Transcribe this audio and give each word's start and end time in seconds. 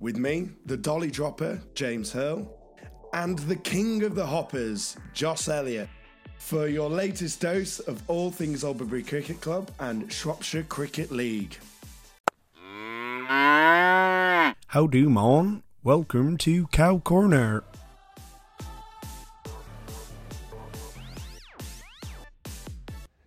With 0.00 0.16
me, 0.16 0.50
the 0.66 0.76
Dolly 0.76 1.10
Dropper, 1.10 1.60
James 1.74 2.12
Hurl, 2.12 2.52
and 3.12 3.38
the 3.40 3.56
King 3.56 4.02
of 4.02 4.14
the 4.14 4.26
Hoppers, 4.26 4.96
Joss 5.14 5.48
Elliott, 5.48 5.88
for 6.38 6.66
your 6.66 6.90
latest 6.90 7.40
dose 7.40 7.78
of 7.80 8.02
all 8.08 8.30
things 8.30 8.64
Albury 8.64 9.02
Cricket 9.02 9.40
Club 9.40 9.70
and 9.78 10.12
Shropshire 10.12 10.64
Cricket 10.64 11.10
League. 11.12 11.58
How 13.28 14.86
do, 14.90 15.08
Mon? 15.08 15.62
Welcome 15.84 16.36
to 16.38 16.66
Cow 16.68 16.98
Corner. 16.98 17.64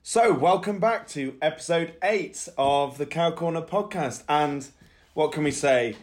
So, 0.04 0.34
welcome 0.34 0.80
back 0.80 1.08
to 1.10 1.36
episode 1.42 1.96
8 2.02 2.48
of 2.58 2.98
the 2.98 3.06
Cow 3.06 3.32
Corner 3.32 3.62
podcast. 3.62 4.24
And 4.30 4.66
what 5.14 5.34
can 5.34 5.44
we 5.44 5.52
say? 5.52 5.96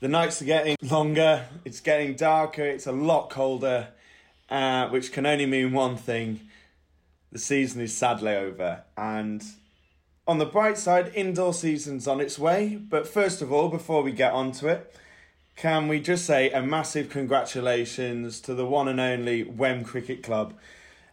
The 0.00 0.06
nights 0.06 0.40
are 0.40 0.44
getting 0.44 0.76
longer, 0.80 1.46
it's 1.64 1.80
getting 1.80 2.14
darker, 2.14 2.62
it's 2.62 2.86
a 2.86 2.92
lot 2.92 3.30
colder, 3.30 3.88
uh, 4.48 4.88
which 4.90 5.10
can 5.10 5.26
only 5.26 5.44
mean 5.44 5.72
one 5.72 5.96
thing 5.96 6.38
the 7.32 7.38
season 7.40 7.80
is 7.80 7.96
sadly 7.96 8.36
over. 8.36 8.84
And 8.96 9.42
on 10.24 10.38
the 10.38 10.46
bright 10.46 10.78
side, 10.78 11.10
indoor 11.16 11.52
season's 11.52 12.06
on 12.06 12.20
its 12.20 12.38
way. 12.38 12.76
But 12.76 13.08
first 13.08 13.42
of 13.42 13.52
all, 13.52 13.68
before 13.70 14.04
we 14.04 14.12
get 14.12 14.32
onto 14.32 14.68
it, 14.68 14.94
can 15.56 15.88
we 15.88 15.98
just 15.98 16.24
say 16.24 16.48
a 16.52 16.62
massive 16.62 17.10
congratulations 17.10 18.38
to 18.42 18.54
the 18.54 18.64
one 18.64 18.86
and 18.86 19.00
only 19.00 19.42
Wem 19.42 19.82
Cricket 19.82 20.22
Club? 20.22 20.54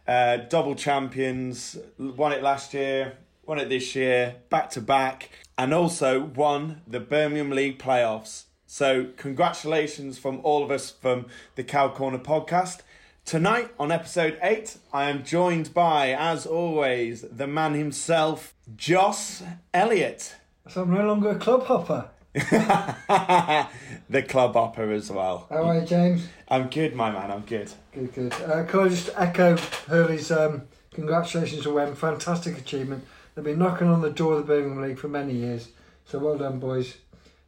Uh, 0.06 0.36
double 0.36 0.76
champions, 0.76 1.76
won 1.98 2.30
it 2.30 2.40
last 2.40 2.72
year, 2.72 3.14
won 3.44 3.58
it 3.58 3.68
this 3.68 3.96
year, 3.96 4.36
back 4.48 4.70
to 4.70 4.80
back, 4.80 5.30
and 5.58 5.74
also 5.74 6.20
won 6.20 6.82
the 6.86 7.00
Birmingham 7.00 7.50
League 7.50 7.80
playoffs. 7.80 8.44
So, 8.68 9.06
congratulations 9.16 10.18
from 10.18 10.40
all 10.42 10.64
of 10.64 10.72
us 10.72 10.90
from 10.90 11.26
the 11.54 11.62
Cow 11.62 11.88
Corner 11.88 12.18
podcast. 12.18 12.80
Tonight 13.24 13.70
on 13.78 13.92
episode 13.92 14.38
8, 14.42 14.76
I 14.92 15.08
am 15.08 15.22
joined 15.22 15.72
by, 15.72 16.10
as 16.10 16.46
always, 16.46 17.22
the 17.22 17.46
man 17.46 17.74
himself, 17.74 18.54
Joss 18.76 19.44
Elliott. 19.72 20.34
So 20.68 20.82
I'm 20.82 20.92
no 20.92 21.06
longer 21.06 21.30
a 21.30 21.38
club 21.38 21.62
hopper. 21.66 22.10
the 22.34 24.22
club 24.28 24.54
hopper 24.54 24.90
as 24.90 25.12
well. 25.12 25.46
How 25.48 25.68
are 25.68 25.78
you, 25.78 25.86
James? 25.86 26.26
I'm 26.48 26.68
good, 26.68 26.96
my 26.96 27.12
man, 27.12 27.30
I'm 27.30 27.42
good. 27.42 27.70
Good, 27.92 28.12
good. 28.14 28.32
Uh, 28.32 28.64
can 28.64 28.80
I 28.80 28.88
just 28.88 29.10
echo 29.16 29.56
Hurley's 29.86 30.32
um, 30.32 30.62
congratulations 30.92 31.62
to 31.62 31.70
Wem? 31.70 31.94
Fantastic 31.94 32.58
achievement. 32.58 33.04
They've 33.36 33.44
been 33.44 33.60
knocking 33.60 33.86
on 33.86 34.02
the 34.02 34.10
door 34.10 34.32
of 34.32 34.38
the 34.40 34.54
Birmingham 34.54 34.82
League 34.82 34.98
for 34.98 35.08
many 35.08 35.34
years. 35.34 35.68
So 36.04 36.18
well 36.18 36.36
done, 36.36 36.58
boys. 36.58 36.96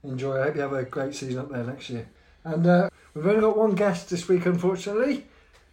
Enjoy. 0.05 0.41
I 0.41 0.45
hope 0.45 0.55
you 0.57 0.61
have 0.63 0.73
a 0.73 0.85
great 0.85 1.15
season 1.15 1.39
up 1.39 1.51
there 1.51 1.65
next 1.65 1.91
year. 1.91 2.09
And 2.45 2.67
uh, 2.67 2.91
we've 3.15 3.27
only 3.27 3.41
got 3.41 3.57
one 3.57 3.75
guest 3.75 4.11
this 4.11 4.29
week, 4.29 4.47
unfortunately, 4.47 5.27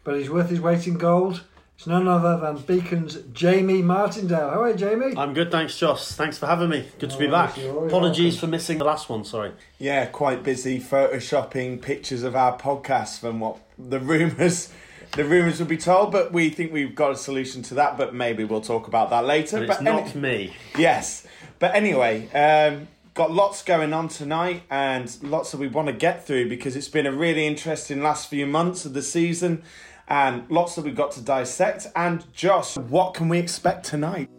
but 0.03 0.17
he's 0.17 0.29
worth 0.29 0.49
his 0.49 0.59
weight 0.59 0.87
in 0.87 0.95
gold. 0.97 1.43
It's 1.77 1.87
none 1.87 2.07
other 2.07 2.37
than 2.37 2.57
Beacon's 2.57 3.15
Jamie 3.33 3.81
Martindale. 3.81 4.49
How 4.49 4.63
are 4.63 4.69
you, 4.69 4.75
Jamie? 4.77 5.13
I'm 5.17 5.33
good, 5.33 5.51
thanks, 5.51 5.77
Joss. 5.77 6.13
Thanks 6.13 6.37
for 6.37 6.47
having 6.47 6.69
me. 6.69 6.87
Good 6.99 7.09
to 7.11 7.17
be 7.17 7.25
Alright, 7.25 7.53
back. 7.53 7.65
Apologies 7.65 8.35
welcome. 8.35 8.39
for 8.39 8.47
missing 8.47 8.77
the 8.77 8.85
last 8.85 9.09
one. 9.09 9.25
Sorry. 9.25 9.51
Yeah, 9.77 10.05
quite 10.05 10.41
busy 10.41 10.79
photoshopping 10.79 11.81
pictures 11.81 12.23
of 12.23 12.33
our 12.35 12.57
podcast 12.57 13.19
from 13.19 13.41
what 13.41 13.57
the 13.77 13.99
rumours 14.11 14.71
the 15.11 15.23
rumours 15.23 15.59
would 15.59 15.67
be 15.69 15.77
told, 15.77 16.11
but 16.11 16.33
we 16.33 16.49
think 16.49 16.73
we've 16.73 16.95
got 16.95 17.11
a 17.11 17.15
solution 17.15 17.61
to 17.63 17.75
that, 17.75 17.97
but 17.97 18.13
maybe 18.13 18.43
we'll 18.43 18.59
talk 18.61 18.87
about 18.87 19.09
that 19.11 19.23
later. 19.25 19.57
And 19.57 19.65
it's 19.65 19.77
but 19.77 19.83
not 19.83 20.07
any- 20.07 20.19
me. 20.19 20.55
Yes. 20.77 21.25
But 21.59 21.73
anyway, 21.73 22.27
um, 22.33 22.87
got 23.15 23.31
lots 23.31 23.63
going 23.63 23.93
on 23.93 24.09
tonight 24.09 24.63
and 24.69 25.17
lots 25.23 25.51
that 25.51 25.57
we 25.57 25.69
want 25.69 25.87
to 25.87 25.93
get 25.93 26.27
through 26.27 26.49
because 26.49 26.75
it's 26.75 26.89
been 26.89 27.07
a 27.07 27.11
really 27.13 27.47
interesting 27.47 28.03
last 28.03 28.29
few 28.29 28.45
months 28.45 28.83
of 28.83 28.93
the 28.93 29.01
season 29.01 29.63
and 30.09 30.45
lots 30.51 30.75
that 30.75 30.83
we've 30.83 30.97
got 30.97 31.11
to 31.11 31.21
dissect. 31.21 31.87
And 31.95 32.31
Josh, 32.33 32.75
what 32.75 33.13
can 33.13 33.29
we 33.29 33.39
expect 33.39 33.85
tonight? 33.85 34.29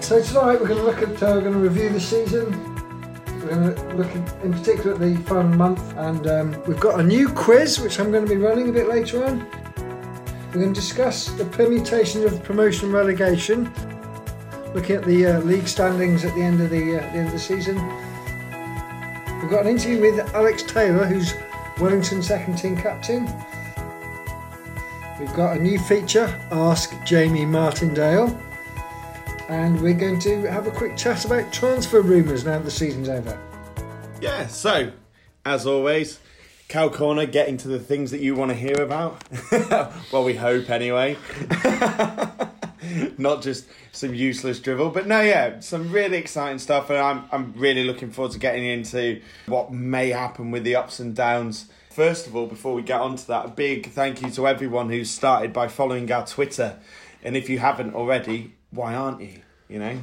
So 0.00 0.22
tonight 0.22 0.58
we're 0.58 0.68
going 0.68 0.80
to 0.80 0.84
look 0.84 1.02
at, 1.02 1.22
uh, 1.22 1.34
we're 1.34 1.42
going 1.42 1.52
to 1.52 1.58
review 1.58 1.90
the 1.90 2.00
season. 2.00 2.50
We're 3.40 3.54
going 3.54 3.74
to 3.74 3.94
look 3.94 4.14
in 4.42 4.54
particular 4.54 4.94
at 4.94 5.00
the 5.00 5.14
final 5.28 5.54
month, 5.56 5.94
and 5.98 6.26
um, 6.26 6.62
we've 6.66 6.80
got 6.80 6.98
a 6.98 7.02
new 7.02 7.28
quiz 7.28 7.78
which 7.78 8.00
I'm 8.00 8.10
going 8.10 8.26
to 8.26 8.34
be 8.34 8.40
running 8.40 8.70
a 8.70 8.72
bit 8.72 8.88
later 8.88 9.22
on. 9.26 9.46
We're 10.46 10.62
going 10.62 10.72
to 10.72 10.80
discuss 10.80 11.28
the 11.32 11.44
permutations 11.44 12.24
of 12.24 12.42
promotion 12.42 12.86
and 12.86 12.94
relegation, 12.94 13.70
looking 14.76 14.96
at 14.96 15.04
the 15.04 15.26
uh, 15.26 15.40
league 15.40 15.66
standings 15.66 16.22
at 16.26 16.34
the 16.34 16.42
end 16.42 16.60
of 16.60 16.68
the, 16.68 16.98
uh, 16.98 17.00
the 17.00 17.18
end 17.18 17.26
of 17.28 17.32
the 17.32 17.38
season. 17.38 17.76
We've 19.40 19.50
got 19.50 19.62
an 19.62 19.68
interview 19.68 20.02
with 20.02 20.34
Alex 20.34 20.62
Taylor, 20.62 21.06
who's 21.06 21.32
Wellington 21.80 22.22
second 22.22 22.58
team 22.58 22.76
captain. 22.76 23.24
We've 25.18 25.32
got 25.32 25.56
a 25.56 25.58
new 25.58 25.78
feature, 25.78 26.26
Ask 26.50 26.92
Jamie 27.06 27.46
Martindale. 27.46 28.38
And 29.48 29.80
we're 29.80 29.94
going 29.94 30.18
to 30.20 30.42
have 30.42 30.66
a 30.66 30.70
quick 30.70 30.94
chat 30.94 31.24
about 31.24 31.50
transfer 31.54 32.02
rumours 32.02 32.44
now 32.44 32.58
that 32.58 32.64
the 32.64 32.70
season's 32.70 33.08
over. 33.08 33.40
Yeah, 34.20 34.46
so 34.46 34.92
as 35.46 35.66
always, 35.66 36.18
Cow 36.68 36.90
Corner 36.90 37.24
getting 37.24 37.56
to 37.58 37.68
the 37.68 37.78
things 37.78 38.10
that 38.10 38.20
you 38.20 38.34
want 38.34 38.50
to 38.50 38.54
hear 38.54 38.82
about. 38.82 39.24
well, 40.12 40.22
we 40.22 40.34
hope 40.34 40.68
anyway. 40.68 41.16
Not 43.18 43.42
just 43.42 43.66
some 43.92 44.14
useless 44.14 44.60
drivel, 44.60 44.90
but 44.90 45.06
no, 45.06 45.20
yeah, 45.20 45.60
some 45.60 45.92
really 45.92 46.18
exciting 46.18 46.58
stuff, 46.58 46.90
and 46.90 46.98
I'm 46.98 47.24
I'm 47.32 47.52
really 47.56 47.84
looking 47.84 48.10
forward 48.10 48.32
to 48.32 48.38
getting 48.38 48.64
into 48.64 49.20
what 49.46 49.72
may 49.72 50.10
happen 50.10 50.50
with 50.50 50.64
the 50.64 50.76
ups 50.76 51.00
and 51.00 51.14
downs. 51.14 51.66
First 51.90 52.26
of 52.26 52.36
all, 52.36 52.46
before 52.46 52.74
we 52.74 52.82
get 52.82 53.00
on 53.00 53.16
to 53.16 53.26
that, 53.28 53.46
a 53.46 53.48
big 53.48 53.90
thank 53.90 54.20
you 54.20 54.30
to 54.32 54.46
everyone 54.46 54.90
who's 54.90 55.10
started 55.10 55.52
by 55.52 55.68
following 55.68 56.10
our 56.12 56.26
Twitter, 56.26 56.78
and 57.22 57.36
if 57.36 57.48
you 57.48 57.58
haven't 57.58 57.94
already, 57.94 58.54
why 58.70 58.94
aren't 58.94 59.20
you? 59.20 59.40
You 59.68 59.78
know, 59.80 59.98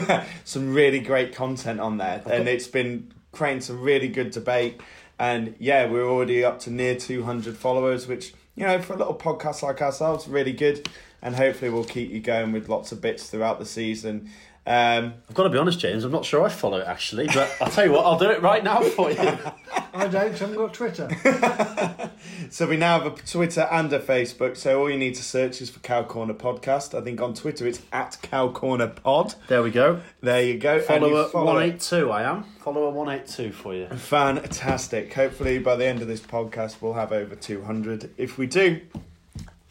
some 0.44 0.74
really 0.74 1.00
great 1.00 1.34
content 1.34 1.80
on 1.80 1.96
there, 1.96 2.22
and 2.26 2.48
it's 2.48 2.68
been 2.68 3.12
creating 3.32 3.62
some 3.62 3.80
really 3.80 4.08
good 4.08 4.30
debate. 4.30 4.80
And 5.18 5.56
yeah, 5.58 5.86
we're 5.86 6.08
already 6.08 6.44
up 6.44 6.60
to 6.60 6.70
near 6.70 6.94
200 6.94 7.56
followers, 7.56 8.06
which, 8.06 8.34
you 8.54 8.64
know, 8.64 8.80
for 8.80 8.92
a 8.92 8.96
little 8.96 9.16
podcast 9.16 9.62
like 9.62 9.82
ourselves, 9.82 10.28
really 10.28 10.52
good. 10.52 10.88
And 11.22 11.34
hopefully 11.34 11.70
we'll 11.70 11.84
keep 11.84 12.10
you 12.10 12.20
going 12.20 12.52
with 12.52 12.68
lots 12.68 12.92
of 12.92 13.00
bits 13.00 13.28
throughout 13.28 13.58
the 13.58 13.66
season. 13.66 14.30
Um, 14.68 15.14
I've 15.30 15.34
got 15.34 15.44
to 15.44 15.48
be 15.48 15.56
honest, 15.56 15.78
James. 15.80 16.04
I'm 16.04 16.12
not 16.12 16.26
sure 16.26 16.44
I 16.44 16.50
follow 16.50 16.78
it 16.78 16.86
actually, 16.86 17.26
but 17.28 17.50
I'll 17.58 17.70
tell 17.70 17.86
you 17.86 17.92
what, 17.92 18.04
I'll 18.04 18.18
do 18.18 18.30
it 18.30 18.42
right 18.42 18.62
now 18.62 18.82
for 18.82 19.10
you. 19.10 19.18
I 19.18 20.06
don't, 20.06 20.14
I 20.14 20.28
haven't 20.28 20.56
got 20.56 20.74
Twitter. 20.74 21.08
so 22.50 22.66
we 22.66 22.76
now 22.76 23.00
have 23.00 23.14
a 23.14 23.16
Twitter 23.16 23.62
and 23.62 23.90
a 23.94 23.98
Facebook. 23.98 24.58
So 24.58 24.78
all 24.78 24.90
you 24.90 24.98
need 24.98 25.14
to 25.14 25.22
search 25.22 25.62
is 25.62 25.70
for 25.70 25.80
Cow 25.80 26.02
Corner 26.04 26.34
Podcast. 26.34 26.96
I 26.96 27.00
think 27.00 27.18
on 27.22 27.32
Twitter 27.32 27.66
it's 27.66 27.80
at 27.92 28.18
Cow 28.20 28.50
Corner 28.50 28.88
Pod. 28.88 29.36
There 29.48 29.62
we 29.62 29.70
go. 29.70 30.02
There 30.20 30.42
you 30.42 30.58
go. 30.58 30.76
And 30.76 30.84
Follower 30.84 31.28
one 31.30 31.62
eight 31.62 31.80
two. 31.80 32.10
I 32.10 32.24
am 32.24 32.44
follower 32.58 32.90
one 32.90 33.08
eight 33.08 33.26
two 33.26 33.50
for 33.50 33.74
you. 33.74 33.88
Fantastic. 33.88 35.14
Hopefully, 35.14 35.58
by 35.58 35.76
the 35.76 35.86
end 35.86 36.02
of 36.02 36.08
this 36.08 36.20
podcast, 36.20 36.82
we'll 36.82 36.92
have 36.92 37.10
over 37.10 37.34
200. 37.34 38.10
If 38.18 38.36
we 38.36 38.46
do, 38.46 38.82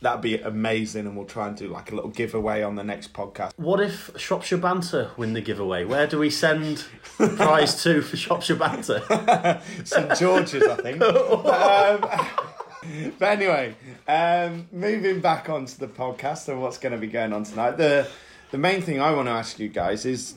that'd 0.01 0.21
be 0.21 0.37
amazing, 0.37 1.05
and 1.05 1.15
we'll 1.15 1.25
try 1.25 1.47
and 1.47 1.57
do 1.57 1.67
like 1.67 1.91
a 1.91 1.95
little 1.95 2.09
giveaway 2.09 2.61
on 2.61 2.75
the 2.75 2.83
next 2.83 3.13
podcast. 3.13 3.51
What 3.57 3.79
if 3.79 4.11
Shropshire 4.17 4.57
Banter 4.57 5.11
win 5.17 5.33
the 5.33 5.41
giveaway? 5.41 5.85
Where 5.85 6.07
do 6.07 6.19
we 6.19 6.29
send 6.29 6.85
the 7.17 7.29
prize 7.29 7.81
to 7.83 8.01
for 8.01 8.17
Shropshire 8.17 8.55
Banter? 8.55 9.01
St 9.83 10.15
George's, 10.17 10.63
I 10.63 10.75
think. 10.75 11.01
um, 11.01 12.01
but 13.19 13.29
anyway, 13.29 13.75
um, 14.07 14.67
moving 14.71 15.19
back 15.19 15.49
onto 15.49 15.77
the 15.77 15.87
podcast 15.87 16.47
and 16.49 16.61
what's 16.61 16.77
going 16.77 16.93
to 16.93 16.99
be 16.99 17.07
going 17.07 17.33
on 17.33 17.43
tonight. 17.43 17.77
The 17.77 18.07
the 18.51 18.57
main 18.57 18.81
thing 18.81 19.01
I 19.01 19.13
want 19.13 19.27
to 19.27 19.33
ask 19.33 19.59
you 19.59 19.67
guys 19.67 20.05
is 20.05 20.35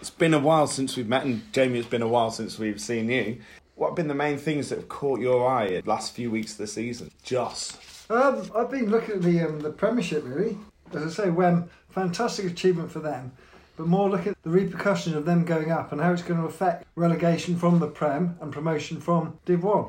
it's 0.00 0.10
been 0.10 0.34
a 0.34 0.38
while 0.38 0.66
since 0.66 0.96
we've 0.96 1.08
met, 1.08 1.24
and 1.24 1.52
Jamie, 1.52 1.78
it's 1.78 1.88
been 1.88 2.02
a 2.02 2.08
while 2.08 2.30
since 2.30 2.58
we've 2.58 2.80
seen 2.80 3.08
you. 3.08 3.40
What 3.74 3.88
have 3.88 3.96
been 3.96 4.06
the 4.06 4.14
main 4.14 4.38
things 4.38 4.68
that 4.68 4.76
have 4.76 4.88
caught 4.88 5.18
your 5.18 5.48
eye 5.48 5.66
in 5.66 5.84
the 5.84 5.90
last 5.90 6.14
few 6.14 6.30
weeks 6.30 6.52
of 6.52 6.58
the 6.58 6.66
season? 6.68 7.10
Joss. 7.24 7.76
Um, 8.10 8.50
I've 8.54 8.70
been 8.70 8.90
looking 8.90 9.16
at 9.16 9.22
the 9.22 9.40
um, 9.40 9.60
the 9.60 9.70
Premiership 9.70 10.24
really. 10.26 10.58
As 10.92 11.18
I 11.18 11.24
say, 11.24 11.30
Wem, 11.30 11.68
fantastic 11.90 12.46
achievement 12.46 12.90
for 12.92 13.00
them, 13.00 13.32
but 13.76 13.86
more 13.86 14.08
look 14.08 14.26
at 14.26 14.36
the 14.42 14.50
repercussions 14.50 15.16
of 15.16 15.24
them 15.24 15.44
going 15.44 15.70
up 15.72 15.90
and 15.90 16.00
how 16.00 16.12
it's 16.12 16.22
going 16.22 16.38
to 16.40 16.46
affect 16.46 16.86
relegation 16.94 17.56
from 17.56 17.80
the 17.80 17.88
Prem 17.88 18.36
and 18.40 18.52
promotion 18.52 19.00
from 19.00 19.38
Div 19.46 19.64
One. 19.64 19.86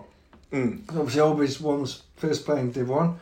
Obviously, 0.90 1.22
Albies 1.22 1.60
one's 1.60 2.04
first 2.16 2.46
playing 2.46 2.72
Div 2.72 2.88
One, 2.88 3.20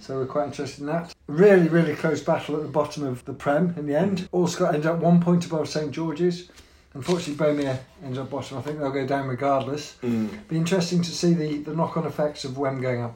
so 0.00 0.18
we're 0.18 0.26
quite 0.26 0.46
interested 0.46 0.80
in 0.80 0.86
that. 0.86 1.14
Really, 1.28 1.68
really 1.68 1.94
close 1.94 2.20
battle 2.20 2.56
at 2.56 2.62
the 2.62 2.68
bottom 2.68 3.04
of 3.04 3.24
the 3.24 3.32
Prem 3.32 3.74
in 3.78 3.86
the 3.86 3.94
end. 3.94 4.28
Allscott 4.32 4.74
ended 4.74 4.86
up 4.86 4.98
one 4.98 5.20
point 5.20 5.46
above 5.46 5.68
St 5.68 5.92
George's. 5.92 6.50
Unfortunately, 6.94 7.34
Bomere 7.34 7.78
ends 8.04 8.18
up 8.18 8.28
bottom. 8.28 8.58
I 8.58 8.60
think 8.60 8.78
they'll 8.78 8.90
go 8.90 9.06
down 9.06 9.28
regardless. 9.28 9.94
Be 10.02 10.56
interesting 10.56 11.00
to 11.02 11.10
see 11.10 11.32
the, 11.32 11.58
the 11.58 11.74
knock 11.74 11.96
on 11.96 12.04
effects 12.04 12.44
of 12.44 12.58
Wem 12.58 12.82
going 12.82 13.02
up. 13.02 13.14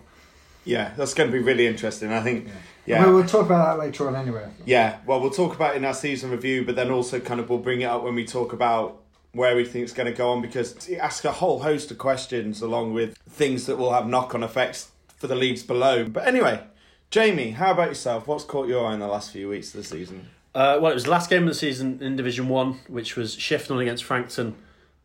Yeah, 0.66 0.92
that's 0.96 1.14
going 1.14 1.30
to 1.30 1.32
be 1.32 1.42
really 1.42 1.66
interesting. 1.66 2.12
I 2.12 2.20
think, 2.20 2.48
yeah. 2.84 3.04
Well, 3.04 3.14
we'll 3.14 3.26
talk 3.26 3.46
about 3.46 3.78
that 3.78 3.84
later 3.84 4.08
on 4.08 4.16
anyway. 4.16 4.48
Yeah, 4.66 4.98
well, 5.06 5.20
we'll 5.20 5.30
talk 5.30 5.54
about 5.54 5.74
it 5.74 5.78
in 5.78 5.84
our 5.84 5.94
season 5.94 6.30
review, 6.30 6.64
but 6.64 6.76
then 6.76 6.90
also 6.90 7.20
kind 7.20 7.40
of 7.40 7.48
we'll 7.48 7.60
bring 7.60 7.80
it 7.80 7.86
up 7.86 8.02
when 8.02 8.14
we 8.14 8.26
talk 8.26 8.52
about 8.52 9.00
where 9.32 9.54
we 9.54 9.64
think 9.64 9.84
it's 9.84 9.92
going 9.92 10.10
to 10.10 10.16
go 10.16 10.30
on 10.32 10.42
because 10.42 10.88
it 10.88 10.96
asks 10.96 11.24
a 11.24 11.32
whole 11.32 11.60
host 11.60 11.90
of 11.90 11.98
questions 11.98 12.62
along 12.62 12.94
with 12.94 13.16
things 13.28 13.66
that 13.66 13.76
will 13.76 13.92
have 13.92 14.06
knock 14.06 14.34
on 14.34 14.42
effects 14.42 14.90
for 15.16 15.26
the 15.26 15.34
leagues 15.34 15.62
below. 15.62 16.08
But 16.08 16.26
anyway, 16.26 16.62
Jamie, 17.10 17.52
how 17.52 17.72
about 17.72 17.88
yourself? 17.88 18.26
What's 18.26 18.44
caught 18.44 18.66
your 18.66 18.86
eye 18.86 18.94
in 18.94 19.00
the 19.00 19.06
last 19.06 19.30
few 19.30 19.48
weeks 19.48 19.74
of 19.74 19.82
the 19.82 19.84
season? 19.84 20.30
Uh, 20.54 20.78
well, 20.80 20.90
it 20.90 20.94
was 20.94 21.04
the 21.04 21.10
last 21.10 21.28
game 21.28 21.42
of 21.42 21.48
the 21.48 21.54
season 21.54 22.02
in 22.02 22.16
Division 22.16 22.48
One, 22.48 22.80
which 22.88 23.14
was 23.14 23.36
Shifton 23.36 23.80
against 23.80 24.04
Frankton. 24.04 24.54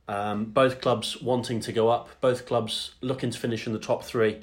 Um, 0.08 0.46
both 0.46 0.82
clubs 0.82 1.22
wanting 1.22 1.60
to 1.62 1.72
go 1.72 1.90
up, 1.90 2.10
both 2.22 2.46
clubs 2.46 2.96
looking 3.02 3.32
to 3.32 3.38
finish 3.38 3.68
in 3.68 3.74
the 3.74 3.80
top 3.80 4.04
three, 4.04 4.42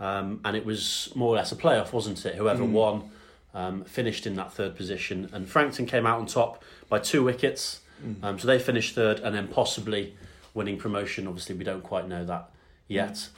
um, 0.00 0.40
and 0.44 0.56
it 0.56 0.64
was 0.64 1.10
more 1.14 1.34
or 1.34 1.36
less 1.36 1.52
a 1.52 1.56
playoff, 1.56 1.92
wasn't 1.92 2.24
it? 2.26 2.34
Whoever 2.36 2.64
won 2.64 3.10
um, 3.54 3.84
finished 3.84 4.26
in 4.26 4.36
that 4.36 4.52
third 4.52 4.76
position, 4.76 5.28
and 5.32 5.48
Frankton 5.48 5.86
came 5.86 6.06
out 6.06 6.20
on 6.20 6.26
top 6.26 6.62
by 6.88 6.98
two 6.98 7.22
wickets. 7.24 7.80
Um, 8.22 8.38
so 8.38 8.46
they 8.46 8.60
finished 8.60 8.94
third, 8.94 9.18
and 9.20 9.34
then 9.34 9.48
possibly 9.48 10.14
winning 10.54 10.78
promotion. 10.78 11.26
Obviously, 11.26 11.56
we 11.56 11.64
don't 11.64 11.82
quite 11.82 12.06
know 12.06 12.24
that 12.24 12.48
yet. 12.86 13.28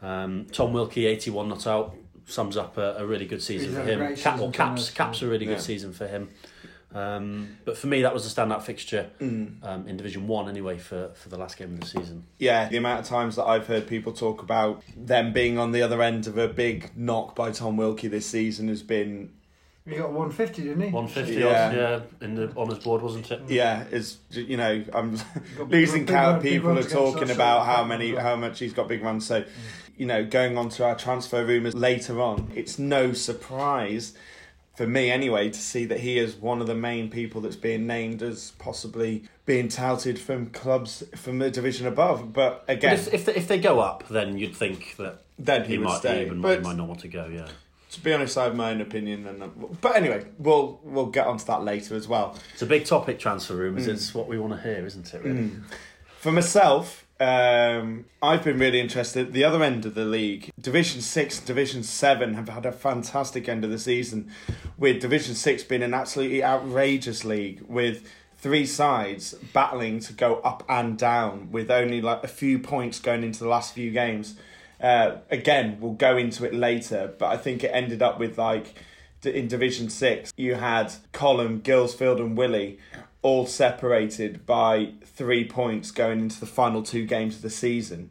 Um, 0.00 0.46
Tom 0.52 0.72
Wilkie, 0.72 1.04
eighty-one 1.06 1.48
not 1.50 1.66
out, 1.66 1.94
sums 2.26 2.56
up 2.56 2.78
a, 2.78 2.96
a 2.98 3.06
really 3.06 3.26
good 3.26 3.42
season 3.42 3.68
He's 3.68 3.78
for 3.78 3.84
him. 3.84 4.16
Cap, 4.16 4.36
season 4.36 4.52
caps, 4.52 4.90
caps 4.90 5.22
a 5.22 5.26
really 5.26 5.44
good 5.44 5.60
season 5.60 5.92
for 5.92 6.06
him. 6.06 6.30
Um, 6.96 7.56
but 7.66 7.76
for 7.76 7.88
me, 7.88 8.02
that 8.02 8.14
was 8.14 8.24
a 8.26 8.34
standout 8.34 8.62
fixture 8.62 9.10
Mm. 9.20 9.56
um, 9.62 9.86
in 9.88 9.96
Division 9.96 10.26
One 10.26 10.48
anyway 10.48 10.78
for, 10.78 11.10
for 11.14 11.28
the 11.28 11.36
last 11.36 11.58
game 11.58 11.74
of 11.74 11.80
the 11.80 11.86
season. 11.86 12.24
Yeah, 12.38 12.68
the 12.68 12.76
amount 12.78 13.00
of 13.00 13.06
times 13.06 13.36
that 13.36 13.44
I've 13.44 13.66
heard 13.66 13.86
people 13.86 14.12
talk 14.12 14.42
about 14.42 14.82
them 14.96 15.32
being 15.32 15.58
on 15.58 15.72
the 15.72 15.82
other 15.82 16.00
end 16.02 16.26
of 16.26 16.38
a 16.38 16.48
big 16.48 16.90
knock 16.96 17.34
by 17.36 17.50
Tom 17.50 17.76
Wilkie 17.76 18.08
this 18.08 18.26
season 18.26 18.68
has 18.68 18.82
been, 18.82 19.30
He 19.86 19.96
got 19.96 20.08
150, 20.12 20.62
didn't 20.62 20.80
he? 20.82 20.88
150 20.90 21.34
Yeah. 21.40 21.46
odd, 21.68 21.76
yeah, 21.76 22.26
in 22.26 22.34
the 22.34 22.50
honours 22.56 22.78
board, 22.78 23.02
wasn't 23.02 23.30
it? 23.30 23.42
yeah, 23.48 23.84
is 23.90 24.18
you 24.30 24.56
know, 24.56 24.82
I'm 24.94 25.16
got 25.58 25.68
losing 25.70 26.06
big 26.06 26.14
count. 26.14 26.42
big 26.42 26.52
People 26.54 26.78
are 26.78 26.82
talking 26.82 27.30
about 27.30 27.66
how 27.66 27.84
many, 27.84 28.14
how 28.14 28.36
much 28.36 28.58
he's 28.58 28.72
got 28.72 28.88
big 28.88 29.02
runs. 29.02 29.26
So, 29.26 29.44
you 29.98 30.06
know, 30.06 30.24
going 30.24 30.56
on 30.58 30.70
to 30.70 30.84
our 30.84 30.94
transfer 30.96 31.44
rumours 31.44 31.74
later 31.74 32.20
on, 32.22 32.50
it's 32.54 32.78
no 32.78 33.12
surprise 33.12 34.14
for 34.76 34.86
me 34.86 35.10
anyway 35.10 35.48
to 35.48 35.58
see 35.58 35.84
that 35.86 36.00
he 36.00 36.18
is 36.18 36.36
one 36.36 36.60
of 36.60 36.66
the 36.66 36.74
main 36.74 37.10
people 37.10 37.40
that's 37.40 37.56
being 37.56 37.86
named 37.86 38.22
as 38.22 38.50
possibly 38.58 39.24
being 39.46 39.68
touted 39.68 40.18
from 40.18 40.46
clubs 40.50 41.02
from 41.16 41.38
the 41.38 41.50
division 41.50 41.86
above. 41.86 42.32
But 42.32 42.66
But 42.66 42.72
again, 42.72 42.94
if, 42.94 43.12
if, 43.14 43.24
they, 43.24 43.34
if 43.34 43.48
they 43.48 43.58
go 43.58 43.80
up, 43.80 44.06
then 44.08 44.36
you'd 44.38 44.54
think 44.56 44.96
that 44.98 45.22
Then 45.38 45.64
he 45.64 45.78
would 45.78 45.88
might, 45.88 45.98
stay, 45.98 46.26
even, 46.26 46.40
but- 46.40 46.58
he 46.58 46.64
might 46.64 46.76
not 46.76 46.88
want 46.88 47.00
to 47.00 47.08
go, 47.08 47.26
yeah. 47.26 47.48
to 47.92 48.00
be 48.00 48.12
honest, 48.12 48.36
I 48.36 48.44
have 48.44 48.54
my 48.54 48.70
own 48.72 48.80
opinion. 48.82 49.26
And 49.26 49.80
but 49.80 49.96
anyway, 49.96 50.26
we'll 50.38 50.80
we'll 50.84 51.06
get 51.06 51.26
onto 51.26 51.44
that 51.46 51.62
later 51.62 51.94
as 51.94 52.06
well. 52.06 52.36
It's 52.52 52.62
a 52.62 52.66
big 52.66 52.84
topic, 52.84 53.18
transfer 53.18 53.54
rumours. 53.56 53.86
Mm. 53.86 53.94
It's 53.94 54.14
what 54.14 54.28
we 54.28 54.38
want 54.38 54.52
to 54.54 54.60
hear, 54.60 54.84
isn't 54.84 55.14
it, 55.14 55.22
really? 55.22 55.50
For 56.18 56.32
myself, 56.32 57.05
um, 57.18 58.04
I've 58.22 58.44
been 58.44 58.58
really 58.58 58.80
interested. 58.80 59.32
The 59.32 59.44
other 59.44 59.62
end 59.62 59.86
of 59.86 59.94
the 59.94 60.04
league, 60.04 60.50
Division 60.60 61.00
Six, 61.00 61.40
Division 61.40 61.82
Seven, 61.82 62.34
have 62.34 62.48
had 62.48 62.66
a 62.66 62.72
fantastic 62.72 63.48
end 63.48 63.64
of 63.64 63.70
the 63.70 63.78
season, 63.78 64.30
with 64.76 65.00
Division 65.00 65.34
Six 65.34 65.62
being 65.62 65.82
an 65.82 65.94
absolutely 65.94 66.44
outrageous 66.44 67.24
league 67.24 67.62
with 67.68 68.06
three 68.36 68.66
sides 68.66 69.34
battling 69.54 69.98
to 70.00 70.12
go 70.12 70.36
up 70.36 70.62
and 70.68 70.98
down, 70.98 71.50
with 71.50 71.70
only 71.70 72.00
like 72.00 72.22
a 72.22 72.28
few 72.28 72.58
points 72.58 73.00
going 73.00 73.22
into 73.22 73.42
the 73.42 73.48
last 73.48 73.74
few 73.74 73.90
games. 73.90 74.36
Uh, 74.80 75.16
again, 75.30 75.78
we'll 75.80 75.94
go 75.94 76.18
into 76.18 76.44
it 76.44 76.52
later, 76.52 77.14
but 77.18 77.26
I 77.26 77.38
think 77.38 77.64
it 77.64 77.70
ended 77.72 78.02
up 78.02 78.18
with 78.18 78.36
like 78.36 78.74
in 79.24 79.48
Division 79.48 79.88
Six, 79.88 80.32
you 80.36 80.54
had 80.54 80.92
Column, 81.12 81.60
Gillsfield, 81.62 82.20
and 82.20 82.36
Willie 82.36 82.78
all 83.26 83.44
separated 83.44 84.46
by 84.46 84.92
three 85.04 85.44
points 85.44 85.90
going 85.90 86.20
into 86.20 86.38
the 86.38 86.46
final 86.46 86.80
two 86.80 87.04
games 87.04 87.34
of 87.34 87.42
the 87.42 87.50
season, 87.50 88.08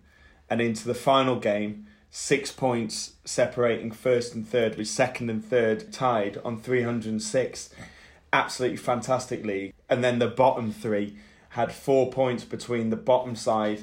and 0.50 0.60
into 0.60 0.86
the 0.86 0.94
final 0.94 1.38
game, 1.38 1.88
six 2.12 2.52
points 2.52 3.14
separating 3.24 3.92
first 3.92 4.36
and 4.36 4.46
third, 4.46 4.76
with 4.76 4.90
second 4.90 5.30
and 5.30 5.46
third 5.46 5.94
tied 5.94 6.38
on 6.44 6.60
three 6.60 6.82
hundred 6.82 7.12
and 7.12 7.22
six. 7.22 7.70
Absolutely 8.34 8.76
fantastic 8.76 9.46
league, 9.46 9.74
and 9.90 10.04
then 10.04 10.20
the 10.20 10.28
bottom 10.28 10.74
three 10.74 11.16
had 11.52 11.72
four 11.72 12.12
points 12.12 12.44
between 12.44 12.90
the 12.90 12.98
bottom 12.98 13.38
side 13.38 13.80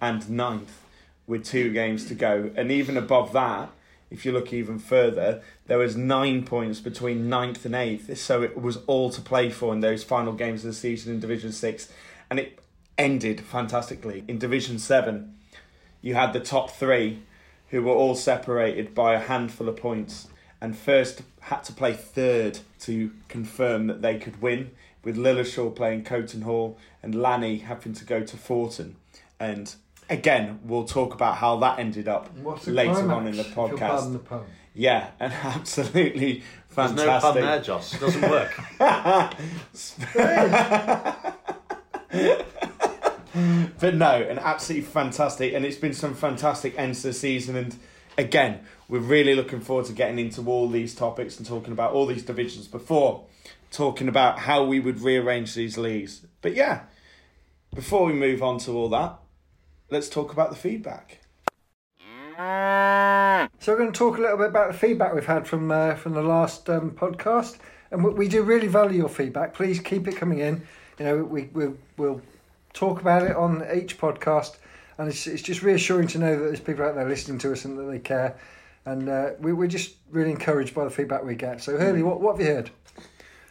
and 0.00 0.30
ninth 0.30 0.82
with 1.26 1.44
two 1.44 1.72
games 1.72 2.04
to 2.06 2.14
go. 2.14 2.52
And 2.54 2.70
even 2.70 2.96
above 2.96 3.32
that, 3.32 3.70
if 4.10 4.24
you 4.24 4.32
look 4.32 4.52
even 4.52 4.78
further, 4.78 5.42
there 5.66 5.78
was 5.78 5.96
nine 5.96 6.44
points 6.44 6.80
between 6.80 7.28
ninth 7.28 7.64
and 7.64 7.74
eighth. 7.74 8.16
So 8.18 8.42
it 8.42 8.60
was 8.60 8.78
all 8.86 9.10
to 9.10 9.20
play 9.20 9.50
for 9.50 9.72
in 9.72 9.80
those 9.80 10.04
final 10.04 10.32
games 10.32 10.64
of 10.64 10.70
the 10.70 10.76
season 10.76 11.14
in 11.14 11.20
Division 11.20 11.52
Six. 11.52 11.90
And 12.30 12.38
it 12.38 12.58
ended 12.96 13.40
fantastically. 13.40 14.24
In 14.28 14.38
Division 14.38 14.78
Seven, 14.78 15.34
you 16.00 16.14
had 16.14 16.32
the 16.32 16.40
top 16.40 16.70
three 16.70 17.22
who 17.70 17.82
were 17.82 17.92
all 17.92 18.14
separated 18.14 18.94
by 18.94 19.14
a 19.14 19.18
handful 19.18 19.68
of 19.68 19.76
points 19.76 20.28
and 20.60 20.76
first 20.76 21.22
had 21.40 21.64
to 21.64 21.72
play 21.72 21.92
third 21.92 22.60
to 22.80 23.10
confirm 23.28 23.88
that 23.88 24.02
they 24.02 24.18
could 24.18 24.40
win 24.40 24.70
with 25.02 25.16
Lilleshall 25.16 25.74
playing 25.74 26.04
Coton 26.04 26.42
Hall 26.42 26.78
and 27.02 27.14
Lanny 27.14 27.58
having 27.58 27.92
to 27.94 28.04
go 28.04 28.22
to 28.22 28.36
Fortin 28.36 28.96
and 29.38 29.74
again 30.08 30.60
we'll 30.64 30.84
talk 30.84 31.14
about 31.14 31.36
how 31.36 31.56
that 31.56 31.78
ended 31.78 32.08
up 32.08 32.28
later 32.66 32.92
climax, 32.92 32.98
on 32.98 33.26
in 33.26 33.34
the 33.34 33.40
if 33.40 33.48
the 33.48 33.54
podcast 33.54 34.24
pun. 34.24 34.44
yeah 34.74 35.10
and 35.18 35.32
absolutely 35.42 36.42
fantastic. 36.68 36.96
There's 36.96 37.22
fantastic 37.22 37.34
no 37.34 37.40
pun 37.40 37.40
there, 37.40 37.62
Joss. 37.62 37.94
It 37.94 38.00
doesn't 38.00 38.30
work. 38.30 38.52
but 43.80 43.94
no, 43.94 44.22
and 44.22 44.38
absolutely 44.38 44.86
fantastic, 44.86 45.54
and 45.54 45.64
it's 45.64 45.78
been 45.78 45.94
some 45.94 46.14
fantastic 46.14 46.78
ends 46.78 47.00
to 47.02 47.08
the 47.08 47.14
season. 47.14 47.56
And 47.56 47.76
again, 48.18 48.60
we're 48.88 49.00
really 49.00 49.34
looking 49.34 49.60
forward 49.60 49.86
to 49.86 49.92
getting 49.92 50.18
into 50.18 50.46
all 50.46 50.68
these 50.68 50.94
topics 50.94 51.38
and 51.38 51.46
talking 51.46 51.72
about 51.72 51.92
all 51.92 52.06
these 52.06 52.22
divisions 52.22 52.68
before 52.68 53.24
talking 53.70 54.08
about 54.08 54.38
how 54.38 54.64
we 54.64 54.80
would 54.80 55.00
rearrange 55.00 55.54
these 55.54 55.76
leagues. 55.76 56.26
But 56.40 56.54
yeah, 56.54 56.82
before 57.74 58.06
we 58.06 58.12
move 58.12 58.42
on 58.42 58.58
to 58.60 58.72
all 58.72 58.88
that, 58.90 59.18
let's 59.90 60.08
talk 60.08 60.32
about 60.32 60.50
the 60.50 60.56
feedback. 60.56 61.20
So 62.38 63.72
we're 63.72 63.78
going 63.78 63.92
to 63.92 63.98
talk 63.98 64.18
a 64.18 64.20
little 64.20 64.36
bit 64.36 64.48
about 64.48 64.72
the 64.72 64.78
feedback 64.78 65.14
we've 65.14 65.24
had 65.24 65.46
from 65.46 65.70
uh, 65.70 65.94
from 65.94 66.12
the 66.12 66.22
last 66.22 66.68
um, 66.68 66.90
podcast, 66.90 67.58
and 67.90 68.04
we, 68.04 68.10
we 68.10 68.28
do 68.28 68.42
really 68.42 68.68
value 68.68 68.98
your 68.98 69.08
feedback. 69.08 69.54
Please 69.54 69.80
keep 69.80 70.06
it 70.06 70.16
coming 70.16 70.40
in. 70.40 70.66
You 70.98 71.04
know, 71.04 71.24
we 71.24 71.48
we'll, 71.54 71.76
we'll 71.96 72.20
talk 72.74 73.00
about 73.00 73.22
it 73.22 73.34
on 73.34 73.66
each 73.74 73.98
podcast, 73.98 74.56
and 74.98 75.08
it's 75.08 75.26
it's 75.26 75.42
just 75.42 75.62
reassuring 75.62 76.08
to 76.08 76.18
know 76.18 76.36
that 76.36 76.44
there's 76.44 76.60
people 76.60 76.84
out 76.84 76.94
there 76.94 77.08
listening 77.08 77.38
to 77.38 77.52
us 77.52 77.64
and 77.64 77.78
that 77.78 77.84
they 77.84 77.98
care, 77.98 78.36
and 78.84 79.08
uh, 79.08 79.30
we, 79.40 79.54
we're 79.54 79.66
just 79.66 79.94
really 80.10 80.30
encouraged 80.30 80.74
by 80.74 80.84
the 80.84 80.90
feedback 80.90 81.24
we 81.24 81.34
get. 81.34 81.62
So 81.62 81.78
Hurley, 81.78 82.02
what 82.02 82.20
what 82.20 82.36
have 82.36 82.46
you 82.46 82.52
heard? 82.52 82.70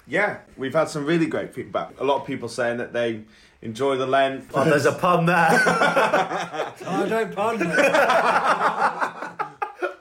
Yeah, 0.07 0.37
we've 0.55 0.75
had 0.75 0.89
some 0.89 1.05
really 1.05 1.25
great 1.25 1.55
feedback. 1.55 1.99
A 1.99 2.03
lot 2.03 2.21
of 2.21 2.27
people 2.27 2.49
saying 2.49 2.77
that 2.77 2.93
they 2.93 3.23
enjoy 3.65 3.97
the 3.97 4.05
length. 4.05 4.51
Oh, 4.53 4.63
there's 4.63 4.85
a 4.85 4.91
pun 4.93 5.25
there. 5.25 5.35
I 5.37 7.05
don't 7.09 7.35
pardon. 7.35 7.71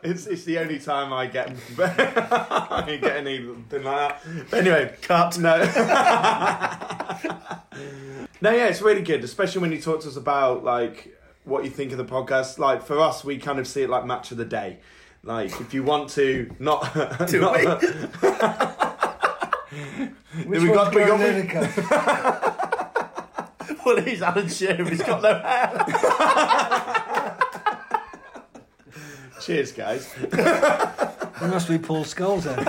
It's, 0.07 0.27
it's 0.27 0.45
the 0.45 0.59
only 0.59 0.79
time 0.79 1.15
I 1.15 1.27
get 1.27 1.49
I 1.79 2.99
get 3.01 3.17
anything 3.17 3.83
like 3.83 3.83
that. 3.83 4.21
But 4.51 4.59
anyway, 4.61 4.95
Cut. 5.01 5.39
no. 5.39 5.57
no, 8.43 8.51
yeah, 8.51 8.67
it's 8.67 8.83
really 8.83 9.01
good, 9.01 9.25
especially 9.25 9.63
when 9.63 9.73
you 9.73 9.81
talk 9.81 10.03
to 10.03 10.09
us 10.09 10.17
about 10.17 10.63
like 10.63 11.17
what 11.45 11.65
you 11.65 11.71
think 11.71 11.91
of 11.93 11.97
the 11.97 12.05
podcast. 12.05 12.59
Like 12.59 12.83
for 12.85 13.01
us, 13.01 13.25
we 13.25 13.39
kind 13.39 13.59
of 13.59 13.67
see 13.67 13.81
it 13.83 13.89
like 13.89 14.05
match 14.05 14.31
of 14.31 14.37
the 14.37 14.45
day. 14.45 14.81
Like 15.23 15.59
if 15.59 15.73
you 15.73 15.83
want 15.83 16.11
to 16.11 16.55
not, 16.59 16.93
Do 17.27 17.41
not 17.41 17.57
we? 17.59 17.65
Which 20.45 20.61
We 20.61 20.69
one's 20.69 20.77
got- 20.77 20.95
we 20.95 21.01
got- 21.05 21.21
Lineker? 21.21 22.44
Well, 23.85 24.01
he's 24.01 24.23
Alan 24.23 24.49
Shearer. 24.49 24.89
He's 24.89 25.03
got 25.03 25.23
no 25.23 25.35
hair. 25.41 25.87
cheers, 29.41 29.73
guys. 29.73 30.15
It 30.23 31.49
must 31.49 31.69
be 31.69 31.79
Paul 31.79 32.05
Scholes 32.05 32.45
then. 32.45 32.61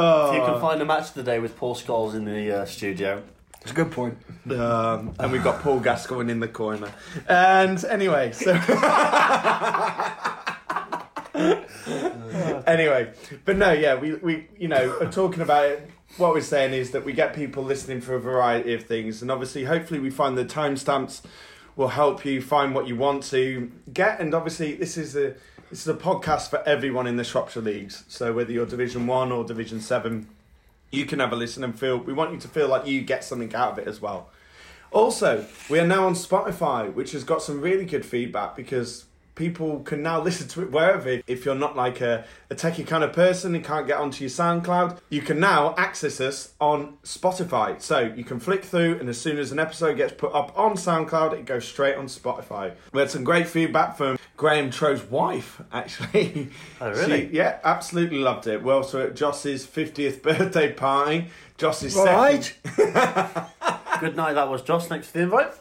If 0.00 0.34
you 0.34 0.44
can 0.44 0.60
find 0.60 0.80
a 0.80 0.84
match 0.84 1.12
today 1.12 1.38
with 1.38 1.56
Paul 1.56 1.74
Scholes 1.74 2.14
in 2.14 2.24
the 2.24 2.60
uh, 2.60 2.64
studio. 2.64 3.22
It's 3.62 3.72
a 3.72 3.74
good 3.74 3.90
point. 3.90 4.16
Um, 4.50 5.14
and 5.18 5.32
we've 5.32 5.44
got 5.44 5.62
Paul 5.62 5.80
Gascoigne 5.80 6.30
in 6.30 6.40
the 6.40 6.48
corner. 6.48 6.90
And 7.28 7.84
anyway, 7.84 8.32
so. 8.32 8.52
anyway, 12.66 13.12
but 13.44 13.56
no, 13.56 13.72
yeah, 13.72 13.96
we, 13.96 14.14
we 14.14 14.46
you 14.58 14.68
know, 14.68 14.96
are 15.00 15.10
talking 15.10 15.42
about 15.42 15.66
it. 15.66 15.90
What 16.16 16.34
we're 16.34 16.40
saying 16.40 16.72
is 16.72 16.90
that 16.92 17.04
we 17.04 17.12
get 17.12 17.34
people 17.34 17.62
listening 17.62 18.00
for 18.00 18.14
a 18.14 18.20
variety 18.20 18.74
of 18.74 18.84
things, 18.84 19.22
and 19.22 19.30
obviously, 19.30 19.64
hopefully, 19.64 20.00
we 20.00 20.10
find 20.10 20.36
the 20.36 20.44
timestamps 20.44 21.22
will 21.76 21.88
help 21.88 22.24
you 22.24 22.42
find 22.42 22.74
what 22.74 22.88
you 22.88 22.96
want 22.96 23.22
to 23.22 23.70
get. 23.92 24.20
And 24.20 24.34
obviously, 24.34 24.74
this 24.74 24.96
is 24.96 25.14
a 25.14 25.34
this 25.70 25.82
is 25.82 25.88
a 25.88 25.94
podcast 25.94 26.50
for 26.50 26.66
everyone 26.66 27.06
in 27.06 27.16
the 27.16 27.24
Shropshire 27.24 27.62
leagues. 27.62 28.04
So 28.08 28.32
whether 28.32 28.50
you're 28.50 28.66
Division 28.66 29.06
One 29.06 29.30
or 29.30 29.44
Division 29.44 29.80
Seven, 29.80 30.28
you 30.90 31.06
can 31.06 31.20
have 31.20 31.32
a 31.32 31.36
listen 31.36 31.62
and 31.62 31.78
feel. 31.78 31.98
We 31.98 32.12
want 32.12 32.32
you 32.32 32.40
to 32.40 32.48
feel 32.48 32.68
like 32.68 32.86
you 32.86 33.02
get 33.02 33.22
something 33.22 33.54
out 33.54 33.72
of 33.72 33.78
it 33.78 33.86
as 33.86 34.00
well. 34.00 34.30
Also, 34.90 35.46
we 35.68 35.78
are 35.78 35.86
now 35.86 36.06
on 36.06 36.14
Spotify, 36.14 36.92
which 36.92 37.12
has 37.12 37.22
got 37.22 37.42
some 37.42 37.60
really 37.60 37.84
good 37.84 38.04
feedback 38.04 38.56
because 38.56 39.04
people 39.38 39.80
can 39.80 40.02
now 40.02 40.20
listen 40.28 40.48
to 40.48 40.62
it 40.62 40.70
wherever. 40.70 41.20
If 41.26 41.44
you're 41.46 41.54
not 41.54 41.76
like 41.76 42.00
a, 42.02 42.24
a 42.50 42.54
techie 42.54 42.86
kind 42.86 43.02
of 43.04 43.12
person 43.14 43.54
and 43.54 43.64
can't 43.64 43.86
get 43.86 43.96
onto 43.98 44.22
your 44.24 44.30
SoundCloud, 44.30 44.98
you 45.08 45.22
can 45.22 45.40
now 45.40 45.74
access 45.78 46.20
us 46.20 46.52
on 46.60 46.98
Spotify. 47.04 47.80
So 47.80 48.00
you 48.00 48.24
can 48.24 48.40
flick 48.40 48.64
through, 48.64 48.98
and 48.98 49.08
as 49.08 49.18
soon 49.18 49.38
as 49.38 49.52
an 49.52 49.58
episode 49.58 49.96
gets 49.96 50.12
put 50.12 50.34
up 50.34 50.52
on 50.58 50.72
SoundCloud, 50.74 51.32
it 51.34 51.46
goes 51.46 51.66
straight 51.66 51.94
on 51.96 52.06
Spotify. 52.06 52.74
We 52.92 53.00
had 53.00 53.10
some 53.10 53.24
great 53.24 53.46
feedback 53.48 53.96
from 53.96 54.18
Graham 54.36 54.70
Tro's 54.70 55.02
wife, 55.04 55.60
actually. 55.72 56.50
Oh, 56.80 56.90
really? 56.90 57.28
She- 57.30 57.36
yeah, 57.36 57.60
absolutely 57.64 58.18
loved 58.18 58.46
it. 58.48 58.62
Well, 58.62 58.82
so 58.82 59.02
at 59.06 59.14
Joss's 59.16 59.64
50th 59.66 60.20
birthday 60.22 60.72
party. 60.72 61.28
Joss's 61.56 61.94
Right. 61.96 62.54
second. 62.64 63.46
Good 64.00 64.16
night. 64.16 64.34
That 64.34 64.48
was 64.48 64.62
Joss. 64.62 64.86
Thanks 64.86 65.08
for 65.08 65.18
the 65.18 65.24
invite. 65.24 65.52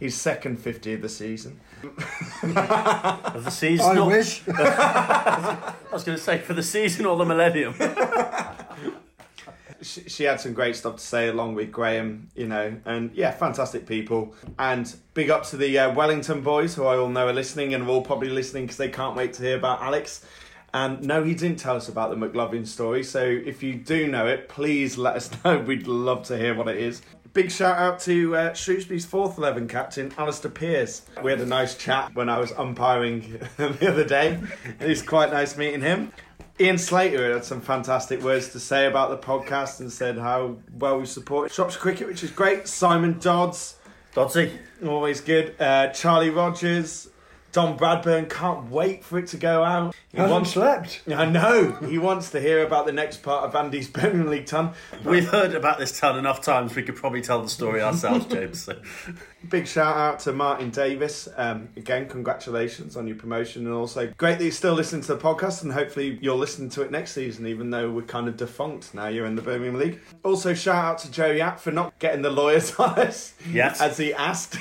His 0.00 0.14
second 0.16 0.58
50 0.58 0.94
of 0.94 1.02
the 1.02 1.08
season. 1.08 1.60
Of 1.94 3.44
the 3.44 3.50
season. 3.50 3.86
I 3.86 3.94
not- 3.94 4.06
wish. 4.08 4.42
I 4.48 5.74
was 5.92 6.04
going 6.04 6.16
to 6.16 6.22
say 6.22 6.38
for 6.38 6.54
the 6.54 6.62
season 6.62 7.06
or 7.06 7.16
the 7.16 7.24
millennium. 7.24 7.74
She, 9.82 10.08
she 10.08 10.24
had 10.24 10.40
some 10.40 10.54
great 10.54 10.74
stuff 10.74 10.96
to 10.96 11.02
say 11.02 11.28
along 11.28 11.54
with 11.54 11.70
Graham, 11.70 12.28
you 12.34 12.48
know, 12.48 12.74
and 12.86 13.12
yeah, 13.14 13.30
fantastic 13.30 13.86
people. 13.86 14.34
And 14.58 14.92
big 15.12 15.30
up 15.30 15.44
to 15.48 15.56
the 15.58 15.78
uh, 15.78 15.92
Wellington 15.92 16.40
boys 16.40 16.74
who 16.74 16.86
I 16.86 16.96
all 16.96 17.10
know 17.10 17.28
are 17.28 17.32
listening 17.32 17.74
and 17.74 17.84
are 17.84 17.88
all 17.90 18.02
probably 18.02 18.30
listening 18.30 18.64
because 18.64 18.78
they 18.78 18.88
can't 18.88 19.14
wait 19.14 19.34
to 19.34 19.42
hear 19.42 19.56
about 19.56 19.82
Alex. 19.82 20.24
And 20.72 21.02
no, 21.02 21.22
he 21.22 21.34
didn't 21.34 21.58
tell 21.58 21.76
us 21.76 21.88
about 21.88 22.10
the 22.10 22.16
McLovin 22.16 22.66
story. 22.66 23.04
So 23.04 23.22
if 23.22 23.62
you 23.62 23.74
do 23.74 24.08
know 24.08 24.26
it, 24.26 24.48
please 24.48 24.96
let 24.98 25.14
us 25.14 25.30
know. 25.44 25.58
We'd 25.58 25.86
love 25.86 26.24
to 26.24 26.38
hear 26.38 26.54
what 26.54 26.68
it 26.68 26.78
is. 26.78 27.02
Big 27.36 27.50
shout 27.50 27.76
out 27.76 28.00
to 28.00 28.34
uh, 28.34 28.54
Shrewsbury's 28.54 29.04
fourth 29.04 29.36
11 29.36 29.68
captain, 29.68 30.10
Alistair 30.16 30.50
Pearce. 30.50 31.02
We 31.22 31.30
had 31.30 31.38
a 31.42 31.44
nice 31.44 31.74
chat 31.74 32.14
when 32.14 32.30
I 32.30 32.38
was 32.38 32.50
umpiring 32.52 33.38
the 33.58 33.90
other 33.90 34.04
day. 34.04 34.40
It 34.80 34.88
was 34.88 35.02
quite 35.02 35.30
nice 35.30 35.54
meeting 35.54 35.82
him. 35.82 36.12
Ian 36.58 36.78
Slater 36.78 37.34
had 37.34 37.44
some 37.44 37.60
fantastic 37.60 38.22
words 38.22 38.48
to 38.52 38.58
say 38.58 38.86
about 38.86 39.10
the 39.10 39.18
podcast 39.18 39.80
and 39.80 39.92
said 39.92 40.16
how 40.16 40.56
well 40.78 40.98
we 40.98 41.04
support 41.04 41.52
Shropshire 41.52 41.78
Cricket, 41.78 42.06
which 42.06 42.24
is 42.24 42.30
great. 42.30 42.66
Simon 42.66 43.18
Dodds, 43.18 43.76
Dodsey. 44.14 44.56
always 44.82 45.20
good. 45.20 45.60
Uh, 45.60 45.88
Charlie 45.88 46.30
Rogers, 46.30 47.10
Don 47.56 47.78
Bradburn, 47.78 48.28
can't 48.28 48.70
wait 48.70 49.02
for 49.02 49.18
it 49.18 49.28
to 49.28 49.38
go 49.38 49.64
out. 49.64 49.94
He 50.12 50.18
Hasn't 50.18 50.30
wants- 50.30 50.50
slept. 50.52 51.00
I 51.08 51.24
know. 51.24 51.70
He 51.88 51.96
wants 51.96 52.30
to 52.32 52.38
hear 52.40 52.62
about 52.66 52.84
the 52.84 52.92
next 52.92 53.22
part 53.22 53.44
of 53.44 53.54
Andy's 53.56 53.88
Premier 53.96 54.24
League 54.28 54.44
ton. 54.44 54.74
We've 55.02 55.26
heard 55.26 55.54
about 55.54 55.78
this 55.78 55.98
town 55.98 56.18
enough 56.18 56.42
times. 56.42 56.76
We 56.76 56.82
could 56.82 56.96
probably 56.96 57.22
tell 57.22 57.40
the 57.42 57.48
story 57.48 57.80
ourselves, 57.80 58.26
James. 58.26 58.62
So. 58.62 58.76
Big 59.50 59.66
shout 59.66 59.96
out 59.96 60.20
to 60.20 60.32
Martin 60.32 60.70
Davis. 60.70 61.28
Um, 61.36 61.68
again, 61.76 62.08
congratulations 62.08 62.96
on 62.96 63.06
your 63.06 63.16
promotion, 63.16 63.66
and 63.66 63.74
also 63.74 64.12
great 64.16 64.38
that 64.38 64.44
you're 64.44 64.52
still 64.52 64.74
listening 64.74 65.02
to 65.02 65.14
the 65.14 65.20
podcast. 65.20 65.62
And 65.62 65.72
hopefully, 65.72 66.18
you'll 66.20 66.36
listen 66.38 66.68
to 66.70 66.82
it 66.82 66.90
next 66.90 67.12
season, 67.12 67.46
even 67.46 67.70
though 67.70 67.90
we're 67.90 68.02
kind 68.02 68.28
of 68.28 68.36
defunct 68.36 68.94
now. 68.94 69.06
You're 69.08 69.26
in 69.26 69.36
the 69.36 69.42
Birmingham 69.42 69.78
League. 69.78 70.00
Also, 70.24 70.54
shout 70.54 70.84
out 70.84 70.98
to 70.98 71.10
Joe 71.10 71.30
Yap 71.30 71.58
for 71.60 71.70
not 71.70 71.98
getting 71.98 72.22
the 72.22 72.30
lawyers 72.30 72.74
on 72.78 72.98
us, 72.98 73.34
Yes. 73.50 73.80
as 73.80 73.96
he 73.98 74.12
asked 74.14 74.56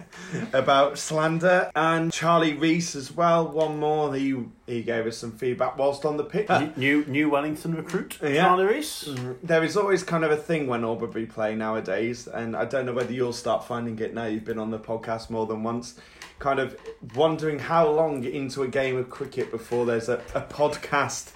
about 0.52 0.98
slander, 0.98 1.70
and 1.74 2.12
Charlie 2.12 2.54
Reese 2.54 2.94
as 2.96 3.12
well. 3.12 3.46
One 3.48 3.78
more. 3.78 4.14
He 4.14 4.34
he 4.66 4.82
gave 4.82 5.06
us 5.06 5.18
some 5.18 5.32
feedback 5.32 5.76
whilst 5.76 6.04
on 6.04 6.16
the 6.16 6.24
pitch. 6.24 6.46
Ah, 6.48 6.68
new 6.76 7.04
new 7.06 7.28
Wellington 7.30 7.74
recruit, 7.74 8.18
Yeah. 8.22 8.44
Charlie 8.44 8.64
Reese. 8.66 9.04
Mm-hmm. 9.08 9.32
There 9.46 9.64
is 9.64 9.76
always 9.76 10.02
kind 10.02 10.24
of 10.24 10.30
a 10.30 10.36
thing 10.36 10.66
when 10.66 10.84
Aubrey 10.84 11.26
play 11.26 11.54
nowadays, 11.54 12.26
and 12.28 12.54
I 12.56 12.64
don't 12.64 12.86
know 12.86 12.92
whether 12.92 13.12
you'll 13.12 13.32
start 13.32 13.64
finding 13.66 13.98
it 13.98 14.14
now 14.14 14.26
you've 14.26 14.44
been 14.44 14.58
on 14.58 14.70
the 14.70 14.78
podcast 14.78 15.30
more 15.30 15.46
than 15.46 15.62
once. 15.62 15.98
Kind 16.38 16.58
of 16.58 16.76
wondering 17.14 17.58
how 17.58 17.88
long 17.90 18.24
into 18.24 18.62
a 18.62 18.68
game 18.68 18.96
of 18.96 19.08
cricket 19.10 19.50
before 19.50 19.86
there's 19.86 20.08
a, 20.08 20.20
a 20.34 20.40
podcast, 20.40 21.32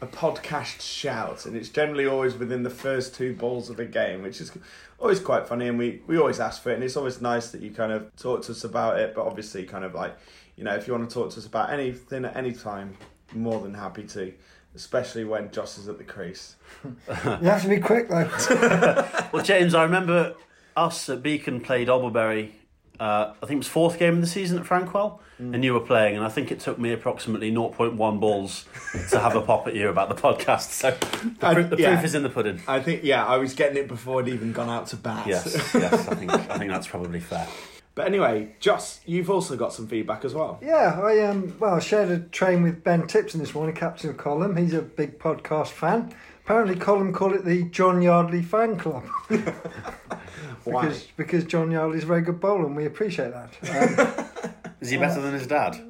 a 0.00 0.06
podcast 0.06 0.80
shout, 0.80 1.46
and 1.46 1.56
it's 1.56 1.68
generally 1.68 2.06
always 2.06 2.34
within 2.34 2.62
the 2.62 2.70
first 2.70 3.14
two 3.14 3.34
balls 3.34 3.70
of 3.70 3.78
a 3.80 3.84
game, 3.84 4.22
which 4.22 4.40
is 4.40 4.52
always 4.98 5.18
quite 5.20 5.46
funny, 5.48 5.66
and 5.68 5.76
we, 5.78 6.02
we 6.06 6.16
always 6.18 6.38
ask 6.40 6.62
for 6.62 6.70
it, 6.70 6.74
and 6.74 6.84
it's 6.84 6.96
always 6.96 7.20
nice 7.20 7.50
that 7.50 7.60
you 7.62 7.70
kind 7.70 7.90
of 7.92 8.14
talk 8.16 8.42
to 8.42 8.52
us 8.52 8.62
about 8.64 8.98
it, 8.98 9.14
but 9.14 9.26
obviously, 9.26 9.64
kind 9.64 9.84
of 9.84 9.92
like, 9.94 10.16
you 10.56 10.64
know, 10.64 10.74
if 10.74 10.86
you 10.86 10.92
want 10.94 11.08
to 11.08 11.14
talk 11.14 11.30
to 11.32 11.38
us 11.38 11.46
about 11.46 11.70
anything 11.70 12.24
at 12.24 12.36
any 12.36 12.52
time, 12.52 12.96
more 13.32 13.60
than 13.60 13.74
happy 13.74 14.04
to, 14.04 14.32
especially 14.74 15.24
when 15.24 15.50
Joss 15.50 15.78
is 15.78 15.88
at 15.88 15.98
the 15.98 16.04
crease. 16.04 16.56
You 17.08 17.48
have 17.48 17.62
to 17.62 17.68
be 17.68 17.78
quick 17.78 18.08
though. 18.08 18.28
Well, 19.32 19.42
James, 19.42 19.74
I 19.74 19.82
remember 19.82 20.34
us 20.76 21.08
at 21.08 21.22
Beacon 21.22 21.60
played 21.60 21.88
Oberbury. 21.88 22.50
Uh, 23.00 23.32
I 23.42 23.46
think 23.46 23.52
it 23.52 23.58
was 23.58 23.68
fourth 23.68 23.98
game 23.98 24.14
of 24.14 24.20
the 24.20 24.26
season 24.28 24.56
at 24.56 24.64
Frankwell, 24.64 25.18
and 25.38 25.64
you 25.64 25.72
were 25.74 25.80
playing, 25.80 26.14
and 26.16 26.24
I 26.24 26.28
think 26.28 26.52
it 26.52 26.60
took 26.60 26.78
me 26.78 26.92
approximately 26.92 27.50
0.1 27.50 28.20
balls 28.20 28.66
to 29.10 29.18
have 29.18 29.34
a 29.34 29.40
pop 29.40 29.66
at 29.66 29.74
you 29.74 29.88
about 29.88 30.08
the 30.08 30.14
podcast. 30.14 30.70
So 30.70 30.90
the, 31.40 31.46
I- 31.46 31.54
proof, 31.54 31.70
the 31.70 31.76
yeah. 31.76 31.94
proof 31.94 32.04
is 32.04 32.14
in 32.14 32.22
the 32.22 32.30
pudding. 32.30 32.60
I 32.68 32.78
think 32.80 33.02
yeah, 33.02 33.26
I 33.26 33.38
was 33.38 33.52
getting 33.54 33.76
it 33.78 33.88
before 33.88 34.20
I'd 34.22 34.28
even 34.28 34.52
gone 34.52 34.68
out 34.70 34.86
to 34.88 34.96
bat. 34.96 35.26
Yes, 35.26 35.74
yes, 35.74 36.06
I 36.08 36.14
think 36.14 36.30
I 36.30 36.56
think 36.58 36.70
that's 36.70 36.86
probably 36.86 37.18
fair. 37.18 37.48
But 37.94 38.06
anyway, 38.06 38.54
Joss, 38.60 39.00
you've 39.06 39.30
also 39.30 39.56
got 39.56 39.72
some 39.72 39.86
feedback 39.86 40.24
as 40.24 40.34
well. 40.34 40.58
Yeah, 40.62 41.00
I 41.02 41.20
um 41.22 41.56
well 41.58 41.74
I 41.74 41.78
shared 41.80 42.10
a 42.10 42.18
train 42.20 42.62
with 42.62 42.82
Ben 42.84 43.06
Tipton 43.06 43.40
this 43.40 43.54
morning, 43.54 43.74
captain 43.74 44.10
of 44.10 44.16
Column. 44.16 44.56
He's 44.56 44.74
a 44.74 44.82
big 44.82 45.18
podcast 45.18 45.68
fan. 45.68 46.14
Apparently, 46.44 46.76
Column 46.76 47.12
call 47.12 47.32
it 47.34 47.44
the 47.44 47.64
John 47.70 48.02
Yardley 48.02 48.42
fan 48.42 48.76
club 48.76 49.04
Why? 50.64 50.82
because 50.86 51.02
because 51.16 51.44
John 51.44 51.70
Yardley's 51.70 52.04
a 52.04 52.06
very 52.06 52.22
good 52.22 52.40
bowler, 52.40 52.66
and 52.66 52.76
we 52.76 52.86
appreciate 52.86 53.32
that. 53.32 53.52
Um, 54.42 54.52
Is 54.80 54.90
he 54.90 54.96
better 54.98 55.20
than 55.22 55.32
his 55.32 55.46
dad? 55.46 55.80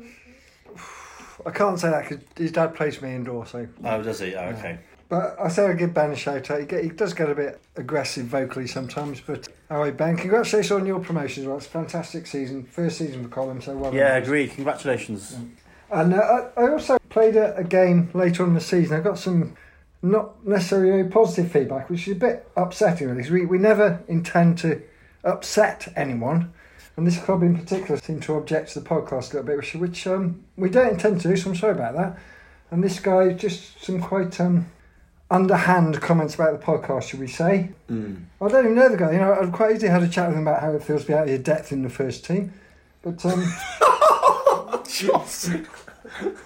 I 1.47 1.51
can't 1.51 1.79
say 1.81 1.91
that 1.91 2.09
because 2.09 2.25
his 2.37 2.53
dad 2.53 2.75
plays 2.75 3.01
me 3.03 3.15
indoor, 3.15 3.47
so 3.47 3.67
Oh, 3.85 4.03
does 4.03 4.21
he? 4.21 4.35
Oh, 4.35 4.45
okay. 4.51 4.79
But 5.09 5.37
I 5.39 5.49
say 5.49 5.67
I 5.67 5.75
give 5.75 5.93
Ben 5.93 6.11
a 6.11 6.17
shout 6.17 6.51
out. 6.51 6.61
He, 6.61 6.67
get, 6.67 6.83
he 6.83 6.91
does 6.91 7.13
get 7.13 7.29
a 7.29 7.35
bit 7.35 7.61
aggressive 7.77 8.27
vocally 8.27 8.67
sometimes. 8.67 9.21
But 9.21 9.49
all 9.71 9.81
right, 9.81 9.97
Ben, 9.97 10.17
congratulations 10.17 10.73
on 10.73 10.87
your 10.87 11.01
promotion 11.01 11.45
as 11.45 11.49
well. 11.49 11.57
It's 11.59 11.67
a 11.67 11.71
fantastic 11.71 12.27
season. 12.27 12.65
First 12.65 12.99
season 12.99 13.23
for 13.23 13.29
Colin, 13.29 13.61
so 13.61 13.75
well 13.75 13.91
done. 13.91 13.99
Yeah, 13.99 14.17
agreed. 14.17 14.53
Congratulations. 14.53 15.37
And 15.91 16.15
uh, 16.15 16.49
I 16.57 16.69
also 16.69 16.99
played 17.11 17.37
a, 17.37 17.57
a 17.57 17.65
game 17.65 18.11
later 18.15 18.43
on 18.43 18.51
in 18.51 18.55
the 18.55 18.61
season. 18.61 18.97
I 18.97 19.01
got 19.01 19.19
some 19.19 19.57
not 20.03 20.47
necessarily 20.47 20.91
very 20.91 21.09
positive 21.09 21.51
feedback, 21.51 21.89
which 21.89 22.07
is 22.07 22.17
a 22.17 22.21
bit 22.21 22.49
upsetting, 22.57 23.09
really. 23.09 23.31
we, 23.31 23.47
we 23.47 23.59
never 23.59 24.03
intend 24.07 24.59
to 24.59 24.83
upset 25.25 25.93
anyone. 25.97 26.53
And 26.97 27.07
this 27.07 27.19
club 27.19 27.43
in 27.43 27.59
particular 27.59 28.01
seemed 28.01 28.23
to 28.25 28.35
object 28.35 28.73
to 28.73 28.81
the 28.81 28.89
podcast 28.89 29.33
a 29.33 29.37
little 29.39 29.43
bit, 29.45 29.57
which, 29.57 29.75
which 29.75 30.07
um, 30.07 30.45
we 30.57 30.69
don't 30.69 30.91
intend 30.93 31.21
to 31.23 31.29
do, 31.29 31.37
so 31.37 31.51
I'm 31.51 31.57
sorry 31.57 31.73
about 31.73 31.97
that. 31.97 32.19
And 32.71 32.85
this 32.85 33.01
guy, 33.01 33.33
just 33.33 33.83
some 33.83 34.01
quite 34.01 34.41
um, 34.41 34.71
underhand 35.35 36.01
comments 36.01 36.35
about 36.37 36.59
the 36.59 36.65
podcast, 36.65 37.09
should 37.09 37.21
we 37.21 37.27
say. 37.27 37.71
I 38.41 38.49
don't 38.49 38.65
even 38.65 38.77
know 38.77 38.89
the 38.89 38.97
guy. 38.97 39.13
You 39.13 39.19
know, 39.19 39.35
I've 39.35 39.53
quite 39.53 39.75
easily 39.75 39.91
had 39.91 40.03
a 40.03 40.09
chat 40.09 40.29
with 40.29 40.37
him 40.37 40.47
about 40.47 40.63
how 40.63 40.73
it 40.73 40.83
feels 40.83 41.03
to 41.03 41.09
be 41.09 41.15
out 41.15 41.25
of 41.25 41.29
your 41.29 41.39
depth 41.39 41.73
in 41.73 41.83
the 41.83 41.91
first 41.91 42.25
team. 42.25 42.53
But 43.03 43.25
um, 43.27 43.41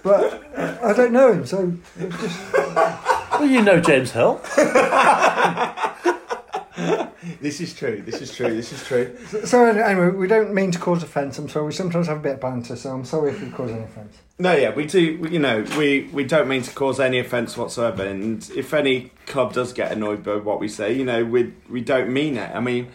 but 0.02 0.58
I 0.58 0.92
don't 0.94 1.12
know 1.12 1.32
him, 1.32 1.46
so 1.46 1.72
it's 1.98 2.20
just 2.20 2.52
Well, 2.54 3.46
you 3.46 3.62
know 3.62 3.80
James 3.80 4.10
Hill. 4.12 4.40
This 7.40 7.60
is 7.60 7.74
true. 7.74 8.02
This 8.04 8.20
is 8.20 8.34
true. 8.34 8.54
This 8.54 8.72
is 8.72 8.84
true. 8.84 9.16
so 9.44 9.64
anyway. 9.64 10.10
We 10.10 10.26
don't 10.26 10.52
mean 10.52 10.70
to 10.72 10.78
cause 10.78 11.02
offence. 11.02 11.38
I'm 11.38 11.48
sorry. 11.48 11.66
We 11.66 11.72
sometimes 11.72 12.06
have 12.08 12.18
a 12.18 12.20
bit 12.20 12.34
of 12.34 12.40
banter, 12.40 12.76
so 12.76 12.90
I'm 12.90 13.04
sorry 13.04 13.30
if 13.30 13.40
we 13.40 13.50
cause 13.50 13.70
any 13.70 13.84
offence. 13.84 14.18
No, 14.38 14.54
yeah, 14.54 14.74
we 14.74 14.86
do. 14.86 15.00
You 15.30 15.38
know, 15.38 15.64
we 15.76 16.08
we 16.12 16.24
don't 16.24 16.48
mean 16.48 16.62
to 16.62 16.74
cause 16.74 17.00
any 17.00 17.18
offence 17.18 17.56
whatsoever. 17.56 18.04
And 18.04 18.48
if 18.56 18.74
any 18.74 19.12
club 19.26 19.52
does 19.52 19.72
get 19.72 19.92
annoyed 19.92 20.24
by 20.24 20.36
what 20.36 20.60
we 20.60 20.68
say, 20.68 20.92
you 20.92 21.04
know, 21.04 21.24
we 21.24 21.52
we 21.68 21.80
don't 21.80 22.12
mean 22.12 22.36
it. 22.36 22.54
I 22.54 22.60
mean, 22.60 22.88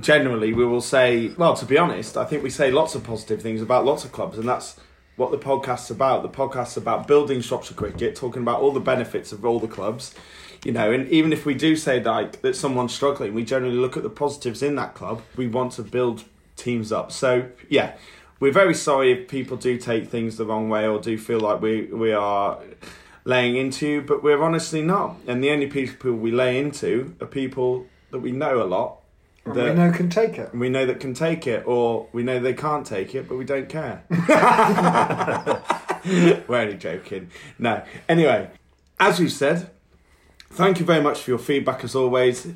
generally, 0.00 0.52
we 0.52 0.64
will 0.64 0.80
say. 0.80 1.28
Well, 1.28 1.54
to 1.54 1.64
be 1.64 1.78
honest, 1.78 2.16
I 2.16 2.24
think 2.24 2.42
we 2.42 2.50
say 2.50 2.70
lots 2.70 2.94
of 2.94 3.04
positive 3.04 3.40
things 3.40 3.62
about 3.62 3.84
lots 3.84 4.04
of 4.04 4.12
clubs, 4.12 4.38
and 4.38 4.48
that's 4.48 4.78
what 5.16 5.30
the 5.30 5.38
podcast's 5.38 5.90
about. 5.90 6.22
The 6.22 6.28
podcast's 6.28 6.76
about 6.76 7.06
building 7.06 7.40
Shropshire 7.40 7.74
cricket, 7.74 8.14
talking 8.14 8.42
about 8.42 8.60
all 8.60 8.72
the 8.72 8.80
benefits 8.80 9.32
of 9.32 9.44
all 9.44 9.58
the 9.58 9.68
clubs. 9.68 10.14
You 10.66 10.72
know, 10.72 10.90
and 10.90 11.08
even 11.10 11.32
if 11.32 11.46
we 11.46 11.54
do 11.54 11.76
say 11.76 12.02
like 12.02 12.42
that 12.42 12.56
someone's 12.56 12.92
struggling, 12.92 13.34
we 13.34 13.44
generally 13.44 13.76
look 13.76 13.96
at 13.96 14.02
the 14.02 14.10
positives 14.10 14.64
in 14.64 14.74
that 14.74 14.94
club. 14.94 15.22
We 15.36 15.46
want 15.46 15.70
to 15.74 15.84
build 15.84 16.24
teams 16.56 16.90
up. 16.90 17.12
So 17.12 17.46
yeah, 17.68 17.94
we're 18.40 18.50
very 18.50 18.74
sorry 18.74 19.12
if 19.12 19.28
people 19.28 19.56
do 19.56 19.78
take 19.78 20.08
things 20.08 20.36
the 20.36 20.44
wrong 20.44 20.68
way 20.68 20.88
or 20.88 20.98
do 20.98 21.16
feel 21.18 21.38
like 21.38 21.60
we 21.60 21.84
we 21.84 22.12
are 22.12 22.58
laying 23.24 23.56
into, 23.56 24.02
but 24.02 24.24
we're 24.24 24.42
honestly 24.42 24.82
not. 24.82 25.14
And 25.28 25.44
the 25.44 25.50
only 25.50 25.68
people 25.68 26.14
we 26.14 26.32
lay 26.32 26.58
into 26.58 27.14
are 27.20 27.28
people 27.28 27.86
that 28.10 28.18
we 28.18 28.32
know 28.32 28.60
a 28.60 28.66
lot. 28.66 29.02
And 29.44 29.54
that- 29.54 29.68
we 29.68 29.74
know 29.74 29.92
can 29.92 30.10
take 30.10 30.36
it. 30.36 30.52
we 30.52 30.68
know 30.68 30.84
that 30.84 30.98
can 30.98 31.14
take 31.14 31.46
it, 31.46 31.64
or 31.64 32.08
we 32.12 32.24
know 32.24 32.40
they 32.40 32.54
can't 32.54 32.84
take 32.84 33.14
it, 33.14 33.28
but 33.28 33.38
we 33.38 33.44
don't 33.44 33.68
care. 33.68 34.02
We're 36.48 36.58
only 36.58 36.76
joking. 36.76 37.30
No. 37.56 37.84
Anyway, 38.08 38.50
as 38.98 39.20
we 39.20 39.28
said, 39.28 39.70
thank 40.56 40.80
you 40.80 40.86
very 40.86 41.02
much 41.02 41.20
for 41.20 41.30
your 41.30 41.38
feedback 41.38 41.84
as 41.84 41.94
always. 41.94 42.48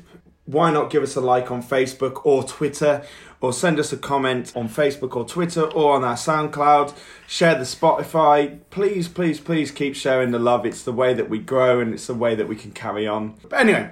Why 0.45 0.71
not 0.71 0.89
give 0.89 1.03
us 1.03 1.15
a 1.15 1.21
like 1.21 1.51
on 1.51 1.61
Facebook 1.61 2.25
or 2.25 2.43
Twitter, 2.43 3.03
or 3.39 3.53
send 3.53 3.79
us 3.79 3.93
a 3.93 3.97
comment 3.97 4.51
on 4.55 4.67
Facebook 4.67 5.15
or 5.15 5.23
Twitter, 5.23 5.63
or 5.63 5.95
on 5.95 6.03
our 6.03 6.15
SoundCloud. 6.15 6.95
Share 7.27 7.55
the 7.55 7.61
Spotify. 7.61 8.59
Please, 8.71 9.07
please, 9.07 9.39
please 9.39 9.69
keep 9.69 9.95
sharing 9.95 10.31
the 10.31 10.39
love. 10.39 10.65
It's 10.65 10.83
the 10.83 10.91
way 10.91 11.13
that 11.13 11.29
we 11.29 11.37
grow 11.39 11.79
and 11.79 11.93
it's 11.93 12.07
the 12.07 12.15
way 12.15 12.33
that 12.35 12.47
we 12.47 12.55
can 12.55 12.71
carry 12.71 13.07
on. 13.07 13.35
But 13.47 13.59
anyway, 13.59 13.91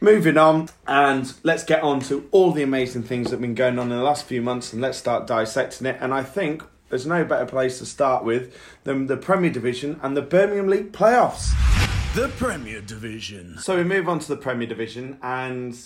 moving 0.00 0.38
on, 0.38 0.68
and 0.86 1.32
let's 1.42 1.64
get 1.64 1.82
on 1.82 2.00
to 2.02 2.28
all 2.30 2.52
the 2.52 2.62
amazing 2.62 3.02
things 3.02 3.26
that 3.26 3.32
have 3.32 3.40
been 3.40 3.56
going 3.56 3.78
on 3.80 3.90
in 3.90 3.98
the 3.98 4.04
last 4.04 4.26
few 4.26 4.42
months, 4.42 4.72
and 4.72 4.80
let's 4.80 4.96
start 4.96 5.26
dissecting 5.26 5.88
it. 5.88 5.98
And 6.00 6.14
I 6.14 6.22
think 6.22 6.62
there's 6.88 7.06
no 7.06 7.24
better 7.24 7.46
place 7.46 7.78
to 7.80 7.86
start 7.86 8.24
with 8.24 8.56
than 8.84 9.08
the 9.08 9.16
Premier 9.16 9.50
Division 9.50 9.98
and 10.04 10.16
the 10.16 10.22
Birmingham 10.22 10.68
League 10.68 10.92
playoffs. 10.92 11.83
The 12.14 12.28
Premier 12.36 12.80
Division. 12.80 13.58
So 13.58 13.76
we 13.76 13.82
move 13.82 14.08
on 14.08 14.20
to 14.20 14.28
the 14.28 14.36
Premier 14.36 14.68
Division, 14.68 15.18
and 15.20 15.76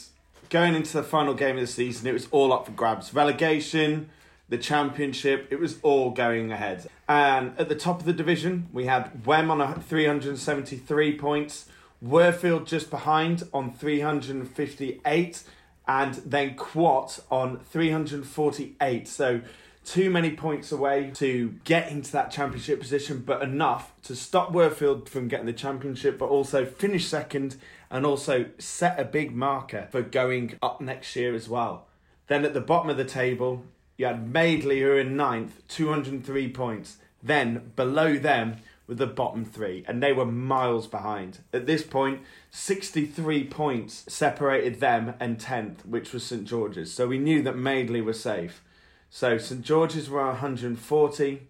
going 0.50 0.74
into 0.74 0.92
the 0.92 1.02
final 1.02 1.32
game 1.32 1.56
of 1.56 1.62
the 1.62 1.66
season, 1.66 2.06
it 2.06 2.12
was 2.12 2.28
all 2.30 2.52
up 2.52 2.66
for 2.66 2.72
grabs. 2.72 3.14
Relegation, 3.14 4.10
the 4.50 4.58
Championship, 4.58 5.48
it 5.50 5.58
was 5.58 5.78
all 5.82 6.10
going 6.10 6.52
ahead. 6.52 6.86
And 7.08 7.58
at 7.58 7.70
the 7.70 7.74
top 7.74 8.00
of 8.00 8.04
the 8.04 8.12
division, 8.12 8.68
we 8.74 8.84
had 8.84 9.24
Wem 9.24 9.50
on 9.50 9.80
373 9.80 11.16
points, 11.16 11.64
Worfield 12.04 12.66
just 12.66 12.90
behind 12.90 13.44
on 13.54 13.72
358, 13.72 15.42
and 15.86 16.14
then 16.14 16.56
Quat 16.56 17.20
on 17.30 17.60
348. 17.60 19.08
So 19.08 19.40
too 19.88 20.10
many 20.10 20.30
points 20.30 20.70
away 20.70 21.10
to 21.14 21.54
get 21.64 21.90
into 21.90 22.12
that 22.12 22.30
championship 22.30 22.78
position, 22.78 23.22
but 23.24 23.40
enough 23.40 23.94
to 24.02 24.14
stop 24.14 24.52
Worfield 24.52 25.08
from 25.08 25.28
getting 25.28 25.46
the 25.46 25.52
championship, 25.54 26.18
but 26.18 26.26
also 26.26 26.66
finish 26.66 27.06
second 27.06 27.56
and 27.90 28.04
also 28.04 28.46
set 28.58 29.00
a 29.00 29.04
big 29.04 29.34
marker 29.34 29.88
for 29.90 30.02
going 30.02 30.58
up 30.60 30.82
next 30.82 31.16
year 31.16 31.34
as 31.34 31.48
well. 31.48 31.86
Then 32.26 32.44
at 32.44 32.52
the 32.52 32.60
bottom 32.60 32.90
of 32.90 32.98
the 32.98 33.04
table, 33.06 33.64
you 33.96 34.04
had 34.04 34.30
Madeley 34.30 34.80
who 34.80 34.90
are 34.90 35.00
in 35.00 35.16
ninth, 35.16 35.66
203 35.68 36.50
points. 36.50 36.98
Then 37.22 37.72
below 37.74 38.18
them 38.18 38.58
were 38.86 38.94
the 38.94 39.06
bottom 39.06 39.46
three, 39.46 39.84
and 39.88 40.02
they 40.02 40.12
were 40.12 40.26
miles 40.26 40.86
behind. 40.86 41.38
At 41.50 41.64
this 41.64 41.82
point, 41.82 42.20
63 42.50 43.44
points 43.44 44.04
separated 44.06 44.80
them 44.80 45.14
and 45.18 45.38
10th, 45.38 45.86
which 45.86 46.12
was 46.12 46.24
St 46.24 46.44
George's. 46.44 46.92
So 46.92 47.06
we 47.06 47.18
knew 47.18 47.42
that 47.42 47.56
Madeley 47.56 48.02
were 48.02 48.12
safe. 48.12 48.62
So 49.10 49.38
St 49.38 49.62
George's 49.62 50.10
were 50.10 50.26
140, 50.26 51.42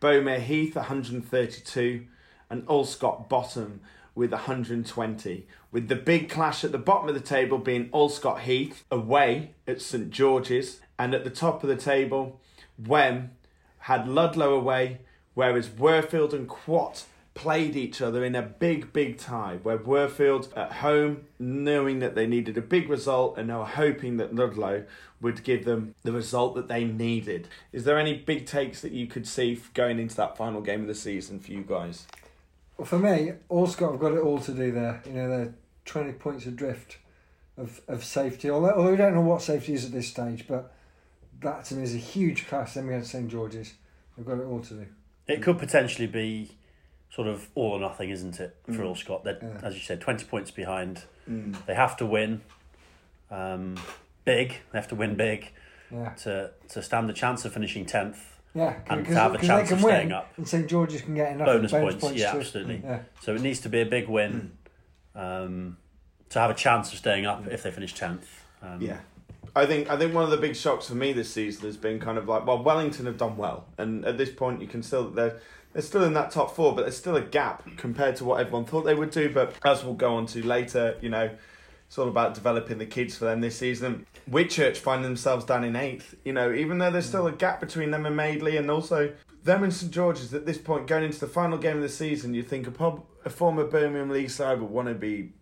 Bomere 0.00 0.40
Heath 0.40 0.76
132, 0.76 2.06
and 2.48 2.66
Allscott 2.66 3.28
bottom 3.28 3.80
with 4.14 4.32
120. 4.32 5.46
With 5.70 5.88
the 5.88 5.96
big 5.96 6.30
clash 6.30 6.64
at 6.64 6.72
the 6.72 6.78
bottom 6.78 7.08
of 7.08 7.14
the 7.14 7.20
table 7.20 7.58
being 7.58 7.90
Allscott 7.90 8.40
Heath 8.40 8.84
away 8.90 9.52
at 9.66 9.82
St 9.82 10.10
George's, 10.10 10.80
and 10.98 11.14
at 11.14 11.24
the 11.24 11.30
top 11.30 11.62
of 11.62 11.68
the 11.68 11.76
table, 11.76 12.40
Wem 12.78 13.32
had 13.80 14.08
Ludlow 14.08 14.54
away, 14.54 15.00
whereas 15.34 15.68
Worfield 15.68 16.32
and 16.32 16.48
Quat 16.48 17.04
played 17.34 17.76
each 17.76 18.00
other 18.00 18.24
in 18.24 18.34
a 18.34 18.40
big, 18.40 18.94
big 18.94 19.18
tie, 19.18 19.58
where 19.62 19.76
Worfield 19.76 20.56
at 20.56 20.72
home, 20.72 21.26
knowing 21.38 21.98
that 21.98 22.14
they 22.14 22.26
needed 22.26 22.56
a 22.56 22.62
big 22.62 22.88
result 22.88 23.36
and 23.36 23.50
they 23.50 23.54
were 23.54 23.66
hoping 23.66 24.16
that 24.16 24.34
Ludlow 24.34 24.84
would 25.20 25.42
give 25.44 25.64
them 25.64 25.94
the 26.02 26.12
result 26.12 26.54
that 26.54 26.68
they 26.68 26.84
needed. 26.84 27.48
Is 27.72 27.84
there 27.84 27.98
any 27.98 28.14
big 28.14 28.46
takes 28.46 28.82
that 28.82 28.92
you 28.92 29.06
could 29.06 29.26
see 29.26 29.60
going 29.74 29.98
into 29.98 30.14
that 30.16 30.36
final 30.36 30.60
game 30.60 30.82
of 30.82 30.86
the 30.88 30.94
season 30.94 31.40
for 31.40 31.52
you 31.52 31.62
guys? 31.62 32.06
Well, 32.76 32.86
for 32.86 32.98
me, 32.98 33.32
All 33.48 33.66
Allscott 33.66 33.92
have 33.92 34.00
got 34.00 34.12
it 34.12 34.18
all 34.20 34.38
to 34.40 34.52
do 34.52 34.70
there. 34.72 35.02
You 35.06 35.12
know, 35.14 35.28
they're 35.28 35.54
20 35.86 36.12
points 36.12 36.44
adrift 36.46 36.98
of, 37.56 37.80
of 37.88 38.04
safety. 38.04 38.50
Although, 38.50 38.72
although 38.72 38.90
we 38.90 38.96
don't 38.98 39.14
know 39.14 39.22
what 39.22 39.40
safety 39.40 39.72
is 39.72 39.86
at 39.86 39.92
this 39.92 40.08
stage, 40.08 40.46
but 40.46 40.74
that 41.40 41.64
to 41.66 41.74
me 41.74 41.82
is 41.84 41.94
a 41.94 41.98
huge 41.98 42.46
class 42.46 42.74
them 42.74 42.88
against 42.88 43.12
St 43.12 43.28
George's. 43.28 43.72
They've 44.16 44.26
got 44.26 44.38
it 44.38 44.44
all 44.44 44.60
to 44.60 44.74
do. 44.74 44.86
It 45.26 45.42
could 45.42 45.58
potentially 45.58 46.06
be 46.06 46.50
sort 47.10 47.28
of 47.28 47.48
all 47.54 47.72
or 47.72 47.80
nothing, 47.80 48.10
isn't 48.10 48.38
it, 48.40 48.54
for 48.66 48.72
Mm. 48.72 48.90
Allscott? 48.94 49.24
They're, 49.24 49.38
Yeah. 49.42 49.60
as 49.62 49.74
you 49.74 49.80
said, 49.80 50.00
20 50.02 50.26
points 50.26 50.50
behind. 50.50 51.04
They 51.26 51.74
have 51.74 51.96
to 51.96 52.06
win 52.06 52.42
um, 53.30 53.76
big. 54.26 54.48
They 54.72 54.78
have 54.78 54.88
to 54.88 54.94
win 54.94 55.14
big 55.16 55.52
Yeah. 55.90 56.10
to, 56.24 56.50
to 56.68 56.82
stand 56.82 57.08
the 57.08 57.14
chance 57.14 57.46
of 57.46 57.54
finishing 57.54 57.86
10th. 57.86 58.18
Yeah, 58.54 58.74
And 58.88 59.00
because 59.02 59.14
to 59.16 59.20
have 59.20 59.34
a 59.34 59.38
chance 59.38 59.48
they 59.70 59.74
of 59.74 59.80
can 59.80 59.88
staying 59.88 60.08
win, 60.08 60.12
up. 60.16 60.32
and 60.36 60.46
St 60.48 60.66
George's 60.66 61.02
can 61.02 61.14
get 61.14 61.32
enough 61.32 61.46
Bonus, 61.46 61.72
bonus, 61.72 61.94
points, 61.96 62.18
yeah, 62.20 62.32
to- 62.32 62.38
absolutely. 62.38 62.80
Yeah. 62.84 63.00
So 63.22 63.34
it 63.34 63.40
needs 63.42 63.60
to 63.60 63.68
be 63.68 63.80
a 63.80 63.86
big 63.86 64.08
win 64.08 64.52
um, 65.14 65.76
to 66.30 66.38
have 66.40 66.50
a 66.50 66.54
chance 66.54 66.92
of 66.92 66.98
staying 66.98 67.24
up 67.26 67.46
if 67.48 67.62
they 67.62 67.70
finish 67.70 67.94
10th. 67.94 68.24
Um, 68.62 68.80
Yeah. 68.80 68.98
I 69.54 69.64
think 69.64 69.88
I 69.88 69.96
think 69.96 70.12
one 70.12 70.22
of 70.24 70.30
the 70.30 70.36
big 70.36 70.54
shocks 70.54 70.88
for 70.88 70.94
me 70.96 71.14
this 71.14 71.32
season 71.32 71.64
has 71.64 71.78
been 71.78 71.98
kind 71.98 72.18
of 72.18 72.28
like 72.28 72.44
well 72.46 72.62
Wellington 72.62 73.06
have 73.06 73.16
done 73.16 73.38
well 73.38 73.64
and 73.78 74.04
at 74.04 74.18
this 74.18 74.28
point 74.28 74.60
you 74.60 74.66
can 74.66 74.82
still 74.82 75.08
they're 75.08 75.40
they're 75.72 75.80
still 75.80 76.04
in 76.04 76.12
that 76.12 76.30
top 76.30 76.54
four 76.54 76.74
but 76.74 76.82
there's 76.82 76.96
still 76.96 77.16
a 77.16 77.22
gap 77.22 77.62
compared 77.78 78.16
to 78.16 78.24
what 78.26 78.38
everyone 78.38 78.66
thought 78.66 78.82
they 78.84 78.94
would 78.94 79.10
do 79.10 79.32
but 79.32 79.54
as 79.64 79.82
we'll 79.82 79.94
go 79.94 80.14
on 80.14 80.26
to 80.26 80.44
later 80.46 80.98
you 81.00 81.08
know 81.08 81.30
it's 81.86 81.98
all 81.98 82.08
about 82.08 82.34
developing 82.34 82.78
the 82.78 82.86
kids 82.86 83.16
for 83.16 83.26
them 83.26 83.40
this 83.40 83.56
season. 83.56 84.06
Whitchurch 84.30 84.76
find 84.76 85.04
themselves 85.04 85.44
down 85.44 85.64
in 85.64 85.76
eighth 85.76 86.16
you 86.24 86.32
know 86.32 86.52
even 86.52 86.78
though 86.78 86.90
there's 86.90 87.06
still 87.06 87.26
a 87.26 87.32
gap 87.32 87.60
between 87.60 87.90
them 87.90 88.06
and 88.06 88.16
Madeley 88.16 88.56
and 88.56 88.70
also 88.70 89.12
them 89.44 89.62
and 89.62 89.72
St 89.72 89.92
George's 89.92 90.34
at 90.34 90.46
this 90.46 90.58
point 90.58 90.86
going 90.86 91.04
into 91.04 91.20
the 91.20 91.28
final 91.28 91.58
game 91.58 91.76
of 91.76 91.82
the 91.82 91.88
season 91.88 92.34
you 92.34 92.42
think 92.42 92.66
a, 92.66 92.72
pub, 92.72 93.04
a 93.24 93.30
former 93.30 93.64
Birmingham 93.64 94.10
League 94.10 94.30
side 94.30 94.60
would 94.60 94.70
want 94.70 94.88
to 94.88 94.94
be 94.94 95.32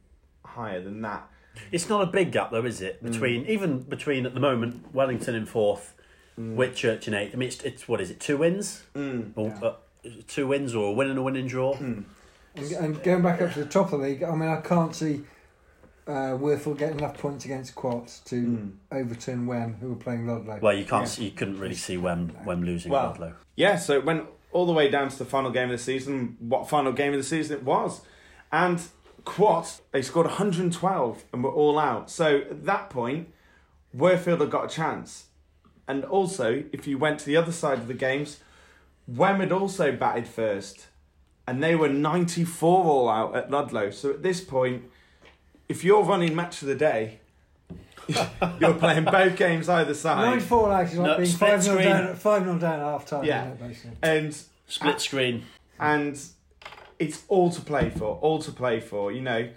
higher 0.44 0.80
than 0.80 1.00
that. 1.02 1.28
It's 1.72 1.88
not 1.88 2.02
a 2.02 2.06
big 2.06 2.32
gap 2.32 2.50
though, 2.50 2.64
is 2.64 2.80
it? 2.80 3.02
Mm. 3.02 3.12
Between 3.12 3.46
even 3.46 3.80
between 3.80 4.26
at 4.26 4.34
the 4.34 4.40
moment 4.40 4.94
Wellington 4.94 5.34
in 5.34 5.46
fourth, 5.46 5.94
mm. 6.38 6.56
Whitchurch 6.56 7.08
in 7.08 7.14
eighth. 7.14 7.34
I 7.34 7.36
mean, 7.36 7.48
it's, 7.48 7.62
it's 7.62 7.88
what 7.88 8.00
is 8.00 8.10
it? 8.10 8.20
Two 8.20 8.38
wins, 8.38 8.84
mm. 8.94 9.32
or, 9.36 9.54
uh, 9.62 9.74
two 10.26 10.46
wins 10.46 10.74
or 10.74 10.88
a 10.88 10.92
win 10.92 11.10
and 11.10 11.18
a 11.18 11.22
winning 11.22 11.46
draw. 11.46 11.74
And, 11.74 12.04
and 12.56 13.02
going 13.02 13.22
back 13.22 13.40
up 13.40 13.52
to 13.54 13.64
the 13.64 13.70
top 13.70 13.92
of 13.92 14.00
the 14.00 14.06
league, 14.06 14.22
I 14.22 14.34
mean, 14.34 14.48
I 14.48 14.60
can't 14.60 14.94
see 14.94 15.22
uh, 16.06 16.36
Worthall 16.38 16.74
getting 16.76 16.98
enough 16.98 17.16
points 17.18 17.44
against 17.44 17.74
Quats 17.74 18.22
to 18.24 18.40
Hmm. 18.40 18.68
overturn 18.92 19.46
Wem, 19.46 19.74
who 19.80 19.88
were 19.90 19.94
playing 19.96 20.26
Ludlow. 20.26 20.58
Well, 20.60 20.74
you 20.74 20.84
can't. 20.84 21.18
You 21.18 21.30
couldn't 21.30 21.58
really 21.58 21.74
see 21.74 21.96
Wem 21.96 22.32
Wem 22.44 22.62
losing 22.62 22.92
Well, 22.92 23.06
Ludlow. 23.08 23.34
Yeah, 23.56 23.76
so 23.76 23.94
it 23.94 24.04
went 24.04 24.26
all 24.52 24.66
the 24.66 24.72
way 24.72 24.88
down 24.90 25.08
to 25.08 25.18
the 25.18 25.24
final 25.24 25.50
game 25.50 25.64
of 25.64 25.78
the 25.78 25.82
season. 25.82 26.36
What 26.40 26.68
final 26.68 26.92
game 26.92 27.12
of 27.12 27.18
the 27.18 27.24
season 27.24 27.56
it 27.58 27.62
was, 27.64 28.02
and 28.52 28.80
Quat 29.24 29.80
they 29.92 30.02
scored 30.02 30.26
112 30.26 31.24
and 31.32 31.42
were 31.42 31.50
all 31.50 31.78
out. 31.78 32.10
So 32.10 32.38
at 32.50 32.64
that 32.66 32.90
point, 32.90 33.28
Worfield 33.96 34.40
had 34.40 34.50
got 34.50 34.66
a 34.66 34.68
chance, 34.74 35.26
and 35.88 36.04
also 36.04 36.64
if 36.72 36.86
you 36.86 36.98
went 36.98 37.20
to 37.20 37.26
the 37.26 37.36
other 37.36 37.52
side 37.52 37.78
of 37.78 37.86
the 37.88 37.94
games, 37.94 38.40
Wem 39.08 39.40
had 39.40 39.52
also 39.52 39.90
batted 39.92 40.26
first, 40.28 40.88
and 41.48 41.62
they 41.62 41.74
were 41.74 41.88
94 41.88 42.84
all 42.84 43.08
out 43.08 43.34
at 43.34 43.50
Ludlow. 43.50 43.90
So 43.90 44.10
at 44.10 44.22
this 44.22 44.40
point, 44.42 44.84
if 45.68 45.84
you're 45.84 46.02
running 46.04 46.34
match 46.34 46.62
of 46.62 46.68
the 46.68 46.74
day. 46.74 47.20
you're 48.60 48.74
playing 48.74 49.04
both 49.04 49.34
games 49.34 49.66
either 49.66 49.94
side. 49.94 50.20
Nine 50.30 50.40
four 50.40 50.70
actually 50.70 50.98
like 50.98 51.06
No, 51.08 51.16
being 51.16 51.28
split 51.30 51.50
five 51.52 51.62
0 51.62 51.76
screen. 51.78 51.88
down, 51.88 52.14
five 52.16 52.42
0 52.42 52.58
down 52.58 52.80
at 52.80 52.84
half 52.84 53.06
time. 53.06 53.24
Yeah. 53.24 53.40
Isn't 53.44 53.52
it, 53.52 53.68
basically? 53.68 53.96
and 54.02 54.38
Split 54.66 55.00
screen. 55.00 55.44
and 55.80 56.20
it's 56.98 57.22
all 57.28 57.50
to 57.50 57.62
play 57.62 57.88
for, 57.88 58.18
all 58.20 58.40
to 58.42 58.52
play 58.52 58.80
for. 58.80 59.10
You 59.10 59.22
know, 59.22 59.48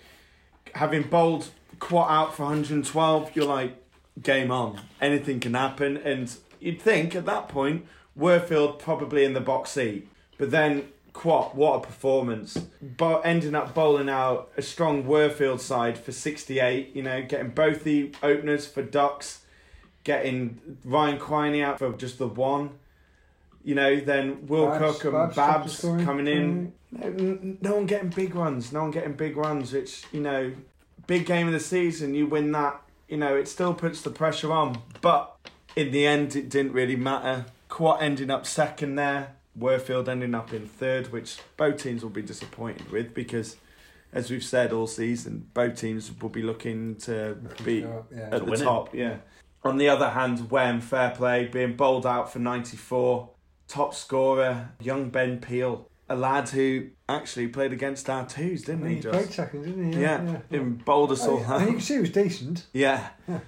having 0.75 1.03
bowled 1.03 1.49
Quat 1.79 2.09
out 2.09 2.35
for 2.35 2.43
112, 2.43 3.35
you're 3.35 3.45
like, 3.45 3.75
game 4.23 4.49
on. 4.49 4.79
Anything 5.01 5.41
can 5.41 5.53
happen, 5.53 5.97
and 5.97 6.33
you'd 6.61 6.81
think 6.81 7.15
at 7.15 7.25
that 7.25 7.49
point, 7.49 7.85
Worfield 8.17 8.79
probably 8.79 9.25
in 9.25 9.33
the 9.33 9.41
box 9.41 9.71
seat, 9.71 10.07
but 10.37 10.51
then. 10.51 10.87
Quat, 11.17 11.55
what 11.55 11.77
a 11.77 11.79
performance. 11.79 12.67
But 12.79 13.21
ending 13.25 13.55
up 13.55 13.73
bowling 13.73 14.07
out 14.07 14.51
a 14.55 14.61
strong 14.61 15.03
Worfield 15.03 15.59
side 15.59 15.97
for 15.97 16.11
68, 16.11 16.95
you 16.95 17.01
know, 17.01 17.23
getting 17.23 17.49
both 17.49 17.83
the 17.83 18.11
openers 18.21 18.67
for 18.67 18.83
Ducks, 18.83 19.41
getting 20.03 20.77
Ryan 20.85 21.17
Quiney 21.17 21.63
out 21.63 21.79
for 21.79 21.91
just 21.93 22.19
the 22.19 22.27
one. 22.27 22.69
You 23.63 23.73
know, 23.73 23.99
then 23.99 24.45
Will 24.45 24.67
Babs- 24.67 24.99
Cook 24.99 25.05
and 25.05 25.35
Babs 25.35 25.35
Babs, 25.35 25.81
coming 26.05 26.27
in. 26.27 26.73
No, 26.91 27.57
no 27.61 27.75
one 27.77 27.87
getting 27.87 28.09
big 28.09 28.35
runs. 28.35 28.71
No 28.71 28.83
one 28.83 28.91
getting 28.91 29.13
big 29.13 29.35
runs. 29.35 29.73
Which 29.73 30.03
you 30.11 30.21
know, 30.21 30.53
big 31.07 31.25
game 31.25 31.47
of 31.47 31.53
the 31.53 31.59
season. 31.59 32.13
You 32.13 32.27
win 32.27 32.51
that. 32.51 32.79
You 33.09 33.17
know, 33.17 33.35
it 33.35 33.47
still 33.47 33.73
puts 33.73 34.03
the 34.03 34.11
pressure 34.11 34.53
on. 34.53 34.83
But 35.01 35.35
in 35.75 35.89
the 35.91 36.05
end, 36.05 36.35
it 36.35 36.47
didn't 36.47 36.73
really 36.73 36.95
matter. 36.95 37.47
Quat 37.69 38.03
ending 38.03 38.29
up 38.29 38.45
second 38.45 38.95
there. 38.95 39.36
Worfield 39.59 40.07
ending 40.07 40.35
up 40.35 40.53
in 40.53 40.67
third, 40.67 41.11
which 41.11 41.37
both 41.57 41.81
teams 41.81 42.03
will 42.03 42.09
be 42.11 42.21
disappointed 42.21 42.91
with 42.91 43.13
because, 43.13 43.57
as 44.13 44.29
we've 44.29 44.43
said 44.43 44.71
all 44.71 44.87
season, 44.87 45.49
both 45.53 45.75
teams 45.77 46.11
will 46.21 46.29
be 46.29 46.43
looking 46.43 46.95
to 46.97 47.37
be 47.63 47.81
go 47.81 48.05
yeah. 48.15 48.21
at 48.25 48.31
To 48.31 48.39
the 48.39 48.45
win 48.45 48.61
it. 48.61 48.63
top. 48.63 48.93
Yeah. 48.95 49.17
On 49.63 49.77
the 49.77 49.89
other 49.89 50.09
hand, 50.11 50.49
Wem, 50.51 50.79
fair 50.79 51.09
play, 51.11 51.45
being 51.45 51.75
bowled 51.75 52.05
out 52.05 52.31
for 52.31 52.39
94, 52.39 53.29
top 53.67 53.93
scorer, 53.93 54.69
young 54.79 55.09
Ben 55.09 55.39
Peel, 55.39 55.89
a 56.07 56.15
lad 56.15 56.47
who 56.49 56.87
actually 57.09 57.47
played 57.49 57.73
against 57.73 58.09
our 58.09 58.25
twos, 58.25 58.61
didn't 58.61 58.87
he, 58.87 58.95
He 58.95 59.01
Josh? 59.01 59.13
played 59.13 59.33
second, 59.33 59.63
didn't 59.63 59.93
he? 59.93 59.99
Yeah, 59.99 60.37
in 60.51 60.75
bowled 60.75 61.11
us 61.11 61.25
all 61.25 61.43
Oh, 61.45 61.55
and 61.55 61.61
you 61.61 61.67
out. 61.67 61.67
can 61.71 61.81
see 61.81 61.93
he 61.95 61.99
was 62.01 62.11
decent. 62.11 62.67
Yeah. 62.73 63.09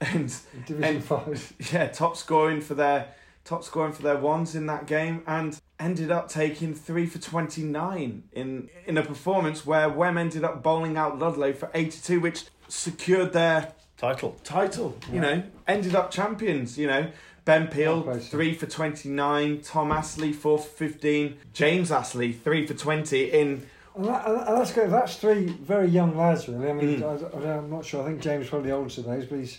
And 0.00 0.32
Division 0.64 0.84
And- 0.96 1.04
Five. 1.04 1.52
yeah, 1.72 1.88
top 1.88 2.16
scoring 2.16 2.60
for 2.60 2.74
their 2.74 3.08
top 3.48 3.64
scoring 3.64 3.92
for 3.94 4.02
their 4.02 4.16
ones 4.18 4.54
in 4.54 4.66
that 4.66 4.86
game 4.86 5.22
and 5.26 5.58
ended 5.80 6.10
up 6.10 6.28
taking 6.28 6.74
three 6.74 7.06
for 7.06 7.18
29 7.18 8.22
in 8.32 8.68
in 8.86 8.98
a 8.98 9.02
performance 9.02 9.64
where 9.64 9.88
Wem 9.88 10.18
ended 10.18 10.44
up 10.44 10.62
bowling 10.62 10.98
out 10.98 11.18
Ludlow 11.18 11.54
for 11.54 11.70
82 11.72 12.20
which 12.20 12.44
secured 12.68 13.32
their 13.32 13.72
Title. 13.96 14.36
title 14.44 14.96
you 15.10 15.20
know 15.20 15.42
ended 15.66 15.94
up 15.94 16.10
champions 16.10 16.76
you 16.76 16.86
know 16.86 17.10
Ben 17.46 17.68
Peel 17.68 18.02
Well 18.02 18.18
3 18.18 18.54
for 18.54 18.66
29 18.66 19.62
Tom 19.62 19.92
Astley 19.92 20.32
4 20.34 20.58
for 20.58 20.64
15 20.68 21.38
James 21.54 21.90
Astley 21.90 22.32
3 22.32 22.66
for 22.66 22.74
20 22.74 23.30
in 23.32 23.66
And, 23.94 24.04
that, 24.04 24.26
and 24.26 24.56
that's 24.58 24.72
good. 24.72 24.90
That's 24.90 25.16
three 25.16 25.46
very 25.46 25.88
young 25.88 26.16
lads, 26.16 26.46
really. 26.48 26.70
I 26.70 26.72
mean, 26.74 27.00
Mm. 27.00 27.34
I, 27.44 27.48
I, 27.48 27.56
am 27.56 27.70
not 27.70 27.84
sure. 27.84 28.02
I 28.02 28.06
think 28.06 28.20
James 28.20 28.44
is 28.44 28.50
probably 28.50 28.70
the 28.70 28.76
oldest 28.76 28.98
of 28.98 29.06
those, 29.06 29.24
but 29.26 29.38
he's 29.40 29.58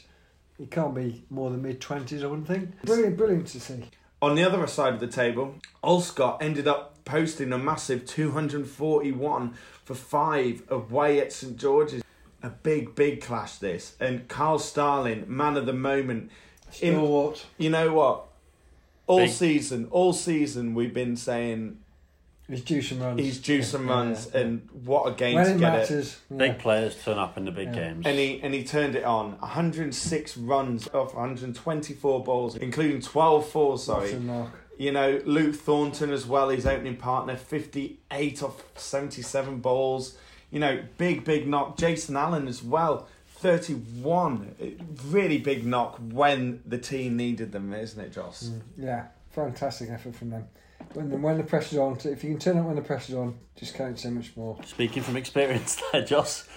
he 0.60 0.68
can't 0.68 0.94
be 0.94 1.24
more 1.32 1.50
than 1.50 1.62
mid 1.64 1.82
twenties. 1.82 2.24
I 2.24 2.28
wouldn't 2.28 2.48
think. 2.48 2.80
Brilliant, 2.84 3.18
brilliant 3.18 3.48
to 3.48 3.60
see. 3.60 3.86
On 4.22 4.36
the 4.36 4.44
other 4.44 4.68
side 4.68 4.94
of 4.94 5.00
the 5.00 5.08
table, 5.08 5.56
Allscott 5.84 6.42
ended 6.42 6.68
up 6.68 7.04
posting 7.06 7.54
a 7.54 7.58
massive 7.58 8.06
241 8.06 9.54
for 9.86 9.96
five 9.96 10.62
away 10.70 11.20
at 11.22 11.32
St 11.32 11.58
George's. 11.58 12.04
A 12.44 12.50
big, 12.50 12.96
big 12.96 13.22
clash 13.22 13.56
this. 13.58 13.96
And 14.00 14.28
Carl 14.28 14.60
Starling, 14.60 15.26
man 15.28 15.58
of 15.58 15.66
the 15.66 15.74
moment. 15.74 16.32
In- 16.82 16.94
Stalwart. 16.96 17.46
you 17.58 17.70
know 17.70 17.94
what? 17.94 18.26
All 19.08 19.20
Big. 19.20 19.30
season, 19.32 19.88
all 19.92 20.14
season, 20.14 20.74
we've 20.76 20.94
been 20.94 21.16
saying 21.18 21.80
He's 22.50 22.62
due 22.64 22.82
some 22.82 23.00
runs. 23.00 23.20
he's 23.20 23.38
due 23.40 23.62
some 23.62 23.88
Yeah, 23.88 23.94
runs, 23.94 24.30
yeah. 24.34 24.40
and 24.42 24.68
what 24.86 25.08
a 25.08 25.14
game 25.16 25.36
when 25.36 25.46
to 25.46 25.52
it 25.52 25.60
get 25.60 25.74
it. 25.76 25.78
matters. 25.80 26.18
yeah. 26.32 26.38
Big 26.38 26.60
players 26.60 27.02
turn 27.04 27.18
up 27.20 27.38
in 27.38 27.46
the 27.46 27.52
big 27.52 27.68
Yeah. 27.68 27.90
games. 27.90 28.06
And 28.08 28.18
he 28.18 28.40
and 28.42 28.54
he 28.54 28.64
turned 28.64 28.96
it 28.96 29.04
on. 29.04 29.34
106 29.40 30.36
runs 30.38 30.88
off 30.90 31.14
124 31.14 32.24
balls, 32.24 32.56
including 32.56 33.02
12 33.02 33.48
fours. 33.48 33.84
Sorry, 33.84 34.10
That's 34.12 34.22
a 34.22 34.26
knock. 34.26 34.52
You 34.80 34.92
know, 34.94 35.22
Luke 35.26 35.56
Thornton 35.56 36.10
as 36.12 36.26
well, 36.26 36.50
his 36.50 36.66
opening 36.66 36.96
partner, 36.96 37.36
58 37.36 38.42
off 38.42 38.64
77 38.76 39.60
balls. 39.60 40.18
You 40.52 40.60
know, 40.60 40.82
big, 40.98 41.24
big 41.26 41.48
knock. 41.48 41.78
Jason 41.78 42.16
Allen 42.16 42.48
as 42.48 42.64
well, 42.64 43.08
31. 43.36 44.56
Really 45.08 45.38
big 45.38 45.66
knock 45.66 46.00
when 46.12 46.62
the 46.66 46.78
team 46.78 47.18
needed 47.18 47.52
them, 47.52 47.74
isn't 47.74 48.00
it, 48.00 48.12
Joss? 48.14 48.46
Mm, 48.50 48.62
Yeah, 48.78 49.06
fantastic 49.32 49.90
effort 49.90 50.16
from 50.16 50.30
them. 50.32 50.48
When 50.94 51.10
the, 51.10 51.18
when 51.18 51.38
the 51.38 51.44
pressure's 51.44 51.78
on, 51.78 51.98
if 52.04 52.24
you 52.24 52.32
can 52.32 52.40
turn 52.40 52.58
up 52.58 52.66
when 52.66 52.76
the 52.76 52.82
pressure's 52.82 53.16
on, 53.16 53.38
just 53.56 53.76
count 53.76 54.00
so 54.00 54.10
much 54.10 54.36
more. 54.36 54.58
Speaking 54.66 55.04
from 55.04 55.18
experience, 55.18 55.82
there, 55.92 56.04
Joss. 56.04 56.48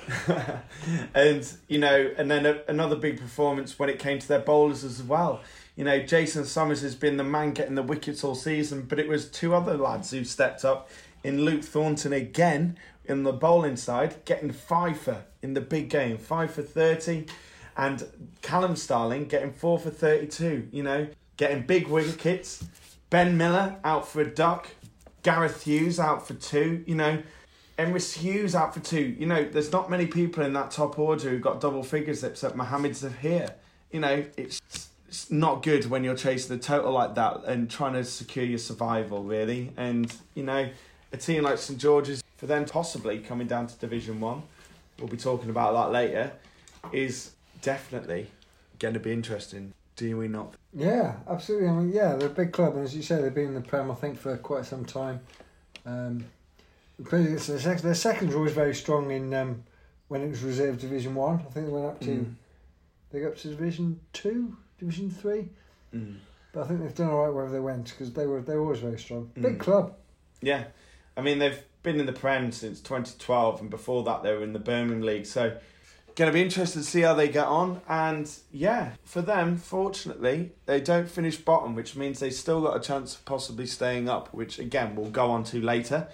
and, 1.15 1.53
you 1.69 1.79
know, 1.79 2.11
and 2.17 2.31
then 2.31 2.47
a, 2.47 2.63
another 2.69 2.97
big 2.97 3.21
performance 3.21 3.79
when 3.79 3.91
it 3.91 3.99
came 3.99 4.19
to 4.19 4.29
their 4.29 4.41
bowlers 4.41 4.85
as 4.85 5.03
well. 5.03 5.43
You 5.77 5.85
know, 5.85 6.01
Jason 6.01 6.45
Summers 6.45 6.83
has 6.83 6.95
been 6.95 7.17
the 7.17 7.25
man 7.25 7.53
getting 7.53 7.75
the 7.75 7.83
wickets 7.83 8.25
all 8.25 8.35
season, 8.35 8.83
but 8.83 8.99
it 8.99 9.09
was 9.09 9.29
two 9.29 9.55
other 9.55 9.77
lads 9.77 10.11
who 10.11 10.25
stepped 10.25 10.65
up 10.65 10.89
in 11.25 11.45
Luke 11.45 11.63
Thornton 11.63 12.13
again 12.13 12.79
in 13.05 13.23
the 13.25 13.33
bowling 13.33 13.77
side, 13.77 14.25
getting 14.25 14.53
five 14.53 14.99
for 14.99 15.25
in 15.43 15.55
the 15.55 15.61
big 15.61 15.91
game, 15.91 16.19
five 16.19 16.53
for 16.53 16.63
30, 16.63 17.27
and 17.77 18.07
Callum 18.43 18.77
Starling 18.77 19.27
getting 19.27 19.53
four 19.53 19.79
for 19.79 19.91
32, 19.91 20.69
you 20.71 20.83
know, 20.83 21.09
getting 21.37 21.63
big 21.63 21.89
wickets. 21.89 22.65
Ben 23.13 23.37
Miller 23.37 23.77
out 23.85 24.09
for 24.09 24.23
a 24.23 24.27
duck, 24.27 24.69
Gareth 25.23 25.65
Hughes 25.65 26.01
out 26.01 26.27
for 26.27 26.33
two, 26.33 26.83
you 26.87 26.95
know. 26.95 27.23
Emrys 27.79 28.15
Hughes 28.15 28.55
out 28.55 28.73
for 28.73 28.81
two. 28.81 29.15
You 29.19 29.27
know, 29.27 29.45
there's 29.45 29.71
not 29.71 29.91
many 29.91 30.07
people 30.07 30.43
in 30.43 30.55
that 30.55 30.71
top 30.71 30.99
order 30.99 31.29
who 31.29 31.39
got 31.39 31.61
double 31.61 31.83
figures 31.83 32.25
except 32.25 32.57
Mohamed 32.57 32.97
Zahir. 32.97 33.55
You 33.91 34.01
know, 34.01 34.25
it's 34.39 34.63
it's 35.07 35.31
not 35.31 35.63
good 35.63 35.91
when 35.91 36.05
you're 36.05 36.17
chasing 36.17 36.57
the 36.57 36.63
total 36.63 36.91
like 36.93 37.15
that 37.17 37.45
and 37.45 37.71
trying 37.71 37.93
to 37.93 38.05
secure 38.05 38.47
your 38.47 38.57
survival, 38.57 39.23
really. 39.23 39.73
And, 39.77 40.11
you 40.35 40.45
know, 40.45 40.71
a 41.13 41.17
team 41.19 41.43
like 41.43 41.59
St 41.59 41.79
George's, 41.79 42.25
for 42.39 42.47
them 42.47 42.65
possibly 42.65 43.19
coming 43.19 43.47
down 43.47 43.67
to 43.67 43.77
Division 43.77 44.21
1, 44.21 44.43
we'll 44.99 45.09
be 45.09 45.19
talking 45.19 45.51
about 45.51 45.75
that 45.75 45.93
later, 45.93 46.33
is 46.93 47.33
definitely 47.61 48.31
going 48.79 48.95
to 48.95 49.01
be 49.01 49.13
interesting. 49.13 49.75
Do 49.97 50.17
we 50.17 50.29
not? 50.29 50.55
Yeah, 50.75 51.17
absolutely. 51.29 51.69
I 51.69 51.73
mean, 51.73 51.93
yeah, 51.93 52.15
they're 52.15 52.29
a 52.29 52.33
big 52.33 52.53
club, 52.53 52.75
and 52.77 52.85
as 52.85 52.97
you 52.97 53.03
say, 53.03 53.21
they've 53.21 53.35
been 53.35 53.49
in 53.49 53.55
the 53.55 53.61
Prem, 53.61 53.91
I 53.91 53.95
think, 53.95 54.19
for 54.19 54.37
quite 54.39 54.65
some 54.65 54.85
time. 54.85 55.21
Um, 55.85 56.25
their, 56.99 57.39
sec- 57.39 57.83
their 57.83 57.95
seconds 57.95 58.33
were 58.33 58.39
always 58.39 58.55
very 58.55 58.75
strong 58.75 59.11
in 59.11 59.35
um, 59.35 59.65
when 60.09 60.23
it 60.23 60.29
was 60.29 60.43
reserved 60.43 60.81
Division 60.81 61.15
One. 61.15 61.41
I 61.41 61.51
think 61.51 61.67
they 61.67 61.73
went 61.73 61.87
up 61.87 62.01
to 62.01 62.07
Mm. 62.11 62.35
they 63.11 63.21
got 63.21 63.29
up 63.29 63.37
to 63.39 63.49
Division 63.49 64.01
Two, 64.13 64.57
Division 64.79 65.11
Three. 65.11 65.49
Mm. 65.95 66.17
But 66.53 66.65
I 66.65 66.69
think 66.69 66.81
they've 66.81 66.95
done 66.95 67.11
all 67.11 67.25
right 67.25 67.35
wherever 67.35 67.53
they 67.53 67.61
went 67.61 67.87
because 67.91 68.13
they 68.13 68.27
were 68.27 68.41
they 68.41 68.55
were 68.55 68.63
always 68.63 68.81
very 68.81 68.99
strong. 68.99 69.31
Big 69.35 69.59
Mm. 69.59 69.61
club. 69.61 69.95
Yeah, 70.41 70.65
I 71.17 71.21
mean 71.23 71.39
they've 71.39 71.63
been 71.83 71.99
in 71.99 72.07
the 72.07 72.13
Prem 72.13 72.53
since 72.53 72.81
2012, 72.81 73.61
and 73.61 73.69
before 73.71 74.05
that 74.05 74.23
they 74.23 74.33
were 74.33 74.43
in 74.45 74.53
the 74.53 74.59
Birmingham 74.61 75.03
League. 75.03 75.27
So, 75.27 75.57
going 76.17 76.29
to 76.31 76.33
be 76.33 76.43
interested 76.43 76.81
to 76.81 76.85
see 76.85 77.01
how 77.03 77.15
they 77.15 77.29
get 77.29 77.47
on. 77.47 77.81
And 77.89 78.31
yeah, 78.51 78.93
for 79.05 79.23
them, 79.23 79.57
fortunately, 79.57 80.53
they 80.67 80.81
don't 80.81 81.09
finish 81.09 81.37
bottom, 81.37 81.75
which 81.75 81.97
means 81.97 82.21
they 82.21 82.31
still 82.31 82.61
got 82.63 82.77
a 82.77 82.81
chance 82.81 83.15
of 83.15 83.25
possibly 83.25 83.67
staying 83.67 84.09
up. 84.09 84.33
Which 84.35 84.59
again 84.59 84.95
we'll 84.97 85.11
go 85.11 85.31
on 85.31 85.45
to 85.45 85.61
later. 85.61 86.09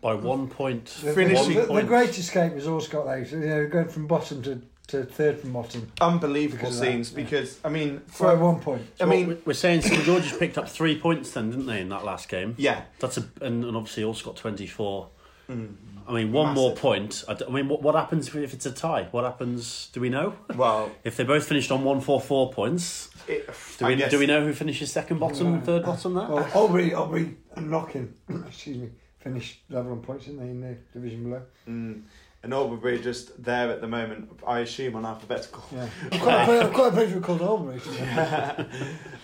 By 0.00 0.14
one 0.14 0.48
point. 0.48 0.86
The, 0.86 1.12
Finishing 1.12 1.54
the, 1.54 1.60
the, 1.60 1.66
point. 1.68 1.86
great 1.86 2.18
escape 2.18 2.54
was 2.54 2.66
always 2.66 2.88
got 2.88 3.04
those. 3.06 3.30
You 3.32 3.38
know, 3.38 3.68
going 3.68 3.86
from 3.88 4.08
bottom 4.08 4.42
to, 4.42 4.60
to 4.88 5.04
third 5.04 5.38
from 5.38 5.52
bottom 5.52 5.92
Unbelievable 6.00 6.58
Because 6.58 6.74
of 6.80 6.84
that, 6.84 6.90
scenes 6.90 7.12
yeah. 7.12 7.22
because 7.22 7.60
I 7.64 7.68
mean, 7.68 8.00
for 8.08 8.30
for 8.30 8.36
one 8.36 8.58
point. 8.58 8.82
I 9.00 9.04
Well, 9.04 9.16
mean, 9.16 9.28
we- 9.28 9.38
we're 9.46 9.52
saying 9.52 9.82
St 9.82 10.02
George's 10.02 10.36
picked 10.36 10.58
up 10.58 10.68
three 10.68 10.98
points 10.98 11.30
then, 11.30 11.50
didn't 11.50 11.66
they, 11.66 11.80
in 11.82 11.88
that 11.90 12.04
last 12.04 12.28
game? 12.28 12.56
yeah, 12.58 12.82
That's 12.98 13.16
a 13.18 13.28
and, 13.42 13.64
and 13.64 13.76
obviously 13.76 14.02
also 14.02 14.24
got 14.24 14.36
twenty 14.36 14.66
four. 14.66 15.08
Mm. 15.48 15.74
I 16.12 16.16
mean, 16.16 16.32
one 16.32 16.52
more 16.54 16.70
Massive. 16.70 16.82
point. 16.82 17.24
I, 17.26 17.34
d- 17.34 17.44
I 17.48 17.50
mean, 17.50 17.68
what, 17.68 17.80
what 17.82 17.94
happens 17.94 18.34
if 18.34 18.52
it's 18.52 18.66
a 18.66 18.70
tie? 18.72 19.08
What 19.12 19.24
happens? 19.24 19.88
Do 19.94 20.00
we 20.00 20.10
know? 20.10 20.34
Well, 20.54 20.90
If 21.04 21.16
they 21.16 21.24
both 21.24 21.46
finished 21.48 21.70
on 21.72 21.84
one 21.84 22.00
four 22.02 22.20
four 22.20 22.52
points, 22.52 23.08
it, 23.26 23.46
do 23.78 23.86
I 23.86 23.88
we 23.88 23.96
guess- 23.96 24.10
do 24.10 24.18
we 24.18 24.26
know 24.26 24.44
who 24.44 24.52
finishes 24.52 24.92
second 24.92 25.18
bottom, 25.18 25.54
and 25.54 25.64
third 25.64 25.84
bottom? 25.84 26.14
There. 26.14 26.28
Well, 26.28 26.46
Albury, 26.54 26.92
Albury 26.94 27.36
and 27.56 27.70
Knockin, 27.70 28.12
excuse 28.46 28.76
me, 28.76 28.90
finished 29.20 29.60
level 29.70 29.92
on 29.92 30.00
points, 30.02 30.26
didn't 30.26 30.40
they, 30.40 30.50
in 30.50 30.60
the 30.60 30.76
division 30.92 31.24
below? 31.24 31.42
Mm. 31.68 32.02
And 32.44 32.52
Albury 32.52 32.98
are 32.98 33.02
just 33.02 33.40
there 33.42 33.70
at 33.70 33.80
the 33.80 33.86
moment. 33.86 34.28
I 34.44 34.58
assume 34.60 34.96
on 34.96 35.06
alphabetical. 35.06 35.62
Yeah. 35.72 35.88
I've 36.12 36.20
got 36.20 36.42
a 36.42 36.44
place, 36.44 36.62
I've 36.64 36.72
got 36.74 36.88
a 36.88 36.90
place 36.92 37.14
we 37.14 37.20
called 37.20 37.40
Albury. 37.40 37.80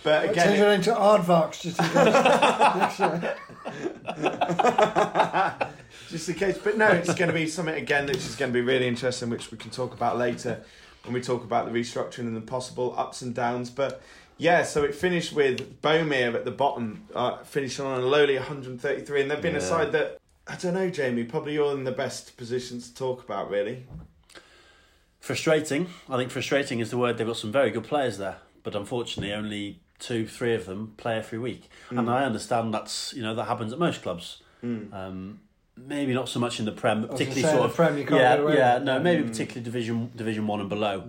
But 0.04 0.22
Change 0.26 0.36
again, 0.38 0.54
it 0.70 0.74
into 0.74 0.92
Aardvarks 0.94 1.60
just 1.62 1.80
in 1.80 1.86
case. 1.86 2.98
next 2.98 3.00
year. 3.00 3.36
Just 6.08 6.28
in 6.28 6.34
case. 6.34 6.58
But 6.58 6.76
no, 6.76 6.88
it's 6.88 7.14
going 7.14 7.28
to 7.28 7.34
be 7.34 7.46
something 7.46 7.74
again 7.74 8.06
that's 8.06 8.28
is 8.28 8.36
going 8.36 8.52
to 8.52 8.54
be 8.54 8.62
really 8.62 8.86
interesting, 8.88 9.30
which 9.30 9.50
we 9.50 9.58
can 9.58 9.70
talk 9.70 9.92
about 9.92 10.16
later 10.16 10.62
when 11.04 11.14
we 11.14 11.20
talk 11.20 11.44
about 11.44 11.66
the 11.66 11.78
restructuring 11.78 12.20
and 12.20 12.36
the 12.36 12.40
possible 12.40 12.94
ups 12.96 13.22
and 13.22 13.34
downs. 13.34 13.70
But 13.70 14.02
yeah, 14.36 14.62
so 14.62 14.84
it 14.84 14.94
finished 14.94 15.32
with 15.32 15.82
Bomere 15.82 16.34
at 16.34 16.44
the 16.44 16.50
bottom, 16.50 17.06
uh, 17.14 17.38
finishing 17.38 17.84
on 17.84 18.00
a 18.00 18.04
lowly 18.04 18.36
133, 18.36 19.22
and 19.22 19.30
they've 19.30 19.42
been 19.42 19.56
a 19.56 19.60
side 19.60 19.92
that 19.92 20.18
I 20.46 20.56
don't 20.56 20.74
know, 20.74 20.88
Jamie. 20.88 21.24
Probably 21.24 21.54
you're 21.54 21.72
in 21.72 21.84
the 21.84 21.92
best 21.92 22.36
position 22.36 22.80
to 22.80 22.94
talk 22.94 23.22
about, 23.22 23.50
really. 23.50 23.84
Frustrating. 25.20 25.88
I 26.08 26.16
think 26.16 26.30
frustrating 26.30 26.80
is 26.80 26.90
the 26.90 26.96
word. 26.96 27.18
They've 27.18 27.26
got 27.26 27.36
some 27.36 27.52
very 27.52 27.70
good 27.70 27.84
players 27.84 28.16
there, 28.16 28.38
but 28.62 28.74
unfortunately, 28.74 29.34
only 29.34 29.80
two, 29.98 30.26
three 30.26 30.54
of 30.54 30.64
them 30.64 30.94
play 30.96 31.18
every 31.18 31.38
week. 31.38 31.68
Mm. 31.90 31.98
And 31.98 32.10
I 32.10 32.24
understand 32.24 32.72
that's 32.72 33.12
you 33.12 33.22
know 33.22 33.34
that 33.34 33.44
happens 33.44 33.72
at 33.72 33.78
most 33.78 34.02
clubs. 34.02 34.42
Um, 34.62 35.40
maybe 35.86 36.14
not 36.14 36.28
so 36.28 36.40
much 36.40 36.58
in 36.58 36.64
the 36.66 36.72
Prem, 36.72 37.02
but 37.02 37.10
I 37.10 37.12
was 37.12 37.20
gonna 37.20 37.30
particularly 37.30 37.56
sort 37.58 37.70
of 37.70 37.76
Prem, 37.76 37.98
you 37.98 38.04
can't 38.06 38.20
yeah, 38.20 38.54
yeah, 38.54 38.78
no, 38.78 38.98
maybe 39.00 39.22
Mm. 39.22 39.28
particularly 39.28 39.64
division 39.64 40.10
Division 40.16 40.46
One 40.46 40.60
and 40.60 40.68
below. 40.68 41.04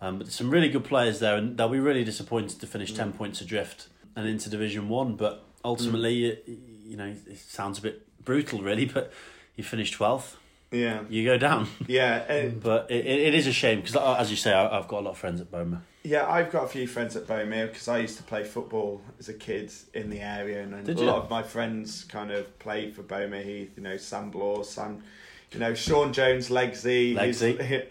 Um, 0.00 0.18
but 0.18 0.28
some 0.28 0.50
really 0.50 0.68
good 0.68 0.84
players 0.84 1.20
there, 1.20 1.36
and 1.36 1.56
they'll 1.56 1.68
be 1.70 1.80
really 1.80 2.04
disappointed 2.04 2.60
to 2.60 2.66
finish 2.66 2.92
Mm. 2.92 2.96
ten 2.96 3.12
points 3.12 3.40
adrift 3.40 3.88
and 4.14 4.28
into 4.28 4.48
Division 4.50 4.88
One. 4.88 5.16
But 5.16 5.42
ultimately, 5.64 6.20
Mm. 6.48 6.58
you, 6.86 6.96
know, 6.96 7.06
it 7.26 7.38
sounds 7.38 7.78
a 7.78 7.82
bit 7.82 8.06
brutal, 8.24 8.60
really, 8.62 8.84
but 8.84 9.12
you 9.56 9.64
finish 9.64 9.90
twelfth, 9.90 10.36
Yeah, 10.70 11.00
you 11.08 11.24
go 11.24 11.38
down. 11.38 11.68
yeah. 11.86 12.24
and- 12.32 12.62
But 12.62 12.90
it, 12.90 13.06
it, 13.06 13.20
it 13.28 13.34
is 13.34 13.46
a 13.46 13.52
shame 13.52 13.80
because, 13.80 13.96
as 13.96 14.30
you 14.30 14.36
say, 14.36 14.52
I, 14.52 14.78
I've 14.78 14.88
got 14.88 15.00
a 15.00 15.04
lot 15.04 15.10
of 15.12 15.18
friends 15.18 15.40
at 15.40 15.50
Boma. 15.50 15.82
Yeah, 16.06 16.30
I've 16.30 16.52
got 16.52 16.64
a 16.64 16.68
few 16.68 16.86
friends 16.86 17.16
at 17.16 17.26
Bomere 17.26 17.66
because 17.68 17.88
I 17.88 17.98
used 17.98 18.16
to 18.18 18.22
play 18.22 18.44
football 18.44 19.00
as 19.18 19.28
a 19.28 19.34
kid 19.34 19.72
in 19.92 20.08
the 20.08 20.20
area, 20.20 20.62
and, 20.62 20.84
Did 20.86 20.98
a 20.98 21.00
you? 21.00 21.06
lot 21.06 21.24
of 21.24 21.28
my 21.30 21.42
friends 21.42 22.04
kind 22.04 22.30
of 22.30 22.56
played 22.60 22.94
for 22.94 23.02
Bomere 23.02 23.42
Heath. 23.44 23.72
You 23.76 23.82
know, 23.82 23.96
Sam 23.96 24.30
Blaw, 24.30 24.62
Sam, 24.62 25.02
you 25.50 25.58
know, 25.58 25.74
Sean 25.74 26.12
Jones, 26.12 26.48
Legsy, 26.48 27.16
Legsy. 27.16 27.86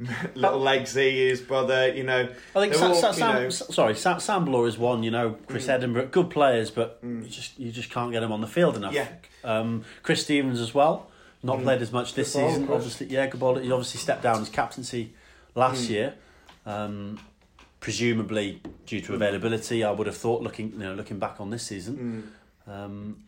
little 0.34 0.60
Legsy, 0.60 1.28
his 1.28 1.40
brother. 1.40 1.94
You 1.94 2.02
know, 2.02 2.28
I 2.56 2.60
think 2.60 2.74
Sam, 2.74 2.90
all, 2.90 2.94
Sam, 2.94 3.14
Sam, 3.14 3.34
know- 3.42 3.50
sorry, 3.50 3.94
Sam, 3.94 4.18
Sam 4.18 4.44
Blaw 4.46 4.64
is 4.64 4.76
one. 4.76 5.04
You 5.04 5.12
know, 5.12 5.36
Chris 5.46 5.68
Edinburgh, 5.68 6.08
good 6.08 6.30
players, 6.30 6.72
but 6.72 6.98
you 7.04 7.22
just 7.28 7.56
you 7.58 7.70
just 7.70 7.90
can't 7.90 8.10
get 8.10 8.18
them 8.20 8.32
on 8.32 8.40
the 8.40 8.46
field 8.48 8.76
enough. 8.76 8.94
Yeah. 8.94 9.08
Um, 9.44 9.84
Chris 10.02 10.24
Stevens 10.24 10.60
as 10.60 10.74
well, 10.74 11.08
not 11.42 11.62
played 11.62 11.82
as 11.82 11.92
much 11.92 12.14
this 12.14 12.34
ball, 12.34 12.48
season. 12.48 12.66
Chris. 12.66 12.74
Obviously, 12.76 13.06
yeah, 13.08 13.26
good 13.28 13.38
ball. 13.40 13.56
He 13.56 13.70
obviously 13.70 14.00
stepped 14.00 14.22
down 14.22 14.40
as 14.42 14.48
captaincy 14.48 15.12
last 15.54 15.88
year, 15.88 16.14
um, 16.66 17.18
presumably 17.80 18.62
due 18.86 19.00
to 19.00 19.14
availability. 19.14 19.82
I 19.82 19.90
would 19.90 20.06
have 20.06 20.16
thought, 20.16 20.42
looking 20.42 20.72
you 20.72 20.78
know, 20.78 20.94
looking 20.94 21.18
back 21.18 21.40
on 21.40 21.50
this 21.50 21.64
season. 21.64 22.32
Um, 22.66 23.24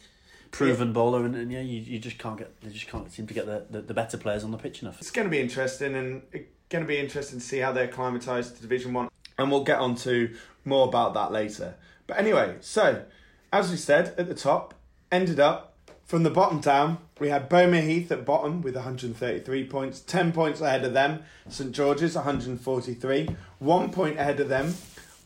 Proven 0.51 0.93
bowler, 0.93 1.25
and, 1.25 1.35
and 1.35 1.51
yeah, 1.51 1.63
you, 1.63 1.81
you 1.81 1.99
just 1.99 2.19
can't 2.19 2.37
get, 2.37 2.55
you 2.63 2.71
just 2.71 2.87
can't 2.87 3.11
seem 3.11 3.27
to 3.27 3.33
get 3.33 3.47
the, 3.47 3.65
the, 3.71 3.81
the 3.81 3.95
better 3.95 4.19
players 4.19 4.45
on 4.45 4.51
the 4.51 4.59
pitch 4.59 4.83
enough. 4.83 4.99
it's 5.01 5.11
going 5.11 5.27
to 5.27 5.31
be 5.31 5.41
interesting, 5.41 5.95
and 5.95 6.21
it's 6.31 6.51
going 6.69 6.85
to 6.85 6.89
be 6.89 6.99
interesting 6.99 7.39
to 7.39 7.45
see 7.45 7.59
how 7.59 7.73
they're 7.73 7.89
acclimatised 7.89 8.57
to 8.57 8.63
Division 8.63 8.93
One, 8.93 9.09
and 9.39 9.51
we'll 9.51 9.65
get 9.65 9.79
on 9.79 9.95
to 9.97 10.37
more 10.67 10.87
about 10.87 11.15
that 11.15 11.33
later. 11.33 11.75
But 12.07 12.19
anyway, 12.19 12.57
so 12.61 13.03
as 13.51 13.71
we 13.71 13.79
said 13.79 14.15
at 14.19 14.29
the 14.29 14.35
top, 14.35 14.75
ended 15.11 15.41
up 15.41 15.73
from 16.05 16.23
the 16.23 16.31
bottom 16.31 16.61
down. 16.61 16.99
We 17.19 17.29
had 17.29 17.49
Bomere 17.49 17.87
Heath 17.87 18.13
at 18.13 18.27
bottom 18.27 18.61
with 18.61 18.75
133 18.75 19.67
points, 19.69 20.01
10 20.01 20.33
points 20.33 20.61
ahead 20.61 20.85
of 20.85 20.93
them. 20.93 21.23
St 21.49 21.73
George's 21.73 22.15
143, 22.15 23.29
one 23.63 23.91
point 23.91 24.19
ahead 24.19 24.41
of 24.41 24.49
them. 24.49 24.75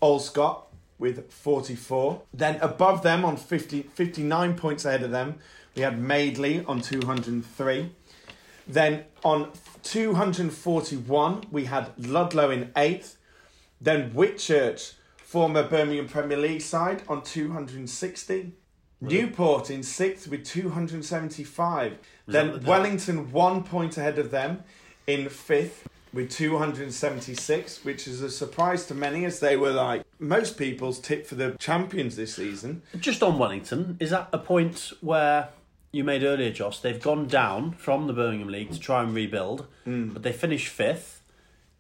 Allscott 0.03 0.63
with 0.99 1.33
44. 1.33 2.23
Then 2.33 2.57
above 2.61 3.03
them 3.03 3.25
on 3.25 3.37
50, 3.37 3.83
59 3.83 4.55
points 4.57 4.85
ahead 4.85 5.03
of 5.03 5.11
them, 5.11 5.39
we 5.75 5.83
had 5.83 5.99
Madeley 5.99 6.65
on 6.67 6.81
203. 6.81 7.91
Then 8.67 9.05
on 9.23 9.53
241, 9.83 11.45
we 11.51 11.65
had 11.67 11.93
Ludlow 11.99 12.51
in 12.51 12.73
eighth. 12.77 13.17
Then 13.81 14.11
Whitchurch, 14.11 14.95
former 15.17 15.63
Birmingham 15.63 16.09
Premier 16.09 16.39
League 16.39 16.63
side, 16.63 17.03
on 17.09 17.23
260. 17.23 18.53
Newport 19.01 19.71
in 19.71 19.83
sixth 19.83 20.27
with 20.29 20.45
275. 20.45 21.99
Then 22.27 22.65
Wellington 22.65 23.31
one 23.31 23.63
point 23.63 23.99
ahead 23.99 24.19
of 24.19 24.31
them 24.31 24.65
in 25.07 25.29
fifth 25.29 25.87
with 26.17 26.31
276, 26.31 27.85
which 27.85 28.09
is 28.09 28.23
a 28.23 28.31
surprise 28.31 28.87
to 28.87 28.95
many 28.95 29.27
as 29.27 29.39
they 29.39 29.57
were 29.57 29.71
like 29.71 30.03
most 30.19 30.57
people's 30.57 30.99
tip 30.99 31.27
for 31.27 31.35
the 31.35 31.55
champions 31.59 32.17
this 32.17 32.35
season. 32.35 32.83
Just 32.99 33.23
on 33.23 33.39
Wellington, 33.39 33.99
is 34.01 34.11
that 34.11 34.31
a 34.33 34.39
point 34.39 34.93
where 35.03 35.51
you 35.93 36.03
made 36.03 36.25
earlier, 36.25 36.51
Joss? 36.51 36.81
They've 36.81 37.01
gone 37.01 37.29
down 37.29 37.73
from 37.73 38.07
the 38.07 38.15
Birmingham 38.15 38.49
League 38.49 38.73
to 38.73 38.81
try 38.81 39.03
and 39.03 39.15
rebuild, 39.15 39.67
but 39.85 40.23
they 40.23 40.33
finished 40.33 40.69
fifth. 40.69 41.23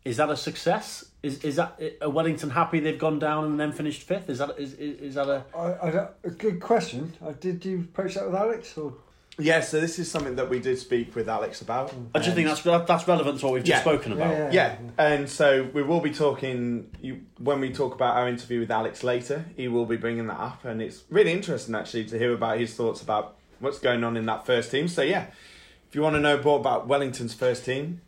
Is 0.05 0.19
that 0.19 0.31
a 0.31 0.37
success? 0.37 1.07
Is 1.23 1.43
is 1.43 1.57
that 1.57 1.81
are 2.01 2.11
Wellington 2.11 2.51
happy 2.51 2.79
they've 2.79 2.99
gone 2.99 3.19
down 3.19 3.47
and 3.47 3.59
then 3.59 3.73
finished 3.73 4.03
fifth? 4.03 4.31
Is 4.31 4.39
that 4.39 4.57
is 4.59 4.75
is, 4.75 5.01
is 5.01 5.15
that 5.15 5.29
a 5.29 5.45
I, 5.57 5.89
I 5.89 5.91
don't, 5.91 6.11
a 6.23 6.31
good 6.31 6.61
question. 6.61 7.15
Uh, 7.25 7.33
did 7.33 7.65
you 7.65 7.81
approach 7.81 8.15
that 8.15 8.27
with 8.27 8.37
Alex? 8.37 8.77
Or? 8.79 8.93
Yeah, 9.39 9.61
so 9.61 9.81
this 9.81 9.99
is 9.99 10.11
something 10.11 10.37
that 10.37 10.49
we 10.49 10.61
did 10.61 10.79
speak 10.79 11.15
with 11.15 11.29
Alex 11.29 11.61
about. 11.61 11.93
I 12.15 12.21
just 12.21 12.35
think 12.35 12.49
that's 12.49 12.63
that's 12.87 13.07
relevant 13.07 13.41
to 13.41 13.47
what 13.47 13.55
we've 13.55 13.65
just 13.65 13.77
Yeah. 13.79 13.81
spoken 13.83 14.13
about. 14.13 14.31
Yeah, 14.31 14.51
Yeah, 14.53 14.77
and 14.97 15.29
so 15.29 15.69
we 15.75 15.83
will 15.83 16.01
be 16.01 16.11
talking 16.11 16.91
you, 17.03 17.21
when 17.39 17.61
we 17.61 17.71
talk 17.71 17.95
about 17.95 18.17
our 18.17 18.29
interview 18.29 18.61
with 18.61 18.71
Alex 18.71 19.05
later. 19.05 19.45
He 19.57 19.69
will 19.69 19.85
be 19.85 19.97
bringing 19.97 20.27
that 20.29 20.41
up, 20.41 20.65
and 20.65 20.81
it's 20.81 21.05
really 21.11 21.33
interesting 21.33 21.75
actually 21.75 22.05
to 22.07 22.19
hear 22.19 22.33
about 22.33 22.59
his 22.59 22.75
thoughts 22.75 23.03
about 23.03 23.37
what's 23.61 23.79
going 23.79 24.05
on 24.05 24.17
in 24.17 24.25
that 24.27 24.47
first 24.47 24.71
team. 24.71 24.89
So 24.89 25.03
yeah, 25.03 25.27
if 25.89 25.95
you 25.95 26.01
want 26.01 26.15
to 26.17 26.21
know 26.21 26.41
more 26.43 26.59
about 26.59 26.89
Wellington's 26.89 27.35
first 27.35 27.67
team, 27.67 28.01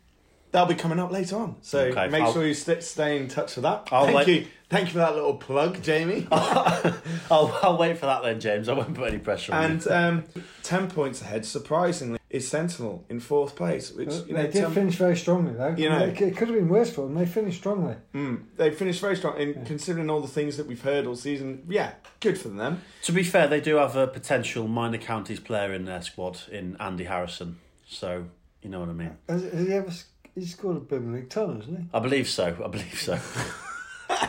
that'll 0.51 0.67
be 0.67 0.73
coming 0.73 0.99
up 0.99 1.11
later 1.11 1.35
on. 1.35 1.57
So 1.61 1.79
Okay, 1.81 2.07
make 2.07 2.23
I'll- 2.23 2.33
sure 2.33 2.45
you 2.47 2.55
st- 2.55 2.81
stay 2.83 3.17
in 3.17 3.27
touch 3.27 3.55
with 3.55 3.63
that. 3.63 3.87
I'll 3.91 4.05
Thank 4.05 4.15
let- 4.17 4.27
you, 4.27 4.47
thank 4.69 4.87
you 4.87 4.93
for 4.93 4.99
that 4.99 5.15
little 5.15 5.35
plug, 5.35 5.81
Jamie. 5.81 6.27
I'll, 6.31 7.59
I'll 7.61 7.77
wait 7.77 7.97
for 7.97 8.05
that 8.05 8.23
then, 8.23 8.39
James. 8.39 8.69
I 8.69 8.73
won't 8.73 8.93
put 8.93 9.09
any 9.09 9.19
pressure 9.19 9.53
on 9.53 9.63
and 9.63 9.85
you. 9.85 9.91
um, 9.91 10.23
ten 10.63 10.89
points 10.89 11.21
ahead, 11.21 11.45
surprisingly, 11.45 12.19
is 12.29 12.47
Sentinel 12.47 13.03
in 13.09 13.19
fourth 13.19 13.55
place, 13.55 13.91
which 13.91 14.13
you 14.27 14.33
know 14.33 14.43
they 14.43 14.51
did 14.51 14.61
ten- 14.61 14.71
finish 14.71 14.95
very 14.95 15.17
strongly, 15.17 15.53
though. 15.53 15.75
You 15.75 15.89
know. 15.89 16.05
it, 16.05 16.21
it 16.21 16.37
could 16.37 16.47
have 16.49 16.57
been 16.57 16.69
worse 16.69 16.91
for 16.91 17.01
them. 17.01 17.15
They 17.15 17.25
finished 17.25 17.57
strongly. 17.59 17.95
Mm, 18.13 18.43
they 18.57 18.71
finished 18.71 19.01
very 19.01 19.15
strong, 19.15 19.39
and 19.39 19.65
considering 19.65 20.09
all 20.09 20.21
the 20.21 20.27
things 20.27 20.57
that 20.57 20.67
we've 20.67 20.81
heard 20.81 21.05
all 21.07 21.15
season, 21.15 21.65
yeah, 21.67 21.93
good 22.19 22.37
for 22.37 22.49
them. 22.49 22.81
To 23.03 23.11
be 23.11 23.23
fair, 23.23 23.47
they 23.47 23.61
do 23.61 23.75
have 23.75 23.95
a 23.95 24.07
potential 24.07 24.67
minor 24.67 24.97
counties 24.97 25.39
player 25.39 25.73
in 25.73 25.85
their 25.85 26.01
squad 26.01 26.41
in 26.51 26.77
Andy 26.79 27.05
Harrison. 27.05 27.57
So 27.87 28.25
you 28.61 28.69
know 28.69 28.79
what 28.79 28.89
I 28.89 28.93
mean. 28.93 29.17
Has, 29.27 29.43
has 29.43 29.67
he 29.67 29.73
ever? 29.73 29.91
He's 30.35 30.51
scored 30.51 30.77
a 30.77 30.79
Birmingham 30.79 31.15
League 31.15 31.29
ton, 31.29 31.59
hasn't 31.59 31.79
he? 31.79 31.85
I 31.93 31.99
believe 31.99 32.29
so. 32.29 32.55
I 32.63 32.67
believe 32.67 32.99
so. 32.99 33.19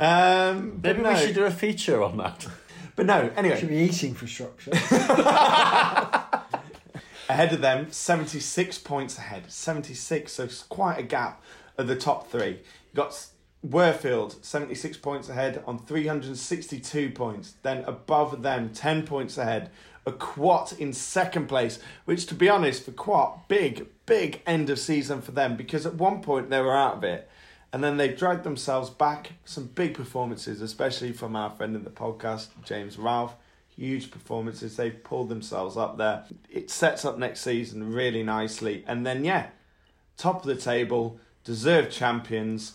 Um, 0.00 0.80
Maybe 0.82 1.02
no, 1.02 1.10
we 1.10 1.16
should 1.18 1.34
do 1.34 1.44
a 1.44 1.50
feature 1.50 2.02
on 2.02 2.16
that. 2.16 2.46
but 2.96 3.04
no. 3.04 3.30
anyway. 3.36 3.56
Should 3.60 3.68
Anyway, 3.68 3.84
be 3.84 3.90
eating 3.90 4.14
for 4.14 4.26
Shropshire. 4.26 4.72
ahead 7.28 7.52
of 7.52 7.60
them, 7.60 7.90
seventy-six 7.92 8.78
points 8.78 9.18
ahead, 9.18 9.52
seventy-six. 9.52 10.32
So 10.32 10.44
it's 10.44 10.62
quite 10.62 10.98
a 10.98 11.02
gap 11.02 11.42
of 11.76 11.86
the 11.86 11.96
top 11.96 12.30
three. 12.30 12.48
You 12.92 12.94
got 12.94 13.26
Worfield, 13.66 14.42
seventy-six 14.42 14.96
points 14.96 15.28
ahead 15.28 15.62
on 15.66 15.78
three 15.78 16.06
hundred 16.06 16.34
sixty-two 16.38 17.10
points. 17.10 17.56
Then 17.62 17.84
above 17.84 18.42
them, 18.42 18.70
ten 18.70 19.06
points 19.06 19.36
ahead. 19.36 19.70
A 20.06 20.12
Quat 20.12 20.72
in 20.78 20.94
second 20.94 21.46
place, 21.46 21.78
which, 22.06 22.24
to 22.26 22.34
be 22.34 22.48
honest, 22.48 22.86
for 22.86 22.92
Quat, 22.92 23.48
big, 23.48 23.86
big 24.06 24.40
end 24.46 24.70
of 24.70 24.78
season 24.78 25.20
for 25.20 25.32
them 25.32 25.56
because 25.56 25.84
at 25.84 25.94
one 25.96 26.22
point 26.22 26.48
they 26.48 26.62
were 26.62 26.74
out 26.74 26.96
of 26.96 27.04
it. 27.04 27.28
And 27.72 27.84
then 27.84 27.96
they 27.96 28.08
dragged 28.08 28.42
themselves 28.44 28.90
back. 28.90 29.32
Some 29.44 29.66
big 29.66 29.94
performances, 29.94 30.60
especially 30.60 31.12
from 31.12 31.36
our 31.36 31.50
friend 31.50 31.76
in 31.76 31.84
the 31.84 31.90
podcast, 31.90 32.48
James 32.64 32.98
Ralph. 32.98 33.34
Huge 33.76 34.10
performances. 34.10 34.76
They've 34.76 35.02
pulled 35.04 35.28
themselves 35.28 35.76
up 35.76 35.96
there. 35.96 36.24
It 36.50 36.70
sets 36.70 37.04
up 37.04 37.16
next 37.16 37.40
season 37.42 37.92
really 37.92 38.22
nicely. 38.22 38.84
And 38.86 39.06
then, 39.06 39.24
yeah, 39.24 39.46
top 40.16 40.40
of 40.40 40.46
the 40.46 40.56
table, 40.56 41.18
deserved 41.44 41.92
champions, 41.92 42.74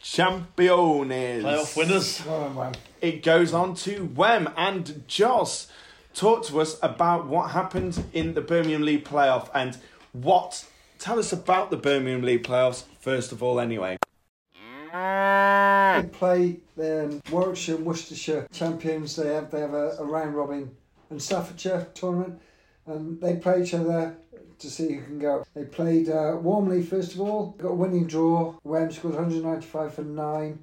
champions. 0.00 1.44
Playoff 1.44 1.76
winners. 1.76 2.22
oh. 2.28 2.72
It 3.00 3.22
goes 3.22 3.54
on 3.54 3.74
to 3.76 4.04
Wem 4.14 4.52
and 4.56 5.04
Joss. 5.08 5.68
talk 6.14 6.44
to 6.46 6.60
us 6.60 6.78
about 6.82 7.26
what 7.26 7.52
happened 7.52 8.04
in 8.12 8.34
the 8.34 8.40
Birmingham 8.42 8.82
League 8.82 9.04
playoff 9.04 9.48
and 9.54 9.78
what. 10.12 10.64
Tell 10.98 11.18
us 11.18 11.32
about 11.32 11.70
the 11.70 11.76
Birmingham 11.76 12.22
League 12.22 12.44
playoffs 12.44 12.84
first 13.00 13.32
of 13.32 13.42
all, 13.42 13.58
anyway. 13.58 13.96
They 14.92 16.08
play 16.12 16.60
um, 16.78 17.20
Warwickshire 17.30 17.76
and 17.76 17.86
Worcestershire 17.86 18.48
champions. 18.52 19.16
They 19.16 19.34
have 19.34 19.50
they 19.50 19.60
have 19.60 19.74
a, 19.74 19.96
a 19.98 20.04
round 20.04 20.34
robin 20.34 20.74
and 21.10 21.22
Staffordshire 21.22 21.88
tournament, 21.94 22.40
and 22.86 23.20
they 23.20 23.36
play 23.36 23.62
each 23.62 23.74
other 23.74 24.16
to 24.58 24.70
see 24.70 24.94
who 24.94 25.02
can 25.02 25.18
go. 25.18 25.44
They 25.54 25.64
played 25.64 26.08
uh, 26.08 26.40
first 26.82 27.14
of 27.14 27.20
all. 27.20 27.54
Got 27.58 27.68
a 27.68 27.74
winning 27.74 28.06
draw. 28.06 28.54
Wem 28.64 28.90
scored 28.90 29.14
195 29.14 29.94
for 29.94 30.02
nine. 30.02 30.60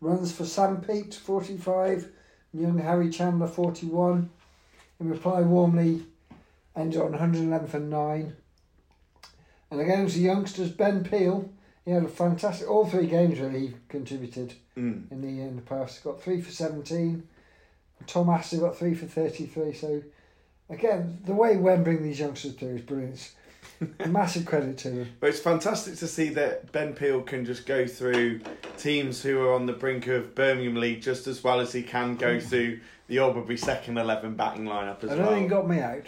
Runs 0.00 0.32
for 0.32 0.44
Sam 0.44 0.80
Pete 0.80 1.14
45. 1.14 2.10
Young 2.54 2.78
Harry 2.78 3.10
Chandler 3.10 3.46
41. 3.46 4.28
In 5.00 5.08
reply, 5.08 5.40
Warmley 5.42 6.02
ended 6.76 7.00
on 7.00 7.12
111 7.12 7.68
for 7.68 7.78
nine. 7.78 8.36
And 9.70 9.80
against 9.80 10.16
the 10.16 10.20
youngsters, 10.20 10.70
Ben 10.70 11.02
Peel, 11.02 11.48
he 11.84 11.90
had 11.90 12.04
a 12.04 12.08
fantastic. 12.08 12.68
All 12.70 12.86
three 12.86 13.06
games 13.06 13.38
really 13.40 13.60
he 13.68 13.74
contributed 13.88 14.54
Mm. 14.76 15.10
in 15.12 15.20
the 15.20 15.28
in 15.42 15.56
the 15.56 15.62
past. 15.62 16.02
Got 16.02 16.22
three 16.22 16.40
for 16.40 16.50
seventeen. 16.50 17.28
Tom 18.06 18.30
Astor 18.30 18.58
got 18.58 18.76
three 18.76 18.94
for 18.94 19.06
thirty 19.06 19.46
three. 19.46 19.72
So 19.74 20.02
again, 20.70 21.18
the 21.26 21.34
way 21.34 21.56
Wem 21.56 21.84
bring 21.84 22.02
these 22.02 22.18
youngsters 22.20 22.54
through 22.54 22.76
is 22.76 22.82
brilliant. 22.82 23.32
Massive 24.06 24.44
credit 24.46 24.78
to 24.78 24.90
them. 24.90 25.08
But 25.20 25.30
it's 25.30 25.40
fantastic 25.40 25.96
to 25.96 26.06
see 26.06 26.28
that 26.30 26.70
Ben 26.72 26.94
Peel 26.94 27.20
can 27.22 27.44
just 27.44 27.66
go 27.66 27.86
through 27.86 28.40
teams 28.78 29.22
who 29.22 29.40
are 29.40 29.54
on 29.54 29.66
the 29.66 29.72
brink 29.72 30.06
of 30.06 30.34
Birmingham 30.34 30.76
League 30.76 31.02
just 31.02 31.26
as 31.26 31.42
well 31.44 31.60
as 31.60 31.72
he 31.72 31.82
can 31.82 32.14
go 32.16 32.38
through 32.40 32.80
the 33.08 33.18
Albury 33.18 33.56
second 33.56 33.98
11 33.98 34.34
batting 34.36 34.64
lineup 34.64 35.02
as 35.04 35.10
I 35.10 35.14
well. 35.16 35.24
don't 35.26 35.34
think 35.34 35.42
he 35.44 35.48
got 35.48 35.68
me 35.68 35.80
out. 35.80 36.06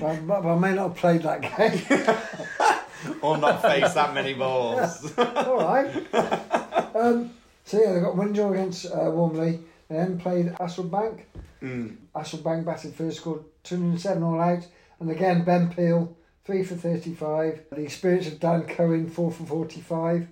but 0.00 0.46
I 0.46 0.58
may 0.58 0.74
not 0.74 0.88
have 0.88 0.96
played 0.96 1.22
that 1.22 1.40
game. 1.42 2.78
or 3.22 3.38
not 3.38 3.62
face 3.62 3.92
that 3.94 4.14
many 4.14 4.34
balls. 4.34 5.12
All 5.18 5.58
right. 5.58 6.06
Um, 6.96 7.30
so 7.64 7.82
yeah, 7.82 7.92
they 7.92 8.00
got 8.00 8.16
Windsor 8.16 8.54
against 8.54 8.86
uh, 8.86 9.10
Warmley. 9.10 9.58
They 9.88 9.96
then 9.96 10.16
played 10.16 10.46
Hasselbank. 10.46 11.22
Mm. 11.60 11.96
Hasselbank 12.14 12.64
batted 12.64 12.94
first, 12.94 13.16
scored 13.16 13.42
207 13.64 14.22
all 14.22 14.40
out. 14.40 14.64
And 15.00 15.10
again, 15.10 15.42
Ben 15.42 15.72
Peel, 15.74 16.16
3 16.44 16.62
for 16.62 16.76
35. 16.76 17.64
The 17.72 17.82
experience 17.82 18.28
of 18.28 18.38
Dan 18.38 18.62
Cohen, 18.62 19.10
4 19.10 19.32
for 19.32 19.44
45. 19.44 20.28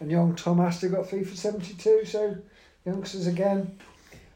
And 0.00 0.10
young 0.10 0.34
Tom 0.34 0.60
Astor 0.60 0.90
got 0.90 1.08
3 1.08 1.24
for 1.24 1.36
72. 1.36 2.04
So, 2.04 2.36
youngsters 2.84 3.26
again. 3.26 3.78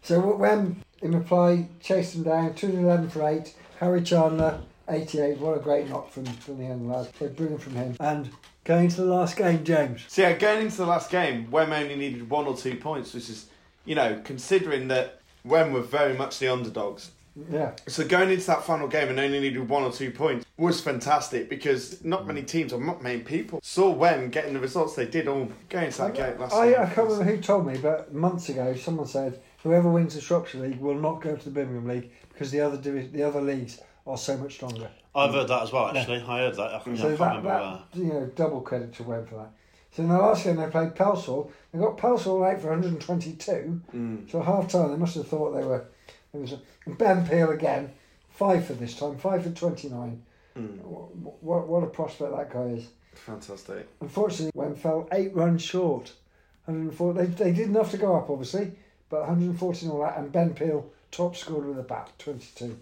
So, 0.02 0.36
Wem 0.36 0.82
in 1.02 1.12
reply, 1.12 1.68
chased 1.80 2.14
them 2.14 2.22
down, 2.24 2.54
211 2.54 3.10
for 3.10 3.28
8. 3.28 3.54
Harry 3.80 4.02
Chandler, 4.02 4.60
88. 4.88 5.38
What 5.38 5.56
a 5.56 5.60
great 5.60 5.88
knock 5.88 6.10
from, 6.10 6.24
from 6.24 6.58
the 6.58 6.64
young 6.64 6.88
lad. 6.88 7.08
So, 7.18 7.28
brilliant 7.28 7.62
from 7.62 7.74
him. 7.74 7.96
And 8.00 8.30
going 8.64 8.88
to 8.88 8.96
the 8.96 9.06
last 9.06 9.36
game, 9.36 9.64
James. 9.64 10.04
So 10.08 10.22
yeah, 10.22 10.28
uh, 10.28 10.38
going 10.38 10.62
into 10.62 10.76
the 10.76 10.86
last 10.86 11.10
game, 11.10 11.50
Wem 11.50 11.72
only 11.72 11.96
needed 11.96 12.28
one 12.28 12.46
or 12.46 12.56
two 12.56 12.76
points, 12.76 13.14
which 13.14 13.30
is, 13.30 13.46
you 13.84 13.94
know, 13.94 14.20
considering 14.24 14.88
that 14.88 15.20
Wem 15.44 15.72
were 15.72 15.80
very 15.80 16.14
much 16.14 16.38
the 16.38 16.48
underdogs. 16.48 17.10
Yeah. 17.50 17.72
So 17.86 18.06
going 18.06 18.30
into 18.30 18.46
that 18.46 18.64
final 18.64 18.88
game 18.88 19.08
and 19.08 19.20
only 19.20 19.40
needed 19.40 19.68
one 19.68 19.84
or 19.84 19.92
two 19.92 20.10
points 20.10 20.44
was 20.56 20.80
fantastic 20.80 21.48
because 21.48 22.04
not 22.04 22.26
many 22.26 22.42
teams 22.42 22.72
or 22.72 22.80
not 22.80 23.02
many 23.02 23.20
people 23.20 23.60
saw 23.62 23.90
Wem 23.90 24.28
getting 24.30 24.54
the 24.54 24.60
results 24.60 24.96
they 24.96 25.06
did 25.06 25.28
all 25.28 25.48
going 25.68 25.86
into 25.86 25.98
that 25.98 26.14
game 26.14 26.38
last 26.38 26.52
I. 26.52 26.74
I 26.74 26.86
can't 26.86 27.08
remember 27.08 27.24
who 27.24 27.40
told 27.40 27.66
me, 27.66 27.78
but 27.78 28.12
months 28.12 28.48
ago, 28.48 28.74
someone 28.74 29.06
said 29.06 29.40
whoever 29.62 29.88
wins 29.88 30.14
the 30.14 30.20
Shropshire 30.20 30.60
League 30.60 30.80
will 30.80 30.98
not 30.98 31.22
go 31.22 31.36
to 31.36 31.44
the 31.44 31.50
Birmingham 31.50 31.86
League 31.86 32.10
because 32.32 32.50
the 32.50 32.60
other 32.60 32.76
divi- 32.76 33.06
the 33.06 33.22
other 33.22 33.40
leagues 33.40 33.80
are 34.08 34.16
so 34.16 34.36
much 34.36 34.54
stronger. 34.54 34.90
I've 35.14 35.32
heard 35.32 35.48
that 35.48 35.62
as 35.62 35.72
well. 35.72 35.96
Actually, 35.96 36.22
I 36.22 36.38
heard 36.38 36.54
that. 36.56 36.74
I, 36.74 36.78
think, 36.78 36.96
So 36.98 37.08
can't 37.08 37.18
that, 37.18 37.36
remember. 37.36 37.82
that 37.92 37.98
you 37.98 38.12
know, 38.12 38.26
double 38.34 38.60
credit 38.60 38.92
to 38.94 39.02
Wem 39.02 39.26
for 39.26 39.36
that. 39.36 39.50
So 39.92 40.02
in 40.02 40.08
the 40.08 40.18
last 40.18 40.44
game 40.44 40.56
they 40.56 40.66
played 40.66 40.94
Pelsall. 40.94 41.50
They 41.72 41.78
got 41.78 41.98
Pelsall 41.98 42.50
out 42.50 42.60
for 42.60 42.68
122. 42.70 43.80
Mm. 43.94 44.30
So 44.30 44.42
half 44.42 44.68
time 44.68 44.90
they 44.90 44.96
must 44.96 45.16
have 45.16 45.26
thought 45.26 45.52
they 45.52 45.64
were. 45.64 45.86
It 46.32 46.38
was 46.38 46.52
a, 46.52 46.60
and 46.86 46.98
Ben 46.98 47.26
Peel 47.26 47.50
again, 47.50 47.90
five 48.30 48.66
for 48.66 48.74
this 48.74 48.94
time, 48.94 49.16
five 49.16 49.42
for 49.42 49.50
29. 49.50 50.22
Mm. 50.56 50.78
What, 50.82 51.42
what, 51.42 51.68
what 51.68 51.84
a 51.84 51.86
prospect 51.86 52.36
that 52.36 52.52
guy 52.52 52.74
is. 52.76 52.88
Fantastic. 53.14 53.88
Unfortunately, 54.00 54.52
Wem 54.54 54.74
fell 54.74 55.08
eight 55.12 55.34
runs 55.34 55.62
short, 55.62 56.12
104. 56.66 57.14
They, 57.14 57.26
they 57.26 57.52
did 57.52 57.68
enough 57.68 57.90
to 57.90 57.98
go 57.98 58.14
up, 58.14 58.30
obviously, 58.30 58.72
but 59.08 59.20
114 59.20 59.90
all 59.90 60.02
that, 60.02 60.18
and 60.18 60.30
Ben 60.30 60.54
Peel 60.54 60.90
top 61.10 61.34
scored 61.34 61.66
with 61.66 61.78
a 61.78 61.82
bat, 61.82 62.12
22. 62.18 62.78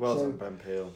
Well 0.00 0.16
So- 0.16 0.32
done, 0.32 0.36
Ben 0.38 0.56
Peel. 0.56 0.92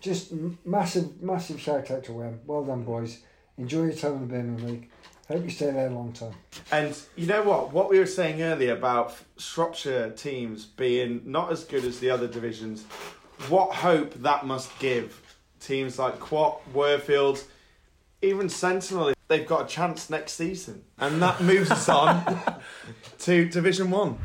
Just 0.00 0.32
massive, 0.64 1.20
massive 1.20 1.60
shout 1.60 1.90
out 1.90 2.04
to 2.04 2.12
Wem. 2.12 2.40
Well 2.46 2.62
done, 2.64 2.84
boys. 2.84 3.18
Enjoy 3.58 3.84
your 3.84 3.92
time 3.92 4.12
in 4.12 4.20
the 4.20 4.26
Birmingham 4.26 4.66
League. 4.68 4.90
Hope 5.26 5.42
you 5.42 5.50
stay 5.50 5.72
there 5.72 5.88
a 5.88 5.90
long 5.90 6.12
time. 6.12 6.34
And 6.70 6.96
you 7.16 7.26
know 7.26 7.42
what? 7.42 7.72
What 7.72 7.90
we 7.90 7.98
were 7.98 8.06
saying 8.06 8.40
earlier 8.40 8.76
about 8.76 9.16
Shropshire 9.36 10.10
teams 10.10 10.64
being 10.64 11.22
not 11.24 11.50
as 11.50 11.64
good 11.64 11.84
as 11.84 11.98
the 11.98 12.10
other 12.10 12.28
divisions, 12.28 12.84
what 13.48 13.74
hope 13.74 14.14
that 14.22 14.46
must 14.46 14.78
give 14.78 15.20
teams 15.58 15.98
like 15.98 16.20
Quatt, 16.20 16.60
Worfield, 16.72 17.42
even 18.22 18.48
Sentinel. 18.48 19.15
If 19.26 19.28
They've 19.28 19.46
got 19.46 19.64
a 19.64 19.68
chance 19.68 20.08
next 20.08 20.32
season. 20.32 20.84
And 20.98 21.20
that 21.20 21.40
moves 21.40 21.70
us 21.70 21.88
on 21.88 22.40
to 23.20 23.48
Division 23.48 23.90
1. 23.90 24.18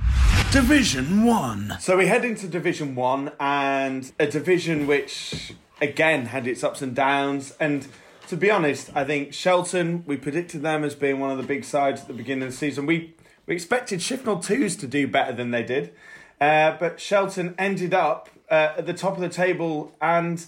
Division 0.52 1.24
1. 1.24 1.78
So 1.80 1.98
we 1.98 2.08
head 2.08 2.26
into 2.26 2.48
Division 2.48 2.94
One, 2.94 3.32
and 3.40 4.12
a 4.20 4.28
division 4.28 4.86
which 4.86 5.54
again 5.82 6.28
had 6.28 6.46
its 6.46 6.64
ups 6.64 6.82
and 6.82 6.94
downs. 6.94 7.56
And 7.60 7.88
to 8.28 8.38
be 8.38 8.52
honest, 8.52 8.92
I 8.94 9.06
think 9.06 9.34
Shelton. 9.34 10.04
We 10.06 10.18
predicted 10.18 10.62
them 10.62 10.84
as 10.84 10.94
being 10.94 11.20
one 11.20 11.32
of 11.32 11.38
the 11.38 11.44
big 11.44 11.64
sides 11.64 12.02
at 12.02 12.08
the 12.08 12.14
beginning 12.14 12.44
of 12.44 12.52
the 12.52 12.58
season. 12.58 12.86
We 12.86 13.16
we 13.48 13.56
expected 13.56 14.02
Shifnal 14.02 14.46
Twos 14.46 14.76
to 14.78 14.88
do 14.88 15.08
better 15.08 15.34
than 15.34 15.52
they 15.52 15.64
did, 15.64 15.94
uh, 16.40 16.76
but 16.80 17.00
Shelton 17.00 17.56
ended 17.58 17.94
up 17.94 18.30
uh, 18.50 18.74
at 18.78 18.86
the 18.86 18.94
top 18.94 19.16
of 19.16 19.22
the 19.22 19.30
table, 19.30 19.96
and 20.02 20.46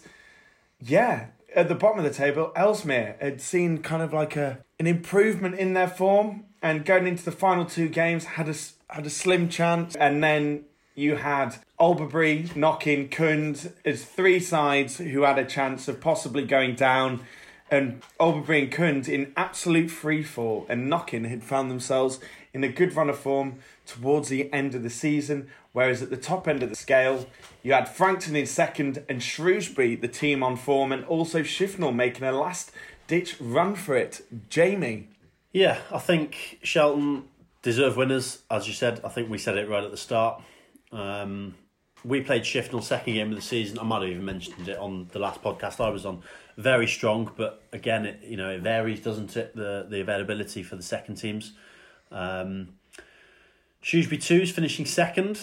yeah, 0.79 1.27
at 1.55 1.67
the 1.67 1.75
bottom 1.75 1.99
of 1.99 2.03
the 2.03 2.11
table, 2.11 2.51
Ellesmere 2.55 3.15
had 3.19 3.41
seen 3.41 3.79
kind 3.79 4.01
of 4.01 4.13
like 4.13 4.35
a 4.35 4.59
an 4.79 4.87
improvement 4.87 5.55
in 5.55 5.73
their 5.73 5.87
form, 5.87 6.45
and 6.61 6.85
going 6.85 7.07
into 7.07 7.23
the 7.23 7.31
final 7.31 7.65
two 7.65 7.87
games 7.87 8.25
had 8.25 8.49
a 8.49 8.55
had 8.93 9.05
a 9.05 9.09
slim 9.09 9.49
chance, 9.49 9.95
and 9.95 10.23
then 10.23 10.65
you 10.95 11.15
had 11.15 11.55
Albury 11.79 12.49
Knockin 12.55 13.09
Kund 13.09 13.73
as 13.83 14.05
three 14.05 14.39
sides 14.39 14.97
who 14.97 15.21
had 15.23 15.39
a 15.39 15.45
chance 15.45 15.87
of 15.87 15.99
possibly 15.99 16.45
going 16.45 16.75
down. 16.75 17.21
And 17.71 18.03
Albury 18.19 18.63
and 18.63 18.71
Kund 18.71 19.07
in 19.07 19.33
absolute 19.35 19.89
free 19.89 20.21
fall, 20.21 20.67
and 20.69 20.89
Knockin 20.89 21.23
had 21.23 21.43
found 21.43 21.71
themselves 21.71 22.19
in 22.53 22.63
a 22.63 22.67
good 22.67 22.95
run 22.95 23.09
of 23.09 23.17
form 23.17 23.55
towards 23.85 24.29
the 24.29 24.51
end 24.53 24.75
of 24.75 24.83
the 24.83 24.89
season. 24.89 25.49
Whereas 25.71 26.01
at 26.01 26.09
the 26.09 26.17
top 26.17 26.47
end 26.47 26.63
of 26.63 26.69
the 26.69 26.75
scale, 26.75 27.27
you 27.63 27.73
had 27.73 27.89
Frankton 27.89 28.35
in 28.35 28.45
second 28.45 29.03
and 29.09 29.21
Shrewsbury, 29.21 29.95
the 29.95 30.07
team 30.07 30.43
on 30.43 30.55
form, 30.55 30.91
and 30.91 31.03
also 31.05 31.39
Shifnal 31.41 31.93
making 31.93 32.23
a 32.23 32.31
last 32.31 32.71
ditch 33.07 33.37
run 33.39 33.75
for 33.75 33.95
it. 33.95 34.21
Jamie. 34.49 35.09
Yeah, 35.51 35.79
I 35.91 35.99
think 35.99 36.59
Shelton 36.63 37.25
deserve 37.61 37.97
winners, 37.97 38.43
as 38.49 38.67
you 38.67 38.73
said. 38.73 39.01
I 39.03 39.09
think 39.09 39.29
we 39.29 39.37
said 39.37 39.57
it 39.57 39.69
right 39.69 39.83
at 39.83 39.91
the 39.91 39.97
start. 39.97 40.41
Um, 40.91 41.55
we 42.03 42.21
played 42.21 42.43
Shifnal 42.43 42.83
second 42.83 43.13
game 43.13 43.29
of 43.29 43.35
the 43.35 43.41
season. 43.41 43.79
I 43.79 43.83
might 43.83 44.01
have 44.01 44.11
even 44.11 44.25
mentioned 44.25 44.67
it 44.67 44.77
on 44.77 45.07
the 45.11 45.19
last 45.19 45.41
podcast 45.41 45.83
I 45.83 45.89
was 45.89 46.05
on. 46.05 46.21
Very 46.57 46.87
strong, 46.87 47.31
but 47.35 47.63
again, 47.71 48.05
it 48.05 48.19
you 48.23 48.37
know 48.37 48.49
it 48.51 48.61
varies, 48.61 49.01
doesn't 49.01 49.35
it? 49.37 49.55
The 49.55 49.87
the 49.89 50.01
availability 50.01 50.61
for 50.63 50.75
the 50.75 50.83
second 50.83 51.15
teams. 51.15 51.53
Um, 52.11 52.69
Shrewsbury 53.83 54.17
twos 54.17 54.49
finishing 54.49 54.85
second. 54.85 55.39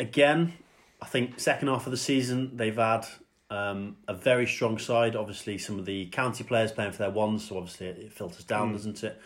Again, 0.00 0.54
I 1.00 1.06
think 1.06 1.38
second 1.38 1.68
half 1.68 1.86
of 1.86 1.92
the 1.92 1.96
season 1.96 2.56
they've 2.56 2.76
had 2.76 3.06
um, 3.48 3.96
a 4.08 4.14
very 4.14 4.44
strong 4.44 4.76
side. 4.76 5.14
Obviously, 5.14 5.56
some 5.56 5.78
of 5.78 5.86
the 5.86 6.06
county 6.06 6.42
players 6.42 6.72
playing 6.72 6.90
for 6.90 6.98
their 6.98 7.10
ones, 7.10 7.48
so 7.48 7.56
obviously 7.56 7.86
it 7.86 8.12
filters 8.12 8.44
down, 8.44 8.72
doesn't 8.72 9.04
it? 9.04 9.20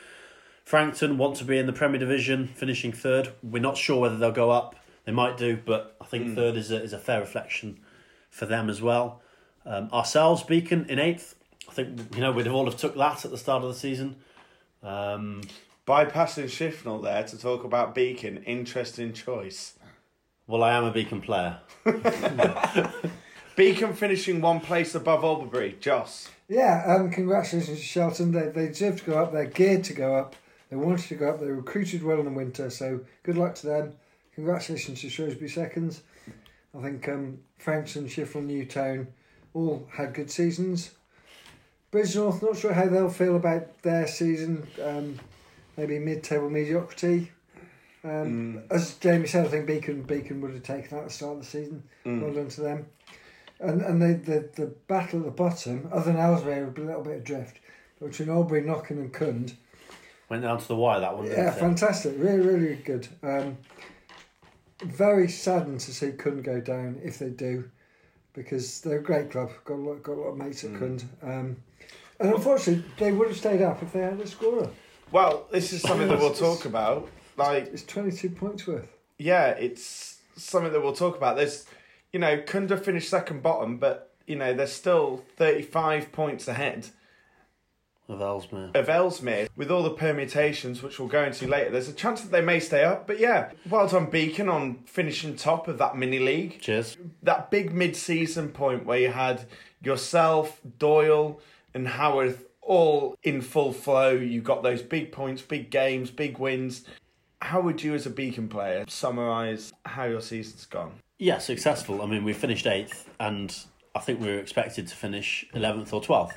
Frankton 0.63 1.17
want 1.17 1.37
to 1.37 1.45
be 1.45 1.57
in 1.57 1.65
the 1.65 1.73
Premier 1.73 1.99
Division, 1.99 2.49
finishing 2.49 2.93
third. 2.93 3.33
We're 3.43 3.63
not 3.63 3.79
sure 3.79 3.99
whether 3.99 4.19
they'll 4.19 4.31
go 4.31 4.51
up. 4.51 4.77
They 5.07 5.13
might 5.13 5.39
do, 5.39 5.59
but 5.65 5.97
I 5.99 6.05
think 6.05 6.35
third 6.35 6.57
is 6.57 6.71
a, 6.71 6.83
is 6.83 6.93
a 6.93 6.99
fair 6.99 7.19
reflection 7.19 7.81
for 8.31 8.45
them 8.45 8.69
as 8.69 8.83
well. 8.83 9.23
Um, 9.65 9.89
ourselves, 9.91 10.43
Beacon 10.43 10.85
in 10.91 10.99
eighth. 10.99 11.35
I 11.67 11.73
think 11.73 12.15
you 12.15 12.21
know 12.21 12.31
we'd 12.31 12.47
all 12.47 12.67
have 12.67 12.77
took 12.77 12.95
that 12.95 13.25
at 13.25 13.31
the 13.31 13.39
start 13.39 13.63
of 13.63 13.71
the 13.71 13.75
season. 13.75 14.17
Um, 14.83 15.41
Bypassing 15.87 16.45
Shifnal 16.45 17.03
there 17.03 17.25
to 17.25 17.39
talk 17.39 17.65
about 17.65 17.95
Beacon. 17.95 18.43
Interesting 18.45 19.13
choice. 19.13 19.75
well, 20.47 20.63
I 20.63 20.73
am 20.73 20.85
a 20.85 20.93
Beacon 20.93 21.21
player. 21.21 21.59
Beacon 23.57 23.93
finishing 23.93 24.41
one 24.41 24.61
place 24.61 24.95
above 24.95 25.25
Albury. 25.25 25.77
Joss. 25.81 26.31
Yeah, 26.49 26.85
um, 26.87 27.11
congratulations 27.11 27.79
to 27.79 27.85
Shelton. 27.85 28.31
They, 28.31 28.49
they 28.49 28.69
deserve 28.69 29.01
to 29.01 29.11
go 29.11 29.23
up. 29.23 29.33
They're 29.33 29.47
geared 29.47 29.85
to 29.85 29.93
go 29.93 30.15
up. 30.15 30.37
They 30.71 30.77
wanted 30.77 31.09
to 31.09 31.15
go 31.17 31.31
up. 31.31 31.41
They 31.41 31.47
recruited 31.47 32.03
well 32.03 32.21
in 32.21 32.27
the 32.27 32.31
winter, 32.31 32.71
so 32.71 33.01
good 33.25 33.37
luck 33.37 33.57
to 33.57 33.67
them. 33.67 33.93
congratulations 34.35 35.01
to 35.01 35.11
Shrewsbury 35.11 35.51
seconds. 35.51 36.03
I 36.79 36.81
think 36.81 37.09
um, 37.09 37.41
Frankton, 37.59 38.07
Shifnal, 38.07 38.45
Newtown 38.45 39.09
all 39.53 39.87
had 39.93 40.15
good 40.15 40.31
seasons. 40.31 40.93
Bridgnorth, 41.93 42.41
not 42.41 42.57
sure 42.57 42.73
how 42.73 42.87
they'll 42.87 43.11
feel 43.11 43.37
about 43.37 43.83
their 43.83 44.07
season. 44.07 44.67
Um, 44.83 45.19
maybe 45.77 45.99
mid-table 45.99 46.51
mediocrity. 46.51 47.33
Um, 48.05 48.63
As 48.71 48.95
Jamie 48.95 49.27
said, 49.27 49.47
I 49.47 49.49
think 49.49 49.67
Beacon 49.67 50.03
Beacon 50.03 50.41
would 50.41 50.53
have 50.53 50.63
taken 50.63 50.91
that 50.91 51.05
at 51.05 51.09
the 51.09 51.15
start 51.15 51.35
of 51.35 51.41
the 51.41 51.47
season. 51.47 51.85
Well 52.05 52.33
done 52.33 52.49
to 52.49 52.61
them. 52.61 52.87
And 53.61 53.81
and 53.81 54.03
the, 54.03 54.15
the, 54.15 54.63
the 54.63 54.67
battle 54.89 55.21
at 55.21 55.25
the 55.27 55.31
bottom, 55.31 55.89
other 55.93 56.13
than 56.13 56.75
be 56.75 56.83
a 56.83 56.85
little 56.85 57.03
bit 57.03 57.19
adrift. 57.19 57.61
Between 58.01 58.31
Albury, 58.31 58.63
Knockin 58.63 58.99
and 58.99 59.13
Cund. 59.13 59.55
Went 60.29 60.43
down 60.43 60.59
to 60.59 60.67
the 60.67 60.75
wire 60.75 60.99
that 60.99 61.17
one. 61.17 61.27
Yeah, 61.27 61.55
it? 61.55 61.61
fantastic. 61.61 62.15
Really, 62.19 62.41
really 62.41 62.75
good. 62.75 63.07
Um, 63.23 63.59
very 64.83 65.29
saddened 65.29 65.79
to 65.81 65.95
see 65.95 66.11
Cund 66.11 66.43
go 66.43 66.61
down 66.61 67.01
if 67.05 67.21
they 67.21 67.29
do, 67.29 67.71
because 68.33 68.81
they're 68.81 68.99
a 68.99 69.03
great 69.03 69.31
club. 69.31 69.51
Got 69.65 69.75
a 69.75 69.77
lot, 69.77 70.03
got 70.03 70.15
a 70.15 70.21
lot 70.21 70.29
of 70.31 70.39
mates 70.39 70.65
at 70.65 70.77
Cund. 70.77 71.05
Um, 71.23 71.59
and 72.19 72.35
unfortunately, 72.35 72.85
they 72.99 73.13
would 73.13 73.29
have 73.29 73.37
stayed 73.37 73.63
up 73.63 73.81
if 73.81 73.93
they 73.93 74.01
had 74.01 74.19
a 74.19 74.27
scorer. 74.27 74.69
Well, 75.13 75.47
this 75.51 75.73
is 75.73 75.83
something 75.83 76.09
that 76.09 76.19
we'll 76.19 76.35
talk 76.49 76.65
about. 76.65 77.09
Like, 77.37 77.67
It's 77.73 77.83
22 77.85 78.31
points 78.31 78.67
worth. 78.67 78.89
yeah, 79.19 79.49
it's 79.51 80.19
something 80.37 80.73
that 80.73 80.83
we'll 80.83 80.95
talk 80.95 81.17
about. 81.17 81.37
There's, 81.37 81.67
you 82.13 82.19
know, 82.19 82.39
Kunda 82.39 82.83
finished 82.83 83.09
second 83.09 83.43
bottom, 83.43 83.77
but 83.79 84.09
you 84.27 84.37
know 84.37 84.55
they're 84.55 84.67
still 84.69 85.25
35 85.37 86.13
points 86.13 86.47
ahead 86.47 86.87
Of 88.09 88.21
Ellesmere. 88.21 88.71
of 88.75 88.89
Ellesmere 88.89 89.49
with 89.57 89.71
all 89.71 89.83
the 89.83 89.91
permutations, 89.91 90.83
which 90.83 90.99
we'll 90.99 91.09
go 91.09 91.25
into 91.25 91.49
later. 91.49 91.71
There's 91.71 91.89
a 91.89 91.93
chance 91.93 92.21
that 92.21 92.31
they 92.31 92.41
may 92.41 92.61
stay 92.61 92.85
up, 92.85 93.07
but 93.07 93.19
yeah, 93.19 93.51
well 93.69 93.89
done 93.89 94.07
Beacon 94.07 94.49
on 94.49 94.77
finishing 94.87 95.35
top 95.37 95.67
of 95.69 95.79
that 95.79 95.97
mini 95.97 96.19
league. 96.21 96.61
Cheers. 96.61 96.97
That 97.23 97.51
big 97.51 97.73
mid-season 97.75 98.51
point 98.51 98.87
where 98.87 98.99
you 98.99 99.09
had 99.11 99.45
yourself, 99.83 100.61
Doyle, 100.79 101.41
and 101.75 101.89
Howard 101.89 102.39
all 102.63 103.17
in 103.23 103.43
full 103.43 103.73
flow. 103.73 104.11
You 104.11 104.41
got 104.41 104.63
those 104.63 104.83
big 104.83 105.13
points, 105.13 105.43
big 105.43 105.71
games, 105.71 106.11
big 106.11 106.39
wins. 106.39 106.85
How 107.43 107.61
would 107.61 107.83
you, 107.83 107.95
as 107.95 108.07
a 108.07 108.11
Beacon 108.11 108.49
player, 108.49 108.85
summarise 108.89 109.73
how 109.85 110.05
your 110.05 110.21
season's 110.21 110.65
gone? 110.67 110.93
Yeah, 111.19 111.39
successful. 111.39 112.01
I 112.01 112.07
mean, 112.07 112.25
we 112.25 112.33
finished 112.33 112.67
eighth, 112.67 113.09
and 113.19 113.55
I 113.95 113.99
think 113.99 114.21
we 114.21 114.29
were 114.29 114.39
expected 114.39 114.87
to 114.89 114.97
finish 114.97 115.45
11th 115.55 115.93
or 115.93 116.01
12th. 116.01 116.33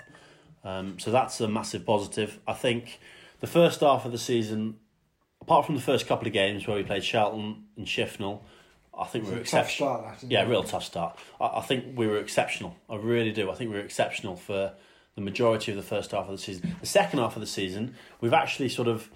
Um, 0.64 1.00
so 1.00 1.12
that's 1.12 1.40
a 1.42 1.48
massive 1.48 1.86
positive. 1.86 2.40
I 2.48 2.54
think 2.54 3.00
the 3.40 3.48
first 3.48 3.82
half 3.82 4.06
of 4.06 4.12
the 4.12 4.18
season, 4.18 4.78
apart 5.42 5.66
from 5.66 5.76
the 5.76 5.82
first 5.82 6.08
couple 6.08 6.26
of 6.28 6.34
games 6.34 6.68
where 6.68 6.76
we 6.76 6.84
played 6.84 7.04
Shelton 7.04 7.66
and 7.78 7.86
Shifnal, 7.86 8.42
I 8.98 9.06
think 9.06 9.26
we 9.26 9.32
were 9.32 9.40
exceptional. 9.40 9.90
start, 9.90 10.06
that, 10.06 10.18
isn't 10.18 10.32
yeah, 10.32 10.44
it? 10.44 10.50
real 10.50 10.64
tough 10.64 10.84
start. 10.84 11.20
I, 11.40 11.58
I 11.58 11.62
think 11.62 11.98
we 11.98 12.08
were 12.08 12.18
exceptional. 12.18 12.76
I 12.90 12.96
really 12.96 13.32
do. 13.32 13.52
I 13.52 13.56
think 13.56 13.70
we 13.70 13.78
were 13.78 13.84
exceptional 13.84 14.36
for 14.36 14.74
the 15.16 15.22
majority 15.22 15.72
of 15.72 15.78
the 15.78 15.84
first 15.84 16.12
half 16.12 16.26
of 16.26 16.32
the 16.32 16.38
season. 16.38 16.76
The 16.82 16.86
second 16.86 17.20
half 17.20 17.36
of 17.36 17.40
the 17.40 17.48
season, 17.48 17.96
we've 18.22 18.34
actually 18.34 18.70
sort 18.70 18.88
of 18.88 19.10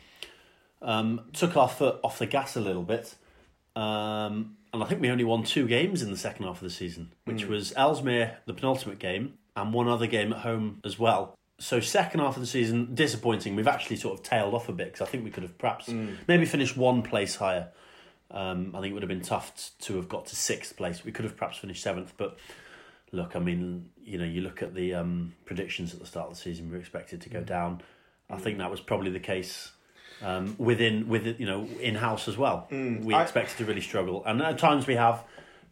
um, 0.81 1.21
took 1.33 1.57
our 1.57 1.67
foot 1.67 1.99
off 2.03 2.19
the 2.19 2.25
gas 2.25 2.55
a 2.55 2.61
little 2.61 2.83
bit. 2.83 3.15
Um, 3.75 4.55
and 4.73 4.83
I 4.83 4.85
think 4.85 5.01
we 5.01 5.09
only 5.09 5.23
won 5.23 5.43
two 5.43 5.67
games 5.67 6.01
in 6.01 6.11
the 6.11 6.17
second 6.17 6.45
half 6.45 6.57
of 6.57 6.61
the 6.61 6.69
season, 6.69 7.11
which 7.25 7.45
was 7.45 7.73
Ellesmere, 7.75 8.37
the 8.45 8.53
penultimate 8.53 8.99
game, 8.99 9.33
and 9.55 9.73
one 9.73 9.87
other 9.87 10.07
game 10.07 10.31
at 10.31 10.39
home 10.39 10.79
as 10.85 10.97
well. 10.99 11.35
So 11.59 11.79
second 11.79 12.21
half 12.21 12.37
of 12.37 12.41
the 12.41 12.47
season, 12.47 12.95
disappointing. 12.95 13.55
We've 13.55 13.67
actually 13.67 13.97
sort 13.97 14.17
of 14.17 14.23
tailed 14.23 14.53
off 14.53 14.69
a 14.69 14.73
bit 14.73 14.93
because 14.93 15.05
I 15.05 15.09
think 15.09 15.25
we 15.25 15.31
could 15.31 15.43
have 15.43 15.57
perhaps 15.57 15.89
maybe 16.27 16.45
finished 16.45 16.77
one 16.77 17.01
place 17.01 17.35
higher. 17.35 17.69
Um, 18.31 18.73
I 18.75 18.79
think 18.79 18.91
it 18.91 18.93
would 18.93 19.03
have 19.03 19.09
been 19.09 19.21
tough 19.21 19.71
to 19.79 19.95
have 19.97 20.07
got 20.07 20.27
to 20.27 20.35
sixth 20.35 20.77
place. 20.77 21.03
We 21.03 21.11
could 21.11 21.25
have 21.25 21.35
perhaps 21.35 21.57
finished 21.57 21.81
seventh, 21.83 22.13
but 22.15 22.37
look, 23.11 23.35
I 23.35 23.39
mean, 23.39 23.89
you 24.03 24.17
know, 24.17 24.25
you 24.25 24.41
look 24.41 24.61
at 24.61 24.73
the 24.75 24.93
um, 24.95 25.33
predictions 25.45 25.93
at 25.93 25.99
the 25.99 26.05
start 26.05 26.29
of 26.29 26.35
the 26.35 26.39
season. 26.41 26.67
We 26.67 26.73
were 26.73 26.79
expected 26.79 27.21
to 27.21 27.29
go 27.29 27.41
down. 27.41 27.81
I 28.29 28.37
think 28.37 28.57
that 28.59 28.69
was 28.69 28.79
probably 28.79 29.09
the 29.11 29.19
case 29.19 29.71
um, 30.21 30.55
within 30.57 31.07
with 31.07 31.39
you 31.39 31.45
know 31.45 31.67
in 31.81 31.95
house 31.95 32.27
as 32.27 32.37
well. 32.37 32.67
we 32.71 33.13
I- 33.13 33.23
expected 33.23 33.57
to 33.57 33.65
really 33.65 33.81
struggle, 33.81 34.23
and 34.25 34.41
at 34.41 34.57
times 34.59 34.85
we 34.87 34.95
have, 34.95 35.23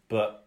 but 0.09 0.45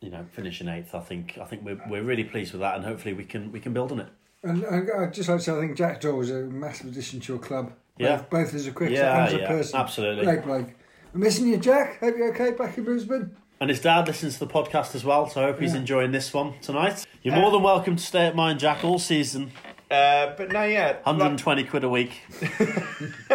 you 0.00 0.10
know, 0.10 0.24
finishing 0.32 0.68
eighth, 0.68 0.94
I 0.94 1.00
think 1.00 1.38
I 1.40 1.44
think 1.44 1.64
we're 1.64 1.80
we're 1.88 2.02
really 2.02 2.24
pleased 2.24 2.52
with 2.52 2.60
that, 2.60 2.76
and 2.76 2.84
hopefully 2.84 3.14
we 3.14 3.24
can 3.24 3.50
we 3.52 3.60
can 3.60 3.72
build 3.72 3.90
on 3.92 4.00
it. 4.00 4.08
And, 4.42 4.62
and 4.64 4.90
I'd 4.90 5.14
just 5.14 5.28
like 5.30 5.38
to 5.38 5.44
say, 5.44 5.52
I 5.56 5.60
think 5.60 5.76
Jack 5.76 6.02
Doyle 6.02 6.18
was 6.18 6.30
a 6.30 6.40
massive 6.40 6.88
addition 6.88 7.18
to 7.20 7.32
your 7.32 7.40
club. 7.40 7.72
Yeah. 7.96 8.16
Both, 8.16 8.30
both 8.30 8.54
as 8.54 8.66
a 8.66 8.72
cricketer 8.72 9.00
Yeah, 9.00 9.18
and 9.18 9.28
as 9.28 9.32
a 9.32 9.38
yeah, 9.38 9.48
person. 9.48 9.80
absolutely. 9.80 10.24
Great 10.24 10.42
bloke. 10.42 10.68
I'm 11.14 11.20
missing 11.20 11.46
you, 11.46 11.56
Jack. 11.56 12.00
Hope 12.00 12.16
you're 12.18 12.34
okay 12.34 12.50
back 12.50 12.76
in 12.76 12.84
Brisbane. 12.84 13.34
And 13.60 13.70
his 13.70 13.80
dad 13.80 14.06
listens 14.06 14.34
to 14.34 14.40
the 14.40 14.52
podcast 14.52 14.94
as 14.94 15.04
well, 15.04 15.28
so 15.28 15.42
I 15.42 15.44
hope 15.44 15.60
he's 15.60 15.74
enjoying 15.74 16.10
this 16.10 16.32
one 16.34 16.54
tonight. 16.60 17.06
You're 17.22 17.36
more 17.36 17.50
than 17.50 17.62
welcome 17.62 17.96
to 17.96 18.02
stay 18.02 18.26
at 18.26 18.34
mine, 18.34 18.58
Jack, 18.58 18.84
all 18.84 18.98
season. 18.98 19.52
Uh, 19.90 20.34
but 20.36 20.50
no, 20.50 20.64
yeah, 20.64 20.94
120 21.04 21.64
quid 21.64 21.84
a 21.84 21.88
week. 21.88 22.22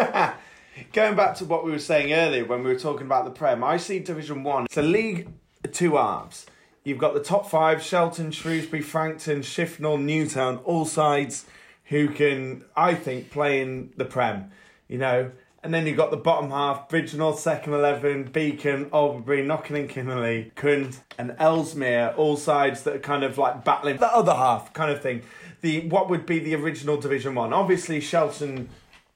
Going 0.92 1.16
back 1.16 1.36
to 1.36 1.44
what 1.44 1.64
we 1.64 1.70
were 1.70 1.78
saying 1.78 2.12
earlier 2.12 2.44
when 2.44 2.62
we 2.62 2.72
were 2.72 2.78
talking 2.78 3.06
about 3.06 3.24
the 3.24 3.30
Prem, 3.30 3.64
I 3.64 3.76
see 3.78 3.98
Division 3.98 4.42
1. 4.42 4.66
It's 4.66 4.76
a 4.76 4.82
league 4.82 5.28
of 5.64 5.72
two 5.72 5.96
halves. 5.96 6.46
You've 6.84 6.98
got 6.98 7.14
the 7.14 7.22
top 7.22 7.48
five 7.48 7.82
Shelton, 7.82 8.30
Shrewsbury, 8.30 8.82
Frankton, 8.82 9.40
Shifnal, 9.40 10.00
Newtown, 10.00 10.58
all 10.58 10.84
sides 10.84 11.46
who 11.84 12.08
can, 12.08 12.64
I 12.76 12.94
think, 12.94 13.30
play 13.30 13.60
in 13.60 13.92
the 13.96 14.04
Prem. 14.04 14.50
You 14.88 14.98
know, 14.98 15.30
and 15.62 15.74
then 15.74 15.86
you've 15.86 15.96
got 15.96 16.10
the 16.10 16.16
bottom 16.16 16.50
half 16.50 16.88
Bridgnorth, 16.88 17.38
Second 17.38 17.74
11, 17.74 18.24
Beacon, 18.32 18.88
Albury, 18.92 19.42
Knockin 19.42 19.76
and 19.76 19.88
Kinnerley, 19.88 20.54
Cund, 20.54 20.98
and 21.18 21.36
Ellesmere, 21.38 22.14
all 22.16 22.36
sides 22.36 22.82
that 22.84 22.96
are 22.96 23.00
kind 23.00 23.24
of 23.24 23.36
like 23.38 23.64
battling 23.64 23.98
the 23.98 24.12
other 24.14 24.34
half 24.34 24.72
kind 24.72 24.90
of 24.90 25.02
thing. 25.02 25.22
The 25.60 25.86
What 25.88 26.08
would 26.08 26.24
be 26.24 26.38
the 26.38 26.54
original 26.54 26.96
Division 26.96 27.34
1? 27.34 27.52
Obviously, 27.52 28.00
Shelton 28.00 28.70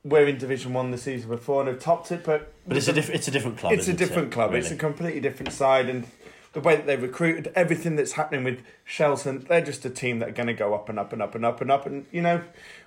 were 0.05 0.27
in 0.27 0.37
Division 0.37 0.75
One 0.75 0.91
the 0.91 0.99
season 0.99 1.31
before 1.31 1.63
and 1.63 1.69
have 1.69 1.81
topped 1.81 2.13
it, 2.13 2.25
but 2.25 2.53
But 2.67 2.77
it's 2.77 2.89
a, 2.89 2.93
diff- 2.93 3.11
it's 3.11 3.29
a 3.29 3.31
different 3.31 3.57
club. 3.59 3.73
it's 3.73 3.89
a 3.89 3.95
different 3.95 4.29
it, 4.29 4.33
club. 4.33 4.55
It's 4.55 4.71
a 4.71 4.77
completely 4.77 5.21
different 5.21 5.53
side, 5.53 5.89
and 5.89 6.07
the 6.53 6.61
way 6.61 6.77
that 6.77 6.87
they 6.87 6.97
recruited, 6.97 7.51
everything 7.57 7.97
that's 7.97 8.13
happening 8.13 8.45
with 8.45 8.63
Shelton, 8.85 9.45
they're 9.49 9.61
just 9.65 9.85
a 9.85 9.91
team 9.91 10.19
that 10.21 10.29
are 10.29 10.33
going 10.33 10.47
to 10.47 10.53
go 10.55 10.75
up 10.75 10.89
and 10.89 10.99
up 10.99 11.13
and 11.13 11.23
up 11.23 11.35
and 11.35 11.45
up 11.45 11.61
and 11.61 11.71
up. 11.71 11.87
And 11.87 12.07
you 12.13 12.21
know, 12.23 12.43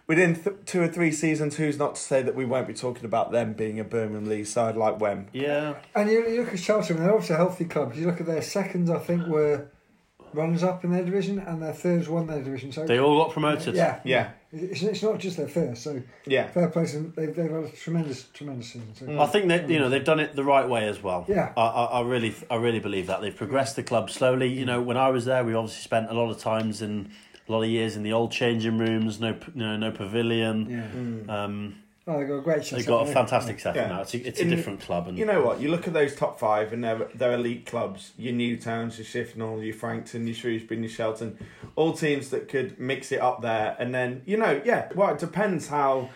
within 0.07 0.35
th- 0.35 0.55
two 0.65 0.81
or 0.81 0.87
three 0.87 1.11
seasons, 1.11 1.57
who's 1.57 1.77
not 1.77 1.95
to 1.95 2.01
say 2.01 2.21
that 2.21 2.35
we 2.35 2.45
won't 2.45 2.67
be 2.67 2.73
talking 2.73 3.05
about 3.05 3.31
them 3.31 3.53
being 3.53 3.79
a 3.79 3.83
Birmingham 3.83 4.25
League 4.29 4.47
side 4.47 4.75
like 4.77 4.99
Wem? 4.99 5.27
Yeah. 5.33 5.75
And 5.95 6.09
you, 6.09 6.27
you 6.27 6.41
look 6.43 6.53
at 6.53 6.59
Cheltenham, 6.59 7.03
they're 7.03 7.13
obviously 7.13 7.35
a 7.35 7.37
healthy 7.37 7.65
club. 7.65 7.93
You 7.95 8.07
look 8.07 8.19
at 8.21 8.25
their 8.27 8.41
seconds, 8.41 8.89
I 8.89 8.99
think, 8.99 9.27
were 9.27 9.67
runners 10.33 10.63
up 10.63 10.83
in 10.83 10.91
their 10.91 11.03
division, 11.03 11.39
and 11.39 11.61
their 11.61 11.73
thirds 11.73 12.07
won 12.09 12.27
their 12.27 12.41
division. 12.41 12.71
So 12.71 12.85
They 12.85 12.99
all 12.99 13.17
got 13.23 13.31
promoted. 13.31 13.75
yeah, 13.75 14.01
Yeah, 14.03 14.31
It's, 14.51 14.81
it's 14.83 15.01
not 15.01 15.19
just 15.19 15.37
their 15.37 15.47
first. 15.47 15.83
So 15.83 16.01
yeah. 16.25 16.47
fair 16.47 16.67
play, 16.67 16.85
to 16.85 16.93
them. 16.93 17.13
they've 17.15 17.33
they've 17.35 17.49
had 17.49 17.63
a 17.63 17.69
tremendous 17.71 18.23
tremendous 18.33 18.67
season. 18.67 18.93
So. 18.93 19.19
I 19.19 19.25
think 19.27 19.47
that 19.47 19.69
you 19.69 19.79
know 19.79 19.89
they've 19.89 20.03
done 20.03 20.19
it 20.19 20.35
the 20.35 20.43
right 20.43 20.67
way 20.67 20.87
as 20.87 21.01
well. 21.01 21.25
Yeah. 21.27 21.53
I, 21.55 21.61
I, 21.61 21.83
I 21.85 22.01
really, 22.01 22.35
I 22.51 22.55
really 22.55 22.79
believe 22.79 23.07
that 23.07 23.21
they've 23.21 23.35
progressed 23.35 23.77
the 23.77 23.83
club 23.83 24.09
slowly. 24.09 24.47
You 24.47 24.65
know, 24.65 24.81
when 24.81 24.97
I 24.97 25.09
was 25.09 25.25
there, 25.25 25.43
we 25.43 25.53
obviously 25.53 25.81
spent 25.83 26.11
a 26.11 26.13
lot 26.13 26.29
of 26.29 26.37
times 26.39 26.81
in 26.81 27.09
a 27.47 27.51
lot 27.51 27.63
of 27.63 27.69
years 27.69 27.95
in 27.95 28.03
the 28.03 28.13
old 28.13 28.31
changing 28.31 28.77
rooms. 28.77 29.19
No, 29.19 29.33
p- 29.33 29.51
you 29.55 29.61
know, 29.61 29.77
no 29.77 29.91
pavilion. 29.91 31.25
Yeah. 31.27 31.43
Um, 31.43 31.75
Oh, 32.09 32.17
they've 32.19 32.27
got 32.29 32.35
a 32.35 32.41
great 32.41 32.63
they've 32.63 32.87
got 32.87 33.09
a 33.09 33.11
fantastic 33.11 33.59
setup 33.59 33.75
Yeah. 33.75 33.87
now. 33.89 34.01
It's 34.03 34.13
a, 34.13 34.25
it's 34.25 34.39
a 34.39 34.43
In- 34.43 34.49
different 34.49 34.79
club, 34.79 35.09
and 35.09 35.17
You 35.17 35.25
know 35.25 35.41
what? 35.43 35.59
You 35.59 35.67
look 35.69 35.89
at 35.89 35.93
those 35.93 36.15
top 36.15 36.39
five, 36.39 36.71
and 36.71 36.81
they're 36.81 37.05
they're 37.13 37.33
elite 37.33 37.65
clubs. 37.65 38.13
Your 38.17 38.31
Newtowns, 38.33 38.97
your 38.97 39.05
Shifnal, 39.25 39.61
your 39.65 39.73
Frankton, 39.73 40.25
your 40.25 40.33
Shrewsbury, 40.33 40.79
your 40.79 40.87
Shelton, 40.89 41.37
all 41.75 41.91
teams 41.91 42.29
that 42.29 42.47
could 42.47 42.79
mix 42.79 43.11
it 43.11 43.19
up 43.19 43.41
there. 43.41 43.75
And 43.77 43.93
then 43.93 44.21
you 44.25 44.37
know, 44.37 44.61
yeah. 44.63 44.87
Well, 44.95 45.09
it 45.13 45.19
depends 45.19 45.67
how 45.67 46.07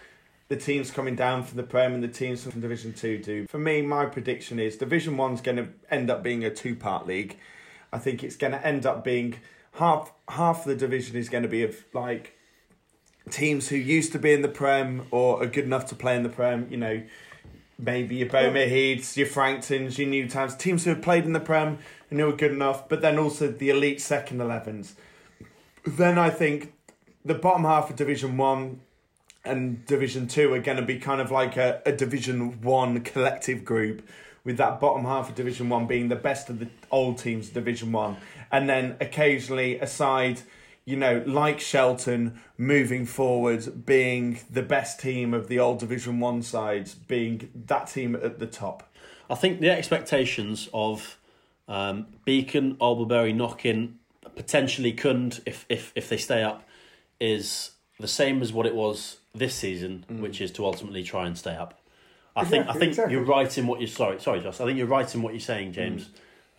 the 0.47 0.55
teams 0.55 0.91
coming 0.91 1.15
down 1.17 1.43
from 1.43 1.57
the 1.57 1.63
Prem 1.63 1.93
and 1.93 2.01
the 2.01 2.07
teams 2.07 2.41
from 2.45 2.61
Division 2.61 2.93
Two 2.93 3.17
do. 3.17 3.45
For 3.47 3.59
me, 3.59 3.81
my 3.81 4.05
prediction 4.05 4.59
is 4.59 4.77
Division 4.77 5.17
One's 5.17 5.41
going 5.41 5.57
to 5.57 5.67
end 5.89 6.09
up 6.09 6.23
being 6.23 6.45
a 6.45 6.49
two 6.49 6.73
part 6.73 7.05
league. 7.05 7.37
I 7.91 7.97
think 7.99 8.23
it's 8.23 8.37
going 8.37 8.53
to 8.53 8.65
end 8.65 8.85
up 8.85 9.03
being 9.03 9.35
half 9.73 10.13
half 10.31 10.59
of 10.59 10.65
the 10.65 10.75
division 10.75 11.15
is 11.15 11.29
going 11.29 11.43
to 11.43 11.49
be 11.49 11.63
of 11.63 11.83
like 11.93 12.37
teams 13.29 13.69
who 13.69 13.75
used 13.75 14.11
to 14.11 14.19
be 14.19 14.33
in 14.33 14.41
the 14.41 14.49
Prem 14.49 15.07
or 15.11 15.41
are 15.41 15.47
good 15.47 15.65
enough 15.65 15.85
to 15.87 15.95
play 15.95 16.15
in 16.15 16.23
the 16.23 16.29
Prem. 16.29 16.67
You 16.69 16.77
know, 16.77 17.03
maybe 17.77 18.15
your 18.15 18.29
Bomere 18.29 18.67
Heaths, 18.67 19.17
your 19.17 19.27
Franktons, 19.27 19.97
your 19.97 20.07
Newtowns, 20.07 20.57
teams 20.57 20.83
who 20.83 20.91
have 20.91 21.01
played 21.01 21.25
in 21.25 21.33
the 21.33 21.39
Prem 21.39 21.79
and 22.09 22.19
who 22.19 22.29
are 22.29 22.35
good 22.35 22.51
enough, 22.51 22.87
but 22.89 23.01
then 23.01 23.17
also 23.17 23.51
the 23.51 23.69
elite 23.69 24.01
second 24.01 24.39
11s. 24.39 24.93
Then 25.85 26.17
I 26.17 26.29
think 26.29 26.73
the 27.25 27.33
bottom 27.33 27.63
half 27.63 27.89
of 27.89 27.95
Division 27.95 28.37
1 28.37 28.79
and 29.43 29.85
Division 29.85 30.27
2 30.27 30.53
are 30.53 30.59
going 30.59 30.77
to 30.77 30.83
be 30.83 30.99
kind 30.99 31.21
of 31.21 31.31
like 31.31 31.57
a, 31.57 31.81
a 31.85 31.91
Division 31.91 32.61
1 32.61 33.01
collective 33.01 33.65
group, 33.65 34.07
with 34.43 34.57
that 34.57 34.79
bottom 34.79 35.05
half 35.05 35.29
of 35.29 35.35
Division 35.35 35.69
1 35.69 35.87
being 35.87 36.09
the 36.09 36.15
best 36.15 36.49
of 36.49 36.59
the 36.59 36.67
old 36.91 37.17
teams 37.17 37.49
Division 37.49 37.91
1. 37.91 38.17
And 38.51 38.69
then 38.69 38.97
occasionally 38.99 39.79
aside 39.79 40.41
you 40.85 40.95
know, 40.95 41.23
like 41.25 41.59
Shelton, 41.59 42.39
moving 42.57 43.05
forward, 43.05 43.85
being 43.85 44.39
the 44.49 44.63
best 44.63 44.99
team 44.99 45.33
of 45.33 45.47
the 45.47 45.59
old 45.59 45.79
Division 45.79 46.19
One 46.19 46.41
sides, 46.41 46.95
being 46.95 47.49
that 47.67 47.87
team 47.87 48.15
at 48.15 48.39
the 48.39 48.47
top. 48.47 48.91
I 49.29 49.35
think 49.35 49.59
the 49.59 49.69
expectations 49.69 50.69
of 50.73 51.17
um, 51.67 52.07
Beacon, 52.25 52.77
Albury, 52.81 53.31
Knockin, 53.31 53.99
potentially 54.35 54.91
Kund, 54.91 55.41
if, 55.45 55.65
if, 55.69 55.93
if 55.95 56.09
they 56.09 56.17
stay 56.17 56.43
up, 56.43 56.67
is 57.19 57.71
the 57.99 58.07
same 58.07 58.41
as 58.41 58.51
what 58.51 58.65
it 58.65 58.75
was 58.75 59.17
this 59.33 59.53
season, 59.53 60.03
which 60.09 60.41
is 60.41 60.51
to 60.53 60.65
ultimately 60.65 61.03
try 61.03 61.27
and 61.27 61.37
stay 61.37 61.55
up. 61.55 61.79
I 62.35 62.45
think 62.45 62.67
I 62.67 62.73
think 62.73 62.91
exactly. 62.91 63.13
you're 63.13 63.25
right 63.25 63.57
in 63.57 63.67
what 63.67 63.81
you're 63.81 63.89
sorry 63.89 64.17
sorry 64.21 64.39
Josh. 64.39 64.61
I 64.61 64.65
think 64.65 64.77
you're 64.77 64.87
right 64.87 65.13
in 65.13 65.21
what 65.21 65.33
you're 65.33 65.41
saying, 65.41 65.73
James. 65.73 66.09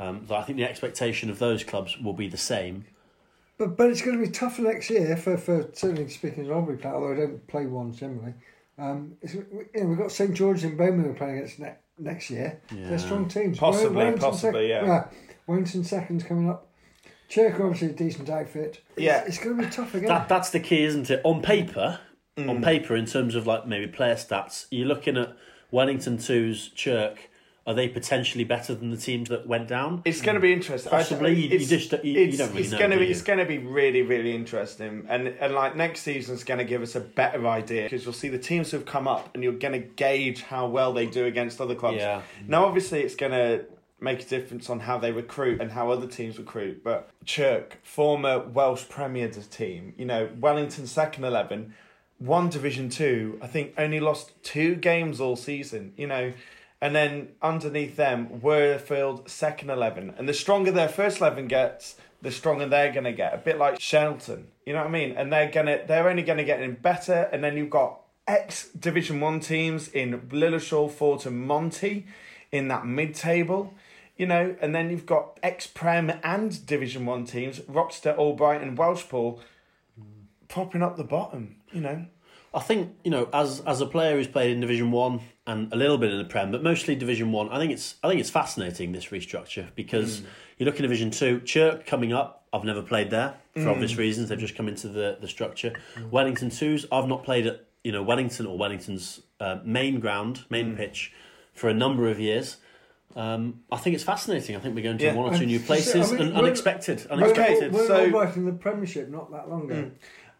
Um, 0.03 0.27
that 0.27 0.35
I 0.35 0.43
think 0.43 0.59
the 0.59 0.65
expectation 0.65 1.31
of 1.31 1.39
those 1.39 1.63
clubs 1.65 1.97
will 1.99 2.13
be 2.13 2.29
the 2.29 2.37
same. 2.37 2.85
But 3.59 3.77
but 3.77 3.91
it's 3.91 4.03
going 4.03 4.19
to 4.19 4.25
be 4.25 4.31
tougher 4.31 4.63
next 4.63 4.91
year 4.91 5.17
for, 5.17 5.37
for 5.37 5.69
certainly 5.75 6.09
speaking 6.09 6.41
as 6.43 6.49
an 6.49 6.55
Albury 6.55 6.77
player, 6.79 6.95
although 6.95 7.13
I 7.13 7.17
don't 7.17 7.47
play 7.47 7.67
one 7.67 7.93
generally. 7.93 8.35
Um, 8.79 9.13
it's, 9.21 9.35
you 9.35 9.47
know, 9.75 9.85
we've 9.85 9.99
got 9.99 10.11
St 10.11 10.35
George's 10.35 10.65
and 10.65 10.77
Bowman 10.79 11.07
we're 11.07 11.15
playing 11.15 11.37
against 11.37 11.59
ne- 11.61 11.77
next 11.99 12.31
year. 12.31 12.61
They're 12.71 12.99
strong 12.99 13.29
teams. 13.29 13.59
Possibly, 13.59 13.95
Wellington 13.97 14.21
possibly, 14.21 14.69
yeah. 14.71 15.07
Wellington 15.47 15.85
second's 15.85 16.25
coming 16.25 16.49
up. 16.49 16.69
Chirk 17.29 17.61
obviously 17.61 17.89
a 17.89 17.93
decent 17.93 18.29
outfit. 18.29 18.81
It's- 18.97 19.05
Yeah. 19.05 19.25
it's, 19.27 19.39
going 19.39 19.57
to 19.59 19.63
be 19.65 19.71
tough 19.71 19.95
again. 19.95 20.09
That 20.09 20.29
that's 20.29 20.51
the 20.51 20.61
key, 20.61 20.83
isn't 20.85 21.11
it? 21.11 21.21
On 21.25 21.43
paper, 21.43 22.01
Mm. 22.39 22.49
on 22.49 22.63
paper, 22.63 22.97
in 22.97 23.05
terms 23.05 23.35
of 23.35 23.47
like 23.47 23.67
maybe 23.67 23.87
player 23.87 24.15
stats, 24.15 24.65
you're 24.71 24.89
looking 24.89 25.19
at 25.19 25.37
Wellington 25.71 26.17
twos, 26.17 26.71
Chirk. 26.71 27.29
Are 27.65 27.75
they 27.75 27.87
potentially 27.89 28.43
better 28.43 28.75
than 28.75 28.91
the 28.91 28.97
teams 28.97 29.29
that 29.29 29.47
went 29.47 29.69
down? 29.69 30.03
It's 30.05 30.21
going 30.21 30.35
to 30.35 30.41
be 30.41 30.53
interesting. 30.53 30.91
Possibly, 30.91 31.31
I- 31.31 31.35
you- 31.35 31.59
just- 31.61 31.93
you- 32.03 32.19
you 32.21 32.37
don't 32.37 32.49
really 32.51 32.63
it's 32.63 32.73
know, 32.73 32.79
going 32.79 32.91
to 32.91 32.97
be 32.99 33.07
it's 33.09 33.23
going 33.23 33.39
to 33.39 33.45
be 33.45 33.59
really 33.59 34.03
really 34.03 34.35
interesting, 34.35 35.07
and 35.09 35.29
and 35.29 35.55
like 35.55 35.77
next 35.77 36.01
season's 36.01 36.43
going 36.43 36.59
to 36.59 36.65
give 36.65 36.83
us 36.83 36.97
a 36.97 37.01
better 37.01 37.47
idea 37.47 37.85
because 37.85 38.05
you'll 38.05 38.15
see 38.15 38.29
the 38.29 38.39
teams 38.39 38.73
who've 38.73 38.85
come 38.85 39.07
up, 39.07 39.31
and 39.35 39.45
you're 39.45 39.53
going 39.53 39.75
to 39.75 39.79
gauge 39.87 40.43
how 40.43 40.67
well 40.67 40.93
they 40.93 41.07
do 41.07 41.25
against 41.27 41.61
other 41.61 41.77
clubs. 41.77 41.99
Yeah. 41.99 42.23
Now, 42.49 42.65
obviously, 42.65 43.03
it's 43.03 43.15
going 43.15 43.33
to 43.33 43.65
make 44.01 44.21
a 44.23 44.25
difference 44.25 44.69
on 44.69 44.81
how 44.81 44.99
they 44.99 45.13
recruit 45.13 45.61
and 45.61 45.71
how 45.71 45.93
other 45.93 46.09
teams 46.09 46.37
recruit. 46.39 46.83
But 46.83 47.11
Chirk, 47.25 47.79
former 47.85 48.41
Welsh 48.41 48.89
Premier 48.89 49.29
team, 49.29 49.95
you 49.97 50.05
know, 50.05 50.29
Wellington 50.41 50.89
second 50.89 51.23
eleven, 51.23 51.75
one 52.19 52.49
Division 52.49 52.89
Two. 52.89 53.39
I 53.41 53.47
think 53.47 53.75
only 53.79 54.01
lost 54.01 54.33
two 54.43 54.75
games 54.75 55.21
all 55.21 55.37
season. 55.37 55.93
You 55.97 56.09
know. 56.09 56.33
And 56.83 56.97
then 56.97 57.29
underneath 57.41 57.95
them, 57.95 58.41
Worfield 58.43 59.31
second 59.31 59.71
eleven, 59.71 60.13
and 60.19 60.29
the 60.29 60.35
stronger 60.35 60.73
their 60.73 60.89
first 60.89 61.21
eleven 61.21 61.47
gets, 61.47 61.95
the 62.21 62.33
stronger 62.33 62.67
they're 62.67 62.93
gonna 62.93 63.13
get. 63.13 63.33
A 63.33 63.39
bit 63.39 63.57
like 63.57 63.81
Shelton, 63.81 64.49
you 64.67 64.73
know 64.73 64.81
what 64.81 64.89
I 64.89 64.91
mean? 64.91 65.13
And 65.13 65.33
they're 65.33 65.49
gonna, 65.49 65.79
they're 65.87 66.09
only 66.09 66.25
gonna 66.25 66.43
get 66.43 66.61
in 66.61 66.75
better. 66.75 67.31
And 67.33 67.43
then 67.45 67.57
you've 67.57 67.71
got 67.71 68.01
ex 68.27 68.69
Division 68.71 69.21
One 69.21 69.39
teams 69.39 69.87
in 69.87 70.23
Lilleshall, 70.31 70.91
Fort, 70.91 71.25
and 71.25 71.47
Monty, 71.47 72.05
in 72.51 72.67
that 72.67 72.85
mid-table, 72.85 73.75
you 74.17 74.27
know. 74.27 74.57
And 74.61 74.75
then 74.75 74.91
you've 74.91 75.07
got 75.07 75.39
ex 75.41 75.69
Prem 75.69 76.13
and 76.25 76.67
Division 76.67 77.07
One 77.07 77.25
teams, 77.25 77.61
Rochester, 77.69 78.13
Albrighton, 78.19 78.63
and 78.63 78.77
Welshpool, 78.77 79.39
hmm. 79.97 80.05
propping 80.49 80.83
up 80.83 80.97
the 80.97 81.05
bottom. 81.05 81.57
You 81.71 81.81
know, 81.81 82.07
I 82.55 82.61
think 82.61 82.95
you 83.05 83.11
know, 83.11 83.29
as 83.33 83.61
as 83.67 83.81
a 83.81 83.87
player 83.87 84.17
who's 84.17 84.27
played 84.29 84.51
in 84.51 84.61
Division 84.61 84.91
One 84.91 85.21
and 85.47 85.73
a 85.73 85.77
little 85.77 85.99
bit 85.99 86.11
in 86.13 86.19
the 86.19 86.25
Prem, 86.25 86.51
but 86.51 86.63
mostly 86.63 86.95
Division 86.95 87.33
One, 87.33 87.49
I 87.49 87.59
think 87.59 87.73
it's 87.73 87.97
I 88.03 88.09
think 88.09 88.21
it's 88.21 88.31
fascinating 88.31 88.93
this 88.93 89.07
restructure 89.07 89.69
because 89.75 90.21
Mm. 90.21 90.25
you 90.59 90.67
look 90.67 90.77
at 90.77 90.83
Division 90.83 91.11
Two, 91.11 91.41
Chirk 91.41 91.87
coming 91.87 92.13
up. 92.13 92.45
I've 92.53 92.65
never 92.65 92.83
played 92.83 93.11
there 93.11 93.35
for 93.55 93.61
Mm. 93.61 93.71
obvious 93.73 93.97
reasons. 93.97 94.29
They've 94.29 94.39
just 94.39 94.55
come 94.55 94.69
into 94.69 94.89
the 94.89 95.17
the 95.21 95.29
structure. 95.29 95.73
Wellington 96.11 96.51
Twos, 96.51 96.85
I've 96.93 97.09
not 97.09 97.25
played 97.25 97.47
at 97.47 97.65
you 97.85 97.93
know 97.93 98.03
Wellington 98.03 98.47
or 98.47 98.59
Wellington's 98.59 99.21
uh, 99.41 99.59
main 99.65 99.99
ground, 99.99 100.45
main 100.51 100.75
Mm. 100.75 100.77
pitch, 100.77 101.13
for 101.55 101.69
a 101.69 101.75
number 101.75 102.09
of 102.09 102.21
years. 102.21 102.59
Um, 103.17 103.61
I 103.71 103.77
think 103.77 103.95
it's 103.95 104.05
fascinating. 104.05 104.57
I 104.57 104.59
think 104.61 104.75
we're 104.75 104.85
going 104.85 104.99
to 104.99 105.05
Yeah. 105.05 105.15
one 105.15 105.35
or 105.35 105.37
two 105.39 105.45
new 105.47 105.59
so, 105.59 105.67
places 105.67 105.95
I 105.95 106.13
mean, 106.13 106.23
and 106.23 106.31
we're- 106.35 106.45
unexpected. 106.47 107.05
We're- 107.11 107.23
Unexpected. 107.25 107.73
We're 107.73 107.87
So- 107.87 108.25
in 108.37 108.45
the 108.47 108.53
Premiership 108.53 109.09
not 109.11 109.31
that 109.33 109.51
long 109.51 109.71
ago. 109.71 109.91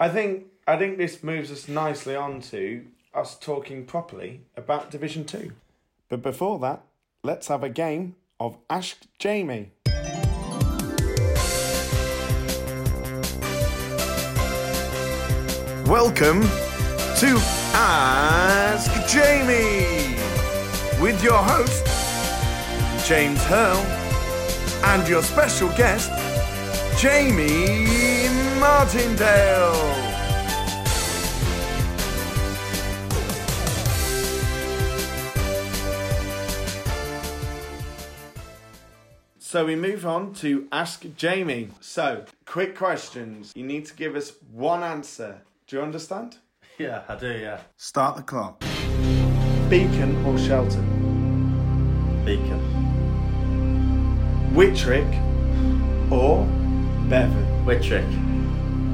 I 0.01 0.09
think 0.09 0.47
I 0.65 0.77
think 0.77 0.97
this 0.97 1.25
moves 1.25 1.51
us 1.51 1.67
nicely 1.67 2.15
on 2.15 2.41
to 2.43 2.87
us 3.13 3.37
talking 3.37 3.85
properly 3.85 4.43
about 4.57 4.93
Division 4.93 5.25
Two. 5.25 5.51
But 6.09 6.23
before 6.23 6.61
that, 6.61 6.85
let's 7.25 7.49
have 7.49 7.65
a 7.65 7.69
game 7.69 8.15
of 8.39 8.59
Ask 8.71 8.99
Jamie. 9.19 9.73
Welcome 15.89 16.43
to 16.43 17.39
Ask 17.75 18.93
Jamie 19.13 20.17
with 21.03 21.25
your 21.25 21.39
host 21.39 21.85
James 23.09 23.43
Hurl 23.47 23.85
and 24.85 25.09
your 25.09 25.25
special 25.25 25.71
guest 25.71 26.13
Jamie 27.01 28.29
Martindale. 28.61 30.02
So 39.53 39.67
we 39.67 39.77
move 39.77 40.07
on 40.07 40.33
to 40.37 40.67
Ask 40.73 41.05
Jamie. 41.15 41.69
So, 41.79 42.25
quick 42.47 42.75
questions. 42.75 43.53
You 43.55 43.65
need 43.65 43.85
to 43.85 43.95
give 43.95 44.17
us 44.17 44.33
one 44.51 44.83
answer. 44.83 45.43
Do 45.67 45.77
you 45.77 45.83
understand? 45.83 46.39
yeah, 46.79 47.03
I 47.07 47.17
do. 47.17 47.31
Yeah, 47.31 47.61
Start 47.77 48.17
the 48.17 48.23
clock. 48.23 48.61
Beacon 49.69 50.25
or 50.25 50.39
Shelton? 50.39 50.87
Beacon, 52.25 52.63
Wittrick 54.55 55.05
or 56.11 56.47
Bevan? 57.11 57.67
Wittrick, 57.67 58.09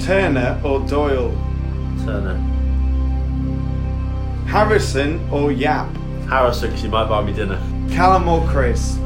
Turner 0.00 0.60
or 0.64 0.80
Doyle? 0.88 1.30
Turner, 2.04 2.36
Harrison 4.48 5.20
or 5.30 5.52
Yap? 5.52 5.86
Harrison, 6.28 6.70
because 6.70 6.82
he 6.82 6.88
might 6.88 7.08
buy 7.08 7.22
me 7.22 7.32
dinner. 7.32 7.62
Callum 7.92 8.26
or 8.26 8.44
Chris? 8.48 8.98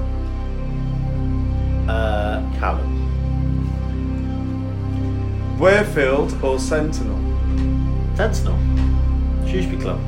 Uh, 1.88 2.40
Callum. 2.58 3.02
Worfield 5.58 6.42
or 6.42 6.58
Sentinel? 6.58 7.18
Sentinel. 8.16 8.58
Shrewsbury 9.48 9.80
Club. 9.80 10.00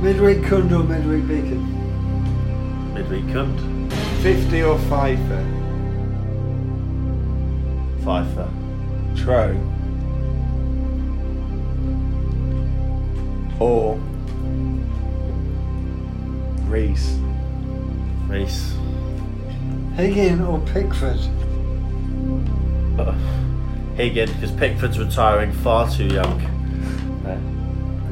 Midweek 0.00 0.44
Kund 0.44 0.72
or 0.72 0.82
Midweek 0.82 1.26
Beacon? 1.26 2.94
Midweek 2.94 3.32
Kund. 3.32 3.92
50 4.22 4.62
or 4.62 4.78
Pfeiffer? 4.80 5.44
Pfeiffer. 8.02 8.50
Tro. 9.16 9.58
Or 13.60 13.96
Reese? 16.68 17.18
Reese. 18.26 18.74
Higgin 19.96 20.40
or 20.46 20.60
Pickford? 20.72 21.18
Uh, 22.94 23.12
Higgin, 23.96 24.32
because 24.34 24.52
Pickford's 24.52 25.00
retiring 25.00 25.50
far 25.50 25.90
too 25.90 26.06
young. 26.06 26.38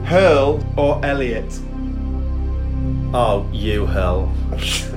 Hurl 0.05 0.61
or 0.76 1.01
Elliot? 1.05 1.57
Oh, 3.14 3.49
you 3.53 3.87
hell. 3.87 4.33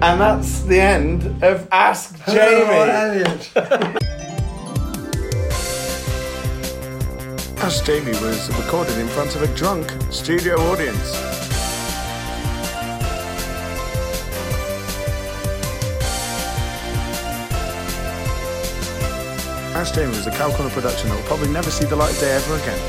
And 0.00 0.20
that's 0.20 0.60
the 0.60 0.80
end 0.80 1.42
of 1.42 1.66
Ask 1.72 2.16
Hurl 2.20 2.36
or 2.36 2.86
Jamie. 2.86 3.24
Elliot? 3.24 3.50
Ask 7.58 7.84
Jamie 7.84 8.12
was 8.22 8.48
recorded 8.56 8.96
in 8.98 9.08
front 9.08 9.34
of 9.34 9.42
a 9.42 9.48
drunk 9.56 9.90
studio 10.12 10.54
audience. 10.70 11.37
Ask 19.78 19.94
Jamie 19.94 20.08
was 20.08 20.26
a 20.26 20.32
Cow 20.32 20.50
Corner 20.50 20.72
production 20.72 21.08
that 21.08 21.14
will 21.14 21.22
probably 21.28 21.50
never 21.50 21.70
see 21.70 21.84
the 21.84 21.94
light 21.94 22.12
of 22.12 22.18
day 22.18 22.32
ever 22.32 22.56
again. 22.56 22.80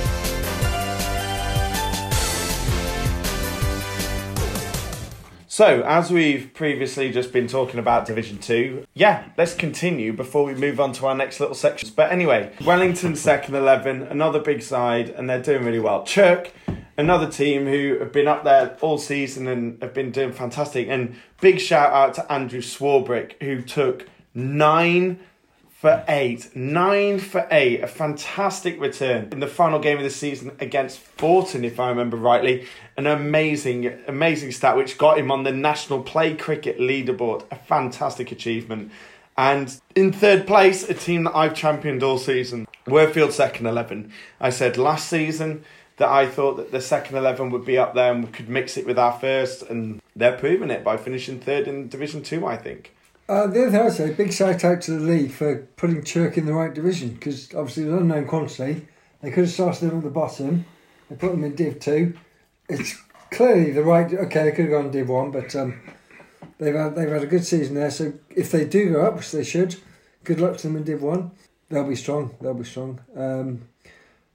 So, 5.47 5.83
as 5.83 6.09
we've 6.09 6.51
previously 6.55 7.11
just 7.11 7.31
been 7.31 7.45
talking 7.45 7.79
about 7.79 8.07
Division 8.07 8.39
2, 8.39 8.87
yeah, 8.95 9.29
let's 9.37 9.53
continue 9.53 10.13
before 10.13 10.43
we 10.43 10.55
move 10.55 10.79
on 10.79 10.91
to 10.93 11.05
our 11.05 11.13
next 11.13 11.39
little 11.39 11.53
sections. 11.53 11.91
But 11.91 12.11
anyway, 12.11 12.53
Wellington 12.65 13.15
second 13.15 13.53
11, 13.53 14.01
another 14.01 14.39
big 14.39 14.63
side, 14.63 15.09
and 15.11 15.29
they're 15.29 15.43
doing 15.43 15.63
really 15.63 15.79
well. 15.79 16.03
Chirk, 16.05 16.51
another 16.97 17.29
team 17.29 17.67
who 17.67 17.99
have 17.99 18.11
been 18.11 18.27
up 18.27 18.43
there 18.43 18.75
all 18.81 18.97
season 18.97 19.47
and 19.47 19.79
have 19.83 19.93
been 19.93 20.09
doing 20.09 20.31
fantastic. 20.31 20.87
And 20.89 21.17
big 21.39 21.59
shout 21.59 21.93
out 21.93 22.15
to 22.15 22.31
Andrew 22.31 22.61
Swarbrick, 22.61 23.39
who 23.43 23.61
took 23.61 24.07
nine 24.33 25.19
for 25.79 26.03
eight. 26.09 26.53
Nine 26.57 27.19
for 27.19 27.47
eight. 27.49 27.81
A 27.81 27.87
fantastic 27.87 28.81
return 28.81 29.29
in 29.31 29.39
the 29.39 29.47
final 29.47 29.79
game 29.79 29.97
of 29.97 30.03
the 30.03 30.09
season 30.09 30.51
against 30.59 30.99
Fortin, 30.99 31.63
if 31.63 31.79
I 31.79 31.87
remember 31.87 32.17
rightly. 32.17 32.67
An 32.97 33.07
amazing, 33.07 33.97
amazing 34.05 34.51
stat 34.51 34.75
which 34.75 34.97
got 34.97 35.17
him 35.17 35.31
on 35.31 35.43
the 35.43 35.53
National 35.53 36.03
Play 36.03 36.35
Cricket 36.35 36.79
leaderboard. 36.79 37.45
A 37.49 37.55
fantastic 37.55 38.29
achievement. 38.29 38.91
And 39.37 39.79
in 39.95 40.11
third 40.11 40.45
place, 40.45 40.83
a 40.89 40.93
team 40.93 41.23
that 41.23 41.35
I've 41.35 41.55
championed 41.55 42.03
all 42.03 42.17
season, 42.17 42.67
Worfield 42.85 43.31
second 43.31 43.65
11. 43.65 44.11
I 44.41 44.49
said 44.49 44.75
last 44.77 45.07
season 45.07 45.63
that 45.95 46.09
I 46.09 46.27
thought 46.27 46.57
that 46.57 46.73
the 46.73 46.81
second 46.81 47.15
11 47.15 47.51
would 47.51 47.63
be 47.63 47.77
up 47.77 47.93
there 47.93 48.11
and 48.11 48.25
we 48.25 48.31
could 48.31 48.49
mix 48.49 48.75
it 48.75 48.85
with 48.85 48.99
our 48.99 49.17
first, 49.17 49.63
and 49.63 50.01
they're 50.13 50.37
proving 50.37 50.71
it 50.71 50.83
by 50.83 50.97
finishing 50.97 51.39
third 51.39 51.69
in 51.69 51.87
Division 51.87 52.21
2, 52.21 52.45
I 52.45 52.57
think. 52.57 52.93
Uh, 53.29 53.45
the 53.45 53.61
other 53.61 53.71
thing 53.71 53.81
I'd 53.81 53.93
say, 53.93 54.11
big 54.13 54.33
shout 54.33 54.65
out 54.65 54.81
to 54.81 54.91
the 54.91 54.99
league 54.99 55.31
for 55.31 55.57
putting 55.77 56.03
Chirk 56.03 56.35
in 56.35 56.47
the 56.47 56.53
right 56.53 56.73
division 56.73 57.09
because 57.09 57.53
obviously 57.53 57.83
an 57.83 57.93
unknown 57.95 58.25
quantity. 58.25 58.87
They 59.21 59.29
could 59.29 59.43
have 59.43 59.53
started 59.53 59.87
them 59.87 59.99
at 59.99 60.03
the 60.03 60.09
bottom. 60.09 60.65
They 61.09 61.15
put 61.15 61.31
them 61.31 61.43
in 61.43 61.53
Div 61.53 61.79
2. 61.79 62.15
It's 62.69 62.97
clearly 63.29 63.69
the 63.69 63.83
right. 63.83 64.11
Okay, 64.11 64.43
they 64.45 64.51
could 64.51 64.65
have 64.65 64.71
gone 64.71 64.89
Div 64.89 65.09
1, 65.09 65.29
but 65.29 65.55
um, 65.55 65.79
they've 66.57 66.73
had, 66.73 66.95
they've 66.95 67.07
had 67.09 67.21
a 67.21 67.27
good 67.27 67.45
season 67.45 67.75
there. 67.75 67.91
So 67.91 68.13
if 68.31 68.51
they 68.51 68.65
do 68.65 68.93
go 68.93 69.05
up, 69.05 69.17
which 69.17 69.31
they 69.31 69.43
should, 69.43 69.75
good 70.23 70.39
luck 70.39 70.57
to 70.57 70.67
them 70.67 70.77
in 70.77 70.83
Div 70.83 71.03
1. 71.03 71.29
They'll 71.69 71.87
be 71.87 71.95
strong. 71.95 72.35
They'll 72.41 72.55
be 72.55 72.63
strong. 72.63 72.99
Um, 73.15 73.61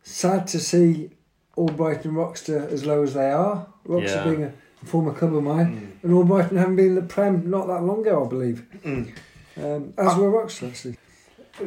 sad 0.04 0.46
to 0.48 0.60
see 0.60 1.10
Albrighton 1.56 2.04
and 2.04 2.16
Roxter 2.16 2.68
as 2.68 2.86
low 2.86 3.02
as 3.02 3.14
they 3.14 3.32
are. 3.32 3.66
Roxter 3.86 4.18
Yeah. 4.18 4.24
being 4.24 4.42
a 4.44 4.52
former 4.84 5.12
club 5.12 5.34
of 5.34 5.42
mine, 5.42 5.98
mm. 6.02 6.04
and 6.04 6.14
All 6.14 6.24
Albrighton 6.24 6.56
haven't 6.56 6.76
been 6.76 6.88
in 6.88 6.94
the 6.94 7.02
Prem 7.02 7.48
not 7.48 7.66
that 7.66 7.82
long 7.82 8.00
ago, 8.00 8.24
I 8.24 8.28
believe. 8.28 8.66
Mm. 8.84 9.14
Um, 9.56 9.94
as 9.98 10.14
uh, 10.14 10.18
were 10.18 10.30
Roxter, 10.30 10.66
actually. 10.66 10.96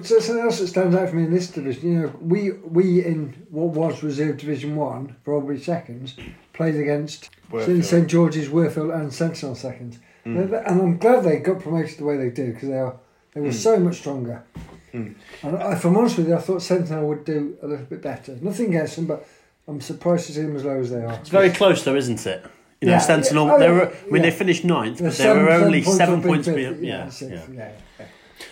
So 0.04 0.20
something 0.20 0.44
else 0.44 0.60
that 0.60 0.68
stands 0.68 0.96
out 0.96 1.10
for 1.10 1.16
me 1.16 1.24
in 1.24 1.34
this 1.34 1.50
division, 1.50 1.92
you 1.92 2.00
know, 2.00 2.14
we 2.20 2.52
we 2.52 3.06
in 3.06 3.48
what 3.50 3.70
was 3.70 4.04
reserve 4.04 4.38
Division 4.38 4.76
One, 4.76 5.16
for 5.24 5.40
probably 5.40 5.60
seconds, 5.60 6.16
played 6.52 6.76
against 6.76 7.30
Worfield. 7.50 7.84
St 7.84 8.08
George's, 8.08 8.50
Worfield, 8.50 8.94
and 8.94 9.14
Sentinel 9.14 9.56
seconds, 9.56 10.00
mm. 10.26 10.68
and 10.68 10.82
I'm 10.82 10.98
glad 10.98 11.24
they 11.24 11.38
got 11.40 11.62
promoted 11.62 11.98
the 11.98 12.04
way 12.04 12.18
they 12.18 12.30
did 12.30 12.54
because 12.54 12.70
they 12.70 12.78
are 12.78 12.98
they 13.34 13.42
were 13.42 13.54
so 13.54 13.80
much 13.80 14.00
stronger. 14.00 14.44
And 14.94 15.16
if 15.44 15.86
I'm 15.86 15.96
honest 15.96 16.18
with 16.18 16.28
you, 16.28 16.36
I 16.36 16.40
thought 16.40 16.62
Sentinel 16.62 17.08
would 17.08 17.24
do 17.24 17.58
a 17.62 17.68
little 17.68 17.86
bit 17.86 18.02
better. 18.02 18.36
Nothing 18.42 18.70
against 18.70 18.96
them, 18.96 19.06
but 19.06 19.28
I'm 19.68 19.80
surprised 19.80 20.28
to 20.28 20.34
see 20.34 20.42
them 20.42 20.56
as 20.56 20.66
low 20.66 20.80
as 20.80 20.90
they 20.90 21.04
are. 21.04 21.14
It's 21.14 21.30
very 21.30 21.52
close, 21.52 21.84
though, 21.84 21.96
isn't 21.96 22.26
it? 22.26 22.44
You 22.82 22.88
know, 22.88 22.94
Yeah, 22.94 23.00
Sentinel. 23.00 23.48
yeah. 23.48 23.54
Oh, 23.54 23.60
they 23.60 23.66
yeah, 23.66 23.72
were. 23.72 23.88
I 24.08 24.10
mean, 24.12 24.22
they 24.22 24.32
finished 24.32 24.64
ninth, 24.64 25.00
but 25.02 25.14
they 25.14 25.28
were 25.30 25.50
only 25.50 25.82
seven 25.84 26.22
points 26.22 26.48
behind. 26.48 26.86
Yeah, 26.86 27.10
yeah. 27.22 27.72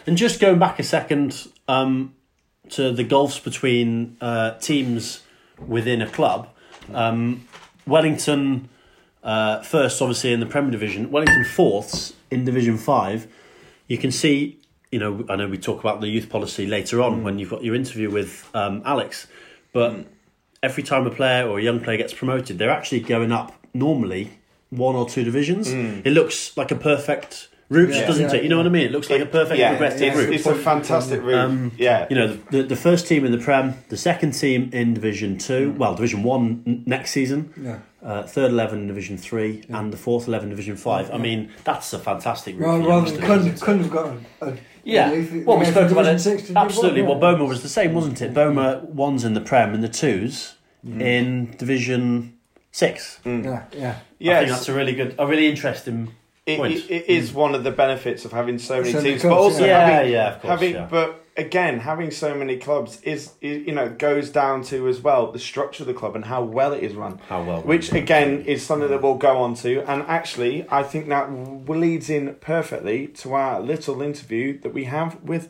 And 0.07 0.17
just 0.17 0.39
going 0.39 0.59
back 0.59 0.80
a 0.80 0.84
second 0.84 1.47
um, 1.67 2.13
to 2.69 2.91
the 2.91 3.03
gulfs 3.03 3.39
between 3.39 4.17
uh, 4.21 4.51
teams 4.59 5.21
within 5.67 6.01
a 6.01 6.07
club, 6.09 6.49
um, 6.93 7.47
Wellington 7.86 8.69
uh, 9.23 9.61
first, 9.61 10.01
obviously 10.01 10.34
in 10.34 10.39
the 10.39 10.45
Premier 10.45 10.71
Division, 10.71 11.11
Wellington 11.11 11.43
fourths 11.45 12.13
in 12.32 12.45
Division 12.45 12.78
Five. 12.78 13.28
You 13.88 13.97
can 13.99 14.11
see, 14.11 14.59
you 14.91 14.97
know, 14.99 15.23
I 15.30 15.36
know 15.36 15.47
we 15.47 15.59
talk 15.59 15.80
about 15.80 16.01
the 16.01 16.07
youth 16.07 16.30
policy 16.30 16.65
later 16.65 17.01
on 17.01 17.23
when 17.23 17.38
you've 17.38 17.51
got 17.51 17.63
your 17.63 17.76
interview 17.76 18.09
with 18.09 18.49
um, 18.55 18.82
Alex, 18.86 19.28
but 19.71 19.95
every 20.63 20.82
time 20.82 21.05
a 21.05 21.11
player 21.11 21.47
or 21.47 21.59
a 21.59 21.61
young 21.63 21.80
player 21.80 21.97
gets 21.97 22.13
promoted, 22.13 22.57
they're 22.57 22.71
actually 22.71 23.01
going 23.01 23.32
up 23.32 23.53
normally 23.76 24.32
one 24.69 24.95
or 24.95 25.07
two 25.07 25.23
divisions. 25.23 25.71
It 25.71 26.11
looks 26.11 26.55
like 26.57 26.71
a 26.71 26.76
perfect 26.76 27.49
route, 27.69 27.93
Yeah, 27.93 28.05
doesn't 28.07 28.30
yeah, 28.30 28.36
it? 28.38 28.43
You 28.43 28.49
know 28.49 28.57
what 28.57 28.65
I 28.65 28.69
mean? 28.69 28.86
It 28.86 28.91
looks 28.91 29.09
like 29.09 29.21
a 29.21 29.26
perfect 29.26 29.59
yeah, 29.59 29.69
progressive 29.69 30.01
it's, 30.01 30.17
route. 30.17 30.34
it's 30.34 30.45
a 30.45 30.55
fantastic 30.55 31.21
route. 31.21 31.36
Um, 31.39 31.71
yeah. 31.78 32.07
You 32.09 32.15
know, 32.15 32.28
the, 32.51 32.63
the 32.63 32.76
first 32.76 33.07
team 33.07 33.26
in 33.26 33.32
the 33.32 33.38
Prem, 33.38 33.76
the 33.89 33.97
second 33.97 34.32
team 34.32 34.69
in 34.73 34.93
Division 34.93 35.38
2, 35.38 35.71
well, 35.78 35.95
Division 35.95 36.23
1 36.23 36.63
n- 36.67 36.84
next 36.86 37.11
season, 37.11 37.53
Yeah. 37.59 37.80
uh, 38.03 38.23
third 38.23 38.51
11 38.51 38.82
in 38.82 38.88
Division 38.88 39.17
3, 39.17 39.63
and 39.69 39.91
the 39.93 39.97
fourth 39.97 40.28
11 40.28 40.45
in 40.45 40.49
Division 40.51 40.76
5. 40.76 41.11
I 41.11 41.17
mean, 41.17 41.51
that's 41.63 41.91
a 41.93 41.99
fantastic 41.99 42.55
route. 42.59 42.67
Rather, 42.67 42.84
for 42.84 42.89
rather 42.89 42.97
youngsters, 43.07 43.17
than 43.19 43.28
couldn't, 43.28 43.47
isn't 43.47 43.55
it? 43.55 43.61
couldn't 43.61 43.84
have 43.84 43.91
got 43.91 44.05
a, 44.41 44.53
a 44.53 44.57
Yeah, 44.84 45.11
if 45.11 45.45
well, 45.45 45.57
we 45.57 45.65
spoke 45.65 45.91
about 45.91 46.05
it. 46.05 46.19
Six 46.19 46.43
to 46.47 46.57
Absolutely. 46.59 47.01
Well. 47.01 47.15
Bomere 47.19 47.47
was 47.47 47.63
the 47.63 47.69
same, 47.69 47.93
wasn't 47.93 48.21
it? 48.21 48.34
Bomere 48.34 48.84
one's 48.89 49.23
in 49.23 49.34
the 49.34 49.41
Prem 49.41 49.73
and 49.73 49.84
the 49.84 49.89
twos 49.89 50.55
in 50.88 51.55
Division 51.57 52.34
6. 52.76 53.19
Mm. 53.23 53.45
Yeah, 53.45 53.99
yeah. 54.19 54.36
I 54.36 54.39
think 54.39 54.51
that's 54.51 54.67
a 54.67 54.73
really 54.73 54.93
good, 54.93 55.15
a 55.17 55.26
really 55.26 55.47
interesting 55.47 56.13
It, 56.45 56.57
point. 56.57 56.73
it, 56.73 56.91
it 56.91 57.05
is 57.07 57.32
mm. 57.32 57.36
one 57.36 57.55
of 57.55 57.63
the 57.63 57.71
benefits 57.71 58.26
of 58.26 58.34
having 58.34 58.59
so 58.59 58.82
many 58.82 58.91
So 58.91 58.97
many 58.97 59.09
teams, 59.11 59.21
clubs, 59.21 59.34
but 59.34 59.41
also 59.41 59.65
yeah. 59.65 59.80
having, 59.80 60.11
Yeah, 60.11 60.17
yeah, 60.17 60.36
of 60.36 60.41
course, 60.41 60.51
having 60.51 60.73
yeah. 60.73 60.88
but 60.91 61.26
again, 61.38 61.80
having 61.80 62.11
so 62.11 62.36
many 62.36 62.57
clubs 62.57 63.01
is, 63.03 63.32
is 63.39 63.65
you 63.65 63.71
know 63.71 63.88
goes 63.88 64.30
down 64.30 64.61
to 64.63 64.89
as 64.89 64.99
well 64.99 65.32
the 65.32 65.39
structure 65.39 65.84
of 65.84 65.88
the 65.88 65.93
club 65.93 66.17
and 66.17 66.26
how 66.26 66.43
well 66.43 66.73
it 66.73 66.84
is 66.84 66.95
run. 66.95 67.21
How 67.30 67.43
well 67.43 67.59
run, 67.59 67.67
which 67.67 67.93
yeah. 67.93 67.99
again 67.99 68.41
is 68.41 68.65
something 68.65 68.89
that 68.89 68.99
mm. 68.99 69.03
we'll 69.03 69.15
go 69.15 69.38
on 69.38 69.55
to, 69.63 69.89
and 69.89 70.03
actually 70.03 70.65
I 70.69 70.84
think 70.84 71.07
that 71.07 71.28
w- 71.28 71.80
leads 71.80 72.09
in 72.09 72.36
perfectly 72.41 73.07
to 73.07 73.36
our 73.36 73.61
little 73.61 74.01
interview 74.01 74.59
that 74.59 74.73
we 74.73 74.84
have 74.84 75.21
with 75.23 75.47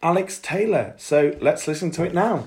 Alex 0.00 0.38
Taylor. 0.40 0.94
So 0.96 1.36
let's 1.40 1.66
listen 1.66 1.90
to 1.90 2.04
it 2.04 2.14
now. 2.14 2.46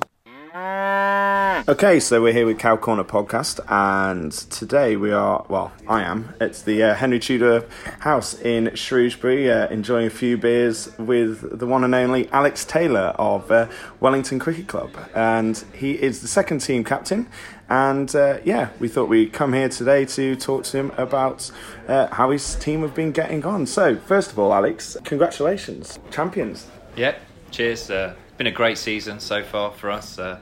Okay, 0.54 2.02
so 2.02 2.22
we're 2.22 2.34
here 2.34 2.46
with 2.46 2.60
Cow 2.60 2.76
Corner 2.76 3.06
podcast, 3.06 3.62
and 3.70 4.34
today 4.34 4.98
we 4.98 5.14
are, 5.14 5.46
well, 5.48 5.72
I 5.88 6.04
am, 6.04 6.34
it's 6.42 6.62
the 6.64 6.84
uh, 6.84 6.94
Henry 6.94 7.20
Tudor 7.20 7.66
house 8.00 8.38
in 8.42 8.76
Shrewsbury, 8.76 9.50
uh, 9.50 9.70
enjoying 9.70 10.08
a 10.08 10.10
few 10.10 10.38
beers 10.38 10.92
with 10.98 11.58
the 11.58 11.66
one 11.66 11.86
and 11.86 11.96
only 11.96 12.28
Alex 12.32 12.66
Taylor 12.66 13.14
of 13.18 13.50
uh, 13.50 13.70
Wellington 14.02 14.40
Cricket 14.40 14.68
Club. 14.68 14.90
And 15.16 15.64
he 15.74 15.94
is 15.94 16.22
the 16.22 16.28
second 16.28 16.60
team 16.60 16.84
captain. 16.84 17.30
And 17.70 18.14
uh, 18.14 18.40
yeah, 18.44 18.72
we 18.82 18.90
thought 18.90 19.08
we'd 19.08 19.32
come 19.32 19.54
here 19.54 19.70
today 19.70 20.04
to 20.04 20.36
talk 20.36 20.66
to 20.66 20.78
him 20.78 20.92
about 20.98 21.50
uh, 21.88 22.08
how 22.08 22.32
his 22.32 22.56
team 22.56 22.82
have 22.82 22.94
been 22.94 23.14
getting 23.14 23.46
on. 23.46 23.66
So, 23.66 23.96
first 23.96 24.34
of 24.34 24.40
all, 24.40 24.54
Alex, 24.54 24.98
congratulations, 25.06 25.98
champions. 26.10 26.68
Yeah, 26.98 27.16
cheers. 27.52 27.90
Uh, 27.90 28.16
been 28.42 28.48
a 28.48 28.52
great 28.52 28.80
season 28.80 29.20
so 29.20 29.44
far 29.44 29.70
for 29.70 29.92
us. 29.92 30.18
Uh, 30.18 30.40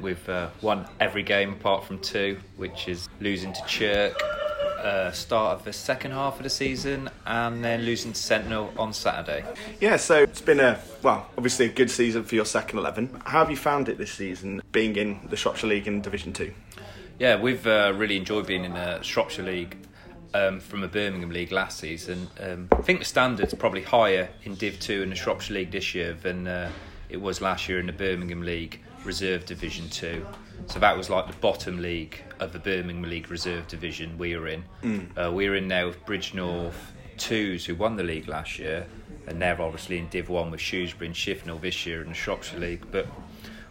we've 0.00 0.28
uh, 0.28 0.48
won 0.62 0.86
every 1.00 1.24
game 1.24 1.54
apart 1.54 1.82
from 1.82 1.98
two, 1.98 2.38
which 2.56 2.86
is 2.86 3.08
losing 3.20 3.52
to 3.52 3.60
Chirk, 3.66 4.14
uh, 4.78 5.10
start 5.10 5.58
of 5.58 5.64
the 5.64 5.72
second 5.72 6.12
half 6.12 6.36
of 6.36 6.44
the 6.44 6.48
season, 6.48 7.10
and 7.26 7.64
then 7.64 7.82
losing 7.82 8.12
to 8.12 8.20
Sentinel 8.20 8.72
on 8.78 8.92
Saturday. 8.92 9.44
Yeah, 9.80 9.96
so 9.96 10.22
it's 10.22 10.40
been 10.40 10.60
a 10.60 10.78
well, 11.02 11.28
obviously 11.36 11.66
a 11.66 11.70
good 11.70 11.90
season 11.90 12.22
for 12.22 12.36
your 12.36 12.44
second 12.44 12.78
eleven. 12.78 13.10
How 13.24 13.40
have 13.40 13.50
you 13.50 13.56
found 13.56 13.88
it 13.88 13.98
this 13.98 14.12
season, 14.12 14.62
being 14.70 14.94
in 14.94 15.18
the 15.28 15.36
Shropshire 15.36 15.68
League 15.68 15.88
in 15.88 16.02
Division 16.02 16.32
Two? 16.32 16.54
Yeah, 17.18 17.40
we've 17.40 17.66
uh, 17.66 17.94
really 17.96 18.16
enjoyed 18.16 18.46
being 18.46 18.64
in 18.64 18.74
the 18.74 19.02
Shropshire 19.02 19.44
League 19.44 19.76
um, 20.34 20.60
from 20.60 20.84
a 20.84 20.88
Birmingham 20.88 21.30
League 21.30 21.50
last 21.50 21.80
season. 21.80 22.28
Um, 22.38 22.68
I 22.70 22.82
think 22.82 23.00
the 23.00 23.04
standard's 23.04 23.54
probably 23.54 23.82
higher 23.82 24.28
in 24.44 24.54
Div 24.54 24.78
2 24.78 25.02
in 25.02 25.10
the 25.10 25.16
Shropshire 25.16 25.54
League 25.54 25.72
this 25.72 25.96
year 25.96 26.12
than 26.12 26.46
uh, 26.46 26.70
it 27.14 27.20
was 27.20 27.40
last 27.40 27.68
year 27.68 27.78
in 27.78 27.86
the 27.86 27.92
Birmingham 27.92 28.42
League 28.42 28.80
Reserve 29.04 29.46
Division 29.46 29.88
2. 29.88 30.26
So 30.66 30.80
that 30.80 30.96
was 30.96 31.08
like 31.08 31.28
the 31.28 31.36
bottom 31.36 31.80
league 31.80 32.20
of 32.40 32.52
the 32.52 32.58
Birmingham 32.58 33.08
League 33.08 33.30
Reserve 33.30 33.68
Division 33.68 34.18
we 34.18 34.36
were 34.36 34.48
in. 34.48 34.64
Uh, 35.16 35.30
we 35.30 35.48
were 35.48 35.54
in 35.54 35.68
there 35.68 35.86
with 35.86 36.04
Bridgnorth 36.06 36.74
2s 37.16 37.64
who 37.66 37.76
won 37.76 37.94
the 37.96 38.02
league 38.02 38.26
last 38.26 38.58
year, 38.58 38.84
and 39.28 39.40
they're 39.40 39.60
obviously 39.62 39.98
in 39.98 40.08
Div 40.08 40.28
1 40.28 40.50
with 40.50 40.60
Shrewsbury 40.60 41.06
and 41.06 41.14
Shifnal 41.14 41.60
this 41.60 41.86
year 41.86 42.02
in 42.02 42.08
the 42.08 42.14
Shropshire 42.14 42.58
League. 42.58 42.84
But 42.90 43.06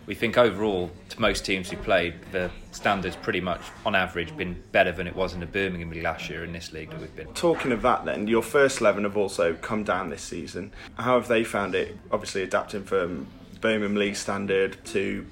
we 0.05 0.15
think 0.15 0.37
overall, 0.37 0.91
to 1.09 1.21
most 1.21 1.45
teams 1.45 1.69
who 1.69 1.77
played, 1.77 2.15
the 2.31 2.51
standards 2.71 3.15
pretty 3.15 3.39
much, 3.39 3.61
on 3.85 3.95
average, 3.95 4.35
been 4.35 4.61
better 4.71 4.91
than 4.91 5.07
it 5.07 5.15
was 5.15 5.33
in 5.33 5.39
the 5.39 5.45
Birmingham 5.45 5.89
League 5.91 6.03
last 6.03 6.29
year 6.29 6.43
in 6.43 6.51
this 6.51 6.73
league 6.73 6.89
that 6.89 6.99
we've 6.99 7.15
been. 7.15 7.27
Talking 7.33 7.71
of 7.71 7.81
that, 7.83 8.05
then 8.05 8.27
your 8.27 8.41
first 8.41 8.81
eleven 8.81 9.03
have 9.03 9.17
also 9.17 9.53
come 9.53 9.83
down 9.83 10.09
this 10.09 10.21
season. 10.21 10.71
How 10.97 11.19
have 11.19 11.27
they 11.27 11.43
found 11.43 11.75
it? 11.75 11.97
Obviously, 12.11 12.43
adapting 12.43 12.83
from 12.83 13.27
Birmingham 13.61 13.95
League 13.95 14.15
standard 14.15 14.77
to 14.85 15.25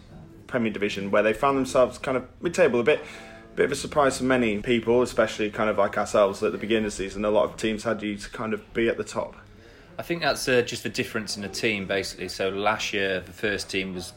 Premier 0.48 0.72
Division, 0.72 1.12
where 1.12 1.24
they 1.24 1.34
found 1.34 1.58
themselves 1.58 1.98
kind 1.98 2.18
of 2.18 2.28
mid-table, 2.42 2.80
a 2.80 2.84
bit. 2.84 3.02
Bit 3.54 3.66
of 3.66 3.74
a 3.74 3.76
surprise 3.76 4.18
for 4.18 4.24
many 4.24 4.62
people, 4.62 5.02
especially 5.02 5.52
kind 5.52 5.70
of 5.70 5.78
like 5.78 5.98
ourselves 5.98 6.42
at 6.42 6.54
the 6.54 6.58
beginning 6.58 6.86
of 6.86 6.92
the 6.92 6.96
season. 6.96 7.26
A 7.26 7.30
lot 7.30 7.44
of 7.44 7.58
teams 7.58 7.84
had 7.84 8.02
you 8.02 8.16
to 8.16 8.30
kind 8.30 8.54
of 8.54 8.74
be 8.74 8.88
at 8.88 8.96
the 8.96 9.04
top. 9.04 9.36
I 9.98 10.04
think 10.04 10.22
that's 10.22 10.48
uh, 10.48 10.62
just 10.62 10.84
the 10.84 10.90
difference 10.90 11.36
in 11.36 11.42
the 11.42 11.50
team, 11.50 11.86
basically. 11.86 12.30
So 12.30 12.48
last 12.48 12.94
year, 12.94 13.20
the 13.20 13.34
first 13.34 13.70
team 13.70 13.94
was 13.94 14.14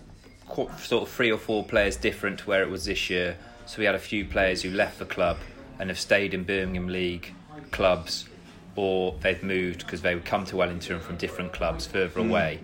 sort 0.79 1.03
of 1.03 1.09
three 1.09 1.31
or 1.31 1.39
four 1.39 1.65
players 1.65 1.97
different 1.97 2.41
to 2.41 2.47
where 2.47 2.63
it 2.63 2.71
was 2.71 2.85
this 2.85 3.11
year. 3.11 3.37
So 3.67 3.79
we 3.79 3.87
had 3.87 3.95
a 3.95 4.01
few 4.01 4.25
players 4.25 4.63
who 4.63 4.71
left 4.71 4.99
the 4.99 5.07
club 5.07 5.39
and 5.79 5.89
have 5.89 5.99
stayed 5.99 6.35
in 6.35 6.45
Birmingham 6.45 6.89
League 6.89 7.35
clubs, 7.71 8.29
or 8.77 9.17
they've 9.21 9.43
moved 9.43 9.81
because 9.81 10.03
they 10.03 10.15
would 10.15 10.25
come 10.25 10.45
to 10.47 10.57
Wellington 10.57 11.01
from 11.01 11.17
different 11.17 11.53
clubs 11.53 11.87
further 11.87 12.21
hmm. 12.21 12.31
away. 12.31 12.61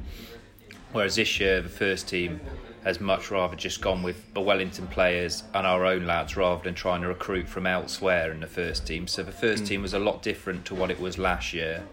Whereas 0.93 1.17
this 1.17 1.41
year, 1.41 1.61
the 1.61 1.69
first 1.69 2.09
team 2.09 2.41
has 2.85 3.01
much 3.01 3.31
rather 3.31 3.57
just 3.57 3.81
gone 3.81 4.03
with 4.03 4.33
the 4.33 4.41
Wellington 4.41 4.87
players 4.87 5.45
and 5.53 5.67
our 5.67 5.85
own 5.85 6.07
lads 6.07 6.37
rather 6.37 6.63
than 6.63 6.75
trying 6.75 7.03
to 7.03 7.09
recruit 7.09 7.47
from 7.47 7.67
elsewhere 7.67 8.33
in 8.33 8.41
the 8.41 8.47
first 8.47 8.87
team. 8.87 9.07
So 9.07 9.23
the 9.23 9.33
first 9.33 9.63
hmm. 9.63 9.69
team 9.69 9.83
was 9.83 9.95
a 9.95 9.99
lot 9.99 10.23
different 10.23 10.65
to 10.67 10.75
what 10.75 10.91
it 10.91 11.01
was 11.01 11.19
last 11.19 11.53
year. 11.53 11.85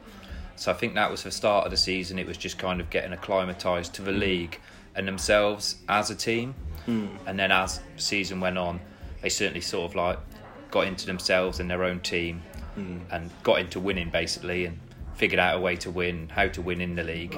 So 0.55 0.71
I 0.71 0.73
think 0.73 0.95
that 0.95 1.11
was 1.11 1.23
the 1.23 1.31
start 1.31 1.65
of 1.65 1.71
the 1.71 1.77
season. 1.77 2.17
It 2.17 2.25
was 2.25 2.37
just 2.37 2.57
kind 2.57 2.81
of 2.81 2.89
getting 2.89 3.13
acclimatised 3.13 3.93
to 3.95 4.01
the 4.01 4.13
hmm. 4.13 4.19
league 4.19 4.59
and 4.97 5.07
themselves 5.07 5.77
as 5.87 6.09
a 6.09 6.15
team. 6.15 6.53
Hmm. 6.85 7.07
And 7.25 7.39
then 7.39 7.51
as 7.51 7.79
season 7.95 8.41
went 8.41 8.57
on, 8.57 8.81
they 9.21 9.29
certainly 9.29 9.61
sort 9.61 9.89
of 9.91 9.95
like 9.95 10.19
got 10.71 10.87
into 10.87 11.05
themselves 11.05 11.59
and 11.59 11.69
their 11.69 11.83
own 11.83 12.01
team 12.01 12.41
hmm. 12.75 12.99
and 13.11 13.29
got 13.43 13.59
into 13.59 13.79
winning 13.79 14.09
basically 14.09 14.65
and 14.65 14.77
figured 15.15 15.39
out 15.39 15.55
a 15.55 15.59
way 15.59 15.75
to 15.77 15.91
win, 15.91 16.29
how 16.29 16.47
to 16.47 16.61
win 16.61 16.81
in 16.81 16.95
the 16.95 17.03
league. 17.03 17.37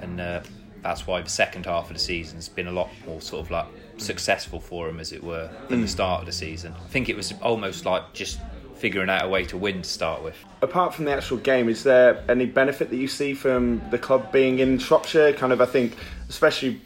And 0.00 0.20
uh, 0.20 0.40
that's 0.82 1.06
why 1.06 1.20
the 1.20 1.28
second 1.28 1.66
half 1.66 1.88
of 1.88 1.94
the 1.94 2.00
season's 2.00 2.48
been 2.48 2.68
a 2.68 2.72
lot 2.72 2.88
more 3.06 3.20
sort 3.20 3.44
of 3.44 3.50
like 3.50 3.66
hmm. 3.66 3.98
successful 3.98 4.60
for 4.60 4.86
them, 4.86 5.00
as 5.00 5.12
it 5.12 5.22
were, 5.22 5.50
than 5.68 5.80
the 5.80 5.88
start 5.88 6.20
of 6.20 6.26
the 6.26 6.32
season. 6.32 6.72
I 6.72 6.88
think 6.88 7.08
it 7.08 7.16
was 7.16 7.34
almost 7.42 7.84
like 7.84 8.12
just 8.12 8.40
figuring 8.76 9.10
out 9.10 9.24
a 9.24 9.28
way 9.28 9.44
to 9.44 9.58
win 9.58 9.82
to 9.82 9.88
start 9.88 10.22
with. 10.22 10.36
Apart 10.62 10.94
from 10.94 11.04
the 11.04 11.12
actual 11.12 11.36
game, 11.36 11.68
is 11.68 11.82
there 11.82 12.24
any 12.30 12.46
benefit 12.46 12.88
that 12.88 12.96
you 12.96 13.08
see 13.08 13.34
from 13.34 13.82
the 13.90 13.98
club 13.98 14.32
being 14.32 14.58
in 14.58 14.78
Shropshire? 14.78 15.34
Kind 15.34 15.52
of, 15.52 15.60
I 15.60 15.66
think, 15.66 15.96
especially 16.30 16.80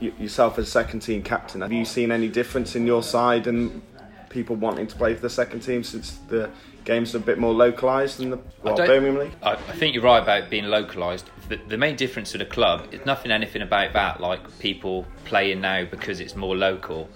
yourself 0.00 0.58
as 0.58 0.70
second 0.70 1.00
team 1.00 1.22
captain, 1.22 1.60
have 1.60 1.72
you 1.72 1.84
seen 1.84 2.10
any 2.10 2.28
difference 2.28 2.76
in 2.76 2.86
your 2.86 3.02
side 3.02 3.46
and 3.46 3.82
people 4.28 4.56
wanting 4.56 4.86
to 4.86 4.96
play 4.96 5.14
for 5.14 5.22
the 5.22 5.30
second 5.30 5.60
team 5.60 5.82
since 5.82 6.18
the 6.28 6.50
games 6.84 7.14
are 7.14 7.18
a 7.18 7.20
bit 7.20 7.38
more 7.38 7.52
localised 7.52 8.18
than 8.18 8.30
the 8.30 8.38
well, 8.62 8.76
Birmingham 8.76 9.18
League? 9.18 9.32
I, 9.42 9.52
I 9.52 9.56
think 9.56 9.94
you're 9.94 10.04
right 10.04 10.22
about 10.22 10.50
being 10.50 10.66
localised. 10.66 11.30
The, 11.48 11.56
the 11.68 11.78
main 11.78 11.96
difference 11.96 12.32
to 12.32 12.38
the 12.38 12.44
club 12.44 12.86
is 12.92 13.04
nothing, 13.06 13.30
anything 13.30 13.62
about 13.62 13.92
that. 13.94 14.20
Like 14.20 14.58
people 14.58 15.06
playing 15.24 15.60
now 15.60 15.84
because 15.84 16.20
it's 16.20 16.36
more 16.36 16.56
local. 16.56 17.08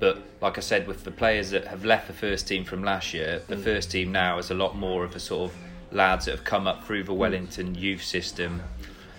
But 0.00 0.22
like 0.40 0.58
I 0.58 0.60
said, 0.60 0.86
with 0.86 1.04
the 1.04 1.10
players 1.10 1.50
that 1.50 1.66
have 1.66 1.84
left 1.84 2.06
the 2.06 2.12
first 2.12 2.46
team 2.46 2.64
from 2.64 2.84
last 2.84 3.12
year, 3.12 3.42
the 3.48 3.56
mm. 3.56 3.64
first 3.64 3.90
team 3.90 4.12
now 4.12 4.38
is 4.38 4.50
a 4.50 4.54
lot 4.54 4.76
more 4.76 5.04
of 5.04 5.16
a 5.16 5.20
sort 5.20 5.50
of 5.50 5.56
lads 5.90 6.26
that 6.26 6.32
have 6.32 6.44
come 6.44 6.66
up 6.66 6.84
through 6.84 7.04
the 7.04 7.12
mm. 7.12 7.16
Wellington 7.16 7.74
youth 7.74 8.02
system. 8.04 8.62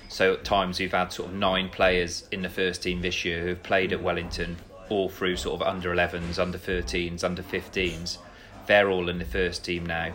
So 0.10 0.34
at 0.34 0.44
times 0.44 0.80
we've 0.80 0.92
had 0.92 1.14
sort 1.14 1.30
of 1.30 1.36
nine 1.36 1.70
players 1.70 2.28
in 2.32 2.42
the 2.42 2.50
first 2.50 2.84
team 2.84 3.02
this 3.02 3.24
year 3.24 3.42
who've 3.42 3.64
played 3.64 3.94
at 3.94 4.04
Wellington, 4.04 4.58
all 4.90 5.08
through 5.08 5.38
sort 5.38 5.62
of 5.62 5.68
under 5.68 5.94
11s, 5.94 6.38
under 6.38 6.58
13s, 6.58 7.24
under 7.24 7.44
15s. 7.44 8.18
They're 8.66 8.90
all 8.90 9.08
in 9.08 9.20
the 9.20 9.26
first 9.26 9.64
team 9.64 9.86
now 9.86 10.14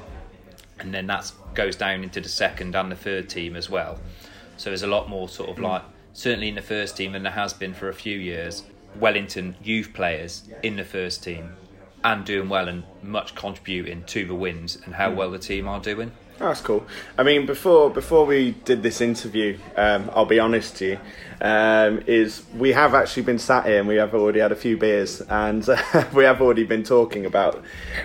and 0.79 0.93
then 0.93 1.07
that 1.07 1.33
goes 1.55 1.77
down 1.77 2.03
into 2.03 2.21
the 2.21 2.29
second 2.29 2.75
and 2.75 2.91
the 2.91 2.97
third 2.97 3.29
team 3.29 3.57
as 3.57 3.71
well. 3.71 3.99
So 4.57 4.71
there's 4.71 4.83
a 4.83 4.89
lot 4.89 5.09
more 5.09 5.29
sort 5.29 5.51
of 5.51 5.57
hmm. 5.57 5.65
like 5.65 5.83
certainly 6.13 6.49
in 6.49 6.55
the 6.55 6.63
first 6.63 6.97
team 6.97 7.13
than 7.13 7.23
there 7.23 7.33
has 7.33 7.53
been 7.53 7.75
for 7.75 7.89
a 7.89 7.95
few 7.95 8.19
years. 8.19 8.65
Wellington 8.99 9.57
youth 9.63 9.93
players 9.93 10.49
in 10.63 10.77
the 10.77 10.85
first 10.85 11.25
team 11.25 11.55
and 12.05 12.25
doing 12.25 12.49
well 12.49 12.69
and 12.69 12.85
much 13.03 13.35
contributing 13.35 14.05
to 14.05 14.25
the 14.25 14.35
wins 14.35 14.79
and 14.85 14.95
how 14.95 15.11
hmm. 15.11 15.17
well 15.17 15.31
the 15.31 15.39
team 15.39 15.69
are 15.69 15.81
doing. 15.81 16.13
Oh, 16.41 16.49
that's 16.49 16.61
cool. 16.61 16.85
I 17.17 17.23
mean, 17.23 17.47
before 17.47 17.91
before 17.91 18.27
we 18.27 18.53
did 18.65 18.83
this 18.83 19.01
interview, 19.01 19.57
um, 19.77 20.11
I'll 20.13 20.27
be 20.27 20.41
honest 20.41 20.77
to 20.79 20.87
you, 20.87 20.99
um, 21.41 22.03
is 22.09 22.43
we 22.57 22.73
have 22.73 22.93
actually 22.93 23.23
been 23.23 23.39
sat 23.39 23.67
here 23.67 23.79
and 23.79 23.87
we 23.87 23.95
have 23.97 24.15
already 24.15 24.41
had 24.41 24.51
a 24.51 24.57
few 24.57 24.77
beers 24.77 25.21
and 25.21 25.65
we 26.13 26.25
have 26.25 26.43
already 26.43 26.65
been 26.65 26.83
talking 26.83 27.25
about 27.25 27.63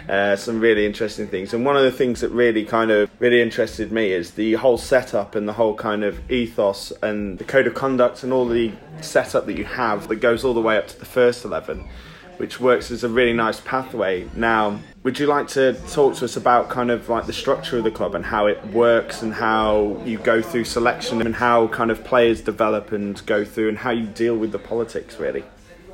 uh, 0.07 0.35
some 0.35 0.59
really 0.59 0.85
interesting 0.85 1.27
things. 1.27 1.55
And 1.55 1.65
one 1.65 1.75
of 1.75 1.81
the 1.81 1.91
things 1.91 2.21
that 2.21 2.29
really 2.29 2.65
kind 2.65 2.91
of 2.91 3.09
really 3.17 3.41
interested 3.41 3.91
me 3.91 4.11
is 4.11 4.31
the 4.31 4.53
whole 4.53 4.77
setup 4.77 5.33
and 5.33 5.47
the 5.47 5.53
whole 5.53 5.73
kind 5.73 6.03
of 6.03 6.29
ethos 6.31 6.93
and 7.01 7.39
the 7.39 7.43
code 7.43 7.65
of 7.65 7.73
conduct 7.73 8.21
and 8.21 8.31
all 8.31 8.47
the 8.47 8.71
setup 9.01 9.47
that 9.47 9.57
you 9.57 9.65
have 9.65 10.07
that 10.07 10.17
goes 10.17 10.45
all 10.45 10.53
the 10.53 10.61
way 10.61 10.77
up 10.77 10.87
to 10.87 10.99
the 10.99 11.05
first 11.05 11.45
eleven 11.45 11.89
which 12.37 12.57
works 12.57 12.89
as 12.89 13.03
a 13.03 13.09
really 13.09 13.33
nice 13.33 13.59
pathway. 13.59 14.25
Now, 14.33 14.79
would 15.03 15.17
you 15.17 15.27
like 15.27 15.47
to 15.47 15.73
talk 15.89 16.15
to 16.15 16.25
us 16.25 16.35
about 16.35 16.69
kind 16.69 16.91
of 16.91 17.07
like 17.07 17.25
the 17.25 17.33
structure 17.33 17.77
of 17.77 17.83
the 17.85 17.91
club 17.91 18.15
and 18.15 18.25
how 18.25 18.47
it 18.47 18.63
works 18.67 19.21
and 19.21 19.33
how 19.33 20.01
you 20.05 20.17
go 20.17 20.41
through 20.41 20.65
selection 20.65 21.21
and 21.21 21.35
how 21.35 21.67
kind 21.69 21.89
of 21.89 22.03
players 22.03 22.41
develop 22.41 22.91
and 22.91 23.25
go 23.25 23.45
through 23.45 23.69
and 23.69 23.77
how 23.77 23.91
you 23.91 24.05
deal 24.05 24.35
with 24.35 24.51
the 24.51 24.59
politics 24.59 25.17
really? 25.17 25.43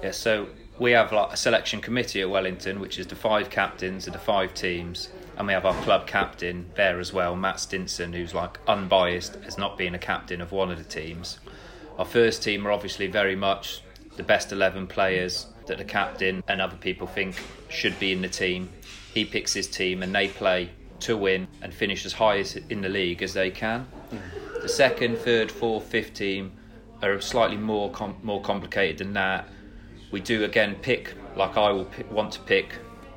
Yeah, 0.01 0.11
so 0.11 0.47
we 0.79 0.91
have 0.91 1.11
like 1.11 1.31
a 1.31 1.37
selection 1.37 1.81
committee 1.81 2.21
at 2.21 2.29
Wellington, 2.29 2.79
which 2.79 2.97
is 2.97 3.05
the 3.05 3.15
five 3.15 3.49
captains 3.49 4.07
of 4.07 4.13
the 4.13 4.19
five 4.19 4.53
teams, 4.55 5.09
and 5.37 5.47
we 5.47 5.53
have 5.53 5.65
our 5.65 5.79
club 5.83 6.07
captain 6.07 6.65
there 6.75 6.99
as 6.99 7.13
well, 7.13 7.35
Matt 7.35 7.59
Stinson, 7.59 8.11
who's 8.11 8.33
like 8.33 8.59
unbiased 8.67 9.37
as 9.45 9.57
not 9.57 9.77
being 9.77 9.93
a 9.93 9.99
captain 9.99 10.41
of 10.41 10.51
one 10.51 10.71
of 10.71 10.77
the 10.77 10.83
teams. 10.83 11.39
Our 11.99 12.05
first 12.05 12.43
team 12.43 12.67
are 12.67 12.71
obviously 12.71 13.07
very 13.07 13.35
much 13.35 13.81
the 14.17 14.23
best 14.23 14.51
11 14.51 14.87
players 14.87 15.47
that 15.67 15.77
the 15.77 15.83
captain 15.83 16.43
and 16.47 16.61
other 16.61 16.75
people 16.75 17.07
think 17.07 17.41
should 17.69 17.97
be 17.99 18.11
in 18.11 18.21
the 18.21 18.29
team. 18.29 18.69
He 19.16 19.26
picks 19.26 19.53
his 19.53 19.68
team 19.68 20.03
and 20.03 20.13
they 20.13 20.28
play 20.28 20.70
to 20.99 21.18
win 21.18 21.47
and 21.61 21.74
finish 21.74 22.05
as 22.05 22.13
high 22.13 22.38
as 22.39 22.57
in 22.57 22.82
the 22.82 22.89
league 22.89 23.24
as 23.24 23.34
they 23.34 23.49
can. 23.49 23.88
The 24.61 24.70
second, 24.70 25.18
third, 25.18 25.51
fourth, 25.51 25.86
fifth 25.86 26.13
team 26.13 26.51
are 27.01 27.20
slightly 27.22 27.57
more 27.57 27.89
com- 27.91 28.18
more 28.24 28.41
complicated 28.41 28.97
than 28.97 29.13
that. 29.13 29.47
We 30.11 30.20
do 30.20 30.43
again 30.43 30.76
pick 30.82 31.13
like 31.36 31.57
I 31.57 31.72
will 31.72 31.86
pick, 31.86 32.11
want 32.11 32.34
to 32.34 32.39
pick 32.41 32.76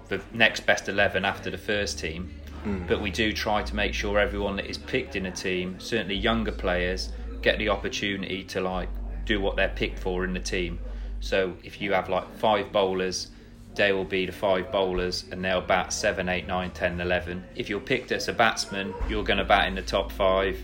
the 0.08 0.20
next 0.32 0.66
best 0.66 0.88
eleven 0.88 1.24
after 1.24 1.50
the 1.50 1.58
first 1.58 1.98
team, 1.98 2.30
hmm. 2.62 2.86
but 2.86 3.00
we 3.00 3.10
do 3.10 3.32
try 3.32 3.62
to 3.62 3.74
make 3.74 3.92
sure 3.92 4.18
everyone 4.18 4.56
that 4.56 4.66
is 4.66 4.78
picked 4.78 5.16
in 5.16 5.26
a 5.26 5.32
team, 5.32 5.78
certainly 5.80 6.14
younger 6.14 6.52
players, 6.52 7.10
get 7.42 7.58
the 7.58 7.68
opportunity 7.68 8.44
to 8.44 8.60
like 8.60 8.88
do 9.24 9.40
what 9.40 9.56
they're 9.56 9.68
picked 9.68 9.98
for 9.98 10.24
in 10.24 10.32
the 10.32 10.40
team. 10.40 10.78
So 11.20 11.54
if 11.64 11.80
you 11.80 11.92
have 11.92 12.08
like 12.08 12.32
five 12.36 12.72
bowlers, 12.72 13.30
they 13.78 13.92
will 13.92 14.04
be 14.04 14.26
the 14.26 14.32
five 14.32 14.70
bowlers 14.70 15.24
and 15.30 15.42
they'll 15.42 15.62
bat 15.62 15.92
7, 15.92 16.28
8, 16.28 16.46
9, 16.46 16.70
10, 16.72 17.00
11. 17.00 17.44
If 17.54 17.70
you're 17.70 17.80
picked 17.80 18.12
as 18.12 18.28
a 18.28 18.32
batsman, 18.34 18.92
you're 19.08 19.24
going 19.24 19.38
to 19.38 19.44
bat 19.44 19.68
in 19.68 19.74
the 19.74 19.82
top 19.82 20.12
five 20.12 20.58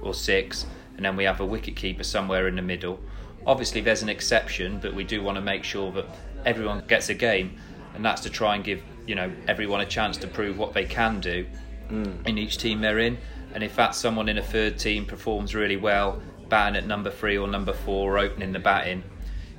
or 0.00 0.14
six, 0.14 0.64
and 0.96 1.04
then 1.04 1.16
we 1.16 1.24
have 1.24 1.40
a 1.40 1.44
wicket 1.44 1.76
keeper 1.76 2.04
somewhere 2.04 2.48
in 2.48 2.56
the 2.56 2.62
middle. 2.62 2.98
Obviously, 3.46 3.80
there's 3.80 4.02
an 4.02 4.08
exception, 4.08 4.78
but 4.80 4.94
we 4.94 5.04
do 5.04 5.22
want 5.22 5.36
to 5.36 5.42
make 5.42 5.64
sure 5.64 5.92
that 5.92 6.06
everyone 6.44 6.82
gets 6.86 7.08
a 7.08 7.14
game, 7.14 7.58
and 7.94 8.04
that's 8.04 8.22
to 8.22 8.30
try 8.30 8.54
and 8.54 8.64
give 8.64 8.82
you 9.06 9.14
know 9.16 9.30
everyone 9.48 9.80
a 9.80 9.86
chance 9.86 10.16
to 10.16 10.28
prove 10.28 10.58
what 10.58 10.72
they 10.72 10.84
can 10.84 11.20
do 11.20 11.44
mm. 11.90 12.26
in 12.26 12.38
each 12.38 12.58
team 12.58 12.80
they're 12.80 13.00
in. 13.00 13.18
And 13.54 13.62
if 13.62 13.76
that's 13.76 13.98
someone 13.98 14.28
in 14.28 14.38
a 14.38 14.42
third 14.42 14.78
team 14.78 15.04
performs 15.04 15.54
really 15.54 15.76
well, 15.76 16.22
batting 16.48 16.76
at 16.76 16.86
number 16.86 17.10
three 17.10 17.36
or 17.36 17.48
number 17.48 17.72
four, 17.72 18.14
or 18.14 18.18
opening 18.18 18.52
the 18.52 18.58
batting, 18.58 19.02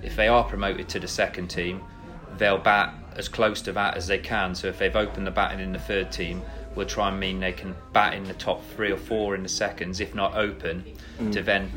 if 0.01 0.15
they 0.15 0.27
are 0.27 0.43
promoted 0.43 0.89
to 0.89 0.99
the 0.99 1.07
second 1.07 1.49
team, 1.49 1.81
they'll 2.37 2.57
bat 2.57 2.93
as 3.15 3.27
close 3.27 3.61
to 3.63 3.71
that 3.73 3.95
as 3.95 4.07
they 4.07 4.17
can. 4.17 4.55
So 4.55 4.67
if 4.67 4.77
they've 4.79 4.95
opened 4.95 5.27
the 5.27 5.31
batting 5.31 5.59
in 5.59 5.73
the 5.73 5.79
third 5.79 6.11
team, 6.11 6.41
we'll 6.75 6.87
try 6.87 7.09
and 7.09 7.19
mean 7.19 7.39
they 7.39 7.51
can 7.51 7.75
bat 7.91 8.13
in 8.13 8.23
the 8.23 8.33
top 8.33 8.65
three 8.75 8.91
or 8.91 8.97
four 8.97 9.35
in 9.35 9.43
the 9.43 9.49
seconds, 9.49 9.99
if 9.99 10.15
not 10.15 10.35
open, 10.35 10.83
to 11.17 11.23
mm. 11.41 11.45
then 11.45 11.71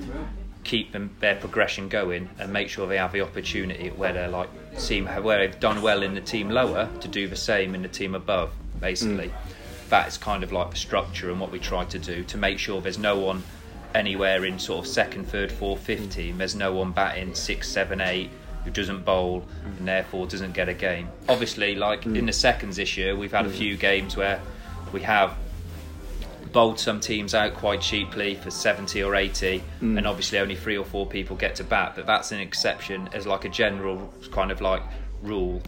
keep 0.64 0.90
them 0.92 1.14
their 1.20 1.36
progression 1.36 1.88
going 1.88 2.28
and 2.40 2.52
make 2.52 2.68
sure 2.68 2.88
they 2.88 2.98
have 2.98 3.12
the 3.12 3.20
opportunity 3.20 3.88
where 3.90 4.12
they're 4.12 4.28
like 4.28 4.48
seem 4.76 5.06
where 5.06 5.38
they've 5.38 5.60
done 5.60 5.80
well 5.80 6.02
in 6.02 6.14
the 6.14 6.20
team 6.20 6.50
lower 6.50 6.88
to 7.00 7.06
do 7.06 7.28
the 7.28 7.36
same 7.36 7.74
in 7.74 7.82
the 7.82 7.88
team 7.88 8.14
above. 8.14 8.50
Basically, 8.80 9.28
mm. 9.28 9.88
that 9.90 10.08
is 10.08 10.18
kind 10.18 10.42
of 10.42 10.52
like 10.52 10.70
the 10.70 10.76
structure 10.76 11.30
and 11.30 11.40
what 11.40 11.50
we 11.50 11.58
try 11.58 11.84
to 11.86 11.98
do 11.98 12.24
to 12.24 12.36
make 12.36 12.58
sure 12.58 12.80
there's 12.80 12.98
no 12.98 13.18
one 13.18 13.42
anywhere 13.94 14.44
in 14.44 14.58
sort 14.58 14.84
of 14.84 14.92
second, 14.92 15.26
third, 15.26 15.50
fourth, 15.50 15.80
fifth 15.80 16.08
mm. 16.08 16.12
team. 16.12 16.38
There's 16.38 16.54
no 16.54 16.72
one 16.74 16.92
batting 16.92 17.34
six, 17.34 17.68
seven, 17.68 18.00
eight 18.00 18.30
who 18.66 18.72
doesn't 18.72 19.04
bowl 19.04 19.40
mm. 19.40 19.78
and 19.78 19.88
therefore 19.88 20.26
doesn't 20.26 20.52
get 20.52 20.68
a 20.68 20.74
game. 20.74 21.08
Obviously, 21.28 21.76
like 21.76 22.04
in 22.04 22.12
mm. 22.12 22.26
the 22.26 22.32
seconds 22.32 22.76
this 22.76 22.96
year, 22.96 23.16
we've 23.16 23.32
had 23.32 23.46
a 23.46 23.48
mm. 23.48 23.56
few 23.56 23.76
games 23.76 24.16
where 24.16 24.42
we 24.92 25.00
have 25.02 25.34
bowled 26.52 26.80
some 26.80 27.00
teams 27.00 27.32
out 27.34 27.54
quite 27.54 27.80
cheaply 27.80 28.34
for 28.34 28.50
70 28.50 29.02
or 29.02 29.14
80 29.14 29.62
and 29.80 30.06
obviously 30.06 30.38
only 30.38 30.54
three 30.54 30.78
or 30.78 30.84
four 30.84 31.04
people 31.04 31.36
get 31.36 31.56
to 31.56 31.64
bat 31.64 31.92
but 31.94 32.06
that's 32.06 32.32
an 32.32 32.38
exception 32.38 33.10
as 33.12 33.26
like 33.26 33.44
a 33.44 33.48
general 33.48 34.10
kind 34.30 34.50
of 34.50 34.60
like 34.60 34.82
rule. 35.22 35.60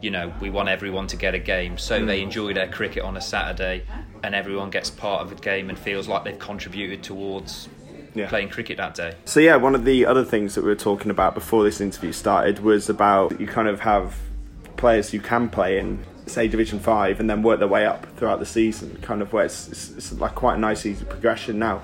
You 0.00 0.12
know 0.12 0.32
we 0.40 0.50
want 0.50 0.68
everyone 0.68 1.08
to 1.08 1.16
get 1.16 1.34
a 1.34 1.38
game 1.38 1.76
so 1.76 2.06
they 2.06 2.22
enjoy 2.22 2.54
their 2.54 2.70
cricket 2.70 3.02
on 3.02 3.16
a 3.16 3.20
saturday 3.20 3.84
and 4.22 4.34
everyone 4.34 4.70
gets 4.70 4.88
part 4.88 5.20
of 5.20 5.28
the 5.28 5.36
game 5.36 5.68
and 5.68 5.78
feels 5.78 6.08
like 6.08 6.24
they've 6.24 6.38
contributed 6.38 7.02
towards 7.02 7.68
Yeah. 8.14 8.28
playing 8.28 8.48
cricket 8.48 8.76
that 8.76 8.94
day 8.94 9.14
So 9.24 9.40
yeah, 9.40 9.56
one 9.56 9.74
of 9.74 9.84
the 9.84 10.06
other 10.06 10.24
things 10.24 10.54
that 10.54 10.62
we 10.62 10.68
were 10.68 10.76
talking 10.76 11.10
about 11.10 11.34
before 11.34 11.64
this 11.64 11.80
interview 11.80 12.12
started 12.12 12.60
was 12.60 12.88
about 12.88 13.40
you 13.40 13.46
kind 13.46 13.66
of 13.66 13.80
have 13.80 14.16
players 14.76 15.10
who 15.10 15.18
can 15.18 15.48
play 15.48 15.78
in 15.78 16.04
say 16.26 16.48
Division 16.48 16.78
Five 16.78 17.20
and 17.20 17.28
then 17.28 17.42
work 17.42 17.58
their 17.58 17.68
way 17.68 17.86
up 17.86 18.06
throughout 18.16 18.38
the 18.38 18.46
season, 18.46 18.96
kind 19.02 19.22
of 19.22 19.32
where 19.32 19.44
it's, 19.44 19.68
it's, 19.68 19.90
it's 19.90 20.12
like 20.12 20.34
quite 20.34 20.54
a 20.54 20.58
nice 20.58 20.86
easy 20.86 21.04
progression. 21.04 21.58
Now, 21.58 21.82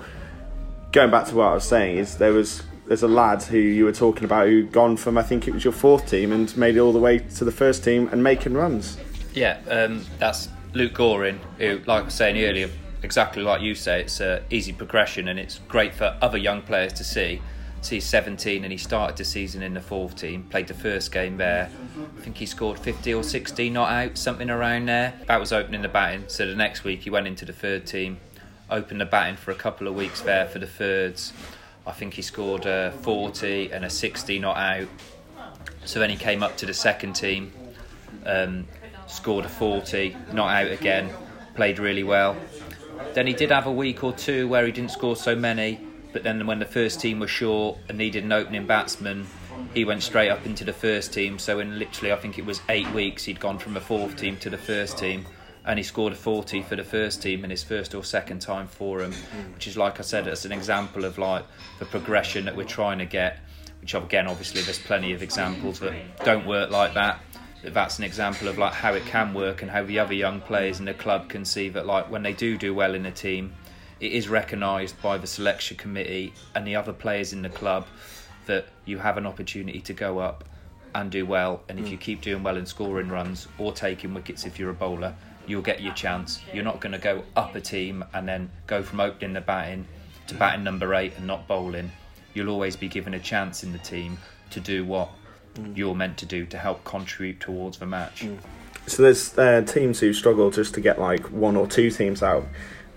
going 0.91 1.11
back 1.11 1.27
to 1.27 1.35
what 1.35 1.47
I 1.47 1.53
was 1.53 1.63
saying 1.63 1.97
is 1.97 2.17
there 2.17 2.33
was 2.33 2.63
there's 2.87 3.03
a 3.03 3.07
lad 3.07 3.41
who 3.43 3.57
you 3.57 3.85
were 3.85 3.93
talking 3.93 4.25
about 4.25 4.47
who 4.47 4.63
gone 4.63 4.97
from 4.97 5.17
I 5.17 5.23
think 5.23 5.47
it 5.47 5.53
was 5.53 5.63
your 5.63 5.73
fourth 5.73 6.09
team 6.09 6.31
and 6.31 6.55
made 6.57 6.75
it 6.75 6.79
all 6.79 6.91
the 6.91 6.99
way 6.99 7.19
to 7.19 7.45
the 7.45 7.51
first 7.51 7.83
team 7.83 8.09
and 8.11 8.21
making 8.23 8.53
runs. 8.53 8.97
Yeah, 9.33 9.59
um, 9.69 10.05
that's 10.19 10.49
Luke 10.73 10.93
Goring, 10.93 11.39
who, 11.57 11.79
like 11.85 12.01
I 12.01 12.05
was 12.05 12.13
saying 12.13 12.43
earlier, 12.43 12.69
exactly 13.03 13.43
like 13.43 13.61
you 13.61 13.75
say, 13.75 14.01
it's 14.01 14.19
an 14.19 14.43
easy 14.49 14.73
progression 14.73 15.27
and 15.27 15.39
it's 15.39 15.59
great 15.67 15.93
for 15.93 16.17
other 16.21 16.37
young 16.37 16.61
players 16.61 16.93
to 16.93 17.03
see. 17.03 17.41
So 17.81 17.95
he's 17.95 18.05
17 18.05 18.63
and 18.63 18.71
he 18.71 18.77
started 18.77 19.17
the 19.17 19.25
season 19.25 19.63
in 19.63 19.73
the 19.73 19.81
fourth 19.81 20.15
team, 20.15 20.43
played 20.43 20.67
the 20.67 20.75
first 20.75 21.11
game 21.11 21.37
there. 21.37 21.69
I 22.17 22.21
think 22.21 22.37
he 22.37 22.45
scored 22.45 22.77
50 22.77 23.13
or 23.15 23.23
60 23.23 23.69
not 23.71 23.89
out, 23.89 24.17
something 24.17 24.51
around 24.51 24.85
there. 24.85 25.19
That 25.25 25.39
was 25.39 25.51
opening 25.51 25.81
the 25.81 25.87
batting. 25.87 26.25
So 26.27 26.45
the 26.45 26.55
next 26.55 26.83
week 26.83 27.01
he 27.01 27.09
went 27.09 27.25
into 27.25 27.43
the 27.43 27.53
third 27.53 27.87
team, 27.87 28.19
opened 28.69 29.01
the 29.01 29.05
batting 29.05 29.35
for 29.35 29.49
a 29.49 29.55
couple 29.55 29.87
of 29.87 29.95
weeks 29.95 30.21
there 30.21 30.47
for 30.47 30.59
the 30.59 30.67
thirds. 30.67 31.33
I 31.87 31.91
think 31.91 32.13
he 32.13 32.21
scored 32.21 32.67
a 32.67 32.91
40 33.01 33.71
and 33.71 33.83
a 33.83 33.89
60 33.89 34.37
not 34.37 34.57
out. 34.57 34.87
So 35.85 35.99
then 35.99 36.11
he 36.11 36.17
came 36.17 36.43
up 36.43 36.57
to 36.57 36.67
the 36.67 36.75
second 36.75 37.13
team, 37.13 37.51
um, 38.27 38.67
scored 39.07 39.45
a 39.45 39.49
40, 39.49 40.15
not 40.33 40.49
out 40.49 40.71
again, 40.71 41.09
played 41.55 41.79
really 41.79 42.03
well. 42.03 42.37
Then 43.13 43.27
he 43.27 43.33
did 43.33 43.51
have 43.51 43.65
a 43.65 43.71
week 43.71 44.03
or 44.03 44.13
two 44.13 44.47
where 44.47 44.65
he 44.65 44.71
didn't 44.71 44.91
score 44.91 45.15
so 45.15 45.35
many, 45.35 45.79
but 46.13 46.23
then 46.23 46.45
when 46.47 46.59
the 46.59 46.65
first 46.65 46.99
team 46.99 47.19
was 47.19 47.29
short 47.29 47.77
and 47.89 47.97
needed 47.97 48.23
an 48.23 48.31
opening 48.31 48.65
batsman, 48.65 49.27
he 49.73 49.85
went 49.85 50.03
straight 50.03 50.29
up 50.29 50.45
into 50.45 50.63
the 50.63 50.73
first 50.73 51.13
team. 51.13 51.39
So 51.39 51.59
in 51.59 51.77
literally, 51.79 52.11
I 52.11 52.17
think 52.17 52.37
it 52.37 52.45
was 52.45 52.61
eight 52.69 52.89
weeks, 52.91 53.23
he'd 53.25 53.39
gone 53.39 53.57
from 53.57 53.73
the 53.73 53.81
fourth 53.81 54.15
team 54.15 54.37
to 54.37 54.49
the 54.49 54.57
first 54.57 54.97
team, 54.97 55.25
and 55.65 55.77
he 55.77 55.83
scored 55.83 56.13
a 56.13 56.15
40 56.15 56.63
for 56.63 56.75
the 56.75 56.83
first 56.83 57.21
team 57.21 57.43
in 57.43 57.49
his 57.49 57.63
first 57.63 57.93
or 57.93 58.03
second 58.03 58.39
time 58.39 58.67
for 58.67 59.01
him, 59.01 59.13
which 59.53 59.67
is 59.67 59.77
like 59.77 59.99
I 59.99 60.03
said, 60.03 60.27
it's 60.27 60.45
an 60.45 60.51
example 60.51 61.05
of 61.05 61.17
like 61.17 61.45
the 61.79 61.85
progression 61.85 62.45
that 62.45 62.55
we're 62.55 62.63
trying 62.63 62.99
to 62.99 63.05
get. 63.05 63.39
Which 63.81 63.95
again, 63.95 64.27
obviously, 64.27 64.61
there's 64.61 64.77
plenty 64.77 65.11
of 65.11 65.23
examples 65.23 65.79
that 65.79 65.93
don't 66.23 66.45
work 66.45 66.69
like 66.69 66.93
that. 66.93 67.19
That's 67.63 67.99
an 67.99 68.03
example 68.03 68.47
of 68.47 68.57
like 68.57 68.73
how 68.73 68.93
it 68.93 69.05
can 69.05 69.33
work 69.33 69.61
and 69.61 69.69
how 69.69 69.83
the 69.83 69.99
other 69.99 70.13
young 70.13 70.41
players 70.41 70.79
in 70.79 70.85
the 70.85 70.93
club 70.93 71.29
can 71.29 71.45
see 71.45 71.69
that 71.69 71.85
like 71.85 72.09
when 72.09 72.23
they 72.23 72.33
do 72.33 72.57
do 72.57 72.73
well 72.73 72.95
in 72.95 73.05
a 73.05 73.11
team, 73.11 73.53
it 73.99 74.11
is 74.11 74.27
recognised 74.27 74.99
by 75.01 75.17
the 75.17 75.27
selection 75.27 75.77
committee 75.77 76.33
and 76.55 76.65
the 76.65 76.75
other 76.75 76.91
players 76.91 77.33
in 77.33 77.43
the 77.43 77.49
club 77.49 77.85
that 78.47 78.65
you 78.85 78.97
have 78.97 79.17
an 79.17 79.27
opportunity 79.27 79.79
to 79.81 79.93
go 79.93 80.17
up 80.17 80.43
and 80.95 81.11
do 81.11 81.25
well. 81.25 81.61
And 81.69 81.79
if 81.79 81.89
you 81.89 81.97
mm. 81.97 82.01
keep 82.01 82.21
doing 82.21 82.43
well 82.43 82.57
and 82.57 82.67
scoring 82.67 83.09
runs 83.09 83.47
or 83.57 83.71
taking 83.71 84.13
wickets 84.13 84.45
if 84.45 84.57
you're 84.57 84.71
a 84.71 84.73
bowler, 84.73 85.13
you'll 85.45 85.61
get 85.61 85.81
your 85.81 85.93
chance. 85.93 86.41
You're 86.53 86.63
not 86.63 86.79
going 86.79 86.93
to 86.93 86.97
go 86.97 87.23
up 87.35 87.55
a 87.55 87.61
team 87.61 88.03
and 88.13 88.27
then 88.27 88.49
go 88.67 88.81
from 88.81 88.99
opening 88.99 89.33
the 89.33 89.41
batting 89.41 89.85
to 90.27 90.35
batting 90.35 90.63
number 90.63 90.93
eight 90.95 91.13
and 91.17 91.27
not 91.27 91.47
bowling. 91.47 91.91
You'll 92.33 92.49
always 92.49 92.75
be 92.75 92.87
given 92.87 93.13
a 93.13 93.19
chance 93.19 93.63
in 93.63 93.71
the 93.71 93.79
team 93.79 94.17
to 94.51 94.59
do 94.59 94.83
what 94.83 95.09
you're 95.75 95.95
meant 95.95 96.17
to 96.17 96.25
do 96.25 96.45
to 96.47 96.57
help 96.57 96.83
contribute 96.83 97.39
towards 97.39 97.77
the 97.77 97.85
match. 97.85 98.25
So 98.87 99.03
there's 99.03 99.37
uh, 99.37 99.61
teams 99.61 99.99
who 99.99 100.13
struggle 100.13 100.49
just 100.51 100.73
to 100.75 100.81
get 100.81 100.99
like 100.99 101.31
one 101.31 101.55
or 101.55 101.67
two 101.67 101.91
teams 101.91 102.23
out 102.23 102.47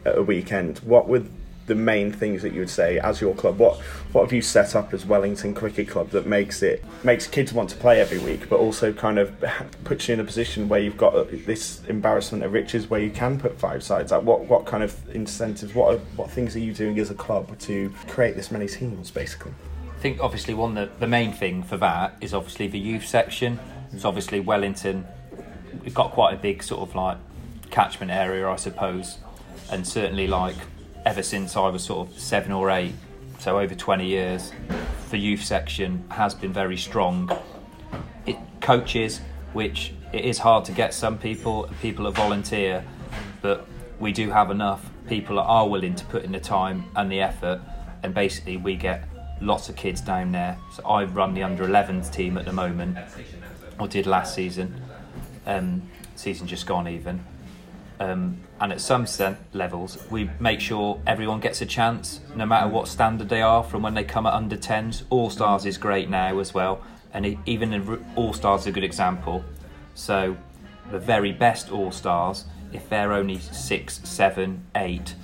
at 0.05 0.17
a 0.19 0.23
weekend. 0.23 0.79
What 0.79 1.09
would 1.09 1.31
the 1.67 1.75
main 1.75 2.13
things 2.13 2.43
that 2.43 2.53
you 2.53 2.61
would 2.61 2.71
say 2.71 2.99
as 2.99 3.21
your 3.21 3.35
club? 3.35 3.59
What 3.59 3.81
what 4.13 4.23
have 4.23 4.33
you 4.33 4.43
set 4.43 4.75
up 4.75 4.93
as 4.95 5.05
Wellington 5.05 5.55
Cricket 5.55 5.89
Club 5.89 6.11
that 6.11 6.27
makes 6.27 6.63
it 6.63 6.85
makes 7.03 7.27
kids 7.27 7.53
want 7.53 7.71
to 7.71 7.77
play 7.77 8.01
every 8.01 8.19
week, 8.19 8.49
but 8.49 8.59
also 8.59 8.93
kind 8.93 9.19
of 9.19 9.33
puts 9.85 10.09
you 10.09 10.15
in 10.15 10.21
a 10.21 10.25
position 10.25 10.69
where 10.69 10.81
you've 10.81 10.97
got 10.97 11.31
this 11.47 11.85
embarrassment 11.87 12.45
of 12.45 12.53
riches 12.53 12.89
where 12.89 13.01
you 13.01 13.11
can 13.11 13.39
put 13.39 13.59
five 13.59 13.83
sides. 13.83 14.13
Like 14.13 14.23
what 14.23 14.47
what 14.47 14.67
kind 14.67 14.83
of 14.83 14.97
incentives? 15.15 15.75
What 15.75 15.95
are, 15.95 15.99
what 16.17 16.31
things 16.31 16.57
are 16.57 16.61
you 16.61 16.73
doing 16.73 16.99
as 16.99 17.11
a 17.11 17.15
club 17.15 17.59
to 17.61 17.91
create 18.09 18.37
this 18.37 18.51
many 18.51 18.69
teams, 18.69 19.11
basically? 19.11 19.53
Think 20.05 20.21
obviously 20.21 20.53
one 20.53 20.75
the, 20.75 20.91
the 21.01 21.07
main 21.07 21.33
thing 21.33 21.63
for 21.63 21.79
that 21.79 22.19
is 22.21 22.35
obviously 22.35 22.69
the 22.69 22.79
youth 22.79 23.07
section. 23.07 23.59
So 23.97 24.07
obviously 24.07 24.39
Wellington, 24.39 25.07
we've 25.83 25.95
got 25.95 26.11
quite 26.11 26.35
a 26.35 26.37
big 26.37 26.63
sort 26.63 26.87
of 26.87 26.95
like 26.95 27.17
catchment 27.71 28.13
area, 28.13 28.47
I 28.47 28.57
suppose, 28.57 29.17
and 29.73 29.87
certainly 29.87 30.27
like 30.27 30.57
ever 31.07 31.23
since 31.23 31.57
I 31.57 31.69
was 31.69 31.85
sort 31.85 32.07
of 32.07 32.19
seven 32.19 32.53
or 32.53 32.71
eight, 32.71 32.93
so 33.39 33.59
over 33.59 33.75
20 33.75 34.07
years, 34.07 34.53
the 35.11 35.17
youth 35.17 35.43
section 35.43 36.05
has 36.11 36.35
been 36.35 36.53
very 36.53 36.77
strong. 36.77 37.31
It 38.27 38.37
coaches, 38.61 39.23
which 39.55 39.95
it 40.13 40.27
is 40.27 40.37
hard 40.37 40.67
to 40.67 40.73
get 40.73 40.93
some 40.93 41.17
people, 41.17 41.71
people 41.81 42.05
that 42.05 42.15
volunteer, 42.15 42.85
but 43.41 43.67
we 43.99 44.13
do 44.13 44.29
have 44.29 44.51
enough 44.51 44.85
people 45.09 45.37
that 45.37 45.45
are 45.45 45.67
willing 45.67 45.95
to 45.95 46.05
put 46.05 46.25
in 46.25 46.33
the 46.33 46.41
time 46.41 46.91
and 46.95 47.11
the 47.11 47.23
effort, 47.23 47.63
and 48.03 48.13
basically 48.13 48.59
we 48.59 48.77
get 48.77 49.09
lots 49.41 49.69
of 49.69 49.77
kids 49.77 50.01
down 50.01 50.33
there. 50.33 50.59
So 50.73 50.85
I 50.85 51.05
run 51.05 51.35
the 51.35 51.43
under 51.43 51.67
11s 51.67 52.13
team 52.13 52.39
at 52.39 52.45
the 52.45 52.53
moment, 52.53 52.99
or 53.79 53.89
did 53.89 54.07
last 54.07 54.35
season, 54.35 54.81
um, 55.47 55.83
season 56.17 56.47
just 56.47 56.67
gone 56.67 56.89
even. 56.89 57.25
Um, 58.01 58.41
and 58.61 58.73
at 58.73 58.81
some 58.81 59.07
levels, 59.53 59.99
we 60.11 60.29
make 60.41 60.61
sure 60.61 61.01
everyone 61.07 61.41
gets 61.41 61.61
a 61.61 61.67
chance, 61.67 62.21
no 62.35 62.45
matter 62.45 62.69
what 62.69 62.89
standard 62.89 63.29
they 63.29 63.43
are. 63.43 63.63
From 63.63 63.83
when 63.83 63.95
they 63.95 64.05
come 64.05 64.27
at 64.27 64.33
under 64.35 64.57
10s, 64.57 65.05
All 65.11 65.31
Stars 65.31 65.65
is 65.65 65.79
great 65.79 66.09
now 66.09 66.39
as 66.39 66.53
well, 66.53 66.83
and 67.13 67.39
even 67.47 68.05
All 68.17 68.33
Stars 68.33 68.63
is 68.63 68.67
a 68.69 68.73
good 68.73 68.85
example. 68.85 69.45
So, 69.95 70.37
the 70.91 70.99
very 70.99 71.33
best 71.33 71.71
All 71.71 71.93
Stars, 71.93 72.45
if 72.73 72.89
they're 72.89 73.13
only 73.13 73.39
six, 73.39 74.01
seven, 74.05 74.65
eight, 74.75 75.15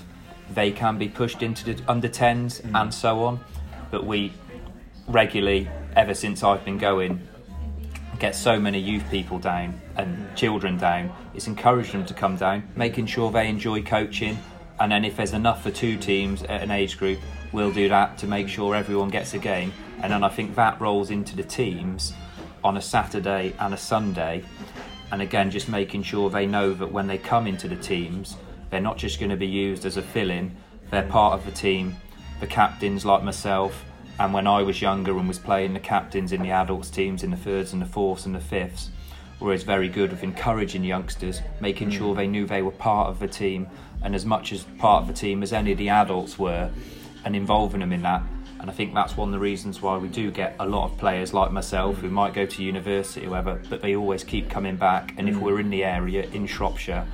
they 0.55 0.71
can 0.71 0.99
be 0.99 1.09
pushed 1.09 1.43
into 1.43 1.65
the 1.65 1.83
under 1.89 2.09
10s 2.09 2.65
and 2.75 2.93
so 2.93 3.25
on. 3.25 3.41
But 3.91 4.07
we 4.07 4.33
regularly, 5.09 5.69
ever 5.97 6.15
since 6.15 6.43
I've 6.43 6.65
been 6.65 6.79
going, 6.79 7.27
get 8.21 8.37
so 8.37 8.61
many 8.61 8.79
youth 8.79 9.05
people 9.11 9.39
down 9.39 9.81
and 9.97 10.37
children 10.37 10.77
down. 10.77 11.11
It's 11.35 11.47
encouraging 11.47 12.01
them 12.01 12.07
to 12.07 12.15
come 12.15 12.37
down, 12.37 12.69
making 12.77 13.07
sure 13.07 13.33
they 13.33 13.49
enjoy 13.49 13.83
coaching, 13.83 14.39
and 14.79 14.93
then 14.93 15.05
if 15.05 15.17
there's 15.17 15.33
enough 15.33 15.63
for 15.63 15.71
two 15.71 15.97
teams 15.97 16.43
at 16.45 16.63
an 16.63 16.71
age 16.71 16.99
group, 16.99 17.19
we'll 17.53 17.73
do 17.73 17.89
that 17.89 18.19
to 18.19 18.27
make 18.27 18.49
sure 18.49 18.75
everyone 18.75 19.09
gets 19.09 19.35
a 19.35 19.39
game. 19.39 19.73
And 20.03 20.13
then 20.13 20.23
I 20.23 20.29
think 20.29 20.55
that 20.55 20.81
rolls 20.81 21.11
into 21.11 21.35
the 21.37 21.43
teams 21.43 22.13
on 22.63 22.77
a 22.77 22.81
Saturday 22.81 23.55
and 23.59 23.75
a 23.75 23.77
Sunday. 23.77 24.45
And 25.13 25.21
again, 25.21 25.51
just 25.51 25.69
making 25.69 26.03
sure 26.05 26.31
they 26.31 26.47
know 26.47 26.73
that 26.75 26.93
when 26.93 27.07
they 27.07 27.19
come 27.19 27.47
into 27.47 27.69
the 27.69 27.77
teams, 27.77 28.37
they're 28.71 28.81
not 28.81 28.97
just 28.97 29.19
going 29.19 29.31
to 29.31 29.37
be 29.37 29.47
used 29.47 29.85
as 29.85 29.97
a 29.97 30.03
fill 30.03 30.31
in, 30.31 30.57
they're 30.91 31.03
part 31.03 31.35
of 31.35 31.45
the 31.45 31.53
team. 31.53 31.97
The 32.41 32.47
captains, 32.47 33.05
like 33.05 33.23
myself, 33.23 33.85
and 34.19 34.33
when 34.33 34.47
I 34.47 34.63
was 34.63 34.83
younger 34.83 35.17
and 35.19 35.29
was 35.29 35.39
playing 35.39 35.75
the 35.75 35.81
captains 35.81 36.33
in 36.33 36.43
the 36.43 36.51
adults 36.51 36.91
teams 36.91 37.23
in 37.23 37.31
the 37.31 37.37
thirds 37.37 37.73
and 37.73 37.81
the 37.81 37.87
fourths 37.87 38.27
and 38.27 38.35
the 38.35 38.41
fifths, 38.41 38.91
were 39.39 39.49
always 39.49 39.63
very 39.63 39.89
good 39.89 40.11
with 40.11 40.23
encouraging 40.23 40.85
youngsters, 40.85 41.41
making 41.61 41.91
sure 41.91 42.15
mm. 42.15 42.17
they 42.17 42.27
knew 42.27 42.47
they 42.47 42.63
were 42.63 42.71
part 42.71 43.09
of 43.09 43.19
the 43.19 43.29
team 43.29 43.67
and 44.03 44.15
as 44.15 44.25
much 44.25 44.53
as 44.53 44.65
part 44.79 45.03
of 45.03 45.09
the 45.09 45.15
team 45.15 45.43
as 45.43 45.53
any 45.53 45.73
of 45.73 45.79
the 45.79 45.89
adults 45.89 46.39
were, 46.39 46.71
and 47.25 47.37
involving 47.37 47.81
them 47.81 47.93
in 47.93 48.03
that. 48.03 48.23
And 48.59 48.71
I 48.71 48.73
think 48.73 48.95
that's 48.95 49.17
one 49.17 49.29
of 49.29 49.33
the 49.33 49.39
reasons 49.39 49.81
why 49.81 49.97
we 49.97 50.09
do 50.09 50.31
get 50.31 50.57
a 50.59 50.67
lot 50.67 50.91
of 50.91 50.99
players 50.99 51.33
like 51.33 51.51
myself 51.51 51.97
who 51.97 52.11
might 52.11 52.35
go 52.35 52.45
to 52.45 52.63
university 52.63 53.27
or 53.27 53.31
whatever, 53.31 53.63
but 53.69 53.81
they 53.81 53.97
always 53.97 54.25
keep 54.25 54.51
coming 54.51 54.77
back. 54.77 55.15
And 55.17 55.29
if 55.29 55.37
mm. 55.37 55.41
we're 55.41 55.61
in 55.61 55.71
the 55.71 55.85
area 55.85 56.25
in 56.33 56.47
Shropshire, 56.47 57.07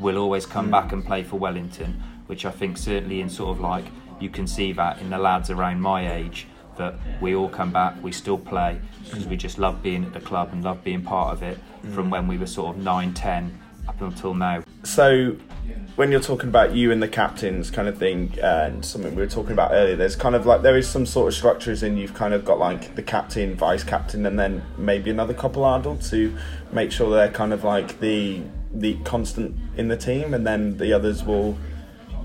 we'll 0.00 0.18
always 0.18 0.44
come 0.44 0.68
mm. 0.68 0.72
back 0.72 0.92
and 0.92 1.04
play 1.04 1.22
for 1.22 1.38
Wellington, 1.38 2.02
which 2.26 2.44
I 2.44 2.50
think 2.50 2.76
certainly 2.76 3.20
in 3.20 3.30
sort 3.30 3.50
of 3.50 3.60
like 3.60 3.84
you 4.22 4.30
can 4.30 4.46
see 4.46 4.72
that 4.72 5.00
in 5.00 5.10
the 5.10 5.18
lads 5.18 5.50
around 5.50 5.80
my 5.80 6.14
age 6.14 6.46
that 6.78 6.94
we 7.20 7.34
all 7.34 7.48
come 7.48 7.72
back, 7.72 8.02
we 8.02 8.12
still 8.12 8.38
play 8.38 8.80
because 9.04 9.26
we 9.26 9.36
just 9.36 9.58
love 9.58 9.82
being 9.82 10.04
at 10.04 10.12
the 10.12 10.20
club 10.20 10.50
and 10.52 10.64
love 10.64 10.82
being 10.82 11.02
part 11.02 11.32
of 11.32 11.42
it 11.42 11.58
from 11.92 12.08
when 12.08 12.26
we 12.26 12.38
were 12.38 12.46
sort 12.46 12.76
of 12.76 12.82
9, 12.82 13.12
10 13.12 13.58
up 13.88 14.00
until 14.00 14.34
now. 14.34 14.62
So, 14.84 15.36
when 15.96 16.10
you're 16.10 16.20
talking 16.20 16.48
about 16.48 16.74
you 16.74 16.90
and 16.90 17.02
the 17.02 17.08
captains 17.08 17.70
kind 17.70 17.88
of 17.88 17.98
thing, 17.98 18.36
and 18.42 18.84
something 18.84 19.14
we 19.14 19.22
were 19.22 19.28
talking 19.28 19.52
about 19.52 19.72
earlier, 19.72 19.96
there's 19.96 20.16
kind 20.16 20.34
of 20.34 20.46
like 20.46 20.62
there 20.62 20.76
is 20.76 20.88
some 20.88 21.04
sort 21.04 21.28
of 21.28 21.34
structures, 21.34 21.82
and 21.82 21.98
you've 21.98 22.14
kind 22.14 22.32
of 22.34 22.44
got 22.44 22.58
like 22.58 22.94
the 22.94 23.02
captain, 23.02 23.54
vice 23.54 23.84
captain, 23.84 24.24
and 24.24 24.38
then 24.38 24.62
maybe 24.78 25.10
another 25.10 25.34
couple 25.34 25.66
adults 25.66 26.10
to 26.10 26.36
make 26.72 26.90
sure 26.90 27.10
they're 27.10 27.30
kind 27.30 27.52
of 27.52 27.64
like 27.64 28.00
the 28.00 28.42
the 28.72 28.94
constant 29.04 29.54
in 29.76 29.88
the 29.88 29.96
team, 29.96 30.32
and 30.32 30.46
then 30.46 30.78
the 30.78 30.92
others 30.92 31.24
will. 31.24 31.58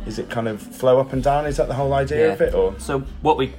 Is 0.07 0.19
it 0.19 0.29
kind 0.29 0.47
of 0.47 0.61
flow 0.61 0.99
up 0.99 1.13
and 1.13 1.21
down? 1.21 1.45
Is 1.45 1.57
that 1.57 1.67
the 1.67 1.73
whole 1.73 1.93
idea 1.93 2.33
of 2.33 2.41
it, 2.41 2.53
or 2.53 2.79
So 2.79 2.99
what 3.21 3.37
we 3.37 3.53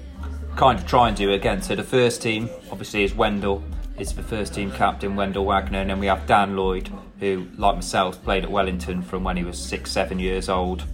kind 0.57 0.79
of 0.79 0.87
try 0.87 1.07
and 1.09 1.17
do 1.17 1.33
again. 1.33 1.63
So 1.63 1.77
the 1.77 1.85
first 1.85 2.21
team 2.21 2.49
obviously 2.73 3.05
is 3.05 3.15
Wendell. 3.15 3.63
Is 3.99 4.13
the 4.13 4.23
first 4.23 4.55
team 4.55 4.71
captain 4.71 5.17
Wendell 5.17 5.45
Wagner, 5.45 5.81
and 5.81 5.91
then 5.91 5.99
we 5.99 6.07
have 6.07 6.25
Dan 6.27 6.57
Lloyd, 6.57 6.89
who, 7.19 7.49
like 7.57 7.75
myself, 7.75 8.23
played 8.23 8.45
at 8.45 8.51
Wellington 8.51 9.03
from 9.03 9.25
when 9.25 9.37
he 9.37 9.43
was 9.43 9.59
six, 9.59 9.91
seven 9.91 10.21
years 10.21 10.49
old, 10.49 10.85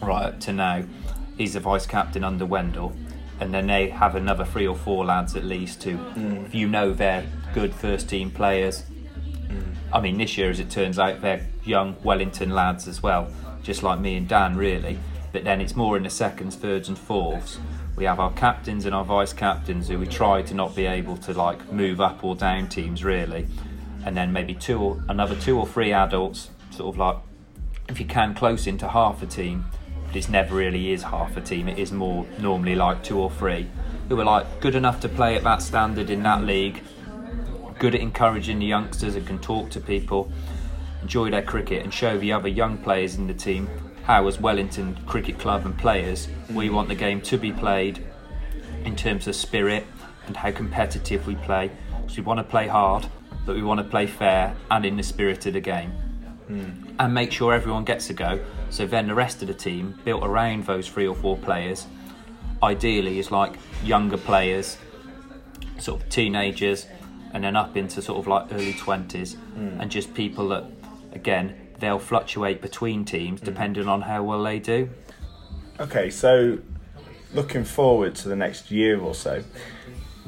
right 0.00 0.26
up 0.26 0.40
to 0.40 0.52
now. 0.52 0.84
He's 1.36 1.54
the 1.54 1.60
vice 1.60 1.84
captain 1.84 2.22
under 2.22 2.46
Wendell, 2.46 2.92
and 3.40 3.52
then 3.52 3.66
they 3.66 3.88
have 3.88 4.14
another 4.14 4.44
three 4.44 4.68
or 4.68 4.76
four 4.76 5.04
lads 5.04 5.34
at 5.34 5.44
least 5.44 5.82
who, 5.82 5.96
mm. 5.96 6.46
if 6.46 6.54
you 6.54 6.68
know, 6.68 6.92
they're 6.92 7.26
good 7.54 7.74
first 7.74 8.08
team 8.08 8.30
players. 8.30 8.84
Mm. 9.48 9.74
I 9.92 10.00
mean, 10.00 10.18
this 10.18 10.38
year, 10.38 10.48
as 10.48 10.60
it 10.60 10.70
turns 10.70 11.00
out, 11.00 11.20
they're 11.22 11.44
young 11.64 11.96
Wellington 12.04 12.50
lads 12.50 12.86
as 12.86 13.02
well, 13.02 13.32
just 13.62 13.82
like 13.82 14.00
me 14.00 14.16
and 14.16 14.28
Dan, 14.28 14.56
really. 14.56 14.98
But 15.32 15.44
then 15.44 15.60
it's 15.60 15.74
more 15.74 15.96
in 15.96 16.02
the 16.02 16.10
seconds, 16.10 16.56
thirds, 16.56 16.88
and 16.88 16.98
fourths. 16.98 17.58
We 17.96 18.04
have 18.04 18.20
our 18.20 18.32
captains 18.32 18.86
and 18.86 18.94
our 18.94 19.04
vice 19.04 19.32
captains 19.32 19.88
who 19.88 19.98
we 19.98 20.06
try 20.06 20.42
to 20.42 20.54
not 20.54 20.74
be 20.74 20.86
able 20.86 21.16
to 21.18 21.32
like 21.32 21.72
move 21.72 22.00
up 22.00 22.24
or 22.24 22.34
down 22.34 22.68
teams 22.68 23.04
really, 23.04 23.46
and 24.04 24.16
then 24.16 24.32
maybe 24.32 24.54
two 24.54 24.80
or 24.80 25.04
another 25.08 25.36
two 25.36 25.58
or 25.58 25.66
three 25.66 25.92
adults, 25.92 26.50
sort 26.70 26.94
of 26.94 26.98
like 26.98 27.16
if 27.88 28.00
you 28.00 28.06
can 28.06 28.34
close 28.34 28.66
into 28.66 28.88
half 28.88 29.22
a 29.22 29.26
team. 29.26 29.66
But 30.06 30.16
it 30.16 30.28
never 30.28 30.54
really 30.54 30.92
is 30.92 31.02
half 31.04 31.36
a 31.36 31.40
team. 31.40 31.68
It 31.68 31.78
is 31.78 31.92
more 31.92 32.26
normally 32.38 32.74
like 32.74 33.02
two 33.02 33.18
or 33.18 33.30
three 33.30 33.68
who 34.08 34.20
are 34.20 34.24
like 34.24 34.60
good 34.60 34.74
enough 34.74 35.00
to 35.00 35.08
play 35.08 35.36
at 35.36 35.42
that 35.44 35.62
standard 35.62 36.10
in 36.10 36.22
that 36.22 36.44
league, 36.44 36.82
good 37.78 37.94
at 37.94 38.00
encouraging 38.00 38.58
the 38.58 38.66
youngsters 38.66 39.14
and 39.16 39.26
can 39.26 39.38
talk 39.38 39.70
to 39.70 39.80
people, 39.80 40.30
enjoy 41.02 41.30
their 41.30 41.42
cricket 41.42 41.82
and 41.82 41.92
show 41.92 42.18
the 42.18 42.32
other 42.32 42.48
young 42.48 42.78
players 42.78 43.16
in 43.16 43.26
the 43.26 43.34
team 43.34 43.68
how, 44.04 44.26
as 44.26 44.40
Wellington 44.40 44.96
Cricket 45.06 45.38
Club 45.38 45.64
and 45.64 45.76
players, 45.78 46.28
we 46.50 46.70
want 46.70 46.88
the 46.88 46.94
game 46.94 47.20
to 47.22 47.38
be 47.38 47.52
played 47.52 48.04
in 48.84 48.96
terms 48.96 49.28
of 49.28 49.36
spirit 49.36 49.86
and 50.26 50.36
how 50.36 50.50
competitive 50.50 51.26
we 51.26 51.36
play. 51.36 51.70
So 52.08 52.16
we 52.16 52.22
want 52.22 52.38
to 52.38 52.44
play 52.44 52.66
hard, 52.66 53.06
but 53.46 53.54
we 53.54 53.62
want 53.62 53.78
to 53.78 53.84
play 53.84 54.06
fair 54.06 54.56
and 54.70 54.84
in 54.84 54.96
the 54.96 55.02
spirit 55.02 55.46
of 55.46 55.52
the 55.52 55.60
game. 55.60 55.90
Hmm. 56.48 56.94
And 56.98 57.14
make 57.14 57.32
sure 57.32 57.52
everyone 57.52 57.84
gets 57.84 58.10
a 58.10 58.14
go. 58.14 58.40
So 58.70 58.86
then 58.86 59.06
the 59.06 59.14
rest 59.14 59.42
of 59.42 59.48
the 59.48 59.54
team, 59.54 59.98
built 60.04 60.24
around 60.24 60.66
those 60.66 60.88
three 60.88 61.06
or 61.06 61.14
four 61.14 61.36
players, 61.36 61.86
ideally 62.62 63.18
is 63.18 63.30
like 63.30 63.56
younger 63.84 64.16
players, 64.16 64.78
sort 65.78 66.02
of 66.02 66.08
teenagers, 66.08 66.86
and 67.32 67.44
then 67.44 67.56
up 67.56 67.76
into 67.76 68.02
sort 68.02 68.18
of 68.18 68.26
like 68.26 68.52
early 68.52 68.74
20s, 68.74 69.36
hmm. 69.36 69.80
and 69.80 69.90
just 69.90 70.12
people 70.14 70.48
that, 70.48 70.64
again, 71.14 71.54
they'll 71.78 71.98
fluctuate 71.98 72.62
between 72.62 73.04
teams 73.04 73.40
mm. 73.40 73.44
depending 73.44 73.88
on 73.88 74.02
how 74.02 74.22
well 74.22 74.42
they 74.42 74.58
do. 74.58 74.90
Okay, 75.80 76.10
so 76.10 76.58
looking 77.34 77.64
forward 77.64 78.14
to 78.14 78.28
the 78.28 78.36
next 78.36 78.70
year 78.70 79.00
or 79.00 79.14
so, 79.14 79.42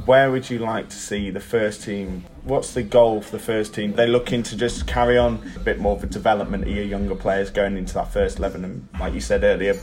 where 0.06 0.30
would 0.30 0.50
you 0.50 0.58
like 0.58 0.88
to 0.88 0.96
see 0.96 1.30
the 1.30 1.40
first 1.40 1.82
team? 1.82 2.24
What's 2.42 2.74
the 2.74 2.82
goal 2.82 3.20
for 3.20 3.30
the 3.30 3.38
first 3.38 3.74
team? 3.74 3.92
They're 3.92 4.06
looking 4.06 4.42
to 4.44 4.56
just 4.56 4.86
carry 4.86 5.16
on 5.16 5.40
a 5.56 5.60
bit 5.60 5.78
more 5.78 5.96
of 5.96 6.02
a 6.02 6.06
development 6.06 6.64
of 6.64 6.70
your 6.70 6.84
younger 6.84 7.14
players 7.14 7.50
going 7.50 7.76
into 7.76 7.94
that 7.94 8.12
first 8.12 8.38
11, 8.38 8.64
and 8.64 8.88
like 8.98 9.14
you 9.14 9.20
said 9.20 9.44
earlier, 9.44 9.78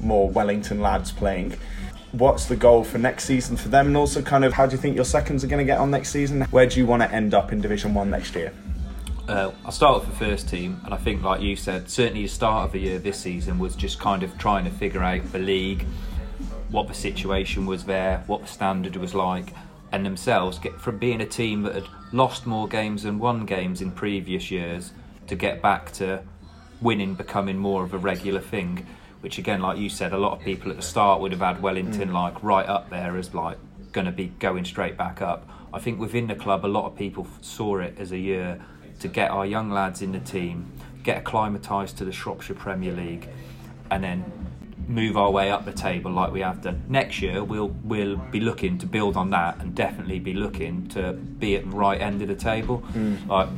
more 0.00 0.28
Wellington 0.28 0.80
lads 0.80 1.12
playing. 1.12 1.56
What's 2.12 2.46
the 2.46 2.56
goal 2.56 2.84
for 2.84 2.98
next 2.98 3.24
season 3.24 3.56
for 3.56 3.68
them, 3.68 3.88
and 3.88 3.96
also 3.96 4.22
kind 4.22 4.44
of 4.44 4.54
how 4.54 4.66
do 4.66 4.72
you 4.72 4.80
think 4.80 4.96
your 4.96 5.04
seconds 5.04 5.44
are 5.44 5.48
going 5.48 5.64
to 5.64 5.70
get 5.70 5.78
on 5.78 5.90
next 5.90 6.10
season? 6.10 6.42
Where 6.42 6.66
do 6.66 6.78
you 6.78 6.86
want 6.86 7.02
to 7.02 7.12
end 7.12 7.34
up 7.34 7.52
in 7.52 7.60
Division 7.60 7.92
One 7.92 8.10
next 8.10 8.34
year? 8.34 8.52
Uh, 9.26 9.52
I'll 9.64 9.72
start 9.72 10.00
with 10.00 10.10
the 10.10 10.24
first 10.24 10.50
team, 10.50 10.78
and 10.84 10.92
I 10.92 10.98
think, 10.98 11.22
like 11.22 11.40
you 11.40 11.56
said, 11.56 11.88
certainly 11.88 12.22
the 12.22 12.28
start 12.28 12.66
of 12.66 12.72
the 12.72 12.80
year 12.80 12.98
this 12.98 13.18
season 13.18 13.58
was 13.58 13.74
just 13.74 13.98
kind 13.98 14.22
of 14.22 14.36
trying 14.36 14.64
to 14.64 14.70
figure 14.70 15.02
out 15.02 15.32
the 15.32 15.38
league, 15.38 15.86
what 16.70 16.88
the 16.88 16.94
situation 16.94 17.64
was 17.64 17.84
there, 17.84 18.22
what 18.26 18.42
the 18.42 18.46
standard 18.46 18.96
was 18.96 19.14
like, 19.14 19.54
and 19.92 20.04
themselves 20.04 20.58
get 20.58 20.78
from 20.78 20.98
being 20.98 21.22
a 21.22 21.26
team 21.26 21.62
that 21.62 21.74
had 21.74 21.86
lost 22.12 22.44
more 22.44 22.68
games 22.68 23.04
than 23.04 23.18
won 23.18 23.46
games 23.46 23.80
in 23.80 23.92
previous 23.92 24.50
years 24.50 24.92
to 25.26 25.34
get 25.34 25.62
back 25.62 25.90
to 25.92 26.22
winning 26.82 27.14
becoming 27.14 27.56
more 27.56 27.82
of 27.82 27.94
a 27.94 27.98
regular 27.98 28.40
thing. 28.40 28.86
Which 29.22 29.38
again, 29.38 29.62
like 29.62 29.78
you 29.78 29.88
said, 29.88 30.12
a 30.12 30.18
lot 30.18 30.32
of 30.32 30.44
people 30.44 30.70
at 30.70 30.76
the 30.76 30.82
start 30.82 31.22
would 31.22 31.32
have 31.32 31.40
had 31.40 31.62
Wellington 31.62 32.12
like 32.12 32.42
right 32.42 32.68
up 32.68 32.90
there 32.90 33.16
as 33.16 33.32
like 33.32 33.56
going 33.92 34.04
to 34.04 34.12
be 34.12 34.26
going 34.38 34.66
straight 34.66 34.98
back 34.98 35.22
up. 35.22 35.48
I 35.72 35.78
think 35.78 35.98
within 35.98 36.26
the 36.26 36.34
club, 36.34 36.66
a 36.66 36.68
lot 36.68 36.84
of 36.84 36.94
people 36.94 37.26
saw 37.40 37.78
it 37.78 37.96
as 37.98 38.12
a 38.12 38.18
year 38.18 38.60
to 39.00 39.08
get 39.08 39.30
our 39.30 39.46
young 39.46 39.70
lads 39.70 40.02
in 40.02 40.12
the 40.12 40.20
team, 40.20 40.72
get 41.02 41.18
acclimatised 41.18 41.98
to 41.98 42.04
the 42.04 42.12
Shropshire 42.12 42.54
Premier 42.54 42.92
League, 42.92 43.28
and 43.90 44.02
then 44.02 44.24
move 44.88 45.16
our 45.16 45.30
way 45.30 45.50
up 45.50 45.64
the 45.64 45.72
table 45.72 46.10
like 46.10 46.32
we 46.32 46.40
have 46.40 46.62
done. 46.62 46.82
Next 46.88 47.22
year, 47.22 47.42
we'll 47.42 47.68
we'll 47.84 48.16
be 48.16 48.40
looking 48.40 48.78
to 48.78 48.86
build 48.86 49.16
on 49.16 49.30
that 49.30 49.58
and 49.60 49.74
definitely 49.74 50.18
be 50.18 50.34
looking 50.34 50.88
to 50.88 51.12
be 51.12 51.56
at 51.56 51.64
the 51.64 51.76
right 51.76 52.00
end 52.00 52.22
of 52.22 52.28
the 52.28 52.34
table. 52.34 52.82
Mm. 52.92 53.26
Like 53.28 53.48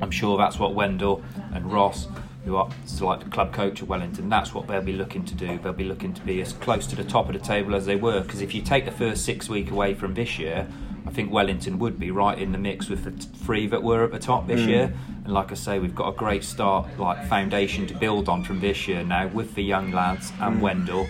I'm 0.00 0.10
sure 0.10 0.38
that's 0.38 0.58
what 0.58 0.74
Wendell 0.74 1.22
and 1.52 1.72
Ross, 1.72 2.08
who 2.44 2.56
are 2.56 2.70
like 3.00 3.20
the 3.20 3.30
club 3.30 3.52
coach 3.52 3.82
at 3.82 3.88
Wellington, 3.88 4.28
that's 4.28 4.54
what 4.54 4.66
they'll 4.66 4.80
be 4.80 4.92
looking 4.92 5.24
to 5.24 5.34
do. 5.34 5.58
They'll 5.58 5.72
be 5.72 5.84
looking 5.84 6.14
to 6.14 6.22
be 6.22 6.40
as 6.40 6.52
close 6.52 6.86
to 6.88 6.96
the 6.96 7.04
top 7.04 7.28
of 7.28 7.34
the 7.34 7.40
table 7.40 7.74
as 7.74 7.86
they 7.86 7.96
were. 7.96 8.20
Because 8.20 8.40
if 8.40 8.54
you 8.54 8.62
take 8.62 8.84
the 8.84 8.92
first 8.92 9.24
six 9.24 9.48
week 9.48 9.70
away 9.70 9.94
from 9.94 10.14
this 10.14 10.38
year, 10.38 10.66
I 11.08 11.10
think 11.10 11.32
Wellington 11.32 11.78
would 11.78 11.98
be 11.98 12.10
right 12.10 12.38
in 12.38 12.52
the 12.52 12.58
mix 12.58 12.90
with 12.90 13.04
the 13.04 13.12
t- 13.12 13.28
three 13.38 13.66
that 13.68 13.82
were 13.82 14.04
at 14.04 14.12
the 14.12 14.18
top 14.18 14.46
this 14.46 14.60
hmm. 14.60 14.68
year. 14.68 14.94
And 15.24 15.32
like 15.32 15.50
I 15.50 15.54
say, 15.54 15.78
we've 15.78 15.94
got 15.94 16.10
a 16.10 16.16
great 16.16 16.44
start, 16.44 16.86
like 16.98 17.26
foundation 17.26 17.86
to 17.86 17.94
build 17.94 18.28
on 18.28 18.44
from 18.44 18.60
this 18.60 18.86
year 18.86 19.02
now 19.02 19.28
with 19.28 19.54
the 19.54 19.62
young 19.62 19.90
lads 19.90 20.30
and 20.38 20.56
hmm. 20.56 20.60
Wendell. 20.60 21.08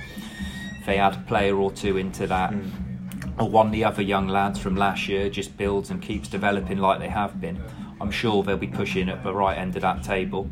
If 0.79 0.87
they 0.87 0.99
add 0.99 1.15
a 1.15 1.25
player 1.27 1.57
or 1.57 1.73
two 1.73 1.97
into 1.97 2.29
that, 2.29 2.53
hmm. 2.53 3.41
or 3.41 3.49
one 3.51 3.67
of 3.67 3.73
the 3.73 3.85
other 3.85 4.01
young 4.01 4.29
lads 4.29 4.61
from 4.61 4.77
last 4.77 5.09
year 5.09 5.29
just 5.29 5.57
builds 5.57 5.91
and 5.91 6.01
keeps 6.01 6.29
developing 6.29 6.79
like 6.79 7.01
they 7.01 7.09
have 7.09 7.41
been, 7.41 7.61
I'm 8.01 8.13
sure 8.13 8.45
they'll 8.45 8.57
be 8.57 8.69
pushing 8.69 9.09
at 9.09 9.25
the 9.25 9.35
right 9.35 9.59
end 9.59 9.75
of 9.75 9.83
that 9.83 10.05
table. 10.05 10.49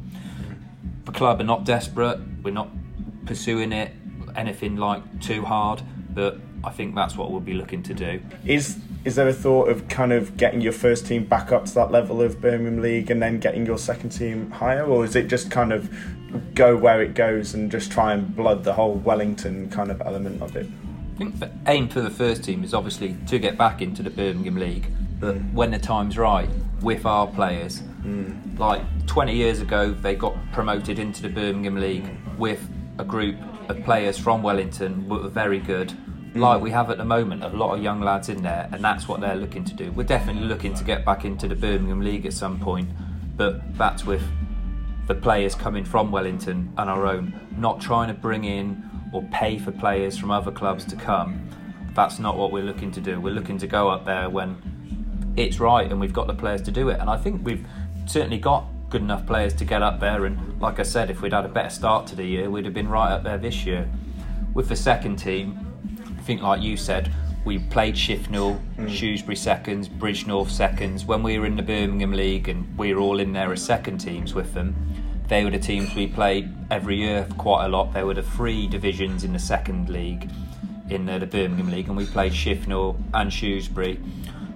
The 1.05 1.12
club 1.12 1.40
are 1.40 1.44
not 1.44 1.64
desperate. 1.64 2.18
We're 2.42 2.51
not 2.51 2.68
pursuing 3.26 3.72
it 3.72 3.92
anything 4.34 4.76
like 4.76 5.20
too 5.20 5.44
hard, 5.44 5.82
but 6.11 6.38
I 6.64 6.70
think 6.70 6.94
that's 6.94 7.16
what 7.16 7.30
we'll 7.30 7.40
be 7.40 7.55
looking 7.55 7.82
to 7.84 7.94
do. 7.94 8.20
Is 8.44 8.78
is 9.07 9.14
there 9.14 9.28
a 9.28 9.32
thought 9.32 9.68
of 9.68 9.86
kind 9.86 10.12
of 10.12 10.36
getting 10.36 10.61
your 10.61 10.72
first 10.72 11.07
team 11.07 11.24
back 11.24 11.52
up 11.52 11.64
to 11.64 11.74
that 11.74 11.92
level 11.92 12.20
of 12.20 12.40
Birmingham 12.40 12.82
League 12.82 13.09
and 13.09 13.22
then 13.22 13.38
getting 13.38 13.64
your 13.64 13.78
second 13.78 14.11
team 14.11 14.50
higher, 14.50 14.84
or 14.84 15.04
is 15.04 15.14
it 15.14 15.28
just 15.28 15.48
kind 15.48 15.72
of 15.72 15.88
go 16.57 16.76
where 16.76 17.00
it 17.00 17.14
goes 17.14 17.54
and 17.54 17.70
just 17.70 17.92
try 17.92 18.12
and 18.14 18.34
blood 18.34 18.64
the 18.64 18.72
whole 18.72 18.94
Wellington 18.94 19.70
kind 19.70 19.92
of 19.92 20.00
element 20.00 20.42
of 20.42 20.57
it? 20.57 20.66
I 21.14 21.18
think 21.18 21.38
the 21.38 21.52
aim 21.68 21.88
for 21.88 22.00
the 22.00 22.11
first 22.11 22.42
team 22.42 22.64
is 22.64 22.74
obviously 22.74 23.16
to 23.28 23.38
get 23.38 23.57
back 23.57 23.80
into 23.80 24.02
the 24.02 24.11
Birmingham 24.11 24.57
League, 24.57 24.90
but 25.20 25.36
mm. 25.36 25.52
when 25.52 25.70
the 25.70 25.78
time's 25.78 26.18
right, 26.18 26.48
with 26.82 27.07
our 27.07 27.28
players, 27.28 27.82
mm. 28.02 28.59
like 28.59 28.82
20 29.07 29.36
years 29.36 29.61
ago, 29.61 29.92
they 29.92 30.16
got 30.16 30.34
promoted 30.50 30.98
into 30.98 31.22
the 31.22 31.28
Birmingham 31.28 31.76
League 31.76 32.11
with 32.36 32.68
a 32.98 33.04
group 33.04 33.36
of 33.68 33.84
players 33.84 34.18
from 34.18 34.42
Wellington 34.42 35.09
were 35.09 35.28
very 35.28 35.61
good. 35.61 35.96
Like 36.37 36.61
we 36.61 36.70
mm. 36.70 36.74
have 36.74 36.91
at 36.91 36.99
the 36.99 37.05
moment, 37.05 37.43
a 37.45 37.49
lot 37.49 37.76
of 37.76 37.82
young 37.82 38.01
lads 38.01 38.28
in 38.28 38.43
there, 38.43 38.68
and 38.72 38.82
that's 38.82 39.09
what 39.09 39.20
they're 39.20 39.37
looking 39.37 39.64
to 39.64 39.74
do. 39.74 39.93
We're 39.93 40.05
definitely 40.05 40.45
looking 40.45 40.74
to 40.74 40.84
get 40.84 41.05
back 41.05 41.24
into 41.24 41.49
the 41.49 41.57
Birmingham 41.57 42.01
League 42.01 42.26
at 42.26 42.32
some 42.32 42.59
point, 42.59 42.89
but 43.37 43.76
that's 43.76 44.05
with 44.05 44.22
the 45.07 45.14
players 45.14 45.55
coming 45.55 45.84
from 45.84 46.11
Wellington 46.11 46.72
and 46.76 46.91
our 46.91 47.07
own, 47.07 47.49
not 47.57 47.80
trying 47.80 48.09
to 48.09 48.14
bring 48.14 48.45
in 48.45 48.82
or 49.12 49.22
pay 49.24 49.59
for 49.59 49.70
players 49.70 50.18
from 50.18 50.30
other 50.30 50.51
clubs 50.51 50.84
to 50.87 50.97
come. 50.97 51.49
That's 51.95 52.18
not 52.18 52.37
what 52.37 52.53
we're 52.53 52.64
looking 52.64 52.91
to 52.93 53.01
do. 53.01 53.20
We're 53.20 53.32
looking 53.32 53.59
to 53.59 53.66
go 53.66 53.89
up 53.89 54.05
there 54.05 54.28
when 54.28 55.34
it's 55.37 55.61
right 55.61 55.91
and 55.91 56.01
we've 56.01 56.12
got 56.12 56.26
the 56.26 56.34
players 56.34 56.61
to 56.62 56.72
do 56.72 56.89
it. 56.89 56.99
And 57.01 57.09
I 57.09 57.16
think 57.16 57.45
we've 57.45 57.66
certainly 58.07 58.39
got 58.39 58.66
good 58.91 59.01
enough 59.01 59.26
players 59.26 59.55
to 59.55 59.64
get 59.64 59.82
up 59.82 60.01
there. 60.01 60.24
And 60.26 60.61
like 60.61 60.80
I 60.80 60.82
said, 60.82 61.11
if 61.11 61.22
we'd 61.22 61.32
had 61.32 61.45
a 61.45 61.49
better 61.49 61.70
start 61.70 62.07
to 62.09 62.16
the 62.16 62.24
year, 62.24 62.51
we'd 62.51 62.64
have 62.64 62.74
been 62.74 62.89
right 62.89 63.12
up 63.12 63.22
there 63.22 63.39
this 63.39 63.64
year. 63.64 63.89
With 64.55 64.68
the 64.68 64.76
second 64.76 65.16
team, 65.16 65.66
think, 66.27 66.43
like 66.43 66.61
you 66.61 66.77
said, 66.77 67.12
we 67.45 67.61
played 67.61 67.95
Shifnal, 67.95 68.61
mm. 68.77 68.91
Shrewsbury 68.91 69.37
seconds, 69.37 69.89
Bridgnorth 69.89 70.51
seconds. 70.51 71.05
When 71.05 71.22
we 71.22 71.39
were 71.39 71.47
in 71.47 71.55
the 71.55 71.62
Birmingham 71.62 72.12
League 72.12 72.49
and 72.49 72.77
we 72.77 72.93
were 72.93 73.01
all 73.01 73.20
in 73.20 73.33
there 73.33 73.53
as 73.53 73.64
second 73.64 73.99
teams 73.99 74.35
with 74.35 74.53
them, 74.53 74.74
they 75.29 75.45
were 75.45 75.51
the 75.51 75.61
teams 75.61 75.95
we 75.95 76.09
played 76.09 76.53
every 76.70 76.97
year 76.97 77.24
for 77.27 77.35
quite 77.35 77.66
a 77.66 77.68
lot. 77.68 77.95
They 77.95 78.03
were 78.03 78.14
the 78.14 78.24
three 78.24 78.66
divisions 78.66 79.22
in 79.22 79.33
the 79.33 79.39
second 79.39 79.89
league, 79.89 80.29
in 80.91 81.07
the, 81.07 81.20
the 81.20 81.27
Birmingham 81.27 81.70
League, 81.70 81.87
and 81.87 81.97
we 81.97 82.07
played 82.07 82.33
Shifnal 82.33 83.01
and 83.14 83.33
Shrewsbury 83.33 84.01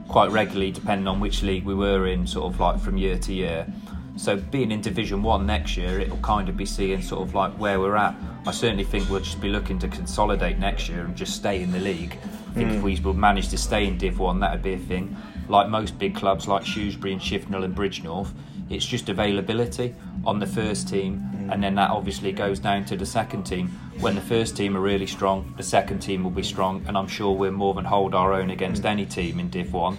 quite 0.09 0.33
regularly, 0.33 0.73
depending 0.73 1.07
on 1.07 1.21
which 1.21 1.43
league 1.45 1.64
we 1.64 1.75
were 1.75 2.09
in, 2.09 2.27
sort 2.27 2.53
of 2.53 2.59
like 2.59 2.81
from 2.81 2.97
year 2.97 3.16
to 3.18 3.33
year. 3.33 3.73
So 4.21 4.37
being 4.37 4.71
in 4.71 4.83
Division 4.83 5.23
One 5.23 5.47
next 5.47 5.79
year, 5.79 5.99
it'll 5.99 6.18
kind 6.18 6.51
of 6.51 6.55
be 6.55 6.66
seeing 6.66 7.01
sort 7.01 7.27
of 7.27 7.35
like 7.35 7.53
where 7.53 7.81
we're 7.81 7.97
at. 7.97 8.14
I 8.47 8.51
certainly 8.51 8.85
think 8.85 9.09
we'll 9.09 9.21
just 9.21 9.41
be 9.41 9.49
looking 9.49 9.79
to 9.79 9.89
consolidate 9.89 10.59
next 10.59 10.91
year 10.91 11.07
and 11.07 11.16
just 11.16 11.35
stay 11.35 11.62
in 11.62 11.73
the 11.73 11.79
league. 11.79 12.18
I 12.51 12.53
think 12.53 12.71
if 12.71 12.77
mm. 12.77 12.83
we 12.83 13.01
will 13.01 13.14
manage 13.14 13.49
to 13.49 13.57
stay 13.57 13.87
in 13.87 13.97
Div 13.97 14.18
One, 14.18 14.39
that 14.41 14.53
would 14.53 14.62
be 14.62 14.75
a 14.75 14.79
thing. 14.79 15.16
Like 15.49 15.71
most 15.71 15.99
big 15.99 16.14
clubs, 16.14 16.47
like 16.47 16.66
Shrewsbury 16.66 17.14
and 17.14 17.23
Shifnal 17.23 17.64
and 17.64 17.75
Bridgnorth, 17.75 18.31
it's 18.68 18.85
just 18.85 19.09
availability 19.09 19.95
on 20.27 20.39
the 20.39 20.47
first 20.47 20.87
team, 20.87 21.27
mm. 21.35 21.51
and 21.51 21.64
then 21.64 21.75
that 21.77 21.91
obviously 21.91 22.31
goes 22.31 22.59
down 22.59 22.85
to 22.85 22.99
the 22.99 23.07
second 23.07 23.45
team. 23.45 23.68
When 24.01 24.16
the 24.16 24.21
first 24.21 24.55
team 24.55 24.77
are 24.77 24.81
really 24.81 25.07
strong, 25.07 25.55
the 25.57 25.62
second 25.62 26.01
team 26.01 26.25
will 26.25 26.31
be 26.31 26.43
strong, 26.43 26.85
and 26.87 26.99
I'm 26.99 27.09
sure 27.09 27.33
we're 27.33 27.53
more 27.53 27.73
than 27.73 27.87
hold 27.87 28.14
our 28.14 28.35
own 28.35 28.51
against 28.51 28.83
mm. 28.83 28.91
any 28.91 29.07
team 29.07 29.41
in 29.41 29.49
Div 29.49 29.73
One. 29.73 29.97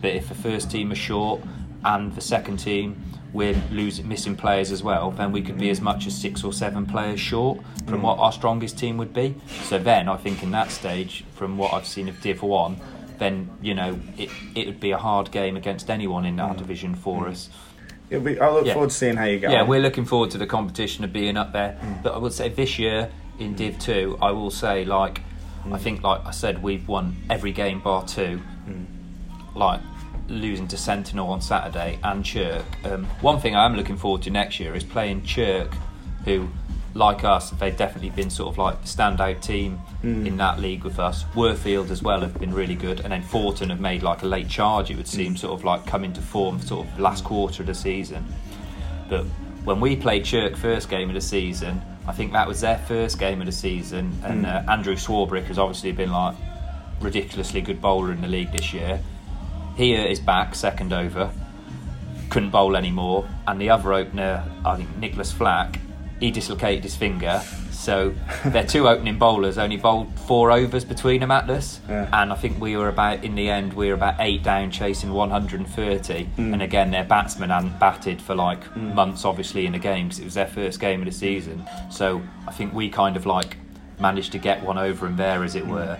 But 0.00 0.12
if 0.12 0.28
the 0.28 0.36
first 0.36 0.70
team 0.70 0.92
are 0.92 0.94
short 0.94 1.40
and 1.84 2.14
the 2.14 2.20
second 2.20 2.58
team 2.58 3.02
we're 3.34 3.60
losing 3.72 4.08
missing 4.08 4.36
players 4.36 4.70
as 4.70 4.82
well, 4.82 5.10
then 5.10 5.32
we 5.32 5.42
could 5.42 5.58
be 5.58 5.68
as 5.68 5.80
much 5.80 6.06
as 6.06 6.16
six 6.16 6.44
or 6.44 6.52
seven 6.52 6.86
players 6.86 7.20
short 7.20 7.58
from 7.86 8.00
what 8.00 8.18
our 8.18 8.32
strongest 8.32 8.78
team 8.78 8.96
would 8.96 9.12
be. 9.12 9.34
So 9.64 9.78
then 9.78 10.08
I 10.08 10.16
think 10.16 10.42
in 10.42 10.52
that 10.52 10.70
stage, 10.70 11.24
from 11.34 11.58
what 11.58 11.74
I've 11.74 11.86
seen 11.86 12.08
of 12.08 12.20
Div 12.22 12.42
One, 12.42 12.80
then 13.18 13.50
you 13.60 13.74
know 13.74 14.00
it 14.16 14.30
it 14.54 14.66
would 14.66 14.80
be 14.80 14.92
a 14.92 14.98
hard 14.98 15.30
game 15.32 15.56
against 15.56 15.90
anyone 15.90 16.24
in 16.24 16.38
our 16.40 16.54
mm. 16.54 16.58
division 16.58 16.94
for 16.94 17.24
mm. 17.24 17.32
us. 17.32 17.50
It'll 18.08 18.24
be, 18.24 18.38
I 18.38 18.50
look 18.50 18.66
Yeah. 18.66 18.74
forward 18.74 18.90
to 18.90 18.96
seeing 18.96 19.16
how 19.16 19.24
you 19.24 19.38
get 19.40 19.50
Yeah, 19.50 19.62
on. 19.62 19.68
we're 19.68 19.80
looking 19.80 20.04
forward 20.04 20.30
to 20.32 20.38
the 20.38 20.46
competition 20.46 21.04
of 21.04 21.12
being 21.12 21.36
up 21.36 21.52
there. 21.52 21.76
Mm. 21.82 22.02
But 22.02 22.14
I 22.14 22.18
would 22.18 22.32
say 22.32 22.48
this 22.48 22.78
year 22.78 23.10
in 23.38 23.54
Div 23.54 23.78
Two, 23.78 24.16
I 24.22 24.30
will 24.30 24.50
say 24.50 24.84
like 24.84 25.20
I 25.72 25.78
think 25.78 26.02
like 26.02 26.24
I 26.24 26.30
said, 26.30 26.62
we've 26.62 26.86
won 26.86 27.16
every 27.28 27.52
game 27.52 27.80
bar 27.80 28.06
two. 28.06 28.40
Like 29.54 29.80
losing 30.28 30.66
to 30.68 30.76
Sentinel 30.76 31.28
on 31.28 31.40
Saturday 31.40 31.98
and 32.02 32.24
Chirk. 32.24 32.64
Um, 32.84 33.04
one 33.20 33.40
thing 33.40 33.54
I 33.54 33.66
am 33.66 33.76
looking 33.76 33.96
forward 33.96 34.22
to 34.22 34.30
next 34.30 34.58
year 34.58 34.74
is 34.74 34.84
playing 34.84 35.22
Chirk, 35.24 35.74
who, 36.24 36.48
like 36.94 37.24
us, 37.24 37.50
they've 37.50 37.76
definitely 37.76 38.10
been 38.10 38.30
sort 38.30 38.52
of 38.52 38.58
like 38.58 38.80
the 38.80 38.88
standout 38.88 39.42
team 39.42 39.80
in 40.26 40.36
that 40.36 40.60
league 40.60 40.84
with 40.84 40.98
us. 40.98 41.24
Worfield 41.34 41.90
as 41.90 42.02
well 42.02 42.20
have 42.20 42.38
been 42.38 42.54
really 42.54 42.74
good, 42.74 43.00
and 43.00 43.12
then 43.12 43.22
Fortin 43.22 43.70
have 43.70 43.80
made 43.80 44.02
like 44.02 44.22
a 44.22 44.26
late 44.26 44.48
charge. 44.48 44.90
It 44.90 44.96
would 44.96 45.08
seem 45.08 45.36
sort 45.36 45.58
of 45.58 45.64
like 45.64 45.86
come 45.86 46.04
into 46.04 46.20
form 46.20 46.60
sort 46.60 46.86
of 46.86 46.98
last 47.00 47.24
quarter 47.24 47.62
of 47.62 47.66
the 47.66 47.74
season. 47.74 48.24
But 49.08 49.24
when 49.64 49.80
we 49.80 49.96
played 49.96 50.24
Chirk 50.24 50.56
first 50.56 50.88
game 50.88 51.08
of 51.08 51.14
the 51.14 51.20
season, 51.20 51.82
I 52.06 52.12
think 52.12 52.32
that 52.32 52.46
was 52.46 52.60
their 52.60 52.78
first 52.78 53.18
game 53.18 53.40
of 53.40 53.46
the 53.46 53.52
season, 53.52 54.16
and 54.22 54.46
uh, 54.46 54.62
Andrew 54.68 54.94
Swarbrick 54.94 55.44
has 55.44 55.58
obviously 55.58 55.92
been 55.92 56.12
like 56.12 56.36
ridiculously 57.00 57.60
good 57.60 57.80
bowler 57.80 58.12
in 58.12 58.20
the 58.20 58.28
league 58.28 58.52
this 58.52 58.72
year. 58.72 59.00
He 59.76 59.94
hurt 59.94 60.08
his 60.08 60.20
back 60.20 60.54
second 60.54 60.92
over, 60.92 61.30
couldn't 62.30 62.50
bowl 62.50 62.76
anymore, 62.76 63.28
and 63.46 63.60
the 63.60 63.70
other 63.70 63.92
opener, 63.92 64.44
I 64.64 64.76
think 64.76 64.96
Nicholas 64.96 65.32
Flack, 65.32 65.80
he 66.20 66.30
dislocated 66.30 66.84
his 66.84 66.96
finger. 66.96 67.42
So 67.70 68.14
their 68.46 68.64
two 68.64 68.88
opening 68.88 69.18
bowlers 69.18 69.58
only 69.58 69.76
bowled 69.76 70.18
four 70.20 70.50
overs 70.50 70.84
between 70.84 71.20
them 71.20 71.30
at 71.30 71.46
this, 71.46 71.80
Yeah. 71.88 72.08
and 72.12 72.32
I 72.32 72.36
think 72.36 72.60
we 72.60 72.76
were 72.76 72.88
about 72.88 73.24
in 73.24 73.34
the 73.34 73.50
end 73.50 73.74
we 73.74 73.88
were 73.88 73.94
about 73.94 74.14
eight 74.20 74.42
down 74.42 74.70
chasing 74.70 75.12
130. 75.12 76.24
Hmm. 76.24 76.54
And 76.54 76.62
again, 76.62 76.90
their 76.90 77.04
batsmen 77.04 77.50
hadn't 77.50 77.78
batted 77.78 78.22
for 78.22 78.34
like 78.34 78.64
hmm. 78.64 78.94
months, 78.94 79.24
obviously 79.24 79.66
in 79.66 79.72
the 79.72 79.78
game 79.78 80.06
because 80.06 80.20
it 80.20 80.24
was 80.24 80.34
their 80.34 80.46
first 80.46 80.80
game 80.80 81.00
of 81.00 81.06
the 81.06 81.12
season. 81.12 81.68
So 81.90 82.22
I 82.48 82.52
think 82.52 82.72
we 82.72 82.88
kind 82.88 83.16
of 83.16 83.26
like 83.26 83.56
managed 84.00 84.32
to 84.32 84.38
get 84.38 84.62
one 84.62 84.78
over 84.78 85.06
and 85.06 85.18
there, 85.18 85.44
as 85.44 85.54
it 85.54 85.64
hmm. 85.64 85.72
were. 85.72 85.98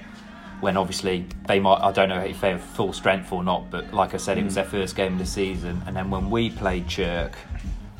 When 0.65 0.79
obviously 0.79 1.27
they 1.47 1.61
might, 1.61 1.83
I 1.83 1.93
don't 1.93 2.09
know 2.09 2.21
if 2.21 2.41
they 2.41 2.55
were 2.55 2.59
full 2.59 2.95
strength 2.95 3.31
or 3.33 3.45
not, 3.45 3.71
but 3.71 3.93
like 3.93 4.15
I 4.15 4.17
said, 4.17 4.39
it 4.39 4.45
was 4.45 4.55
mm. 4.55 4.57
their 4.57 4.65
first 4.65 4.97
game 4.97 5.12
of 5.12 5.19
the 5.19 5.27
season. 5.27 5.83
And 5.87 5.95
then 5.95 6.09
when 6.09 6.31
we 6.31 6.49
played 6.49 6.89
Chirk, 6.89 7.37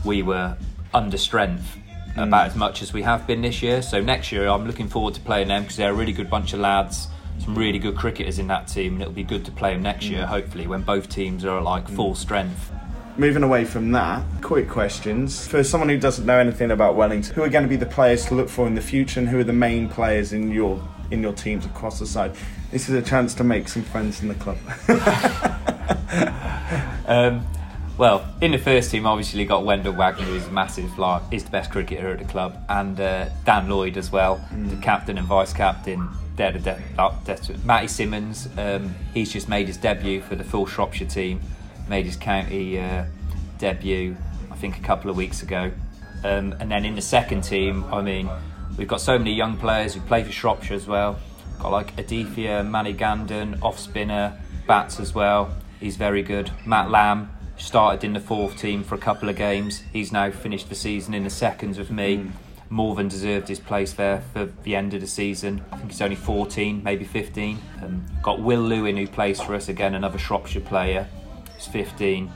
we 0.03 0.23
were 0.23 0.57
under 0.95 1.19
strength 1.19 1.77
mm. 2.17 2.27
about 2.27 2.47
as 2.47 2.57
much 2.57 2.81
as 2.81 2.95
we 2.95 3.03
have 3.03 3.27
been 3.27 3.43
this 3.43 3.63
year. 3.63 3.83
So 3.83 4.01
next 4.01 4.33
year, 4.33 4.49
I'm 4.49 4.67
looking 4.67 4.89
forward 4.89 5.13
to 5.13 5.21
playing 5.21 5.49
them 5.49 5.65
because 5.65 5.77
they're 5.77 5.91
a 5.91 5.95
really 5.95 6.15
good 6.15 6.31
bunch 6.31 6.55
of 6.55 6.61
lads, 6.61 7.09
some 7.39 7.55
really 7.55 7.79
good 7.79 7.99
cricketers 7.99 8.39
in 8.39 8.47
that 8.47 8.67
team, 8.67 8.95
and 8.95 9.03
it'll 9.03 9.13
be 9.13 9.25
good 9.25 9.45
to 9.45 9.51
play 9.51 9.75
them 9.75 9.83
next 9.83 10.07
year, 10.07 10.23
mm. 10.23 10.29
hopefully, 10.29 10.67
when 10.67 10.81
both 10.81 11.11
teams 11.11 11.45
are 11.45 11.59
at 11.59 11.65
like 11.65 11.87
full 11.87 12.15
strength. 12.15 12.73
Moving 13.19 13.43
away 13.43 13.67
from 13.67 13.93
that, 13.93 14.25
quick 14.41 14.71
questions. 14.71 15.47
For 15.47 15.63
someone 15.63 15.91
who 15.91 15.99
doesn't 15.99 16.25
know 16.25 16.39
anything 16.39 16.71
about 16.71 16.97
Wellington, 16.97 17.35
who 17.35 17.43
are 17.43 17.51
going 17.51 17.65
to 17.65 17.69
be 17.69 17.77
the 17.77 17.85
players 17.85 18.25
to 18.25 18.35
look 18.35 18.49
for 18.49 18.67
in 18.67 18.75
the 18.75 18.81
future 18.81 19.21
and 19.21 19.29
who 19.29 19.39
are 19.39 19.45
the 19.45 19.53
main 19.53 19.87
players 19.91 20.33
in 20.33 20.51
your 20.51 20.83
in 21.11 21.23
your 21.23 21.33
teams 21.33 21.65
across 21.67 21.99
the 21.99 22.07
side? 22.07 22.35
This 22.71 22.89
is 22.89 22.95
a 22.95 23.03
chance 23.03 23.35
to 23.35 23.45
make 23.45 23.69
some 23.69 23.83
friends 23.83 24.23
in 24.23 24.29
the 24.29 24.35
club. 24.35 24.59
Um, 27.07 27.47
well, 27.97 28.27
in 28.41 28.51
the 28.53 28.59
first 28.59 28.91
team, 28.91 29.07
obviously 29.07 29.45
got 29.45 29.65
Wendell 29.65 29.93
Wagner, 29.93 30.25
who's 30.25 30.51
massive, 30.51 30.99
like 30.99 31.23
he's 31.31 31.45
the 31.45 31.51
best 31.51 31.71
cricketer 31.71 32.09
at 32.09 32.19
the 32.19 32.25
club, 32.25 32.65
and 32.69 32.99
uh, 32.99 33.29
Dan 33.45 33.69
Lloyd 33.69 33.97
as 33.97 34.11
well, 34.11 34.45
the 34.51 34.77
captain 34.77 35.19
and 35.19 35.27
vice 35.27 35.53
captain. 35.53 36.09
They're 36.37 36.53
the 36.53 36.59
de- 36.59 36.83
de- 37.25 37.59
Matty 37.65 37.87
Simmons, 37.87 38.49
um, 38.59 38.95
he's 39.13 39.33
just 39.33 39.49
made 39.49 39.69
his 39.69 39.77
debut 39.77 40.23
for 40.23 40.35
the 40.35 40.43
full 40.43 40.67
Shropshire 40.67 41.07
team, 41.07 41.41
made 41.89 42.07
his 42.07 42.17
county 42.17 42.81
uh, 42.81 43.05
debut, 43.59 44.17
I 44.51 44.57
think, 44.57 44.79
a 44.79 44.83
couple 44.83 45.11
of 45.11 45.17
weeks 45.17 45.43
ago. 45.43 45.71
Um, 46.25 46.55
and 46.59 46.71
then 46.71 46.85
in 46.85 46.97
the 46.97 47.03
second 47.03 47.43
team, 47.43 47.85
I 47.93 48.01
mean, 48.01 48.29
we've 48.77 48.89
got 48.89 49.01
so 49.01 49.19
many 49.19 49.33
young 49.33 49.57
players 49.57 49.95
who 49.95 50.01
play 50.01 50.25
for 50.25 50.33
Shropshire 50.33 50.75
as 50.75 50.87
well. 50.87 51.19
Got 51.59 51.73
like 51.73 51.97
Adithia, 51.97 52.69
Manny 52.69 52.95
Gandon, 52.95 53.63
off 53.63 53.79
spinner, 53.79 54.39
bats 54.67 55.01
as 55.01 55.15
well. 55.15 55.55
He's 55.81 55.97
very 55.97 56.23
good. 56.23 56.51
Matt 56.67 56.91
Lamb 56.91 57.31
started 57.57 58.05
in 58.05 58.13
the 58.13 58.21
fourth 58.21 58.57
team 58.59 58.83
for 58.83 58.95
a 58.95 58.99
couple 58.99 59.29
of 59.29 59.37
games. 59.37 59.83
He's 59.93 60.13
now 60.13 60.31
finished 60.31 60.69
the 60.69 60.75
season 60.75 61.15
in 61.15 61.25
the 61.25 61.31
seconds 61.31 61.79
with 61.79 61.91
me. 61.91 62.31
More 62.71 62.95
than 62.95 63.09
deserved 63.09 63.49
his 63.49 63.61
place 63.61 63.93
there 63.93 64.23
for 64.33 64.47
the 64.65 64.75
end 64.75 64.95
of 64.95 65.01
the 65.01 65.07
season. 65.07 65.63
I 65.71 65.77
think 65.77 65.93
he's 65.93 66.01
only 66.01 66.17
14, 66.17 66.83
maybe 66.83 67.05
15. 67.05 67.59
Um, 67.83 68.05
got 68.23 68.41
Will 68.41 68.63
Lewin 68.63 68.97
who 68.97 69.07
plays 69.07 69.41
for 69.41 69.55
us 69.55 69.69
again, 69.69 69.95
another 69.95 70.19
Shropshire 70.19 70.63
player. 70.63 71.07
He's 71.55 71.67
15. 71.67 72.33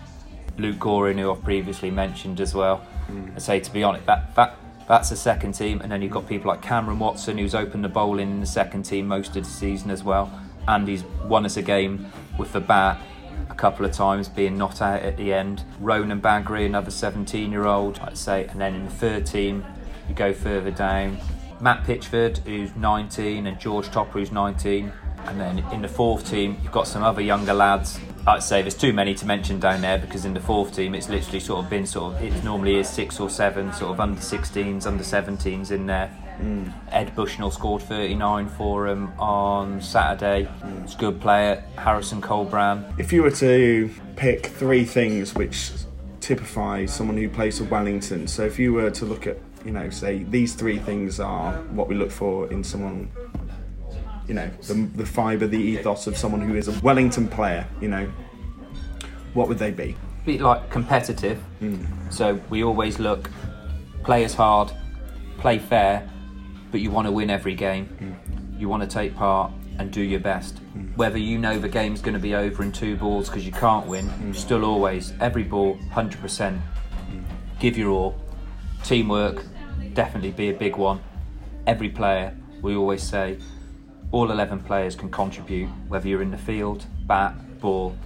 Luke 0.58 0.76
Gorin, 0.76 1.18
who 1.18 1.32
I've 1.32 1.42
previously 1.42 1.90
mentioned 1.90 2.40
as 2.40 2.54
well. 2.54 2.86
I 3.34 3.38
say 3.38 3.60
to 3.60 3.72
be 3.72 3.82
honest, 3.82 4.06
that 4.06 4.34
that 4.34 4.56
that's 4.88 5.10
the 5.10 5.16
second 5.16 5.52
team, 5.52 5.80
and 5.82 5.92
then 5.92 6.02
you've 6.02 6.12
got 6.12 6.26
people 6.26 6.48
like 6.48 6.62
Cameron 6.62 6.98
Watson, 6.98 7.38
who's 7.38 7.54
opened 7.54 7.84
the 7.84 7.88
bowling 7.88 8.30
in 8.30 8.40
the 8.40 8.46
second 8.46 8.84
team 8.84 9.06
most 9.06 9.36
of 9.36 9.44
the 9.44 9.50
season 9.50 9.90
as 9.90 10.02
well, 10.02 10.32
and 10.66 10.88
he's 10.88 11.04
won 11.24 11.44
us 11.44 11.56
a 11.56 11.62
game 11.62 12.10
with 12.38 12.52
the 12.52 12.60
bat 12.60 13.00
a 13.50 13.54
couple 13.54 13.84
of 13.84 13.92
times, 13.92 14.28
being 14.28 14.56
not 14.58 14.80
out 14.82 15.02
at 15.02 15.16
the 15.16 15.32
end. 15.32 15.62
Ronan 15.80 16.20
Bagri, 16.20 16.66
another 16.66 16.90
17-year-old, 16.90 17.98
I'd 18.00 18.16
say, 18.16 18.46
and 18.46 18.60
then 18.60 18.74
in 18.74 18.84
the 18.84 18.90
third 18.90 19.26
team, 19.26 19.64
you 20.08 20.14
go 20.14 20.32
further 20.32 20.70
down. 20.70 21.18
Matt 21.60 21.84
Pitchford, 21.84 22.38
who's 22.38 22.74
19, 22.76 23.46
and 23.46 23.58
George 23.58 23.90
Topper, 23.90 24.20
who's 24.20 24.32
19. 24.32 24.92
And 25.26 25.40
then 25.40 25.58
in 25.72 25.82
the 25.82 25.88
fourth 25.88 26.30
team, 26.30 26.56
you've 26.62 26.72
got 26.72 26.86
some 26.86 27.02
other 27.02 27.20
younger 27.20 27.52
lads. 27.52 27.98
I'd 28.28 28.42
say 28.42 28.60
there's 28.60 28.74
too 28.74 28.92
many 28.92 29.14
to 29.14 29.24
mention 29.24 29.58
down 29.58 29.80
there 29.80 29.96
because 29.96 30.26
in 30.26 30.34
the 30.34 30.40
fourth 30.40 30.76
team, 30.76 30.94
it's 30.94 31.08
literally 31.08 31.40
sort 31.40 31.64
of 31.64 31.70
been 31.70 31.86
sort 31.86 32.14
of, 32.14 32.22
it 32.22 32.44
normally 32.44 32.76
is 32.76 32.86
six 32.86 33.18
or 33.20 33.30
seven, 33.30 33.72
sort 33.72 33.92
of 33.92 34.00
under 34.00 34.20
16s, 34.20 34.86
under 34.86 35.02
17s 35.02 35.70
in 35.70 35.86
there. 35.86 36.08
Hmm. 36.36 36.68
Ed 36.90 37.16
Bushnell 37.16 37.50
scored 37.50 37.80
39 37.82 38.48
for 38.50 38.86
him 38.86 39.18
on 39.18 39.80
Saturday. 39.80 40.44
Hmm. 40.44 40.82
It's 40.84 40.94
a 40.94 40.98
good 40.98 41.22
player. 41.22 41.64
Harrison 41.76 42.20
Colbrand. 42.20 43.00
if 43.00 43.14
you 43.14 43.22
were 43.22 43.30
to 43.30 43.90
pick 44.16 44.44
three 44.44 44.84
things 44.84 45.34
which 45.34 45.70
typify 46.20 46.84
someone 46.84 47.16
who 47.16 47.30
plays 47.30 47.58
for 47.58 47.64
Wellington, 47.64 48.28
so 48.28 48.44
if 48.44 48.58
you 48.58 48.74
were 48.74 48.90
to 48.90 49.06
look 49.06 49.26
at, 49.26 49.38
you 49.64 49.70
know, 49.72 49.88
say 49.88 50.24
these 50.24 50.52
three 50.52 50.78
things 50.78 51.18
are 51.18 51.54
what 51.70 51.88
we 51.88 51.94
look 51.94 52.10
for 52.10 52.52
in 52.52 52.62
someone, 52.62 53.10
you 54.28 54.34
know, 54.34 54.48
the, 54.62 54.74
the 54.94 55.06
fibre, 55.06 55.46
the 55.46 55.58
ethos 55.58 56.06
of 56.06 56.16
someone 56.16 56.40
who 56.40 56.54
is 56.54 56.68
a 56.68 56.80
Wellington 56.80 57.26
player, 57.28 57.66
you 57.80 57.88
know, 57.88 58.06
what 59.34 59.48
would 59.48 59.58
they 59.58 59.70
be? 59.70 59.96
bit 60.28 60.42
like 60.42 60.68
competitive. 60.68 61.38
Hmm. 61.58 61.82
So 62.10 62.38
we 62.50 62.62
always 62.62 62.98
look, 62.98 63.30
play 64.04 64.24
as 64.24 64.34
hard, 64.34 64.70
play 65.38 65.58
fair, 65.58 66.06
but 66.70 66.80
you 66.82 66.90
want 66.90 67.06
to 67.06 67.12
win 67.12 67.30
every 67.30 67.54
game. 67.54 67.86
Hmm. 67.86 68.60
You 68.60 68.68
want 68.68 68.82
to 68.82 68.88
take 68.88 69.16
part 69.16 69.50
and 69.78 69.90
do 69.90 70.02
your 70.02 70.20
best. 70.20 70.58
Hmm. 70.58 70.88
Whether 70.96 71.16
you 71.16 71.38
know 71.38 71.58
the 71.58 71.68
game's 71.68 72.02
going 72.02 72.12
to 72.12 72.20
be 72.20 72.34
over 72.34 72.62
in 72.62 72.72
two 72.72 72.94
balls 72.96 73.30
because 73.30 73.46
you 73.46 73.52
can't 73.52 73.86
win, 73.86 74.10
you 74.26 74.34
still 74.34 74.66
always, 74.66 75.14
every 75.18 75.44
ball, 75.44 75.78
100%. 75.92 76.60
Give 77.58 77.78
your 77.78 77.90
all. 77.90 78.20
Teamwork, 78.84 79.44
definitely 79.94 80.32
be 80.32 80.50
a 80.50 80.54
big 80.54 80.76
one. 80.76 81.00
Every 81.66 81.88
player, 81.88 82.36
we 82.60 82.76
always 82.76 83.02
say, 83.02 83.38
all 84.10 84.30
11 84.30 84.60
players 84.60 84.96
can 84.96 85.10
contribute, 85.10 85.68
whether 85.88 86.08
you're 86.08 86.22
in 86.22 86.30
the 86.30 86.38
field, 86.38 86.86
bat, 87.06 87.34
ball, 87.60 87.96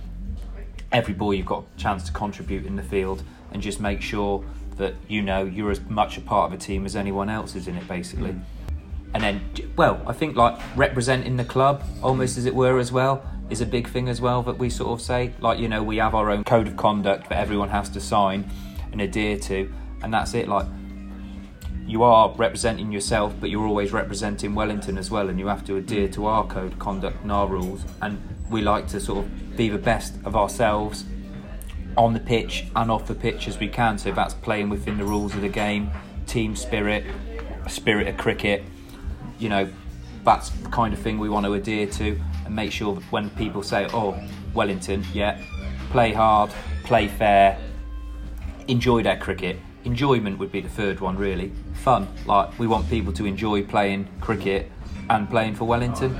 every 0.93 1.15
ball 1.15 1.33
you've 1.33 1.47
got 1.47 1.65
a 1.75 1.79
chance 1.79 2.05
to 2.05 2.13
contribute 2.13 2.67
in 2.67 2.77
the 2.77 2.83
field 2.83 3.23
and 3.53 3.63
just 3.63 3.81
make 3.81 4.03
sure 4.03 4.45
that 4.77 4.95
you 5.09 5.23
know 5.23 5.45
you're 5.45 5.71
as 5.71 5.81
much 5.89 6.19
a 6.19 6.21
part 6.21 6.53
of 6.53 6.59
a 6.59 6.63
team 6.63 6.85
as 6.85 6.97
anyone 6.97 7.29
else 7.29 7.55
is 7.55 7.67
in 7.67 7.77
it 7.77 7.87
basically. 7.89 8.31
Mm. 8.31 8.43
And 9.15 9.23
then 9.23 9.73
well 9.77 10.01
i 10.07 10.13
think 10.15 10.37
like 10.37 10.59
representing 10.75 11.37
the 11.37 11.45
club 11.45 11.85
almost 12.03 12.39
as 12.39 12.47
it 12.47 12.55
were 12.55 12.79
as 12.79 12.91
well 12.91 13.23
is 13.51 13.61
a 13.61 13.67
big 13.67 13.87
thing 13.87 14.09
as 14.09 14.23
well 14.23 14.43
that 14.43 14.57
we 14.57 14.71
sort 14.71 14.91
of 14.91 15.01
say. 15.01 15.33
Like 15.41 15.59
you 15.59 15.69
know 15.69 15.83
we 15.83 15.97
have 15.99 16.15
our 16.15 16.31
own 16.31 16.45
code 16.45 16.67
of 16.67 16.77
conduct 16.77 17.29
that 17.29 17.39
everyone 17.39 17.69
has 17.69 17.89
to 17.91 18.01
sign 18.01 18.51
and 18.91 19.01
adhere 19.01 19.39
to 19.39 19.73
and 20.03 20.13
that's 20.13 20.35
it. 20.35 20.49
Like 20.49 20.67
you 21.87 22.03
are 22.03 22.33
representing 22.37 22.93
yourself, 22.93 23.35
but 23.41 23.51
you're 23.51 23.67
always 23.67 23.93
representing 23.93 24.55
Wellington 24.55 24.99
as 24.99 25.11
well, 25.11 25.29
and 25.29 25.39
you 25.39 25.47
have 25.49 25.65
to 25.67 25.77
adhere 25.77 26.09
to 26.09 26.27
our 26.27 26.47
code 26.47 26.73
of 26.73 26.79
conduct 26.79 27.23
and 27.23 27.33
our 27.33 27.47
rules. 27.47 27.85
And 28.01 28.21
we 28.51 28.63
like 28.63 28.87
to 28.89 29.01
sort 29.01 29.25
of 29.25 29.57
be 29.57 29.69
the 29.69 29.79
best 29.79 30.15
of 30.25 30.37
ourselves 30.37 31.05
on 31.97 32.15
the 32.15 32.21
pitch 32.21 32.67
and 32.75 32.91
off 32.91 33.07
the 33.07 33.15
pitch 33.15 33.49
as 33.49 33.59
we 33.59 33.69
can. 33.69 33.99
So 33.99 34.13
that's 34.13 34.35
playing 34.35 34.69
within 34.69 34.97
the 34.97 35.05
rules 35.05 35.35
of 35.35 35.43
the 35.43 35.49
game, 35.49 35.91
team 36.27 36.57
spirit, 36.57 37.05
spirit 37.69 38.09
of 38.09 38.17
cricket. 38.17 38.63
You 39.39 39.49
know, 39.49 39.69
that's 40.25 40.51
the 40.51 40.69
kind 40.69 40.95
of 40.95 41.01
thing 41.01 41.19
we 41.19 41.29
want 41.29 41.47
to 41.47 41.55
adhere 41.55 41.87
to 41.87 42.21
and 42.45 42.55
make 42.55 42.73
sure 42.73 42.95
that 42.95 43.05
when 43.11 43.29
people 43.31 43.63
say, 43.63 43.87
"Oh, 43.93 44.17
Wellington, 44.55 45.05
yeah, 45.13 45.41
play 45.91 46.13
hard, 46.13 46.51
play 46.85 47.09
fair, 47.09 47.59
enjoy 48.69 49.03
their 49.03 49.17
cricket." 49.17 49.59
Enjoyment 49.85 50.39
would 50.39 50.53
be 50.53 50.61
the 50.61 50.69
third 50.69 51.01
one, 51.01 51.17
really. 51.17 51.53
Fun. 51.75 52.07
Like 52.27 52.57
we 52.59 52.67
want 52.67 52.89
people 52.89 53.13
to 53.15 53.27
enjoy 53.27 53.65
playing 53.65 54.09
cricket 54.21 54.71
and 55.11 55.29
playing 55.29 55.55
for 55.57 55.65
Wellington. 55.65 56.19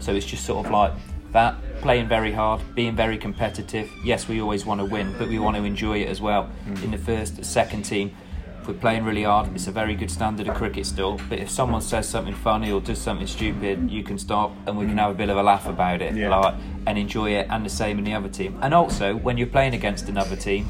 So 0.00 0.14
it's 0.14 0.26
just 0.26 0.44
sort 0.44 0.66
of 0.66 0.72
like 0.72 0.92
that. 1.32 1.56
Playing 1.80 2.08
very 2.08 2.32
hard, 2.32 2.60
being 2.74 2.96
very 2.96 3.18
competitive. 3.18 3.90
Yes, 4.04 4.26
we 4.28 4.40
always 4.40 4.64
want 4.66 4.80
to 4.80 4.84
win, 4.84 5.14
but 5.18 5.28
we 5.28 5.38
want 5.38 5.56
to 5.56 5.64
enjoy 5.64 5.98
it 6.02 6.08
as 6.08 6.20
well. 6.20 6.50
In 6.82 6.90
the 6.90 6.98
first, 6.98 7.44
second 7.44 7.82
team, 7.84 8.14
if 8.60 8.68
we're 8.68 8.74
playing 8.74 9.04
really 9.04 9.24
hard, 9.24 9.54
it's 9.54 9.66
a 9.66 9.70
very 9.70 9.94
good 9.94 10.10
standard 10.10 10.48
of 10.48 10.54
cricket 10.56 10.86
still. 10.86 11.20
But 11.28 11.38
if 11.38 11.50
someone 11.50 11.82
says 11.82 12.08
something 12.08 12.34
funny 12.34 12.72
or 12.72 12.80
does 12.80 12.98
something 12.98 13.26
stupid, 13.26 13.90
you 13.90 14.02
can 14.02 14.18
stop 14.18 14.52
and 14.66 14.76
we 14.78 14.86
can 14.86 14.96
have 14.98 15.10
a 15.10 15.14
bit 15.14 15.28
of 15.28 15.36
a 15.36 15.42
laugh 15.42 15.66
about 15.68 16.00
it, 16.02 16.14
Yeah. 16.16 16.34
like, 16.36 16.54
and 16.86 16.96
enjoy 16.98 17.30
it. 17.32 17.46
And 17.50 17.64
the 17.64 17.70
same 17.70 17.98
in 17.98 18.04
the 18.04 18.14
other 18.14 18.28
team. 18.30 18.58
And 18.62 18.72
also, 18.72 19.14
when 19.16 19.36
you're 19.36 19.46
playing 19.48 19.74
against 19.74 20.08
another 20.08 20.34
team, 20.36 20.66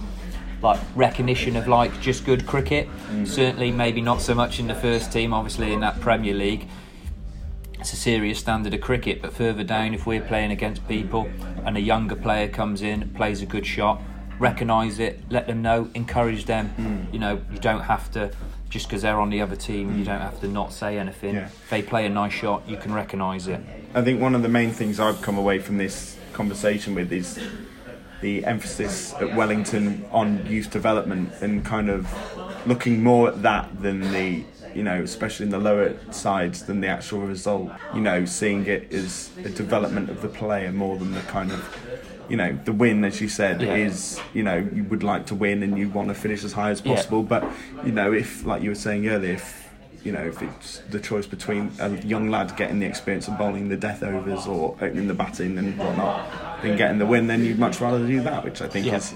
like 0.63 0.81
recognition 0.95 1.57
of 1.57 1.69
like 1.69 2.01
just 2.01 2.25
good 2.25 2.47
cricket. 2.47 2.89
Mm. 3.11 3.27
Certainly, 3.27 3.73
maybe 3.73 4.01
not 4.01 4.21
so 4.21 4.35
much 4.35 4.61
in 4.61 4.67
the 4.67 4.75
first 4.75 5.13
team. 5.13 5.33
Obviously, 5.33 5.73
in 5.73 5.81
that 5.81 6.01
Premier 6.01 6.35
League, 6.35 6.69
it's 7.79 7.93
a 7.93 7.97
serious 7.97 8.39
standard 8.39 8.75
of 8.75 8.81
cricket. 8.81 9.21
But 9.23 9.33
further 9.33 9.65
down, 9.65 9.95
if 9.95 10.07
we're 10.07 10.23
playing 10.23 10.51
against 10.51 10.87
people 10.89 11.29
and 11.65 11.77
a 11.77 11.81
younger 11.81 12.17
player 12.17 12.49
comes 12.49 12.83
in, 12.83 13.11
plays 13.11 13.43
a 13.43 13.47
good 13.47 13.67
shot, 13.67 14.01
recognise 14.39 14.99
it, 14.99 15.21
let 15.31 15.47
them 15.47 15.63
know, 15.63 15.91
encourage 15.95 16.47
them. 16.47 16.75
Mm. 16.79 17.13
You 17.13 17.19
know, 17.19 17.43
you 17.53 17.59
don't 17.59 17.83
have 17.83 18.11
to 18.13 18.31
just 18.75 18.89
because 18.89 19.03
they're 19.03 19.21
on 19.21 19.31
the 19.31 19.41
other 19.41 19.55
team, 19.55 19.97
you 19.97 20.03
mm. 20.03 20.07
don't 20.07 20.21
have 20.21 20.41
to 20.41 20.49
not 20.49 20.73
say 20.73 20.99
anything. 20.99 21.37
Yeah. 21.37 21.45
If 21.45 21.71
they 21.71 21.81
play 21.81 22.07
a 22.07 22.09
nice 22.09 22.33
shot, 22.33 22.69
you 22.69 22.77
can 22.77 22.93
recognise 22.93 23.47
it. 23.47 23.61
I 23.95 24.03
think 24.03 24.21
one 24.21 24.35
of 24.35 24.43
the 24.43 24.49
main 24.49 24.73
things 24.73 24.99
I've 24.99 25.23
come 25.23 25.39
away 25.39 25.61
from 25.61 25.79
this 25.79 26.19
conversation 26.33 26.93
with 26.93 27.13
is 27.13 27.39
the 28.25 28.43
emphasis 28.47 29.13
at 29.21 29.37
Wellington 29.37 30.03
on 30.11 30.47
youth 30.47 30.71
development 30.71 31.31
and 31.43 31.63
kind 31.63 31.91
of 31.91 32.01
looking 32.67 33.03
more 33.03 33.29
at 33.29 33.43
that 33.43 33.67
than 33.83 34.01
the 34.13 34.43
you 34.75 34.83
know 34.83 35.03
especially 35.03 35.45
in 35.45 35.51
the 35.53 35.59
lower 35.59 35.95
sides 36.11 36.65
than 36.65 36.81
the 36.81 36.87
actual 36.89 37.21
result 37.21 37.71
you 37.95 38.01
know 38.01 38.25
seeing 38.25 38.65
it 38.67 38.91
as 38.95 39.31
a 39.45 39.51
development 39.51 40.09
of 40.09 40.23
the 40.23 40.29
player 40.29 40.73
more 40.73 40.97
than 40.97 41.13
the 41.13 41.21
kind 41.37 41.53
of 41.53 41.61
you 42.31 42.37
know 42.39 42.59
the 42.65 42.73
win 42.73 43.05
as 43.05 43.21
you 43.21 43.29
said 43.29 43.61
Yeah. 43.61 43.75
is 43.75 44.19
you 44.33 44.43
know 44.43 44.57
you 44.77 44.85
would 44.85 45.03
like 45.03 45.27
to 45.27 45.35
win 45.35 45.63
and 45.63 45.77
you 45.79 45.91
want 45.91 46.09
to 46.09 46.15
finish 46.15 46.43
as 46.45 46.55
high 46.55 46.71
as 46.71 46.81
Yeah. 46.83 46.95
possible 46.95 47.23
but 47.23 47.45
you 47.85 47.93
know 47.93 48.11
if 48.15 48.47
like 48.47 48.63
you 48.63 48.71
were 48.71 48.83
saying 48.87 49.07
earlier 49.07 49.35
if 49.35 49.64
you 50.05 50.13
know, 50.13 50.23
if 50.25 50.43
it's 50.43 50.79
the 50.91 51.01
choice 51.01 51.27
between 51.27 51.73
a 51.81 51.89
young 52.03 52.29
lad 52.31 52.57
getting 52.57 52.79
the 52.79 52.87
experience 52.87 53.27
of 53.27 53.39
bowling 53.39 53.69
the 53.71 53.77
death 53.77 54.03
overs 54.03 54.47
or 54.47 54.77
opening 54.81 55.09
the 55.09 55.15
batting 55.15 55.57
and 55.59 55.77
whatnot, 55.79 56.63
than 56.63 56.77
getting 56.77 56.99
the 56.99 57.07
win, 57.07 57.27
then 57.27 57.45
you'd 57.45 57.59
much 57.59 57.81
rather 57.81 58.07
do 58.07 58.21
that, 58.23 58.45
which 58.45 58.61
I 58.63 58.69
think 58.69 58.87
Yeah. 58.87 58.97
is 58.97 59.15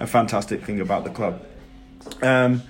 a 0.00 0.06
fantastic 0.06 0.64
thing 0.64 0.80
about 0.80 1.04
the 1.04 1.10
club. 1.10 1.42
Um, 2.22 2.62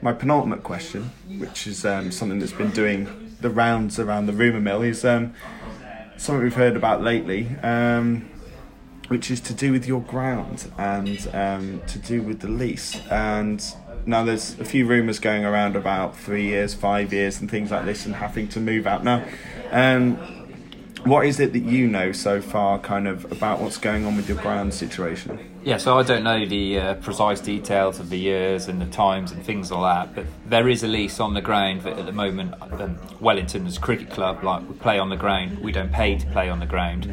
my 0.00 0.12
penultimate 0.12 0.62
question, 0.62 1.10
which 1.38 1.66
is 1.66 1.84
um, 1.84 2.10
something 2.10 2.38
that's 2.38 2.52
been 2.52 2.70
doing 2.70 3.06
the 3.40 3.50
rounds 3.50 3.98
around 3.98 4.26
the 4.26 4.32
rumour 4.32 4.60
mill, 4.60 4.82
is 4.82 5.04
um, 5.04 5.34
something 6.16 6.42
we've 6.42 6.54
heard 6.54 6.76
about 6.76 7.02
lately. 7.02 7.48
Um, 7.62 8.28
which 9.08 9.30
is 9.30 9.40
to 9.42 9.52
do 9.52 9.72
with 9.72 9.86
your 9.86 10.00
ground 10.00 10.70
and 10.78 11.28
um, 11.34 11.82
to 11.86 11.98
do 11.98 12.22
with 12.22 12.40
the 12.40 12.48
lease. 12.48 12.98
And 13.10 13.62
now 14.06 14.24
there's 14.24 14.58
a 14.58 14.64
few 14.64 14.86
rumours 14.86 15.18
going 15.18 15.44
around 15.44 15.76
about 15.76 16.16
three 16.16 16.46
years, 16.46 16.74
five 16.74 17.12
years, 17.12 17.40
and 17.40 17.50
things 17.50 17.70
like 17.70 17.84
this, 17.84 18.06
and 18.06 18.14
having 18.14 18.48
to 18.48 18.60
move 18.60 18.86
out. 18.86 19.04
Now, 19.04 19.24
um, 19.70 20.16
what 21.04 21.26
is 21.26 21.40
it 21.40 21.52
that 21.52 21.62
you 21.62 21.88
know 21.88 22.12
so 22.12 22.40
far, 22.40 22.78
kind 22.78 23.08
of 23.08 23.30
about 23.32 23.60
what's 23.60 23.76
going 23.76 24.04
on 24.04 24.16
with 24.16 24.28
your 24.28 24.38
ground 24.38 24.72
situation? 24.72 25.38
Yeah, 25.64 25.76
so 25.76 25.98
I 25.98 26.02
don't 26.02 26.22
know 26.22 26.46
the 26.46 26.78
uh, 26.78 26.94
precise 26.94 27.40
details 27.40 27.98
of 27.98 28.10
the 28.10 28.18
years 28.18 28.68
and 28.68 28.80
the 28.80 28.86
times 28.86 29.32
and 29.32 29.44
things 29.44 29.70
like 29.70 29.96
that, 29.96 30.14
but 30.14 30.26
there 30.48 30.68
is 30.68 30.82
a 30.82 30.88
lease 30.88 31.18
on 31.18 31.34
the 31.34 31.40
ground 31.40 31.82
that 31.82 31.98
at 31.98 32.06
the 32.06 32.12
moment, 32.12 32.54
um, 32.60 32.98
Wellington 33.20 33.66
as 33.66 33.76
a 33.76 33.80
cricket 33.80 34.10
club, 34.10 34.44
like 34.44 34.68
we 34.68 34.74
play 34.76 34.98
on 34.98 35.08
the 35.08 35.16
ground, 35.16 35.58
we 35.58 35.72
don't 35.72 35.92
pay 35.92 36.16
to 36.16 36.26
play 36.28 36.48
on 36.48 36.60
the 36.60 36.66
ground, 36.66 37.12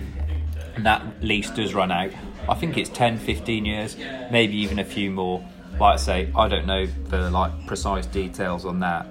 and 0.75 0.85
that 0.85 1.03
lease 1.23 1.49
does 1.49 1.73
run 1.73 1.91
out. 1.91 2.11
I 2.47 2.55
think 2.55 2.77
it's 2.77 2.89
10, 2.89 3.19
15 3.19 3.65
years, 3.65 3.97
maybe 4.31 4.55
even 4.57 4.79
a 4.79 4.85
few 4.85 5.11
more. 5.11 5.47
Like 5.79 5.93
I 5.93 5.97
say, 5.97 6.29
I 6.35 6.49
don't 6.49 6.65
know 6.65 6.85
the 6.85 7.29
like 7.29 7.65
precise 7.65 8.05
details 8.05 8.65
on 8.65 8.81
that, 8.81 9.07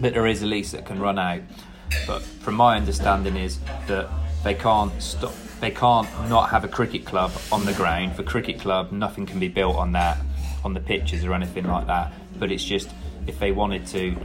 but 0.00 0.14
there 0.14 0.26
is 0.26 0.42
a 0.42 0.46
lease 0.46 0.72
that 0.72 0.84
can 0.84 0.98
run 0.98 1.16
out. 1.16 1.42
But 2.08 2.22
from 2.22 2.56
my 2.56 2.76
understanding 2.76 3.36
is 3.36 3.60
that 3.86 4.08
they 4.42 4.54
can't 4.54 5.00
stop. 5.00 5.32
They 5.60 5.70
can't 5.70 6.08
not 6.28 6.50
have 6.50 6.64
a 6.64 6.68
cricket 6.68 7.06
club 7.06 7.32
on 7.52 7.64
the 7.64 7.72
ground. 7.72 8.16
For 8.16 8.24
cricket 8.24 8.58
club, 8.58 8.90
nothing 8.90 9.26
can 9.26 9.38
be 9.38 9.48
built 9.48 9.76
on 9.76 9.92
that, 9.92 10.18
on 10.64 10.74
the 10.74 10.80
pitches 10.80 11.24
or 11.24 11.32
anything 11.32 11.66
like 11.68 11.86
that. 11.86 12.12
But 12.38 12.50
it's 12.50 12.64
just 12.64 12.90
if 13.28 13.38
they 13.38 13.52
wanted 13.52 13.86
to, 13.86 14.16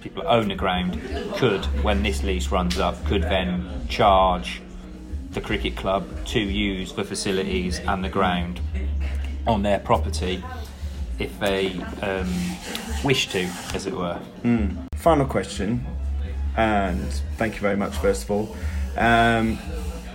people 0.00 0.24
own 0.26 0.48
the 0.48 0.56
ground 0.56 1.00
could, 1.36 1.64
when 1.84 2.02
this 2.02 2.24
lease 2.24 2.48
runs 2.48 2.78
up, 2.78 3.02
could 3.06 3.22
then 3.22 3.86
charge 3.88 4.60
the 5.30 5.40
cricket 5.40 5.76
club 5.76 6.06
to 6.26 6.40
use 6.40 6.92
the 6.92 7.04
facilities 7.04 7.78
and 7.78 8.04
the 8.04 8.08
ground 8.08 8.60
on 9.46 9.62
their 9.62 9.78
property 9.78 10.42
if 11.18 11.38
they 11.40 11.80
um, 12.02 12.32
wish 13.04 13.28
to, 13.28 13.48
as 13.74 13.86
it 13.86 13.94
were. 13.94 14.18
Final 14.94 15.26
question, 15.26 15.84
and 16.56 17.10
thank 17.36 17.54
you 17.54 17.60
very 17.60 17.76
much, 17.76 17.94
first 17.96 18.24
of 18.24 18.30
all. 18.30 18.56
Um, 18.96 19.58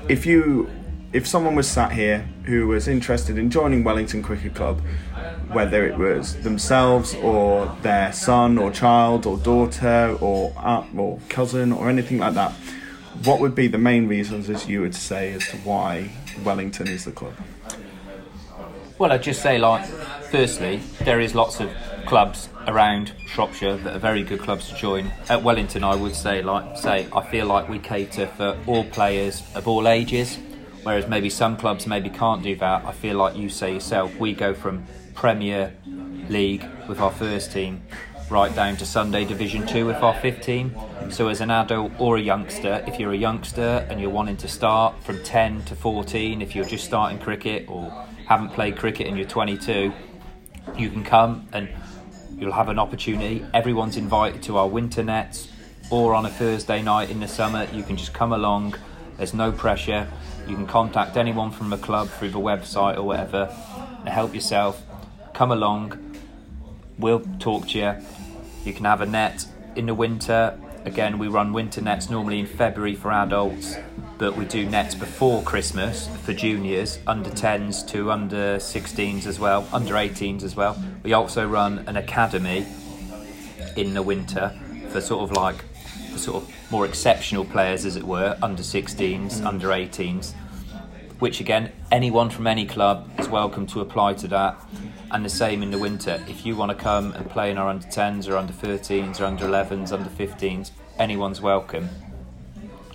if 0.10 0.26
you, 0.26 0.70
if 1.14 1.26
someone 1.26 1.56
was 1.56 1.68
sat 1.68 1.92
here 1.92 2.28
who 2.46 2.68
was 2.68 2.88
interested 2.88 3.38
in 3.38 3.50
joining 3.50 3.84
Wellington 3.84 4.22
Cricket 4.22 4.56
Club, 4.56 4.82
whether 5.52 5.88
it 5.88 5.98
was 5.98 6.42
themselves 6.42 7.14
or 7.16 7.74
their 7.82 8.12
son 8.12 8.58
or 8.58 8.72
child 8.72 9.26
or 9.26 9.38
daughter 9.38 10.18
or 10.20 10.54
aunt 10.58 10.98
or 10.98 11.20
cousin 11.30 11.72
or 11.72 11.90
anything 11.90 12.18
like 12.18 12.34
that, 12.34 12.52
what 13.24 13.40
would 13.40 13.56
be 13.56 13.68
the 13.68 13.78
main 13.78 14.08
reasons, 14.08 14.50
as 14.50 14.68
you 14.68 14.82
would 14.82 14.96
say, 14.96 15.32
as 15.34 15.48
to 15.50 15.58
why 15.58 16.10
Wellington 16.44 16.88
is 16.88 17.06
the 17.06 17.12
club? 17.12 17.34
Well, 18.98 19.12
I'd 19.12 19.24
just 19.24 19.42
say, 19.42 19.58
like, 19.60 19.86
firstly, 20.34 20.78
there 21.02 21.20
is 21.20 21.36
lots 21.36 21.60
of 21.60 21.70
clubs 22.08 22.50
around 22.66 23.14
Shropshire 23.28 23.78
that 23.78 23.96
are 23.96 24.00
very 24.00 24.24
good 24.24 24.40
clubs 24.40 24.68
to 24.70 24.76
join. 24.76 25.14
At 25.30 25.44
Wellington, 25.44 25.84
I 25.84 25.94
would 25.94 26.16
say, 26.16 26.42
like, 26.42 26.76
say, 26.76 27.08
I 27.16 27.22
feel 27.22 27.46
like 27.46 27.70
we 27.70 27.78
cater 27.78 28.26
for 28.26 28.58
all 28.66 28.84
players 28.84 29.44
of 29.54 29.68
all 29.68 29.88
ages, 29.88 30.40
whereas 30.82 31.08
maybe 31.08 31.30
some 31.30 31.56
clubs 31.56 31.86
maybe 31.86 32.10
can't 32.10 32.42
do 32.42 32.56
that. 32.56 32.84
I 32.84 32.94
feel 32.94 33.16
like 33.16 33.38
you 33.38 33.48
say 33.48 33.76
yourself, 33.76 34.18
we 34.18 34.34
go 34.34 34.56
from 34.56 34.84
Premier 35.14 35.72
League 36.30 36.66
with 36.90 37.00
our 37.00 37.12
first 37.12 37.52
team 37.52 37.84
right 38.32 38.56
down 38.56 38.76
to 38.78 38.88
Sunday 38.88 39.26
Division 39.26 39.68
2 39.68 39.86
with 39.86 39.98
our 39.98 40.16
fifth 40.16 40.42
team. 40.42 40.76
So, 41.12 41.28
as 41.28 41.42
an 41.42 41.52
adult 41.52 41.92
or 42.00 42.18
a 42.18 42.22
youngster, 42.22 42.84
if 42.88 43.00
you're 43.00 43.14
a 43.14 43.18
youngster 43.18 43.86
and 43.88 44.02
you're 44.02 44.10
wanting 44.10 44.38
to 44.38 44.48
start 44.48 44.96
from 45.04 45.22
10 45.22 45.66
to 45.66 45.76
14, 45.76 46.42
if 46.42 46.56
you're 46.56 46.66
just 46.66 46.86
starting 46.86 47.20
cricket 47.20 47.66
or 47.68 47.92
haven't 48.26 48.50
played 48.50 48.78
cricket 48.78 49.06
and 49.06 49.16
you're 49.16 49.28
22, 49.28 49.94
you 50.78 50.90
can 50.90 51.04
come 51.04 51.48
and 51.54 51.70
you'll 52.38 52.54
have 52.54 52.70
an 52.70 52.80
opportunity. 52.80 53.46
Everyone's 53.54 53.98
invited 53.98 54.42
to 54.44 54.58
our 54.58 54.68
winter 54.68 55.04
nets 55.04 55.50
or 55.90 56.14
on 56.16 56.26
a 56.26 56.30
Thursday 56.30 56.82
night 56.82 57.10
in 57.10 57.20
the 57.20 57.28
summer. 57.28 57.68
You 57.72 57.84
can 57.84 57.98
just 57.98 58.14
come 58.14 58.34
along, 58.34 58.76
there's 59.18 59.34
no 59.34 59.52
pressure. 59.52 60.08
You 60.48 60.56
can 60.56 60.68
contact 60.68 61.16
anyone 61.16 61.52
from 61.52 61.70
the 61.70 61.78
club 61.78 62.10
through 62.10 62.32
the 62.32 62.40
website 62.40 62.98
or 62.98 63.04
whatever 63.04 63.56
and 64.00 64.10
help 64.10 64.34
yourself. 64.34 64.82
Come 65.34 65.52
along, 65.52 66.18
we'll 66.98 67.22
talk 67.40 67.70
to 67.70 67.80
you. 67.80 67.96
You 68.66 68.74
can 68.74 68.86
have 68.86 69.02
a 69.02 69.06
net 69.06 69.46
in 69.76 69.86
the 69.86 69.94
winter. 69.94 70.60
Again, 70.86 71.18
we 71.18 71.30
run 71.30 71.54
winter 71.54 71.82
nets 71.82 72.10
normally 72.10 72.40
in 72.40 72.46
February 72.46 72.94
for 72.94 73.12
adults, 73.12 73.78
but 74.18 74.36
we 74.36 74.46
do 74.46 74.66
nets 74.70 74.94
before 74.96 75.42
Christmas 75.44 76.10
for 76.24 76.34
juniors, 76.34 77.00
under 77.08 77.30
10s 77.30 77.88
to 77.90 78.12
under 78.12 78.58
16s 78.58 79.26
as 79.26 79.40
well, 79.40 79.68
under 79.72 79.94
18s 79.94 80.44
as 80.44 80.56
well. 80.56 80.78
We 81.02 81.14
also 81.14 81.48
run 81.48 81.80
an 81.88 81.96
academy 81.96 82.66
in 83.78 83.94
the 83.94 84.02
winter 84.02 84.60
for 84.90 85.00
sort 85.00 85.30
of 85.30 85.38
like 85.38 85.64
sort 86.18 86.44
of 86.44 86.72
more 86.72 86.86
exceptional 86.86 87.46
players, 87.46 87.86
as 87.86 87.96
it 87.96 88.04
were, 88.04 88.38
under 88.42 88.62
16s, 88.62 89.44
under 89.46 89.70
18s 89.70 90.34
which 91.24 91.40
again, 91.40 91.72
anyone 91.90 92.30
from 92.30 92.46
any 92.46 92.66
club 92.66 93.10
is 93.18 93.30
welcome 93.30 93.66
to 93.66 93.80
apply 93.80 94.14
to 94.14 94.28
that. 94.28 94.62
And 95.10 95.24
the 95.24 95.30
same 95.30 95.64
in 95.64 95.72
the 95.72 95.78
winter. 95.78 96.22
If 96.28 96.46
you 96.46 96.58
want 96.58 96.72
to 96.72 96.76
come 96.76 97.14
and 97.14 97.30
play 97.30 97.50
in 97.50 97.58
our 97.58 97.70
under 97.70 97.88
10s 97.88 98.28
or 98.28 98.36
under 98.36 98.52
13s 98.52 99.22
or 99.22 99.24
under 99.24 99.46
11s, 99.46 99.94
under 99.94 100.10
15s, 100.10 100.72
anyone's 101.00 101.40
welcome. 101.40 101.88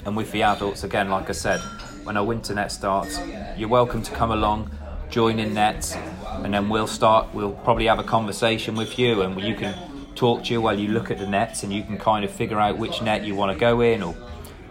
And 0.04 0.14
with 0.14 0.30
the 0.30 0.42
adults, 0.42 0.84
again, 0.84 1.08
like 1.08 1.30
I 1.30 1.32
said, 1.32 1.60
when 2.04 2.18
our 2.18 2.24
winter 2.24 2.52
net 2.52 2.70
starts, 2.70 3.18
you're 3.56 3.70
welcome 3.70 4.02
to 4.02 4.12
come 4.12 4.30
along, 4.30 4.72
join 5.08 5.38
in 5.38 5.54
nets, 5.54 5.96
and 6.26 6.52
then 6.52 6.68
we'll 6.68 6.86
start. 6.86 7.32
We'll 7.32 7.52
probably 7.52 7.86
have 7.86 7.98
a 7.98 8.04
conversation 8.04 8.74
with 8.74 8.98
you, 8.98 9.22
and 9.22 9.40
you 9.40 9.54
can 9.54 9.74
talk 10.14 10.44
to 10.44 10.52
you 10.52 10.60
while 10.60 10.78
you 10.78 10.88
look 10.88 11.10
at 11.10 11.16
the 11.16 11.26
nets, 11.26 11.62
and 11.62 11.72
you 11.72 11.82
can 11.82 11.96
kind 11.96 12.26
of 12.26 12.30
figure 12.30 12.60
out 12.60 12.76
which 12.76 13.00
net 13.00 13.24
you 13.24 13.34
want 13.34 13.54
to 13.54 13.58
go 13.58 13.80
in 13.80 14.02
or 14.02 14.14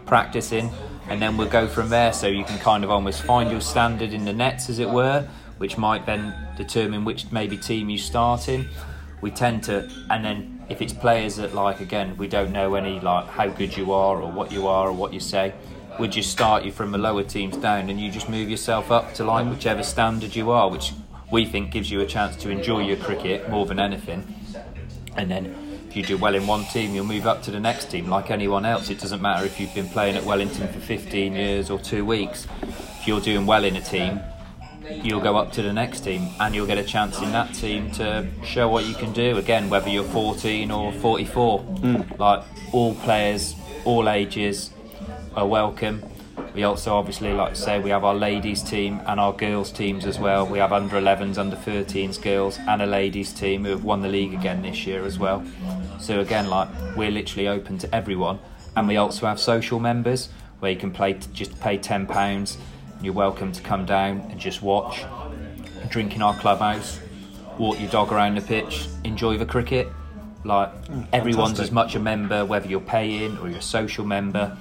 practice 0.05 0.51
in, 0.51 0.69
and 1.09 1.21
then 1.21 1.37
we'll 1.37 1.49
go 1.49 1.67
from 1.67 1.89
there. 1.89 2.13
So 2.13 2.27
you 2.27 2.43
can 2.43 2.57
kind 2.59 2.83
of 2.83 2.89
almost 2.89 3.21
find 3.21 3.51
your 3.51 3.61
standard 3.61 4.13
in 4.13 4.25
the 4.25 4.33
nets, 4.33 4.69
as 4.69 4.79
it 4.79 4.89
were, 4.89 5.27
which 5.57 5.77
might 5.77 6.05
then 6.05 6.33
determine 6.55 7.05
which 7.05 7.31
maybe 7.31 7.57
team 7.57 7.89
you 7.89 7.97
start 7.97 8.49
in. 8.49 8.67
We 9.21 9.31
tend 9.31 9.63
to, 9.63 9.89
and 10.09 10.23
then 10.23 10.65
if 10.69 10.81
it's 10.81 10.93
players 10.93 11.37
that 11.37 11.55
like 11.55 11.79
again 11.79 12.17
we 12.17 12.27
don't 12.27 12.51
know 12.51 12.75
any 12.75 12.99
like 12.99 13.27
how 13.27 13.47
good 13.47 13.75
you 13.75 13.91
are 13.91 14.21
or 14.21 14.31
what 14.31 14.51
you 14.51 14.67
are 14.67 14.89
or 14.89 14.91
what 14.91 15.13
you 15.13 15.19
say, 15.19 15.53
we 15.99 16.07
just 16.07 16.29
start 16.29 16.63
you 16.63 16.71
from 16.71 16.91
the 16.91 16.97
lower 16.99 17.23
teams 17.23 17.57
down, 17.57 17.89
and 17.89 17.99
you 17.99 18.11
just 18.11 18.29
move 18.29 18.49
yourself 18.49 18.91
up 18.91 19.13
to 19.15 19.23
like 19.23 19.49
whichever 19.49 19.81
standard 19.81 20.35
you 20.35 20.51
are, 20.51 20.69
which 20.69 20.93
we 21.31 21.45
think 21.45 21.71
gives 21.71 21.89
you 21.89 22.01
a 22.01 22.05
chance 22.05 22.35
to 22.35 22.49
enjoy 22.49 22.81
your 22.81 22.97
cricket 22.97 23.49
more 23.49 23.65
than 23.65 23.79
anything. 23.79 24.35
And 25.15 25.31
then 25.31 25.55
if 25.89 25.95
you 25.95 26.03
do 26.03 26.17
well 26.17 26.35
in 26.35 26.45
one 26.45 26.65
team, 26.65 26.93
you'll 26.93 27.05
move 27.05 27.25
up 27.25 27.41
to 27.43 27.51
the 27.51 27.59
next 27.59 27.89
team 27.89 28.09
like 28.09 28.29
anyone 28.29 28.65
else. 28.65 28.89
It 28.89 28.99
doesn't 28.99 29.21
matter 29.21 29.45
if 29.45 29.59
you've 29.59 29.73
been 29.73 29.87
playing 29.87 30.17
at 30.17 30.23
Wellington 30.23 30.67
for 30.67 30.79
15 30.79 31.33
years 31.33 31.69
or 31.69 31.79
two 31.79 32.03
weeks. 32.03 32.45
If 32.61 33.07
you're 33.07 33.21
doing 33.21 33.45
well 33.45 33.63
in 33.63 33.75
a 33.77 33.81
team, 33.81 34.19
you'll 34.91 35.21
go 35.21 35.37
up 35.37 35.51
to 35.53 35.61
the 35.61 35.71
next 35.71 36.01
team 36.01 36.27
and 36.39 36.53
you'll 36.53 36.67
get 36.67 36.77
a 36.77 36.83
chance 36.83 37.19
in 37.21 37.31
that 37.31 37.53
team 37.53 37.91
to 37.91 38.27
show 38.43 38.67
what 38.67 38.85
you 38.85 38.95
can 38.95 39.13
do. 39.13 39.37
Again, 39.37 39.69
whether 39.69 39.89
you're 39.89 40.03
14 40.03 40.71
or 40.71 40.91
44, 40.91 41.59
hmm. 41.59 42.01
like 42.19 42.43
all 42.73 42.93
players, 42.95 43.55
all 43.85 44.09
ages 44.09 44.71
are 45.35 45.47
welcome. 45.47 46.03
We 46.53 46.63
also 46.63 46.95
obviously, 46.95 47.33
like 47.33 47.51
I 47.51 47.53
say, 47.53 47.79
we 47.79 47.91
have 47.91 48.03
our 48.03 48.15
ladies 48.15 48.63
team 48.63 48.99
and 49.05 49.19
our 49.19 49.33
girls 49.33 49.71
teams 49.71 50.05
as 50.05 50.19
well. 50.19 50.45
We 50.45 50.59
have 50.59 50.73
under 50.73 50.95
11s, 50.95 51.37
under 51.37 51.55
13s 51.55 52.21
girls, 52.21 52.57
and 52.67 52.81
a 52.81 52.85
ladies 52.85 53.31
team 53.31 53.63
who 53.63 53.71
have 53.71 53.83
won 53.83 54.01
the 54.01 54.07
league 54.07 54.33
again 54.33 54.61
this 54.61 54.85
year 54.87 55.05
as 55.05 55.19
well. 55.19 55.45
So 55.99 56.19
again, 56.19 56.49
like 56.49 56.67
we're 56.95 57.11
literally 57.11 57.47
open 57.47 57.77
to 57.79 57.95
everyone, 57.95 58.39
and 58.75 58.87
we 58.87 58.97
also 58.97 59.27
have 59.27 59.39
social 59.39 59.79
members 59.79 60.29
where 60.59 60.71
you 60.71 60.77
can 60.77 60.91
play 60.91 61.13
just 61.33 61.59
pay 61.59 61.77
ten 61.77 62.07
pounds. 62.07 62.57
And 62.95 63.05
you're 63.05 63.13
welcome 63.13 63.51
to 63.51 63.61
come 63.61 63.85
down 63.85 64.21
and 64.31 64.39
just 64.39 64.63
watch, 64.63 65.05
drink 65.89 66.15
in 66.15 66.23
our 66.23 66.35
clubhouse, 66.39 66.99
walk 67.59 67.79
your 67.79 67.89
dog 67.89 68.11
around 68.11 68.35
the 68.35 68.41
pitch, 68.41 68.87
enjoy 69.03 69.37
the 69.37 69.45
cricket. 69.45 69.87
Like 70.43 70.73
mm, 70.85 71.07
everyone's 71.13 71.49
fantastic. 71.49 71.63
as 71.65 71.71
much 71.71 71.95
a 71.95 71.99
member, 71.99 72.45
whether 72.45 72.67
you're 72.67 72.79
paying 72.79 73.37
or 73.39 73.49
you're 73.49 73.59
a 73.59 73.61
social 73.61 74.05
member. 74.05 74.57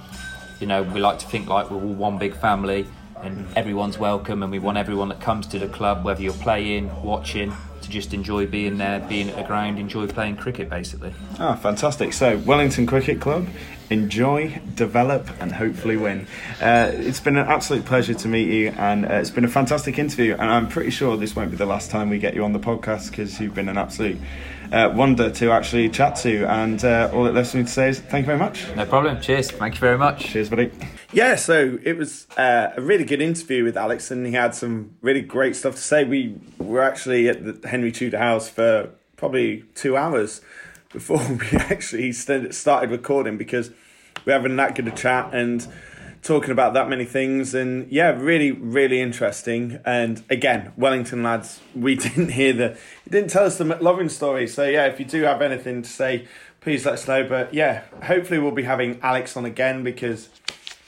You 0.59 0.67
know, 0.67 0.83
we 0.83 0.99
like 0.99 1.19
to 1.19 1.27
think 1.27 1.47
like 1.47 1.69
we're 1.69 1.77
all 1.77 1.93
one 1.93 2.17
big 2.17 2.35
family 2.35 2.87
and 3.21 3.47
everyone's 3.55 3.97
welcome 3.97 4.43
and 4.43 4.51
we 4.51 4.59
want 4.59 4.77
everyone 4.77 5.09
that 5.09 5.21
comes 5.21 5.47
to 5.47 5.59
the 5.59 5.67
club, 5.67 6.03
whether 6.03 6.21
you're 6.21 6.33
playing, 6.33 7.03
watching, 7.03 7.53
to 7.81 7.89
just 7.89 8.13
enjoy 8.13 8.45
being 8.45 8.77
there, 8.77 8.99
being 9.01 9.29
at 9.29 9.35
the 9.35 9.43
ground, 9.43 9.79
enjoy 9.79 10.07
playing 10.07 10.35
cricket 10.35 10.69
basically. 10.69 11.13
Ah, 11.39 11.55
fantastic. 11.55 12.13
So, 12.13 12.37
Wellington 12.39 12.85
Cricket 12.85 13.21
Club, 13.21 13.47
enjoy, 13.89 14.59
develop, 14.75 15.29
and 15.39 15.51
hopefully 15.51 15.97
win. 15.97 16.27
Uh, 16.61 16.91
it's 16.93 17.19
been 17.19 17.37
an 17.37 17.47
absolute 17.47 17.85
pleasure 17.85 18.13
to 18.13 18.27
meet 18.27 18.49
you, 18.49 18.69
and 18.77 19.05
uh, 19.05 19.13
it's 19.15 19.29
been 19.29 19.45
a 19.45 19.49
fantastic 19.49 19.97
interview. 19.97 20.33
And 20.33 20.49
I'm 20.49 20.67
pretty 20.67 20.89
sure 20.89 21.17
this 21.17 21.35
won't 21.35 21.51
be 21.51 21.57
the 21.57 21.65
last 21.65 21.89
time 21.91 22.09
we 22.09 22.19
get 22.19 22.33
you 22.33 22.43
on 22.43 22.53
the 22.53 22.59
podcast 22.59 23.11
because 23.11 23.39
you've 23.39 23.55
been 23.55 23.69
an 23.69 23.77
absolute 23.77 24.17
uh, 24.71 24.91
wonder 24.93 25.29
to 25.29 25.51
actually 25.51 25.89
chat 25.89 26.15
to. 26.17 26.45
And 26.49 26.83
uh, 26.83 27.09
all 27.13 27.23
that 27.23 27.33
left 27.33 27.55
me 27.55 27.63
to 27.63 27.69
say 27.69 27.89
is 27.89 27.99
thank 27.99 28.23
you 28.23 28.27
very 28.27 28.39
much. 28.39 28.65
No 28.75 28.85
problem. 28.85 29.19
Cheers. 29.21 29.51
Thank 29.51 29.75
you 29.75 29.79
very 29.79 29.97
much. 29.97 30.25
Cheers, 30.25 30.49
buddy. 30.49 30.71
Yeah, 31.13 31.35
so 31.35 31.79
it 31.83 31.97
was 31.97 32.27
uh, 32.37 32.71
a 32.75 32.81
really 32.81 33.05
good 33.05 33.21
interview 33.21 33.63
with 33.63 33.77
Alex, 33.77 34.11
and 34.11 34.25
he 34.25 34.33
had 34.33 34.53
some 34.53 34.95
really 35.01 35.21
great 35.21 35.55
stuff 35.55 35.75
to 35.75 35.81
say. 35.81 36.03
We 36.03 36.35
were 36.57 36.81
actually 36.81 37.29
at 37.29 37.61
the 37.61 37.67
Henry 37.67 37.91
Tudor 37.91 38.17
House 38.17 38.49
for 38.49 38.91
probably 39.15 39.63
two 39.73 39.95
hours 39.95 40.41
before 40.91 41.25
we 41.51 41.57
actually 41.57 42.11
started 42.11 42.91
recording 42.91 43.37
because 43.37 43.71
we're 44.25 44.33
having 44.33 44.55
that 44.57 44.75
good 44.75 44.87
a 44.87 44.91
chat 44.91 45.33
and 45.33 45.67
talking 46.27 46.51
about 46.51 46.73
that 46.73 46.89
many 46.89 47.05
things. 47.05 47.53
And 47.55 47.89
yeah, 47.91 48.09
really, 48.11 48.51
really 48.51 48.99
interesting. 48.99 49.79
And 49.85 50.21
again, 50.29 50.73
Wellington 50.77 51.23
lads, 51.23 51.61
we 51.73 51.95
didn't 52.05 52.29
hear 52.29 52.53
the, 52.53 52.77
he 53.05 53.09
didn't 53.09 53.29
tell 53.29 53.45
us 53.45 53.57
the 53.57 53.63
McLovin 53.63 54.11
story. 54.11 54.47
So 54.47 54.67
yeah, 54.67 54.85
if 54.87 54.99
you 54.99 55.05
do 55.05 55.23
have 55.23 55.41
anything 55.41 55.81
to 55.81 55.89
say, 55.89 56.27
please 56.61 56.85
let 56.85 56.95
us 56.95 57.07
know. 57.07 57.23
But 57.27 57.53
yeah, 57.53 57.83
hopefully 58.03 58.39
we'll 58.39 58.51
be 58.51 58.63
having 58.63 58.99
Alex 59.01 59.37
on 59.37 59.45
again 59.45 59.83
because 59.83 60.29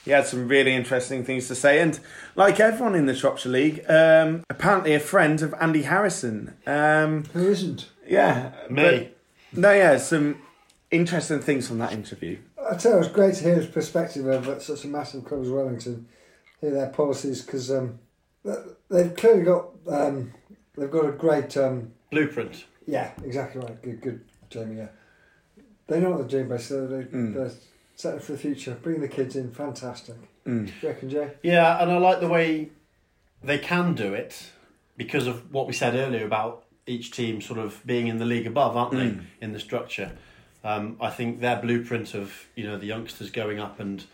he 0.04 0.10
had 0.10 0.26
some 0.26 0.46
really 0.46 0.74
interesting 0.74 1.24
things 1.24 1.48
to 1.48 1.54
say. 1.54 1.80
And 1.80 1.98
like 2.36 2.60
everyone 2.60 2.94
in 2.94 3.06
the 3.06 3.14
Shropshire 3.14 3.50
League, 3.50 3.82
um, 3.88 4.44
apparently 4.50 4.94
a 4.94 5.00
friend 5.00 5.40
of 5.42 5.54
Andy 5.60 5.82
Harrison. 5.82 6.54
Um, 6.66 7.24
Who 7.32 7.48
isn't? 7.48 7.88
yeah. 8.06 8.52
Me. 8.68 8.82
but- 8.82 9.16
no, 9.52 9.72
yeah, 9.72 9.96
some 9.96 10.40
interesting 10.90 11.40
things 11.40 11.68
from 11.68 11.78
that 11.78 11.92
interview. 11.92 12.38
I 12.70 12.76
tell 12.76 12.92
you, 12.92 12.96
it 12.98 13.00
was 13.00 13.08
great 13.08 13.34
to 13.36 13.42
hear 13.44 13.54
his 13.56 13.66
perspective 13.66 14.26
of 14.26 14.62
such 14.62 14.84
a 14.84 14.88
massive 14.88 15.24
club 15.24 15.42
as 15.42 15.50
Wellington, 15.50 16.06
hear 16.60 16.70
their 16.70 16.88
policies 16.88 17.42
because 17.42 17.70
um, 17.70 17.98
they've 18.90 19.14
clearly 19.16 19.42
got 19.44 19.66
um, 19.88 20.32
they've 20.76 20.90
got 20.90 21.06
a 21.06 21.12
great 21.12 21.56
um, 21.56 21.92
Blueprint. 22.10 22.64
yeah 22.86 23.12
exactly 23.24 23.60
right 23.60 23.80
good 23.82 24.00
good 24.00 24.20
Jamie 24.50 24.76
yeah 24.78 24.88
they 25.86 26.00
know 26.00 26.10
what 26.10 26.18
they're 26.18 26.28
doing 26.40 26.48
basically 26.48 26.86
they, 26.86 27.04
Mm. 27.04 27.34
they're 27.34 27.50
setting 27.96 28.20
for 28.20 28.32
the 28.32 28.38
future 28.38 28.76
bringing 28.82 29.02
the 29.02 29.08
kids 29.08 29.36
in 29.36 29.52
fantastic 29.52 30.16
Mm. 30.46 30.66
Do 30.66 30.72
you 30.80 30.88
reckon 30.88 31.10
Jay 31.10 31.30
Yeah, 31.42 31.82
and 31.82 31.90
I 31.92 31.98
like 31.98 32.20
the 32.20 32.28
way 32.28 32.70
they 33.42 33.58
can 33.58 33.94
do 33.94 34.14
it 34.14 34.50
because 34.96 35.26
of 35.26 35.52
what 35.52 35.66
we 35.66 35.74
said 35.74 35.94
earlier 35.94 36.24
about 36.24 36.64
each 36.86 37.10
team 37.10 37.42
sort 37.42 37.58
of 37.58 37.80
being 37.84 38.06
in 38.06 38.16
the 38.18 38.24
league 38.24 38.46
above, 38.46 38.74
aren't 38.76 38.92
they, 38.92 39.10
Mm. 39.10 39.24
in 39.42 39.52
the 39.52 39.60
structure. 39.60 40.12
Um, 40.62 40.96
I 41.00 41.10
think 41.10 41.40
their 41.40 41.56
blueprint 41.56 42.14
of 42.14 42.32
you 42.54 42.64
know 42.64 42.76
the 42.76 42.86
youngsters 42.86 43.30
going 43.30 43.58
up 43.58 43.80
and 43.80 44.04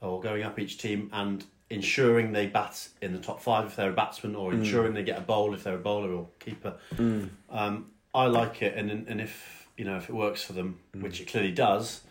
or 0.00 0.20
going 0.20 0.42
up 0.42 0.58
each 0.58 0.78
team 0.78 1.10
and 1.12 1.44
ensuring 1.70 2.32
they 2.32 2.46
bat 2.46 2.88
in 3.00 3.12
the 3.12 3.18
top 3.18 3.40
five 3.40 3.66
if 3.66 3.76
they're 3.76 3.90
a 3.90 3.94
batsman 3.94 4.34
or 4.34 4.52
hmm. 4.52 4.58
ensuring 4.58 4.94
they 4.94 5.04
get 5.04 5.18
a 5.18 5.22
bowl 5.22 5.54
if 5.54 5.64
they're 5.64 5.76
a 5.76 5.78
bowler 5.78 6.12
or 6.12 6.28
keeper. 6.38 6.74
Hmm. 6.96 7.26
Um, 7.50 7.86
I 8.14 8.26
like 8.26 8.62
it, 8.62 8.76
and 8.76 8.90
and 8.90 9.20
if 9.20 9.68
you 9.76 9.84
know 9.84 9.96
if 9.96 10.08
it 10.08 10.14
works 10.14 10.42
for 10.42 10.52
them, 10.52 10.78
hmm. 10.94 11.02
which 11.02 11.20
it 11.20 11.28
clearly 11.28 11.52
does, 11.52 12.02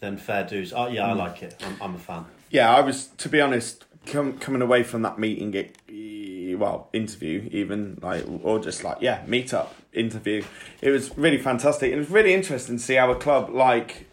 then 0.00 0.16
fair 0.16 0.44
dues. 0.44 0.72
Oh, 0.72 0.88
yeah, 0.88 1.06
I 1.06 1.12
like 1.12 1.42
it. 1.42 1.62
I'm, 1.64 1.76
I'm 1.80 1.94
a 1.94 1.98
fan. 1.98 2.24
Yeah, 2.50 2.74
I 2.74 2.80
was, 2.80 3.06
to 3.18 3.28
be 3.28 3.40
honest, 3.40 3.84
com- 4.06 4.38
coming 4.38 4.62
away 4.62 4.82
from 4.82 5.02
that 5.02 5.18
meeting, 5.18 5.54
it, 5.54 6.58
well, 6.58 6.88
interview, 6.92 7.48
even, 7.52 7.98
like, 8.02 8.24
or 8.42 8.58
just 8.58 8.82
like, 8.82 8.98
yeah, 9.00 9.22
meet 9.26 9.54
up, 9.54 9.74
interview. 9.92 10.42
It 10.80 10.90
was 10.90 11.16
really 11.16 11.38
fantastic. 11.38 11.92
It 11.92 11.96
was 11.96 12.10
really 12.10 12.34
interesting 12.34 12.76
to 12.78 12.82
see 12.82 12.94
how 12.94 13.10
a 13.10 13.16
club 13.16 13.50
like 13.50 14.06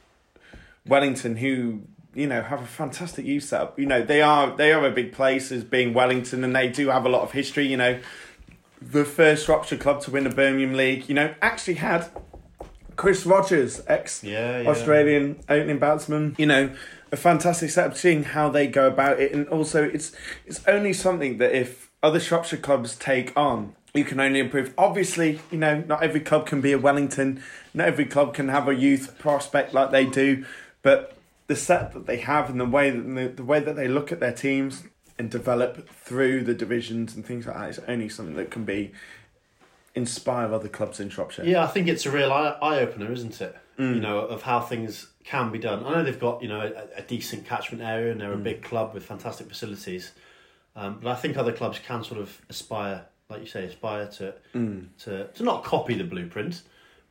Wellington, 0.85 1.37
who, 1.37 1.81
you 2.13 2.27
know, 2.27 2.41
have 2.41 2.61
a 2.61 2.67
fantastic 2.67 3.25
youth 3.25 3.43
setup, 3.43 3.77
you 3.77 3.85
know, 3.85 4.01
they 4.01 4.21
are, 4.21 4.55
they 4.55 4.71
are 4.71 4.85
a 4.85 4.91
big 4.91 5.13
place 5.13 5.51
as 5.51 5.63
being 5.63 5.93
Wellington, 5.93 6.43
and 6.43 6.55
they 6.55 6.69
do 6.69 6.87
have 6.89 7.05
a 7.05 7.09
lot 7.09 7.21
of 7.21 7.31
history, 7.31 7.67
you 7.67 7.77
know. 7.77 7.99
The 8.81 9.05
first 9.05 9.45
Shropshire 9.45 9.77
club 9.77 10.01
to 10.01 10.11
win 10.11 10.23
the 10.23 10.29
Birmingham 10.29 10.73
League, 10.73 11.09
you 11.09 11.15
know, 11.15 11.33
actually 11.41 11.75
had 11.75 12.09
Chris 12.97 13.25
Rogers, 13.25 13.81
ex 13.87 14.23
Yeah, 14.23 14.61
yeah. 14.61 14.69
Australian 14.69 15.39
opening 15.47 15.79
batsman. 15.79 16.35
You 16.37 16.47
know, 16.47 16.75
a 17.11 17.15
fantastic 17.15 17.69
setup. 17.69 17.95
Seeing 17.95 18.23
how 18.23 18.49
they 18.49 18.67
go 18.67 18.87
about 18.87 19.19
it, 19.19 19.31
and 19.31 19.47
also 19.47 19.83
it's 19.83 20.11
it's 20.45 20.67
only 20.67 20.93
something 20.93 21.37
that 21.37 21.55
if 21.55 21.91
other 22.03 22.19
Shropshire 22.19 22.59
clubs 22.59 22.95
take 22.95 23.35
on, 23.37 23.75
you 23.93 24.03
can 24.03 24.19
only 24.19 24.39
improve. 24.39 24.73
Obviously, 24.77 25.39
you 25.51 25.57
know, 25.57 25.83
not 25.87 26.03
every 26.03 26.19
club 26.19 26.45
can 26.45 26.61
be 26.61 26.71
a 26.71 26.77
Wellington. 26.77 27.41
Not 27.73 27.87
every 27.87 28.05
club 28.05 28.33
can 28.33 28.49
have 28.49 28.67
a 28.67 28.75
youth 28.75 29.17
prospect 29.17 29.73
like 29.73 29.91
they 29.91 30.05
do, 30.05 30.45
but 30.81 31.17
the 31.47 31.55
set 31.55 31.93
that 31.93 32.05
they 32.05 32.17
have 32.17 32.49
and 32.49 32.59
the 32.59 32.65
way 32.65 32.89
that 32.89 33.01
the, 33.01 33.27
the 33.29 33.43
way 33.43 33.59
that 33.59 33.75
they 33.75 33.87
look 33.87 34.11
at 34.11 34.19
their 34.19 34.33
teams 34.33 34.83
and 35.17 35.31
develop 35.31 35.89
through 35.89 36.43
the 36.43 36.53
divisions 36.53 37.15
and 37.15 37.25
things 37.25 37.47
like 37.47 37.55
that 37.55 37.69
is 37.69 37.79
only 37.87 38.09
something 38.09 38.35
that 38.35 38.51
can 38.51 38.65
be 38.65 38.91
inspire 39.95 40.53
other 40.53 40.67
clubs 40.67 40.99
in 40.99 41.09
Shropshire. 41.09 41.43
Yeah, 41.43 41.63
I 41.63 41.67
think 41.67 41.87
it's 41.87 42.05
a 42.05 42.11
real 42.11 42.31
eye, 42.31 42.79
opener, 42.79 43.11
isn't 43.11 43.41
it? 43.41 43.55
You 43.79 43.99
know, 43.99 44.19
of 44.19 44.41
how 44.41 44.59
things 44.59 45.07
can 45.23 45.51
be 45.51 45.59
done. 45.59 45.85
I 45.85 45.95
know 45.95 46.03
they've 46.03 46.19
got 46.19 46.41
you 46.41 46.47
know 46.47 46.61
a, 46.61 46.99
a 46.99 47.01
decent 47.03 47.45
catchment 47.45 47.83
area 47.83 48.11
and 48.11 48.19
they're 48.19 48.33
a 48.33 48.37
big 48.37 48.63
club 48.63 48.93
with 48.93 49.03
fantastic 49.05 49.47
facilities, 49.47 50.13
um, 50.75 50.99
but 51.01 51.11
I 51.11 51.15
think 51.15 51.37
other 51.37 51.51
clubs 51.51 51.79
can 51.79 52.03
sort 52.03 52.19
of 52.19 52.41
aspire, 52.49 53.05
like 53.29 53.41
you 53.41 53.47
say, 53.47 53.65
aspire 53.65 54.07
to 54.07 54.33
mm. 54.55 54.87
to 55.03 55.27
to 55.27 55.43
not 55.43 55.63
copy 55.63 55.95
the 55.95 56.03
blueprint, 56.03 56.61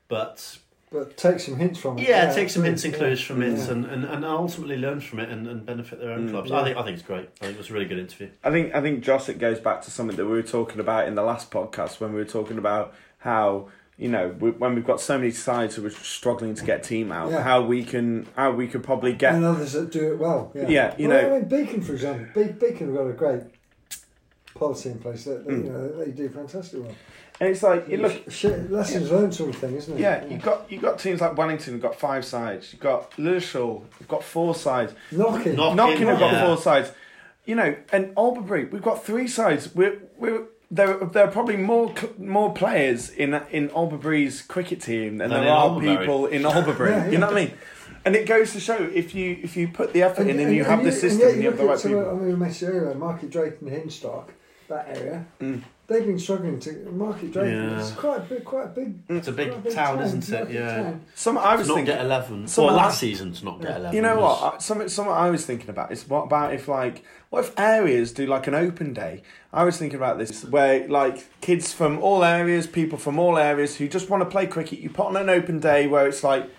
but 0.09 0.59
but 0.91 1.17
take 1.17 1.41
some 1.41 1.57
hints 1.57 1.79
from 1.79 1.99
it 1.99 2.09
yeah, 2.09 2.33
take 2.33 2.49
some 2.49 2.63
hints 2.63 2.85
and 2.85 2.93
yeah. 2.93 2.99
clues 2.99 3.21
from 3.21 3.43
it 3.43 3.59
Yeah. 3.59 3.71
and, 3.73 3.85
and, 3.87 4.05
and 4.05 4.25
ultimately 4.25 4.77
learn 4.77 5.01
from 5.01 5.19
it 5.19 5.29
and, 5.31 5.47
and 5.49 5.67
benefit 5.67 5.99
their 5.99 6.13
own 6.13 6.29
mm, 6.29 6.31
clubs. 6.31 6.53
I 6.53 6.65
think 6.65 6.77
I 6.77 6.83
think 6.85 6.97
it's 6.99 7.07
great. 7.07 7.29
I 7.41 7.47
think 7.47 7.55
it 7.57 7.59
was 7.59 7.71
a 7.71 7.73
really 7.73 7.87
good 7.87 7.99
interview. 7.99 8.31
I 8.45 8.51
think 8.51 8.75
I 8.75 8.81
think 8.81 9.03
Joss 9.03 9.29
it 9.29 9.39
goes 9.39 9.61
back 9.61 9.83
to 9.83 9.91
something 9.91 10.17
that 10.17 10.25
we 10.25 10.33
were 10.33 10.43
talking 10.43 10.81
about 10.81 11.09
in 11.09 11.15
the 11.15 11.23
last 11.23 11.51
podcast 11.51 12.01
when 12.01 12.13
we 12.13 12.19
were 12.19 12.25
talking 12.25 12.57
about 12.57 12.95
how 13.19 13.69
you 13.99 14.09
know 14.09 14.35
we, 14.39 14.51
when 14.53 14.75
we've 14.75 14.87
got 14.87 15.01
so 15.01 15.19
many 15.19 15.33
sides 15.33 15.75
who 15.75 15.85
are 15.85 15.91
struggling 15.91 16.55
to 16.55 16.65
get 16.65 16.85
team 16.85 17.11
out, 17.11 17.31
Yeah. 17.31 17.43
how 17.43 17.63
we 17.63 17.83
can 17.83 18.27
how 18.37 18.53
we 18.53 18.69
could 18.69 18.85
probably 18.85 19.13
get 19.13 19.35
and 19.35 19.45
others 19.45 19.73
that 19.73 19.91
do 19.91 20.13
it 20.13 20.19
well 20.19 20.53
yeah, 20.55 20.69
Yeah, 20.69 20.95
you 20.97 21.09
well, 21.09 21.23
know- 21.23 21.35
I 21.37 21.39
mean 21.41 21.49
Beacon 21.49 21.83
for 21.83 21.93
example 21.95 22.27
Be- 22.35 22.53
Beacon 22.53 22.89
have 22.89 22.97
got 22.97 23.07
a 23.09 23.13
great 23.13 23.43
policy 24.59 24.91
in 24.91 24.99
place 24.99 25.25
that, 25.25 25.45
that 25.47 25.53
Mm. 25.53 25.65
you 25.65 25.71
know 25.73 25.89
they 26.05 26.11
do 26.11 26.29
fantastic 26.29 26.81
well 26.83 26.95
and 27.41 27.51
it's 27.51 27.63
like 27.63 27.87
you 27.89 27.99
look 27.99 28.31
Sh- 28.31 28.45
lessons 28.71 29.11
learned 29.11 29.35
sort 29.35 29.51
of 29.51 29.57
thing 29.57 29.75
isn't 29.77 29.97
it 29.97 30.01
yeah 30.01 30.25
you 30.27 30.39
got 30.39 30.71
you 30.73 30.79
got 30.81 30.99
teams 30.99 31.21
like 31.21 31.37
Wellington 31.37 31.75
who've 31.75 31.83
got 31.83 31.99
five 31.99 32.25
sides, 32.25 32.73
you've 32.73 32.81
got 32.83 33.11
Lilleshall, 33.13 33.85
you've 34.01 34.09
got 34.09 34.23
four 34.25 34.55
sides, 34.55 34.93
knockin 35.13 35.57
Knock- 35.57 35.75
Knockin 35.77 36.07
have 36.09 36.19
got 36.19 36.33
yeah. 36.33 36.47
four 36.47 36.57
sides, 36.57 36.93
you 37.45 37.55
know, 37.55 37.77
and 37.93 38.13
Albury 38.17 38.65
we've 38.65 38.83
got 38.91 39.05
three 39.05 39.29
sides. 39.29 39.75
We're 39.75 39.99
we're 40.19 40.45
there. 40.71 40.97
There 40.97 41.25
are 41.25 41.31
probably 41.31 41.57
more 41.59 41.93
more 42.19 42.53
players 42.55 43.11
in 43.11 43.35
in 43.51 43.71
Albury's 43.71 44.41
cricket 44.43 44.81
team 44.81 45.19
than 45.19 45.31
Than 45.31 45.43
there 45.43 45.53
are 45.53 45.69
Albury. 45.69 45.97
people 45.97 46.27
in 46.27 46.45
Albury. 46.47 46.91
Yeah, 46.91 47.09
You 47.11 47.19
know 47.19 47.27
what 47.27 47.37
I 47.37 47.45
mean? 47.47 47.53
And 48.05 48.15
it 48.17 48.27
goes 48.27 48.53
to 48.55 48.61
show 48.61 48.77
if 49.03 49.15
you 49.15 49.39
if 49.43 49.57
you 49.57 49.69
put 49.69 49.93
the 49.93 50.03
effort 50.03 50.27
in 50.29 50.41
and, 50.41 50.55
you 50.55 50.65
have 50.65 50.83
the 50.85 50.91
system 50.93 51.21
yet 51.21 51.33
and 51.35 51.43
you 51.43 51.49
have 51.51 51.57
the 51.59 51.65
look 51.65 51.71
right 51.71 51.75
at 51.75 51.81
some 51.83 51.95
of- 51.95 52.05
people. 52.05 52.17
I 52.17 52.21
mean, 52.21 52.29
we 52.31 52.37
mentioned 52.37 52.75
earlier, 52.75 52.95
Market 52.95 53.31
Drayton, 53.31 53.69
Hinstock, 53.69 54.29
that 54.69 54.97
area. 54.97 55.27
Mm. 55.41 55.63
They've 55.89 56.05
been 56.05 56.19
struggling 56.19 56.59
to 56.61 56.73
Market 56.91 57.33
Drayton. 57.33 57.71
Yeah. 57.71 57.79
It's 57.81 57.93
quite 57.93 58.19
a 58.19 58.23
big, 58.23 58.45
quite 58.45 58.65
a 58.65 58.69
big. 58.69 58.99
It's 59.09 59.29
a 59.29 59.33
big 59.33 59.53
quite 59.53 59.73
town, 59.73 59.99
town, 59.99 60.05
isn't 60.05 60.29
it? 60.31 60.51
Yeah. 60.51 60.83
town. 60.83 61.01
Some 61.15 61.39
I 61.39 61.53
To 61.53 61.59
was 61.59 61.69
not 61.69 61.75
thinking. 61.77 61.95
get 61.95 62.05
eleven. 62.05 62.49
Some 62.49 62.65
well, 62.67 62.75
last 62.75 62.95
that- 62.95 63.07
season 63.07 63.33
to 63.35 63.45
not 63.45 63.61
get 63.61 63.77
eleven. 63.77 63.95
You 63.95 64.03
know 64.03 64.19
what? 64.19 64.55
I- 64.55 64.59
Something, 64.59 64.89
something 64.89 65.15
I 65.15 65.31
was 65.31 65.47
thinking 65.47 65.71
about 65.71 65.93
is 65.93 66.09
what 66.09 66.25
about 66.25 66.53
if 66.55 66.67
like 66.67 67.05
what 67.31 67.45
if 67.45 67.53
areas 67.59 68.13
do 68.13 68.27
like 68.27 68.49
an 68.49 68.55
open 68.55 68.95
day? 68.95 69.23
I 69.53 69.63
was 69.63 69.77
thinking 69.79 69.97
about 69.97 70.19
this 70.19 70.45
where 70.45 70.89
like 70.89 71.25
kids 71.41 71.73
from 71.73 72.01
all 72.01 72.25
areas, 72.25 72.67
people 72.67 72.99
from 72.99 73.19
all 73.21 73.39
areas 73.39 73.77
who 73.77 73.87
just 73.87 74.11
want 74.11 74.23
to 74.23 74.29
play 74.29 74.49
cricket. 74.49 74.81
You 74.81 74.91
put 74.91 75.07
on 75.07 75.17
an 75.17 75.29
open 75.31 75.61
day 75.61 75.87
where 75.87 76.09
it's 76.09 76.25
like 76.25 76.51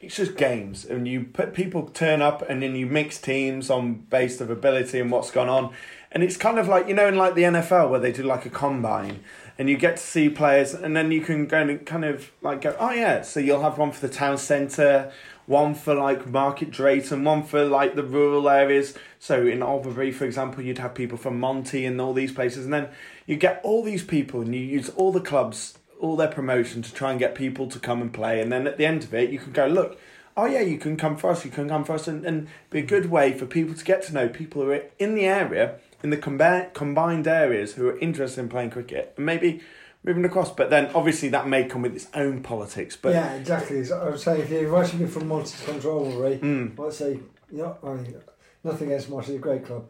it's 0.00 0.14
just 0.14 0.36
games, 0.36 0.84
and 0.84 1.08
you 1.08 1.24
put 1.24 1.54
people 1.54 1.88
turn 1.88 2.22
up, 2.22 2.48
and 2.48 2.62
then 2.62 2.76
you 2.76 2.86
mix 2.86 3.18
teams 3.18 3.68
on 3.70 3.94
based 3.94 4.40
of 4.42 4.48
ability 4.50 5.00
and 5.00 5.10
what's 5.10 5.30
gone 5.32 5.48
on, 5.48 5.72
and 6.12 6.22
it's 6.22 6.36
kind 6.36 6.58
of 6.58 6.68
like 6.68 6.88
you 6.88 6.94
know 6.94 7.08
in 7.08 7.16
like 7.16 7.34
the 7.34 7.42
NFL 7.42 7.90
where 7.90 8.00
they 8.00 8.12
do 8.12 8.22
like 8.22 8.46
a 8.46 8.50
combine. 8.50 9.20
and 9.58 9.70
you 9.70 9.76
get 9.76 9.96
to 9.96 10.02
see 10.02 10.28
players, 10.28 10.74
and 10.74 10.96
then 10.96 11.10
you 11.10 11.20
can 11.20 11.46
go 11.46 11.58
and 11.58 11.86
kind 11.86 12.04
of 12.04 12.30
like 12.42 12.60
go, 12.60 12.76
oh 12.78 12.90
yeah, 12.90 13.22
so 13.22 13.40
you'll 13.40 13.62
have 13.62 13.78
one 13.78 13.90
for 13.90 14.06
the 14.06 14.12
town 14.12 14.36
centre, 14.36 15.10
one 15.46 15.74
for 15.74 15.94
like 15.94 16.26
Market 16.26 16.70
Drayton, 16.70 17.24
one 17.24 17.42
for 17.42 17.64
like 17.64 17.94
the 17.94 18.02
rural 18.02 18.48
areas. 18.48 18.94
So 19.18 19.46
in 19.46 19.62
Albury, 19.62 20.12
for 20.12 20.24
example, 20.24 20.62
you'd 20.62 20.78
have 20.78 20.94
people 20.94 21.16
from 21.16 21.40
Monty 21.40 21.86
and 21.86 22.00
all 22.00 22.12
these 22.12 22.32
places, 22.32 22.64
and 22.64 22.74
then 22.74 22.88
you 23.26 23.36
get 23.36 23.60
all 23.62 23.82
these 23.82 24.04
people, 24.04 24.42
and 24.42 24.54
you 24.54 24.60
use 24.60 24.90
all 24.90 25.12
the 25.12 25.20
clubs, 25.20 25.78
all 26.00 26.16
their 26.16 26.28
promotion 26.28 26.82
to 26.82 26.92
try 26.92 27.10
and 27.10 27.18
get 27.18 27.34
people 27.34 27.66
to 27.68 27.78
come 27.78 28.02
and 28.02 28.12
play, 28.12 28.40
and 28.40 28.52
then 28.52 28.66
at 28.66 28.76
the 28.76 28.84
end 28.84 29.04
of 29.04 29.14
it, 29.14 29.30
you 29.30 29.38
can 29.38 29.52
go 29.52 29.66
look. 29.66 29.98
Oh 30.36 30.44
yeah, 30.44 30.60
you 30.60 30.76
can 30.76 30.98
come 30.98 31.16
for 31.16 31.30
us. 31.30 31.46
You 31.46 31.50
can 31.50 31.66
come 31.66 31.82
for 31.84 31.94
us, 31.94 32.06
and, 32.06 32.26
and 32.26 32.48
be 32.68 32.80
a 32.80 32.82
good 32.82 33.10
way 33.10 33.32
for 33.32 33.46
people 33.46 33.74
to 33.74 33.84
get 33.84 34.02
to 34.02 34.12
know 34.12 34.28
people 34.28 34.62
who 34.62 34.72
are 34.72 34.82
in 34.98 35.14
the 35.14 35.24
area, 35.24 35.76
in 36.06 36.10
the 36.10 36.16
combi- 36.16 36.72
combined 36.72 37.26
areas, 37.26 37.74
who 37.74 37.88
are 37.88 37.98
interested 37.98 38.40
in 38.40 38.48
playing 38.48 38.70
cricket, 38.70 39.12
and 39.16 39.26
maybe 39.26 39.60
moving 40.04 40.24
across. 40.24 40.52
But 40.52 40.70
then, 40.70 40.86
obviously, 40.94 41.28
that 41.30 41.48
may 41.48 41.64
come 41.64 41.82
with 41.82 41.94
its 41.96 42.06
own 42.14 42.42
politics. 42.42 42.96
But 42.96 43.14
yeah, 43.14 43.34
exactly. 43.34 43.82
So 43.84 44.00
I 44.00 44.10
would 44.10 44.20
say 44.20 44.40
if 44.40 44.48
you're 44.50 44.70
watching 44.72 45.00
me 45.00 45.06
from 45.06 45.26
Monty 45.26 45.56
control, 45.64 46.04
to 46.12 46.38
Mm. 46.38 46.78
I'd 46.86 46.92
say, 46.92 47.18
you 47.50 47.58
know, 47.58 47.76
I 47.82 47.94
mean, 47.94 48.14
nothing 48.62 48.86
against 48.88 49.10
Monty, 49.10 49.34
a 49.34 49.38
great 49.38 49.64
club. 49.66 49.86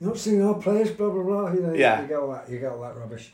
You're 0.00 0.10
not 0.10 0.18
seeing 0.18 0.42
our 0.42 0.54
players, 0.54 0.90
blah 0.90 1.08
blah 1.10 1.22
blah. 1.22 1.52
You 1.52 1.60
know, 1.60 1.72
Yeah. 1.74 2.02
you 2.02 2.08
get 2.08 2.18
all 2.18 2.32
that, 2.32 2.48
you 2.50 2.58
get 2.58 2.72
all 2.72 2.80
that 2.82 2.96
rubbish. 2.96 3.32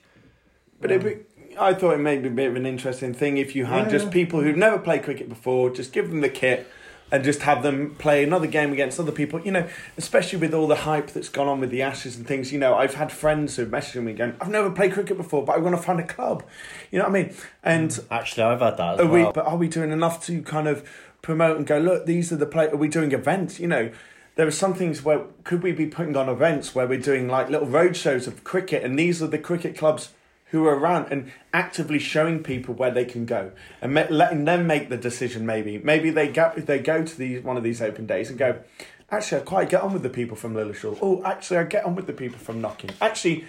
But 0.78 0.90
it, 0.92 1.02
be- 1.02 1.54
I 1.58 1.72
thought 1.72 1.94
it 1.94 1.98
may 2.00 2.18
be 2.18 2.28
a 2.28 2.30
bit 2.30 2.48
of 2.50 2.56
an 2.56 2.66
interesting 2.66 3.14
thing 3.14 3.38
if 3.38 3.56
you 3.56 3.64
had 3.64 3.86
Yeah. 3.86 3.92
just 3.98 4.10
people 4.10 4.40
who've 4.42 4.56
never 4.56 4.78
played 4.78 5.02
cricket 5.02 5.28
before, 5.30 5.70
just 5.70 5.92
give 5.94 6.10
them 6.10 6.20
the 6.20 6.28
kit 6.28 6.66
and 7.12 7.24
just 7.24 7.42
have 7.42 7.62
them 7.62 7.94
play 7.96 8.22
another 8.22 8.46
game 8.46 8.72
against 8.72 9.00
other 9.00 9.12
people. 9.12 9.40
You 9.40 9.52
know, 9.52 9.68
especially 9.96 10.38
with 10.38 10.54
all 10.54 10.66
the 10.66 10.76
hype 10.76 11.10
that's 11.10 11.28
gone 11.28 11.48
on 11.48 11.60
with 11.60 11.70
the 11.70 11.82
Ashes 11.82 12.16
and 12.16 12.26
things. 12.26 12.52
You 12.52 12.58
know, 12.58 12.74
I've 12.74 12.94
had 12.94 13.10
friends 13.10 13.56
who've 13.56 13.68
messaged 13.68 14.02
me 14.02 14.12
going, 14.12 14.34
"I've 14.40 14.50
never 14.50 14.70
played 14.70 14.92
cricket 14.92 15.16
before, 15.16 15.44
but 15.44 15.56
I 15.56 15.58
want 15.58 15.76
to 15.76 15.82
find 15.82 16.00
a 16.00 16.06
club." 16.06 16.44
You 16.90 16.98
know 16.98 17.06
what 17.06 17.16
I 17.16 17.22
mean? 17.22 17.34
And 17.62 17.90
mm, 17.90 18.04
Actually, 18.10 18.44
I've 18.44 18.60
had 18.60 18.76
that 18.76 18.94
as 18.94 19.06
are 19.06 19.10
we? 19.10 19.22
But 19.24 19.46
are 19.46 19.56
we 19.56 19.68
doing 19.68 19.90
enough 19.90 20.24
to 20.26 20.42
kind 20.42 20.68
of 20.68 20.88
promote 21.22 21.56
and 21.56 21.66
go? 21.66 21.78
Look, 21.78 22.06
these 22.06 22.32
are 22.32 22.36
the 22.36 22.46
play. 22.46 22.68
Are 22.68 22.76
we 22.76 22.88
doing 22.88 23.12
events? 23.12 23.60
You 23.60 23.68
know, 23.68 23.90
there 24.36 24.46
are 24.46 24.52
some 24.52 24.74
things 24.74 25.02
where 25.02 25.24
could 25.44 25.62
we 25.62 25.72
be 25.72 25.86
putting 25.86 26.16
on 26.16 26.28
events 26.28 26.74
where 26.74 26.86
we're 26.86 27.00
doing 27.00 27.28
like 27.28 27.50
little 27.50 27.66
road 27.66 27.96
shows 27.96 28.26
of 28.26 28.44
cricket, 28.44 28.84
and 28.84 28.98
these 28.98 29.22
are 29.22 29.26
the 29.26 29.38
cricket 29.38 29.76
clubs 29.76 30.10
who 30.50 30.66
are 30.66 30.76
around 30.76 31.10
and 31.10 31.32
actively 31.52 31.98
showing 31.98 32.42
people 32.42 32.74
where 32.74 32.90
they 32.90 33.04
can 33.04 33.24
go 33.24 33.52
and 33.80 33.94
ma- 33.94 34.06
letting 34.10 34.44
them 34.44 34.66
make 34.66 34.88
the 34.88 34.96
decision. 34.96 35.46
Maybe, 35.46 35.78
maybe 35.78 36.10
they 36.10 36.28
go 36.28 36.52
they 36.56 36.78
go 36.78 37.04
to 37.04 37.16
these 37.16 37.42
one 37.42 37.56
of 37.56 37.62
these 37.62 37.80
open 37.80 38.06
days 38.06 38.30
and 38.30 38.38
go. 38.38 38.60
Actually, 39.12 39.40
I 39.40 39.44
quite 39.44 39.68
get 39.68 39.82
on 39.82 39.92
with 39.92 40.04
the 40.04 40.10
people 40.10 40.36
from 40.36 40.54
Lilleshall. 40.54 40.96
Oh, 41.02 41.20
actually, 41.24 41.56
I 41.56 41.64
get 41.64 41.84
on 41.84 41.96
with 41.96 42.06
the 42.06 42.12
people 42.12 42.38
from 42.38 42.60
Knockin. 42.60 42.90
Actually, 43.00 43.44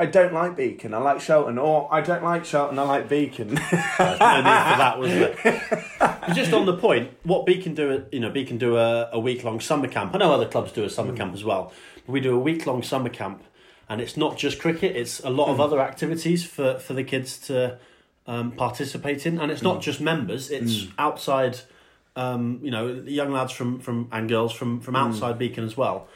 I 0.00 0.06
don't 0.06 0.32
like 0.32 0.56
Beacon. 0.56 0.94
I 0.94 0.98
like 0.98 1.20
Shelton. 1.20 1.58
Or 1.58 1.86
I 1.92 2.00
don't 2.00 2.24
like 2.24 2.46
Shelton. 2.46 2.78
I 2.78 2.82
like 2.84 3.08
Beacon. 3.08 3.48
No 3.48 3.54
need 3.54 3.60
for 3.60 3.98
that, 3.98 4.98
was? 4.98 5.10
But 6.30 6.34
just 6.34 6.52
on 6.54 6.64
the 6.64 6.76
point, 6.76 7.10
what 7.22 7.44
Beacon 7.44 7.74
do, 7.74 8.06
you 8.10 8.20
know, 8.20 8.30
Beacon 8.30 8.56
do 8.56 8.76
a, 8.76 9.10
a 9.12 9.20
week 9.20 9.44
long 9.44 9.60
summer 9.60 9.88
camp. 9.88 10.14
I 10.14 10.18
know 10.18 10.32
other 10.32 10.48
clubs 10.48 10.72
do 10.72 10.84
a 10.84 10.90
summer 10.90 11.10
hmm. 11.10 11.18
camp 11.18 11.34
as 11.34 11.44
well, 11.44 11.72
but 12.06 12.12
we 12.12 12.20
do 12.20 12.34
a 12.34 12.38
week 12.38 12.66
long 12.66 12.82
summer 12.82 13.10
camp, 13.10 13.42
and 13.90 14.00
it's 14.00 14.16
not 14.16 14.38
just 14.38 14.60
cricket; 14.60 14.96
it's 14.96 15.20
a 15.20 15.28
lot 15.28 15.48
of 15.48 15.56
hmm. 15.56 15.62
other 15.62 15.80
activities 15.80 16.44
for 16.44 16.78
for 16.78 16.94
the 16.94 17.04
kids 17.04 17.36
to 17.48 17.76
um, 18.26 18.52
participate 18.52 19.26
in, 19.26 19.38
and 19.38 19.52
it's 19.52 19.62
not 19.62 19.76
hmm. 19.76 19.80
just 19.80 20.00
members; 20.00 20.50
it's 20.50 20.84
hmm. 20.84 20.90
outside. 20.98 21.60
Um, 22.16 22.58
you 22.62 22.70
know, 22.70 22.88
young 22.88 23.30
lads 23.30 23.52
from 23.52 23.80
from 23.80 24.08
and 24.10 24.28
girls 24.28 24.52
from 24.52 24.80
from 24.80 24.96
outside 24.96 25.38
Beacon 25.38 25.64
as 25.64 25.76
well. 25.76 26.08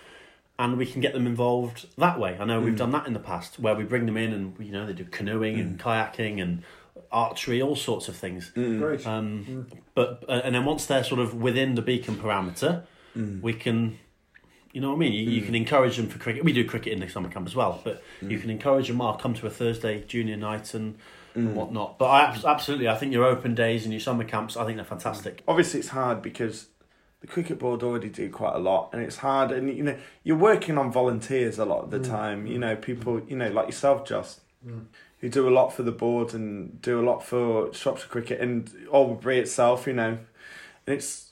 And 0.56 0.78
we 0.78 0.86
can 0.86 1.00
get 1.00 1.14
them 1.14 1.26
involved 1.26 1.86
that 1.98 2.18
way. 2.18 2.36
I 2.38 2.44
know 2.44 2.60
we've 2.60 2.76
done 2.76 2.92
that 2.92 3.08
in 3.08 3.12
the 3.12 3.18
past, 3.18 3.58
where 3.58 3.74
we 3.74 3.82
bring 3.82 4.06
them 4.06 4.16
in 4.16 4.32
and 4.32 4.54
you 4.60 4.70
know 4.70 4.86
they 4.86 4.92
do 4.92 5.04
canoeing 5.04 5.58
and 5.58 5.80
kayaking 5.80 6.40
and 6.40 6.62
archery, 7.10 7.60
all 7.60 7.76
sorts 7.76 8.08
of 8.08 8.16
things. 8.16 8.50
Great. 8.78 9.06
Um, 9.06 9.66
But 9.94 10.24
uh, 10.28 10.42
and 10.44 10.54
then 10.54 10.64
once 10.64 10.86
they're 10.86 11.04
sort 11.04 11.20
of 11.20 11.34
within 11.34 11.74
the 11.74 11.82
beacon 11.82 12.16
parameter, 12.16 12.84
we 13.42 13.52
can, 13.52 13.98
you 14.74 14.80
know 14.80 14.90
what 14.90 14.96
I 14.96 14.98
mean. 14.98 15.12
You, 15.12 15.22
you 15.22 15.40
hmm. 15.40 15.46
can 15.46 15.54
encourage 15.54 15.96
them 15.96 16.08
for 16.08 16.18
cricket. 16.18 16.44
We 16.44 16.52
do 16.52 16.64
cricket 16.64 16.92
in 16.92 17.00
the 17.00 17.08
summer 17.08 17.28
camp 17.28 17.46
as 17.46 17.54
well, 17.54 17.80
but 17.84 18.02
hmm. 18.20 18.30
you 18.30 18.38
can 18.38 18.50
encourage 18.50 18.88
them. 18.88 19.00
I'll 19.00 19.16
come 19.16 19.32
to 19.34 19.46
a 19.46 19.50
Thursday 19.50 20.02
junior 20.06 20.36
night 20.36 20.74
and, 20.74 20.98
and 21.34 21.50
hmm. 21.50 21.54
whatnot. 21.54 21.96
But 21.96 22.06
I 22.06 22.40
absolutely, 22.44 22.88
I 22.88 22.96
think 22.96 23.12
your 23.12 23.24
open 23.24 23.54
days 23.54 23.84
and 23.84 23.92
your 23.92 24.00
summer 24.00 24.24
camps, 24.24 24.56
I 24.56 24.66
think 24.66 24.76
they're 24.76 24.84
fantastic. 24.84 25.42
obviously 25.46 25.78
it's 25.80 25.90
hard 25.90 26.20
because 26.20 26.66
the 27.20 27.28
cricket 27.28 27.58
board 27.58 27.82
already 27.82 28.10
do 28.10 28.28
quite 28.28 28.54
a 28.54 28.58
lot 28.58 28.90
and 28.92 29.00
it's 29.00 29.16
hard 29.16 29.50
and 29.50 29.74
you 29.74 29.82
know 29.82 29.96
you're 30.24 30.36
working 30.36 30.76
on 30.76 30.92
volunteers 30.92 31.58
a 31.58 31.64
lot 31.64 31.82
of 31.82 31.90
the 31.90 31.98
time 31.98 32.46
you 32.46 32.58
know 32.58 32.76
people 32.76 33.18
you 33.26 33.34
know 33.34 33.48
like 33.50 33.64
yourself 33.64 34.04
just 34.04 34.40
who 35.20 35.30
do 35.30 35.48
a 35.48 35.50
lot 35.50 35.72
for 35.72 35.82
the 35.82 35.90
board 35.90 36.34
and 36.34 36.82
do 36.82 37.00
a 37.00 37.04
lot 37.04 37.24
for 37.24 37.72
Shropshire 37.72 38.08
cricket 38.08 38.42
and 38.42 38.70
Albury 38.92 39.38
itself 39.38 39.86
you 39.86 39.94
know 39.94 40.18
and 40.86 40.96
it's 40.96 41.23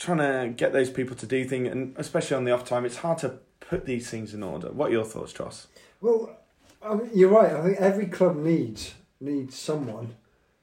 trying 0.00 0.18
to 0.18 0.52
get 0.56 0.72
those 0.72 0.90
people 0.90 1.14
to 1.14 1.26
do 1.26 1.44
things 1.44 1.68
and 1.68 1.94
especially 1.98 2.34
on 2.34 2.44
the 2.44 2.50
off 2.50 2.64
time 2.64 2.84
it's 2.86 2.96
hard 2.96 3.18
to 3.18 3.38
put 3.60 3.84
these 3.84 4.10
things 4.10 4.32
in 4.32 4.42
order 4.42 4.72
what 4.72 4.88
are 4.88 4.92
your 4.92 5.04
thoughts 5.04 5.32
Joss 5.32 5.68
Well, 6.00 6.36
I 6.82 6.94
mean, 6.94 7.10
you're 7.14 7.28
right. 7.28 7.52
I 7.52 7.62
think 7.62 7.78
every 7.78 8.06
club 8.06 8.36
needs 8.36 8.94
needs 9.20 9.56
someone 9.56 10.16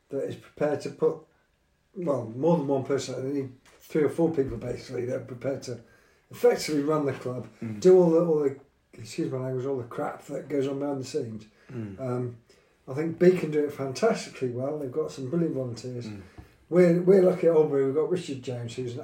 that 0.09 0.23
is 0.23 0.35
prepared 0.35 0.81
to 0.81 0.89
put 0.89 1.18
well 1.95 2.31
more 2.35 2.57
than 2.57 2.68
one 2.68 2.84
person. 2.84 3.34
They 3.34 3.41
need 3.41 3.51
three 3.80 4.03
or 4.03 4.09
four 4.09 4.31
people 4.31 4.57
basically 4.57 5.05
that 5.05 5.15
are 5.15 5.19
prepared 5.19 5.61
to 5.64 5.80
effectively 6.31 6.81
run 6.81 7.05
the 7.05 7.14
club, 7.14 7.47
mm. 7.64 7.80
do 7.80 7.97
all 7.97 8.09
the 8.09 8.26
all 8.26 8.39
the 8.39 8.55
excuse 8.93 9.31
my 9.31 9.38
language, 9.38 9.65
all 9.65 9.77
the 9.77 9.84
crap 9.84 10.26
that 10.26 10.49
goes 10.49 10.68
on 10.68 10.80
behind 10.80 11.01
the 11.01 11.05
scenes. 11.05 11.45
Mm. 11.72 11.99
Um, 11.99 12.38
I 12.88 12.93
think 12.93 13.19
Beacon 13.19 13.51
do 13.51 13.65
it 13.65 13.73
fantastically 13.73 14.49
well. 14.49 14.80
They've 14.80 14.91
got 14.91 15.11
some 15.11 15.30
brilliant 15.30 15.55
volunteers. 15.55 16.07
Mm. 16.07 16.22
We're 16.69 17.01
we're 17.01 17.22
lucky 17.22 17.47
at 17.47 17.55
Albury. 17.55 17.85
We've 17.85 17.95
got 17.95 18.09
Richard 18.09 18.41
James, 18.41 18.73
who's 18.73 18.97
an 18.97 19.03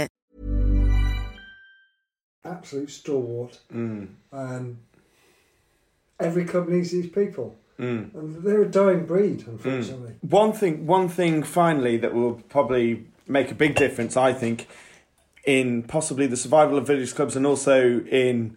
Absolute 2.43 2.89
stalwart. 2.89 3.59
Mm. 3.73 4.09
and 4.31 4.77
every 6.19 6.45
company 6.45 6.77
needs 6.77 6.91
these 6.91 7.09
people, 7.09 7.57
mm. 7.79 8.13
and 8.13 8.43
they're 8.43 8.61
a 8.61 8.69
dying 8.69 9.05
breed, 9.05 9.39
mm. 9.39 9.47
unfortunately. 9.47 10.13
One 10.21 10.53
thing, 10.53 10.85
one 10.85 11.09
thing, 11.09 11.43
finally, 11.43 11.97
that 11.97 12.13
will 12.13 12.35
probably 12.49 13.05
make 13.27 13.51
a 13.51 13.55
big 13.55 13.75
difference, 13.75 14.15
I 14.15 14.33
think, 14.33 14.67
in 15.45 15.83
possibly 15.83 16.27
the 16.27 16.37
survival 16.37 16.77
of 16.77 16.85
village 16.87 17.15
clubs 17.15 17.35
and 17.35 17.45
also 17.45 18.01
in 18.01 18.55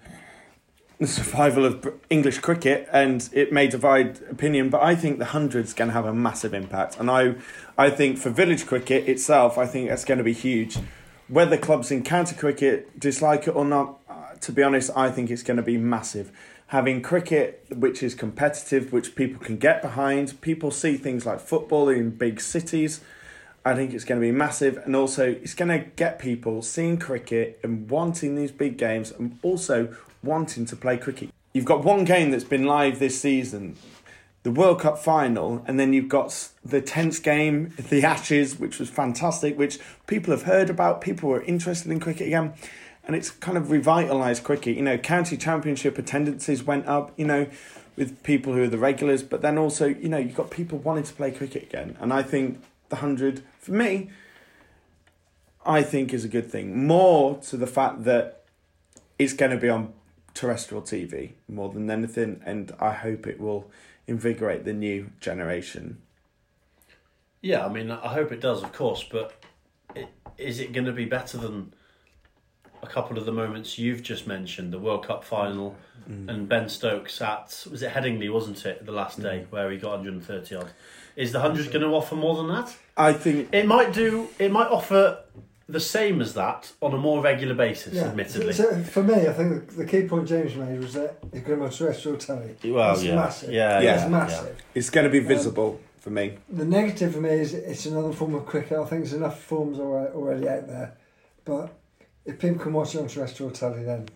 the 0.99 1.07
survival 1.23 1.65
of 1.65 1.93
English 2.11 2.39
cricket, 2.39 2.89
and 2.93 3.29
it 3.33 3.53
may 3.53 3.67
divide 3.67 4.21
opinion, 4.31 4.71
but 4.71 4.83
I 4.83 4.95
think 4.95 5.19
the 5.19 5.27
hundred's 5.27 5.73
going 5.73 5.89
to 5.89 5.95
have 5.95 6.07
a 6.07 6.15
massive 6.15 6.55
impact, 6.55 6.99
and 6.99 7.11
I, 7.11 7.35
I 7.77 7.91
think 7.91 8.19
for 8.19 8.31
village 8.31 8.67
cricket 8.67 9.09
itself, 9.09 9.59
I 9.59 9.67
think 9.67 9.89
that's 9.89 10.05
going 10.05 10.19
to 10.19 10.25
be 10.25 10.35
huge. 10.35 10.79
Whether 11.29 11.57
clubs 11.57 11.91
in 11.91 12.03
county 12.03 12.37
cricket 12.37 13.01
dislike 13.01 13.49
it 13.49 13.57
or 13.57 13.65
not, 13.65 13.99
uh, 14.11 14.35
to 14.43 14.53
be 14.53 14.63
honest, 14.63 14.91
I 14.95 15.11
think 15.11 15.31
it's 15.31 15.43
going 15.43 15.57
to 15.57 15.63
be 15.63 15.79
massive. 15.79 16.31
Having 16.67 17.01
cricket 17.01 17.65
which 17.71 18.03
is 18.03 18.15
competitive, 18.15 18.93
which 18.93 19.15
people 19.15 19.43
can 19.43 19.57
get 19.57 19.81
behind, 19.81 20.39
people 20.43 20.71
see 20.71 20.99
things 20.99 21.25
like 21.25 21.41
football 21.41 21.89
in 21.89 22.11
big 22.11 22.43
cities. 22.43 23.01
I 23.65 23.75
think 23.75 23.95
it's 23.95 24.05
going 24.05 24.21
to 24.21 24.27
be 24.27 24.33
massive, 24.33 24.77
and 24.85 24.95
also 24.95 25.31
it's 25.31 25.55
going 25.55 25.71
to 25.71 25.79
get 25.97 26.19
people 26.19 26.61
seeing 26.61 26.99
cricket 26.99 27.59
and 27.63 27.89
wanting 27.89 28.35
these 28.35 28.53
big 28.53 28.77
games, 28.77 29.11
and 29.11 29.39
also 29.43 29.97
wanting 30.23 30.67
to 30.67 30.77
play 30.77 30.99
cricket. 30.99 31.31
you've 31.55 31.65
got 31.65 31.83
one 31.85 32.05
game 32.05 32.31
that's 32.33 32.45
been 32.45 32.65
live 32.65 32.99
this 32.99 33.19
season, 33.19 33.77
the 34.45 34.53
World 34.53 34.81
Cup 34.81 34.97
final, 34.99 35.65
and 35.67 35.81
then 35.81 35.93
you've 35.93 36.09
got 36.09 36.51
the 36.65 36.81
tense 36.81 37.19
game, 37.19 37.75
the 37.77 38.05
Ashes, 38.05 38.59
which 38.59 38.79
was 38.79 38.89
fantastic, 38.89 39.59
which 39.59 39.79
people 40.07 40.31
have 40.31 40.45
heard 40.45 40.71
about. 40.71 41.01
People 41.01 41.29
were 41.29 41.43
interested 41.43 41.91
in 41.91 41.99
cricket 41.99 42.29
again, 42.29 42.55
and 43.05 43.17
it's 43.17 43.31
kind 43.31 43.59
of 43.59 43.65
revitalised 43.65 44.45
cricket. 44.45 44.77
You 44.77 44.83
know, 44.83 44.97
county 44.97 45.37
championship 45.37 45.99
attendances 45.99 46.63
went 46.63 46.87
up. 46.87 47.13
You 47.17 47.27
know. 47.27 47.47
With 47.97 48.25
people 48.25 48.55
who 48.55 48.65
are 48.65 48.69
the 48.69 48.77
regulars, 48.77 49.23
but 49.23 49.41
then 49.41 49.57
also, 49.57 49.87
you 49.87 50.09
know, 50.09 50.19
you've 50.19 50.35
got 50.35 50.51
people 50.51 50.79
wanting 50.79 51.05
to 51.05 51.15
play 51.15 51.31
cricket 51.31 51.63
again. 51.63 51.97
And 52.01 52.13
I 52.13 52.25
think 52.25 52.61
the 52.89 52.97
100, 52.97 53.45
for 53.61 53.71
me, 53.71 54.11
I 55.65 55.85
think 55.85 56.13
is 56.13 56.25
a 56.25 56.29
good 56.29 56.51
thing. 56.51 56.89
More 56.89 57.39
to 57.43 57.57
the 57.57 57.69
fact 57.69 58.03
that 58.03 58.43
it's 59.17 59.33
going 59.33 59.53
to 59.53 59.57
be 59.57 59.69
on 59.69 59.93
terrestrial 60.35 60.83
TV 60.83 61.35
more 61.47 61.69
than 61.69 61.89
anything, 61.89 62.43
and 62.45 62.75
I 62.81 62.95
hope 62.95 63.29
it 63.29 63.39
will 63.39 63.71
invigorate 64.07 64.65
the 64.65 64.73
new 64.73 65.11
generation. 65.21 65.99
Yeah, 67.41 67.65
I 67.65 67.69
mean, 67.69 67.91
I 67.91 68.09
hope 68.09 68.33
it 68.33 68.41
does, 68.41 68.63
of 68.63 68.73
course, 68.73 69.05
but 69.05 69.45
it, 69.95 70.09
is 70.39 70.61
it 70.61 70.73
going 70.73 70.87
to 70.87 70.93
be 70.93 71.05
better 71.05 71.37
than 71.37 71.75
a 72.83 72.87
couple 72.87 73.19
of 73.19 73.27
the 73.27 73.33
moments 73.33 73.79
you've 73.79 74.03
just 74.03 74.27
mentioned, 74.27 74.73
the 74.73 74.79
World 74.79 75.07
Cup 75.07 75.25
final 75.25 75.77
mm. 76.09 76.29
and 76.29 76.49
Ben 76.49 76.69
Stokes 76.69 77.21
at, 77.21 77.67
was 77.71 77.83
it 77.83 77.93
Headingley, 77.93 78.33
wasn't 78.33 78.65
it, 78.65 78.87
the 78.87 78.93
last 78.93 79.21
day 79.21 79.45
mm. 79.47 79.53
where 79.53 79.71
he 79.71 79.79
got 79.79 79.93
130 79.93 80.55
odd? 80.55 80.71
Is 81.17 81.33
the 81.33 81.41
100 81.41 81.73
going 81.73 81.83
to 81.83 81.89
offer 81.89 82.17
more 82.17 82.37
than 82.37 82.49
that? 82.49 82.77
I 82.97 83.13
think 83.13 83.53
It 83.53 83.67
might 83.67 83.93
do, 83.93 84.29
it 84.39 84.51
might 84.51 84.69
offer 84.69 85.19
the 85.69 85.81
same 85.81 86.21
as 86.21 86.35
that 86.35 86.73
on 86.83 86.93
a 86.93 86.99
more 86.99 87.23
regular 87.23 87.55
basis, 87.55 87.97
admittedly. 87.99 88.53
So, 88.53 88.71
so 88.71 88.83
for 88.83 89.03
me, 89.03 89.15
I 89.27 89.33
think 89.33 89.69
the, 89.69 89.77
the 89.77 89.87
key 89.87 90.07
point 90.07 90.29
James 90.29 90.55
made 90.55 90.79
was 90.81 90.93
that 90.95 91.19
it's 91.33 91.45
going 91.45 91.45
to 91.45 91.57
be 91.57 91.63
on 91.63 91.71
terrestrial 91.71 92.19
telly. 92.19 92.55
Well, 92.65 92.93
That's 92.95 93.03
yeah. 93.05 93.15
massive. 93.15 93.51
Yeah, 93.53 93.81
yeah, 93.81 93.95
It's 93.95 94.03
yeah. 94.03 94.09
massive. 94.09 94.63
it's 94.75 94.91
going 94.91 95.05
to 95.05 95.11
be 95.11 95.21
um, 95.21 95.27
visible 95.27 95.81
for 96.01 96.11
me. 96.11 96.35
The 96.51 96.67
negative 96.67 97.15
for 97.15 97.21
me 97.21 97.31
is 97.31 97.55
it's 97.55 97.87
another 97.87 98.13
form 98.13 98.35
of 98.35 98.45
cricket. 98.45 98.79
I 98.79 98.85
think 98.85 99.03
there's 99.03 99.15
enough 99.15 99.41
forms 99.41 99.79
already, 99.79 100.13
already 100.13 100.49
out 100.49 100.69
there, 100.69 100.97
but 101.45 101.75
if 102.27 102.39
people 102.39 102.59
can 102.63 102.73
watch 102.73 102.95
it 102.95 103.01
on 103.01 103.09
terrestrial 103.09 103.51
telly, 103.51 103.85
then 103.85 104.09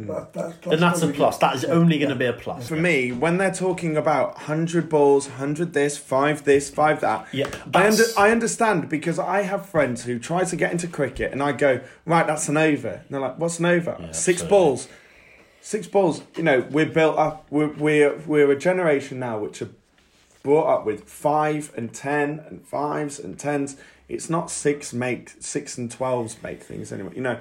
Mm. 0.00 0.08
that, 0.08 0.32
that, 0.32 0.62
Then 0.62 0.80
that's 0.80 1.02
a 1.02 1.08
plus. 1.08 1.38
That 1.38 1.54
is 1.54 1.62
Yeah, 1.62 1.70
only 1.70 1.98
going 1.98 2.08
to 2.08 2.16
be 2.16 2.24
a 2.24 2.32
plus. 2.32 2.68
For 2.68 2.74
me, 2.74 3.12
when 3.12 3.38
they're 3.38 3.54
talking 3.54 3.96
about 3.96 4.34
100 4.34 4.88
balls, 4.88 5.28
100 5.28 5.72
this, 5.72 5.96
5 5.96 6.44
this, 6.44 6.68
5 6.68 7.00
that, 7.02 7.28
Yeah, 7.32 7.48
I, 7.72 7.86
under, 7.86 8.02
I 8.18 8.30
understand 8.32 8.88
because 8.88 9.20
I 9.20 9.42
have 9.42 9.66
friends 9.66 10.02
who 10.04 10.18
try 10.18 10.42
to 10.42 10.56
get 10.56 10.72
into 10.72 10.88
cricket 10.88 11.30
and 11.30 11.40
I 11.40 11.52
go, 11.52 11.80
right, 12.06 12.26
that's 12.26 12.48
an 12.48 12.56
over. 12.56 12.88
And 12.88 13.04
they're 13.08 13.20
like, 13.20 13.38
what's 13.38 13.60
an 13.60 13.66
over? 13.66 13.96
Six 14.10 14.42
absolutely. 14.42 14.48
balls. 14.48 14.88
Six 15.60 15.86
balls. 15.86 16.22
You 16.36 16.42
know, 16.42 16.66
we're 16.70 16.86
built 16.86 17.16
up, 17.16 17.46
we're, 17.50 17.68
we're, 17.68 18.16
we're 18.26 18.50
a 18.50 18.58
generation 18.58 19.20
now 19.20 19.38
which 19.38 19.62
are 19.62 19.70
brought 20.42 20.66
up 20.80 20.84
with 20.84 21.04
5 21.04 21.72
and 21.76 21.94
10 21.94 22.40
and 22.48 22.68
5s 22.68 23.22
and 23.22 23.38
10s. 23.38 23.76
It's 24.08 24.28
not 24.28 24.50
6 24.50 24.92
make, 24.92 25.34
6 25.38 25.78
and 25.78 25.88
12s 25.88 26.42
make 26.42 26.64
things 26.64 26.90
anyway, 26.90 27.12
you 27.14 27.22
know, 27.22 27.38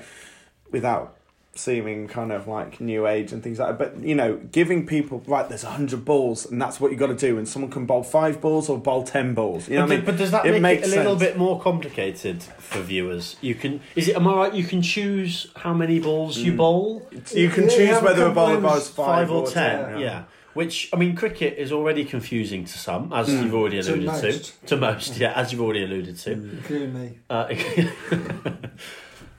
without 0.72 1.18
seeming 1.56 2.08
kind 2.08 2.32
of 2.32 2.48
like 2.48 2.82
new 2.82 3.06
age 3.06 3.32
and 3.32 3.44
things 3.44 3.60
like 3.60 3.78
that. 3.78 3.78
But 3.78 4.04
you 4.04 4.16
know, 4.16 4.38
giving 4.52 4.88
people 4.88 5.24
right, 5.28 5.48
there's 5.48 5.64
hundred 5.64 6.04
balls, 6.04 6.50
and 6.50 6.62
that's 6.62 6.80
what 6.80 6.92
you 6.92 6.98
got 6.98 7.08
to 7.08 7.16
do. 7.16 7.38
And 7.38 7.48
someone 7.48 7.72
can 7.72 7.86
bowl 7.86 8.04
five 8.04 8.42
balls 8.42 8.70
or 8.70 8.78
bowl 8.78 9.04
ten 9.04 9.34
balls. 9.34 9.70
You 9.70 9.76
know 9.76 9.82
but, 9.84 9.90
what 9.90 9.94
I 9.94 9.98
mean? 9.98 10.06
but 10.06 10.18
does 10.18 10.32
that 10.32 10.46
It 10.46 10.52
make 10.54 10.62
makes 10.62 10.88
it 10.88 10.94
a 10.94 10.98
little 10.98 11.16
bit 11.16 11.38
more 11.38 11.62
complicated 11.62 12.42
for 12.44 12.82
viewers? 12.82 13.36
You 13.42 13.56
can 13.56 13.82
is 13.96 14.08
it 14.08 14.16
am 14.16 14.28
I 14.28 14.36
right? 14.36 14.54
You 14.54 14.64
can 14.64 14.82
choose 14.82 15.52
how 15.56 15.74
many 15.74 16.00
balls 16.00 16.38
you 16.38 16.54
bowl. 16.54 17.08
You 17.32 17.50
can 17.50 17.66
Yeah, 17.66 17.70
choose 17.70 18.02
whether 18.02 18.24
a 18.24 18.28
couple 18.28 18.34
bowler 18.34 18.62
bowls 18.62 18.90
five, 18.90 19.28
Five 19.28 19.32
or 19.32 19.48
ten, 19.48 20.00
yeah. 20.00 20.24
Which 20.54 20.90
I 20.94 20.98
mean, 20.98 21.16
cricket 21.16 21.58
is 21.58 21.72
already 21.72 22.06
confusing 22.06 22.66
to 22.66 22.78
some, 22.78 23.12
as 23.12 23.28
you've 23.28 23.56
already 23.56 23.80
alluded 23.80 24.06
to. 24.06 24.08
most. 24.08 24.68
To 24.68 24.78
most, 24.78 25.18
yeah, 25.18 25.34
as 25.34 25.52
you've 25.52 25.62
already 25.62 25.84
alluded 25.84 26.16
to. 26.20 26.32
Including 26.32 26.94
me. 26.94 27.18
Uh, 27.28 27.48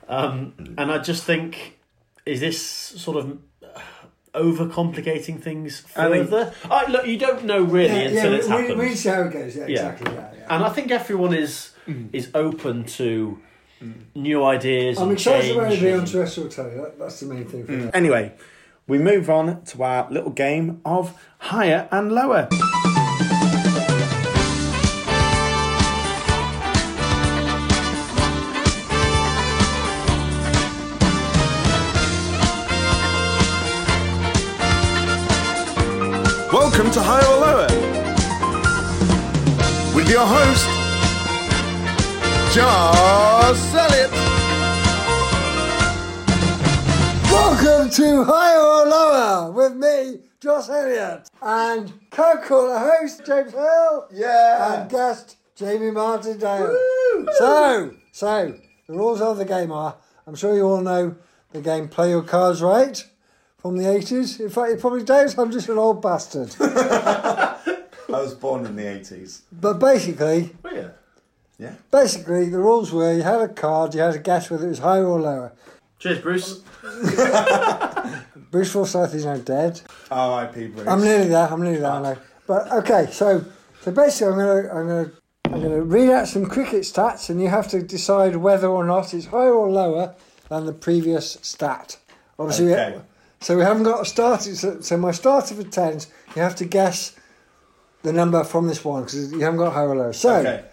um, 0.09 0.53
and 0.77 0.91
I 0.91 0.97
just 0.97 1.23
think, 1.23 1.74
is 2.25 2.39
this 2.39 2.61
sort 2.61 3.17
of 3.17 3.37
overcomplicating 4.33 5.41
things 5.41 5.83
I 5.95 6.09
mean- 6.09 6.27
further? 6.27 6.53
Look, 6.89 7.07
you 7.07 7.17
don't 7.17 7.45
know 7.45 7.61
really 7.61 7.87
Yeah, 7.87 8.09
until 8.09 8.31
yeah, 8.31 8.37
it's 8.37 8.47
we, 8.47 8.51
happened. 8.51 8.79
we, 8.79 8.85
we 8.89 8.95
see 8.95 9.09
how 9.09 9.21
it 9.23 9.33
goes. 9.33 9.55
Yeah, 9.55 9.63
exactly. 9.65 10.13
Yeah, 10.13 10.31
yeah. 10.37 10.55
And 10.55 10.63
I 10.63 10.69
think 10.69 10.91
everyone 10.91 11.33
is 11.33 11.71
mm. 11.87 12.09
is 12.11 12.29
open 12.33 12.85
to 12.85 13.39
mm. 13.81 13.93
new 14.15 14.43
ideas. 14.43 14.97
I'm 14.99 15.11
excited 15.11 15.55
about 15.55 15.71
it 15.71 15.79
being 15.79 15.99
on 15.99 16.05
terrestrial 16.05 16.49
telly. 16.49 16.75
That, 16.75 16.99
that's 16.99 17.19
the 17.19 17.27
main 17.27 17.45
thing 17.45 17.65
for 17.65 17.71
me. 17.71 17.83
Mm. 17.85 17.91
Anyway, 17.93 18.33
we 18.87 18.97
move 18.97 19.29
on 19.29 19.63
to 19.65 19.83
our 19.83 20.07
little 20.11 20.31
game 20.31 20.81
of 20.85 21.17
higher 21.39 21.87
and 21.91 22.11
lower. 22.11 22.49
Your 40.15 40.25
host, 40.25 40.65
Josh 42.55 43.73
Elliott. 43.73 44.11
Welcome 47.29 47.89
to 47.89 48.23
Higher 48.23 48.61
or 48.61 48.85
Lower 48.87 49.51
with 49.51 49.75
me, 49.75 50.21
Josh 50.39 50.69
Elliott, 50.69 51.27
and 51.41 51.91
co-caller 52.11 52.79
host 52.79 53.25
James 53.25 53.51
Hill. 53.51 54.07
Yeah. 54.13 54.83
And 54.83 54.89
guest 54.89 55.35
Jamie 55.53 55.91
Martindale. 55.91 56.73
So, 57.33 57.93
so 58.13 58.57
the 58.87 58.93
rules 58.93 59.19
of 59.19 59.35
the 59.35 59.43
game 59.43 59.73
are: 59.73 59.97
I'm 60.25 60.35
sure 60.35 60.55
you 60.55 60.63
all 60.63 60.79
know 60.79 61.17
the 61.51 61.59
game 61.59 61.89
Play 61.89 62.11
Your 62.11 62.23
Cards 62.23 62.61
Right 62.61 63.05
from 63.57 63.75
the 63.75 63.83
80s. 63.83 64.39
In 64.39 64.49
fact, 64.49 64.71
you 64.71 64.77
probably 64.77 65.03
don't. 65.03 65.37
I'm 65.37 65.51
just 65.51 65.67
an 65.67 65.77
old 65.77 66.01
bastard. 66.01 66.55
I 68.09 68.21
was 68.21 68.33
born 68.33 68.65
in 68.65 68.75
the 68.75 68.83
80s. 68.83 69.41
but 69.51 69.79
basically, 69.79 70.53
Oh, 70.63 70.69
yeah. 70.73 70.87
Yeah. 71.57 71.73
basically 71.91 72.49
the 72.49 72.59
rules 72.59 72.91
were: 72.91 73.13
you 73.13 73.23
had 73.23 73.41
a 73.41 73.47
card, 73.47 73.93
you 73.95 74.01
had 74.01 74.13
to 74.13 74.19
guess 74.19 74.49
whether 74.49 74.65
it 74.65 74.69
was 74.69 74.79
higher 74.79 75.05
or 75.05 75.19
lower. 75.19 75.53
Cheers, 75.99 76.19
Bruce. 76.19 76.61
Bruce 78.51 78.71
Forsyth 78.71 79.13
is 79.13 79.25
now 79.25 79.37
dead. 79.37 79.81
R.I.P. 80.11 80.67
Bruce. 80.67 80.87
I'm 80.87 81.01
nearly 81.01 81.27
there. 81.29 81.47
I'm 81.51 81.61
nearly 81.63 81.79
there. 81.79 81.91
I 81.91 82.01
know. 82.01 82.17
But 82.47 82.71
okay, 82.71 83.07
so 83.11 83.43
so 83.81 83.91
basically, 83.91 84.33
I'm 84.33 84.37
gonna 84.39 84.69
I'm 84.73 84.87
gonna 84.87 85.11
I'm 85.45 85.61
gonna 85.61 85.81
read 85.81 86.09
out 86.09 86.27
some 86.27 86.45
cricket 86.45 86.81
stats, 86.83 87.29
and 87.29 87.41
you 87.41 87.47
have 87.49 87.67
to 87.69 87.81
decide 87.81 88.35
whether 88.35 88.67
or 88.67 88.85
not 88.85 89.13
it's 89.13 89.27
higher 89.27 89.53
or 89.53 89.69
lower 89.69 90.13
than 90.49 90.65
the 90.65 90.73
previous 90.73 91.37
stat. 91.41 91.97
Obviously, 92.37 92.67
we- 92.67 92.73
Okay. 92.73 92.99
so 93.39 93.57
we 93.57 93.63
haven't 93.63 93.83
got 93.83 94.01
a 94.01 94.05
starting. 94.05 94.53
So, 94.55 94.81
so 94.81 94.97
my 94.97 95.11
starter 95.11 95.55
for 95.55 95.63
tens, 95.63 96.07
you 96.35 96.41
have 96.41 96.55
to 96.57 96.65
guess 96.65 97.15
the 98.05 98.13
number 98.13 98.43
from 98.43 98.67
this 98.67 98.85
one 98.85 99.03
because 99.03 99.31
you 99.33 99.39
haven't 99.39 99.57
got 99.57 99.73
higher 99.73 99.89
or 99.89 99.95
lower. 99.95 100.13
So 100.13 100.35
Okay. 100.35 100.63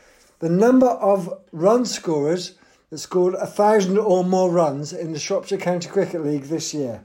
the 0.41 0.51
number 0.51 0.87
of 0.87 1.33
run 1.51 1.85
scorers 1.87 2.53
that 2.91 2.99
scored 2.99 3.35
a 3.35 3.47
thousand 3.47 3.97
or 3.99 4.23
more 4.23 4.51
runs 4.51 4.93
in 4.93 5.13
the 5.13 5.19
Shropshire 5.19 5.57
County 5.59 5.89
Cricket 5.89 6.23
League 6.25 6.45
this 6.45 6.75
year. 6.75 7.03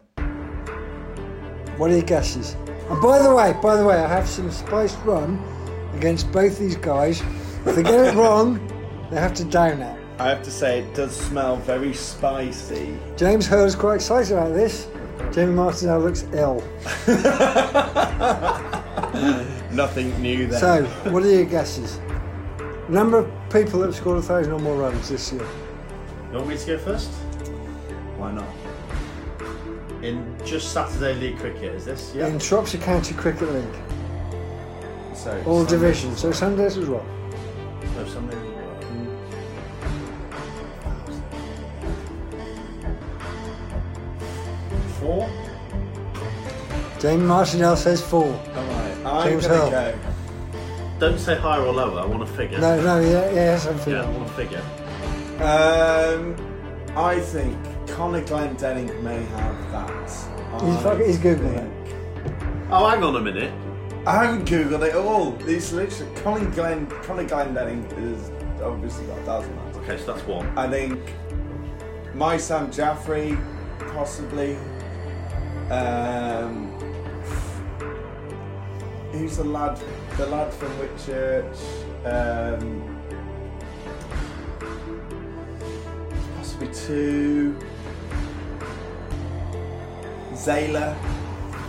What 1.77 1.91
are 1.91 1.93
your 1.93 2.01
guesses? 2.03 2.55
And 2.89 3.01
by 3.01 3.21
the 3.21 3.33
way, 3.33 3.55
by 3.61 3.77
the 3.77 3.85
way, 3.85 3.95
I 3.95 4.07
have 4.07 4.27
some 4.27 4.51
spiced 4.51 4.97
rum 5.05 5.41
against 5.95 6.29
both 6.31 6.59
these 6.59 6.75
guys. 6.75 7.21
If 7.65 7.75
they 7.75 7.83
get 7.83 7.93
it 8.07 8.15
wrong, 8.21 8.59
they 9.09 9.17
have 9.19 9.33
to 9.35 9.45
down 9.45 9.81
it. 9.81 9.97
I 10.19 10.27
have 10.29 10.41
to 10.43 10.51
say, 10.51 10.79
it 10.79 10.93
does 10.95 11.15
smell 11.15 11.55
very 11.57 11.93
spicy. 11.93 12.97
James 13.15 13.45
Hurl's 13.47 13.75
quite 13.75 13.95
excited 13.95 14.33
about 14.33 14.53
this. 14.53 14.87
Jamie 15.31 15.53
Martindale 15.53 15.99
looks 15.99 16.23
ill. 16.33 16.61
Nothing 19.71 20.19
new 20.21 20.47
there. 20.47 20.59
So, 20.59 20.85
what 21.11 21.23
are 21.23 21.29
your 21.31 21.45
guesses? 21.45 21.99
Number 22.89 23.19
of 23.19 23.31
people 23.51 23.79
that 23.81 23.87
have 23.87 23.95
scored 23.95 24.17
a 24.19 24.21
thousand 24.21 24.53
or 24.53 24.59
more 24.59 24.77
runs 24.77 25.09
this 25.09 25.31
year. 25.31 25.45
You 26.31 26.37
want 26.37 26.47
me 26.49 26.57
to 26.57 26.65
go 26.65 26.77
first? 26.77 27.09
Why 28.17 28.31
not? 28.31 28.47
In 30.03 30.35
just 30.45 30.71
Saturday 30.73 31.13
League 31.19 31.37
cricket, 31.39 31.73
is 31.75 31.85
this? 31.85 32.13
Yeah. 32.15 32.27
In 32.27 32.39
Shropshire 32.39 32.81
County 32.81 33.13
Cricket 33.13 33.51
League. 33.53 33.65
So 35.15 35.43
All 35.45 35.65
Sunday- 35.65 35.71
divisions. 35.71 36.19
So 36.21 36.31
Sundays 36.31 36.77
as 36.77 36.87
well. 36.87 37.05
No, 37.95 38.05
Sunday. 38.07 38.37
Four. 45.07 45.29
Jamie 46.99 47.23
Martindale 47.23 47.77
says 47.77 48.01
four. 48.01 48.25
Alright, 48.25 48.97
I'm 49.05 49.29
James 49.29 49.47
gonna 49.47 49.69
Hill. 49.69 49.93
go. 49.93 49.99
Don't 50.99 51.17
say 51.17 51.35
higher 51.37 51.61
or 51.61 51.71
lower. 51.71 52.01
I 52.01 52.05
want 52.05 52.23
a 52.23 52.25
figure. 52.27 52.59
No, 52.59 52.81
no, 52.81 52.99
yeah, 52.99 53.31
yeah, 53.31 53.57
something. 53.57 53.93
Yeah, 53.93 54.01
I 54.03 54.09
want 54.09 54.29
a 54.29 54.33
figure. 54.33 54.61
Um, 55.39 56.35
I 56.97 57.21
think 57.21 57.55
Conor 57.87 58.21
Glendenning 58.23 59.01
may 59.01 59.23
have 59.23 59.71
that. 59.71 60.03
He's 60.61 60.75
I 60.75 60.83
fucking- 60.83 61.05
he's 61.05 61.19
Googling 61.19 61.53
think 61.53 61.95
Oh, 62.69 62.89
hang 62.89 63.01
on 63.01 63.15
a 63.15 63.21
minute. 63.21 63.53
I 64.05 64.25
haven't 64.25 64.43
googled 64.45 64.81
it 64.85 64.89
at 64.93 64.95
all. 64.95 65.37
It's 65.47 65.71
literally 65.71 66.11
Colin 66.15 66.51
Glenn. 66.51 66.85
Colin 67.03 67.27
Glendenning 67.29 67.85
is 67.97 68.29
obviously 68.61 69.05
got 69.05 69.19
a 69.19 69.21
thousand 69.21 69.55
runs. 69.55 69.77
Okay, 69.77 69.97
so 69.97 70.13
that's 70.13 70.27
one. 70.27 70.45
I 70.57 70.67
think 70.69 70.99
my 72.13 72.35
Sam 72.35 72.69
Jaffrey, 72.71 73.37
possibly. 73.93 74.57
Um, 75.69 76.67
who's 79.11 79.37
the 79.37 79.43
lad? 79.43 79.79
The 80.17 80.25
lad 80.27 80.53
from 80.53 80.69
Whitchurch. 80.79 81.57
Um, 82.05 83.01
possibly 86.37 86.69
two. 86.73 87.57
Zayla, 90.33 90.95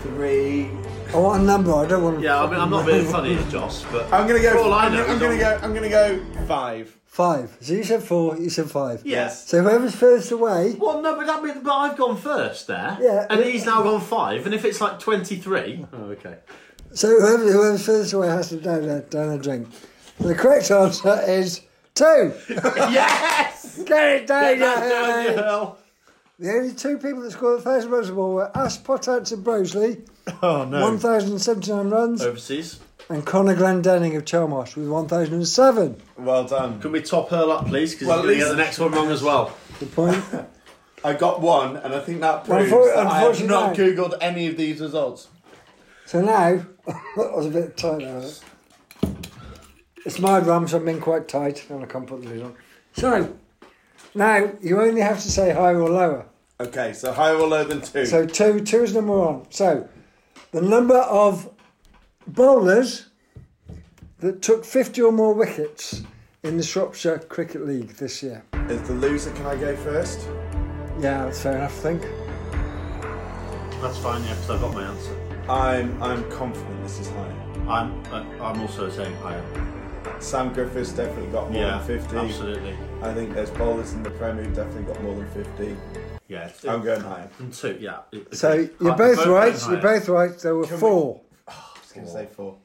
three. 0.03 0.71
I 1.13 1.17
want 1.17 1.43
a 1.43 1.45
number. 1.47 1.73
I 1.75 1.87
don't 1.87 2.03
want. 2.05 2.21
Yeah, 2.21 2.43
I 2.43 2.51
mean, 2.51 2.61
I'm 2.61 2.71
not 2.71 2.87
being 2.87 3.07
funny 3.07 3.35
here, 3.35 3.51
Joss, 3.51 3.85
but 3.91 4.05
I'm 4.13 4.27
gonna 4.29 4.41
go. 4.43 4.53
For 4.53 4.59
all 4.59 4.75
I 4.75 4.87
I'm, 4.87 4.93
know, 4.93 5.07
gonna, 5.07 5.13
I'm 5.15 5.31
we 5.33 5.39
gonna 5.39 5.59
go. 5.59 5.61
I'm 5.65 5.75
gonna 5.75 5.89
go 5.89 6.25
five. 6.47 6.98
Five. 7.19 7.57
So 7.61 7.73
you 7.73 7.83
said 7.83 8.05
four. 8.05 8.39
You 8.39 8.49
said 8.49 8.71
five. 8.71 9.03
Yes. 9.05 9.49
So 9.49 9.61
whoever's 9.61 9.93
first 9.93 10.31
away. 10.31 10.77
Well, 10.79 11.03
no, 11.03 11.17
but 11.17 11.27
that 11.27 11.43
means, 11.43 11.59
but 11.65 11.73
I've 11.73 11.97
gone 11.97 12.17
first 12.17 12.69
there. 12.69 12.97
Yeah. 13.01 13.27
And 13.29 13.43
he's 13.45 13.67
now 13.67 13.83
gone 13.83 14.01
five, 14.01 14.47
and 14.47 14.55
if 14.55 14.65
it's 14.65 14.81
like 14.81 15.01
23. 15.01 15.85
Oh, 15.93 15.97
okay. 16.11 16.37
So 16.93 17.09
whoever, 17.09 17.43
whoever's 17.51 17.85
furthest 17.85 18.13
away 18.13 18.29
has 18.29 18.51
to 18.51 18.61
down 18.61 18.85
a, 18.85 19.01
down 19.01 19.31
a 19.31 19.39
drink. 19.39 19.67
The 20.21 20.33
correct 20.33 20.71
answer 20.71 21.21
is 21.27 21.63
two. 21.97 22.35
yes! 22.49 23.83
Get 23.83 24.09
it 24.11 24.27
down, 24.29 24.57
Get 24.57 24.61
that 24.61 24.89
down, 24.89 25.25
you 25.25 25.43
hell. 25.43 25.79
The 26.39 26.53
only 26.53 26.73
two 26.73 26.99
people 26.99 27.23
that 27.23 27.33
scored 27.33 27.65
the 27.65 27.83
first 27.89 28.11
of 28.11 28.17
all 28.17 28.35
were 28.35 28.57
Ash 28.57 28.79
Pottats 28.79 29.33
of 29.33 29.41
Broseley, 29.41 30.07
Oh 30.41 30.65
no. 30.65 30.83
1,079 30.83 31.91
runs, 31.91 32.23
Overseas. 32.23 32.79
And 33.09 33.25
Connor 33.25 33.57
Glendenning 33.57 34.17
of 34.17 34.25
Chelmarsh 34.25 34.77
with 34.77 34.89
1,007. 34.89 36.01
Well 36.19 36.45
done. 36.45 36.81
Can 36.81 36.93
we 36.93 37.01
top 37.03 37.31
her 37.31 37.51
up, 37.51 37.67
please? 37.67 37.95
Because 37.95 38.09
Well, 38.09 38.23
he's 38.23 38.27
going 38.27 38.39
to 38.39 38.45
get 38.45 38.51
the 38.51 38.57
next 38.57 38.79
one 38.79 38.93
wrong 38.93 39.09
as 39.11 39.23
well. 39.23 39.57
Good 39.79 39.93
point. 39.93 40.23
I 41.05 41.15
got 41.15 41.41
one, 41.41 41.77
and 41.77 41.95
I 41.95 42.01
think 42.01 42.21
that 42.21 42.45
proves 42.45 42.73
unfor- 42.73 42.95
that 42.95 43.07
I 43.07 43.21
have 43.21 43.47
not 43.47 43.79
no. 43.79 43.85
googled 43.85 44.19
any 44.21 44.49
of 44.49 44.57
these 44.57 44.81
results. 44.81 45.29
so 46.07 46.21
now, 46.21 46.67
that 46.87 47.33
was 47.37 47.47
a 47.47 47.51
bit 47.51 47.77
tight 47.77 48.01
there. 48.01 48.15
wasn't 48.15 48.43
it? 49.03 49.29
It's 50.05 50.19
my 50.19 50.39
rum, 50.41 50.67
so 50.67 50.79
I'm 50.79 50.85
being 50.85 51.01
quite 51.01 51.29
tight, 51.29 51.69
and 51.71 51.85
I 51.85 51.87
can't 51.87 52.07
put 52.07 52.23
the 52.23 52.29
lid 52.29 52.43
on. 52.43 52.55
So, 52.95 53.37
now 54.15 54.51
you 54.61 54.81
only 54.81 55.01
have 55.01 55.21
to 55.23 55.31
say 55.31 55.53
higher 55.53 55.81
or 55.81 55.89
lower. 55.89 56.27
Okay, 56.61 56.93
so 56.93 57.13
higher 57.13 57.37
or 57.37 57.47
lower 57.47 57.65
than 57.65 57.81
two. 57.81 58.05
So 58.05 58.27
two, 58.27 58.61
two 58.61 58.83
is 58.83 58.93
number 58.93 59.17
one. 59.17 59.47
So 59.51 59.89
the 60.51 60.61
number 60.63 60.97
of 60.99 61.49
bowlers 62.29 63.07
that 64.21 64.43
took 64.43 64.65
50 64.65 65.03
or 65.03 65.13
more 65.13 65.33
wickets 65.35 66.03
in 66.43 66.57
the 66.57 66.63
Shropshire 66.63 67.19
Cricket 67.21 67.67
League 67.67 67.91
this 67.97 68.23
year. 68.23 68.45
Is 68.69 68.83
the 68.89 68.95
loser, 68.95 69.31
can 69.33 69.47
I 69.47 69.57
go 69.57 69.75
first? 69.77 70.21
Yeah, 71.01 71.25
that's 71.25 71.43
fair 71.43 71.57
enough, 71.57 71.77
I 71.79 71.95
think. 71.97 72.03
That's 73.81 73.99
fine, 73.99 74.23
yeah, 74.25 74.35
because 74.35 74.51
I've 74.51 74.61
got 74.61 74.75
my 74.75 74.85
answer. 74.85 75.17
I'm 75.49 76.03
I'm 76.03 76.29
confident 76.31 76.83
this 76.83 76.99
is 76.99 77.09
higher. 77.09 77.35
I'm 77.69 78.05
uh, 78.13 78.25
I'm 78.43 78.61
also 78.61 78.91
saying 78.91 79.15
higher. 79.17 79.43
Sam 80.21 80.53
Griffiths 80.53 80.93
definitely 80.93 81.31
got 81.31 81.51
more 81.51 81.63
Yeah, 81.63 81.79
than 81.79 82.01
50. 82.01 82.17
absolutely. 82.17 82.77
I 83.03 83.15
think 83.15 83.35
there's 83.35 83.51
bowlers 83.51 83.93
in 83.93 84.03
the 84.03 84.11
Premier 84.11 84.45
who 84.45 84.55
definitely 84.55 84.93
got 84.93 85.03
more 85.03 85.15
than 85.15 85.31
50. 85.31 85.77
Yeah. 86.27 86.51
I'm 86.69 86.83
going 86.83 87.01
higher. 87.01 87.31
And 87.39 87.53
two, 87.53 87.79
yeah. 87.81 88.01
So 88.33 88.53
you're 88.81 88.91
Hi- 88.93 88.97
both 88.99 89.27
right. 89.27 89.67
You're 89.69 89.81
both 89.81 90.09
right. 90.09 90.39
There 90.39 90.57
were 90.57 90.65
Can 90.65 90.75
we- 90.75 90.81
four. 90.81 91.21
I 91.99 92.03
was 92.03 92.13
going 92.13 92.27
to 92.27 92.31
say 92.31 92.35
four. 92.35 92.57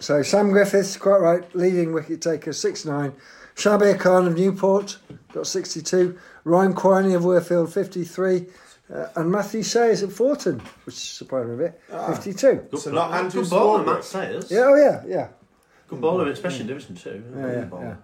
So 0.00 0.22
Sam 0.22 0.50
Griffiths, 0.50 0.96
quite 0.96 1.20
right, 1.20 1.54
leading 1.54 1.92
wicket 1.92 2.20
taker, 2.20 2.52
69. 2.52 3.12
Shabir 3.54 3.98
Khan 4.00 4.26
of 4.26 4.36
Newport 4.36 4.98
got 5.32 5.46
62. 5.46 6.18
Ryan 6.44 6.74
Quiney 6.74 7.14
of 7.14 7.22
Worfield, 7.22 7.72
53. 7.72 8.46
Uh, 8.92 9.06
and 9.16 9.30
Matthew 9.30 9.62
Sayers 9.62 10.02
at 10.02 10.10
Forton, 10.10 10.60
which 10.84 10.94
surprised 10.96 11.48
me 11.48 11.54
a 11.54 11.56
bit, 11.56 11.80
52. 11.88 12.66
Good 12.70 12.80
So 12.80 12.90
bowler, 12.90 12.94
not 12.94 13.12
Andrew 13.12 13.42
good 13.42 13.50
bowler, 13.50 13.84
Swarbrick. 13.84 13.86
Matt 13.86 14.04
Sayers. 14.04 14.50
Yeah, 14.50 14.64
oh 14.64 14.74
yeah, 14.74 15.02
yeah. 15.06 15.28
Good 15.88 16.00
bowler, 16.00 16.28
especially 16.30 16.62
in 16.62 16.66
Division 16.66 16.96
2. 16.96 17.24
Yeah, 17.36 17.46
yeah, 17.46 17.68
yeah. 17.72 17.96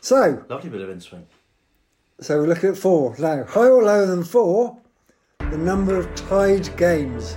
So, 0.00 0.44
Lovely 0.48 0.70
bit 0.70 0.80
of 0.80 0.90
in 0.90 1.00
swing. 1.00 1.26
so 2.20 2.38
we're 2.38 2.46
looking 2.46 2.70
at 2.70 2.76
four. 2.76 3.16
Now, 3.18 3.44
higher 3.44 3.72
or 3.72 3.82
lower 3.84 4.06
than 4.06 4.22
four, 4.22 4.78
the 5.38 5.58
number 5.58 5.96
of 5.96 6.12
tied 6.14 6.76
games 6.76 7.36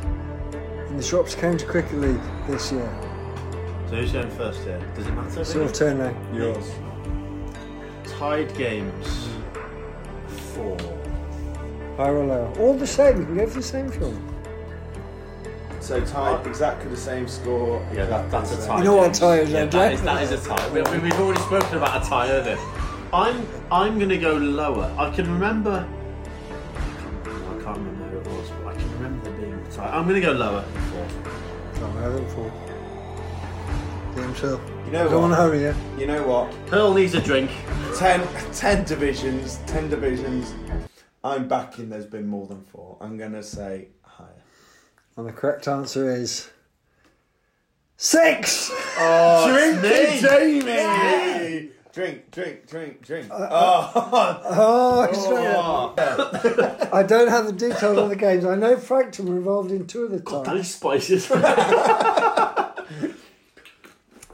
in 0.96 1.02
the 1.02 1.06
Shropshire 1.06 1.42
County 1.42 1.66
Cricket 1.66 2.00
League 2.00 2.22
this 2.48 2.72
year. 2.72 2.90
So 3.90 3.98
who's 3.98 4.14
going 4.14 4.32
first 4.32 4.64
here? 4.64 4.80
Does 4.96 5.06
it 5.06 5.12
matter? 5.12 5.42
It's 5.42 5.54
your 5.54 5.70
turn 5.70 5.98
now. 5.98 6.34
Yours. 6.34 6.72
Tied 8.06 8.56
games. 8.56 9.28
Four. 10.54 10.78
Higher 11.98 12.16
or 12.16 12.26
lower. 12.26 12.60
All 12.60 12.76
the 12.76 12.88
same, 12.88 13.20
you 13.20 13.26
can 13.26 13.36
go 13.36 13.46
for 13.46 13.56
the 13.56 13.62
same 13.62 13.88
if 13.88 13.96
you 13.96 14.04
want. 14.04 14.24
So 15.82 16.00
tied, 16.06 16.48
exactly 16.48 16.90
the 16.90 16.96
same 16.96 17.28
score. 17.28 17.86
Yeah, 17.94 18.06
that, 18.06 18.32
that's 18.32 18.54
a 18.54 18.66
tie. 18.66 18.78
You 18.78 18.86
know 18.86 18.96
what 18.96 19.18
a 19.18 19.20
tie 19.20 19.40
is, 19.40 19.52
yeah, 19.52 19.66
don't 19.66 19.72
that 19.72 19.90
you? 19.90 19.96
is, 19.96 20.02
that 20.04 20.24
is 20.24 20.32
a 20.32 20.48
tie. 20.48 20.70
We, 20.70 20.82
we, 20.82 21.00
we've 21.00 21.20
already 21.20 21.42
spoken 21.42 21.78
about 21.78 22.06
a 22.06 22.10
tie 22.10 22.30
earlier. 22.30 22.58
I'm 23.12 23.46
I'm 23.70 23.98
going 23.98 24.10
to 24.10 24.18
go 24.18 24.36
lower. 24.38 24.96
I 24.98 25.14
can 25.14 25.30
remember. 25.30 25.86
I 27.26 27.28
can't 27.62 27.78
remember 27.80 28.06
who 28.06 28.18
it 28.18 28.28
was, 28.28 28.50
but 28.50 28.68
I 28.68 28.74
can 28.78 28.92
remember 28.94 29.30
there 29.30 29.34
being 29.34 29.54
a 29.54 29.72
tie. 29.72 29.90
I'm 29.90 30.08
going 30.08 30.22
to 30.22 30.26
go 30.26 30.32
lower 30.32 30.64
than 31.94 31.94
four. 31.94 32.02
Higher 32.02 32.12
than 32.12 32.28
four. 32.30 32.52
Game 34.16 34.24
himself. 34.26 34.62
You 34.86 34.92
know 34.92 35.10
Don't 35.10 35.22
want 35.22 35.34
to 35.34 35.40
what? 35.40 35.50
hurry, 35.50 35.64
yeah? 35.64 35.76
You 35.98 36.08
know 36.08 36.24
what? 36.28 36.66
Pearl 36.68 36.94
needs 36.94 37.14
a 37.16 37.22
drink. 37.22 37.52
10, 37.98 38.28
10 38.54 38.86
divisions, 38.86 39.60
10 39.68 39.90
divisions. 39.90 40.54
I'm 41.24 41.48
backing 41.48 41.90
there's 41.90 42.06
been 42.06 42.28
more 42.28 42.46
than 42.48 42.62
four. 42.64 42.98
I'm 43.02 43.18
going 43.18 43.34
to 43.34 43.44
say 43.44 43.88
higher. 44.04 44.28
And 45.18 45.28
the 45.28 45.32
correct 45.34 45.68
answer 45.68 46.10
is 46.10 46.50
six. 47.98 48.70
Oh, 48.98 49.52
Drink 49.52 49.82
Drink 49.82 50.66
me. 50.66 50.72
Jamie! 50.72 51.70
Drink, 51.96 52.30
drink, 52.30 52.68
drink, 52.68 53.02
drink. 53.04 53.28
oh, 53.32 53.92
Oh, 54.46 55.00
I 55.10 55.14
swear. 55.14 55.54
oh. 55.58 56.90
I 56.92 57.04
don't 57.04 57.30
have 57.30 57.46
the 57.46 57.54
details 57.54 57.98
of 57.98 58.10
the 58.10 58.18
games. 58.18 58.44
I 58.44 58.56
know 58.56 58.76
Frankton 58.76 59.28
were 59.28 59.38
involved 59.38 59.72
in 59.72 59.88
two 59.88 60.04
of 60.04 60.12
the 60.12 60.18
That 60.18 60.44
times. 60.46 60.60
is 60.60 60.76
spicy. 60.76 61.20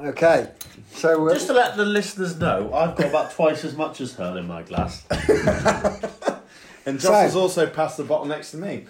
Okay, 0.01 0.49
so 0.95 1.27
uh, 1.29 1.33
Just 1.35 1.45
to 1.45 1.53
let 1.53 1.77
the 1.77 1.85
listeners 1.85 2.35
know, 2.39 2.73
I've 2.73 2.95
got 2.95 3.09
about 3.09 3.31
twice 3.33 3.63
as 3.63 3.75
much 3.77 4.01
as 4.01 4.13
her 4.15 4.35
in 4.37 4.47
my 4.47 4.63
glass. 4.63 5.05
And 6.83 6.99
Josh 6.99 7.03
So- 7.03 7.13
has 7.13 7.35
also 7.35 7.67
passed 7.67 7.97
the 7.97 8.03
bottle 8.03 8.25
next 8.25 8.49
to 8.51 8.57
me. 8.57 8.87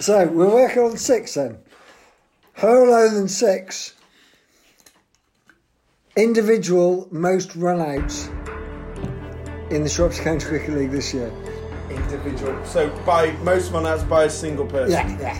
so 0.00 0.26
we're 0.26 0.52
working 0.52 0.82
on 0.82 0.96
six 0.96 1.34
then. 1.34 1.58
Higher 2.54 2.84
lower 2.88 3.08
than 3.10 3.28
six. 3.28 3.94
Individual 6.18 7.06
most 7.12 7.50
runouts 7.50 8.26
in 9.70 9.84
the 9.84 9.88
Shropshire 9.88 10.24
County 10.24 10.44
Cricket 10.46 10.74
League 10.74 10.90
this 10.90 11.14
year. 11.14 11.30
Individual. 11.88 12.58
So 12.64 12.90
by 13.06 13.30
most 13.44 13.70
one 13.70 13.84
that's 13.84 14.02
by 14.02 14.24
a 14.24 14.30
single 14.30 14.66
person. 14.66 15.16
Yeah, 15.20 15.38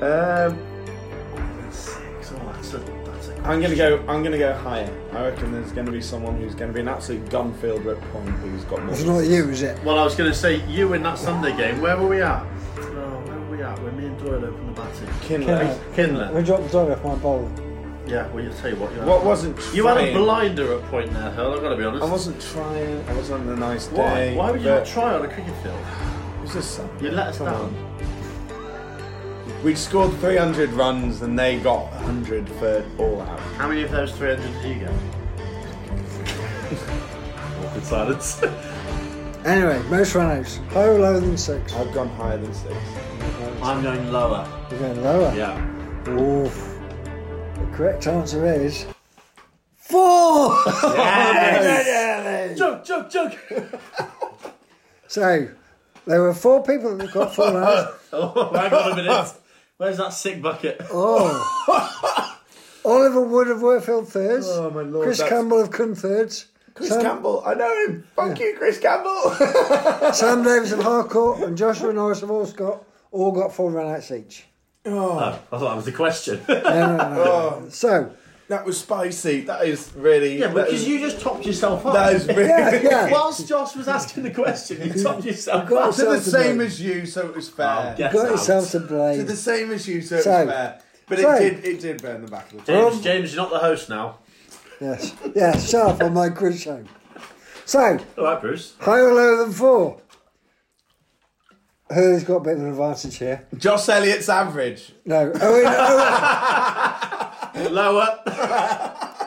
yeah. 0.00 0.46
Um, 0.46 0.58
Six. 1.70 2.32
Oh, 2.32 2.50
that's 2.54 2.72
a, 2.72 2.78
that's 2.78 3.28
a 3.28 3.36
I'm 3.44 3.60
gonna 3.60 3.76
go. 3.76 4.02
I'm 4.08 4.22
gonna 4.22 4.38
go 4.38 4.54
higher. 4.54 4.90
I 5.12 5.26
reckon 5.28 5.52
there's 5.52 5.72
gonna 5.72 5.92
be 5.92 6.00
someone 6.00 6.40
who's 6.40 6.54
gonna 6.54 6.72
be 6.72 6.80
an 6.80 6.88
absolute 6.88 7.28
gun 7.28 7.52
fielder 7.52 7.96
at 7.96 8.00
point 8.10 8.30
who's 8.36 8.64
got 8.64 8.82
more. 8.82 8.94
It's 8.94 9.04
not 9.04 9.18
you, 9.18 9.50
is 9.50 9.60
it? 9.60 9.84
Well, 9.84 9.98
I 9.98 10.04
was 10.04 10.14
going 10.14 10.30
to 10.30 10.36
say, 10.36 10.66
you 10.66 10.94
in 10.94 11.02
that 11.02 11.18
Sunday 11.18 11.54
game, 11.58 11.82
where 11.82 11.98
were 11.98 12.08
we 12.08 12.22
at? 12.22 12.40
Oh, 12.40 13.22
where 13.26 13.38
were 13.38 13.50
we 13.54 13.62
at? 13.62 13.78
When 13.82 13.98
me 13.98 14.06
and 14.06 14.18
Doyle 14.18 14.42
opened 14.42 14.74
the 14.74 14.80
batting. 14.80 15.08
Kinley. 15.20 15.76
Kinlan. 15.94 16.32
We 16.32 16.42
dropped 16.42 16.72
Doyle 16.72 16.92
off 16.92 17.04
my 17.04 17.16
bowl. 17.16 17.50
Yeah, 18.06 18.28
well, 18.28 18.44
you 18.44 18.50
tell 18.50 18.70
you 18.70 18.76
what. 18.76 18.92
You 18.92 18.98
had, 19.00 19.08
What 19.08 19.24
wasn't 19.24 19.56
You 19.74 19.86
had 19.86 19.96
a 19.96 20.00
trying- 20.00 20.16
blinder 20.16 20.74
at 20.78 20.82
point 20.84 21.12
there, 21.12 21.30
Hurl, 21.32 21.54
I've 21.54 21.62
got 21.62 21.70
to 21.70 21.76
be 21.76 21.84
honest. 21.84 22.04
I 22.04 22.10
wasn't 22.10 22.40
trying. 22.40 23.04
I 23.08 23.12
was 23.14 23.30
on 23.32 23.48
a 23.48 23.56
nice 23.56 23.88
Why? 23.88 24.14
day. 24.14 24.36
Why 24.36 24.50
would 24.52 24.60
you 24.60 24.68
but 24.68 24.78
not 24.78 24.86
try 24.86 25.14
on 25.14 25.24
a 25.24 25.28
cricket 25.28 25.54
field? 25.62 25.80
It 26.38 26.42
was 26.42 26.52
just 26.52 26.70
something. 26.76 27.04
You 27.04 27.10
let 27.12 27.28
us 27.28 27.38
Come 27.38 27.46
down. 27.46 27.60
on. 27.62 27.74
We 29.64 29.74
scored 29.74 30.12
300 30.20 30.70
runs 30.74 31.22
and 31.22 31.36
they 31.36 31.58
got 31.58 31.90
100 31.94 32.48
for 32.48 32.84
all 32.98 33.20
out. 33.22 33.40
How 33.56 33.66
many 33.68 33.82
of 33.82 33.90
those 33.90 34.12
300 34.12 34.62
did 34.62 34.64
you 34.64 34.74
get? 34.80 34.90
Awkward 37.66 37.84
silence. 37.84 38.40
Anyway, 39.44 39.80
most 39.88 40.12
runouts. 40.14 40.56
Higher 40.72 40.94
or 40.94 40.98
lower 40.98 41.20
than 41.20 41.36
six? 41.36 41.72
I've 41.74 41.92
gone 41.94 42.08
higher 42.08 42.36
than 42.36 42.52
six. 42.52 42.74
I'm 43.62 43.80
going 43.80 44.10
lower. 44.12 44.44
You're 44.72 44.80
going 44.80 45.04
lower? 45.04 45.32
Yeah. 45.36 46.10
Oof. 46.10 46.65
The 47.58 47.66
correct 47.72 48.06
answer 48.06 48.44
is 48.46 48.86
four. 49.76 50.54
Yes. 50.66 52.58
Joke, 52.58 52.84
joke, 52.84 53.10
joke. 53.10 53.38
so 55.08 55.48
there 56.06 56.22
were 56.22 56.34
four 56.34 56.62
people 56.62 56.96
that 56.96 57.12
got 57.12 57.34
four 57.34 57.46
runs. 57.52 57.88
oh, 58.12 58.52
hang 58.54 58.72
on 58.72 58.92
a 58.92 58.96
minute. 58.96 59.32
Where's 59.78 59.96
that 59.98 60.12
sick 60.12 60.40
bucket? 60.42 60.80
Oh. 60.90 62.36
Oliver 62.84 63.22
Wood 63.22 63.48
of 63.48 63.58
Worfield 63.58 64.06
thirds. 64.08 64.46
Oh, 64.48 64.70
my 64.70 64.82
lord, 64.82 65.04
Chris 65.06 65.18
that's- 65.18 65.32
Campbell 65.36 65.60
of 65.62 65.70
Kun 65.70 65.94
thirds. 65.94 66.46
Chris 66.74 66.90
Sam, 66.90 67.00
Campbell, 67.02 67.42
I 67.44 67.54
know 67.54 67.86
him. 67.86 68.04
Thank 68.16 68.38
you, 68.38 68.54
Chris 68.58 68.78
Campbell. 68.78 69.30
Sam 70.12 70.42
Davis 70.44 70.72
of 70.72 70.80
Harcourt 70.82 71.40
and 71.40 71.56
Joshua 71.56 71.90
Norris 71.92 72.22
of 72.22 72.28
Allscott 72.28 72.84
all 73.12 73.32
got 73.32 73.50
four 73.54 73.70
run-outs 73.70 74.10
each. 74.10 74.44
Oh, 74.86 75.18
I 75.18 75.32
thought 75.32 75.60
that 75.68 75.76
was 75.76 75.84
the 75.84 75.92
question. 75.92 76.40
No, 76.48 76.60
no, 76.62 76.96
no. 76.96 77.22
Oh, 77.22 77.66
So, 77.70 78.12
that 78.48 78.64
was 78.64 78.78
spicy. 78.78 79.40
That 79.42 79.66
is 79.66 79.90
really. 79.96 80.38
yeah, 80.38 80.46
that 80.48 80.54
because 80.66 80.82
is- 80.82 80.88
you 80.88 81.00
just 81.00 81.20
topped 81.20 81.44
yourself 81.44 81.84
up. 81.84 81.94
That 81.94 82.12
is 82.14 82.26
really. 82.28 82.44
yeah, 82.48 82.80
yeah. 82.82 83.10
Whilst 83.10 83.48
Josh 83.48 83.74
was 83.74 83.88
asking 83.88 84.22
the 84.22 84.30
question, 84.30 84.86
you 84.86 85.02
topped 85.02 85.24
yourself 85.24 85.68
got 85.68 85.88
up. 85.88 85.94
To 85.96 86.04
the 86.04 86.14
to 86.16 86.20
same 86.20 86.56
blame. 86.56 86.66
as 86.66 86.80
you, 86.80 87.04
so 87.06 87.26
it 87.26 87.34
was 87.34 87.48
fair. 87.48 87.94
Get 87.98 88.12
got 88.12 88.26
out. 88.26 88.30
yourself 88.32 88.70
to 88.70 88.78
To 88.80 88.86
blame. 88.86 89.26
the 89.26 89.34
same 89.36 89.72
as 89.72 89.88
you, 89.88 90.00
so 90.02 90.16
it 90.16 90.22
So- 90.22 90.44
was 90.46 90.54
fair. 90.54 90.80
But 91.08 91.18
so- 91.18 91.34
it 91.34 91.38
did. 91.62 91.64
It 91.64 91.80
did 91.80 92.02
burn 92.02 92.24
the 92.24 92.30
back 92.30 92.52
of 92.52 92.64
the 92.64 92.72
James, 92.72 92.94
Um, 92.96 93.02
James, 93.02 93.34
you're 93.34 93.42
not 93.42 93.50
the 93.52 93.58
host 93.58 93.88
now. 93.88 94.18
Yes, 94.80 95.14
yeah, 95.34 95.56
sharp 95.58 96.02
on 96.02 96.12
my 96.14 96.28
quiz 96.28 96.60
show. 96.60 96.84
So, 97.64 97.98
All 98.18 98.24
right, 98.24 98.40
Bruce. 98.40 98.74
higher 98.80 99.08
or 99.08 99.14
lower 99.14 99.36
than 99.38 99.52
four? 99.52 100.00
Hurley's 101.90 102.24
got 102.24 102.36
a 102.36 102.40
bit 102.40 102.54
of 102.54 102.62
an 102.62 102.68
advantage 102.70 103.16
here. 103.18 103.46
Josh 103.56 103.88
Elliott's 103.88 104.28
average. 104.28 104.92
No, 105.04 105.30
Owen, 105.40 105.66
Owen, 107.64 107.74
Lower. 107.74 108.20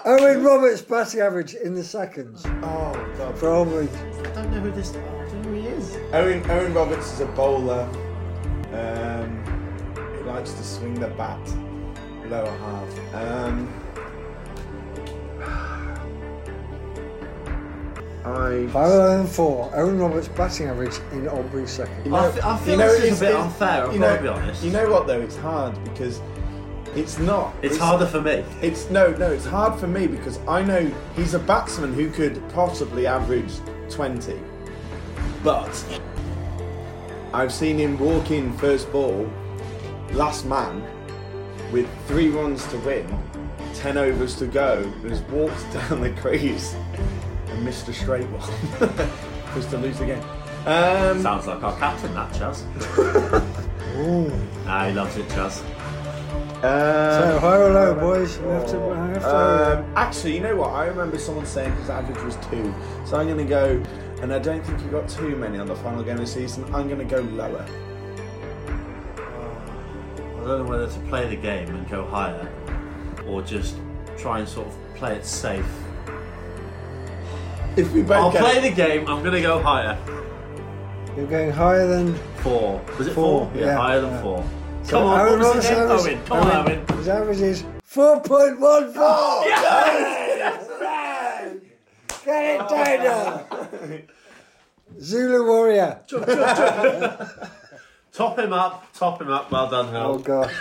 Owen 0.06 0.44
Roberts 0.44 0.81
batting 0.81 1.22
average 1.22 1.53
in 1.56 1.73
the 1.76 1.84
seconds 1.84 2.44
Oh 2.45 3.11
god. 3.18 3.38
for 3.38 3.49
Albury. 3.53 3.88
I 3.88 4.22
don't 4.34 4.52
know 4.52 4.60
who 4.60 4.72
this. 4.72 4.91
I 4.91 4.94
don't 4.95 5.41
know 5.41 5.49
who 5.49 5.53
he 5.53 5.68
is. 5.68 5.95
Owen 6.14 6.44
Owen 6.52 6.73
Roberts 6.73 7.14
is 7.14 7.19
a 7.22 7.26
bowler. 7.27 7.84
Um, 8.73 9.44
he 10.18 10.23
likes 10.23 10.52
to 10.53 10.64
swing 10.64 10.95
the 10.95 11.07
bat 11.10 11.40
lower 12.27 12.45
half. 12.57 13.14
Um, 13.15 13.68
I. 18.25 18.67
Higher 18.71 18.85
or 18.85 18.87
lower 18.97 19.17
than 19.17 19.27
four? 19.27 19.71
Owen 19.73 19.99
Roberts 19.99 20.27
batting 20.27 20.67
average 20.67 20.95
in 21.11 21.27
Albury 21.27 21.67
second. 21.67 22.13
I, 22.13 22.31
th- 22.31 22.43
I 22.43 22.57
feel 22.57 22.71
you 22.73 22.77
know, 22.77 22.87
this 22.91 23.03
is 23.03 23.03
it's- 23.03 23.21
a 23.21 23.25
bit 23.25 23.35
unfair. 23.35 23.85
I've 23.87 23.93
you 23.93 23.99
got 23.99 24.07
know, 24.09 24.15
to 24.17 24.21
be 24.21 24.27
honest. 24.27 24.63
You 24.63 24.71
know 24.71 24.89
what 24.89 25.07
though? 25.07 25.21
It's 25.21 25.37
hard 25.37 25.81
because 25.85 26.21
it's 26.95 27.19
not. 27.19 27.53
it's, 27.61 27.77
harder 27.77 28.05
for 28.05 28.19
me. 28.21 28.43
It's 28.61 28.89
no, 28.89 29.11
no. 29.11 29.31
It's 29.31 29.45
hard 29.45 29.79
for 29.79 29.87
me 29.87 30.07
because 30.07 30.39
I 30.47 30.63
know 30.63 30.91
he's 31.15 31.33
a 31.33 31.39
batsman 31.39 31.93
who 31.93 32.09
could 32.09 32.41
possibly 32.49 33.07
average 33.07 33.53
twenty, 33.89 34.39
but 35.43 35.69
I've 37.33 37.53
seen 37.53 37.77
him 37.77 37.97
walk 37.99 38.31
in 38.31 38.51
first 38.57 38.91
ball, 38.91 39.29
last 40.11 40.45
man, 40.45 40.83
with 41.71 41.87
three 42.07 42.29
runs 42.29 42.65
to 42.67 42.77
win, 42.79 43.07
ten 43.75 43.97
overs 43.97 44.35
to 44.37 44.47
go, 44.47 44.79
and 45.01 45.09
has 45.11 45.21
walked 45.23 45.71
down 45.73 46.01
the 46.01 46.09
crease 46.13 46.73
and 46.73 47.18
missed 47.60 47.88
a 47.88 47.94
straight 47.94 48.27
one, 48.30 48.90
just 49.56 49.69
to 49.72 49.77
lose 49.77 49.99
the 49.99 50.06
game. 50.06 50.23
Um, 50.65 51.22
Sounds 51.22 51.48
like 51.48 51.64
our 51.64 51.77
captain, 51.77 52.14
that 52.14 52.31
Chaz. 52.34 52.64
Ah, 54.68 54.88
he 54.88 54.94
loves 54.94 55.18
it, 55.18 55.27
Chaz. 55.30 55.64
So 56.61 56.68
um, 56.68 57.41
higher 57.41 57.64
or 57.64 57.69
lower, 57.69 57.95
boys? 57.95 58.38
We 58.40 58.48
have 58.49 58.68
to. 58.68 58.90
I 58.91 59.07
have 59.07 59.22
to 59.22 59.77
Um, 59.80 59.94
actually, 59.95 60.36
you 60.36 60.41
know 60.41 60.57
what? 60.57 60.72
I 60.72 60.88
remember 60.88 61.18
someone 61.18 61.45
saying 61.45 61.73
his 61.77 61.90
average 61.90 62.22
was 62.22 62.36
two. 62.52 62.73
So 63.06 63.18
I'm 63.18 63.27
going 63.27 63.38
to 63.38 63.45
go, 63.45 63.81
and 64.22 64.34
I 64.34 64.40
don't 64.40 64.61
think 64.65 64.81
he 64.81 64.88
got 64.90 65.07
too 65.07 65.38
many 65.38 65.57
on 65.57 65.68
the 65.68 65.76
final 65.77 66.03
game 66.03 66.15
of 66.15 66.22
the 66.22 66.27
season. 66.27 66.65
I'm 66.73 66.90
going 66.90 66.99
to 66.99 67.06
go 67.06 67.22
lower. 67.22 67.65
I 69.15 70.48
don't 70.48 70.65
know 70.65 70.69
whether 70.69 70.90
to 70.90 70.99
play 71.07 71.30
the 71.30 71.38
game 71.38 71.69
and 71.69 71.90
go 71.90 72.06
higher, 72.06 72.52
or 73.26 73.41
just 73.41 73.77
try 74.18 74.40
and 74.40 74.48
sort 74.48 74.68
of 74.68 74.76
play 74.95 75.15
it 75.15 75.26
safe. 75.26 75.65
If 77.77 77.91
we 77.93 78.01
both 78.01 78.11
I'll 78.17 78.31
get 78.31 78.41
play 78.41 78.57
it- 78.57 78.61
the 78.61 78.71
game. 78.75 79.07
I'm 79.07 79.21
going 79.21 79.33
to 79.35 79.41
go 79.41 79.61
higher. 79.61 79.97
You're 81.15 81.27
going 81.27 81.51
higher 81.51 81.87
than 81.87 82.15
Four. 82.43 82.81
Was 82.97 83.07
it 83.07 83.13
Four, 83.13 83.45
four? 83.47 83.57
Yeah, 83.59 83.65
yeah, 83.67 83.77
higher 83.77 84.01
than 84.01 84.11
yeah. 84.11 84.21
four. 84.21 84.43
So 84.83 84.91
Come 84.99 85.03
on, 85.07 85.19
Owen 85.19 85.39
what 85.39 85.55
was 85.55 85.65
Roberts' 85.65 85.65
it 85.65 85.71
again? 85.71 85.91
average- 85.91 86.13
Owen, 86.17 86.25
come 86.25 86.37
on, 86.39 86.69
Owen. 86.69 86.97
His 86.97 87.07
average 87.07 87.41
is 87.41 87.63
4.14. 87.89 89.45
Yes, 90.39 90.67
Get 92.25 92.61
it 92.61 92.69
down 92.69 93.03
now. 93.03 93.99
Zulu 95.01 95.45
Warrior. 95.47 95.99
Top 98.11 98.37
him 98.39 98.53
up, 98.53 98.91
top 98.93 99.21
him 99.21 99.29
up. 99.29 99.51
Well 99.51 99.69
done, 99.69 99.87
Oh, 99.87 99.91
Hal. 99.91 100.17
God. 100.19 100.51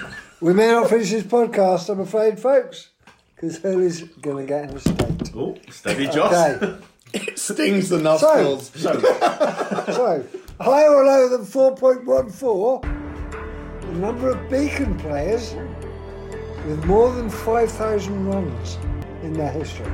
We 0.41 0.53
may 0.55 0.69
not 0.69 0.89
finish 0.91 1.11
this 1.11 1.25
podcast, 1.25 1.89
I'm 1.89 2.01
afraid, 2.01 2.39
folks, 2.39 2.91
because 3.35 3.59
Hurley's 3.59 4.03
going 4.03 4.47
to 4.47 4.49
get 4.49 4.65
in 4.71 4.77
a 4.77 4.81
state. 4.81 5.33
Oh, 5.35 5.57
steady, 5.71 6.07
Josh. 6.09 6.33
Okay. 6.63 6.77
It 7.15 7.39
stings 7.39 7.89
the 7.89 7.99
nostrils. 7.99 8.71
So, 8.75 9.01
So, 9.01 10.25
higher 10.61 10.91
or 10.95 11.05
lower 11.05 11.29
than 11.29 11.45
4.14, 11.45 12.83
the 13.81 13.99
number 13.99 14.31
of 14.31 14.51
Beacon 14.51 14.97
players 14.99 15.55
with 16.67 16.85
more 16.85 17.13
than 17.15 17.31
5,000 17.31 18.27
runs 18.27 18.79
in 19.23 19.33
their 19.33 19.51
history. 19.51 19.91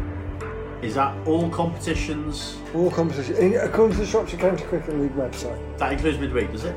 is 0.83 0.95
that 0.97 1.17
all 1.27 1.49
competitions? 1.51 2.57
All 2.75 2.91
competitions, 2.91 3.39
in- 3.39 3.55
according 3.57 3.97
to 3.97 4.03
the 4.03 4.07
Shropshire 4.11 4.39
County 4.39 4.65
Cricket 4.65 4.99
League 5.01 5.15
website. 5.17 5.59
That 5.79 5.93
includes 5.93 6.19
midweek, 6.19 6.51
does 6.53 6.65
it? 6.65 6.75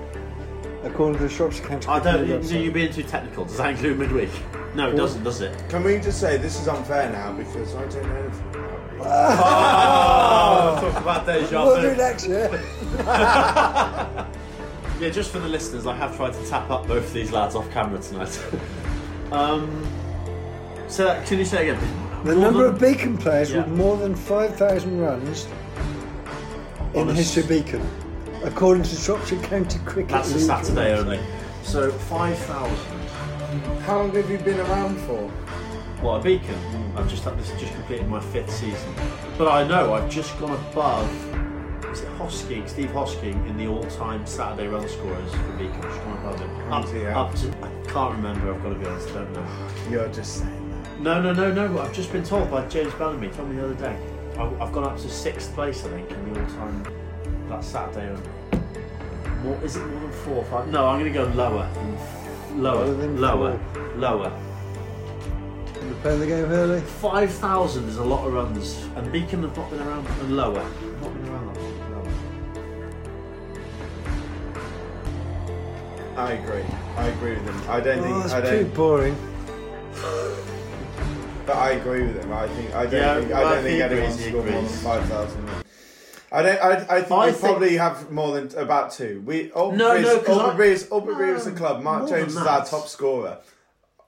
According 0.83 1.17
to 1.17 1.23
the 1.23 1.29
Shropshire 1.29 1.65
County 1.65 1.87
I 1.89 1.99
Cricket 1.99 2.03
don't. 2.03 2.21
League 2.21 2.29
You, 2.29 2.37
website. 2.59 2.63
you're 2.63 2.73
being 2.73 2.93
too 2.93 3.03
technical. 3.03 3.43
Does 3.45 3.57
that 3.57 3.71
include 3.71 3.99
midweek? 3.99 4.29
No, 4.75 4.89
it 4.91 4.95
doesn't, 4.95 5.23
does 5.23 5.41
it? 5.41 5.51
Can 5.69 5.83
we 5.83 5.97
just 5.97 6.19
say 6.21 6.37
this 6.37 6.57
is 6.61 6.67
unfair 6.67 7.09
now 7.11 7.33
because 7.33 7.73
I 7.75 7.81
don't 7.87 8.07
know 8.07 8.15
anything 8.15 8.46
about 8.99 10.79
it. 10.79 10.83
Oh, 10.83 10.91
talk 10.91 11.01
about 11.01 11.25
deja 11.25 11.65
We'll 11.65 11.81
do 11.81 11.95
next 11.95 12.27
year. 12.27 12.49
Yeah, 14.99 15.09
just 15.09 15.29
for 15.29 15.37
the 15.37 15.47
listeners, 15.47 15.85
I 15.85 15.95
have 15.95 16.15
tried 16.17 16.33
to 16.33 16.43
tap 16.49 16.71
up 16.71 16.87
both 16.87 17.05
of 17.05 17.13
these 17.13 17.31
lads 17.31 17.53
off 17.53 17.69
camera 17.69 17.99
tonight. 17.99 18.43
um, 19.31 19.85
so 20.87 21.05
that, 21.05 21.23
can 21.27 21.37
you 21.37 21.45
say 21.45 21.67
it 21.67 21.73
again? 21.77 22.23
The 22.23 22.33
More 22.33 22.41
number 22.45 22.63
than- 22.63 22.73
of 22.73 22.79
Beacon 22.81 23.15
players 23.15 23.51
Yeah. 23.51 23.57
with 23.59 23.67
more 23.77 23.95
than 23.97 24.15
5,000 24.15 24.99
runs 24.99 25.45
in 26.95 27.01
On 27.01 27.09
a 27.09 27.13
history 27.13 27.43
s- 27.43 27.47
Beacon, 27.49 27.87
according 28.43 28.81
to 28.85 28.95
Shropshire 28.95 29.39
County 29.43 29.77
Cricket 29.85 30.09
That's 30.13 30.33
a 30.33 30.39
Saturday 30.39 30.95
website. 30.95 30.97
only. 30.97 31.19
So 31.61 31.91
five 31.91 32.35
thousand. 32.39 32.99
How 33.81 33.97
long 33.97 34.11
have 34.15 34.31
you 34.31 34.39
been 34.39 34.59
around 34.61 34.97
for? 35.01 35.29
What 36.01 36.19
a 36.19 36.23
beacon! 36.23 36.55
I've 36.95 37.09
just 37.09 37.23
had 37.23 37.39
this 37.39 37.49
just 37.59 37.73
completed 37.73 38.07
my 38.07 38.19
fifth 38.19 38.51
season, 38.51 38.93
but 39.35 39.47
I 39.47 39.67
know 39.67 39.95
I've 39.95 40.09
just 40.09 40.37
gone 40.39 40.51
above. 40.71 41.09
Is 41.91 42.01
it 42.01 42.09
Hosking, 42.19 42.69
Steve 42.69 42.89
Hosking, 42.91 43.33
in 43.49 43.57
the 43.57 43.65
all-time 43.67 44.23
Saturday 44.27 44.67
run 44.67 44.87
scorers 44.87 45.31
for 45.33 45.51
Beacon? 45.53 45.81
Just 45.81 45.99
gone 46.03 46.17
above 46.19 46.39
him. 46.39 46.71
Up, 46.71 46.87
hell. 46.89 47.19
up 47.25 47.35
to 47.35 47.47
I 47.63 47.91
can't 47.91 48.15
remember. 48.15 48.53
I've 48.53 48.61
got 48.61 48.69
to 48.69 48.75
be 48.75 48.85
honest. 48.85 49.09
I 49.09 49.13
don't 49.13 49.33
know. 49.33 49.47
You're 49.89 50.07
just 50.09 50.37
saying 50.37 50.83
that. 50.83 50.99
No, 51.01 51.19
no, 51.19 51.33
no, 51.33 51.51
no. 51.51 51.79
I've 51.79 51.93
just 51.93 52.11
been 52.11 52.23
told 52.23 52.51
by 52.51 52.67
James 52.67 52.93
Bellamy. 52.93 53.29
Told 53.29 53.49
me 53.49 53.55
the 53.55 53.65
other 53.65 53.73
day. 53.73 53.97
I- 54.37 54.63
I've 54.63 54.71
gone 54.71 54.83
up 54.83 54.97
to 54.97 55.09
sixth 55.09 55.51
place, 55.55 55.83
I 55.83 55.89
think, 55.89 56.11
in 56.11 56.31
the 56.33 56.39
all-time 56.39 56.83
that 57.49 57.63
Saturday. 57.63 58.15
More, 59.43 59.57
is 59.63 59.77
it 59.77 59.85
more 59.87 59.99
than 60.01 60.11
four 60.11 60.35
or 60.35 60.45
five? 60.45 60.67
No, 60.67 60.87
I'm 60.87 60.99
going 60.99 61.11
to 61.11 61.19
go 61.19 61.25
lower. 61.33 61.67
Lower, 62.53 62.85
Lower 62.85 63.57
lower, 63.57 63.59
lower. 63.95 64.46
You 66.07 66.13
play 66.15 66.19
the 66.25 66.27
game 66.41 66.45
early? 66.53 66.79
Five 66.79 67.29
thousand 67.33 67.89
is 67.89 67.97
a 67.97 68.03
lot 68.03 68.25
of 68.25 68.31
runs, 68.31 68.81
and 68.95 69.11
Beacon 69.11 69.41
have 69.43 69.57
not 69.57 69.69
been 69.69 69.81
around. 69.81 70.07
And 70.21 70.37
lower, 70.37 70.63
not 71.01 71.13
been 71.13 71.27
around 71.27 71.53
that 71.53 71.61
long. 71.61 72.05
Lower. 76.15 76.27
I 76.27 76.31
agree. 76.31 76.63
I 76.95 77.07
agree 77.07 77.31
with 77.31 77.43
him. 77.45 77.61
I 77.69 77.81
don't 77.81 77.99
Oh, 77.99 78.03
think. 78.03 78.21
that's 78.23 78.33
I 78.33 78.39
too 78.41 78.63
don't. 78.63 78.73
boring. 78.73 79.17
But 81.45 81.55
I 81.57 81.71
agree 81.71 82.03
with 82.07 82.23
him. 82.23 82.31
I 82.31 82.47
think. 82.47 82.73
I 82.73 82.85
don't 82.85 82.93
Yeah, 82.93 83.19
think. 83.19 83.31
I 83.33 83.43
don't 83.43 83.63
think 83.63 83.75
he 83.75 83.81
anyone 83.81 84.03
agrees, 84.05 84.17
he 84.23 84.29
scored 84.29 84.49
more 84.49 84.61
than 84.61 84.69
five 84.69 85.05
thousand. 85.09 85.49
I 86.31 86.41
don't. 86.41 86.61
I, 86.61 86.71
I 86.71 86.75
think 87.01 87.11
I 87.11 87.25
we 87.25 87.31
think- 87.33 87.41
probably 87.43 87.75
have 87.77 88.11
more 88.11 88.31
than 88.39 88.57
about 88.57 88.91
two. 88.93 89.21
We 89.25 89.51
Aubrey 89.51 89.77
No, 89.77 89.93
is, 89.93 90.03
no, 90.05 90.19
'cause 90.19 90.37
I- 90.37 90.45
Aubrey 90.51 90.69
ah, 90.69 90.71
is, 90.71 90.87
Aubrey 90.89 91.29
is 91.31 91.43
the 91.43 91.51
club. 91.51 91.81
Mark 91.83 92.03
more 92.03 92.09
Jones 92.09 92.27
is 92.29 92.35
than 92.35 92.47
our 92.47 92.59
that. 92.61 92.67
top 92.69 92.87
scorer. 92.87 93.39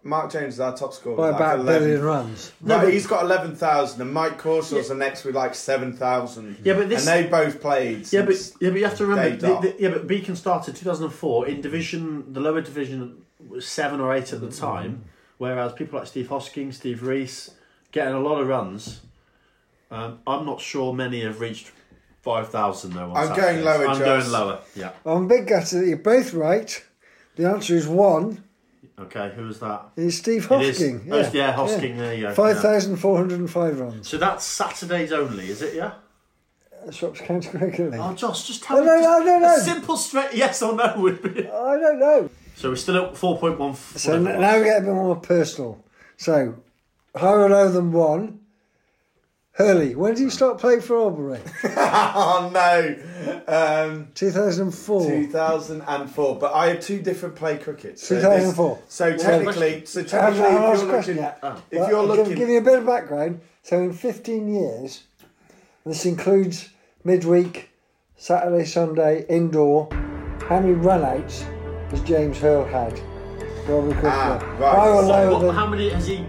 Mark 0.02 0.32
Jones 0.32 0.54
is 0.56 0.60
our 0.60 0.76
top 0.76 0.94
scorer. 0.94 1.18
By 1.18 1.32
with 1.32 1.32
like 1.34 1.40
about 1.42 1.60
11. 1.60 1.82
billion 1.84 2.02
runs. 2.04 2.52
No, 2.62 2.78
right, 2.78 2.94
he's 2.94 3.06
got 3.06 3.24
eleven 3.24 3.54
thousand, 3.56 4.02
and 4.02 4.14
Mike 4.14 4.38
Corsell's 4.42 4.88
the 4.88 4.96
next 4.96 5.26
with 5.26 5.36
like 5.36 5.54
seven 5.54 5.92
thousand. 5.94 6.58
Yeah, 6.64 6.74
but 6.74 6.88
this- 6.90 7.06
and 7.06 7.26
they 7.26 7.30
both 7.30 7.60
played. 7.60 8.12
Yeah, 8.12 8.22
but 8.22 8.36
yeah, 8.62 8.70
but 8.70 8.80
you 8.80 8.86
have 8.86 8.98
to 8.98 9.06
remember. 9.06 9.36
The, 9.36 9.60
the, 9.60 9.76
yeah, 9.78 9.90
but 9.90 10.08
Beacon 10.08 10.36
started 10.36 10.76
2004 10.76 11.48
in 11.48 11.62
division. 11.62 12.32
The 12.34 12.40
lower 12.40 12.62
division 12.62 13.24
was 13.46 13.68
seven 13.68 14.00
or 14.00 14.14
eight 14.14 14.32
at 14.32 14.40
the 14.40 14.52
time, 14.52 15.04
whereas 15.38 15.74
people 15.74 16.00
like 16.00 16.08
Steve 16.08 16.30
Hosking, 16.30 16.74
Steve 16.74 17.04
Reese, 17.04 17.52
getting 17.92 18.14
a 18.14 18.20
lot 18.20 18.40
of 18.40 18.48
runs. 18.48 19.02
Um, 19.92 20.20
I'm 20.26 20.46
not 20.46 20.62
sure 20.62 20.94
many 20.94 21.22
have 21.24 21.42
reached 21.42 21.72
five 22.22 22.50
thousand 22.50 22.94
though. 22.94 23.14
I'm 23.14 23.36
going 23.36 23.64
lower, 23.66 23.88
I'm 23.88 23.98
Joss. 24.00 24.24
going 24.24 24.32
lower. 24.32 24.62
Yeah. 24.76 24.92
I'm 25.06 25.28
big 25.28 25.48
gutted 25.48 25.82
that 25.82 25.88
you're 25.88 25.98
both 25.98 26.34
right. 26.34 26.84
The 27.36 27.50
answer 27.50 27.76
is 27.76 27.88
one. 27.88 28.44
Okay, 29.02 29.32
who 29.36 29.46
was 29.46 29.60
that? 29.60 29.90
It's 29.96 30.18
Steve 30.18 30.52
It 30.52 30.62
is. 30.62 30.80
Hosking. 30.80 31.08
Oh, 31.10 31.30
yeah, 31.34 31.54
Hosking, 31.56 31.98
there 31.98 32.14
you 32.14 32.28
go. 32.28 32.34
5,405 32.34 33.80
runs. 33.80 34.10
So 34.10 34.18
that's 34.18 34.44
Saturdays 34.44 35.14
only, 35.14 35.50
is 35.50 35.62
it? 35.62 35.76
Yeah. 35.76 35.94
Shropshire 36.92 37.26
County 37.26 37.50
Cricket 37.50 37.92
League. 37.92 38.00
Oh, 38.02 38.14
Josh, 38.14 38.48
just 38.48 38.64
tell 38.64 38.80
me. 38.80 38.86
don't 38.86 39.02
know, 39.02 39.10
I 39.10 39.24
don't 39.26 39.44
A 39.44 39.60
simple 39.62 39.98
straight 39.98 40.34
yes 40.34 40.62
or 40.62 40.76
no 40.76 40.96
would 40.98 41.22
be. 41.22 41.48
I 41.48 41.78
don't 41.78 42.00
know. 42.00 42.30
So 42.56 42.70
we're 42.70 42.76
still 42.76 42.98
at 43.06 43.18
four 43.18 43.38
point 43.38 43.60
one. 43.60 43.76
So 43.76 44.20
now 44.20 44.58
we 44.58 44.64
get 44.66 44.82
a 44.82 44.86
bit 44.86 44.94
more 44.94 45.16
personal. 45.16 45.84
So, 46.18 46.56
higher 47.16 47.40
or 47.40 47.50
lower 47.50 47.70
than 47.70 47.92
one. 47.92 48.40
Hurley, 49.60 49.94
when 49.94 50.14
did 50.14 50.22
you 50.22 50.30
start 50.30 50.58
playing 50.58 50.80
for 50.80 50.98
Albury? 50.98 51.40
oh 51.66 52.50
no, 52.54 52.96
um, 53.48 54.08
2004. 54.16 55.06
2004. 55.06 56.40
But 56.40 56.54
I 56.54 56.68
have 56.70 56.80
two 56.80 57.02
different 57.02 57.36
play 57.36 57.58
crickets. 57.58 58.08
So 58.08 58.16
this- 58.16 58.24
2004. 58.24 58.80
So 58.88 59.18
technically, 59.18 59.86
so 59.86 60.00
I 60.00 60.04
haven't 60.04 60.42
technically, 60.42 60.56
if 60.56 60.56
a 60.56 60.78
you're 60.80 60.90
question 60.90 61.16
looking, 61.18 61.18
yet. 61.18 61.40
if 61.72 61.80
Well, 61.80 61.90
you're 61.90 62.04
looking, 62.04 62.26
give, 62.30 62.38
give 62.38 62.50
you 62.50 62.58
a 62.60 62.62
bit 62.62 62.80
of 62.80 62.86
background. 62.86 63.42
So, 63.64 63.80
in 63.82 63.92
15 63.92 64.48
years, 64.48 65.04
this 65.86 66.06
includes 66.06 66.70
midweek, 67.04 67.70
Saturday, 68.16 68.64
Sunday, 68.64 69.26
indoor. 69.28 69.90
How 70.48 70.62
many 70.62 70.74
runouts 70.74 71.42
has 71.92 72.02
James 72.04 72.38
Hurl 72.40 72.64
had? 72.66 72.98
for 73.66 73.74
Albury 73.76 73.92
Cricket 73.94 74.10
Ah, 74.10 74.56
right. 74.58 74.76
Higher 74.76 74.90
or 74.92 74.96
What- 74.96 75.06
lower 75.06 75.32
what- 75.34 75.42
than 75.42 75.54
how 75.56 75.68
many 75.68 75.90
has 75.90 76.08
he? 76.08 76.26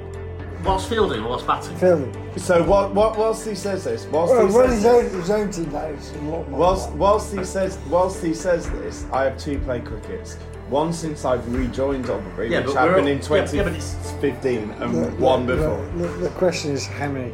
Whilst 0.65 0.89
fielding 0.89 1.21
or 1.23 1.31
whilst 1.31 1.47
batting? 1.47 1.77
Fielding. 1.77 2.39
So 2.39 2.63
what, 2.63 2.95
what, 2.95 3.17
whilst 3.17 3.47
he 3.49 3.55
says 3.55 3.85
this, 3.85 4.07
whilst 4.07 4.33
Well, 4.35 4.47
he 4.47 4.53
run 4.55 4.69
says 4.69 4.75
his 4.75 4.83
this, 4.83 4.93
own, 4.93 5.21
his 5.21 5.31
own 5.31 5.51
team, 5.51 5.73
that 5.73 5.91
is 5.93 6.11
a 6.13 6.19
lot 6.23 6.49
more. 6.49 6.61
whilst, 6.61 6.91
whilst 6.93 7.35
he 7.35 7.45
says, 7.45 7.79
whilst 7.89 8.23
he 8.23 8.35
says 8.35 8.69
this, 8.71 9.05
I 9.13 9.25
have 9.25 9.39
two 9.39 9.59
play 9.61 9.81
crickets. 9.81 10.35
One 10.69 10.93
since 10.93 11.25
I've 11.25 11.47
rejoined 11.53 12.09
Albury, 12.09 12.51
Yeah, 12.51 12.59
which 12.59 12.67
but 12.67 12.75
happened 12.77 13.07
we're- 13.07 13.13
in 13.13 13.19
yeah, 13.23 13.53
yeah, 13.53 13.63
but 13.65 13.73
it's- 13.73 14.13
2015, 14.21 14.71
and 14.81 14.95
The- 14.95 15.11
one 15.23 15.47
the- 15.47 15.57
before. 15.57 15.85
The, 15.97 16.09
the 16.19 16.29
question 16.31 16.73
is 16.73 16.87
how 16.87 17.09
many? 17.09 17.33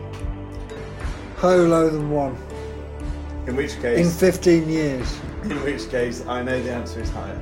How 1.38 1.50
low 1.54 1.90
than 1.90 2.10
one? 2.10 2.36
In 3.46 3.56
which 3.56 3.78
case 3.82 3.98
In 3.98 4.04
case, 4.04 4.18
15 4.20 4.68
years. 4.70 5.18
in 5.44 5.62
which 5.64 5.88
case, 5.90 6.24
I 6.26 6.42
know 6.42 6.60
the 6.62 6.72
answer 6.72 7.00
is 7.00 7.10
higher. 7.10 7.38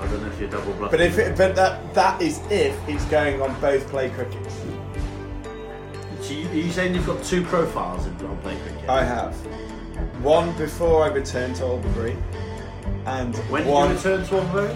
I 0.00 0.06
don't 0.06 0.22
know 0.22 0.28
if 0.28 0.38
you're 0.40 0.48
double 0.50 0.72
bluffing. 0.74 0.90
But 0.98 1.00
if 1.00 1.18
it, 1.18 1.36
but 1.36 1.54
that 1.56 1.94
that 1.94 2.22
is 2.22 2.38
if 2.50 2.76
it's 2.88 3.04
going 3.06 3.42
on 3.42 3.58
both 3.60 3.86
play 3.88 4.10
crickets. 4.10 4.54
So 6.20 6.34
you, 6.34 6.48
are 6.48 6.54
you 6.54 6.70
saying 6.70 6.94
you've 6.94 7.06
got 7.06 7.22
two 7.24 7.42
profiles 7.44 8.06
in 8.06 8.14
on 8.26 8.38
play 8.38 8.56
cricket? 8.60 8.88
I 8.88 9.02
have 9.04 9.34
one 10.22 10.56
before 10.56 11.04
I 11.04 11.08
returned 11.08 11.56
to 11.56 11.64
Albury, 11.64 12.16
and 13.06 13.34
when 13.50 13.64
did 13.64 13.72
one 13.72 13.90
you 13.90 13.96
return 13.96 14.24
to 14.26 14.36
Albury? 14.40 14.74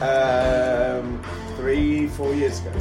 um, 0.00 1.22
three 1.56 2.06
four 2.08 2.34
years 2.34 2.60
ago. 2.60 2.72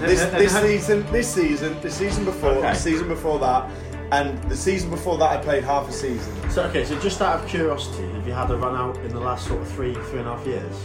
This, 0.00 0.24
this 0.30 0.58
season, 0.58 1.12
this 1.12 1.28
season, 1.34 1.78
the 1.82 1.90
season 1.90 2.24
before, 2.24 2.50
Okay. 2.52 2.72
the 2.72 2.74
season 2.74 3.06
before 3.08 3.38
that, 3.40 3.68
and 4.12 4.42
the 4.50 4.56
season 4.56 4.90
before 4.90 5.16
that, 5.18 5.30
I 5.30 5.36
played 5.42 5.64
half 5.64 5.88
a 5.88 5.92
season. 5.92 6.50
So 6.50 6.64
okay, 6.64 6.84
so 6.84 6.98
just 7.00 7.20
out 7.20 7.40
of 7.42 7.48
curiosity, 7.48 8.08
have 8.12 8.26
you 8.26 8.32
had 8.32 8.50
a 8.50 8.56
run 8.56 8.74
out 8.76 8.96
in 9.04 9.08
the 9.12 9.20
last 9.20 9.46
sort 9.46 9.60
of 9.62 9.68
three, 9.70 9.94
three 9.94 10.18
and 10.20 10.28
a 10.28 10.36
half 10.36 10.46
years? 10.46 10.76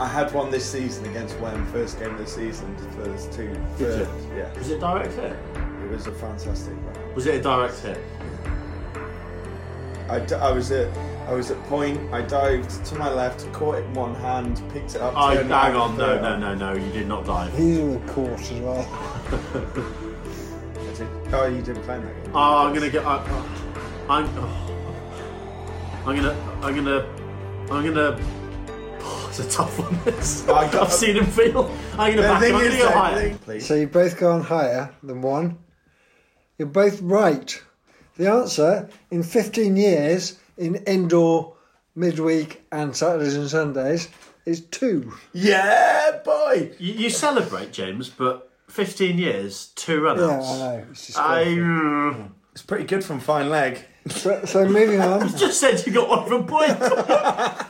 I 0.00 0.06
had 0.06 0.32
one 0.32 0.50
this 0.50 0.64
season 0.70 1.04
against 1.06 1.38
Wem, 1.40 1.66
first 1.66 1.98
game 1.98 2.12
of 2.12 2.18
the 2.18 2.26
season, 2.26 2.74
first 2.96 3.32
two, 3.32 3.48
Did 3.48 3.54
you? 3.80 3.86
third, 4.04 4.08
yeah. 4.36 4.58
Was 4.58 4.70
it 4.70 4.76
a 4.76 4.80
direct 4.80 5.12
hit? 5.14 5.32
It 5.82 5.90
was 5.90 6.06
a 6.06 6.12
fantastic 6.12 6.74
run. 6.74 7.14
Was 7.14 7.26
it 7.26 7.34
a 7.34 7.42
direct 7.42 7.78
hit? 7.80 7.98
I, 10.08 10.18
d- 10.20 10.34
I 10.34 10.50
was 10.50 10.70
at 10.72 10.88
I 11.28 11.34
was 11.34 11.50
at 11.52 11.62
point. 11.64 12.00
I 12.12 12.22
dived 12.22 12.84
to 12.86 12.94
my 12.96 13.12
left, 13.12 13.50
caught 13.52 13.76
it 13.76 13.84
in 13.84 13.94
one 13.94 14.14
hand, 14.16 14.60
picked 14.72 14.96
it 14.96 15.00
up. 15.00 15.12
Oh, 15.16 15.28
hang 15.28 15.76
on, 15.76 15.96
no, 15.96 16.20
no, 16.20 16.36
no, 16.36 16.54
no, 16.54 16.72
you 16.72 16.90
did 16.92 17.06
not 17.06 17.24
dive. 17.26 17.52
He's 17.56 17.78
in 17.78 18.04
the 18.04 18.12
court 18.12 18.40
as 18.40 18.52
well. 18.52 20.00
I 21.32 21.36
did- 21.48 21.52
Oh, 21.52 21.56
you 21.56 21.62
didn't 21.62 21.82
play 21.82 21.98
that 21.98 22.24
game. 22.24 22.32
Oh, 22.34 22.66
I'm 22.66 22.74
gonna 22.74 22.90
get. 22.90 23.04
I, 23.04 23.16
I'm. 24.08 24.28
Oh, 24.36 26.02
I'm 26.06 26.16
gonna. 26.16 26.36
I'm 26.62 26.74
gonna. 26.74 27.06
I'm 27.70 27.84
gonna. 27.86 28.20
Oh, 29.02 29.26
it's 29.28 29.38
a 29.40 29.48
tough 29.50 29.78
one. 29.78 29.98
This. 30.04 30.44
Oh, 30.48 30.54
I 30.54 30.70
got- 30.70 30.82
I've 30.88 30.92
seen 30.92 31.16
him 31.16 31.26
feel. 31.26 31.70
I'm 31.98 32.14
gonna 32.16 32.22
back 32.28 32.42
him. 32.42 32.56
I'm 32.56 32.62
gonna 32.62 32.76
go 32.76 32.82
though, 32.84 32.90
higher. 32.90 33.34
please. 33.44 33.66
So 33.66 33.74
you've 33.74 33.92
both 33.92 34.18
gone 34.18 34.42
higher 34.42 34.92
than 35.02 35.22
one. 35.22 35.58
You're 36.58 36.68
both 36.68 37.00
right. 37.00 37.62
The 38.16 38.28
answer 38.28 38.88
in 39.10 39.22
15 39.22 39.76
years 39.76 40.38
in 40.58 40.74
indoor, 40.86 41.54
midweek, 41.94 42.62
and 42.70 42.94
Saturdays 42.94 43.34
and 43.36 43.48
Sundays 43.48 44.08
is 44.44 44.60
two. 44.66 45.14
Yeah, 45.32 46.18
boy. 46.22 46.72
You, 46.78 46.92
you 46.94 47.10
celebrate, 47.10 47.72
James, 47.72 48.10
but 48.10 48.49
15 48.70 49.18
years, 49.18 49.72
two 49.74 50.04
Yeah. 50.04 50.10
I 50.12 50.14
know. 50.16 50.84
It's 50.90 51.16
I 51.18 51.44
disgraceful. 51.44 52.08
uh, 52.24 52.28
It's 52.52 52.62
pretty 52.62 52.84
good 52.84 53.04
from 53.04 53.20
fine 53.20 53.50
leg. 53.50 53.84
So, 54.08 54.44
so 54.44 54.66
moving 54.66 55.00
on. 55.00 55.28
you 55.32 55.36
just 55.36 55.60
said 55.60 55.84
you 55.86 55.92
got 55.92 56.08
one 56.08 56.28
from 56.28 56.46
point. 56.46 56.78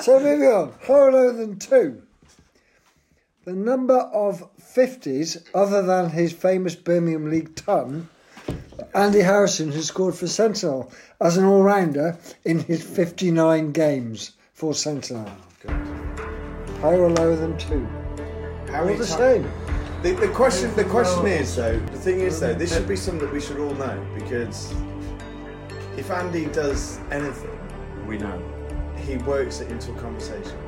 So 0.00 0.20
moving 0.20 0.46
on. 0.48 0.72
Higher 0.86 1.32
than 1.32 1.58
two. 1.58 2.02
The 3.46 3.52
number 3.54 3.96
of 3.96 4.42
50s, 4.60 5.48
other 5.54 5.80
than 5.82 6.10
his 6.10 6.30
famous 6.32 6.74
Birmingham 6.74 7.30
League 7.30 7.54
ton, 7.56 8.08
Andy 8.94 9.20
Harrison 9.20 9.72
has 9.72 9.86
scored 9.86 10.14
for 10.14 10.26
Sentinel 10.26 10.92
as 11.22 11.38
an 11.38 11.44
all-rounder 11.46 12.18
in 12.44 12.58
his 12.58 12.82
59 12.82 13.72
games 13.72 14.32
for 14.52 14.74
Sentinel. 14.74 15.30
Higher 16.82 17.00
or 17.04 17.10
lower 17.10 17.36
than 17.36 17.56
two? 17.56 17.86
How 18.70 18.80
All 18.80 18.84
many 18.86 18.98
the 18.98 19.06
ti- 19.06 19.12
same. 19.12 19.50
The, 20.04 20.12
the 20.12 20.28
question, 20.28 20.74
the 20.76 20.84
question 20.84 21.26
is 21.26 21.56
though. 21.56 21.78
The 21.78 21.98
thing 21.98 22.20
is 22.20 22.38
though, 22.38 22.52
this 22.52 22.74
should 22.74 22.86
be 22.86 22.94
something 22.94 23.24
that 23.24 23.32
we 23.32 23.40
should 23.40 23.58
all 23.58 23.72
know 23.74 24.06
because 24.14 24.74
if 25.96 26.10
Andy 26.10 26.44
does 26.44 26.98
anything, 27.10 27.58
we 28.06 28.18
know. 28.18 28.38
he 28.98 29.16
works 29.18 29.60
it 29.60 29.70
into 29.70 29.92
a 29.92 29.94
conversation. 29.98 30.58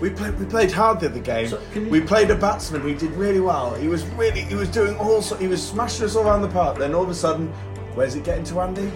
We 0.00 0.10
played. 0.10 0.38
We 0.38 0.46
played 0.46 0.70
hard 0.70 1.00
the 1.00 1.06
other 1.06 1.18
game. 1.18 1.48
So, 1.48 1.60
can 1.72 1.86
you- 1.86 1.90
we 1.90 2.00
played 2.00 2.30
a 2.30 2.34
batsman 2.36 2.80
who 2.82 2.94
did 2.94 3.10
really 3.12 3.40
well. 3.40 3.74
He 3.74 3.88
was 3.88 4.04
really. 4.22 4.42
He 4.42 4.54
was 4.54 4.68
doing 4.68 4.96
all. 4.98 5.20
so- 5.20 5.36
He 5.36 5.48
was 5.48 5.60
smashing 5.66 6.04
us 6.06 6.14
all 6.14 6.24
around 6.26 6.42
the 6.42 6.48
park. 6.48 6.78
Then 6.78 6.94
all 6.94 7.02
of 7.02 7.10
a 7.10 7.14
sudden, 7.14 7.48
where's 7.94 8.14
it 8.14 8.22
getting 8.24 8.44
to 8.44 8.60
Andy? 8.60 8.90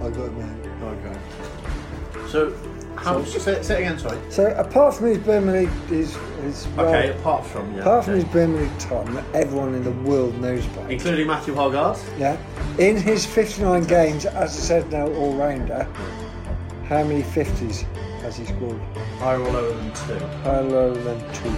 I 0.00 0.08
got 0.10 0.24
it, 0.26 0.36
man. 0.36 0.78
Oh, 0.82 0.88
okay. 0.88 1.18
So, 2.28 2.52
how? 3.02 3.24
say, 3.24 3.62
say 3.62 3.74
it 3.76 3.80
again, 3.80 3.98
sorry. 3.98 4.18
So 4.30 4.46
apart 4.56 4.94
from 4.94 5.06
his 5.06 5.18
Birmingham 5.18 5.64
League, 5.64 5.88
his, 5.88 6.16
his 6.42 6.66
well, 6.76 6.88
Okay, 6.88 7.10
apart 7.18 7.46
from 7.46 7.72
yeah, 7.74 7.80
apart 7.80 8.04
from 8.04 8.14
his 8.14 8.24
Birmingham 8.24 8.68
League 8.68 8.78
ton 8.78 9.14
that 9.14 9.24
everyone 9.34 9.74
in 9.74 9.84
the 9.84 9.92
world 10.08 10.38
knows 10.40 10.64
about. 10.66 10.90
including 10.90 11.26
Matthew 11.26 11.54
Hogarth. 11.54 12.02
Yeah. 12.18 12.36
In 12.78 12.96
his 12.96 13.24
59 13.26 13.84
games, 13.84 14.26
as 14.26 14.56
I 14.56 14.60
said, 14.60 14.90
now 14.92 15.06
all 15.08 15.34
rounder, 15.34 15.84
how 16.88 17.04
many 17.04 17.22
50s 17.22 17.82
has 18.22 18.36
he 18.36 18.44
scored? 18.44 18.80
Higher 19.18 19.40
or 19.40 19.50
lower 19.50 19.72
than 19.74 19.92
two. 19.94 20.18
Higher 20.42 20.60
or 20.64 20.70
lower 20.70 20.94
than 20.94 21.34
two? 21.34 21.48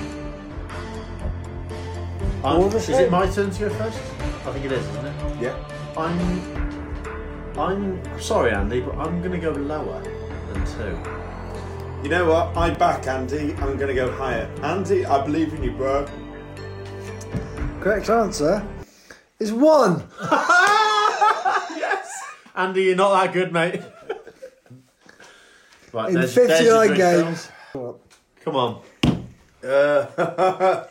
I'm- 2.42 2.56
All 2.62 2.68
the 2.68 2.78
is 2.78 2.88
it 2.88 3.10
my 3.10 3.28
turn 3.28 3.50
to 3.50 3.60
go 3.60 3.70
first? 3.70 3.98
I 4.46 4.52
think 4.52 4.64
it 4.64 4.72
is, 4.72 4.86
isn't 4.86 5.06
it? 5.06 5.42
Yeah. 5.42 5.56
I'm. 5.96 6.70
I'm 7.58 8.20
sorry, 8.20 8.52
Andy, 8.52 8.80
but 8.80 8.96
I'm 8.96 9.20
going 9.20 9.32
to 9.32 9.38
go 9.38 9.50
lower 9.50 10.00
than 10.02 10.64
two. 10.64 11.19
You 12.02 12.08
know 12.08 12.30
what? 12.30 12.56
I 12.56 12.72
back 12.72 13.06
Andy. 13.06 13.52
I'm 13.56 13.76
going 13.76 13.88
to 13.88 13.94
go 13.94 14.10
higher. 14.10 14.50
Andy, 14.62 15.04
I 15.04 15.22
believe 15.22 15.52
in 15.52 15.62
you, 15.62 15.72
bro. 15.72 16.06
Correct 17.80 18.08
answer 18.08 18.66
is 19.38 19.52
one. 19.52 20.02
yes, 20.22 22.10
Andy, 22.54 22.84
you're 22.84 22.96
not 22.96 23.20
that 23.20 23.34
good, 23.34 23.52
mate. 23.52 23.82
right, 25.92 26.08
In 26.08 26.14
there's, 26.14 26.34
there's 26.34 26.58
59 26.58 26.94
games. 26.94 27.50
Come 27.72 28.56
on. 28.56 28.80
Uh, 29.62 30.06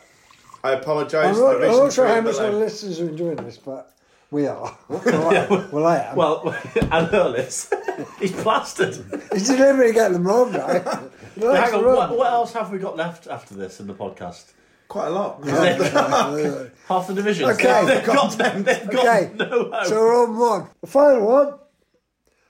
I 0.62 0.72
apologise. 0.72 1.26
I'm 1.26 1.34
to 1.34 1.40
not, 1.40 1.54
I'm 1.54 1.60
vision 1.60 1.84
not 1.84 1.92
sure 1.92 2.06
how 2.06 2.20
much 2.20 2.36
our 2.36 2.46
below. 2.46 2.58
listeners 2.60 3.00
are 3.00 3.08
enjoying 3.08 3.36
this, 3.36 3.56
but 3.56 3.92
we 4.30 4.46
are. 4.46 4.76
well, 4.88 5.02
I, 5.06 5.68
well, 5.72 5.86
I 5.86 5.96
am. 5.98 6.16
Well, 6.16 6.48
and 6.74 7.08
Hurlis, 7.08 7.72
he's 8.20 8.32
plastered. 8.32 8.96
He's 9.32 9.48
deliberately 9.48 9.92
getting 9.92 10.14
them 10.14 10.26
wrong, 10.26 10.52
right? 10.52 10.84
Hang 10.84 11.74
on, 11.74 11.84
what, 11.84 12.16
what 12.16 12.32
else 12.32 12.52
have 12.52 12.70
we 12.70 12.78
got 12.78 12.96
left 12.96 13.26
after 13.26 13.54
this 13.54 13.80
in 13.80 13.86
the 13.86 13.94
podcast? 13.94 14.52
Quite 14.88 15.06
a 15.06 15.10
lot. 15.10 15.44
Half 15.46 17.06
the 17.06 17.14
division. 17.14 17.48
Okay. 17.50 17.86
they've 17.86 18.04
got, 18.04 18.32
them. 18.36 18.64
they've 18.64 18.90
got 18.90 19.06
Okay, 19.06 19.32
no 19.36 19.70
hope. 19.70 19.84
so 19.86 20.00
we're 20.00 20.22
on 20.24 20.36
one. 20.36 20.68
The 20.80 20.86
final 20.88 21.26
one. 21.26 21.54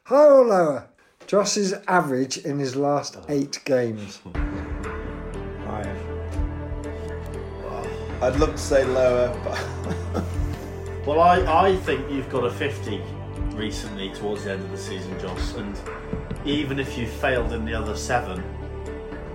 Higher 0.05 0.32
or 0.32 0.47
lower? 0.47 0.89
Joss's 1.27 1.74
average 1.86 2.39
in 2.39 2.59
his 2.59 2.74
last 2.77 3.19
eight 3.28 3.61
games. 3.65 4.20
Higher. 5.65 5.97
I'd 8.23 8.36
love 8.36 8.52
to 8.52 8.59
say 8.59 8.85
lower, 8.85 9.39
but 9.44 10.24
Well, 11.11 11.23
I, 11.23 11.70
I 11.70 11.77
think 11.78 12.09
you've 12.09 12.31
got 12.31 12.45
a 12.45 12.51
50 12.53 13.03
recently 13.57 14.11
towards 14.11 14.45
the 14.45 14.53
end 14.53 14.62
of 14.62 14.70
the 14.70 14.78
season, 14.78 15.19
Joss, 15.19 15.57
and 15.57 15.77
even 16.45 16.78
if 16.78 16.97
you 16.97 17.09
failed 17.09 17.53
in 17.53 17.65
the 17.65 17.74
other 17.74 17.97
seven, 17.97 18.39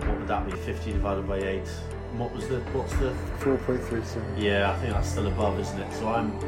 what 0.08 0.18
would 0.18 0.28
that 0.30 0.46
be? 0.46 0.54
50 0.54 0.94
divided 0.94 1.28
by 1.28 1.40
8. 1.40 1.68
What 2.16 2.34
was 2.34 2.48
the, 2.48 2.62
what's 2.72 2.94
the, 2.94 3.14
4.37. 3.42 4.42
yeah, 4.42 4.72
I 4.72 4.80
think 4.80 4.94
that's 4.94 5.10
still 5.10 5.28
above, 5.28 5.60
isn't 5.60 5.78
it? 5.82 5.94
So 5.96 6.08
I'm, 6.08 6.40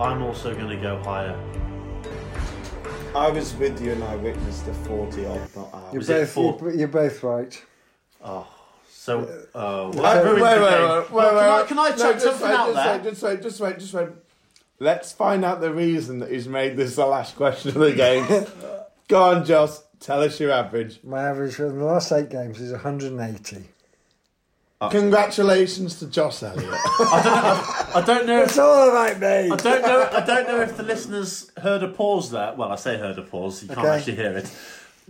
I'm 0.00 0.22
also 0.22 0.54
going 0.54 0.68
to 0.68 0.76
go 0.80 1.02
higher. 1.02 1.36
I 3.16 3.30
was 3.30 3.56
with 3.56 3.82
you 3.82 3.90
and 3.90 4.04
I 4.04 4.14
witnessed 4.14 4.66
the 4.66 4.72
40 4.72 5.26
odd 5.26 5.56
not 5.56 5.74
out. 5.74 5.92
You're 5.92 5.98
Was 5.98 6.10
it 6.10 6.12
both, 6.12 6.30
four? 6.30 6.58
you're, 6.62 6.74
you're 6.74 6.86
both 6.86 7.24
right. 7.24 7.60
Oh, 8.22 8.46
so, 8.88 9.18
uh, 9.22 9.50
well, 9.52 9.86
Wait, 9.90 9.96
that 9.96 10.24
wait, 10.24 10.30
ruins 10.30 10.42
wait, 10.42 10.54
the 10.54 10.62
wait, 10.62 10.70
game. 10.70 10.88
wait, 10.88 11.10
Well, 11.10 11.34
wait, 11.34 11.40
can 11.40 11.48
I, 11.50 11.58
wait. 11.58 11.66
can 11.66 11.78
I 11.80 11.88
No, 11.90 11.96
chuck 11.96 12.12
just 12.12 12.22
something 12.22 12.48
wait, 12.48 12.54
out 12.54 12.72
just 12.72 12.84
there? 12.84 12.94
Wait, 12.94 13.02
just 13.02 13.22
wait, 13.22 13.42
just 13.42 13.60
wait, 13.60 13.78
just 13.80 13.94
wait. 13.94 14.08
Let's 14.80 15.10
find 15.12 15.44
out 15.44 15.60
the 15.60 15.72
reason 15.72 16.20
that 16.20 16.30
he's 16.30 16.46
made 16.48 16.76
this 16.76 16.94
the 16.96 17.06
last 17.06 17.34
question 17.36 17.70
of 17.70 17.74
the 17.82 17.92
game. 17.92 18.46
Go 19.08 19.22
on, 19.22 19.44
Joss. 19.44 19.82
Tell 20.00 20.22
us 20.22 20.38
your 20.38 20.52
average. 20.52 21.00
My 21.02 21.22
average 21.28 21.54
for 21.56 21.68
the 21.68 21.84
last 21.84 22.12
eight 22.12 22.30
games 22.30 22.60
is 22.60 22.70
180. 22.70 23.64
Congratulations 24.90 25.98
to 25.98 26.06
Joss 26.06 26.40
Elliott. 26.44 26.70
I 26.72 28.02
don't 28.06 28.26
know. 28.26 28.42
It's 28.44 28.52
If, 28.52 28.60
all 28.60 28.90
about 28.90 29.18
me. 29.18 29.26
I 29.50 29.56
don't 29.56 29.82
know. 29.82 30.08
I 30.12 30.20
don't 30.24 30.46
know 30.46 30.60
if 30.60 30.76
the 30.76 30.84
listeners 30.84 31.50
heard 31.60 31.82
a 31.82 31.88
pause 31.88 32.30
there. 32.30 32.54
Well, 32.54 32.70
I 32.70 32.76
say 32.76 32.96
heard 32.96 33.18
a 33.18 33.22
pause. 33.22 33.62
You 33.62 33.68
can't 33.70 33.80
Okay. 33.80 33.88
actually 33.88 34.14
hear 34.16 34.36
it. 34.38 34.48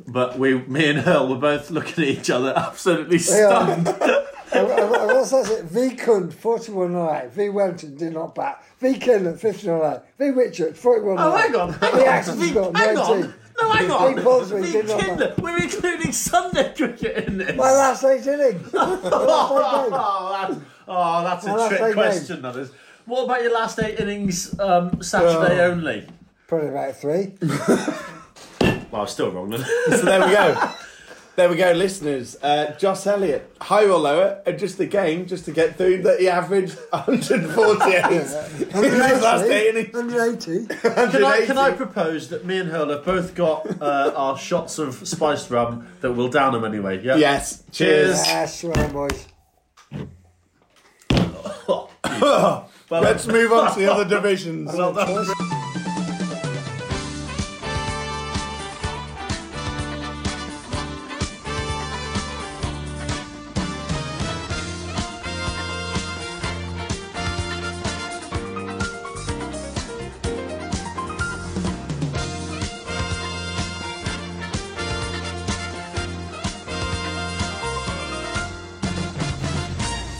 But 0.06 0.38
we, 0.38 0.54
me 0.54 0.88
and 0.88 1.06
Earl, 1.06 1.28
were 1.28 1.36
both 1.36 1.70
looking 1.70 2.04
at 2.04 2.08
each 2.08 2.30
other, 2.30 2.54
absolutely 2.56 3.18
stunned. 3.18 3.86
I, 4.52 4.58
I, 4.58 4.62
I, 4.62 5.06
what's 5.06 5.30
that? 5.30 5.50
it? 5.50 5.64
V 5.64 5.94
Kund, 5.96 6.32
41 6.34 6.94
alright. 6.96 7.30
V 7.32 7.48
Wellington 7.48 7.96
did 7.96 8.12
not 8.14 8.34
bat. 8.34 8.62
V 8.80 8.94
Kinlan, 8.94 9.38
50 9.38 9.70
alright. 9.70 10.00
V 10.18 10.30
Richard, 10.30 10.76
41 10.76 11.18
Oh, 11.18 11.22
alright. 11.22 11.44
hang 11.46 11.54
on, 11.56 11.72
hang 11.74 11.94
V 11.94 12.00
on. 12.02 12.06
Axon 12.08 12.38
V- 12.38 12.48
Scott, 12.50 12.76
hang 12.76 12.94
19. 12.94 13.34
No, 13.60 13.70
hang 13.72 13.90
on. 13.90 14.14
V 14.16 14.22
Ponsonby 14.22 14.62
V 14.66 14.72
did 14.72 14.86
not 14.86 14.98
bat. 14.98 15.06
Kindler. 15.06 15.34
We're 15.38 15.62
including 15.62 16.12
Sunday 16.12 16.74
cricket 16.76 17.26
in 17.28 17.38
this. 17.38 17.56
My 17.56 17.72
last 17.72 18.04
eight 18.04 18.26
innings. 18.26 18.72
My 18.72 18.84
last 18.84 19.02
eight 19.52 19.90
games. 19.90 19.94
oh, 19.98 20.48
that's, 20.48 20.60
oh, 20.86 21.22
that's 21.24 21.46
My 21.46 21.52
a 21.52 21.56
last 21.56 21.68
trick 21.70 21.80
eight 21.82 21.94
question, 21.94 22.42
that 22.42 22.56
is. 22.56 22.70
What 23.06 23.24
about 23.24 23.42
your 23.42 23.52
last 23.54 23.78
eight 23.80 23.98
innings 23.98 24.58
um, 24.60 25.02
Saturday 25.02 25.60
only? 25.62 26.06
Probably 26.46 26.68
about 26.68 26.96
three. 26.96 27.34
Well, 28.90 29.00
I 29.00 29.04
was 29.04 29.12
still 29.12 29.30
wrong 29.30 29.50
then. 29.50 29.60
so 29.90 29.96
there 29.98 30.18
we 30.26 30.32
go. 30.32 30.70
There 31.38 31.48
we 31.48 31.54
go, 31.54 31.70
listeners. 31.70 32.36
Uh, 32.42 32.74
Joss 32.80 33.06
Elliott, 33.06 33.48
higher 33.60 33.88
or 33.92 34.00
lower, 34.00 34.42
and 34.44 34.58
just 34.58 34.76
the 34.76 34.86
game, 34.86 35.24
just 35.26 35.44
to 35.44 35.52
get 35.52 35.76
through 35.76 36.02
that 36.02 36.18
he 36.18 36.28
averaged 36.28 36.76
148 36.90 38.04
in 38.06 38.10
his 38.10 39.22
last 39.22 39.44
eight 39.44 39.94
180. 39.94 40.66
Can 40.66 40.90
I, 40.90 41.04
180. 41.04 41.46
can 41.46 41.56
I 41.56 41.70
propose 41.70 42.30
that 42.30 42.44
me 42.44 42.58
and 42.58 42.68
Hurl 42.68 42.88
have 42.88 43.04
both 43.04 43.36
got 43.36 43.80
uh, 43.80 44.12
our 44.16 44.36
shots 44.36 44.80
of 44.80 45.06
spiced 45.06 45.48
rum 45.48 45.86
that 46.00 46.10
will 46.10 46.28
down 46.28 46.54
them 46.54 46.64
anyway? 46.64 47.00
Yeah. 47.04 47.14
Yes. 47.14 47.62
Cheers. 47.70 48.16
Yes, 48.26 48.64
well, 48.64 48.88
boys. 48.88 49.28
Well, 51.68 51.88
Let's 52.90 53.28
move 53.28 53.52
on 53.52 53.74
to 53.74 53.78
the 53.78 53.92
other 53.92 54.04
divisions. 54.04 54.74
well 54.74 54.92
done. 54.92 55.57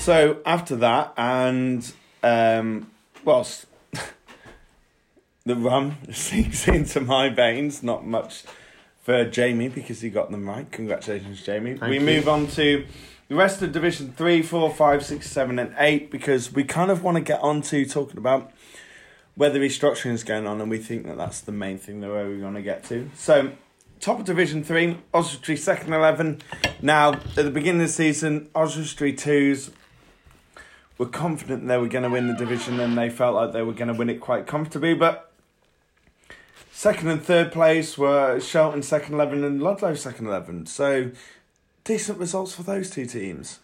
So 0.09 0.39
after 0.47 0.75
that, 0.77 1.13
and 1.19 1.93
um, 2.23 2.91
whilst 3.27 3.67
the 5.45 5.55
rum 5.55 5.99
sinks 6.13 6.67
into 6.67 7.03
my 7.03 7.29
veins, 7.29 7.83
not 7.83 8.07
much 8.07 8.45
for 9.03 9.27
Jamie 9.27 9.69
because 9.69 10.01
he 10.01 10.09
got 10.09 10.31
them 10.31 10.49
right. 10.49 10.73
Congratulations, 10.73 11.43
Jamie. 11.43 11.75
we 11.75 11.97
you. 11.97 12.01
move 12.01 12.27
on 12.27 12.47
to 12.47 12.87
the 13.29 13.35
rest 13.35 13.61
of 13.61 13.71
Division 13.73 14.15
3, 14.17 14.41
4, 14.41 14.73
5, 14.73 15.05
6, 15.05 15.31
7, 15.31 15.59
and 15.59 15.75
8 15.77 16.11
because 16.11 16.55
we 16.55 16.65
kind 16.65 16.91
of 16.91 17.03
want 17.03 17.19
to 17.19 17.23
get 17.23 17.41
on 17.43 17.61
to 17.61 17.85
talking 17.85 18.17
about 18.17 18.51
where 19.35 19.51
the 19.51 19.59
restructuring 19.59 20.13
is 20.13 20.25
going 20.25 20.47
on, 20.47 20.59
and 20.59 20.71
we 20.71 20.79
think 20.79 21.05
that 21.05 21.19
that's 21.19 21.43
the 21.43 21.53
main 21.53 21.77
thing 21.77 22.01
that 22.01 22.09
where 22.09 22.31
we 22.31 22.41
want 22.41 22.57
to 22.57 22.63
get 22.63 22.83
to. 22.85 23.11
So, 23.15 23.53
top 24.01 24.21
of 24.21 24.25
Division 24.25 24.65
3, 24.65 24.97
Oswestry 25.13 25.59
second 25.59 25.93
11. 25.93 26.41
Now, 26.81 27.13
at 27.13 27.35
the 27.35 27.51
beginning 27.51 27.83
of 27.83 27.89
the 27.89 27.93
season, 27.93 28.49
Oswestry 28.55 29.13
2s 29.13 29.73
were 30.99 31.07
confident 31.07 31.67
they 31.67 31.79
were 31.79 31.89
going 31.89 32.03
to 32.03 32.11
win 32.11 32.27
the 32.27 32.35
division 32.35 32.81
and 32.81 32.99
they 32.99 33.09
felt 33.09 33.35
like 33.37 33.53
they 33.53 33.63
were 33.63 33.73
going 33.73 33.89
to 33.89 33.95
win 33.95 34.11
it 34.11 34.21
quite 34.21 34.47
comfortably. 34.47 34.95
But 34.95 35.33
second 36.73 37.09
and 37.09 37.23
third 37.23 37.53
place 37.53 37.97
were 37.97 38.41
Shelton 38.41 38.83
second 38.83 39.15
11 39.15 39.45
and 39.45 39.63
Ludlow 39.63 39.95
second 39.95 40.27
11. 40.27 40.67
So 40.67 41.13
decent 41.85 42.19
results 42.19 42.55
for 42.55 42.65
those 42.65 42.91
two 42.91 43.07
teams. 43.07 43.61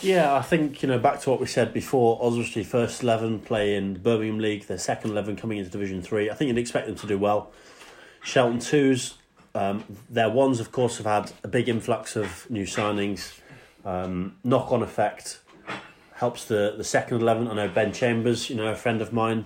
Yeah, 0.00 0.34
I 0.34 0.42
think, 0.42 0.82
you 0.82 0.88
know, 0.88 0.98
back 0.98 1.20
to 1.20 1.30
what 1.30 1.38
we 1.38 1.46
said 1.46 1.72
before, 1.72 2.18
Oswestry 2.20 2.64
first 2.64 3.02
11 3.02 3.40
play 3.40 3.76
in 3.76 3.98
Birmingham 3.98 4.38
League, 4.38 4.66
their 4.66 4.78
second 4.78 5.10
11 5.10 5.36
coming 5.36 5.58
into 5.58 5.70
Division 5.70 6.00
3. 6.00 6.30
I 6.30 6.34
think 6.34 6.48
you'd 6.48 6.58
expect 6.58 6.86
them 6.86 6.96
to 6.96 7.06
do 7.06 7.18
well. 7.18 7.52
Shelton 8.22 8.58
2s, 8.58 9.14
um, 9.54 9.84
their 10.08 10.30
ones, 10.30 10.60
of 10.60 10.72
course, 10.72 10.96
have 10.96 11.06
had 11.06 11.32
a 11.44 11.48
big 11.48 11.68
influx 11.68 12.16
of 12.16 12.50
new 12.50 12.64
signings. 12.64 13.38
Um, 13.84 14.36
knock 14.44 14.72
on 14.72 14.82
effect 14.82 15.40
helps 16.22 16.44
the, 16.44 16.72
the 16.76 16.84
second 16.84 17.20
11. 17.20 17.48
I 17.48 17.54
know 17.54 17.68
Ben 17.68 17.92
Chambers, 17.92 18.48
you 18.48 18.54
know, 18.54 18.68
a 18.68 18.76
friend 18.76 19.02
of 19.02 19.12
mine, 19.12 19.44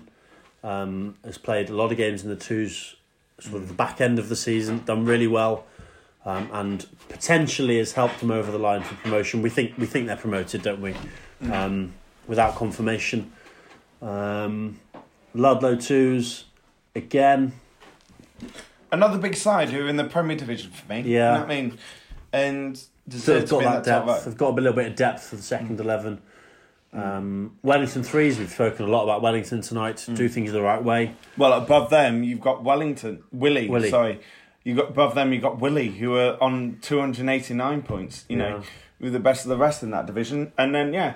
um, 0.62 1.16
has 1.24 1.38
played 1.38 1.70
a 1.70 1.74
lot 1.74 1.90
of 1.90 1.96
games 1.96 2.22
in 2.22 2.28
the 2.28 2.36
twos, 2.36 2.96
sort 3.40 3.62
of 3.62 3.68
the 3.68 3.74
back 3.74 3.98
end 3.98 4.18
of 4.18 4.28
the 4.28 4.36
season, 4.36 4.84
done 4.84 5.06
really 5.06 5.26
well. 5.26 5.64
Um, 6.26 6.50
and 6.52 6.86
potentially 7.08 7.78
has 7.78 7.92
helped 7.92 8.20
them 8.20 8.30
over 8.30 8.52
the 8.52 8.58
line 8.58 8.82
for 8.82 8.94
promotion. 8.96 9.40
We 9.40 9.48
think 9.48 9.78
we 9.78 9.86
think 9.86 10.06
they're 10.06 10.16
promoted, 10.16 10.60
don't 10.60 10.82
we? 10.82 10.94
Um, 11.50 11.94
without 12.26 12.56
confirmation. 12.56 13.32
Um, 14.02 14.78
Ludlow 15.32 15.76
twos 15.76 16.44
again. 16.94 17.52
Another 18.92 19.16
big 19.16 19.34
side 19.34 19.70
who 19.70 19.86
are 19.86 19.88
in 19.88 19.96
the 19.96 20.04
Premier 20.04 20.36
Division 20.36 20.72
for 20.72 20.86
me. 20.92 21.00
Yeah. 21.02 21.32
You 21.32 21.38
know 21.38 21.44
I 21.44 21.48
mean? 21.48 21.78
And 22.34 22.76
So 22.76 23.38
they've 23.38 23.44
to 23.44 23.50
got 23.50 23.62
that 23.62 23.84
that 23.84 23.98
top 23.98 24.06
depth. 24.08 24.24
They've 24.26 24.36
got 24.36 24.50
a 24.50 24.56
little 24.56 24.74
bit 24.74 24.88
of 24.88 24.96
depth 24.96 25.28
for 25.28 25.36
the 25.36 25.42
second 25.42 25.80
eleven. 25.80 26.20
Um, 26.92 27.58
Wellington 27.62 28.02
threes. 28.02 28.38
We've 28.38 28.50
spoken 28.50 28.86
a 28.86 28.88
lot 28.88 29.04
about 29.04 29.22
Wellington 29.22 29.60
tonight. 29.60 30.04
Do 30.14 30.28
things 30.28 30.52
the 30.52 30.62
right 30.62 30.82
way. 30.82 31.14
Well, 31.36 31.52
above 31.52 31.90
them, 31.90 32.24
you've 32.24 32.40
got 32.40 32.64
Wellington, 32.64 33.22
Willie, 33.32 33.68
Willie. 33.68 33.90
sorry. 33.90 34.20
You 34.64 34.74
got 34.74 34.90
above 34.90 35.14
them, 35.14 35.32
you 35.32 35.40
got 35.40 35.60
Willie, 35.60 35.90
who 35.90 36.16
are 36.16 36.42
on 36.42 36.78
289 36.82 37.82
points, 37.82 38.24
you 38.28 38.36
know, 38.36 38.62
with 38.98 39.12
the 39.12 39.20
best 39.20 39.44
of 39.44 39.50
the 39.50 39.56
rest 39.56 39.82
in 39.82 39.90
that 39.90 40.06
division. 40.06 40.52
And 40.58 40.74
then, 40.74 40.92
yeah, 40.92 41.14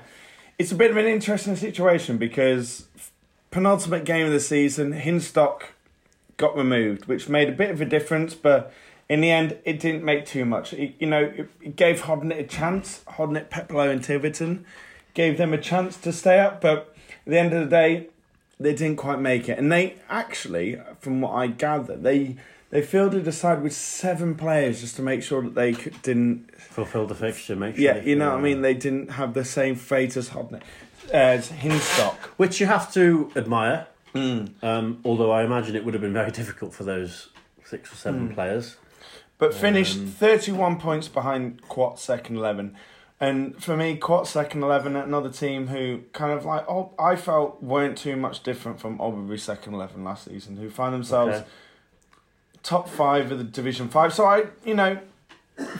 it's 0.58 0.70
a 0.70 0.76
bit 0.76 0.90
of 0.90 0.96
an 0.96 1.06
interesting 1.06 1.56
situation 1.56 2.16
because 2.16 2.86
penultimate 3.50 4.04
game 4.04 4.26
of 4.26 4.32
the 4.32 4.40
season, 4.40 4.92
Hinstock 4.92 5.62
got 6.36 6.56
removed, 6.56 7.06
which 7.06 7.28
made 7.28 7.48
a 7.48 7.52
bit 7.52 7.70
of 7.70 7.80
a 7.80 7.84
difference, 7.84 8.34
but 8.34 8.72
in 9.08 9.20
the 9.20 9.30
end, 9.30 9.58
it 9.64 9.80
didn't 9.80 10.04
make 10.04 10.24
too 10.26 10.44
much. 10.44 10.72
It, 10.72 10.94
you 11.00 11.06
know, 11.06 11.24
it, 11.24 11.50
it 11.60 11.76
gave 11.76 12.02
Hodnet 12.02 12.38
a 12.38 12.44
chance, 12.44 13.02
Hodnet, 13.08 13.50
Peplow, 13.50 13.88
and 13.88 14.00
Tibberton 14.00 14.64
gave 15.14 15.38
them 15.38 15.52
a 15.52 15.58
chance 15.58 15.96
to 15.98 16.12
stay 16.12 16.38
up, 16.38 16.60
but 16.60 16.94
at 17.26 17.30
the 17.30 17.38
end 17.38 17.52
of 17.52 17.60
the 17.60 17.70
day, 17.70 18.08
they 18.58 18.74
didn't 18.74 18.96
quite 18.96 19.20
make 19.20 19.48
it. 19.48 19.58
And 19.58 19.72
they 19.72 19.96
actually, 20.08 20.78
from 21.00 21.20
what 21.20 21.32
I 21.32 21.46
gather, 21.46 21.96
they 21.96 22.36
they 22.70 22.82
fielded 22.82 23.26
a 23.26 23.32
side 23.32 23.62
with 23.62 23.72
seven 23.72 24.36
players 24.36 24.80
just 24.80 24.94
to 24.96 25.02
make 25.02 25.22
sure 25.24 25.42
that 25.42 25.54
they 25.56 25.72
could, 25.72 26.00
didn't. 26.02 26.54
fulfill 26.56 27.06
the 27.06 27.16
fixture, 27.16 27.56
make 27.56 27.74
sure. 27.74 27.84
Yeah, 27.84 28.00
you 28.00 28.14
know 28.14 28.30
what 28.30 28.38
I 28.38 28.42
mean. 28.42 28.62
They 28.62 28.74
didn't 28.74 29.12
have 29.12 29.34
the 29.34 29.44
same 29.44 29.74
fate 29.74 30.16
as 30.16 30.30
Hodnet, 30.30 30.62
as 31.12 31.50
Hinstock. 31.50 32.14
which 32.36 32.60
you 32.60 32.66
have 32.66 32.92
to 32.94 33.32
admire. 33.34 33.88
Mm. 34.14 34.50
Um, 34.62 35.00
although 35.04 35.30
I 35.30 35.44
imagine 35.44 35.74
it 35.74 35.84
would 35.84 35.94
have 35.94 36.00
been 36.00 36.12
very 36.12 36.30
difficult 36.30 36.72
for 36.74 36.84
those 36.84 37.28
six 37.64 37.92
or 37.92 37.96
seven 37.96 38.28
mm. 38.28 38.34
players. 38.34 38.76
but 39.38 39.54
finished 39.54 39.98
um, 39.98 40.06
31 40.06 40.78
points 40.78 41.08
behind 41.08 41.62
Quatt 41.62 41.98
second 41.98 42.36
11. 42.36 42.76
And 43.22 43.62
for 43.62 43.76
me, 43.76 43.96
Quatt 43.96 44.26
second 44.26 44.62
11, 44.62 44.96
another 44.96 45.28
team 45.28 45.66
who 45.66 46.00
kind 46.12 46.32
of 46.32 46.46
like, 46.46 46.64
oh, 46.70 46.92
I 46.98 47.16
felt 47.16 47.62
weren't 47.62 47.98
too 47.98 48.16
much 48.16 48.42
different 48.42 48.80
from 48.80 48.98
Albury 48.98 49.38
second 49.38 49.74
11 49.74 50.02
last 50.02 50.24
season, 50.24 50.56
who 50.56 50.70
find 50.70 50.94
themselves 50.94 51.36
Okay. 51.36 51.46
top 52.62 52.88
five 52.88 53.30
of 53.30 53.36
the 53.36 53.44
Division 53.44 53.88
5. 53.88 54.14
So 54.14 54.24
I, 54.24 54.44
you 54.64 54.74
know, 54.74 54.98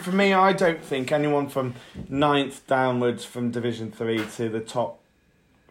for 0.01 0.13
me, 0.13 0.35
I 0.35 0.53
don't 0.53 0.83
think 0.85 1.11
anyone 1.13 1.49
from 1.49 1.75
ninth 2.11 2.67
downwards 2.67 3.25
from 3.25 3.51
Division 3.51 3.91
3 3.91 4.27
to 4.37 4.49
the 4.51 4.61
top 4.61 5.01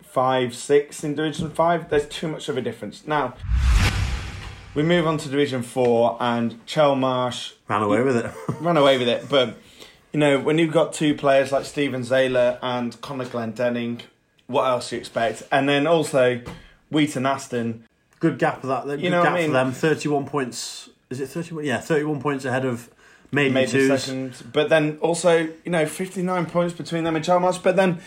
five, 0.02 0.56
six 0.56 1.04
in 1.04 1.14
Division 1.14 1.52
5, 1.52 1.90
there's 1.92 2.08
too 2.08 2.28
much 2.30 2.50
of 2.50 2.58
a 2.58 2.62
difference. 2.62 3.06
Now, 3.06 3.36
we 4.74 4.82
move 4.82 5.06
on 5.06 5.20
to 5.20 5.30
Division 5.30 5.62
Four, 5.62 6.18
and 6.20 6.66
Chelmarsh 6.66 7.54
Ran 7.68 7.84
away 7.84 8.02
with 8.02 8.18
it. 8.18 8.32
ran 8.60 8.78
away 8.78 8.98
with 8.98 9.08
it. 9.08 9.28
But 9.30 9.56
you 10.14 10.20
know, 10.20 10.40
when 10.40 10.58
you've 10.58 10.74
got 10.74 10.94
two 10.94 11.14
players 11.16 11.52
like 11.52 11.66
Steven 11.66 12.02
Zayler 12.02 12.58
and 12.62 13.00
Conor 13.02 13.26
Glendenning, 13.26 14.02
what 14.48 14.64
else 14.68 14.90
do 14.90 14.96
you 14.96 15.00
expect? 15.00 15.44
And 15.52 15.70
then 15.70 15.86
also 15.88 16.42
Wheaton 16.90 17.26
Aston. 17.26 17.86
Good 18.20 18.40
gap 18.40 18.62
for 18.62 18.68
that. 18.68 18.86
Good 18.86 19.02
You 19.02 19.10
know 19.10 19.20
what 19.20 19.26
gap 19.26 19.34
I 19.34 19.38
mean? 19.42 19.48
for 19.48 19.54
them. 19.54 19.72
Thirty-one 19.72 20.26
points. 20.26 20.90
Is 21.10 21.20
it 21.20 21.28
thirty-one? 21.28 21.64
Yeah, 21.66 21.80
thirty-one 21.80 22.22
points 22.22 22.44
ahead 22.46 22.66
of 22.66 22.90
maybe, 23.32 23.54
maybe 23.54 23.72
twos. 23.72 24.04
second. 24.04 24.34
But 24.52 24.70
then 24.70 24.98
also, 25.02 25.48
you 25.64 25.72
know, 25.72 25.86
59 25.86 26.46
points 26.48 26.74
between 26.74 27.04
them 27.04 27.16
and 27.16 27.24
Chelmarsh. 27.24 27.62
But 27.64 27.76
then 27.76 28.00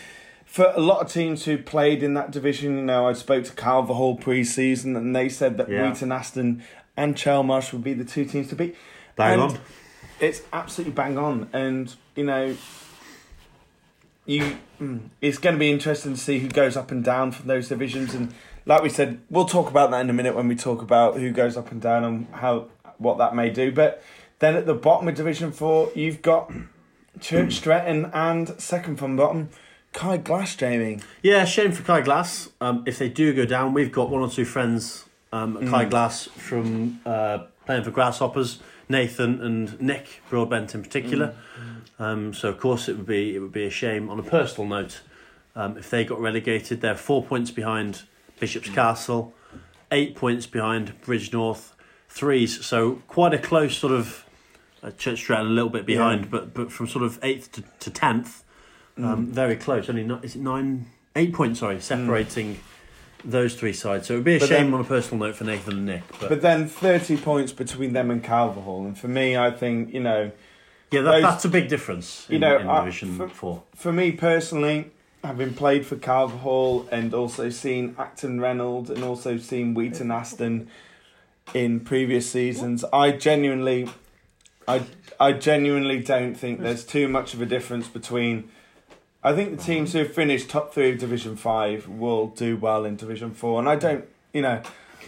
for 0.45 0.71
a 0.75 0.81
lot 0.81 1.01
of 1.01 1.11
teams 1.11 1.45
who 1.45 1.57
played 1.57 2.03
in 2.03 2.13
that 2.13 2.29
division, 2.31 2.75
you 2.77 2.83
know, 2.83 3.07
I 3.07 3.13
spoke 3.13 3.45
to 3.45 3.53
Calverhall 3.53 4.19
pre 4.19 4.43
season 4.43 4.95
and 4.95 5.15
they 5.15 5.29
said 5.29 5.57
that 5.57 5.69
Yeah. 5.69 5.89
Wheaton 5.89 6.11
Aston 6.11 6.63
and 6.95 7.15
Chelmarsh 7.15 7.71
would 7.73 7.83
be 7.83 7.93
the 7.93 8.05
two 8.05 8.25
teams 8.25 8.49
to 8.49 8.55
beat. 8.55 8.75
Bang 9.15 9.33
And 9.33 9.41
on. 9.41 9.59
It's 10.23 10.41
absolutely 10.51 10.93
bang 10.93 11.17
on. 11.17 11.49
And, 11.53 11.93
you 12.15 12.23
know, 12.23 12.55
you 14.25 14.57
mm, 14.79 15.01
it's 15.21 15.37
going 15.37 15.55
to 15.55 15.59
be 15.59 15.69
interesting 15.69 16.13
to 16.13 16.19
see 16.19 16.39
who 16.39 16.47
goes 16.47 16.77
up 16.77 16.91
and 16.91 17.03
down 17.03 17.31
from 17.31 17.47
those 17.47 17.67
divisions 17.67 18.13
and 18.13 18.33
like 18.65 18.81
we 18.81 18.87
said 18.87 19.19
we'll 19.29 19.45
talk 19.45 19.69
about 19.69 19.91
that 19.91 19.99
in 19.99 20.09
a 20.09 20.13
minute 20.13 20.33
when 20.33 20.47
we 20.47 20.55
talk 20.55 20.81
about 20.81 21.17
who 21.17 21.29
goes 21.31 21.57
up 21.57 21.71
and 21.71 21.81
down 21.81 22.03
and 22.05 22.27
how 22.31 22.65
what 22.99 23.17
that 23.17 23.35
may 23.35 23.49
do 23.49 23.69
but 23.69 24.01
then 24.39 24.55
at 24.55 24.65
the 24.65 24.73
bottom 24.73 25.07
of 25.09 25.15
division 25.15 25.51
4 25.51 25.91
you've 25.93 26.21
got 26.21 26.51
Church 27.19 27.55
Stretton 27.55 28.09
and 28.13 28.49
second 28.61 28.95
from 28.97 29.17
bottom 29.17 29.49
Kai 29.91 30.17
Glass 30.17 30.55
Jamie 30.55 30.99
Yeah, 31.21 31.45
shame 31.45 31.71
for 31.71 31.83
Kai 31.83 32.01
Glass. 32.01 32.49
Um, 32.59 32.83
if 32.87 32.97
they 32.97 33.09
do 33.09 33.31
go 33.33 33.45
down, 33.45 33.73
we've 33.73 33.91
got 33.91 34.09
one 34.09 34.21
or 34.21 34.29
two 34.29 34.43
friends, 34.43 35.05
um, 35.31 35.57
at 35.57 35.69
Kai 35.69 35.85
Mm. 35.85 35.89
Glass 35.91 36.25
from 36.25 36.99
uh, 37.05 37.39
playing 37.67 37.83
for 37.83 37.91
Grasshoppers, 37.91 38.59
Nathan 38.89 39.41
and 39.41 39.79
Nick 39.81 40.21
Broadbent 40.29 40.75
in 40.75 40.81
particular. 40.83 41.35
Um, 41.99 42.33
so 42.33 42.49
of 42.49 42.59
course 42.59 42.89
it 42.89 42.97
would 42.97 43.05
be 43.05 43.35
it 43.35 43.39
would 43.39 43.51
be 43.51 43.65
a 43.65 43.69
shame 43.69 44.09
on 44.09 44.19
a 44.19 44.23
personal 44.23 44.67
note 44.67 45.01
um, 45.55 45.77
if 45.77 45.89
they 45.89 46.03
got 46.03 46.19
relegated. 46.19 46.81
They're 46.81 46.95
four 46.95 47.23
points 47.23 47.51
behind 47.51 48.03
Bishop's 48.39 48.69
Castle, 48.69 49.33
eight 49.91 50.15
points 50.15 50.45
behind 50.47 50.99
Bridgnorth, 51.01 51.71
threes. 52.09 52.65
So 52.65 53.01
quite 53.07 53.33
a 53.33 53.37
close 53.39 53.77
sort 53.77 53.93
of 53.93 54.25
uh, 54.81 54.91
Church 54.91 55.19
Stretton 55.19 55.47
a 55.47 55.49
little 55.49 55.69
bit 55.69 55.85
behind, 55.85 56.21
Yeah. 56.25 56.29
but 56.31 56.53
but 56.53 56.71
from 56.71 56.87
sort 56.87 57.05
of 57.05 57.19
eighth 57.23 57.51
to, 57.53 57.63
to 57.79 57.89
tenth, 57.89 58.43
um, 58.97 59.27
Mm. 59.27 59.29
very 59.29 59.55
close. 59.55 59.89
Only 59.89 60.03
ni- 60.03 60.19
is 60.23 60.35
it 60.35 60.41
nine, 60.41 60.87
eight 61.15 61.33
points? 61.33 61.59
Sorry, 61.59 61.79
separating 61.79 62.59
those 63.25 63.55
three 63.55 63.73
sides. 63.73 64.07
So 64.07 64.13
it 64.15 64.17
would 64.17 64.23
be 64.25 64.35
a 64.35 64.39
But 64.39 64.49
shame 64.49 64.65
then- 64.65 64.73
on 64.75 64.81
a 64.81 64.83
personal 64.83 65.25
note 65.27 65.35
for 65.35 65.43
Nathan 65.45 65.73
and 65.73 65.85
Nick. 65.85 66.03
But, 66.19 66.29
but 66.29 66.41
then 66.41 66.67
30 66.67 67.17
points 67.17 67.51
between 67.53 67.93
them 67.93 68.11
and 68.11 68.23
Calverhall 68.23 68.85
and 68.85 68.97
for 68.97 69.07
me 69.07 69.37
I 69.37 69.49
think 69.51 69.93
you 69.93 69.99
know 70.01 70.31
yeah, 70.91 71.01
that, 71.01 71.11
those- 71.11 71.23
that's 71.23 71.45
a 71.45 71.49
big 71.49 71.69
difference. 71.69 72.27
In, 72.29 72.33
You 72.33 72.39
know, 72.39 72.57
in 72.59 72.67
I- 72.67 72.79
Division 72.85 73.17
for- 73.17 73.29
Four. 73.29 73.63
For 73.75 73.91
me 73.93 74.11
personally, 74.11 74.91
having 75.23 75.53
played 75.53 75.85
for 75.85 75.95
Calverhall 75.95 76.87
and 76.91 77.13
also 77.13 77.49
seen 77.49 77.95
Acton 77.97 78.39
Reynolds 78.41 78.89
and 78.89 79.03
also 79.03 79.37
seen 79.37 79.73
Wheaton 79.73 80.11
Aston 80.11 80.67
in 81.53 81.79
previous 81.79 82.29
seasons, 82.29 82.83
I 82.93 83.11
genuinely, 83.11 83.89
I, 84.67 84.83
I 85.19 85.31
genuinely 85.33 85.99
don't 85.99 86.35
think 86.35 86.59
there's 86.61 86.83
too 86.85 87.07
much 87.07 87.33
of 87.33 87.41
a 87.41 87.45
difference 87.45 87.87
between. 87.87 88.49
I 89.23 89.33
think 89.33 89.57
the 89.57 89.63
teams 89.63 89.93
who 89.93 89.99
have 89.99 90.13
finished 90.13 90.49
top 90.49 90.73
three 90.73 90.91
of 90.91 90.97
Division 90.97 91.35
Five 91.35 91.87
will 91.87 92.27
do 92.27 92.57
well 92.57 92.83
in 92.85 92.95
Division 92.95 93.31
Four, 93.33 93.59
and 93.59 93.69
I 93.69 93.75
don't, 93.75 94.05
you 94.33 94.41
know. 94.41 94.61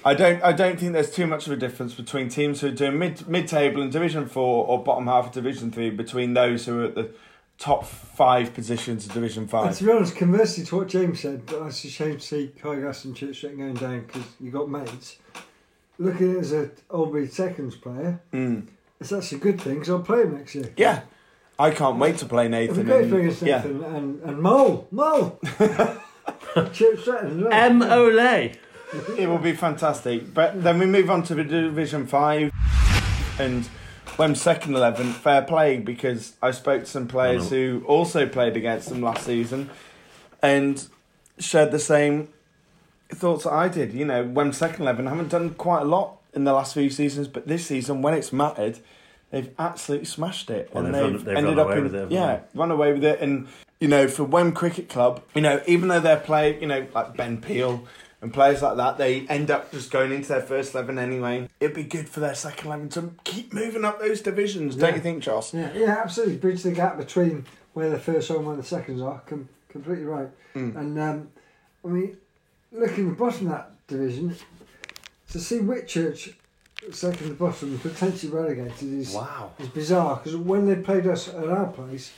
I 0.03 0.13
don't. 0.13 0.41
I 0.43 0.51
don't 0.51 0.79
think 0.79 0.93
there's 0.93 1.11
too 1.11 1.25
much 1.25 1.47
of 1.47 1.53
a 1.53 1.55
difference 1.55 1.93
between 1.95 2.29
teams 2.29 2.61
who 2.61 2.67
are 2.67 2.71
doing 2.71 2.99
mid 2.99 3.27
mid 3.27 3.47
table 3.47 3.81
in 3.81 3.89
Division 3.89 4.27
Four 4.27 4.67
or 4.67 4.83
bottom 4.83 5.07
half 5.07 5.27
of 5.27 5.31
Division 5.31 5.71
Three 5.71 5.89
between 5.89 6.33
those 6.33 6.65
who 6.65 6.81
are 6.81 6.85
at 6.85 6.95
the 6.95 7.09
top 7.57 7.85
five 7.85 8.53
positions 8.53 9.05
of 9.07 9.13
Division 9.13 9.43
And 9.43 9.49
Five. 9.51 9.77
to 9.77 9.83
be 9.85 9.91
honest, 9.91 10.15
conversely 10.15 10.63
to 10.65 10.75
what 10.77 10.89
James 10.89 11.21
said, 11.21 11.43
it's 11.47 11.83
a 11.85 11.87
shame 11.89 12.15
to 12.15 12.21
see 12.21 12.51
Kai 12.61 12.75
Glass 12.75 13.05
and 13.05 13.15
Church 13.15 13.37
Stretton 13.37 13.57
going 13.59 13.73
down 13.75 14.01
because 14.01 14.23
you 14.39 14.51
got 14.51 14.69
mates. 14.69 15.17
Looking 15.97 16.31
at 16.31 16.35
it 16.37 16.39
as 16.41 16.51
an 16.51 16.71
Albury 16.93 17.27
seconds 17.27 17.75
player, 17.77 18.19
Mm. 18.33 18.67
it's 18.99 19.13
actually 19.13 19.37
a 19.37 19.41
good 19.41 19.61
thing 19.61 19.75
because 19.75 19.89
I'll 19.89 19.99
play 20.01 20.23
him 20.23 20.35
next 20.37 20.53
year. 20.53 20.73
Yeah, 20.75 21.01
I 21.57 21.71
can't 21.71 21.97
wait 21.97 22.17
to 22.17 22.25
play 22.25 22.45
It'd 22.47 22.75
be 22.75 22.83
Nathan. 22.83 22.85
great 22.85 23.01
and- 23.03 23.11
for 23.11 23.19
against 23.19 23.41
yeah. 23.41 23.63
And, 23.63 24.21
and 24.23 24.39
Mole. 24.41 24.87
Mole! 24.91 25.39
Church 26.73 27.01
Stretton 27.01 27.37
as 27.39 27.43
well. 27.43 27.53
M. 27.53 27.79
Olay. 27.81 28.55
it 29.17 29.27
will 29.27 29.37
be 29.37 29.53
fantastic. 29.53 30.33
But 30.33 30.63
then 30.63 30.79
we 30.79 30.85
move 30.85 31.09
on 31.09 31.23
to 31.23 31.35
the 31.35 31.43
Division 31.43 32.07
Five, 32.07 32.51
and 33.39 33.67
Wem 34.17 34.35
second 34.35 34.75
eleven, 34.75 35.11
fair 35.13 35.41
play 35.41 35.77
because 35.77 36.33
I 36.41 36.51
spoke 36.51 36.83
to 36.83 36.89
some 36.89 37.07
players 37.07 37.49
who 37.49 37.83
also 37.87 38.27
played 38.27 38.55
against 38.55 38.89
them 38.89 39.01
last 39.01 39.25
season, 39.25 39.69
and 40.41 40.85
shared 41.39 41.71
the 41.71 41.79
same 41.79 42.29
thoughts 43.09 43.43
that 43.43 43.53
I 43.53 43.67
did. 43.67 43.93
You 43.93 44.05
know, 44.05 44.23
Wem 44.23 44.53
second 44.53 44.83
eleven 44.83 45.07
I 45.07 45.11
haven't 45.11 45.29
done 45.29 45.51
quite 45.55 45.81
a 45.81 45.85
lot 45.85 46.17
in 46.33 46.43
the 46.45 46.53
last 46.53 46.73
few 46.73 46.89
seasons, 46.89 47.27
but 47.27 47.47
this 47.47 47.65
season 47.65 48.01
when 48.01 48.13
it's 48.13 48.31
mattered, 48.31 48.79
they've 49.35 49.53
absolutely 49.59 50.05
smashed 50.05 50.49
it, 50.49 50.69
Well, 50.73 50.85
and 50.85 50.93
they've 50.95 51.01
they've, 51.03 51.13
run- 51.13 51.25
they've 51.25 51.35
ended 51.37 51.57
run 51.57 51.59
up 51.59 51.67
away 51.67 51.77
in 51.77 51.83
with 51.83 51.95
it, 51.95 51.97
haven't 51.99 52.13
yeah, 52.13 52.39
run 52.53 52.71
away 52.71 52.93
with 52.93 53.03
it, 53.03 53.19
and 53.19 53.47
you 53.81 53.89
know, 53.89 54.07
for 54.07 54.23
Wem 54.23 54.53
Cricket 54.53 54.87
Club, 54.87 55.21
you 55.35 55.41
know, 55.41 55.61
even 55.67 55.89
though 55.89 55.99
they're 55.99 56.15
playing, 56.19 56.61
you 56.61 56.67
know, 56.67 56.87
like 56.95 57.17
Ben 57.17 57.41
Peel 57.41 57.85
and 58.21 58.33
players 58.33 58.61
like 58.61 58.77
that, 58.77 58.97
they 58.97 59.27
end 59.27 59.51
up 59.51 59.69
just 59.71 59.91
going 59.91 60.13
into 60.13 60.29
their 60.29 60.41
first 60.41 60.73
eleven 60.73 60.97
anyway. 60.97 61.49
It'd 61.59 61.75
be 61.75 61.83
good 61.83 62.07
for 62.07 62.21
their 62.21 62.35
second 62.35 62.67
eleven 62.67 62.89
to 62.89 63.11
keep 63.25 63.53
moving 63.53 63.83
up 63.83 63.99
those 63.99 64.21
divisions, 64.21 64.77
don't 64.77 64.91
Yeah. 64.91 64.95
you 64.95 65.01
think, 65.01 65.23
Joss? 65.23 65.53
Yeah, 65.53 65.73
yeah, 65.75 65.97
absolutely. 66.01 66.37
Bridge 66.37 66.63
the 66.63 66.71
gap 66.71 66.97
between 66.97 67.45
where 67.73 67.89
the 67.89 67.99
first 67.99 68.31
are 68.31 68.37
and 68.37 68.47
where 68.47 68.55
the 68.55 68.63
seconds 68.63 69.01
are. 69.01 69.19
Com- 69.27 69.49
completely 69.67 70.05
right. 70.05 70.29
Mm. 70.55 70.75
And 70.77 70.97
um, 70.99 71.27
I 71.83 71.87
mean, 71.89 72.17
looking 72.71 73.09
at 73.09 73.17
the 73.17 73.23
bottom 73.23 73.47
of 73.47 73.51
that 73.51 73.71
division, 73.87 74.33
to 75.31 75.39
see 75.41 75.59
Whitchurch 75.59 76.33
second 76.91 77.27
to 77.29 77.33
bottom 77.33 77.77
potentially 77.79 78.31
relegated 78.31 78.93
is 78.93 79.13
Wow. 79.13 79.51
is 79.59 79.67
bizarre 79.69 80.17
because 80.17 80.35
when 80.37 80.65
they 80.65 80.75
played 80.75 81.07
us 81.07 81.27
at 81.29 81.47
our 81.47 81.67
place, 81.67 82.11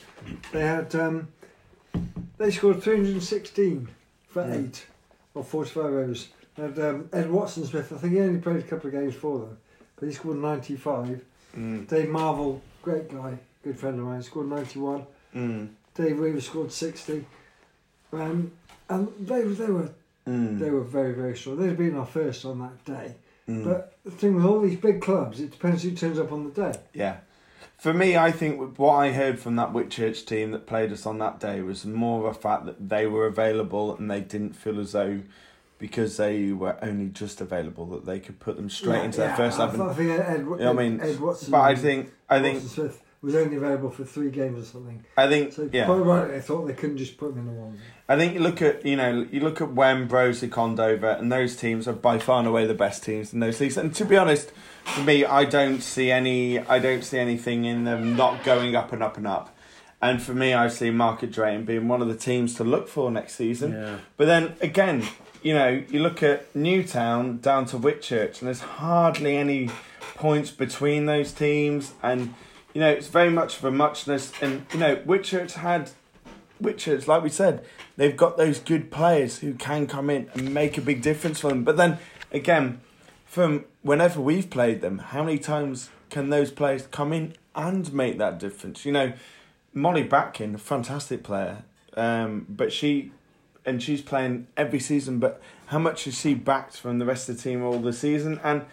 they 0.51 0.61
had 0.61 0.93
um, 0.95 1.27
they 2.37 2.51
scored 2.51 2.81
316 2.83 3.87
for 4.29 4.45
Yeah. 4.47 4.55
eight 4.55 4.85
or 5.33 5.43
45 5.43 5.85
overs. 5.85 6.27
Had 6.55 6.79
um, 6.79 7.09
Ed 7.13 7.29
Watson 7.29 7.65
Smith. 7.65 7.93
I 7.93 7.97
think 7.97 8.13
he 8.13 8.19
only 8.21 8.39
played 8.39 8.57
a 8.57 8.63
couple 8.63 8.87
of 8.87 8.93
games 8.93 9.13
for 9.15 9.39
them, 9.39 9.57
but 9.99 10.07
he 10.07 10.13
scored 10.13 10.37
95. 10.37 11.21
Mm. 11.55 11.87
Dave 11.87 12.09
Marvel, 12.09 12.61
great 12.81 13.09
guy, 13.11 13.37
good 13.63 13.77
friend 13.79 13.99
of 13.99 14.05
mine, 14.05 14.23
scored 14.23 14.47
91. 14.49 15.05
Mm. 15.35 15.69
Dave 15.93 16.19
Weaver 16.19 16.41
scored 16.41 16.71
60. 16.71 17.25
Um, 18.13 18.51
and 18.89 19.07
they, 19.19 19.43
were- 19.43 19.53
they 19.53 19.69
were 19.71 19.89
Mm. 20.27 20.59
they 20.59 20.69
were 20.71 20.81
very, 20.83 21.13
very 21.13 21.37
strong. 21.37 21.55
They'd 21.57 21.77
been 21.77 21.95
our 21.95 22.05
first 22.05 22.43
on 22.43 22.59
that 22.59 22.83
day. 22.83 23.15
Mm. 23.47 23.63
But 23.63 23.97
the 24.03 24.11
thing 24.11 24.35
with 24.35 24.45
all 24.45 24.59
these 24.59 24.77
big 24.77 25.01
clubs, 25.01 25.39
it 25.39 25.51
depends 25.51 25.83
who 25.83 25.91
turns 25.91 26.19
up 26.19 26.31
on 26.31 26.45
the 26.45 26.51
day. 26.71 26.79
Yeah. 26.93 27.17
For 27.77 27.93
me, 27.93 28.17
I 28.17 28.31
think 28.31 28.77
what 28.79 28.95
I 28.95 29.11
heard 29.11 29.39
from 29.39 29.55
that 29.57 29.71
Whitchurch 29.71 30.25
team 30.25 30.51
that 30.51 30.65
played 30.65 30.91
us 30.91 31.05
on 31.05 31.19
that 31.19 31.39
day 31.39 31.61
was 31.61 31.85
more 31.85 32.27
of 32.27 32.35
a 32.35 32.39
fact 32.39 32.65
that 32.65 32.89
they 32.89 33.05
were 33.05 33.27
available 33.27 33.95
and 33.95 34.09
they 34.09 34.19
didn't 34.21 34.53
feel 34.53 34.79
as 34.79 34.93
though 34.93 35.21
because 35.77 36.17
they 36.17 36.51
were 36.51 36.75
only 36.81 37.09
just 37.09 37.39
available 37.39 37.85
that 37.85 38.05
they 38.05 38.19
could 38.19 38.39
put 38.39 38.55
them 38.55 38.67
straight 38.69 38.97
Yeah, 38.97 39.03
into 39.03 39.17
their 39.19 39.29
yeah, 39.29 39.35
first 39.35 39.59
eleven. 39.59 39.81
I 39.81 39.93
think 39.93 40.09
Ed, 40.09 40.19
Ed, 40.21 40.39
You 40.39 40.55
know 40.57 40.69
I 40.71 40.73
mean? 40.73 40.99
Ed 40.99 41.19
Watson, 41.19 41.51
but 41.51 41.61
I 41.61 41.75
think 41.75 42.11
I 42.27 42.39
think 42.41 42.63
Watson 42.63 42.69
Smith 42.89 43.03
was 43.21 43.35
only 43.35 43.57
available 43.57 43.91
for 43.91 44.03
three 44.03 44.31
games 44.31 44.63
or 44.63 44.65
something. 44.65 45.05
I 45.15 45.27
think 45.27 45.53
So 45.53 45.69
yeah. 45.71 45.85
quite 45.85 45.97
right, 45.97 46.27
they 46.29 46.41
thought 46.41 46.65
they 46.65 46.73
couldn't 46.73 46.97
just 46.97 47.15
put 47.17 47.31
him 47.33 47.39
in 47.39 47.45
the 47.45 47.51
one. 47.51 47.79
I 48.09 48.15
think 48.15 48.33
you 48.33 48.39
look 48.39 48.61
at 48.61 48.85
you 48.85 48.95
know 48.95 49.27
you 49.31 49.41
look 49.41 49.59
at 49.59 49.73
Wem, 49.73 50.07
Broseley, 50.07 50.49
Condover, 50.49 51.19
and 51.19 51.31
those 51.31 51.55
teams 51.55 51.87
are 51.87 51.93
by 51.93 52.19
far 52.19 52.39
and 52.39 52.47
away 52.47 52.65
the 52.65 52.73
best 52.73 53.03
teams 53.03 53.33
in 53.33 53.39
those 53.41 53.59
leagues. 53.59 53.77
And 53.77 53.93
to 53.95 54.05
be 54.05 54.15
honest, 54.15 54.51
for 54.85 55.01
me, 55.01 55.25
I 55.25 55.43
don't 55.43 55.81
see 55.81 56.09
any 56.09 56.59
I 56.59 56.79
don't 56.79 57.03
see 57.03 57.19
anything 57.19 57.65
in 57.65 57.83
them 57.83 58.15
not 58.15 58.43
going 58.43 58.75
up 58.75 58.93
and 58.93 59.03
up 59.03 59.17
and 59.17 59.27
up. 59.27 59.53
And 60.01 60.21
for 60.21 60.33
me, 60.33 60.53
I 60.53 60.67
see 60.67 60.91
Market 60.91 61.31
Drayton 61.31 61.65
being 61.65 61.87
one 61.87 62.01
of 62.01 62.07
the 62.07 62.15
teams 62.15 62.53
to 62.55 62.63
look 62.63 62.87
for 62.87 63.09
next 63.11 63.35
season. 63.35 63.73
Yeah. 63.73 63.97
But 64.15 64.25
then 64.25 64.55
again, 64.61 65.03
you 65.41 65.53
know, 65.53 65.83
you 65.89 66.01
look 66.01 66.23
at 66.23 66.55
Newtown 66.55 67.39
down 67.39 67.65
to 67.67 67.77
Whitchurch, 67.77 68.39
and 68.39 68.47
there's 68.47 68.61
hardly 68.61 69.35
any 69.35 69.69
points 70.15 70.51
between 70.51 71.07
those 71.07 71.33
teams, 71.33 71.93
and 72.01 72.33
you 72.73 72.79
know 72.79 72.89
it's 72.89 73.07
very 73.07 73.29
much 73.29 73.57
of 73.57 73.65
a 73.65 73.71
muchness. 73.71 74.31
And 74.41 74.65
you 74.71 74.79
know, 74.79 74.95
Whitchurch 74.97 75.53
had 75.53 75.91
Whitchurch, 76.61 77.07
like 77.07 77.23
we 77.23 77.29
said, 77.29 77.63
they've 77.95 78.15
got 78.15 78.37
those 78.37 78.59
good 78.59 78.91
players 78.91 79.39
who 79.39 79.53
can 79.53 79.87
come 79.87 80.09
in 80.09 80.29
and 80.33 80.53
make 80.53 80.77
a 80.77 80.81
big 80.81 81.01
difference 81.01 81.39
for 81.39 81.49
them. 81.49 81.63
But 81.63 81.77
then 81.77 81.99
again, 82.31 82.81
from 83.25 83.65
whenever 83.81 84.21
we've 84.21 84.49
played 84.49 84.81
them, 84.81 84.99
how 84.99 85.23
many 85.23 85.37
times 85.37 85.89
can 86.09 86.29
those 86.29 86.51
players 86.51 86.87
come 86.87 87.13
in 87.13 87.35
and 87.55 87.91
make 87.93 88.17
that 88.17 88.39
difference? 88.39 88.85
You 88.85 88.91
know, 88.91 89.13
Molly 89.73 90.03
Batkin, 90.03 90.55
a 90.55 90.57
fantastic 90.57 91.23
player, 91.23 91.63
um, 91.95 92.45
but 92.49 92.71
she 92.73 93.11
and 93.65 93.83
she's 93.83 94.01
playing 94.01 94.47
every 94.55 94.79
season. 94.79 95.19
But 95.19 95.41
how 95.67 95.77
much 95.77 96.07
is 96.07 96.19
she 96.19 96.33
backed 96.33 96.77
from 96.77 96.99
the 96.99 97.05
rest 97.05 97.29
of 97.29 97.37
the 97.37 97.43
team 97.43 97.63
all 97.63 97.79
the 97.79 97.93
season? 97.93 98.39
And 98.43 98.65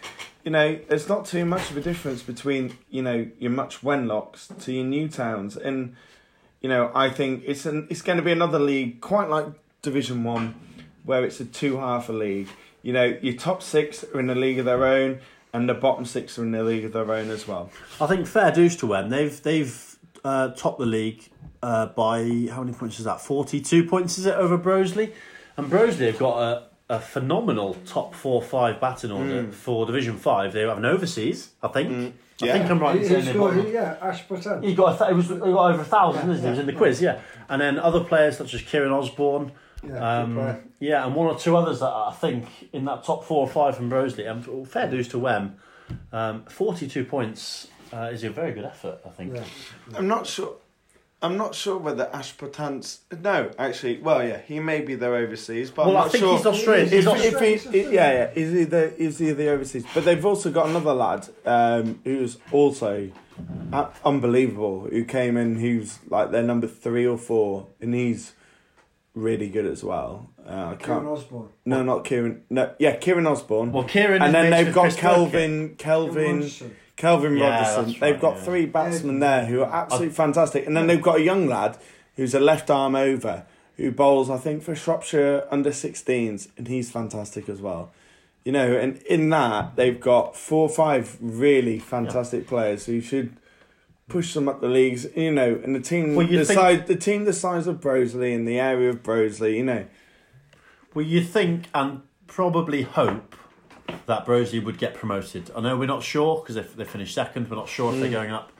you 0.43 0.51
know, 0.51 0.79
there's 0.87 1.09
not 1.09 1.25
too 1.25 1.43
much 1.43 1.69
of 1.69 1.77
a 1.77 1.81
difference 1.81 2.23
between 2.23 2.77
you 2.89 3.01
know 3.01 3.27
your 3.37 3.51
much 3.51 3.81
Wenlocks 3.81 4.47
to 4.63 4.71
your 4.71 4.85
Newtowns, 4.85 5.57
and 5.57 5.95
you 6.65 6.69
know 6.73 6.83
I 6.95 7.07
think 7.19 7.43
it's 7.45 7.65
an 7.67 7.77
it's 7.91 8.01
going 8.01 8.17
to 8.17 8.23
be 8.29 8.31
another 8.31 8.57
league 8.71 8.99
quite 9.11 9.29
like 9.29 9.45
Division 9.83 10.23
One, 10.23 10.45
where 11.03 11.23
it's 11.27 11.39
a 11.39 11.45
two 11.45 11.77
half 11.77 12.09
a 12.09 12.13
league. 12.25 12.47
You 12.81 12.93
know, 12.93 13.05
your 13.27 13.35
top 13.47 13.61
six 13.61 14.03
are 14.11 14.19
in 14.19 14.29
a 14.31 14.35
league 14.45 14.57
of 14.59 14.65
their 14.65 14.83
own, 14.97 15.19
and 15.53 15.69
the 15.69 15.75
bottom 15.75 16.05
six 16.05 16.39
are 16.39 16.43
in 16.43 16.55
a 16.55 16.63
league 16.63 16.85
of 16.85 16.93
their 16.93 17.11
own 17.11 17.29
as 17.29 17.47
well. 17.47 17.69
I 18.01 18.07
think 18.07 18.25
fair 18.25 18.51
dues 18.51 18.75
to 18.77 18.87
Wem. 18.87 19.09
They've 19.09 19.37
they've 19.49 19.75
uh, 20.23 20.47
topped 20.61 20.79
the 20.79 20.87
league 20.99 21.21
uh, 21.61 21.85
by 22.03 22.23
how 22.51 22.63
many 22.63 22.73
points 22.73 22.97
is 22.99 23.05
that? 23.05 23.21
Forty 23.21 23.61
two 23.61 23.83
points 23.85 24.17
is 24.17 24.25
it 24.25 24.35
over 24.35 24.57
Broseley, 24.57 25.13
And 25.57 25.71
Broseley 25.71 26.07
have 26.07 26.17
got 26.19 26.37
a, 26.49 26.95
a 26.95 26.99
phenomenal 26.99 27.75
top 27.85 28.15
four 28.15 28.41
five 28.41 28.81
batting 28.81 29.11
order 29.11 29.43
Mm. 29.43 29.53
for 29.53 29.85
Division 29.85 30.17
Five. 30.17 30.53
They 30.53 30.61
have 30.61 30.77
an 30.79 30.85
overseas, 30.85 31.51
I 31.61 31.67
think. 31.69 32.15
I 32.41 32.45
Yeah. 32.47 32.53
think 32.53 32.69
I'm 32.69 32.79
right 32.79 32.95
in 32.97 33.01
He- 33.01 33.07
saying 33.07 33.17
he's 33.21 33.25
they've 33.27 33.37
got- 33.37 33.53
got- 33.55 33.65
he- 33.65 33.73
yeah, 33.73 33.95
Ashburton. 34.01 34.63
He 34.63 34.75
got 34.75 34.95
a 34.95 34.97
th- 34.97 35.09
he 35.09 35.15
was 35.15 35.27
he 35.29 35.35
got 35.53 35.71
over 35.71 35.81
a 35.81 35.85
thousand, 35.85 36.27
Yeah, 36.27 36.33
isn't 36.33 36.35
he? 36.35 36.41
He 36.43 36.49
was 36.49 36.59
in 36.59 36.65
the 36.65 36.73
quiz, 36.73 37.01
yeah. 37.01 37.19
And 37.47 37.61
then 37.61 37.79
other 37.79 38.03
players 38.03 38.37
such 38.37 38.53
as 38.53 38.61
Kieran 38.61 38.91
Osborne, 38.91 39.51
Yeah, 39.87 40.19
um, 40.21 40.57
yeah, 40.79 41.05
and 41.05 41.15
one 41.15 41.27
or 41.27 41.37
two 41.37 41.55
others 41.55 41.79
that 41.79 41.87
I 41.87 42.11
think 42.19 42.45
in 42.73 42.85
that 42.85 43.03
top 43.05 43.23
four 43.23 43.41
or 43.41 43.47
five 43.47 43.77
from 43.77 43.89
Broseley. 43.89 44.29
And 44.29 44.67
fair 44.67 44.89
dues 44.89 45.07
to 45.09 45.19
Wem, 45.19 45.55
um, 46.11 46.43
forty-two 46.49 47.05
points 47.05 47.67
uh, 47.93 48.09
is 48.11 48.23
a 48.25 48.29
very 48.29 48.51
good 48.51 48.65
effort. 48.65 48.99
I 49.05 49.09
think. 49.09 49.37
I'm 49.95 50.07
not 50.07 50.25
sure. 50.27 50.55
I'm 51.25 51.37
not 51.37 51.55
sure 51.55 51.77
whether 51.77 52.05
Ashputant's 52.13 52.99
no, 53.21 53.49
actually, 53.57 53.97
well, 53.99 54.23
yeah, 54.25 54.39
he 54.47 54.59
may 54.59 54.81
be 54.81 54.93
there 54.95 55.15
overseas, 55.15 55.71
but 55.71 55.87
Well, 55.87 55.95
I'm 55.97 56.01
I 56.01 56.05
not 56.05 56.11
think 56.11 56.23
sure. 56.23 56.37
he's 56.37 56.45
Australian. 56.45 56.85
If, 56.87 56.93
He's 56.93 57.05
if 57.05 57.33
Australian. 57.33 57.59
he, 57.89 57.95
yeah, 57.95 58.11
yeah, 58.11 58.31
is 58.35 58.53
he 58.53 58.63
the 58.65 59.01
is 59.01 59.17
he 59.17 59.31
the 59.31 59.49
overseas? 59.49 59.85
But 59.93 60.05
they've 60.05 60.25
also 60.25 60.51
got 60.51 60.67
another 60.69 60.93
lad 60.93 61.27
um, 61.45 61.99
who's 62.03 62.37
also 62.51 63.09
uh, 63.73 63.89
unbelievable. 64.05 64.87
Who 64.91 65.03
came 65.03 65.35
in, 65.37 65.55
who's 65.59 65.99
like 66.09 66.31
their 66.31 66.43
number 66.43 66.67
three 66.67 67.05
or 67.07 67.17
four, 67.17 67.67
and 67.81 67.93
he's 67.95 68.33
really 69.15 69.49
good 69.49 69.65
as 69.65 69.83
well. 69.83 70.29
Uh, 70.47 70.73
I 70.73 70.75
Kieran. 70.75 71.07
Osborne. 71.07 71.49
No, 71.65 71.81
not 71.81 72.03
Kieran. 72.05 72.43
No, 72.51 72.71
yeah, 72.77 72.95
Kieran 72.97 73.25
Osborne. 73.25 73.71
Well, 73.71 73.85
Kieran 73.85 74.21
and 74.21 74.35
then 74.35 74.51
they've 74.51 74.73
got 74.73 74.83
Chris 74.83 74.95
Kelvin, 74.97 75.75
Kelvin, 75.77 76.47
Rogerson. 76.95 77.21
Kelvin 77.31 77.37
Yeah, 77.37 77.49
Rogerson. 77.59 77.85
that's 77.87 77.99
they've 77.99 78.19
got 78.19 78.35
yeah. 78.37 78.43
three 78.43 78.65
batsmen 78.65 79.19
there 79.19 79.45
who 79.45 79.61
are 79.61 79.71
absolutely 79.73 80.13
fantastic, 80.13 80.65
and 80.65 80.75
then 80.75 80.87
they've 80.87 81.01
got 81.01 81.17
a 81.19 81.21
young 81.23 81.47
lad 81.47 81.77
who's 82.15 82.33
a 82.33 82.39
left 82.39 82.69
arm 82.69 82.95
over 82.95 83.45
who 83.77 83.91
bowls, 83.91 84.29
I 84.29 84.37
think, 84.37 84.63
for 84.63 84.73
Shropshire 84.73 85.45
under 85.51 85.69
16s, 85.71 86.47
and 86.57 86.67
he's 86.69 86.89
fantastic 86.89 87.49
as 87.49 87.61
well. 87.61 87.91
You 88.45 88.51
know, 88.53 88.73
and 88.77 88.97
in 89.03 89.29
that 89.31 89.75
they've 89.75 89.99
got 89.99 90.35
four 90.37 90.69
or 90.69 90.73
five 90.73 91.17
really 91.19 91.79
fantastic 91.79 92.47
players 92.47 92.85
who 92.85 93.01
should 93.01 93.35
push 94.07 94.33
them 94.35 94.47
up 94.47 94.61
the 94.61 94.67
leagues. 94.67 95.07
You 95.15 95.31
know, 95.31 95.59
and 95.63 95.75
the 95.75 95.79
team, 95.81 96.13
Well, 96.15 96.27
you 96.27 96.37
the 96.39 96.45
think- 96.45 96.59
size, 96.59 96.83
the 96.87 96.95
team, 96.95 97.25
the 97.25 97.33
size 97.33 97.65
of 97.67 97.81
Broseley 97.81 98.33
in 98.33 98.45
the 98.45 98.59
area 98.59 98.89
of 98.89 99.01
Broseley. 99.03 99.55
You 99.57 99.63
know, 99.63 99.85
Well, 100.93 101.05
you 101.05 101.21
think 101.23 101.65
and 101.73 102.01
probably 102.27 102.83
hope 102.83 103.34
that 104.05 104.25
Broseley 104.25 104.63
would 104.63 104.77
get 104.77 104.93
promoted. 104.93 105.51
I 105.55 105.61
know 105.61 105.77
we're 105.77 105.85
not 105.85 106.03
sure 106.03 106.41
because 106.41 106.55
they, 106.55 106.61
they 106.61 106.89
finished 106.89 107.13
second. 107.13 107.49
We're 107.49 107.57
not 107.57 107.69
sure 107.69 107.93
if 107.93 107.99
they're 107.99 108.11
going 108.11 108.31
up. 108.31 108.51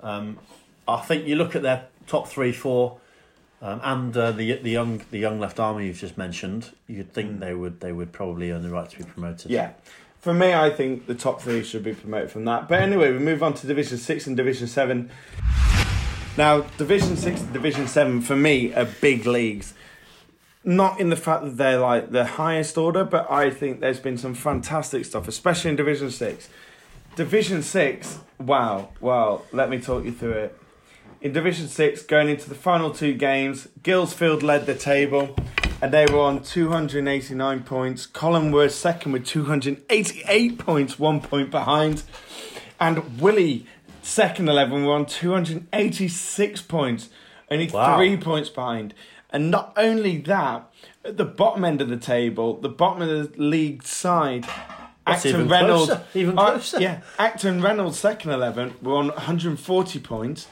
Um, 0.00 0.38
I 0.86 1.00
think 1.00 1.26
you 1.26 1.36
look 1.36 1.54
at 1.54 1.62
their 1.62 1.86
top 2.06 2.28
three, 2.28 2.52
four, 2.52 2.98
um, 3.60 3.80
and 3.84 4.16
uh, 4.16 4.32
the 4.32 4.54
the 4.56 4.70
young 4.70 5.02
the 5.10 5.18
young 5.18 5.38
left 5.38 5.60
army 5.60 5.86
you've 5.86 5.98
just 5.98 6.18
mentioned. 6.18 6.70
You'd 6.88 7.12
think 7.12 7.40
they 7.40 7.54
would 7.54 7.80
they 7.80 7.92
would 7.92 8.12
probably 8.12 8.50
earn 8.50 8.62
the 8.62 8.70
right 8.70 8.88
to 8.90 8.98
be 8.98 9.04
promoted. 9.04 9.50
Yeah. 9.50 9.72
For 10.20 10.32
me, 10.32 10.54
I 10.54 10.70
think 10.70 11.06
the 11.06 11.16
top 11.16 11.40
three 11.42 11.64
should 11.64 11.82
be 11.82 11.94
promoted 11.94 12.30
from 12.30 12.44
that. 12.44 12.68
But 12.68 12.80
anyway, 12.80 13.12
we 13.12 13.18
move 13.18 13.42
on 13.42 13.54
to 13.54 13.66
Division 13.66 13.98
6 13.98 14.28
and 14.28 14.36
Division 14.36 14.68
7. 14.68 15.10
Now, 16.38 16.60
Division 16.78 17.16
6 17.16 17.40
and 17.40 17.52
Division 17.52 17.88
7, 17.88 18.20
for 18.20 18.36
me, 18.36 18.72
are 18.72 18.84
big 19.00 19.26
leagues. 19.26 19.74
Not 20.64 21.00
in 21.00 21.10
the 21.10 21.16
fact 21.16 21.42
that 21.44 21.56
they're 21.56 21.78
like 21.80 22.12
the 22.12 22.24
highest 22.24 22.78
order, 22.78 23.04
but 23.04 23.30
I 23.30 23.50
think 23.50 23.80
there's 23.80 23.98
been 23.98 24.16
some 24.16 24.34
fantastic 24.34 25.04
stuff, 25.04 25.26
especially 25.26 25.70
in 25.70 25.76
Division 25.76 26.10
6. 26.10 26.48
Division 27.16 27.62
6, 27.62 28.20
wow, 28.38 28.88
wow, 29.00 29.42
let 29.52 29.68
me 29.68 29.80
talk 29.80 30.04
you 30.04 30.12
through 30.12 30.32
it. 30.32 30.58
In 31.20 31.32
Division 31.32 31.68
6, 31.68 32.02
going 32.04 32.28
into 32.28 32.48
the 32.48 32.54
final 32.54 32.90
two 32.90 33.14
games, 33.14 33.68
Guilsfield 33.82 34.42
led 34.42 34.66
the 34.66 34.74
table 34.74 35.36
and 35.82 35.92
they 35.92 36.06
were 36.06 36.20
on 36.20 36.42
289 36.42 37.64
points. 37.64 38.06
Colin 38.06 38.68
second 38.70 39.12
with 39.12 39.26
288 39.26 40.58
points, 40.58 40.98
one 40.98 41.20
point 41.20 41.50
behind. 41.50 42.04
And 42.80 43.20
Willie, 43.20 43.66
second 44.00 44.48
11, 44.48 44.84
were 44.86 44.94
on 44.94 45.06
286 45.06 46.62
points, 46.62 47.08
only 47.50 47.68
Wow. 47.68 47.96
three 47.96 48.16
points 48.16 48.48
behind. 48.48 48.94
And 49.32 49.50
not 49.50 49.72
only 49.76 50.18
that, 50.18 50.70
at 51.04 51.16
the 51.16 51.24
bottom 51.24 51.64
end 51.64 51.80
of 51.80 51.88
the 51.88 51.96
table, 51.96 52.60
the 52.60 52.68
bottom 52.68 53.02
of 53.02 53.08
the 53.08 53.42
league 53.42 53.82
side, 53.82 54.44
That's 55.06 55.24
Acton 55.24 55.30
even 55.30 55.48
Reynolds, 55.48 55.86
closer, 55.86 56.04
even 56.14 56.38
uh, 56.38 56.50
closer. 56.50 56.80
yeah, 56.80 57.00
Acton 57.18 57.62
Reynolds 57.62 57.98
second 57.98 58.30
eleven 58.30 58.74
were 58.82 58.96
on 58.96 59.08
140 59.08 59.98
points. 60.00 60.48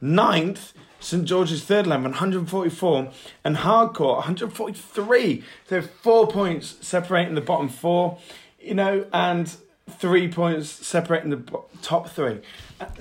Ninth, 0.00 0.74
St 1.00 1.24
George's 1.24 1.64
third 1.64 1.86
eleven 1.86 2.10
144, 2.10 3.10
and 3.44 3.56
Hardcore 3.58 4.16
143. 4.16 5.44
So 5.68 5.80
four 5.80 6.26
points 6.26 6.76
separating 6.80 7.34
the 7.34 7.40
bottom 7.40 7.68
four, 7.68 8.18
you 8.60 8.74
know, 8.74 9.06
and 9.12 9.54
three 9.88 10.28
points 10.28 10.68
separating 10.68 11.30
the 11.30 11.42
top 11.82 12.08
three. 12.08 12.40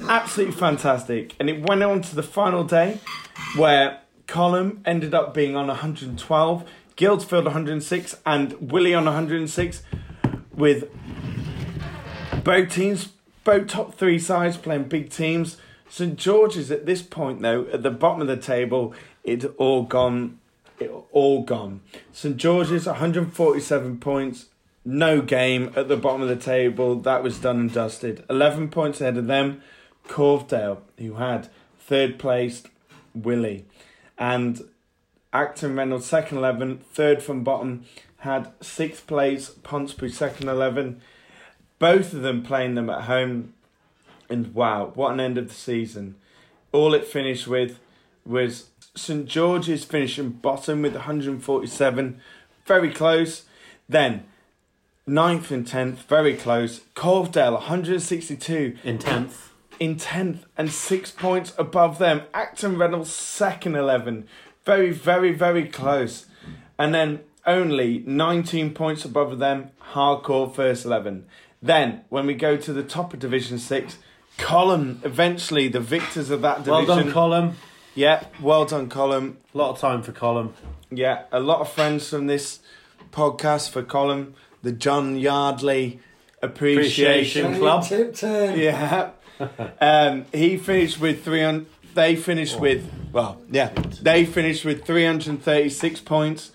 Absolutely 0.08 0.54
fantastic. 0.56 1.36
And 1.40 1.50
it 1.50 1.68
went 1.68 1.82
on 1.84 2.02
to 2.04 2.16
the 2.16 2.24
final 2.24 2.64
day, 2.64 3.00
where 3.56 4.00
Column 4.28 4.82
ended 4.86 5.14
up 5.14 5.34
being 5.34 5.56
on 5.56 5.68
112, 5.68 6.70
Guilsfield 6.96 7.46
106, 7.46 8.16
and 8.26 8.72
Willie 8.72 8.94
on 8.94 9.06
106 9.06 9.84
with 10.54 10.90
both 12.44 12.72
teams, 12.72 13.10
both 13.44 13.68
top 13.68 13.96
three 13.96 14.20
sides 14.20 14.58
playing 14.58 14.86
big 14.86 15.10
teams. 15.10 15.58
St 15.90 16.18
George's 16.18 16.72
at 16.72 16.86
this 16.86 17.02
point, 17.02 17.42
though, 17.42 17.68
at 17.72 17.84
the 17.84 17.92
bottom 17.92 18.22
of 18.22 18.28
the 18.28 18.38
table, 18.38 18.94
it's 19.24 19.46
all 19.58 19.84
gone. 19.84 20.40
It 20.80 20.92
all 21.12 21.44
gone. 21.44 21.82
St 22.12 22.36
George's 22.36 22.86
147 22.86 24.00
points, 24.00 24.48
no 24.84 25.22
game 25.22 25.72
at 25.76 25.88
the 25.88 25.98
bottom 25.98 26.22
of 26.22 26.30
the 26.30 26.36
table. 26.36 26.96
That 26.96 27.24
was 27.24 27.40
done 27.40 27.60
and 27.60 27.74
dusted. 27.74 28.26
11 28.30 28.70
points 28.70 29.00
ahead 29.00 29.18
of 29.18 29.28
them, 29.28 29.62
Corvedale, 30.08 30.82
who 30.98 31.16
had 31.16 31.50
third 31.80 32.18
placed 32.18 32.68
Willie, 33.14 33.66
and 34.18 34.62
Acton 35.32 35.76
Reynolds 35.76 36.06
second 36.06 36.38
11, 36.38 36.80
third 36.92 37.24
from 37.24 37.44
bottom, 37.44 37.86
had 38.18 38.52
sixth 38.62 39.08
place 39.08 39.50
Ponsby 39.64 40.12
second 40.12 40.48
11. 40.48 41.02
Both 41.80 42.14
of 42.14 42.22
them 42.22 42.44
playing 42.44 42.76
them 42.76 42.90
at 42.90 43.04
home, 43.04 43.54
and 44.30 44.54
wow, 44.54 44.92
what 44.94 45.12
an 45.14 45.20
end 45.20 45.38
of 45.38 45.50
the 45.50 45.54
season! 45.54 46.16
All 46.72 46.94
it 46.94 47.06
finished 47.06 47.48
with 47.48 47.80
was 48.26 48.70
St 48.96 49.26
George's 49.26 49.84
finishing 49.84 50.30
bottom 50.30 50.82
with 50.82 50.94
147, 50.94 52.22
very 52.66 52.92
close. 52.92 53.44
Then 53.90 54.26
ninth 55.06 55.52
and 55.52 55.68
tenth, 55.68 56.04
very 56.04 56.36
close. 56.36 56.82
Corvedale 56.96 57.54
162 57.54 58.78
in 58.84 59.00
tenth. 59.00 59.53
In 59.84 59.98
tenth 59.98 60.46
and 60.58 60.72
six 60.72 61.12
points 61.12 61.52
above 61.58 62.00
them. 62.00 62.22
Acton 62.34 62.78
Reynolds 62.78 63.12
second 63.12 63.76
11, 63.76 64.30
very 64.64 64.92
very 64.92 65.34
very 65.34 65.68
close. 65.68 66.26
And 66.80 66.96
then 66.96 67.20
only 67.46 68.02
19 68.08 68.74
points 68.74 69.04
above 69.04 69.40
them. 69.40 69.72
Hardcore 69.92 70.56
first 70.56 70.86
11. 70.86 71.26
Then 71.62 72.06
when 72.08 72.26
we 72.26 72.34
go 72.34 72.56
to 72.56 72.72
the 72.72 72.82
top 72.82 73.14
of 73.14 73.20
Division 73.20 73.60
Six, 73.60 73.98
Column 74.38 75.02
eventually 75.04 75.68
the 75.68 75.82
victors 75.82 76.30
of 76.30 76.42
that 76.44 76.64
division. 76.64 76.88
Well 76.88 77.04
done, 77.04 77.12
Column. 77.12 77.58
Yeah, 77.94 78.24
well 78.42 78.64
done, 78.64 78.88
Column. 78.88 79.36
A 79.54 79.58
lot 79.58 79.72
of 79.72 79.80
time 79.80 80.02
for 80.02 80.14
Column. 80.14 80.54
Yeah, 80.92 81.24
a 81.30 81.42
lot 81.42 81.60
of 81.60 81.70
friends 81.70 82.08
from 82.10 82.28
this 82.28 82.60
podcast 83.12 83.70
for 83.72 83.84
Column. 83.84 84.36
The 84.62 84.72
John 84.72 85.18
Yardley 85.18 86.00
Appreciation, 86.42 87.48
Appreciation 87.48 87.60
Club. 87.60 87.84
Tipton. 87.84 88.58
Yeah. 88.58 89.12
um, 89.82 90.26
he 90.34 90.58
finished 90.58 91.00
with 91.00 91.24
300. 91.24 91.66
They 91.94 92.16
finished 92.16 92.60
with, 92.60 92.92
well, 93.12 93.40
yeah, 93.52 93.70
they 94.02 94.26
finished 94.26 94.66
with 94.66 94.84
336 94.84 96.02
points. 96.02 96.52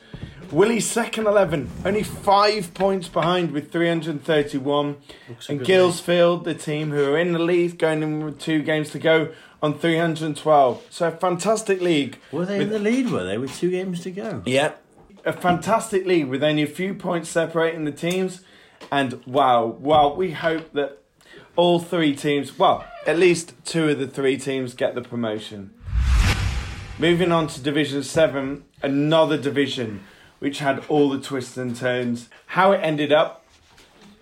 Willie 0.50 0.80
second 0.80 1.26
11, 1.26 1.70
only 1.84 2.02
five 2.02 2.72
points 2.72 3.06
behind 3.06 3.50
with 3.52 3.70
331. 3.70 4.96
Looks 5.28 5.48
and 5.48 5.60
Guilsfield, 5.60 6.44
the 6.44 6.54
team 6.54 6.90
who 6.90 7.12
are 7.12 7.18
in 7.18 7.32
the 7.32 7.38
lead, 7.38 7.78
going 7.78 8.02
in 8.02 8.24
with 8.24 8.40
two 8.40 8.62
games 8.62 8.90
to 8.90 8.98
go, 8.98 9.32
on 9.62 9.78
312. 9.78 10.86
So 10.90 11.08
a 11.08 11.10
fantastic 11.10 11.80
league. 11.80 12.18
Were 12.32 12.46
they 12.46 12.62
in 12.62 12.70
the 12.70 12.78
lead? 12.78 13.10
Were 13.10 13.24
they 13.24 13.38
with 13.38 13.56
two 13.56 13.70
games 13.70 14.00
to 14.00 14.10
go? 14.10 14.42
Yeah. 14.46 14.72
A 15.24 15.32
fantastic 15.32 16.06
league 16.06 16.28
with 16.28 16.42
only 16.42 16.62
a 16.62 16.66
few 16.66 16.94
points 16.94 17.28
separating 17.28 17.84
the 17.84 17.92
teams. 17.92 18.42
And 18.90 19.24
wow, 19.26 19.66
wow, 19.66 20.14
we 20.14 20.32
hope 20.32 20.72
that 20.72 21.02
all 21.58 21.80
three 21.80 22.14
teams, 22.14 22.56
well, 22.56 22.86
at 23.04 23.18
least 23.18 23.52
two 23.64 23.88
of 23.88 23.98
the 23.98 24.06
three 24.06 24.38
teams 24.38 24.74
get 24.74 24.94
the 24.94 25.02
promotion. 25.02 25.74
Moving 27.00 27.32
on 27.32 27.48
to 27.48 27.60
Division 27.60 28.04
7, 28.04 28.64
another 28.80 29.36
division 29.36 30.04
which 30.38 30.60
had 30.60 30.84
all 30.88 31.10
the 31.10 31.20
twists 31.20 31.56
and 31.56 31.74
turns. 31.74 32.28
How 32.46 32.70
it 32.70 32.78
ended 32.78 33.12
up, 33.12 33.44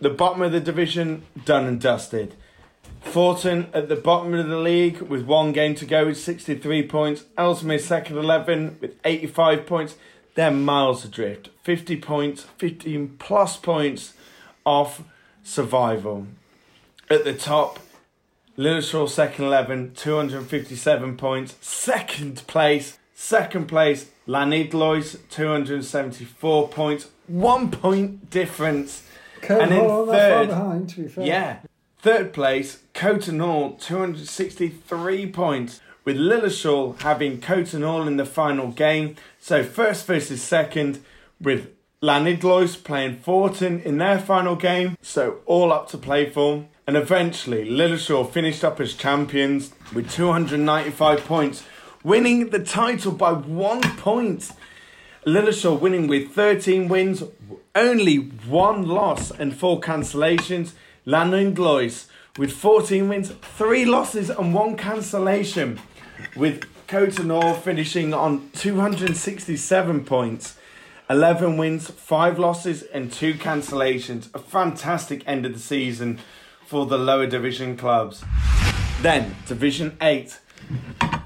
the 0.00 0.08
bottom 0.08 0.40
of 0.40 0.50
the 0.50 0.60
division, 0.60 1.26
done 1.44 1.66
and 1.66 1.78
dusted. 1.78 2.34
Forton 3.02 3.68
at 3.74 3.90
the 3.90 3.96
bottom 3.96 4.32
of 4.32 4.48
the 4.48 4.56
league 4.56 5.02
with 5.02 5.26
one 5.26 5.52
game 5.52 5.74
to 5.74 5.84
go 5.84 6.06
with 6.06 6.16
63 6.16 6.88
points. 6.88 7.24
Ellesmere 7.36 7.78
second 7.78 8.16
11 8.16 8.78
with 8.80 8.94
85 9.04 9.66
points. 9.66 9.96
They're 10.36 10.50
miles 10.50 11.04
adrift. 11.04 11.50
50 11.64 11.98
points, 12.00 12.46
15 12.56 13.16
plus 13.18 13.58
points 13.58 14.14
off 14.64 15.02
survival. 15.42 16.28
At 17.08 17.24
the 17.24 17.34
top, 17.34 17.78
Lilleshall 18.58 19.08
second 19.08 19.44
11, 19.44 19.94
257 19.94 21.16
points. 21.16 21.54
Second 21.60 22.44
place, 22.48 22.98
second 23.14 23.66
place, 23.66 24.10
Llanidloes, 24.26 25.18
274 25.30 26.68
points. 26.68 27.08
One 27.28 27.70
point 27.70 28.28
difference. 28.30 29.04
Not 29.48 29.68
that 30.06 30.32
far 30.32 30.46
behind, 30.46 30.88
to 30.90 31.02
be 31.02 31.08
fair. 31.08 31.24
Yeah. 31.24 31.58
Third 31.98 32.32
place, 32.32 32.82
Coton 32.94 33.38
263 33.38 35.30
points, 35.32 35.80
with 36.04 36.16
Lilleshall 36.16 37.00
having 37.02 37.40
Coton 37.40 38.08
in 38.08 38.16
the 38.16 38.24
final 38.24 38.72
game. 38.72 39.16
So 39.38 39.62
first 39.62 40.06
versus 40.06 40.42
second, 40.42 41.04
with 41.40 41.70
Llanidloes 42.02 42.82
playing 42.82 43.18
Forton 43.18 43.80
in 43.80 43.98
their 43.98 44.18
final 44.18 44.56
game. 44.56 44.96
So 45.02 45.38
all 45.46 45.72
up 45.72 45.88
to 45.90 45.98
play 45.98 46.28
for. 46.30 46.66
And 46.86 46.96
eventually, 46.96 47.68
Lilleshall 47.68 48.30
finished 48.30 48.62
up 48.62 48.78
as 48.78 48.94
champions 48.94 49.72
with 49.92 50.08
295 50.12 51.24
points, 51.24 51.64
winning 52.04 52.50
the 52.50 52.60
title 52.60 53.10
by 53.10 53.32
one 53.32 53.82
point. 53.96 54.52
Lilleshall 55.26 55.80
winning 55.80 56.06
with 56.06 56.30
13 56.30 56.86
wins, 56.86 57.24
only 57.74 58.18
one 58.18 58.86
loss 58.86 59.32
and 59.32 59.56
four 59.56 59.80
cancellations. 59.80 60.74
Llanidloes 61.04 62.06
with 62.38 62.52
14 62.52 63.08
wins, 63.08 63.32
three 63.42 63.84
losses 63.84 64.30
and 64.30 64.54
one 64.54 64.76
cancellation, 64.76 65.80
with 66.36 66.64
Coton 66.86 67.30
Hall 67.30 67.54
finishing 67.54 68.14
on 68.14 68.48
267 68.52 70.04
points. 70.04 70.56
11 71.08 71.56
wins, 71.56 71.88
5 71.88 72.38
losses, 72.38 72.82
and 72.82 73.12
2 73.12 73.34
cancellations. 73.34 74.32
A 74.34 74.38
fantastic 74.38 75.22
end 75.26 75.46
of 75.46 75.52
the 75.52 75.58
season 75.58 76.18
for 76.66 76.84
the 76.84 76.98
lower 76.98 77.26
division 77.26 77.76
clubs. 77.76 78.24
Then, 79.00 79.36
Division 79.46 79.96
8. 80.00 80.40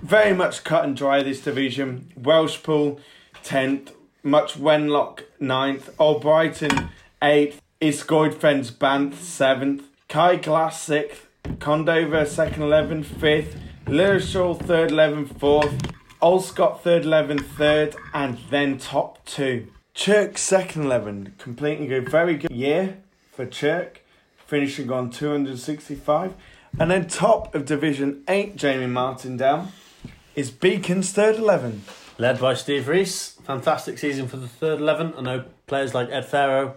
Very 0.02 0.34
much 0.34 0.64
cut 0.64 0.84
and 0.84 0.96
dry 0.96 1.22
this 1.22 1.40
division. 1.40 2.12
Welshpool 2.20 3.00
10th, 3.44 3.92
Much 4.22 4.54
Wenlock 4.54 5.22
9th, 5.40 5.90
Albrighton 5.96 6.90
8th, 7.22 7.54
Iscoid 7.80 8.34
Friends 8.34 8.70
Banth 8.70 9.14
7th, 9.14 9.84
Kai 10.08 10.36
Glass 10.36 10.86
6th, 10.86 11.22
Condover 11.58 12.26
2nd 12.26 12.58
11th 12.58 13.06
5th, 13.06 13.54
Lilleshall 13.86 14.58
3rd 14.58 14.90
11th 14.90 15.34
4th, 15.38 15.92
Allscott 16.20 16.82
3rd 16.82 17.04
11th 17.04 17.46
3rd, 17.56 17.96
and 18.12 18.38
then 18.50 18.76
top 18.76 19.24
2. 19.24 19.66
Chirk 19.94 20.34
2nd 20.34 20.84
11, 20.84 21.34
completing 21.38 21.90
a 21.92 22.00
very 22.00 22.36
good 22.36 22.50
year 22.50 22.98
for 23.32 23.46
Chirk, 23.46 23.99
finishing 24.50 24.90
on 24.90 25.08
265. 25.10 26.34
And 26.78 26.90
then 26.90 27.06
top 27.06 27.54
of 27.54 27.64
Division 27.64 28.24
8, 28.26 28.56
Jamie 28.56 28.88
Martindale, 28.88 29.68
is 30.34 30.50
Beacon's 30.50 31.14
3rd 31.14 31.38
11. 31.38 31.82
Led 32.18 32.40
by 32.40 32.54
Steve 32.54 32.88
Reese. 32.88 33.38
Fantastic 33.44 33.96
season 33.96 34.26
for 34.26 34.38
the 34.38 34.48
3rd 34.48 34.80
11. 34.80 35.14
I 35.16 35.20
know 35.20 35.44
players 35.68 35.94
like 35.94 36.10
Ed 36.10 36.26
Farrow 36.26 36.74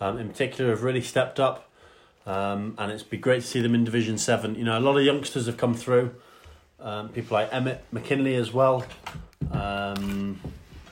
um, 0.00 0.18
in 0.18 0.28
particular 0.28 0.70
have 0.70 0.82
really 0.82 1.00
stepped 1.00 1.40
up. 1.40 1.70
Um, 2.26 2.74
and 2.76 2.92
it's 2.92 3.02
been 3.02 3.20
great 3.20 3.40
to 3.40 3.46
see 3.46 3.62
them 3.62 3.74
in 3.74 3.84
Division 3.84 4.18
7. 4.18 4.54
You 4.54 4.64
know, 4.64 4.78
a 4.78 4.80
lot 4.80 4.98
of 4.98 5.02
youngsters 5.02 5.46
have 5.46 5.56
come 5.56 5.74
through. 5.74 6.14
Um, 6.78 7.08
people 7.08 7.36
like 7.36 7.48
Emmett 7.52 7.84
McKinley 7.90 8.34
as 8.34 8.52
well. 8.52 8.84
Um, 9.50 10.40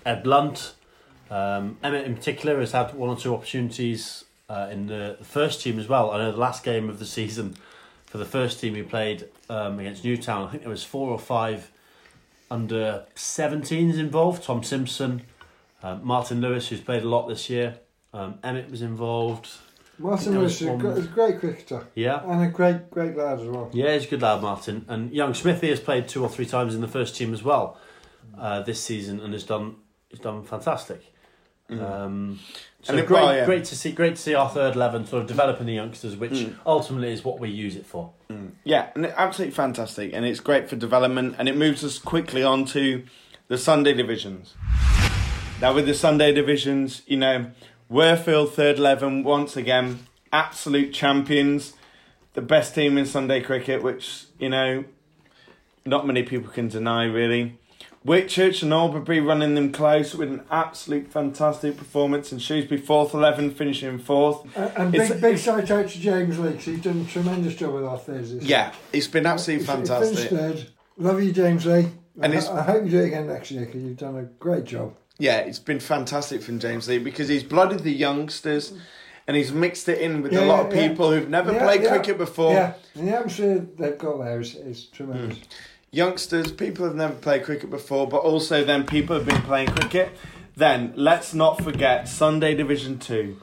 Ed 0.06 0.22
Blunt. 0.22 0.76
Um, 1.30 1.76
Emmett 1.82 2.06
in 2.06 2.14
particular 2.14 2.58
has 2.60 2.72
had 2.72 2.94
one 2.94 3.10
or 3.10 3.16
two 3.16 3.34
opportunities 3.34 4.24
uh, 4.52 4.68
in 4.70 4.86
the 4.86 5.16
first 5.22 5.62
team 5.62 5.78
as 5.78 5.88
well. 5.88 6.10
I 6.10 6.18
know 6.18 6.30
the 6.30 6.38
last 6.38 6.62
game 6.62 6.90
of 6.90 6.98
the 6.98 7.06
season 7.06 7.56
for 8.04 8.18
the 8.18 8.26
first 8.26 8.60
team 8.60 8.74
he 8.74 8.82
played 8.82 9.26
um, 9.48 9.78
against 9.78 10.04
Newtown, 10.04 10.46
I 10.46 10.50
think 10.50 10.62
there 10.64 10.70
was 10.70 10.84
four 10.84 11.08
or 11.10 11.18
five 11.18 11.70
under 12.50 13.06
17s 13.16 13.98
involved. 13.98 14.42
Tom 14.42 14.62
Simpson, 14.62 15.22
uh, 15.82 15.96
Martin 16.02 16.42
Lewis, 16.42 16.68
who's 16.68 16.82
played 16.82 17.02
a 17.02 17.08
lot 17.08 17.26
this 17.26 17.48
year. 17.48 17.78
Um, 18.12 18.38
Emmett 18.44 18.70
was 18.70 18.82
involved. 18.82 19.48
Martin 19.98 20.34
Lewis 20.38 20.60
is 20.60 20.68
a, 20.68 20.72
a 20.74 21.00
great 21.02 21.40
cricketer. 21.40 21.86
Yeah. 21.94 22.22
And 22.26 22.42
a 22.42 22.48
great, 22.48 22.90
great 22.90 23.16
lad 23.16 23.40
as 23.40 23.46
well. 23.46 23.70
Yeah, 23.72 23.94
he's 23.94 24.04
a 24.04 24.08
good 24.08 24.20
lad, 24.20 24.42
Martin. 24.42 24.84
And 24.88 25.10
young 25.10 25.32
Smithy 25.32 25.70
has 25.70 25.80
played 25.80 26.08
two 26.08 26.22
or 26.22 26.28
three 26.28 26.46
times 26.46 26.74
in 26.74 26.82
the 26.82 26.88
first 26.88 27.16
team 27.16 27.32
as 27.32 27.42
well 27.42 27.78
uh, 28.38 28.60
this 28.60 28.82
season 28.82 29.20
and 29.20 29.32
has 29.32 29.44
done 29.44 29.76
has 30.10 30.20
done 30.20 30.44
fantastic. 30.44 31.02
Um, 31.70 32.38
so 32.82 32.94
And 32.96 33.06
great, 33.06 33.22
yeah. 33.22 33.44
great 33.46 33.64
to 33.66 33.76
see, 33.76 33.92
great 33.92 34.16
to 34.16 34.20
see 34.22 34.34
our 34.34 34.48
third 34.48 34.74
eleven 34.74 35.06
sort 35.06 35.22
of 35.22 35.28
developing 35.28 35.66
the 35.66 35.72
youngsters, 35.74 36.16
which 36.16 36.32
Mm. 36.32 36.54
ultimately 36.66 37.12
is 37.12 37.24
what 37.24 37.38
we 37.38 37.48
use 37.48 37.76
it 37.76 37.86
for. 37.86 38.10
Yeah, 38.64 38.88
and 38.94 39.06
absolutely 39.06 39.54
fantastic, 39.54 40.12
and 40.14 40.24
it's 40.24 40.40
great 40.40 40.68
for 40.68 40.76
development, 40.76 41.36
and 41.38 41.48
it 41.48 41.56
moves 41.56 41.84
us 41.84 41.98
quickly 41.98 42.42
on 42.42 42.64
to 42.66 43.02
the 43.48 43.58
Sunday 43.58 43.92
divisions. 43.94 44.54
Now, 45.60 45.72
with 45.74 45.86
the 45.86 45.94
Sunday 45.94 46.32
divisions, 46.32 47.02
you 47.06 47.18
know, 47.18 47.46
Worfield 47.90 48.50
third 48.52 48.78
eleven 48.78 49.22
once 49.22 49.56
again, 49.56 50.06
absolute 50.32 50.92
champions, 50.92 51.74
the 52.34 52.40
best 52.42 52.74
team 52.74 52.96
in 52.98 53.04
Sunday 53.06 53.40
cricket, 53.42 53.82
which 53.82 54.24
you 54.38 54.48
know, 54.48 54.84
not 55.84 56.06
many 56.06 56.22
people 56.22 56.50
can 56.50 56.68
deny 56.68 57.04
really. 57.04 57.58
Whitchurch 58.04 58.62
and 58.64 58.72
Albury 58.72 59.20
running 59.20 59.54
them 59.54 59.70
close 59.70 60.14
with 60.14 60.28
an 60.28 60.42
absolute 60.50 61.12
fantastic 61.12 61.76
performance, 61.76 62.32
and 62.32 62.42
Shrewsbury 62.42 62.80
fourth 62.80 63.14
eleven 63.14 63.50
finishing 63.52 63.98
fourth. 63.98 64.44
And, 64.56 64.72
and 64.76 64.94
It's- 64.94 65.10
big, 65.12 65.20
big 65.20 65.38
shout 65.38 65.70
out 65.70 65.88
to 65.88 65.98
James 66.00 66.38
Lee 66.38 66.52
'cause 66.54 66.64
he's 66.64 66.80
done 66.80 67.02
a 67.02 67.10
tremendous 67.10 67.54
job 67.54 67.74
with 67.74 67.84
our 67.84 67.98
thirds 67.98 68.34
this 68.34 68.44
Yeah, 68.44 68.72
it's 68.92 69.06
been 69.06 69.26
absolutely 69.26 69.66
fantastic. 69.66 70.30
third. 70.30 70.66
Love 70.98 71.22
you, 71.22 71.32
James 71.32 71.64
Lee. 71.64 71.86
And 72.20 72.34
I, 72.34 72.58
I 72.58 72.62
hope 72.62 72.84
you 72.84 72.90
do 72.90 73.00
it 73.00 73.06
again 73.06 73.28
next 73.28 73.50
year 73.50 73.64
because 73.64 73.80
you've 73.82 73.96
done 73.96 74.16
a 74.16 74.24
great 74.24 74.64
job. 74.64 74.94
Yeah, 75.18 75.38
it's 75.38 75.58
been 75.60 75.80
fantastic 75.80 76.42
from 76.42 76.58
James 76.58 76.88
Lee 76.88 76.98
because 76.98 77.28
he's 77.28 77.44
blooded 77.44 77.80
the 77.84 77.92
youngsters 77.92 78.74
and 79.28 79.36
he's 79.36 79.52
mixed 79.52 79.88
it 79.88 79.98
in 80.00 80.20
with 80.20 80.32
a 80.32 80.36
Yeah, 80.36 80.40
lot 80.46 80.66
of 80.66 80.74
yeah, 80.74 80.88
people 80.88 81.10
who've 81.12 81.28
never 81.28 81.52
Yeah, 81.52 81.62
played 81.64 81.82
yeah. 81.84 81.90
cricket 81.90 82.18
before. 82.18 82.52
Yeah, 82.52 82.72
and 82.96 83.06
the 83.08 83.16
atmosphere 83.16 83.64
they've 83.78 83.96
got 83.96 84.18
there 84.18 84.40
is, 84.40 84.56
is 84.56 84.86
tremendous. 84.86 85.38
Mm. 85.38 85.42
Youngsters, 85.94 86.50
people 86.50 86.86
who've 86.86 86.96
never 86.96 87.12
played 87.12 87.44
cricket 87.44 87.68
before, 87.68 88.08
but 88.08 88.22
also 88.22 88.64
then 88.64 88.86
people 88.86 89.14
who've 89.14 89.26
been 89.26 89.42
playing 89.42 89.68
cricket. 89.68 90.16
Then 90.56 90.94
let's 90.96 91.34
not 91.34 91.62
forget 91.62 92.08
Sunday 92.08 92.54
Division 92.54 92.98
2. 92.98 93.38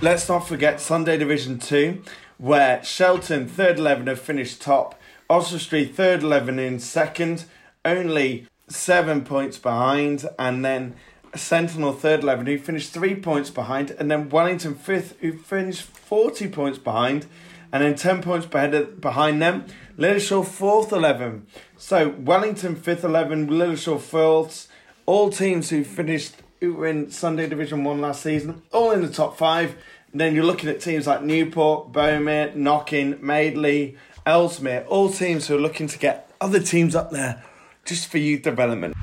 Let's 0.00 0.26
not 0.26 0.48
forget 0.48 0.80
Sunday 0.80 1.18
Division 1.18 1.58
2, 1.58 2.02
where 2.38 2.82
Shelton, 2.82 3.46
third 3.46 3.78
11, 3.78 4.06
have 4.06 4.18
finished 4.18 4.62
top. 4.62 4.98
Oswestry, 5.28 5.84
third 5.84 6.22
11, 6.22 6.58
in 6.58 6.78
second, 6.78 7.44
only 7.84 8.48
seven 8.66 9.22
points 9.22 9.58
behind. 9.58 10.24
And 10.38 10.64
then 10.64 10.96
Sentinel, 11.34 11.92
third 11.92 12.22
11, 12.22 12.46
who 12.46 12.56
finished 12.56 12.94
three 12.94 13.16
points 13.16 13.50
behind. 13.50 13.90
And 13.90 14.10
then 14.10 14.30
Wellington, 14.30 14.74
fifth, 14.74 15.20
who 15.20 15.34
finished 15.34 15.82
40 15.82 16.48
points 16.48 16.78
behind. 16.78 17.26
And 17.70 17.82
then 17.82 17.96
10 17.96 18.22
points 18.22 18.46
behind 18.46 19.42
them, 19.42 19.66
Lilleshall, 19.98 20.46
fourth 20.46 20.92
11. 20.92 21.46
So 21.78 22.10
Wellington, 22.10 22.76
fifth 22.76 23.02
11, 23.02 23.48
Lilleshall, 23.48 23.98
fourth. 23.98 24.68
All 25.06 25.30
teams 25.30 25.70
who 25.70 25.84
finished 25.84 26.34
who 26.60 26.74
were 26.74 26.86
in 26.86 27.10
Sunday 27.10 27.48
Division 27.48 27.84
1 27.84 28.00
last 28.00 28.22
season, 28.22 28.62
all 28.72 28.90
in 28.90 29.00
the 29.00 29.08
top 29.08 29.38
five. 29.38 29.76
And 30.12 30.20
then 30.20 30.34
you're 30.34 30.44
looking 30.44 30.68
at 30.68 30.80
teams 30.80 31.06
like 31.06 31.22
Newport, 31.22 31.92
Bomere, 31.92 32.54
Knockin, 32.54 33.18
Madeley, 33.22 33.96
Ellesmere, 34.26 34.84
all 34.86 35.10
teams 35.10 35.46
who 35.46 35.56
are 35.56 35.60
looking 35.60 35.86
to 35.86 35.98
get 35.98 36.30
other 36.40 36.60
teams 36.60 36.94
up 36.94 37.10
there 37.10 37.42
just 37.84 38.10
for 38.10 38.18
youth 38.18 38.42
development. 38.42 38.94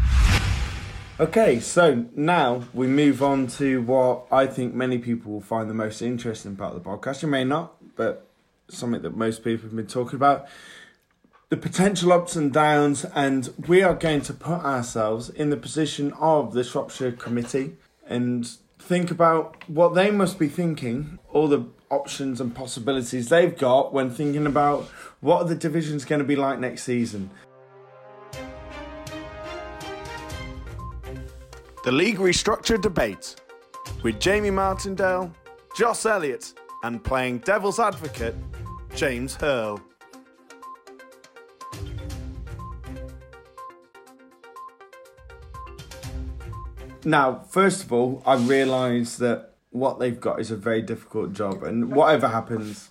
Okay, 1.19 1.59
so 1.59 2.05
now 2.15 2.63
we 2.73 2.85
move 2.85 3.23
on 3.23 3.47
to 3.47 3.81
what 3.83 4.25
I 4.31 4.45
think 4.45 4.73
many 4.73 4.97
people 4.97 5.31
will 5.31 5.41
find 5.41 5.69
the 5.69 5.75
most 5.75 6.01
interesting 6.01 6.55
part 6.55 6.75
of 6.75 6.83
the 6.83 6.89
podcast. 6.89 7.21
You 7.21 7.29
may 7.29 7.43
not, 7.43 7.75
but 7.95 8.27
something 8.67 9.01
that 9.01 9.15
most 9.15 9.43
people 9.43 9.69
have 9.69 9.75
been 9.75 9.87
talking 9.87 10.15
about 10.15 10.47
the 11.49 11.57
potential 11.57 12.11
ups 12.11 12.35
and 12.35 12.51
downs, 12.51 13.05
and 13.13 13.53
we 13.67 13.83
are 13.83 13.93
going 13.93 14.21
to 14.21 14.33
put 14.33 14.59
ourselves 14.61 15.29
in 15.29 15.49
the 15.49 15.57
position 15.57 16.13
of 16.13 16.53
the 16.53 16.63
Shropshire 16.63 17.11
Committee 17.11 17.75
and 18.07 18.49
think 18.79 19.11
about 19.11 19.69
what 19.69 19.93
they 19.93 20.11
must 20.11 20.39
be 20.39 20.47
thinking, 20.47 21.19
all 21.29 21.47
the 21.47 21.65
options 21.89 22.41
and 22.41 22.55
possibilities 22.55 23.29
they've 23.29 23.57
got 23.57 23.93
when 23.93 24.09
thinking 24.09 24.45
about 24.45 24.83
what 25.21 25.43
are 25.43 25.47
the 25.47 25.55
divisions 25.55 26.05
going 26.05 26.19
to 26.19 26.25
be 26.25 26.35
like 26.35 26.59
next 26.59 26.83
season. 26.83 27.29
The 31.83 31.91
League 31.91 32.17
Restructure 32.17 32.81
Debate 32.81 33.35
with 34.03 34.19
Jamie 34.19 34.49
Martindale, 34.49 35.33
Joss 35.75 36.05
Elliott, 36.05 36.53
and 36.83 37.03
playing 37.03 37.39
devil's 37.39 37.79
advocate, 37.79 38.35
James 38.95 39.35
Hurl. 39.35 39.81
Now, 47.05 47.45
first 47.49 47.83
of 47.83 47.91
all, 47.91 48.23
I 48.25 48.35
realise 48.35 49.17
that 49.17 49.53
what 49.71 49.99
they've 49.99 50.19
got 50.19 50.39
is 50.39 50.51
a 50.51 50.55
very 50.55 50.81
difficult 50.81 51.33
job, 51.33 51.63
and 51.63 51.93
whatever 51.93 52.27
happens, 52.27 52.89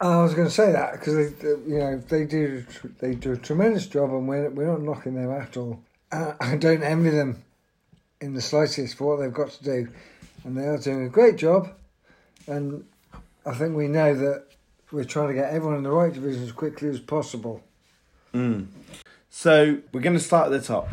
I 0.00 0.22
was 0.22 0.34
going 0.34 0.48
to 0.48 0.52
say 0.52 0.72
that 0.72 0.92
because 0.92 1.32
they, 1.36 1.48
you 1.48 1.78
know, 1.78 1.98
they 1.98 2.26
do 2.26 2.66
they 2.98 3.14
do 3.14 3.32
a 3.32 3.36
tremendous 3.36 3.86
job, 3.86 4.10
and 4.10 4.28
we're 4.28 4.50
we're 4.50 4.66
not 4.66 4.82
knocking 4.82 5.14
them 5.14 5.30
at 5.30 5.56
all. 5.56 5.80
Uh, 6.12 6.34
I 6.38 6.56
don't 6.56 6.82
envy 6.82 7.10
them 7.10 7.42
in 8.20 8.34
the 8.34 8.42
slightest 8.42 8.96
for 8.96 9.08
what 9.16 9.22
they've 9.22 9.32
got 9.32 9.50
to 9.52 9.64
do, 9.64 9.88
and 10.44 10.56
they 10.56 10.66
are 10.66 10.78
doing 10.78 11.04
a 11.04 11.08
great 11.08 11.36
job. 11.36 11.70
And 12.46 12.84
I 13.46 13.54
think 13.54 13.74
we 13.74 13.88
know 13.88 14.14
that 14.14 14.44
we're 14.92 15.04
trying 15.04 15.28
to 15.28 15.34
get 15.34 15.52
everyone 15.52 15.78
in 15.78 15.82
the 15.82 15.90
right 15.90 16.12
division 16.12 16.42
as 16.42 16.52
quickly 16.52 16.88
as 16.88 17.00
possible. 17.00 17.62
So 19.30 19.78
we're 19.92 20.00
going 20.02 20.16
to 20.16 20.22
start 20.22 20.52
at 20.52 20.60
the 20.60 20.66
top. 20.66 20.88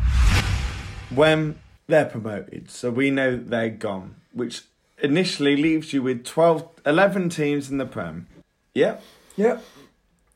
When 1.14 1.58
they're 1.86 2.04
promoted, 2.04 2.70
so 2.70 2.90
we 2.90 3.10
know 3.10 3.36
they're 3.36 3.68
gone, 3.68 4.16
which 4.32 4.62
initially 5.02 5.56
leaves 5.56 5.92
you 5.92 6.02
with 6.02 6.24
12, 6.24 6.68
11 6.86 7.28
teams 7.28 7.70
in 7.70 7.78
the 7.78 7.86
Prem. 7.86 8.26
Yep. 8.74 9.02
Yep. 9.36 9.64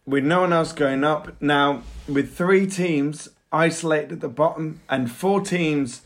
With 0.06 0.24
no 0.24 0.40
one 0.40 0.52
else 0.52 0.72
going 0.72 1.04
up. 1.04 1.40
Now, 1.40 1.82
with 2.06 2.36
three 2.36 2.66
teams 2.66 3.28
isolated 3.52 4.12
at 4.12 4.20
the 4.20 4.28
bottom 4.28 4.80
and 4.88 5.10
four 5.10 5.40
teams 5.40 6.02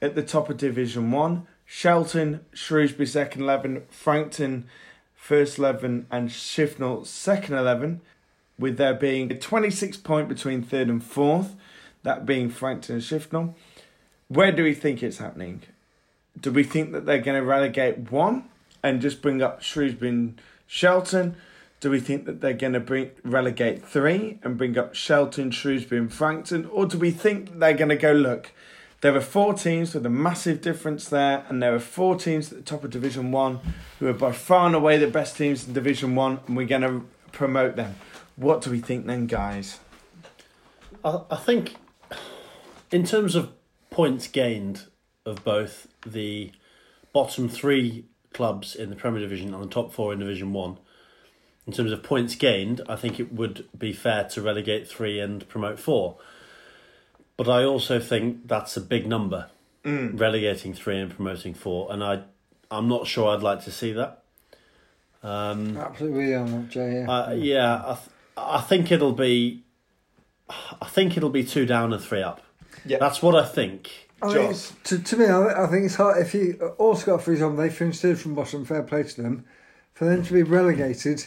at 0.00 0.14
the 0.14 0.22
top 0.22 0.48
of 0.48 0.56
Division 0.56 1.10
1 1.10 1.46
Shelton, 1.68 2.44
Shrewsbury 2.52 3.06
second 3.06 3.42
11, 3.42 3.82
Frankton 3.90 4.68
first 5.16 5.58
11, 5.58 6.06
and 6.10 6.30
Shifnal 6.30 7.04
second 7.04 7.56
11 7.56 8.00
with 8.58 8.76
there 8.78 8.94
being 8.94 9.30
a 9.32 9.36
26 9.36 9.96
point 9.98 10.28
between 10.28 10.62
third 10.62 10.88
and 10.88 11.02
fourth, 11.02 11.56
that 12.04 12.24
being 12.24 12.48
Frankton 12.48 12.94
and 12.96 13.04
Shifnal. 13.04 13.54
Where 14.28 14.52
do 14.52 14.64
we 14.64 14.74
think 14.74 15.02
it's 15.02 15.18
happening? 15.18 15.62
Do 16.40 16.50
we 16.50 16.64
think 16.64 16.92
that 16.92 17.06
they're 17.06 17.20
going 17.20 17.40
to 17.40 17.46
relegate 17.46 18.10
one 18.10 18.44
and 18.82 19.00
just 19.00 19.22
bring 19.22 19.40
up 19.40 19.62
Shrewsbury 19.62 20.10
and 20.10 20.40
Shelton? 20.66 21.36
Do 21.80 21.90
we 21.90 22.00
think 22.00 22.24
that 22.24 22.40
they're 22.40 22.52
going 22.52 22.72
to 22.72 22.80
bring 22.80 23.10
relegate 23.22 23.86
three 23.86 24.38
and 24.42 24.58
bring 24.58 24.76
up 24.76 24.94
Shelton, 24.94 25.50
Shrewsbury, 25.50 26.00
and 26.00 26.12
Frankton? 26.12 26.66
Or 26.66 26.86
do 26.86 26.98
we 26.98 27.10
think 27.10 27.58
they're 27.58 27.74
going 27.74 27.90
to 27.90 27.96
go, 27.96 28.12
look, 28.12 28.52
there 29.02 29.14
are 29.14 29.20
four 29.20 29.54
teams 29.54 29.94
with 29.94 30.04
a 30.06 30.10
massive 30.10 30.60
difference 30.60 31.08
there, 31.08 31.44
and 31.48 31.62
there 31.62 31.74
are 31.74 31.80
four 31.80 32.16
teams 32.16 32.50
at 32.50 32.58
the 32.58 32.64
top 32.64 32.82
of 32.82 32.90
Division 32.90 33.30
One 33.30 33.60
who 33.98 34.08
are 34.08 34.14
by 34.14 34.32
far 34.32 34.66
and 34.66 34.74
away 34.74 34.96
the 34.96 35.06
best 35.06 35.36
teams 35.36 35.68
in 35.68 35.74
Division 35.74 36.14
One, 36.14 36.40
and 36.46 36.56
we're 36.56 36.66
going 36.66 36.82
to 36.82 37.04
promote 37.30 37.76
them. 37.76 37.94
What 38.36 38.62
do 38.62 38.70
we 38.70 38.80
think 38.80 39.06
then, 39.06 39.26
guys? 39.26 39.80
I, 41.04 41.20
I 41.30 41.36
think, 41.36 41.76
in 42.90 43.04
terms 43.04 43.34
of 43.34 43.52
points 43.96 44.28
gained 44.28 44.82
of 45.24 45.42
both 45.42 45.88
the 46.04 46.52
bottom 47.14 47.48
three 47.48 48.04
clubs 48.34 48.74
in 48.74 48.90
the 48.90 48.94
Premier 48.94 49.22
Division 49.22 49.54
and 49.54 49.64
the 49.64 49.68
top 49.68 49.90
four 49.90 50.12
in 50.12 50.18
Division 50.18 50.52
One, 50.52 50.76
in 51.66 51.72
terms 51.72 51.90
of 51.92 52.02
points 52.02 52.34
gained, 52.34 52.82
I 52.90 52.96
think 52.96 53.18
it 53.18 53.32
would 53.32 53.66
be 53.76 53.94
fair 53.94 54.24
to 54.24 54.42
relegate 54.42 54.86
three 54.86 55.18
and 55.18 55.48
promote 55.48 55.80
four. 55.80 56.18
But 57.38 57.48
I 57.48 57.64
also 57.64 57.98
think 57.98 58.46
that's 58.46 58.76
a 58.76 58.82
big 58.82 59.06
number, 59.06 59.48
relegating 59.82 60.74
three 60.74 60.98
and 60.98 61.10
promoting 61.10 61.54
four, 61.54 61.90
and 61.90 62.04
I, 62.04 62.24
I'm 62.70 62.88
not 62.88 63.06
sure 63.06 63.34
I'd 63.34 63.42
like 63.42 63.64
to 63.64 63.72
see 63.72 63.92
that. 63.92 64.24
Um, 65.22 65.78
Absolutely 65.78 66.34
on 66.34 66.52
that, 66.52 66.68
Jay. 66.68 67.00
Yeah. 67.00 67.10
uh, 67.10 67.32
yeah, 67.32 67.82
I, 67.82 67.94
th- 67.94 68.08
I 68.36 68.60
think 68.60 68.92
it'll 68.92 69.12
be, 69.12 69.64
I 70.50 70.86
think 70.86 71.16
it'll 71.16 71.30
be 71.30 71.44
two 71.44 71.64
down 71.64 71.94
and 71.94 72.02
three 72.02 72.20
up. 72.22 72.42
Yeah. 72.86 72.98
That's 72.98 73.22
what 73.22 73.34
I 73.34 73.44
think. 73.44 73.90
I 74.22 74.28
mean, 74.28 74.50
it's, 74.50 74.72
to, 74.84 74.98
to 74.98 75.16
me, 75.16 75.26
I, 75.26 75.64
I 75.64 75.66
think 75.66 75.84
it's 75.84 75.96
hard. 75.96 76.18
If 76.22 76.34
you 76.34 76.54
Allscott, 76.78 77.20
for 77.20 77.32
example, 77.32 77.58
they 77.58 77.68
finished 77.68 78.00
third 78.00 78.18
from 78.18 78.34
bottom, 78.34 78.64
fair 78.64 78.82
play 78.82 79.02
to 79.02 79.22
them. 79.22 79.44
For 79.92 80.04
them 80.04 80.24
to 80.24 80.32
be 80.32 80.42
relegated, 80.42 81.26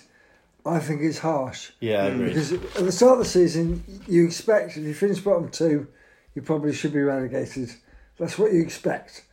I 0.65 0.79
think 0.79 1.01
it's 1.01 1.19
harsh. 1.19 1.71
Yeah, 1.79 2.03
I 2.03 2.07
agree. 2.07 2.27
Because 2.29 2.53
at 2.53 2.61
the 2.73 2.91
start 2.91 3.13
of 3.13 3.19
the 3.19 3.25
season, 3.25 3.83
you 4.07 4.25
expect 4.25 4.77
if 4.77 4.83
you 4.83 4.93
finish 4.93 5.19
bottom 5.19 5.49
two, 5.49 5.87
you 6.35 6.41
probably 6.41 6.73
should 6.73 6.93
be 6.93 7.01
relegated. 7.01 7.71
That's 8.17 8.37
what 8.37 8.53
you 8.53 8.61
expect. 8.61 9.23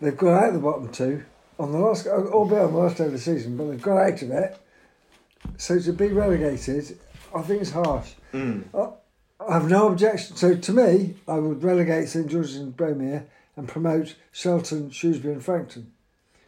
They've 0.00 0.16
got 0.16 0.42
out 0.42 0.48
of 0.48 0.54
the 0.54 0.60
bottom 0.60 0.90
two 0.90 1.24
on 1.58 1.72
the 1.72 1.78
last, 1.78 2.06
albeit 2.06 2.62
on 2.62 2.72
the 2.72 2.78
last 2.78 2.98
day 2.98 3.04
of 3.04 3.12
the 3.12 3.18
season, 3.18 3.56
but 3.56 3.64
they've 3.64 3.82
got 3.82 3.98
out 3.98 4.22
of 4.22 4.30
it. 4.30 4.58
So 5.56 5.78
to 5.78 5.92
be 5.92 6.08
relegated, 6.08 6.98
I 7.34 7.42
think 7.42 7.62
it's 7.62 7.70
harsh. 7.70 8.12
Hmm. 8.32 8.62
I, 8.74 8.88
I 9.48 9.54
have 9.54 9.70
no 9.70 9.88
objection. 9.88 10.36
So 10.36 10.54
to 10.54 10.72
me, 10.72 11.14
I 11.26 11.38
would 11.38 11.62
relegate 11.62 12.08
St 12.08 12.26
George's 12.26 12.56
and 12.56 12.76
Bomere 12.76 13.24
and 13.56 13.66
promote 13.68 14.14
Shelton, 14.32 14.90
Shrewsbury, 14.90 15.34
and 15.34 15.44
Frankton. 15.44 15.92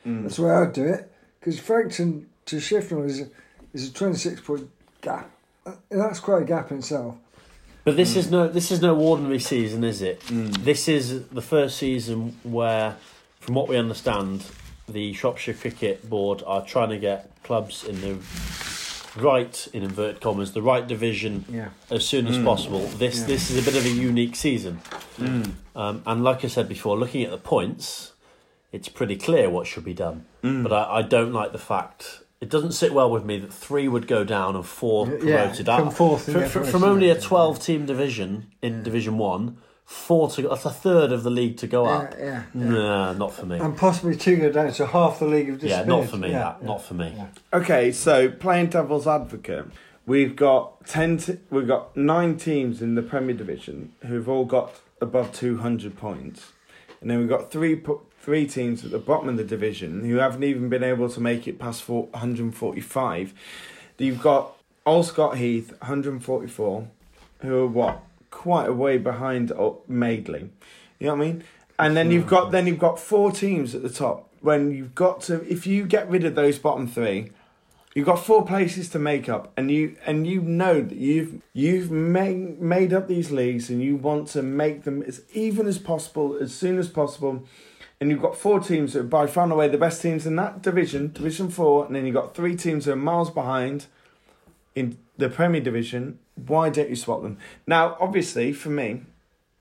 Hmm. 0.05 0.23
That's 0.23 0.37
the 0.37 0.43
way 0.43 0.51
I'd 0.51 0.73
do 0.73 0.85
it 0.85 1.13
because 1.41 1.59
Frankton 1.59 2.29
to 2.47 2.57
Shifnal 2.57 3.07
is 3.07 3.21
a, 3.21 3.29
is 3.73 3.89
a 3.89 3.93
twenty 3.93 4.17
six 4.17 4.41
point 4.41 4.69
gap. 5.01 5.31
Uh, 5.65 5.73
That's 5.91 6.21
quite 6.21 6.43
a 6.43 6.45
gap 6.45 6.71
in 6.71 6.79
itself. 6.79 7.17
But 7.85 7.97
this 7.97 8.17
is 8.17 8.27
hmm. 8.27 8.33
no 8.33 8.49
this 8.49 8.71
is 8.71 8.83
no 8.83 8.97
ordinary 8.99 9.39
season, 9.39 9.85
is 9.85 10.03
it? 10.03 10.23
Hmm. 10.25 10.51
This 10.51 10.89
is 10.89 11.29
the 11.29 11.43
first 11.43 11.79
season 11.79 12.39
where, 12.43 12.97
from 13.41 13.55
what 13.55 13.69
we 13.69 13.77
understand, 13.77 14.45
the 14.89 15.13
Shropshire 15.13 15.55
Cricket 15.55 16.09
Board 16.09 16.43
are 16.47 16.65
trying 16.65 16.91
to 16.91 16.99
get 16.99 17.31
clubs 17.43 17.85
in 17.85 18.01
the 18.01 18.15
right, 19.17 19.69
in 19.73 19.83
inverted 19.83 20.21
commas, 20.21 20.53
the 20.53 20.63
right 20.63 20.87
division 20.87 21.45
Yeah. 21.51 21.69
as 21.91 22.05
soon 22.07 22.27
as 22.27 22.39
possible. 22.39 22.87
This 22.87 23.23
this 23.23 23.51
is 23.51 23.57
a 23.67 23.71
bit 23.71 23.79
of 23.79 23.85
a 23.87 23.91
unique 23.91 24.37
season, 24.37 24.81
um, 25.75 26.03
and 26.07 26.25
like 26.25 26.45
I 26.45 26.49
said 26.49 26.69
before, 26.69 26.99
looking 26.99 27.23
at 27.25 27.31
the 27.31 27.39
points, 27.39 28.13
it's 28.73 28.89
pretty 28.89 29.17
clear 29.17 29.49
what 29.51 29.67
should 29.67 29.85
be 29.85 29.95
done. 29.95 30.25
But 30.43 30.73
I, 30.73 30.99
I 30.99 31.03
don't 31.03 31.33
like 31.33 31.53
the 31.53 31.59
fact. 31.59 32.21
It 32.41 32.49
doesn't 32.49 32.73
sit 32.73 32.93
well 32.93 33.09
with 33.09 33.25
me 33.25 33.39
that 33.39 33.53
three 33.53 33.87
would 33.87 34.09
go 34.09 34.25
down 34.25 34.57
and 34.57 34.67
four 34.67 35.07
promoted 35.07 35.67
come 35.67 35.89
up. 35.89 35.95
fourth 35.95 36.27
and 36.27 36.35
Fr- 36.35 36.41
get 36.41 36.51
fr- 36.51 36.65
from 36.65 36.83
only 36.83 37.09
a 37.09 37.21
twelve-team 37.21 37.87
division 37.87 38.49
in 38.61 38.83
Division 38.83 39.17
One, 39.17 39.59
four 39.93 40.31
to 40.31 40.43
that's 40.43 40.65
a 40.65 40.71
third 40.71 41.13
of 41.13 41.23
the 41.23 41.31
league 41.31 41.59
to 41.59 41.67
go 41.67 41.85
up. 41.85 42.15
yeah, 42.19 42.45
Nah, 42.55 43.13
not 43.13 43.35
for 43.35 43.45
me. 43.45 43.59
And 43.59 43.77
possibly 43.77 44.17
two 44.17 44.37
go 44.37 44.51
down, 44.51 44.73
so 44.73 44.87
half 44.87 45.19
the 45.19 45.27
league 45.27 45.49
have 45.49 45.63
yeah, 45.63 45.85
not 45.85 46.07
for 46.07 46.17
me. 46.17 46.31
Yeah, 46.31 46.39
that 46.39 46.59
yeah. 46.63 46.67
not 46.67 46.83
for 46.83 46.95
me. 46.95 47.15
Okay, 47.53 47.93
so 47.93 48.31
playing 48.31 48.69
devil's 48.69 49.07
advocate, 49.07 49.67
we've 50.07 50.35
got 50.35 50.87
ten. 50.87 51.19
T- 51.19 51.39
we've 51.51 51.69
got 51.69 51.95
nine 51.97 52.37
teams 52.39 52.81
in 52.81 52.95
the 52.95 53.03
Premier 53.03 53.37
Division 53.37 53.93
who've 54.07 54.29
all 54.29 54.47
got 54.47 54.81
above 55.01 55.33
two 55.33 55.59
hundred 55.59 55.97
points, 55.97 56.53
and 57.01 57.11
then 57.11 57.19
we've 57.19 57.29
got 57.29 57.53
three 57.53 57.77
po- 57.77 58.03
three 58.19 58.47
teams 58.47 58.85
at 58.85 58.91
the 58.93 58.99
bottom 58.99 59.29
of 59.29 59.37
the 59.37 59.45
division 59.45 60.05
who 60.05 60.17
haven't 60.17 60.45
even 60.45 60.69
been 60.71 60.85
able 60.85 61.09
to 61.11 61.21
make 61.21 61.47
it 61.47 61.59
past 61.59 61.83
four 61.83 62.09
hundred 62.15 62.45
and 62.45 62.57
forty 62.57 62.81
five. 62.81 63.35
You've 63.99 64.23
got 64.23 64.57
Allscott 64.87 65.37
Heath, 65.37 65.71
one 65.73 65.81
hundred 65.89 66.15
and 66.15 66.25
forty 66.25 66.49
four, 66.49 66.89
who 67.41 67.57
are 67.59 67.67
what 67.67 68.01
quite 68.33 68.69
a 68.69 68.73
way 68.73 68.99
behind 68.99 69.53
Madeley. 69.87 70.51
You 70.99 71.07
know 71.07 71.15
what 71.15 71.23
I 71.23 71.27
mean? 71.27 71.45
And 71.79 71.97
then 71.97 72.11
you've 72.11 72.27
got 72.27 72.51
then 72.51 72.67
you've 72.67 72.81
got 72.81 72.99
four 72.99 73.31
teams 73.31 73.75
at 73.77 73.83
the 73.83 73.91
top. 73.91 74.29
When 74.41 74.73
you've 74.73 74.97
got 74.97 75.21
to, 75.23 75.49
if 75.49 75.69
you 75.69 75.87
get 75.87 76.11
rid 76.11 76.25
of 76.25 76.35
those 76.35 76.59
bottom 76.59 76.89
three, 76.89 77.31
you've 77.95 78.07
got 78.07 78.17
four 78.17 78.45
places 78.45 78.89
to 78.91 78.99
make 78.99 79.29
up, 79.29 79.53
and 79.57 79.71
you 79.71 79.97
and 80.05 80.27
you 80.27 80.41
know 80.41 80.81
that 80.81 80.99
you've 80.99 81.41
you've 81.53 81.91
made 81.91 82.61
made 82.61 82.93
up 82.93 83.07
these 83.07 83.31
leagues, 83.31 83.71
and 83.71 83.81
you 83.81 83.97
want 83.97 84.29
to 84.29 84.43
make 84.43 84.83
them 84.83 85.03
as 85.05 85.23
even 85.33 85.67
as 85.67 85.79
possible, 85.79 86.37
as 86.41 86.53
soon 86.53 86.79
as 86.79 86.89
possible. 86.89 87.47
And 88.01 88.11
you've 88.11 88.23
got 88.23 88.37
four 88.37 88.59
teams 88.59 88.95
that 88.95 89.01
are 89.01 89.05
by 89.05 89.29
far 89.29 89.45
and 89.45 89.53
away 89.53 89.69
the 89.69 89.79
best 89.79 90.03
teams 90.03 90.27
in 90.27 90.35
that 90.37 90.61
division, 90.61 91.13
Division 91.13 91.51
Four, 91.51 91.87
and 91.87 91.95
then 91.95 92.05
you've 92.05 92.17
got 92.17 92.35
three 92.35 92.57
teams 92.57 92.87
that 92.87 92.93
are 92.93 92.97
miles 92.97 93.31
behind 93.31 93.87
in 94.75 94.99
the 95.17 95.29
Premier 95.29 95.61
Division. 95.61 96.19
Why 96.35 96.71
don't 96.71 96.89
you 96.91 96.97
swap 96.97 97.23
them? 97.23 97.39
Now, 97.67 97.97
obviously, 98.01 98.53
for 98.53 98.71
me, 98.71 99.03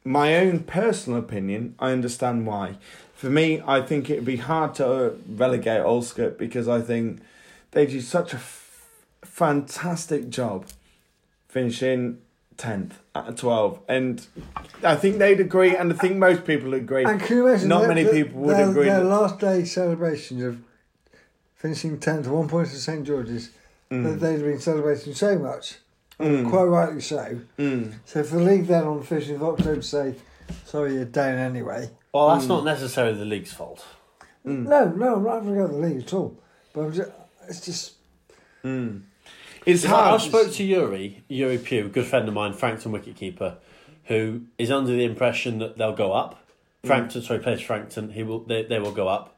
my 0.03 0.35
own 0.37 0.59
personal 0.61 1.19
opinion, 1.19 1.75
I 1.79 1.91
understand 1.91 2.47
why. 2.47 2.77
For 3.13 3.29
me, 3.29 3.61
I 3.67 3.81
think 3.81 4.09
it'd 4.09 4.25
be 4.25 4.37
hard 4.37 4.73
to 4.75 4.87
uh, 4.87 5.11
relegate 5.27 5.81
Allscott 5.81 6.37
because 6.37 6.67
I 6.67 6.81
think 6.81 7.19
they 7.71 7.85
do 7.85 8.01
such 8.01 8.33
a 8.33 8.37
f- 8.37 8.87
fantastic 9.21 10.29
job 10.29 10.65
finishing 11.47 12.17
tenth 12.57 12.99
at 13.13 13.37
twelve, 13.37 13.79
and 13.87 14.25
I 14.83 14.95
think 14.95 15.17
they'd 15.17 15.39
agree, 15.39 15.75
and 15.75 15.91
I 15.91 15.95
think 15.95 16.15
most 16.17 16.45
people 16.45 16.73
agree. 16.73 17.03
And 17.05 17.19
can 17.21 17.37
you 17.37 17.47
imagine? 17.47 17.69
Not 17.69 17.87
many 17.87 18.05
people 18.05 18.41
would 18.41 18.55
their, 18.55 18.69
agree. 18.69 18.85
Their 18.85 18.99
that- 19.01 19.05
last 19.09 19.39
day 19.39 19.65
celebrations 19.65 20.43
of 20.43 20.57
finishing 21.55 21.99
tenth, 21.99 22.27
one 22.27 22.47
point 22.47 22.69
to 22.69 22.75
St 22.75 23.05
George's, 23.05 23.49
Mm. 23.91 24.03
that 24.05 24.19
they'd 24.21 24.41
been 24.41 24.59
celebrating 24.59 25.13
so 25.13 25.37
much, 25.37 25.75
and 26.19 26.47
quite 26.49 26.63
rightly 26.63 27.01
so. 27.01 27.39
Mm. 27.57 27.93
So 28.05 28.19
if 28.19 28.29
the 28.31 28.39
league 28.39 28.67
then 28.67 28.83
on 28.83 28.99
the 28.99 29.05
15th 29.05 29.35
of 29.35 29.43
October 29.43 29.81
say, 29.81 30.15
sorry, 30.65 30.93
you're 30.95 31.05
down 31.05 31.37
anyway. 31.37 31.89
Well, 32.13 32.29
that's 32.29 32.45
Mm. 32.45 32.49
not 32.49 32.65
necessarily 32.65 33.17
the 33.17 33.25
league's 33.25 33.53
fault. 33.53 33.85
No, 34.43 34.89
no, 34.89 35.15
I'm 35.15 35.23
not 35.23 35.35
having 35.35 35.53
a 35.53 35.55
go 35.57 35.65
at 35.65 35.71
the 35.71 35.77
league 35.77 36.01
at 36.03 36.13
all. 36.13 36.37
But 36.73 36.81
I'm 36.81 36.93
just, 36.93 37.11
it's 37.47 37.65
just 37.65 37.93
It's 39.65 39.83
hard. 39.83 40.19
I 40.19 40.23
spoke 40.23 40.51
to 40.53 40.63
Yuri, 40.63 41.23
Yuri 41.27 41.57
Pugh, 41.59 41.85
a 41.85 41.89
good 41.89 42.05
friend 42.05 42.27
of 42.27 42.33
mine, 42.33 42.53
Frankton 42.53 42.91
wicketkeeper, 42.91 43.57
who 44.05 44.41
is 44.57 44.71
under 44.71 44.91
the 44.91 45.03
impression 45.03 45.59
that 45.59 45.77
they'll 45.77 45.95
go 45.95 46.11
up. 46.13 46.43
Frankton, 46.83 47.21
sorry, 47.21 47.39
plays 47.39 47.61
Frankton. 47.61 48.09
He 48.11 48.23
will. 48.23 48.39
They, 48.39 48.63
they 48.63 48.79
will 48.79 48.91
go 48.91 49.07
up, 49.07 49.37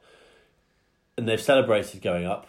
and 1.18 1.28
they've 1.28 1.40
celebrated 1.40 2.00
going 2.00 2.24
up. 2.24 2.46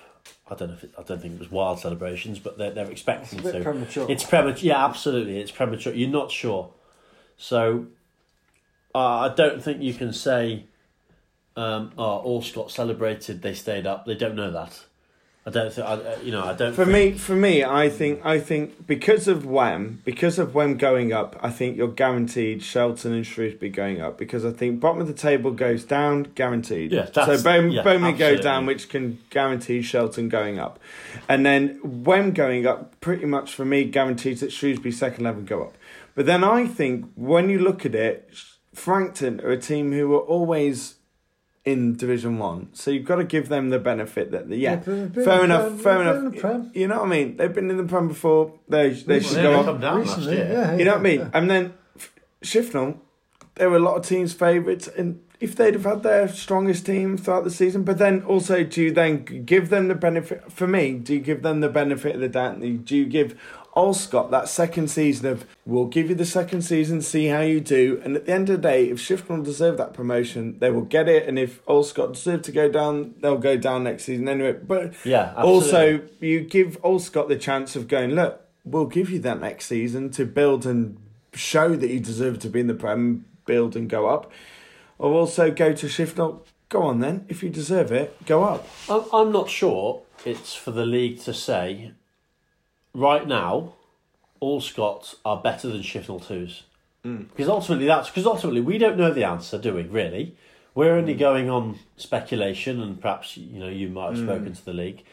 I 0.47 0.53
don't 0.55 0.67
know 0.69 0.76
if 0.76 0.84
it, 0.84 0.93
I 0.97 1.01
don't 1.03 1.22
think 1.22 1.34
it 1.35 1.39
was 1.39 1.49
wild 1.51 1.80
celebrations, 1.80 2.38
but 2.39 2.57
they're 2.57 2.72
they're 2.72 2.91
expecting 2.91 3.39
It's 3.39 3.51
to. 3.51 3.61
premature. 3.63 4.05
It's 4.09 4.23
premature. 4.23 4.67
Yeah, 4.67 4.85
absolutely. 4.85 5.39
It's 5.39 5.51
premature. 5.51 5.93
You're 5.93 6.09
not 6.09 6.31
sure, 6.31 6.72
so 7.38 7.88
uh, 8.93 8.99
I 9.31 9.34
don't 9.34 9.61
think 9.63 9.81
you 9.81 9.93
can 9.93 10.13
say, 10.13 10.65
um, 11.55 11.91
"Oh, 11.97 12.22
Allscott's 12.23 12.76
celebrated. 12.76 13.41
They 13.41 13.53
stayed 13.55 13.88
up." 13.88 14.05
They 14.05 14.15
don't 14.15 14.35
know 14.35 14.51
that. 14.51 14.85
I 15.47 15.51
don't 15.51 15.72
think. 15.72 15.88
I, 15.88 15.93
uh, 15.93 16.17
you 16.23 16.31
know, 16.31 16.43
I 16.43 16.53
don't. 16.53 16.73
For 16.73 16.85
think- 16.85 17.13
me, 17.13 17.17
for 17.19 17.35
me, 17.35 17.63
I 17.63 17.88
think 17.88 18.26
I 18.26 18.39
think 18.39 18.88
because 18.88 19.27
of 19.27 19.45
Wem, 19.45 20.01
because 20.03 20.39
of 20.39 20.55
Wem 20.55 20.76
going 20.76 21.13
up, 21.13 21.35
I 21.39 21.51
think 21.51 21.77
you're 21.77 21.88
guaranteed 21.88 22.63
Shelton 22.63 23.13
and 23.13 23.27
Shrewsbury 23.27 23.69
going 23.69 24.01
up 24.01 24.17
because 24.17 24.43
I 24.43 24.51
think 24.51 24.80
bottom 24.80 25.01
of 25.01 25.07
the 25.07 25.13
table 25.13 25.51
goes 25.51 25.84
down, 25.84 26.23
guaranteed. 26.34 26.91
Yeah, 26.91 27.05
so 27.05 27.22
Bomere, 27.38 27.73
yeah, 27.73 27.84
Bomere 27.84 28.17
goes 28.17 28.39
down, 28.39 28.65
which 28.65 28.89
can 28.89 29.19
guarantee 29.30 29.84
Shelton 29.84 30.30
going 30.30 30.57
up, 30.57 30.80
and 31.30 31.45
then 31.45 31.80
Wem 31.84 32.31
going 32.31 32.65
up, 32.65 32.99
pretty 32.99 33.26
much 33.26 33.53
for 33.53 33.65
me 33.65 33.84
guarantees 33.84 34.39
that 34.39 34.51
Shrewsbury 34.51 34.91
second 34.91 35.26
eleven 35.26 35.45
go 35.45 35.61
up. 35.61 35.77
But 36.15 36.26
then 36.26 36.43
I 36.43 36.65
think 36.65 37.11
when 37.13 37.49
you 37.49 37.59
look 37.59 37.85
at 37.85 37.93
it, 37.93 38.34
Frankton 38.73 39.39
are 39.41 39.51
a 39.51 39.57
team 39.61 39.91
who 39.91 40.11
are 40.15 40.22
always 40.22 40.95
in 41.65 41.95
Division 41.95 42.37
One, 42.37 42.69
so 42.73 42.91
you've 42.91 43.05
got 43.05 43.15
to 43.15 43.23
give 43.23 43.49
them 43.49 43.69
the 43.71 43.79
benefit 43.79 44.31
that 44.31 44.47
the, 44.49 44.55
yeah, 44.57 44.71
Yeah, 44.71 44.75
but 44.77 44.85
they've 44.85 45.13
been 45.13 45.23
fair 45.25 45.43
enough, 45.43 45.67
Prem, 45.67 45.77
fair 45.79 45.97
they've 45.97 46.31
been 46.31 46.39
in 46.43 46.55
enough. 46.55 46.75
You 46.75 46.87
know 46.87 46.97
what 46.99 47.05
I 47.05 47.09
mean? 47.09 47.37
They've 47.37 47.53
been 47.53 47.69
in 47.71 47.77
the 47.77 47.83
Prem 47.85 48.07
before. 48.07 48.53
They 48.69 48.89
they 48.91 49.19
should 49.19 49.37
yeah, 49.37 49.43
go 49.43 49.49
they 49.51 49.55
up. 49.59 49.65
come 49.65 49.79
down 49.81 50.05
last 50.05 50.19
year. 50.21 50.47
Yeah, 50.51 50.75
You 50.77 50.85
know 50.85 50.91
what 50.91 50.99
I 50.99 51.03
mean? 51.03 51.19
yeah. 51.21 51.29
And 51.33 51.49
then 51.49 51.73
F- 51.97 52.13
Shifnal, 52.43 52.97
there 53.55 53.69
were 53.69 53.77
a 53.77 53.79
lot 53.79 53.95
of 53.97 54.05
teams' 54.05 54.33
favourites, 54.33 54.87
and 54.87 55.21
if 55.39 55.55
they'd 55.55 55.73
have 55.73 55.83
had 55.85 56.03
their 56.03 56.27
strongest 56.27 56.85
team 56.85 57.17
throughout 57.17 57.43
the 57.43 57.51
season, 57.51 57.83
but 57.83 57.97
then 57.97 58.21
also 58.23 58.63
do 58.63 58.83
you 58.83 58.91
then 58.91 59.23
give 59.23 59.69
them 59.69 59.87
the 59.87 59.95
benefit? 59.95 60.51
For 60.51 60.67
me, 60.67 60.93
do 60.93 61.13
you 61.15 61.19
give 61.19 61.41
them 61.41 61.59
the 61.61 61.69
benefit 61.69 62.15
of 62.15 62.21
the 62.21 62.29
doubt? 62.29 62.59
Do 62.61 62.95
you 62.95 63.05
give 63.05 63.35
Allscott 63.76 64.31
that 64.31 64.47
second 64.47 64.89
season 64.89 65.27
of 65.27 65.45
we'll 65.65 65.85
give 65.85 66.10
you 66.10 66.15
the 66.15 66.26
second 66.26 66.61
season, 66.61 67.02
see 67.02 67.27
how 67.27 67.41
you 67.41 67.60
do, 67.60 68.02
and 68.03 68.15
at 68.15 68.26
the 68.26 68.34
end 68.34 68.49
of 68.49 68.61
the 68.61 68.68
day, 68.69 68.89
if 68.89 68.99
Shifnal 68.99 69.43
deserve 69.43 69.77
that 69.77 69.93
promotion, 69.93 70.57
they 70.60 70.72
will 70.72 70.81
get 70.81 71.10
it, 71.10 71.27
and 71.27 71.38
if 71.38 71.64
Allscott 71.65 72.14
deserve 72.14 72.41
to 72.43 72.52
go 72.52 72.69
down, 72.69 73.15
they'll 73.19 73.38
go 73.38 73.57
down 73.57 73.84
next 73.84 74.06
season 74.06 74.30
anyway. 74.30 74.53
But 74.53 74.93
Yeah, 75.03 75.34
also 75.35 76.02
you 76.19 76.41
give 76.41 76.81
Allscott 76.81 77.27
the 77.27 77.38
chance 77.38 77.76
of 77.76 77.88
going, 77.88 78.11
look, 78.11 78.41
we'll 78.64 78.85
give 78.85 79.10
you 79.10 79.19
that 79.19 79.41
next 79.41 79.65
season 79.68 80.10
to 80.11 80.26
build 80.26 80.65
and 80.65 80.97
show 81.34 81.76
that 81.76 81.89
you 81.89 81.99
deserve 81.99 82.39
to 82.39 82.49
be 82.49 82.61
in 82.61 82.68
the 82.68 82.73
Prem, 82.73 83.26
build 83.45 83.76
and 83.76 83.89
go 83.89 84.07
up. 84.07 84.31
Or 84.97 85.11
also 85.11 85.52
go 85.52 85.73
to 85.73 85.88
Shifnal, 85.88 86.19
oh, 86.19 86.41
go 86.69 86.84
on 86.84 86.99
then, 87.02 87.26
if 87.27 87.43
you 87.43 87.49
deserve 87.49 87.91
it, 87.91 88.26
go 88.26 88.43
up. 88.43 88.68
I'm 88.89 89.31
not 89.31 89.49
sure 89.49 90.03
it's 90.26 90.56
for 90.56 90.72
the 90.72 90.85
league 90.85 91.19
to 91.22 91.34
say, 91.34 91.91
right 92.95 93.27
now, 93.27 93.73
Allscott's 94.41 95.15
are 95.23 95.38
better 95.38 95.67
than 95.67 95.81
Shifnal 95.81 96.26
twos. 96.26 96.63
Mm. 97.03 97.30
Because 97.30 97.49
ultimately, 97.49 97.85
that's 97.85 98.09
because 98.09 98.26
ultimately 98.26 98.61
we 98.61 98.77
don't 98.77 98.97
know 98.97 99.13
the 99.13 99.23
answer, 99.23 99.59
do 99.59 99.76
we? 99.76 99.84
Really, 99.84 100.35
we're 100.73 100.93
only 100.93 101.13
mm. 101.13 101.19
going 101.19 101.49
on 101.49 101.77
speculation, 101.97 102.81
and 102.81 102.99
perhaps 102.99 103.38
you 103.38 103.59
know 103.59 103.69
you 103.69 103.89
might 103.89 104.15
have 104.15 104.19
mm. 104.19 104.26
spoken 104.26 104.53
to 104.53 104.65
the 104.65 104.73
league. 104.73 105.03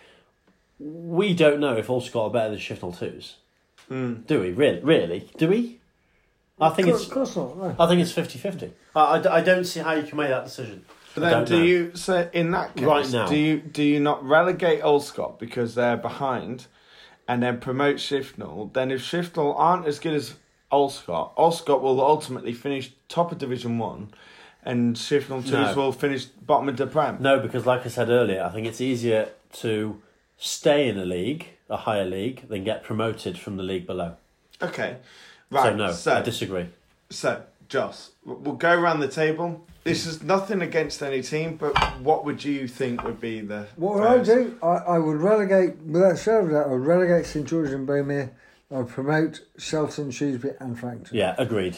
We 0.78 1.34
don't 1.34 1.60
know 1.60 1.76
if 1.76 1.88
Allscott 1.88 2.28
are 2.28 2.30
better 2.30 2.50
than 2.50 2.58
Shifnal 2.58 2.98
twos. 2.98 3.36
Do 3.88 4.40
we 4.40 4.52
really? 4.52 4.80
Really? 4.80 5.30
Do 5.36 5.48
we? 5.48 5.80
I 6.58 6.70
think 6.70 6.88
Of 6.88 6.94
it's. 6.94 7.06
course 7.06 7.36
not. 7.36 7.58
No. 7.58 7.76
I 7.78 7.88
think 7.88 8.00
it's 8.00 8.12
50-50. 8.12 8.70
I, 8.94 9.00
I, 9.00 9.36
I 9.38 9.40
don't 9.40 9.64
see 9.64 9.80
how 9.80 9.92
you 9.92 10.04
can 10.04 10.16
make 10.16 10.28
that 10.28 10.44
decision. 10.44 10.84
But 11.14 11.20
then 11.20 11.32
don't 11.44 11.50
know. 11.50 11.62
you 11.64 11.94
say 11.94 12.30
in 12.32 12.52
that 12.52 12.74
case 12.74 12.86
Right 12.86 13.10
now. 13.10 13.26
do 13.26 13.36
you 13.36 13.58
do 13.58 13.82
you 13.82 14.00
not 14.00 14.24
relegate 14.24 14.80
Allscott 14.80 15.38
because 15.38 15.74
they're 15.74 15.98
behind 15.98 16.66
and 17.28 17.42
then 17.42 17.58
promote 17.58 17.96
Shifnal? 17.96 18.72
Then 18.72 18.90
if 18.90 19.02
Shifnal 19.02 19.54
aren't 19.56 19.86
as 19.86 19.98
good 19.98 20.14
as 20.14 20.34
Allscott, 20.70 21.34
Allscott 21.36 21.80
will 21.80 22.00
ultimately 22.00 22.52
finish 22.52 22.92
top 23.08 23.32
of 23.32 23.38
Division 23.38 23.78
One 23.78 24.12
and 24.64 24.96
Shifnal 24.96 25.42
twos 25.42 25.52
No. 25.52 25.74
will 25.74 25.92
finish 25.92 26.24
bottom 26.24 26.68
of 26.68 26.76
the 26.76 26.86
Prem. 26.86 27.18
No, 27.20 27.40
because 27.40 27.66
like 27.66 27.84
I 27.84 27.88
said 27.88 28.08
earlier, 28.08 28.42
I 28.42 28.50
think 28.50 28.66
it's 28.66 28.80
easier 28.80 29.28
to 29.54 30.00
stay 30.38 30.88
in 30.88 30.98
a 30.98 31.04
league, 31.04 31.48
a 31.68 31.78
higher 31.78 32.04
league, 32.04 32.48
than 32.48 32.64
get 32.64 32.82
promoted 32.82 33.38
from 33.38 33.56
the 33.56 33.62
league 33.62 33.86
below. 33.86 34.16
Okay. 34.60 34.96
Right. 35.50 35.64
so 35.70 35.76
no, 35.76 35.92
so, 35.92 36.14
I 36.14 36.22
disagree. 36.22 36.66
So, 37.10 37.42
Joss, 37.68 38.12
we'll 38.24 38.54
go 38.54 38.72
around 38.72 39.00
the 39.00 39.08
table. 39.08 39.66
This 39.84 40.06
is 40.06 40.22
nothing 40.22 40.62
against 40.62 41.02
any 41.02 41.22
team, 41.22 41.56
but 41.56 41.76
what 42.00 42.24
would 42.24 42.44
you 42.44 42.68
think 42.68 43.02
would 43.02 43.20
be 43.20 43.40
the. 43.40 43.66
What 43.76 43.94
would 43.94 44.04
I 44.04 44.22
do? 44.22 44.56
I, 44.62 44.66
I 44.66 44.98
would 44.98 45.16
relegate, 45.16 45.76
without 45.78 46.12
a 46.12 46.16
shadow 46.16 46.44
of 46.44 46.48
a 46.50 46.52
doubt, 46.52 46.66
I 46.66 46.70
would 46.70 46.86
relegate 46.86 47.26
St 47.26 47.46
George 47.48 47.70
and 47.70 47.86
Bomere. 47.88 48.30
I 48.70 48.76
would 48.78 48.88
promote 48.88 49.40
Shelton, 49.58 50.10
Shrewsbury 50.12 50.54
and 50.60 50.78
Frankton. 50.78 51.16
Yeah, 51.16 51.34
agreed. 51.36 51.76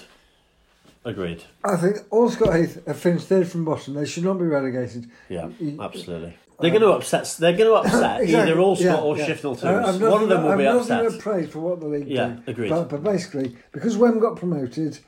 Agreed. 1.07 1.45
I 1.65 1.77
think 1.77 1.97
Allscott 2.11 2.59
Heath 2.61 2.87
have 2.87 2.99
finished 2.99 3.27
third 3.27 3.49
from 3.49 3.65
bottom. 3.65 3.95
They 3.95 4.07
should 4.07 4.25
not 4.25 4.35
be 4.39 4.45
relegated. 4.45 5.11
Yeah, 5.29 5.49
Y- 5.61 5.77
absolutely. 5.81 6.29
Um, 6.29 6.35
they're 6.61 6.71
going 6.71 6.83
to 6.83 6.91
upset. 6.93 7.35
They're 7.39 7.53
going 7.57 7.69
to 7.71 7.75
upset 7.75 8.23
Exactly, 8.23 8.35
either 8.53 8.57
Allscott 8.61 8.81
yeah, 8.81 8.97
or 9.01 9.17
yeah. 9.19 9.27
Shifnal 9.27 9.55
twos. 9.55 9.65
I- 9.65 9.83
I'm 9.83 10.01
One 10.01 10.23
of 10.23 10.29
them 10.29 10.43
will 10.45 10.53
I'm 10.53 10.59
be 10.59 10.65
not 10.65 10.77
upset. 10.77 11.01
going 11.03 11.13
to 11.13 11.19
praise 11.19 11.49
for 11.51 11.59
what 11.61 11.81
the 11.81 11.87
league 11.89 12.07
Yeah, 12.09 12.29
do. 12.29 12.43
agreed. 12.47 12.69
But, 12.71 12.89
but 12.91 13.03
basically, 13.03 13.57
because 13.73 13.97
Wem 13.97 14.19
got 14.21 14.37
promoted, 14.37 14.99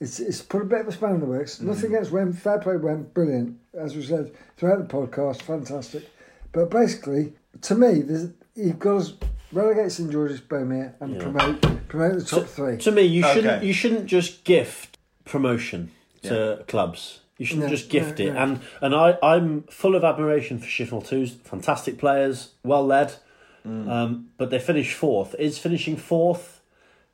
it's 0.00 0.18
it's 0.20 0.42
put 0.42 0.62
a 0.62 0.64
bit 0.64 0.80
of 0.80 0.88
a 0.88 0.92
span 0.92 1.14
in 1.14 1.20
the 1.20 1.26
works. 1.26 1.58
Mm. 1.58 1.62
Nothing 1.66 1.94
against 1.94 2.10
Wem. 2.10 2.32
Fair 2.32 2.58
play, 2.58 2.76
Wem. 2.76 3.04
Brilliant. 3.14 3.58
As 3.78 3.94
we 3.94 4.02
said 4.02 4.32
throughout 4.56 4.78
the 4.86 4.92
podcast, 4.92 5.42
fantastic. 5.42 6.08
But 6.52 6.70
basically, 6.70 7.34
to 7.62 7.74
me, 7.74 8.02
there's, 8.02 8.30
you've 8.56 8.78
got 8.78 9.02
to 9.04 9.12
relegate 9.52 9.92
St 9.92 10.10
George's, 10.10 10.40
Bomere, 10.40 10.94
and 11.00 11.14
Yeah. 11.14 11.22
promote 11.22 11.88
promote 11.88 12.18
the 12.18 12.24
top 12.24 12.46
three. 12.46 12.76
To 12.78 12.90
me, 12.90 13.02
you 13.02 13.22
shouldn't. 13.22 13.62
You 13.62 13.72
shouldn't 13.72 14.06
just 14.06 14.44
gift 14.44 14.98
promotion 15.24 15.90
to 16.22 16.64
clubs. 16.66 17.20
You 17.38 17.46
shouldn't 17.46 17.66
No, 17.66 17.70
just 17.70 17.88
gift 17.88 18.18
no, 18.18 18.24
it. 18.26 18.34
no. 18.34 18.40
And 18.40 18.60
and 18.82 18.94
I 18.94 19.18
I'm 19.22 19.62
full 19.64 19.94
of 19.94 20.04
admiration 20.04 20.58
for 20.58 20.66
Shifnal 20.66 21.06
twos. 21.06 21.32
Fantastic 21.44 21.98
players, 21.98 22.50
well 22.64 22.84
led. 22.84 23.14
Mm. 23.66 23.88
Um, 23.90 24.28
but 24.38 24.50
they 24.50 24.58
finished 24.58 24.94
fourth. 24.94 25.34
Is 25.38 25.58
finishing 25.58 25.96
fourth 25.96 26.59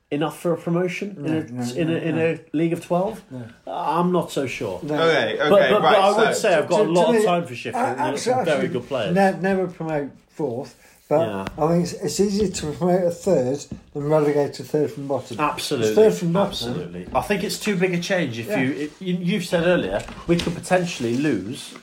enough 0.09 0.39
for 0.39 0.53
a 0.53 0.57
promotion 0.57 1.15
in, 1.19 1.25
a, 1.25 1.29
No, 1.51 1.63
no, 1.63 1.73
in, 1.73 1.89
a, 1.89 1.95
in 1.97 2.15
no. 2.15 2.25
a 2.25 2.39
league 2.53 2.73
of 2.73 2.83
twelve? 2.85 3.21
I'm 3.65 4.11
not 4.11 4.31
so 4.31 4.47
sure. 4.47 4.79
No. 4.83 4.95
Okay, 4.95 5.33
okay, 5.33 5.37
But, 5.37 5.49
but, 5.49 5.71
right. 5.71 5.81
but 5.81 5.95
I 5.99 6.17
would 6.17 6.35
so- 6.35 6.41
say 6.41 6.55
I've 6.55 6.67
got 6.69 6.77
To- 6.77 6.83
a 6.83 6.85
lot 6.91 7.03
to 7.03 7.09
of 7.09 7.15
me, 7.15 7.25
time 7.25 7.45
for 7.45 7.55
Sheffield. 7.55 7.83
a- 7.83 7.87
and 8.01 8.13
they've 8.13 8.19
some 8.21 8.45
very 8.45 8.67
good 8.69 8.87
players. 8.87 9.13
Ne- 9.15 9.39
never 9.41 9.67
promote 9.67 10.11
fourth, 10.29 10.75
but 11.09 11.25
Yeah. 11.27 11.45
I 11.57 11.67
think 11.67 11.83
it's, 11.83 11.93
it's 11.93 12.19
easier 12.21 12.47
to 12.47 12.71
promote 12.71 13.03
a 13.03 13.11
third 13.11 13.65
than 13.93 14.03
relegate 14.09 14.53
to 14.55 14.63
third 14.63 14.91
from 14.91 15.07
bottom. 15.07 15.39
Absolutely, 15.39 15.87
It's 15.89 15.95
third 15.97 16.13
from 16.13 16.31
bottom. 16.33 16.49
absolutely. 16.51 17.07
I 17.13 17.21
think 17.21 17.43
it's 17.43 17.59
too 17.59 17.75
big 17.75 17.93
a 17.93 17.99
change. 17.99 18.39
If 18.39 18.47
Yeah. 18.47 18.59
you, 18.61 18.71
if 18.73 19.01
you 19.01 19.13
you've 19.15 19.45
said 19.45 19.65
earlier, 19.65 20.03
we 20.27 20.37
could 20.37 20.55
potentially 20.55 21.17
lose 21.17 21.73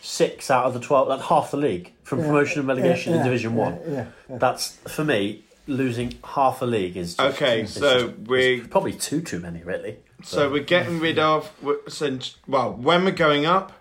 six 0.00 0.50
out 0.50 0.64
of 0.66 0.74
the 0.74 0.80
twelve, 0.80 1.08
like 1.08 1.20
half 1.22 1.50
the 1.50 1.56
league 1.56 1.90
from 2.02 2.20
Yeah, 2.20 2.26
promotion 2.26 2.58
and 2.60 2.68
relegation 2.68 3.12
yeah, 3.12 3.18
in 3.20 3.24
Division 3.24 3.52
yeah, 3.56 3.58
One. 3.62 3.78
yeah, 3.88 4.04
yeah. 4.30 4.36
That's 4.38 4.76
for 4.86 5.02
me 5.04 5.43
losing 5.66 6.14
half 6.24 6.60
a 6.62 6.66
league 6.66 6.96
is 6.96 7.14
just, 7.16 7.36
Okay, 7.40 7.62
is 7.62 7.72
so 7.74 8.08
just- 8.08 8.18
we- 8.28 8.60
probably 8.60 8.92
too 8.92 9.20
too 9.22 9.40
many 9.40 9.62
really. 9.62 9.96
So 10.22 10.50
we're 10.50 10.62
getting 10.62 11.00
rid 11.00 11.18
of 11.18 11.50
we're- 11.62 11.80
St. 11.88 12.34
Well, 12.46 12.72
when 12.72 13.04
we're 13.04 13.10
going 13.10 13.44
up, 13.46 13.72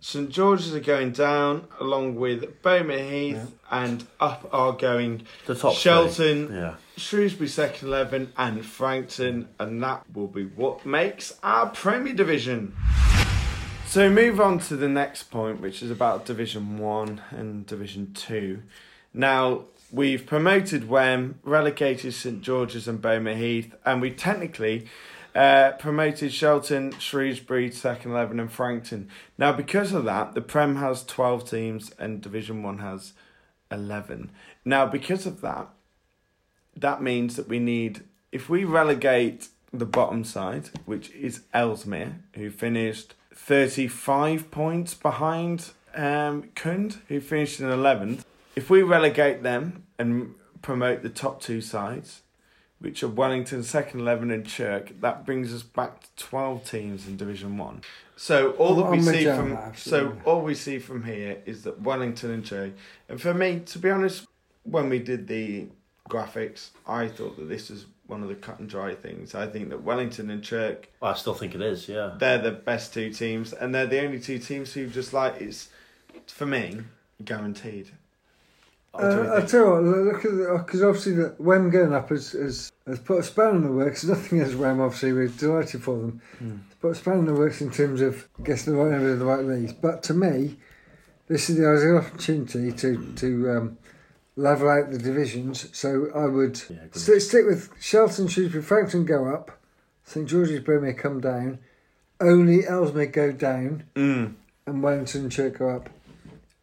St 0.00 0.28
George's 0.28 0.74
are 0.74 0.80
going 0.80 1.12
down, 1.12 1.66
along 1.80 2.16
with 2.16 2.60
Bomere 2.62 3.10
Heath, 3.10 3.52
and 3.70 4.06
up 4.20 4.46
are 4.52 4.72
going 4.72 5.22
The 5.46 5.54
top. 5.54 5.74
Shelton, 5.74 6.50
Yeah. 6.52 6.74
Shrewsbury 6.98 7.48
second 7.48 7.88
eleven, 7.88 8.32
and 8.36 8.64
Frankton, 8.64 9.48
and 9.58 9.82
that 9.82 10.04
will 10.12 10.26
be 10.28 10.44
what 10.44 10.84
makes 10.84 11.32
our 11.42 11.66
Premier 11.70 12.12
Division. 12.12 12.74
So 13.86 14.10
move 14.10 14.40
on 14.40 14.58
to 14.60 14.76
the 14.76 14.88
next 14.88 15.24
point, 15.30 15.60
which 15.60 15.82
is 15.82 15.90
about 15.90 16.26
Division 16.26 16.78
One 16.78 17.22
and 17.30 17.64
Division 17.66 18.12
Two. 18.12 18.60
Now, 19.14 19.62
we've 19.94 20.26
promoted 20.26 20.88
Wem, 20.88 21.38
relegated 21.44 22.12
St 22.14 22.42
George's 22.42 22.88
and 22.88 23.00
Bomere 23.00 23.36
Heath, 23.36 23.74
and 23.86 24.00
we 24.02 24.10
technically 24.10 24.88
uh, 25.34 25.72
promoted 25.78 26.32
Shelton, 26.32 26.98
Shrewsbury, 26.98 27.70
Second 27.70 28.10
Eleven, 28.10 28.40
and 28.40 28.50
Frankton. 28.50 29.08
Now, 29.38 29.52
because 29.52 29.92
of 29.92 30.04
that, 30.04 30.34
the 30.34 30.40
Prem 30.40 30.76
has 30.76 31.04
12 31.04 31.48
teams 31.48 31.92
and 31.98 32.20
Division 32.20 32.62
1 32.62 32.78
has 32.78 33.12
11. 33.70 34.30
Now, 34.64 34.86
because 34.86 35.26
of 35.26 35.40
that, 35.42 35.68
that 36.76 37.00
means 37.00 37.36
that 37.36 37.48
we 37.48 37.60
need, 37.60 38.02
if 38.32 38.48
we 38.48 38.64
relegate 38.64 39.48
the 39.72 39.86
bottom 39.86 40.24
side, 40.24 40.70
which 40.86 41.10
is 41.12 41.42
Ellesmere, 41.52 42.16
who 42.34 42.50
finished 42.50 43.14
35 43.32 44.50
points 44.50 44.94
behind 44.94 45.70
um, 45.94 46.50
Cound, 46.56 46.98
who 47.08 47.20
finished 47.20 47.60
in 47.60 47.66
11th, 47.66 48.24
if 48.54 48.70
we 48.70 48.82
relegate 48.82 49.42
them 49.42 49.84
and 49.98 50.34
promote 50.62 51.02
the 51.02 51.08
top 51.08 51.40
two 51.40 51.60
sides, 51.60 52.22
which 52.78 53.02
are 53.02 53.08
Wellington, 53.08 53.62
Second 53.62 54.00
Eleven, 54.00 54.30
and 54.30 54.46
Chirk, 54.46 55.00
that 55.00 55.24
brings 55.24 55.54
us 55.54 55.62
back 55.62 56.00
to 56.02 56.08
12 56.16 56.68
teams 56.68 57.06
in 57.06 57.16
Division 57.16 57.56
1. 57.56 57.82
So 58.16 58.52
all 58.52 58.74
that 58.76 58.90
we 58.90 58.98
I'm 58.98 59.02
see 59.02 59.24
from 59.24 59.50
that, 59.50 59.78
so 59.78 60.16
all 60.24 60.42
we 60.42 60.54
see 60.54 60.78
from 60.78 61.02
here 61.04 61.38
is 61.46 61.62
that 61.62 61.80
Wellington 61.80 62.30
and 62.30 62.44
Chirk, 62.44 62.72
and 63.08 63.20
for 63.20 63.34
me, 63.34 63.60
to 63.60 63.78
be 63.78 63.90
honest, 63.90 64.26
when 64.64 64.88
we 64.88 64.98
did 64.98 65.26
the 65.26 65.66
graphics, 66.08 66.70
I 66.86 67.08
thought 67.08 67.36
that 67.38 67.48
this 67.48 67.70
was 67.70 67.86
one 68.06 68.22
of 68.22 68.28
the 68.28 68.34
cut 68.34 68.58
and 68.58 68.68
dry 68.68 68.94
things. 68.94 69.34
I 69.34 69.46
think 69.46 69.70
that 69.70 69.82
Wellington 69.82 70.30
and 70.30 70.42
Chirk, 70.42 70.88
I 71.02 71.14
still 71.14 71.34
think 71.34 71.54
it 71.54 71.62
is. 71.62 71.88
Yeah. 71.88 72.14
they're 72.18 72.38
the 72.38 72.52
best 72.52 72.92
two 72.92 73.10
teams, 73.10 73.52
and 73.52 73.74
they're 73.74 73.86
the 73.86 74.04
only 74.04 74.20
two 74.20 74.38
teams 74.38 74.72
who 74.72 74.86
just 74.86 75.12
like 75.12 75.40
it's 75.40 75.68
for 76.26 76.46
me 76.46 76.82
guaranteed. 77.24 77.90
What 78.94 79.10
do 79.10 79.16
you 79.16 79.22
Uh, 79.22 79.34
I'll 79.34 79.46
tell 79.46 79.64
you 79.64 79.70
what, 79.70 79.82
look 79.82 80.24
at 80.24 80.66
because 80.66 80.82
obviously 80.82 81.12
the 81.14 81.34
Wem 81.38 81.70
going 81.70 81.92
up 81.92 82.10
has, 82.10 82.32
has, 82.32 82.70
has 82.86 82.98
put 83.00 83.18
a 83.18 83.22
span 83.22 83.56
in 83.56 83.62
the 83.64 83.72
works. 83.72 84.04
Nothing 84.04 84.40
as 84.40 84.54
Wem, 84.54 84.80
obviously, 84.80 85.12
we're 85.12 85.28
delighted 85.28 85.82
for 85.82 85.98
them. 85.98 86.20
It's 86.40 86.74
put 86.80 86.90
a 86.92 86.94
span 86.94 87.18
in 87.18 87.26
the 87.26 87.34
works 87.34 87.60
in 87.60 87.70
terms 87.70 88.00
of 88.00 88.28
getting 88.44 88.72
the 88.74 88.78
right 88.78 88.92
number 88.92 89.10
of 89.12 89.18
the 89.18 89.24
right 89.24 89.44
leagues. 89.44 89.72
But 89.72 90.02
to 90.04 90.14
me, 90.14 90.58
this 91.26 91.50
is 91.50 91.56
the 91.56 91.66
ideal 91.68 91.98
opportunity 91.98 92.70
to 92.72 93.12
to 93.16 93.50
um, 93.50 93.78
level 94.36 94.68
out 94.68 94.90
the 94.90 94.98
divisions. 94.98 95.68
So 95.76 96.08
I 96.14 96.26
would 96.26 96.56
stick, 96.92 97.20
stick 97.20 97.46
with 97.46 97.70
Shelton, 97.80 98.28
Shrewsbury, 98.28 98.62
Frankton 98.62 99.04
go 99.04 99.26
up, 99.32 99.58
St 100.04 100.28
George's 100.28 100.60
Birmingham 100.60 100.98
come 101.00 101.20
down, 101.20 101.58
only 102.20 102.64
Ellesmere 102.66 103.06
go 103.06 103.32
down, 103.32 103.84
Mm. 103.96 104.34
and 104.66 104.82
Wellington 104.82 105.22
and 105.22 105.32
Church 105.32 105.54
go 105.58 105.68
up, 105.70 105.88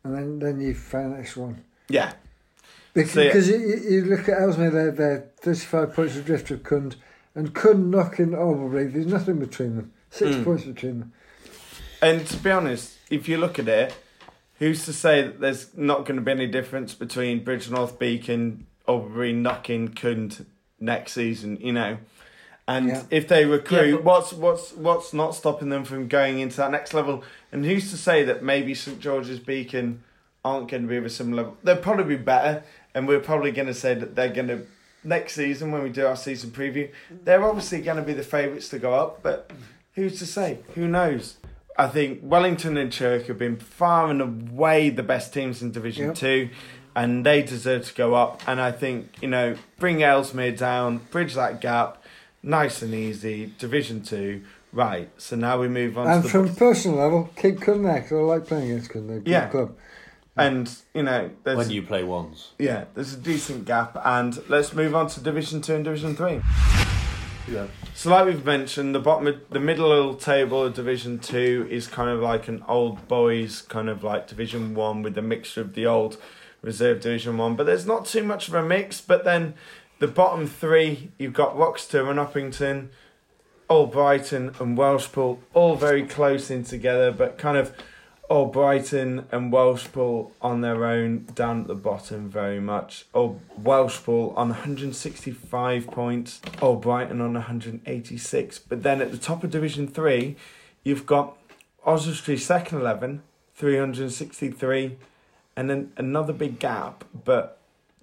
and 0.03 0.15
then 0.15 0.39
then 0.39 0.61
you 0.61 0.73
found 0.73 1.13
the 1.13 1.17
next 1.17 1.35
one. 1.35 1.63
Yeah, 1.89 2.13
Because, 2.93 3.11
So, 3.13 3.21
yeah. 3.21 3.57
you, 3.57 3.67
you 3.67 3.89
you 3.89 4.05
look 4.05 4.27
at 4.27 4.39
Ellesmere, 4.41 4.69
they're, 4.71 4.91
they're 4.91 5.27
35 5.37 5.93
points 5.93 6.15
adrift 6.15 6.51
of 6.51 6.63
Cound, 6.63 6.95
and 7.35 7.53
Cound 7.55 7.89
Knockin 7.91 8.33
Albury, 8.35 8.87
there's 8.87 9.05
nothing 9.05 9.39
between 9.39 9.75
them. 9.77 9.91
Six 10.09 10.35
Mm. 10.35 10.43
points 10.43 10.63
between 10.65 10.99
them. 10.99 11.13
And 12.01 12.25
to 12.27 12.37
be 12.37 12.51
honest, 12.51 12.97
if 13.09 13.29
you 13.29 13.37
look 13.37 13.59
at 13.59 13.67
it, 13.69 13.93
who's 14.59 14.83
to 14.85 14.93
say 14.93 15.21
that 15.23 15.39
there's 15.39 15.75
not 15.77 15.99
going 16.05 16.17
to 16.17 16.21
be 16.21 16.31
any 16.31 16.47
difference 16.47 16.93
between 16.93 17.45
Bridgnorth 17.45 17.97
Beacon, 17.97 18.65
Aubrey, 18.87 19.31
Knockin 19.31 19.89
Cound 19.93 20.45
next 20.79 21.13
season? 21.13 21.57
You 21.61 21.71
know, 21.73 21.97
and 22.67 22.87
Yeah. 22.89 23.03
if 23.09 23.27
they 23.29 23.45
recruit, 23.45 23.85
Yeah, 23.89 23.95
but- 23.95 24.03
what's 24.03 24.33
what's 24.33 24.73
what's 24.73 25.13
not 25.13 25.33
stopping 25.35 25.69
them 25.69 25.85
from 25.85 26.07
going 26.09 26.39
into 26.39 26.57
that 26.57 26.71
next 26.71 26.93
level? 26.93 27.23
And 27.53 27.65
who's 27.65 27.89
to 27.91 27.97
say 27.97 28.23
that 28.25 28.43
maybe 28.43 28.73
St 28.73 28.99
George's 28.99 29.39
Beacon 29.39 30.03
aren't 30.43 30.69
going 30.69 30.83
to 30.83 30.89
be 30.89 30.97
of 30.97 31.05
a 31.05 31.09
similar 31.09 31.43
level? 31.43 31.57
They'll 31.63 31.77
probably 31.77 32.15
be 32.17 32.21
better, 32.23 32.63
and 32.93 33.07
we're 33.07 33.19
probably 33.19 33.51
going 33.51 33.67
to 33.67 33.73
say 33.73 33.93
that 33.93 34.15
they're 34.15 34.29
going 34.29 34.47
to 34.47 34.61
next 35.03 35.33
season 35.33 35.71
when 35.71 35.83
we 35.83 35.89
do 35.89 36.05
our 36.05 36.15
season 36.15 36.51
preview. 36.51 36.89
They're 37.23 37.43
obviously 37.43 37.81
going 37.81 37.97
to 37.97 38.03
be 38.03 38.13
the 38.13 38.23
favourites 38.23 38.69
to 38.69 38.79
go 38.79 38.93
up, 38.93 39.23
but 39.23 39.51
who's 39.95 40.19
to 40.19 40.25
say? 40.25 40.59
Who 40.75 40.87
knows? 40.87 41.37
I 41.77 41.87
think 41.87 42.19
Wellington 42.21 42.77
and 42.77 42.91
Chirk 42.91 43.25
have 43.27 43.39
been 43.39 43.55
far 43.57 44.09
and 44.11 44.21
away 44.21 44.89
the 44.89 45.03
best 45.03 45.33
teams 45.33 45.61
in 45.61 45.71
Division 45.71 46.07
Yep. 46.07 46.15
Two, 46.15 46.49
and 46.95 47.25
they 47.25 47.41
deserve 47.41 47.85
to 47.87 47.93
go 47.95 48.13
up. 48.13 48.41
And 48.47 48.59
I 48.61 48.71
think 48.71 49.09
you 49.21 49.29
know, 49.29 49.55
bring 49.79 50.03
Ellesmere 50.03 50.51
down, 50.51 50.97
bridge 51.09 51.33
that 51.35 51.61
gap, 51.61 52.03
nice 52.43 52.81
and 52.81 52.93
easy. 52.93 53.53
Division 53.57 54.03
Two, 54.03 54.41
right? 54.73 55.09
So 55.17 55.35
now 55.37 55.59
we 55.59 55.69
move 55.69 55.97
on 55.97 56.07
And 56.07 56.21
to 56.23 56.27
the 56.27 56.29
from 56.47 56.55
personal 56.55 56.97
level, 56.97 57.29
keep 57.37 57.61
'cause 57.61 57.79
I 57.83 58.15
like 58.15 58.45
playing 58.45 58.71
against 58.71 58.89
Cound. 58.91 59.09
They're 59.09 59.17
a 59.17 59.19
good 59.21 59.29
Yeah. 59.31 59.47
club. 59.47 59.75
And 60.41 60.75
you 60.93 61.03
know, 61.03 61.29
there's 61.43 61.57
When 61.57 61.69
you 61.69 61.81
play 61.81 62.03
ones. 62.03 62.51
yeah, 62.57 62.85
there's 62.95 63.13
a 63.13 63.17
decent 63.17 63.65
gap, 63.65 63.97
and 64.03 64.41
let's 64.49 64.73
move 64.73 64.95
on 64.95 65.07
to 65.07 65.21
Division 65.21 65.61
Two 65.61 65.75
and 65.75 65.83
Division 65.83 66.15
Three. 66.15 66.41
Yeah. 67.51 67.67
So, 67.95 68.09
like 68.09 68.25
we've 68.25 68.45
mentioned, 68.45 68.95
the 68.95 68.99
bottom, 68.99 69.27
of, 69.27 69.49
the 69.49 69.59
middle 69.59 70.13
table 70.15 70.63
of 70.63 70.73
Division 70.73 71.19
Two 71.19 71.67
is 71.69 71.87
kind 71.87 72.09
of 72.09 72.19
like 72.21 72.47
an 72.47 72.63
old 72.67 73.07
boys 73.07 73.61
kind 73.61 73.89
of 73.89 74.03
like 74.03 74.27
Division 74.27 74.73
One 74.73 75.01
with 75.01 75.17
a 75.17 75.21
mixture 75.21 75.61
of 75.61 75.73
the 75.73 75.85
old 75.85 76.17
reserve 76.61 77.01
Division 77.01 77.37
One. 77.37 77.55
But 77.55 77.65
there's 77.65 77.85
not 77.85 78.05
too 78.05 78.23
much 78.23 78.47
of 78.47 78.53
a 78.53 78.63
mix. 78.63 79.01
But 79.01 79.23
then 79.23 79.55
the 79.99 80.07
bottom 80.07 80.47
three, 80.47 81.11
you've 81.17 81.33
got 81.33 81.55
Wroxeter 81.55 82.09
and 82.09 82.19
Uppington, 82.19 82.89
Albrighton 83.69 84.59
and 84.59 84.77
Welshpool, 84.77 85.39
all 85.53 85.75
very 85.75 86.05
close 86.05 86.49
in 86.51 86.63
together, 86.63 87.11
but 87.11 87.37
kind 87.37 87.57
of 87.57 87.73
Albrighton 88.31 89.25
and 89.33 89.51
Welshpool 89.51 90.31
on 90.41 90.61
their 90.61 90.85
own 90.85 91.25
down 91.35 91.59
at 91.61 91.67
the 91.67 91.75
bottom 91.75 92.29
very 92.29 92.61
much. 92.61 93.05
Oh, 93.13 93.21
Old 93.21 93.41
Welshpool 93.61 94.29
on 94.37 94.47
165 94.47 95.87
points, 95.87 96.39
Albrighton 96.59 97.19
on 97.19 97.33
186. 97.33 98.59
But 98.59 98.83
then 98.83 99.01
at 99.01 99.11
the 99.11 99.17
top 99.17 99.43
of 99.43 99.51
Division 99.51 99.85
3, 99.85 100.37
you've 100.85 101.05
got 101.05 101.37
Oswestry 101.85 102.37
second 102.37 102.79
11, 102.79 103.21
363, 103.55 104.97
and 105.57 105.69
then 105.69 105.91
another 105.97 106.31
big 106.31 106.57
gap, 106.57 107.03
but 107.25 107.57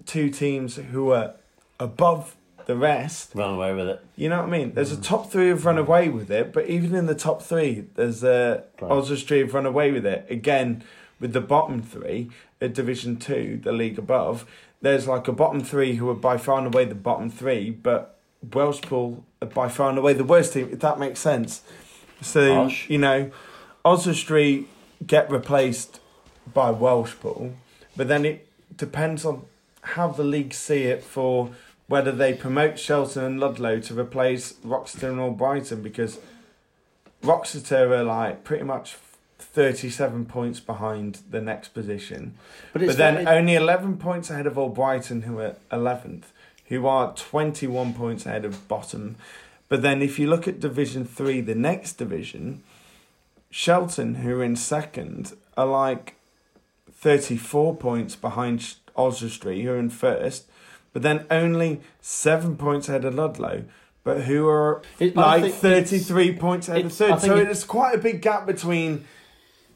two 0.05 0.29
teams 0.29 0.75
who 0.75 1.09
are 1.09 1.33
above 1.79 2.35
the 2.69 2.75
rest. 2.75 3.31
Run 3.33 3.55
away 3.55 3.73
with 3.73 3.89
it. 3.89 3.99
You 4.15 4.29
know 4.29 4.37
what 4.37 4.45
I 4.45 4.57
mean? 4.57 4.73
There's 4.75 4.91
a 4.91 4.95
mm. 4.95 5.03
top 5.03 5.31
three 5.31 5.47
have 5.47 5.65
run 5.65 5.79
away 5.79 6.07
with 6.07 6.29
it, 6.29 6.53
but 6.53 6.67
even 6.67 6.93
in 6.93 7.07
the 7.07 7.15
top 7.15 7.41
three, 7.41 7.85
there's 7.95 8.23
a 8.23 8.63
Right. 8.79 8.91
Oswestry 8.91 9.39
have 9.39 9.55
run 9.55 9.65
away 9.65 9.91
with 9.91 10.05
it. 10.05 10.27
Again, 10.29 10.83
with 11.19 11.33
the 11.33 11.41
bottom 11.41 11.81
three 11.81 12.29
at 12.61 12.75
Division 12.75 13.17
Two, 13.17 13.59
the 13.63 13.71
league 13.71 13.97
above, 13.97 14.45
there's 14.83 15.07
like 15.07 15.27
a 15.27 15.31
bottom 15.31 15.63
three 15.63 15.95
who 15.95 16.07
are 16.09 16.21
by 16.29 16.37
far 16.37 16.59
and 16.59 16.67
away 16.67 16.85
the 16.85 16.93
bottom 16.93 17.31
three, 17.31 17.71
but 17.71 18.19
Welshpool 18.47 19.23
are 19.41 19.47
by 19.47 19.67
far 19.67 19.89
and 19.89 19.97
away 19.97 20.13
the 20.13 20.23
worst 20.23 20.53
team. 20.53 20.69
If 20.71 20.79
that 20.81 20.99
makes 20.99 21.19
sense. 21.19 21.63
So 22.21 22.69
you 22.87 22.99
know, 22.99 23.31
Oswestry 23.83 24.65
get 25.07 25.31
replaced 25.31 25.99
by 26.53 26.71
Welshpool, 26.71 27.53
but 27.97 28.07
then 28.07 28.25
it 28.25 28.47
depends 28.77 29.25
on 29.25 29.45
how 29.81 30.09
the 30.09 30.23
league 30.23 30.53
see 30.53 30.83
it 30.83 31.03
for 31.03 31.49
whether 31.89 32.11
they 32.11 32.33
promote 32.33 32.79
Shelton 32.79 33.23
and 33.25 33.39
Ludlow 33.39 33.79
to 33.81 33.99
replace 33.99 34.53
Wroxeter 34.63 35.19
or 35.19 35.31
Brighton 35.35 35.81
because 35.81 36.19
Wroxeter 37.23 37.91
are 37.91 38.03
like 38.03 38.43
pretty 38.43 38.63
much 38.63 38.95
37 39.39 40.25
points 40.25 40.59
behind 40.59 41.19
the 41.29 41.41
next 41.41 41.69
position. 41.69 42.35
But 42.73 42.85
But, 42.85 42.97
then 42.97 43.25
very- 43.25 43.37
only 43.39 43.55
11 43.55 43.97
points 43.97 44.29
ahead 44.29 44.45
of 44.45 44.53
Albrighton, 44.53 45.23
who 45.23 45.39
are 45.39 45.55
11th, 45.71 46.31
who 46.67 46.85
are 46.85 47.13
21 47.15 47.93
points 47.95 48.25
ahead 48.25 48.45
of 48.45 48.67
bottom. 48.67 49.15
But 49.67 49.81
then 49.81 50.01
if 50.01 50.19
you 50.19 50.27
look 50.27 50.47
at 50.47 50.59
Division 50.59 51.05
3, 51.05 51.41
the 51.41 51.55
next 51.55 51.93
division, 51.93 52.61
Shelton, 53.49 54.15
who 54.15 54.39
are 54.39 54.43
in 54.43 54.55
second, 54.55 55.33
are 55.57 55.65
like 55.65 56.15
34 56.91 57.75
points 57.75 58.15
behind 58.15 58.75
Oswestry, 58.95 59.63
who 59.63 59.71
are 59.71 59.77
in 59.79 59.89
first, 59.89 60.45
but 60.93 61.01
then 61.01 61.25
only 61.29 61.81
seven 62.01 62.55
points 62.57 62.89
ahead 62.89 63.05
of 63.05 63.15
Ludlow, 63.15 63.63
but 64.03 64.21
who 64.23 64.47
are 64.47 64.81
It- 64.99 65.15
like 65.15 65.53
33 65.53 66.33
points 66.35 66.67
ahead 66.69 66.85
of 66.85 66.93
third. 66.93 67.19
So 67.21 67.35
it- 67.37 67.45
there's 67.45 67.63
quite 67.63 67.95
a 67.95 67.99
big 67.99 68.21
gap 68.21 68.45
between. 68.45 69.05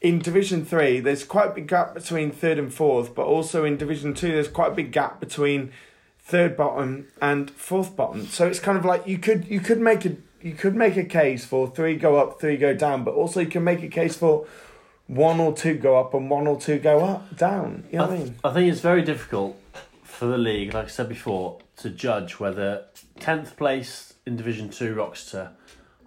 In 0.00 0.18
Division 0.18 0.66
3, 0.66 1.00
there's 1.00 1.24
quite 1.24 1.46
a 1.46 1.54
big 1.54 1.66
gap 1.66 1.94
between 1.94 2.30
third 2.30 2.58
and 2.58 2.70
fourth, 2.70 3.14
but 3.14 3.22
also 3.24 3.64
in 3.64 3.78
Division 3.78 4.12
2, 4.12 4.32
there's 4.32 4.48
quite 4.48 4.72
a 4.72 4.74
big 4.74 4.92
gap 4.92 5.18
between 5.18 5.70
third 6.18 6.58
bottom 6.58 7.06
and 7.22 7.50
fourth 7.52 7.96
bottom. 7.96 8.26
So 8.26 8.46
it's 8.46 8.58
kind 8.58 8.76
of 8.76 8.84
like 8.84 9.06
you 9.06 9.16
could 9.16 9.46
you 9.46 9.60
could 9.60 9.80
make 9.80 10.04
a 10.04 10.16
you 10.42 10.52
could 10.52 10.74
make 10.76 10.96
a 10.98 11.04
case 11.04 11.46
for 11.46 11.68
three 11.68 11.96
go 11.96 12.16
up, 12.16 12.38
three 12.38 12.58
go 12.58 12.74
down, 12.74 13.02
but 13.02 13.14
also 13.14 13.40
you 13.40 13.46
can 13.46 13.64
make 13.64 13.82
a 13.82 13.88
case 13.88 14.14
for 14.14 14.44
one 15.06 15.40
or 15.40 15.54
two 15.54 15.74
go 15.74 15.98
up 15.98 16.12
and 16.12 16.28
one 16.28 16.46
or 16.46 16.60
two 16.60 16.78
go 16.78 17.00
up 17.00 17.36
down. 17.36 17.84
You 17.90 17.98
know 17.98 18.04
I, 18.04 18.08
what 18.08 18.14
I 18.14 18.18
mean? 18.24 18.34
I 18.44 18.52
think 18.52 18.72
it's 18.72 18.80
very 18.80 19.02
difficult 19.02 19.56
for 20.24 20.30
the 20.30 20.38
league, 20.38 20.72
like 20.72 20.86
I 20.86 20.88
said 20.88 21.10
before, 21.10 21.58
to 21.76 21.90
judge 21.90 22.40
whether 22.40 22.86
10th 23.20 23.56
place 23.56 24.14
in 24.24 24.36
Division 24.36 24.70
2 24.70 24.94
Wroxeter 24.94 25.50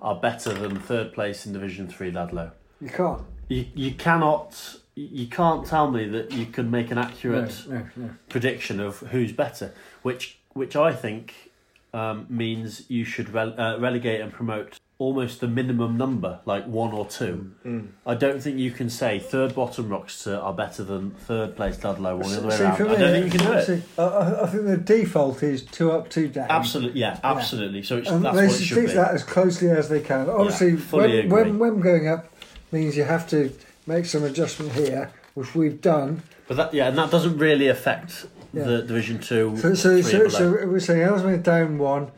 are 0.01 0.15
better 0.15 0.53
than 0.53 0.79
3rd 0.79 1.13
place 1.13 1.45
in 1.45 1.53
Division 1.53 1.87
3 1.87 2.09
Ludlow. 2.09 2.51
You 2.81 2.89
can't. 2.89 3.21
You, 3.47 3.65
you 3.75 3.91
cannot 3.93 4.77
you 4.95 5.27
can't 5.27 5.67
tell 5.67 5.91
me 5.91 6.07
that 6.07 6.31
you 6.31 6.47
can 6.47 6.71
make 6.71 6.89
an 6.89 6.97
accurate 6.97 7.63
No, 7.67 7.75
no, 7.75 7.89
no. 7.95 8.09
prediction 8.29 8.79
of 8.79 9.01
who's 9.11 9.31
better, 9.31 9.71
which 10.01 10.39
which 10.53 10.75
I 10.75 10.93
think 10.93 11.51
um, 11.93 12.25
means 12.27 12.89
you 12.89 13.05
should 13.05 13.35
uh, 13.35 13.77
relegate 13.79 14.21
and 14.21 14.33
promote 14.33 14.79
almost 14.99 15.41
the 15.41 15.47
minimum 15.47 15.95
number, 15.97 16.39
like 16.45 16.65
one 16.65 16.91
or 16.91 17.05
two. 17.05 17.51
Mm. 17.63 17.89
I 18.05 18.15
don't 18.15 18.41
think 18.41 18.57
you 18.57 18.71
can 18.71 18.89
say 18.89 19.19
third 19.19 19.53
bottom 19.53 19.89
Wroxeter 19.89 20.41
are 20.41 20.53
better 20.53 20.83
than 20.83 21.11
third 21.11 21.55
place 21.55 21.83
Ludlow 21.83 22.17
or 22.17 22.23
the 22.23 22.37
other 22.37 22.47
way 22.47 22.55
See, 22.57 22.63
around. 22.63 22.73
I 22.81 22.95
don't 22.95 22.97
think 23.11 23.33
you 23.33 23.39
can 23.39 23.47
do 23.51 23.57
it. 23.57 23.65
see, 23.65 23.81
I- 23.97 24.01
I, 24.03 24.43
I 24.43 24.47
think 24.47 24.63
the 24.65 24.77
default 24.77 25.43
is 25.43 25.61
two 25.63 25.91
up, 25.91 26.09
two 26.09 26.27
down. 26.29 26.47
Absolutely, 26.49 26.99
yeah, 27.01 27.19
absolutely. 27.23 27.83
So 27.83 27.97
it's, 27.97 28.09
And 28.09 28.25
that's 28.25 28.35
they 28.37 28.47
what 28.47 28.55
it 28.55 28.57
should 28.63 28.77
stick 28.77 28.87
be. 28.87 28.93
that 28.93 29.11
as 29.13 29.23
closely 29.23 29.69
as 29.69 29.87
they 29.89 30.01
can. 30.01 30.29
Obviously, 30.29 30.75
fully 30.77 31.27
when, 31.27 31.59
when 31.59 31.59
when 31.59 31.79
going 31.81 32.07
up 32.07 32.33
means 32.71 32.97
you 32.97 33.03
have 33.03 33.27
to 33.29 33.51
make 33.85 34.05
some 34.07 34.23
adjustment 34.23 34.71
here, 34.73 35.11
which 35.35 35.53
we've 35.53 35.79
done. 35.79 36.23
But 36.47 36.57
that, 36.57 36.73
yeah, 36.73 36.87
and 36.87 36.97
that 36.97 37.11
doesn't 37.11 37.37
really 37.37 37.67
affect 37.67 38.25
Yeah. 38.51 38.63
the 38.63 38.81
Division 38.81 39.19
Two. 39.19 39.55
So 39.57 39.75
so 39.75 40.01
so, 40.01 40.27
so 40.27 40.51
we're 40.65 40.79
saying 40.79 41.01
Ellesmere 41.03 41.37
down 41.37 41.77
one, 41.77 42.09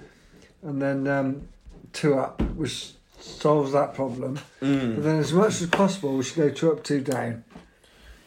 and 0.63 0.81
then 0.81 1.07
um, 1.07 1.47
two 1.93 2.15
up, 2.17 2.41
which 2.55 2.91
solves 3.19 3.71
that 3.73 3.93
problem. 3.93 4.39
Mm. 4.61 4.95
But 4.95 5.03
then, 5.03 5.19
as 5.19 5.33
much 5.33 5.61
as 5.61 5.67
possible, 5.67 6.15
we 6.17 6.23
should 6.23 6.37
go 6.37 6.49
two 6.49 6.71
up, 6.71 6.83
two 6.83 7.01
down. 7.01 7.43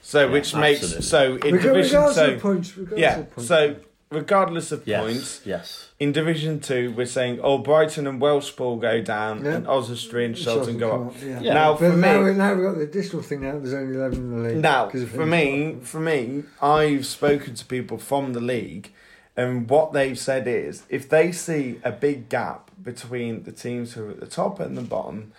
So 0.03 0.31
which 0.31 0.55
makes 0.55 1.07
so 1.07 1.37
in 1.37 1.55
Reg- 1.55 1.63
division 1.63 2.01
regardless 2.01 2.17
so 2.17 2.31
of 2.35 2.41
points, 2.43 2.77
regardless 2.77 3.01
yeah 3.01 3.19
of 3.21 3.31
points. 3.35 3.49
so 3.49 3.77
regardless 4.11 4.73
of 4.73 4.83
Yes, 4.87 5.01
points 5.01 5.41
yes. 5.47 5.89
in 6.01 6.11
division 6.13 6.59
two 6.59 6.93
we're 6.97 7.07
saying 7.07 7.39
oh 7.41 7.59
Brighton 7.59 8.09
and 8.09 8.21
Welshpool 8.21 8.81
go 8.81 9.01
down 9.01 9.45
Yeah. 9.45 9.53
and 9.53 9.67
Oswestry 9.69 10.27
and 10.27 10.37
Shelton 10.37 10.77
go 10.77 10.91
come 10.91 11.07
up. 11.09 11.15
Yeah. 11.23 11.41
Yeah. 11.41 11.55
Now 11.55 11.73
But 11.75 11.93
for 11.93 11.97
now, 11.97 12.19
me 12.19 12.31
we, 12.33 12.37
now 12.37 12.53
we've 12.55 12.65
got 12.65 12.75
the 12.75 12.81
additional 12.83 13.23
thing 13.23 13.43
now. 13.43 13.53
There's 13.61 13.73
only 13.75 13.97
eleven 13.97 14.19
in 14.19 14.43
the 14.43 14.49
league. 14.49 14.57
Now, 14.59 14.89
'cause 14.89 15.03
of 15.03 15.11
for 15.11 15.19
who's 15.19 15.31
me, 15.31 15.77
for 15.83 16.01
me, 16.01 16.43
I've 16.61 17.07
spoken 17.07 17.55
to 17.55 17.65
people 17.65 17.97
from 17.97 18.33
the 18.33 18.41
league, 18.41 18.91
and 19.37 19.71
what 19.71 19.93
they've 19.93 20.19
said 20.19 20.49
is 20.49 20.83
if 20.89 21.09
they 21.09 21.31
see 21.31 21.79
a 21.85 21.93
big 21.93 22.29
gap 22.29 22.72
between 22.83 23.45
the 23.45 23.53
teams 23.53 23.93
who 23.95 24.07
are 24.07 24.11
at 24.11 24.21
the 24.21 24.27
top 24.27 24.61
and 24.61 24.77
the 24.77 24.83
bottom, 24.83 25.33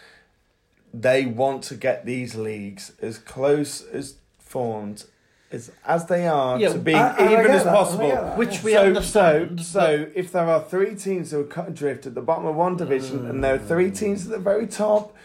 they 0.94 1.26
want 1.26 1.64
to 1.64 1.76
get 1.76 2.06
these 2.06 2.36
leagues 2.36 2.94
as 3.02 3.18
close 3.18 3.82
as 3.88 4.16
formed 4.40 5.06
as 5.52 5.72
as 5.86 6.06
they 6.08 6.28
are 6.28 6.60
Yeah, 6.60 6.70
to 6.74 6.80
being 6.80 6.98
I- 6.98 7.16
I 7.18 7.32
even 7.34 7.46
get 7.48 7.56
as 7.58 7.64
that, 7.64 7.74
possible. 7.76 8.10
Which 8.36 8.64
we 8.64 8.74
so, 8.74 8.84
understand, 8.86 9.62
So, 9.62 9.80
so 9.80 10.08
if 10.16 10.32
there 10.32 10.46
are 10.50 10.62
three 10.64 10.96
teams 10.96 11.32
who 11.32 11.42
are 11.42 11.46
cut 11.46 11.68
adrift 11.70 12.06
at 12.06 12.16
the 12.16 12.22
bottom 12.22 12.46
of 12.46 12.56
one 12.56 12.76
division, 12.76 13.26
and 13.28 13.44
there 13.44 13.56
are 13.56 13.60
three 13.60 13.92
teams 13.92 14.26
at 14.26 14.32
the 14.32 14.40
very 14.40 14.68
top 14.68 15.16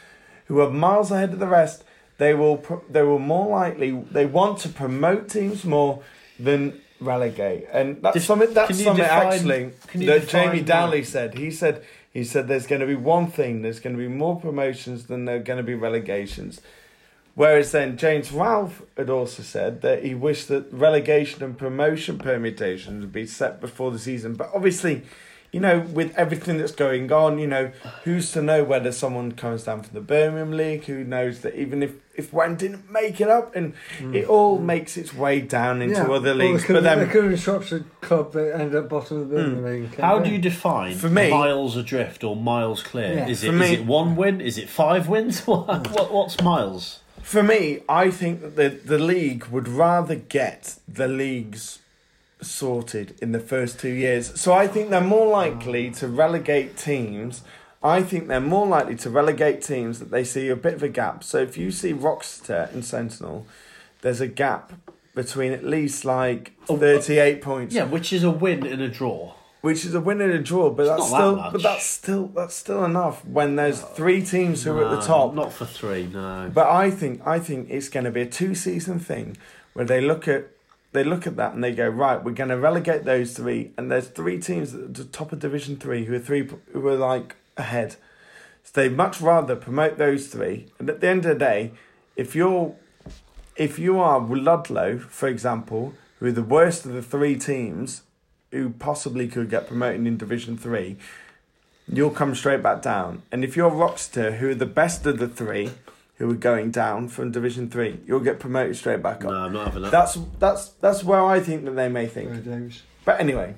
who 0.47 0.61
are 0.61 0.71
miles 0.71 1.11
ahead 1.11 1.33
of 1.33 1.39
the 1.39 1.47
rest, 1.47 1.85
they 2.19 2.35
will 2.35 2.57
pro- 2.57 2.83
they 2.91 3.03
will 3.03 3.19
more 3.19 3.49
likely 3.49 3.91
they 4.11 4.27
want 4.27 4.59
to 4.61 4.69
promote 4.69 5.29
teams 5.29 5.65
more 5.65 6.03
than 6.39 6.81
relegate, 7.01 7.67
and 7.73 8.03
that's 8.03 8.15
Def- 8.15 8.25
something 8.25 8.53
that's 8.55 8.77
something 8.83 8.97
define- 9.05 9.33
actually 9.33 10.07
that 10.07 10.29
Jamie 10.29 10.59
why? 10.59 10.61
Dowley 10.63 11.05
said. 11.05 11.35
He 11.39 11.51
said 11.51 11.83
he 12.13 12.25
said 12.25 12.49
there's 12.49 12.67
going 12.67 12.81
to 12.81 12.87
be 12.87 12.95
one 12.95 13.29
thing. 13.29 13.63
There's 13.63 13.81
going 13.81 13.97
to 13.97 14.03
be 14.03 14.09
more 14.09 14.41
promotions 14.41 15.07
than 15.07 15.25
there 15.25 15.37
are 15.37 15.41
going 15.41 15.59
to 15.59 15.63
be 15.63 15.75
relegations. 15.75 16.61
Whereas 17.35 17.71
then 17.71 17.97
James 17.97 18.33
Ralph 18.33 18.83
had 18.97 19.09
also 19.09 19.45
said 19.45 19.81
that 19.83 20.05
he 20.05 20.15
wished 20.15 20.49
that 20.49 20.73
relegation 20.73 21.45
and 21.45 21.57
promotion 21.57 22.19
permutations 22.19 23.01
would 23.01 23.13
be 23.13 23.27
set 23.27 23.61
before 23.61 23.93
the 23.93 23.99
season. 23.99 24.35
But 24.35 24.51
obviously, 24.53 25.03
you 25.53 25.61
know, 25.61 25.81
with 25.81 26.15
everything 26.17 26.59
that's 26.59 26.73
going 26.73 27.11
on, 27.11 27.39
you 27.39 27.47
know, 27.47 27.71
who's 28.05 28.33
to 28.33 28.43
know 28.43 28.65
whether 28.65 28.93
someone 28.93 29.33
comes 29.33 29.65
down 29.65 29.83
from 29.83 29.95
the 29.95 30.01
Birmingham 30.01 30.53
League? 30.53 30.85
Who 30.85 31.05
knows 31.05 31.41
that 31.41 31.55
even 31.59 31.83
if 31.83 31.93
if 32.15 32.33
one 32.33 32.57
didn't 32.57 32.91
make 32.91 33.21
it 33.21 33.29
up, 33.29 33.55
and 33.55 33.75
it 34.13 34.27
all 34.29 34.59
makes 34.59 34.97
its 34.97 35.15
way 35.15 35.41
down 35.41 35.81
into 35.81 35.95
Yeah. 36.01 36.09
other 36.11 36.35
leagues. 36.35 36.63
There 36.63 36.67
could, 36.67 36.73
but 36.75 36.83
then, 36.83 36.99
there 36.99 37.07
could 37.07 37.23
have 37.23 37.31
been 37.31 37.39
Shropshire 37.41 37.85
club 38.01 38.33
that 38.33 38.55
ended 38.59 38.75
up 38.75 38.89
bottom 38.89 39.23
of 39.23 39.29
the 39.29 39.37
Birmingham 39.37 39.65
League. 39.65 39.95
Hmm. 39.95 40.03
How 40.03 40.19
do 40.19 40.29
you 40.31 40.39
define 40.39 40.97
For 40.97 41.09
me- 41.09 41.31
miles 41.31 41.77
adrift 41.77 42.25
or 42.25 42.35
miles 42.35 42.83
clear? 42.83 43.15
Yeah. 43.15 43.29
Is 43.29 43.43
For 43.45 43.51
it 43.51 43.53
me- 43.53 43.67
is 43.67 43.73
it 43.81 43.87
one 43.87 44.17
win? 44.17 44.41
Is 44.41 44.59
it 44.59 44.69
five 44.69 45.07
wins? 45.09 45.41
what, 45.47 45.69
what 45.93 46.13
what's 46.13 46.41
miles? 46.43 47.01
For 47.23 47.43
me, 47.43 47.81
I 47.89 48.11
think 48.11 48.41
that 48.43 48.57
the, 48.57 48.69
the 48.69 48.99
league 48.99 49.45
would 49.47 49.69
rather 49.69 50.15
get 50.17 50.77
the 50.89 51.07
leagues 51.07 51.79
sorted 52.41 53.17
in 53.21 53.33
the 53.33 53.41
first 53.41 53.79
two 53.81 53.91
years. 53.91 54.39
So 54.41 54.53
I 54.53 54.67
think 54.67 54.91
they're 54.91 55.01
more 55.01 55.27
likely 55.27 55.91
to 55.93 56.09
relegate 56.09 56.77
teams. 56.77 57.43
I 57.83 58.03
think 58.03 58.29
they're 58.29 58.41
more 58.41 58.67
likely 58.67 58.97
to 58.97 59.11
relegate 59.11 59.63
teams 59.63 59.99
that 59.99 60.11
they 60.11 60.25
see 60.25 60.49
a 60.49 60.57
bit 60.57 60.75
of 60.75 60.83
a 60.83 60.89
gap. 60.89 61.23
So 61.25 61.39
if 61.39 61.57
you 61.57 61.71
see 61.71 61.93
Wroxeter 61.93 62.73
and 62.73 62.85
Sentinel, 62.85 63.47
there's 64.03 64.21
a 64.21 64.27
gap 64.29 64.73
between 65.15 65.53
at 65.53 65.65
least 65.65 66.05
like 66.05 66.53
38 66.67 67.43
points. 67.43 67.75
Yeah, 67.75 67.85
which 67.85 68.13
is 68.13 68.23
a 68.25 68.31
win 68.31 68.67
and 68.67 68.81
a 68.83 68.89
draw. 68.89 69.35
Which 69.61 69.85
is 69.85 69.93
a 69.93 70.01
win 70.01 70.21
and 70.21 70.33
a 70.33 70.39
draw, 70.39 70.71
but 70.71 70.87
that's 70.87 71.11
not 71.11 71.11
that 71.11 71.17
still 71.19 71.37
much. 71.37 71.53
but 71.53 71.63
that's 71.63 71.85
still 71.85 72.27
that's 72.29 72.55
still 72.55 72.85
enough 72.85 73.25
when 73.25 73.57
there's 73.57 73.83
uh, 73.83 73.87
three 73.87 74.25
teams 74.25 74.63
who 74.63 74.79
are 74.79 74.85
at 74.85 74.91
the 75.01 75.01
top. 75.05 75.35
Not 75.35 75.53
for 75.53 75.67
three, 75.67 76.07
no. 76.07 76.49
But 76.55 76.69
I 76.69 76.93
think 76.93 77.27
I 77.27 77.41
think 77.41 77.69
it's 77.69 77.89
going 77.89 78.05
to 78.05 78.13
be 78.13 78.21
a 78.21 78.27
two 78.27 78.55
season 78.55 79.01
thing 79.01 79.37
where 79.73 79.85
they 79.85 80.01
look 80.01 80.29
at 80.29 80.47
they 80.93 81.05
look 81.05 81.27
at 81.27 81.37
that 81.37 81.55
and 81.55 81.63
they 81.63 81.73
go 81.73 81.89
right. 81.89 82.23
We're 82.23 82.33
going 82.33 82.51
to 82.51 82.59
relegate 82.59 83.05
those 83.05 83.35
three, 83.35 83.73
and 83.77 83.91
there's 83.91 84.09
three 84.09 84.41
teams 84.41 84.75
at 84.75 84.95
the 84.95 85.05
top 85.05 85.33
of 85.33 85.39
Division 85.39 85.77
Three 85.77 86.05
who 86.07 86.15
are 86.15 86.19
three 86.19 86.49
who 86.73 86.89
are 86.89 86.97
like 86.97 87.37
ahead. 87.57 87.97
So 88.65 88.81
they'd 88.81 88.97
much 88.97 89.21
rather 89.21 89.57
promote 89.57 89.99
those 89.99 90.29
three. 90.29 90.67
And 90.79 90.89
at 90.89 91.01
the 91.01 91.09
end 91.09 91.25
of 91.25 91.33
the 91.33 91.45
day, 91.45 91.73
if 92.17 92.35
you're 92.35 92.75
if 93.57 93.79
you 93.79 93.99
are 93.99 94.21
Ludlow, 94.21 94.99
for 94.99 95.29
example, 95.29 95.95
who 96.19 96.27
are 96.27 96.33
the 96.33 96.43
worst 96.43 96.87
of 96.87 96.93
the 96.93 97.03
three 97.03 97.37
teams 97.37 98.03
who 98.51 98.71
possibly 98.71 99.29
could 99.29 99.51
get 99.51 99.67
promoted 99.67 100.07
in 100.07 100.17
Division 100.17 100.57
Three, 100.57 100.97
you'll 101.87 102.11
come 102.11 102.35
straight 102.35 102.63
back 102.63 102.83
down. 102.83 103.23
And 103.31 103.45
if 103.45 103.57
you're 103.57 103.71
Wroxeter, 103.71 104.39
who 104.39 104.51
are 104.51 104.55
the 104.55 104.67
best 104.67 105.05
of 105.07 105.19
the 105.19 105.29
three, 105.29 105.71
who 106.19 106.31
are 106.31 106.35
going 106.35 106.71
down 106.71 107.09
from 107.09 107.31
Division 107.31 107.71
Three, 107.71 108.01
you'll 108.07 108.21
get 108.21 108.39
promoted 108.39 108.77
straight 108.77 109.03
back 109.03 109.25
up. 109.25 109.31
No, 109.31 109.37
I'm 109.37 109.53
not 109.53 109.67
having 109.69 109.83
that. 109.83 109.93
That's 109.93 110.19
that's 110.39 110.69
that's 110.81 111.03
where 111.05 111.25
I 111.25 111.41
think 111.41 111.65
that 111.65 111.73
they 111.73 111.89
may 111.89 112.07
think. 112.07 112.45
Sorry, 112.45 112.73
But 113.05 113.21
anyway, 113.21 113.55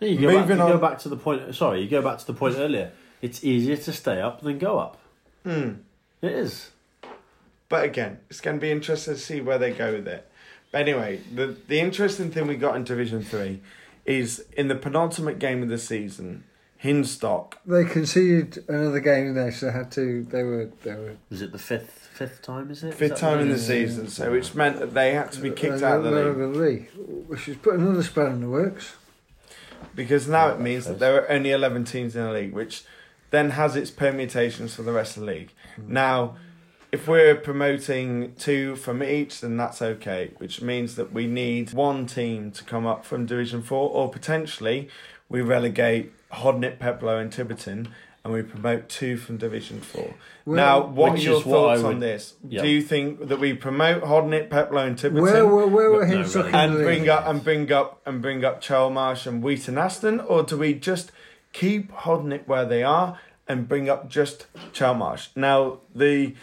Yeah, 0.00 0.08
you 0.08 0.20
go, 0.20 0.28
back, 0.28 0.48
Moving 0.48 0.58
you 0.58 0.72
go 0.72 0.78
back 0.78 0.98
to 1.00 1.08
the 1.08 1.16
point. 1.16 1.54
Sorry, 1.54 1.80
you 1.82 1.88
go 1.88 2.02
back 2.02 2.18
to 2.18 2.26
the 2.26 2.34
point 2.34 2.56
earlier. 2.56 2.92
It's 3.22 3.42
easier 3.44 3.76
to 3.76 3.92
stay 3.92 4.20
up 4.20 4.42
than 4.42 4.58
go 4.58 4.78
up. 4.78 4.98
Hmm. 5.44 5.72
It 6.20 6.32
is. 6.32 6.70
but 7.68 7.84
again, 7.84 8.18
it's 8.30 8.40
going 8.40 8.56
to 8.56 8.60
be 8.60 8.70
interesting 8.70 9.14
to 9.14 9.20
see 9.20 9.40
where 9.40 9.58
they 9.58 9.72
go 9.72 9.92
with 9.92 10.06
it. 10.08 10.30
But 10.72 10.80
anyway, 10.82 11.20
the 11.32 11.56
the 11.68 11.80
interesting 11.80 12.30
thing 12.30 12.46
we 12.46 12.56
got 12.56 12.76
in 12.76 12.84
Division 12.84 13.22
Three 13.22 13.60
is 14.04 14.44
in 14.56 14.68
the 14.68 14.74
penultimate 14.74 15.38
game 15.38 15.62
of 15.62 15.68
the 15.68 15.78
season, 15.78 16.44
Hinstock. 16.84 17.54
They 17.64 17.84
conceded 17.84 18.62
another 18.68 19.00
game 19.00 19.34
there, 19.34 19.50
so 19.50 19.66
they 19.66 19.72
had 19.72 19.90
to. 19.92 20.22
They 20.24 20.42
were. 20.42 20.70
They 20.82 20.94
were. 20.94 21.16
Is 21.30 21.40
it 21.42 21.50
the 21.52 21.58
fifth 21.58 22.08
fifth 22.12 22.42
time? 22.42 22.70
Is 22.70 22.84
it 22.84 22.88
Is 22.90 22.94
Fifth 22.94 23.10
that 23.12 23.18
time 23.18 23.40
in 23.40 23.48
the 23.48 23.54
right? 23.54 23.62
season, 23.62 24.08
so 24.08 24.30
which 24.30 24.54
meant 24.54 24.78
that 24.80 24.92
they 24.94 25.14
had 25.14 25.32
to 25.32 25.40
be 25.40 25.50
kicked 25.50 25.78
they 25.80 25.86
out 25.86 25.98
of 25.98 26.04
the 26.04 26.10
league. 26.10 26.36
the 26.36 26.46
league, 26.46 26.88
which 27.26 27.48
is 27.48 27.56
putting 27.56 27.80
another 27.80 28.02
spread 28.02 28.32
in 28.32 28.40
the 28.42 28.48
works. 28.48 28.94
because 29.94 30.28
now 30.28 30.48
it 30.50 30.60
means 30.60 30.84
that 30.86 30.98
there 30.98 31.20
are 31.22 31.30
only 31.30 31.50
11 31.50 31.84
teams 31.84 32.14
in 32.14 32.22
the 32.24 32.32
league, 32.32 32.52
which 32.52 32.84
then 33.30 33.50
has 33.50 33.74
its 33.76 33.90
permutations 33.90 34.74
for 34.74 34.82
the 34.82 34.92
rest 34.92 35.16
of 35.16 35.22
the 35.24 35.32
league. 35.32 35.50
Hmm. 35.76 35.92
Now, 35.92 36.36
if 36.92 37.08
we're 37.08 37.34
promoting 37.34 38.34
two 38.36 38.76
from 38.76 39.02
each, 39.02 39.40
then 39.40 39.56
that's 39.56 39.82
okay, 39.82 40.30
which 40.38 40.60
means 40.62 40.94
that 40.96 41.12
we 41.12 41.26
need 41.26 41.72
one 41.72 42.06
team 42.06 42.50
to 42.52 42.62
come 42.62 42.86
up 42.86 43.04
from 43.04 43.26
Division 43.26 43.62
4, 43.62 43.90
or 43.90 44.08
potentially 44.10 44.88
we 45.28 45.40
relegate 45.40 46.12
Hodnet, 46.34 46.78
Peplow, 46.78 47.18
and 47.18 47.32
Tibberton. 47.32 47.88
And 48.24 48.32
we 48.32 48.42
promote 48.42 48.88
two 48.88 49.18
from 49.18 49.36
Division 49.36 49.82
Four. 49.82 50.14
Well, 50.46 50.56
now, 50.56 50.86
what 50.86 51.12
are 51.12 51.16
your 51.18 51.40
is 51.40 51.44
what 51.44 51.58
I 51.58 51.74
thoughts 51.74 51.84
on 51.84 52.00
this? 52.00 52.34
yeah. 52.48 52.62
Do 52.62 52.68
you 52.68 52.80
think 52.80 53.28
that 53.28 53.38
we 53.38 53.52
promote 53.52 54.02
Hodnet, 54.02 54.48
Peplow, 54.48 54.86
and 54.86 54.96
Tibberton? 54.96 55.20
Where 55.20 55.46
were 55.46 55.66
where 55.66 55.90
were 55.90 56.06
But 56.06 56.08
no, 56.08 56.22
Hinstock 56.22 56.48
in 56.48 56.54
and 56.54 56.74
bring 56.74 57.08
up 57.08 57.26
and 57.26 57.44
bring 57.44 57.70
up 57.70 58.00
and 58.06 58.22
bring 58.22 58.42
up 58.42 58.62
Chelmarsh 58.62 59.26
and 59.26 59.42
Wheaton 59.42 59.76
Aston, 59.76 60.20
or 60.20 60.42
do 60.42 60.56
we 60.56 60.72
just 60.72 61.12
keep 61.52 61.92
Hodnet 61.92 62.46
where 62.46 62.64
they 62.64 62.82
are 62.82 63.20
and 63.46 63.68
bring 63.68 63.90
up 63.90 64.08
just 64.08 64.46
Chelmarsh? 64.72 65.28
Now 65.36 65.80
the 65.94 66.34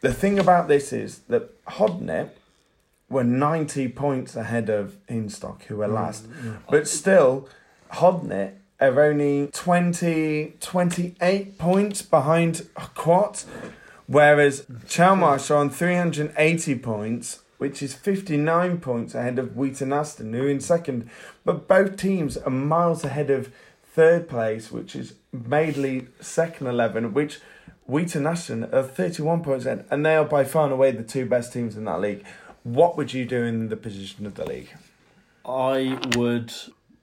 the 0.00 0.14
thing 0.14 0.38
about 0.38 0.68
this 0.68 0.90
is 0.90 1.18
that 1.28 1.62
Hodnet 1.66 2.30
were 3.10 3.24
ninety 3.24 3.88
points 3.88 4.36
ahead 4.36 4.70
of 4.70 4.96
Hinstock, 5.06 5.64
who 5.64 5.76
were 5.76 5.88
mm, 5.88 5.94
last, 5.94 6.26
but 6.70 6.88
still 6.88 7.46
Hodnet 7.92 8.54
are 8.82 9.00
only 9.00 9.48
20, 9.52 10.54
28 10.60 11.58
points 11.58 12.02
behind 12.02 12.68
Quatt, 12.74 13.44
whereas 14.06 14.62
Chelmarsh 14.86 15.50
are 15.50 15.56
on 15.56 15.70
380 15.70 16.78
points, 16.78 17.40
which 17.58 17.82
is 17.82 17.94
59 17.94 18.80
points 18.80 19.14
ahead 19.14 19.38
of 19.38 19.56
Wheaton 19.56 19.92
Aston, 19.92 20.32
who 20.32 20.44
are 20.44 20.48
in 20.48 20.60
second. 20.60 21.08
But 21.44 21.68
both 21.68 21.96
teams 21.96 22.36
are 22.36 22.50
miles 22.50 23.04
ahead 23.04 23.30
of 23.30 23.52
third 23.84 24.28
place, 24.28 24.72
which 24.72 24.96
is 24.96 25.14
Madeley 25.32 26.08
second 26.20 26.66
11, 26.66 27.14
which 27.14 27.40
Wheaton 27.86 28.26
Aston 28.26 28.64
are 28.72 28.82
31 28.82 29.42
points 29.42 29.66
in, 29.66 29.84
and 29.90 30.04
they 30.04 30.16
are 30.16 30.24
by 30.24 30.44
far 30.44 30.64
and 30.64 30.72
away 30.72 30.90
the 30.90 31.02
two 31.02 31.26
best 31.26 31.52
teams 31.52 31.76
in 31.76 31.84
that 31.84 32.00
league. 32.00 32.24
What 32.64 32.96
would 32.96 33.12
you 33.12 33.24
do 33.26 33.44
in 33.44 33.68
the 33.68 33.76
position 33.76 34.26
of 34.26 34.34
the 34.34 34.44
league? 34.44 34.70
I 35.44 36.00
would 36.16 36.52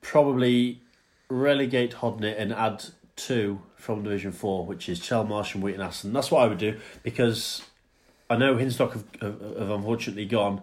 probably 0.01 0.82
relegate 1.30 1.93
Hodnet 1.95 2.35
and 2.38 2.51
add 2.51 2.85
two 3.16 3.61
from 3.75 4.03
Division 4.03 4.32
4, 4.32 4.66
which 4.66 4.90
is 4.90 4.99
Chelmarsh 4.99 5.53
and 5.53 5.64
Wheaton 5.64 5.82
Aston. 5.82 6.14
That's 6.14 6.32
what 6.32 6.43
I 6.43 6.48
would 6.48 6.58
do 6.58 6.77
because 7.03 7.64
I 8.30 8.38
know 8.38 8.56
Hinstock 8.56 8.93
have, 8.93 9.06
have, 9.22 9.58
have 9.59 9.69
unfortunately 9.69 10.25
gone, 10.25 10.61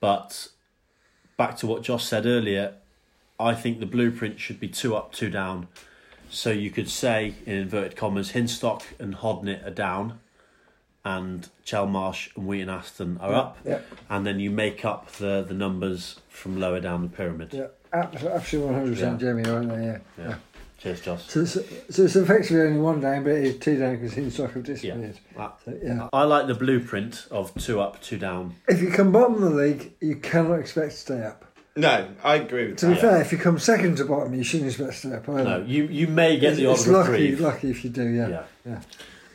but 0.00 0.48
back 1.36 1.56
to 1.58 1.66
what 1.66 1.82
Josh 1.82 2.04
said 2.04 2.26
earlier, 2.26 2.74
I 3.38 3.54
think 3.54 3.80
the 3.80 3.86
blueprint 3.86 4.38
should 4.38 4.60
be 4.60 4.68
two 4.68 4.94
up, 4.94 5.12
two 5.12 5.30
down. 5.30 5.68
So 6.30 6.50
you 6.50 6.70
could 6.70 6.88
say, 6.88 7.34
in 7.44 7.56
inverted 7.56 7.96
commas, 7.96 8.32
Hinstock 8.32 8.82
and 8.98 9.16
Hodnet 9.16 9.66
are 9.66 9.70
down, 9.70 10.20
and 11.04 11.48
Chelmarsh 11.66 12.34
and 12.36 12.46
Wheaton 12.46 12.70
Aston 12.70 13.18
are 13.20 13.30
Yeah, 13.32 13.38
up, 13.38 13.58
yeah. 13.64 13.78
and 14.08 14.26
then 14.26 14.40
you 14.40 14.50
make 14.50 14.84
up 14.84 15.10
the, 15.12 15.44
the 15.46 15.52
numbers 15.54 16.20
from 16.28 16.58
lower 16.58 16.80
down 16.80 17.02
the 17.02 17.08
pyramid. 17.08 17.52
Yeah, 17.52 17.66
absolutely 17.92 18.94
100% 18.94 18.98
Yeah. 18.98 19.16
Jamie, 19.16 19.44
aren't 19.48 19.68
they? 19.68 19.84
Yeah. 19.84 19.98
Yeah. 20.18 20.34
Cheers, 20.78 21.00
Josh. 21.00 21.22
So, 21.28 21.44
so, 21.44 21.62
so 21.90 22.02
it's 22.02 22.16
effectively 22.16 22.60
only 22.62 22.80
one 22.80 23.00
down, 23.00 23.22
but 23.22 23.30
it 23.34 23.44
is 23.44 23.58
two 23.58 23.78
down 23.78 23.96
because 23.96 24.14
Hinstock 24.14 24.52
have 24.54 24.64
disappeared. 24.64 25.16
I, 25.38 25.50
So, 25.64 25.78
yeah. 25.80 26.08
I 26.12 26.24
like 26.24 26.48
the 26.48 26.54
blueprint 26.54 27.26
of 27.30 27.54
two 27.54 27.80
up, 27.80 28.00
two 28.02 28.18
down. 28.18 28.56
If 28.66 28.82
you 28.82 28.90
come 28.90 29.12
bottom 29.12 29.34
of 29.34 29.42
the 29.42 29.50
league, 29.50 29.92
you 30.00 30.16
cannot 30.16 30.54
expect 30.58 30.90
to 30.90 30.96
stay 30.96 31.22
up. 31.22 31.44
No, 31.76 32.08
I 32.24 32.34
agree 32.34 32.66
with 32.66 32.80
that. 32.80 32.88
To 32.88 32.94
be 32.94 33.00
fair, 33.00 33.20
if 33.20 33.30
you 33.32 33.38
come 33.38 33.58
second 33.60 33.96
to 33.98 34.04
bottom, 34.04 34.34
you 34.34 34.42
shouldn't 34.42 34.70
expect 34.70 34.90
to 34.92 34.98
stay 34.98 35.14
up 35.14 35.28
either. 35.28 35.44
No, 35.44 35.64
you, 35.64 35.84
you 35.84 36.06
may 36.08 36.38
get 36.38 36.56
the 36.56 36.66
odd 36.66 36.72
it's 36.72 36.86
lucky, 36.88 37.10
reprieve. 37.12 37.40
lucky 37.40 37.70
if 37.70 37.84
you 37.84 37.90
do, 37.90 38.08
yeah. 38.08 38.28
Yeah. 38.28 38.44
yeah. 38.66 38.80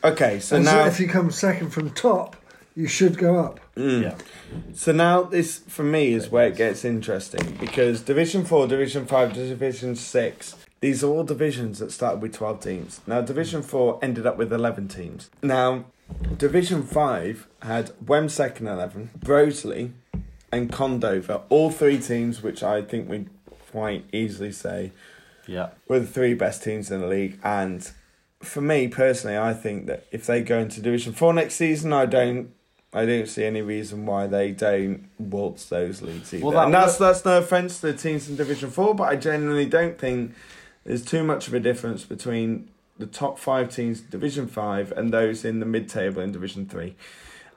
Okay, 0.04 0.38
so 0.40 0.56
And 0.56 0.64
now 0.66 0.84
if 0.86 1.00
you 1.00 1.08
come 1.08 1.30
second 1.30 1.70
from 1.70 1.90
top, 1.90 2.36
you 2.78 2.86
should 2.86 3.18
go 3.18 3.36
up. 3.40 3.58
Mm. 3.74 4.02
Yeah. 4.02 4.14
So 4.72 4.92
now 4.92 5.22
this 5.22 5.58
for 5.58 5.82
me 5.82 6.12
is 6.12 6.28
where 6.30 6.46
it 6.46 6.56
gets 6.56 6.84
interesting 6.84 7.56
because 7.58 8.02
Division 8.02 8.44
Four, 8.44 8.68
Division 8.68 9.04
Five, 9.04 9.32
Division 9.32 9.96
Six. 9.96 10.54
These 10.80 11.02
are 11.02 11.08
all 11.08 11.24
divisions 11.24 11.80
that 11.80 11.90
started 11.90 12.22
with 12.22 12.34
twelve 12.34 12.60
teams. 12.60 13.00
Now 13.04 13.20
Division 13.20 13.62
Four 13.62 13.98
ended 14.00 14.26
up 14.26 14.36
with 14.38 14.52
eleven 14.52 14.86
teams. 14.86 15.28
Now 15.42 15.86
Division 16.36 16.84
Five 16.84 17.48
had 17.62 17.90
Wem 18.06 18.28
second 18.28 18.68
eleven, 18.68 19.10
Broseley, 19.18 19.90
and 20.52 20.70
Condover. 20.70 21.42
All 21.48 21.72
three 21.72 21.98
teams, 21.98 22.42
which 22.44 22.62
I 22.62 22.82
think 22.82 23.08
we 23.08 23.26
quite 23.72 24.04
easily 24.12 24.52
say 24.52 24.92
Yeah. 25.48 25.70
were 25.88 25.98
the 25.98 26.06
three 26.06 26.34
best 26.34 26.62
teams 26.62 26.92
in 26.92 27.00
the 27.00 27.08
league. 27.08 27.40
And 27.42 27.90
for 28.40 28.60
me 28.60 28.86
personally, 28.86 29.36
I 29.36 29.52
think 29.52 29.86
that 29.86 30.06
if 30.12 30.26
they 30.26 30.42
go 30.42 30.58
into 30.60 30.80
Division 30.80 31.12
Four 31.12 31.34
next 31.34 31.54
season, 31.56 31.92
I 31.92 32.06
don't. 32.06 32.50
I 32.92 33.04
don't 33.04 33.28
see 33.28 33.44
any 33.44 33.60
reason 33.60 34.06
why 34.06 34.26
they 34.26 34.52
don't 34.52 35.08
waltz 35.18 35.68
those 35.68 36.00
leagues 36.00 36.32
either. 36.32 36.44
Well, 36.44 36.54
that 36.54 36.64
and 36.66 36.74
that's 36.74 36.96
that's 36.96 37.24
no 37.24 37.38
offense 37.38 37.80
to 37.80 37.92
the 37.92 37.98
teams 37.98 38.28
in 38.28 38.36
Division 38.36 38.70
Four, 38.70 38.94
but 38.94 39.04
I 39.04 39.16
genuinely 39.16 39.66
don't 39.66 39.98
think 39.98 40.34
there's 40.84 41.04
too 41.04 41.22
much 41.22 41.48
of 41.48 41.54
a 41.54 41.60
difference 41.60 42.04
between 42.04 42.70
the 42.98 43.06
top 43.06 43.38
five 43.38 43.68
teams 43.74 44.00
in 44.00 44.06
Division 44.08 44.46
Five 44.46 44.90
and 44.92 45.12
those 45.12 45.44
in 45.44 45.60
the 45.60 45.66
mid-table 45.66 46.22
in 46.22 46.32
Division 46.32 46.66
Three. 46.66 46.96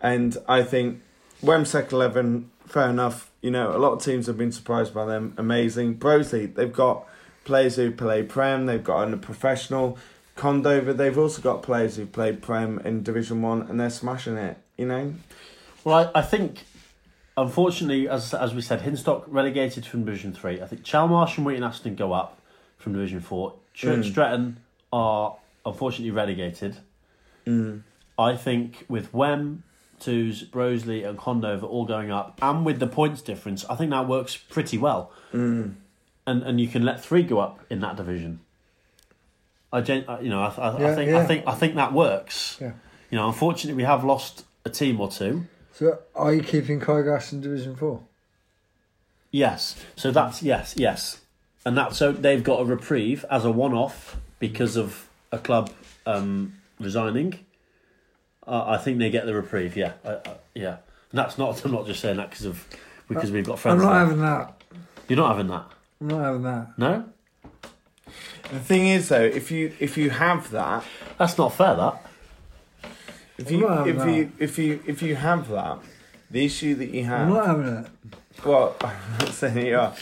And 0.01 0.37
I 0.49 0.63
think 0.63 1.01
Wemsec 1.41 1.91
eleven, 1.93 2.51
fair 2.65 2.89
enough. 2.89 3.31
You 3.41 3.51
know, 3.51 3.75
a 3.75 3.79
lot 3.79 3.93
of 3.93 4.03
teams 4.03 4.27
have 4.27 4.37
been 4.37 4.51
surprised 4.51 4.93
by 4.93 5.05
them. 5.05 5.33
Amazing. 5.37 5.97
Broseley, 5.97 6.53
they've 6.53 6.73
got 6.73 7.07
players 7.45 7.77
who 7.77 7.89
play 7.91 8.21
Prem. 8.21 8.65
They've 8.65 8.83
got 8.83 9.11
a 9.11 9.17
professional. 9.17 9.97
Condover, 10.35 10.95
they've 10.95 11.17
also 11.17 11.41
got 11.41 11.61
players 11.61 11.97
who 11.97 12.05
played 12.05 12.41
Prem 12.41 12.79
in 12.79 13.03
Division 13.03 13.41
One, 13.41 13.61
and 13.63 13.79
they're 13.79 13.89
smashing 13.89 14.37
it. 14.37 14.57
You 14.81 14.87
know. 14.87 15.13
Well, 15.83 16.11
I, 16.15 16.19
I 16.19 16.21
think, 16.23 16.63
unfortunately, 17.37 18.09
as 18.09 18.33
as 18.33 18.53
we 18.55 18.61
said, 18.61 18.81
Hinstock 18.81 19.23
relegated 19.27 19.85
from 19.85 20.05
Division 20.05 20.33
3. 20.33 20.59
I 20.59 20.65
think 20.65 20.81
Chelmarsh 20.83 21.37
and 21.37 21.45
Wheaton 21.45 21.63
Aston 21.63 21.95
go 21.95 22.13
up 22.13 22.41
from 22.79 22.93
Division 22.93 23.19
4. 23.21 23.53
Church 23.75 24.05
Mm. 24.07 24.09
Stretton 24.11 24.57
are 24.91 25.37
unfortunately 25.65 26.09
relegated. 26.11 26.77
Mm. 27.45 27.83
I 28.17 28.35
think 28.35 28.85
with 28.89 29.13
Wem, 29.13 29.63
Twos, 29.99 30.43
Broseley, 30.43 31.07
and 31.07 31.17
Condover 31.17 31.63
all 31.63 31.85
going 31.85 32.11
up, 32.11 32.39
and 32.41 32.65
with 32.65 32.79
the 32.79 32.87
points 32.87 33.21
difference, 33.21 33.63
I 33.69 33.75
think 33.75 33.91
that 33.91 34.07
works 34.07 34.35
pretty 34.35 34.77
well. 34.79 35.11
Mm. 35.31 35.75
And 36.25 36.43
and 36.43 36.59
you 36.59 36.67
can 36.67 36.83
let 36.83 37.03
three 37.03 37.21
go 37.23 37.37
up 37.39 37.59
in 37.69 37.79
that 37.81 37.95
division. 37.97 38.39
I, 39.73 39.81
gen- 39.81 40.05
you 40.21 40.29
know, 40.29 40.41
I, 40.41 40.47
I, 40.57 40.91
I 40.91 40.95
think 40.95 41.11
yeah. 41.11 41.19
I 41.19 41.25
think 41.25 41.47
I 41.47 41.53
think 41.53 41.75
that 41.75 41.93
works. 41.93 42.57
Yeah. 42.59 42.73
You 43.09 43.17
know, 43.17 43.27
unfortunately, 43.27 43.75
we 43.75 43.83
have 43.83 44.03
lost 44.05 44.45
a 44.65 44.69
team 44.69 44.99
or 44.99 45.09
two. 45.09 45.45
So 45.73 45.99
are 46.15 46.33
you 46.33 46.43
keeping 46.43 46.79
Kaigas 46.79 47.31
in 47.31 47.41
Division 47.41 47.75
4? 47.75 48.01
Yes. 49.31 49.75
So 49.95 50.11
that's 50.11 50.43
yes, 50.43 50.73
yes, 50.77 51.21
and 51.65 51.77
that 51.77 51.95
so 51.95 52.11
they've 52.11 52.43
got 52.43 52.61
a 52.61 52.65
reprieve 52.65 53.23
as 53.29 53.45
a 53.45 53.51
one-off 53.51 54.17
because 54.39 54.75
of 54.75 55.07
a 55.31 55.37
club 55.37 55.71
um, 56.05 56.57
resigning. 56.79 57.39
Uh, 58.45 58.65
I 58.67 58.77
think 58.77 58.99
they 58.99 59.09
get 59.09 59.25
the 59.25 59.33
reprieve. 59.33 59.77
Yeah, 59.77 59.93
I, 60.03 60.13
I, 60.15 60.35
yeah. 60.53 60.77
And 61.11 61.19
that's 61.19 61.37
not. 61.37 61.63
I'm 61.65 61.71
not 61.71 61.85
just 61.85 62.01
saying 62.01 62.17
that 62.17 62.29
because 62.29 62.45
of 62.45 62.67
because 63.07 63.31
we've 63.31 63.45
got 63.45 63.59
friends. 63.59 63.81
I'm 63.81 63.87
not 63.87 63.93
there. 63.93 64.05
having 64.05 64.21
that. 64.21 64.63
You're 65.07 65.17
not 65.17 65.35
having 65.35 65.47
that. 65.47 65.65
I'm 66.01 66.07
not 66.07 66.21
having 66.23 66.43
that. 66.43 66.77
No, 66.77 67.05
The 68.51 68.59
thing 68.59 68.87
is, 68.87 69.09
though, 69.09 69.21
if 69.23 69.51
you 69.51 69.73
if 69.79 69.97
you 69.97 70.09
have 70.09 70.51
that, 70.51 70.83
that's 71.17 71.37
not 71.37 71.53
fair. 71.53 71.75
That 71.75 72.10
if 73.41 73.51
you 73.51 73.61
not 73.61 73.87
having 73.87 73.99
if 73.99 74.07
you 74.07 74.31
if 74.39 74.57
you 74.57 74.83
if 74.87 75.01
you 75.01 75.15
have 75.15 75.49
that, 75.49 75.79
the 76.29 76.45
issue 76.45 76.75
that 76.75 76.89
you 76.89 77.03
have. 77.05 77.27
I'm 77.27 77.33
not 77.33 77.45
having 77.45 77.67
it. 77.67 77.87
Well, 78.45 78.75
I'm 78.81 78.95
not 79.19 79.29
saying 79.33 79.65
you 79.67 79.77
are, 79.77 79.93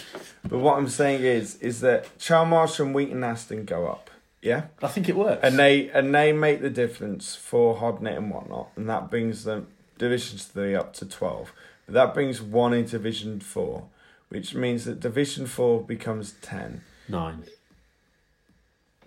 but 0.48 0.60
what 0.60 0.78
I'm 0.78 0.88
saying 0.88 1.24
is, 1.24 1.56
is 1.58 1.82
that 1.82 2.18
Chelmarsh 2.20 2.80
and 2.80 2.94
Wheaton 2.94 3.24
Aston 3.24 3.66
go 3.66 3.88
up, 3.88 4.10
yeah, 4.42 4.66
I 4.82 4.88
think 4.88 5.10
it 5.10 5.16
works. 5.16 5.42
and 5.44 5.58
they 5.60 5.90
and 5.90 6.14
they 6.14 6.32
make 6.32 6.62
the 6.62 6.70
difference 6.70 7.36
for 7.36 7.78
Hodnet 7.78 8.18
and 8.18 8.32
whatnot, 8.32 8.70
and 8.76 8.88
that 8.90 9.10
brings 9.10 9.44
them 9.44 9.68
divisions 9.98 10.46
three 10.46 10.76
up 10.76 10.94
to 10.94 11.06
twelve. 11.06 11.52
But 11.86 11.96
that 11.96 12.14
brings 12.14 12.40
one 12.42 12.74
in 12.74 12.86
Division 12.86 13.40
four, 13.40 13.86
which 14.30 14.54
means 14.54 14.86
that 14.86 15.00
Division 15.00 15.48
four 15.48 15.82
becomes 15.82 16.34
ten. 16.42 16.82
nine. 17.08 17.44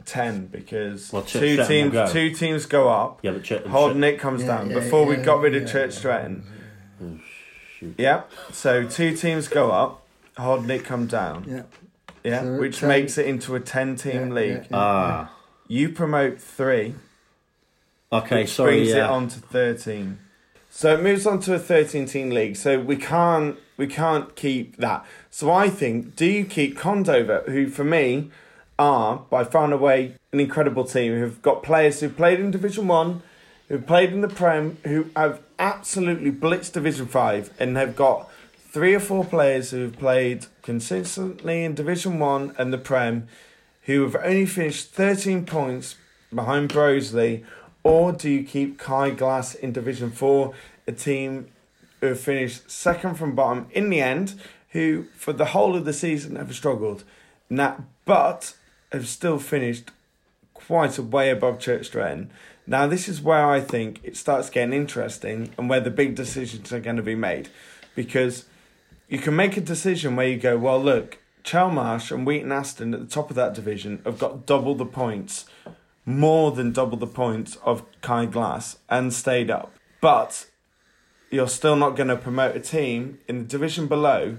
Ten 0.05 0.47
because 0.47 1.13
Well, 1.13 1.23
two 1.23 1.55
Stretton 1.55 1.67
teams 1.67 1.93
go. 1.93 2.07
two 2.13 2.31
teams 2.31 2.67
go 2.67 2.89
up. 2.89 3.21
Yeah, 3.23 3.33
but 3.33 3.45
Church, 3.45 3.65
Hodnet 3.65 4.19
comes 4.19 4.43
Yeah, 4.43 4.47
down. 4.49 4.71
yeah, 4.71 4.75
Before 4.81 5.07
we 5.07 5.17
got 5.17 5.41
rid 5.41 5.55
of 5.55 5.63
yeah, 5.63 5.69
Church 5.73 5.93
yeah. 5.95 5.99
Stretton. 5.99 6.45
Oh, 7.03 7.19
shoot. 7.79 7.95
Yeah. 7.99 8.23
So 8.53 8.85
two 8.87 9.17
teams 9.17 9.49
go 9.49 9.71
up, 9.71 10.03
Hodnet 10.37 10.85
come 10.85 11.07
down. 11.07 11.45
Yeah. 11.49 11.63
Yeah, 12.25 12.43
So 12.43 12.57
which 12.61 12.79
10 12.79 12.89
makes 12.89 13.19
it 13.19 13.27
into 13.27 13.55
a 13.57 13.61
ten-team 13.61 14.29
Yeah, 14.29 14.35
league. 14.35 14.51
yeah, 14.53 14.63
yeah. 14.71 14.77
Ah. 14.79 15.31
You 15.69 15.89
promote 15.89 16.41
three, 16.41 16.95
Okay. 18.13 18.43
which 18.43 18.51
Sorry. 18.51 18.77
brings 18.77 18.93
it 18.93 19.01
on 19.01 19.29
to 19.29 19.41
thirteen. 19.41 20.19
So 20.71 20.95
it 20.95 21.03
moves 21.03 21.27
on 21.27 21.41
to 21.41 21.55
a 21.55 21.59
thirteen-team 21.59 22.31
league. 22.31 22.57
So 22.57 22.79
we 22.79 22.97
can't 22.97 23.57
we 23.77 23.87
can't 23.87 24.37
keep 24.37 24.77
that. 24.77 25.05
So 25.31 25.51
I 25.51 25.69
think, 25.69 26.15
do 26.15 26.27
you 26.27 26.45
keep 26.45 26.79
Condover, 26.79 27.49
who 27.49 27.69
for 27.69 27.85
me 27.85 28.31
are 28.83 29.19
by 29.31 29.45
far 29.45 29.65
and 29.65 29.73
away 29.73 30.17
an 30.33 30.41
incredible 30.41 30.85
team, 30.85 31.13
who've 31.13 31.41
got 31.41 31.63
players 31.63 32.01
who've 32.01 32.17
played 32.17 32.41
in 32.41 32.51
Division 32.51 32.89
One, 32.89 33.23
who've 33.69 33.87
played 33.87 34.13
in 34.13 34.23
the 34.23 34.29
Prem, 34.29 34.79
who 34.85 35.07
have 35.15 35.41
absolutely 35.59 36.33
blitzed 36.33 36.73
Division 36.73 37.07
Five, 37.07 37.51
and 37.61 37.77
have 37.77 37.95
got 37.95 38.29
three 38.71 38.95
or 38.95 39.01
four 39.01 39.25
players 39.25 39.71
who've 39.71 39.97
played 39.97 40.47
consistently 40.63 41.65
in 41.65 41.75
Division 41.75 42.19
One 42.19 42.55
and 42.59 42.73
the 42.73 42.79
Prem, 42.79 43.29
who 43.83 44.03
have 44.03 44.17
only 44.17 44.47
finished 44.47 44.91
13 44.91 45.47
points 45.47 45.95
behind 46.35 46.71
Broseley, 46.71 47.45
or 47.85 48.13
do 48.13 48.29
you 48.29 48.43
keep 48.43 48.79
Kai 48.79 49.11
Glass 49.11 49.55
in 49.55 49.73
Division 49.73 50.11
4, 50.11 50.53
a 50.89 50.93
team 50.93 51.47
who 52.01 52.17
finished 52.17 52.69
second 52.69 53.15
from 53.15 53.37
bottom 53.37 53.69
in 53.71 53.91
the 53.91 54.01
end, 54.01 54.35
who 54.71 55.05
for 55.15 55.33
the 55.33 55.47
whole 55.47 55.77
of 55.77 55.85
the 55.85 55.93
season 55.93 56.35
have 56.35 56.53
struggled, 56.53 57.05
now, 57.49 57.85
but 58.05 58.55
have 58.93 59.09
still 59.09 59.39
finished 59.39 59.91
quite 60.55 60.99
a 60.99 61.03
way 61.03 61.31
above 61.31 61.59
Church 61.59 61.87
Stretton. 61.87 62.31
Now, 62.67 62.87
this 62.87 63.09
is 63.09 63.21
where 63.21 63.49
I 63.49 63.61
think 63.61 64.01
it 64.05 64.17
starts 64.17 64.51
getting 64.51 64.73
interesting 64.73 65.51
and 65.59 65.69
where 65.69 65.81
the 65.81 65.91
big 65.91 66.15
decisions 66.15 66.73
are 66.73 66.81
going 66.81 66.97
to 66.97 67.03
be 67.03 67.17
made. 67.17 67.49
Because 67.97 68.47
you 69.09 69.19
can 69.19 69.35
make 69.35 69.57
a 69.57 69.61
decision 69.61 70.15
where 70.15 70.29
you 70.29 70.37
go, 70.37 70.57
well, 70.57 70.81
look, 70.81 71.19
Chelmarsh 71.45 72.13
and 72.13 72.27
Wheaton 72.27 72.53
Aston 72.53 72.95
at 72.95 73.01
the 73.01 73.07
top 73.07 73.31
of 73.31 73.37
that 73.37 73.55
division 73.55 74.01
have 74.05 74.19
got 74.19 74.47
double 74.47 74.75
the 74.75 74.87
points, 74.87 75.47
more 76.07 76.53
than 76.53 76.73
double 76.73 76.97
the 76.97 77.07
points 77.07 77.57
of 77.65 77.85
Kai 78.01 78.27
Glass, 78.27 78.79
and 78.89 79.13
stayed 79.13 79.51
up. 79.51 79.73
But 80.01 80.47
you're 81.31 81.49
still 81.49 81.77
not 81.77 81.97
going 81.97 82.09
to 82.09 82.17
promote 82.17 82.55
a 82.55 82.61
team 82.61 83.19
in 83.27 83.39
the 83.39 83.45
division 83.45 83.87
below 83.89 84.39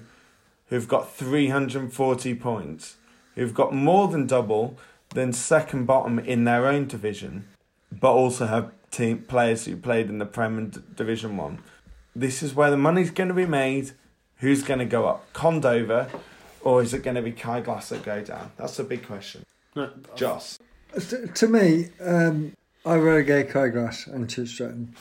who've 0.67 0.87
got 0.87 1.13
340 1.13 2.35
points, 2.35 2.95
who've 3.35 3.53
got 3.53 3.73
more 3.73 4.07
than 4.07 4.27
double 4.27 4.77
than 5.09 5.31
second 5.33 5.85
bottom 5.85 6.19
in 6.19 6.43
their 6.43 6.67
own 6.67 6.87
division. 6.87 7.47
but 7.91 8.11
also 8.11 8.47
have 8.47 8.71
team 8.89 9.19
players 9.19 9.65
who 9.65 9.77
played 9.77 10.09
in 10.09 10.17
the 10.17 10.25
Prem 10.25 10.57
and 10.57 10.71
D- 10.71 10.81
Division 10.95 11.37
One. 11.37 11.59
This 12.15 12.41
is 12.41 12.55
where 12.55 12.71
the 12.71 12.77
money's 12.77 13.11
going 13.11 13.27
to 13.27 13.35
be 13.35 13.45
made. 13.45 13.91
Who's 14.37 14.63
going 14.63 14.79
to 14.79 14.85
go 14.85 15.05
up? 15.05 15.31
Condover, 15.33 16.09
or 16.61 16.81
is 16.81 16.93
it 16.93 17.03
going 17.03 17.15
to 17.15 17.21
be 17.21 17.31
Kai 17.31 17.61
Glass 17.61 17.89
that 17.89 18.03
go 18.03 18.21
down? 18.23 18.51
That's 18.57 18.79
a 18.79 18.83
big 18.83 19.05
question. 19.05 19.45
No, 19.75 19.91
Joss. 20.15 20.57
To, 21.09 21.27
to 21.27 21.47
me, 21.47 21.89
um, 22.01 22.53
I 22.85 22.95
relegate 22.95 23.49
Kai 23.51 23.69
Glass 23.69 24.07
and 24.07 24.27
Church 24.29 24.49
Stretton. 24.49 24.95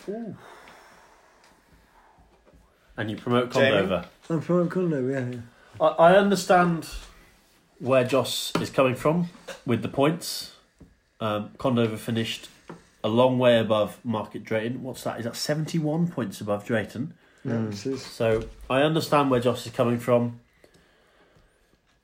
and 2.96 3.10
you 3.10 3.16
promote 3.16 3.52
Jamie? 3.52 3.86
Condover. 3.88 4.04
I'm 4.30 4.40
from 4.40 4.68
Condo, 4.68 5.06
yeah. 5.08 5.26
yeah. 5.30 5.40
I, 5.80 6.12
I 6.12 6.16
understand 6.16 6.88
where 7.82 8.04
Joss 8.04 8.52
is 8.60 8.70
coming 8.70 8.94
from 8.94 9.28
with 9.66 9.82
the 9.82 9.88
points. 9.88 10.54
Um, 11.20 11.50
Condover 11.58 11.98
finished 11.98 12.48
a 13.02 13.08
long 13.08 13.38
way 13.38 13.58
above 13.58 13.98
Market 14.04 14.44
Drayton. 14.44 14.82
What's 14.84 15.02
that? 15.02 15.18
Is 15.18 15.24
that 15.24 15.34
71 15.34 16.06
points 16.08 16.40
above 16.40 16.64
Drayton? 16.64 17.14
Yeah, 17.44 17.64
this 17.66 18.06
So 18.06 18.44
I 18.70 18.82
understand 18.82 19.32
where 19.32 19.40
Joss 19.40 19.66
is 19.66 19.72
coming 19.72 19.98
from. 19.98 20.38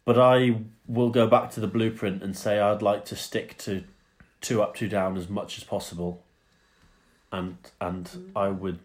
But 0.04 0.18
I 0.18 0.62
will 0.88 1.10
go 1.10 1.28
back 1.28 1.52
to 1.52 1.60
the 1.60 1.68
blueprint 1.68 2.24
and 2.24 2.36
say 2.36 2.58
I'd 2.58 2.82
like 2.82 3.04
to 3.06 3.16
stick 3.16 3.56
to 3.58 3.84
two 4.40 4.60
up, 4.60 4.74
two 4.74 4.88
down 4.88 5.16
as 5.16 5.28
much 5.28 5.58
as 5.58 5.64
possible. 5.64 6.24
And 7.30 7.58
and 7.80 8.32
I 8.34 8.48
would 8.48 8.78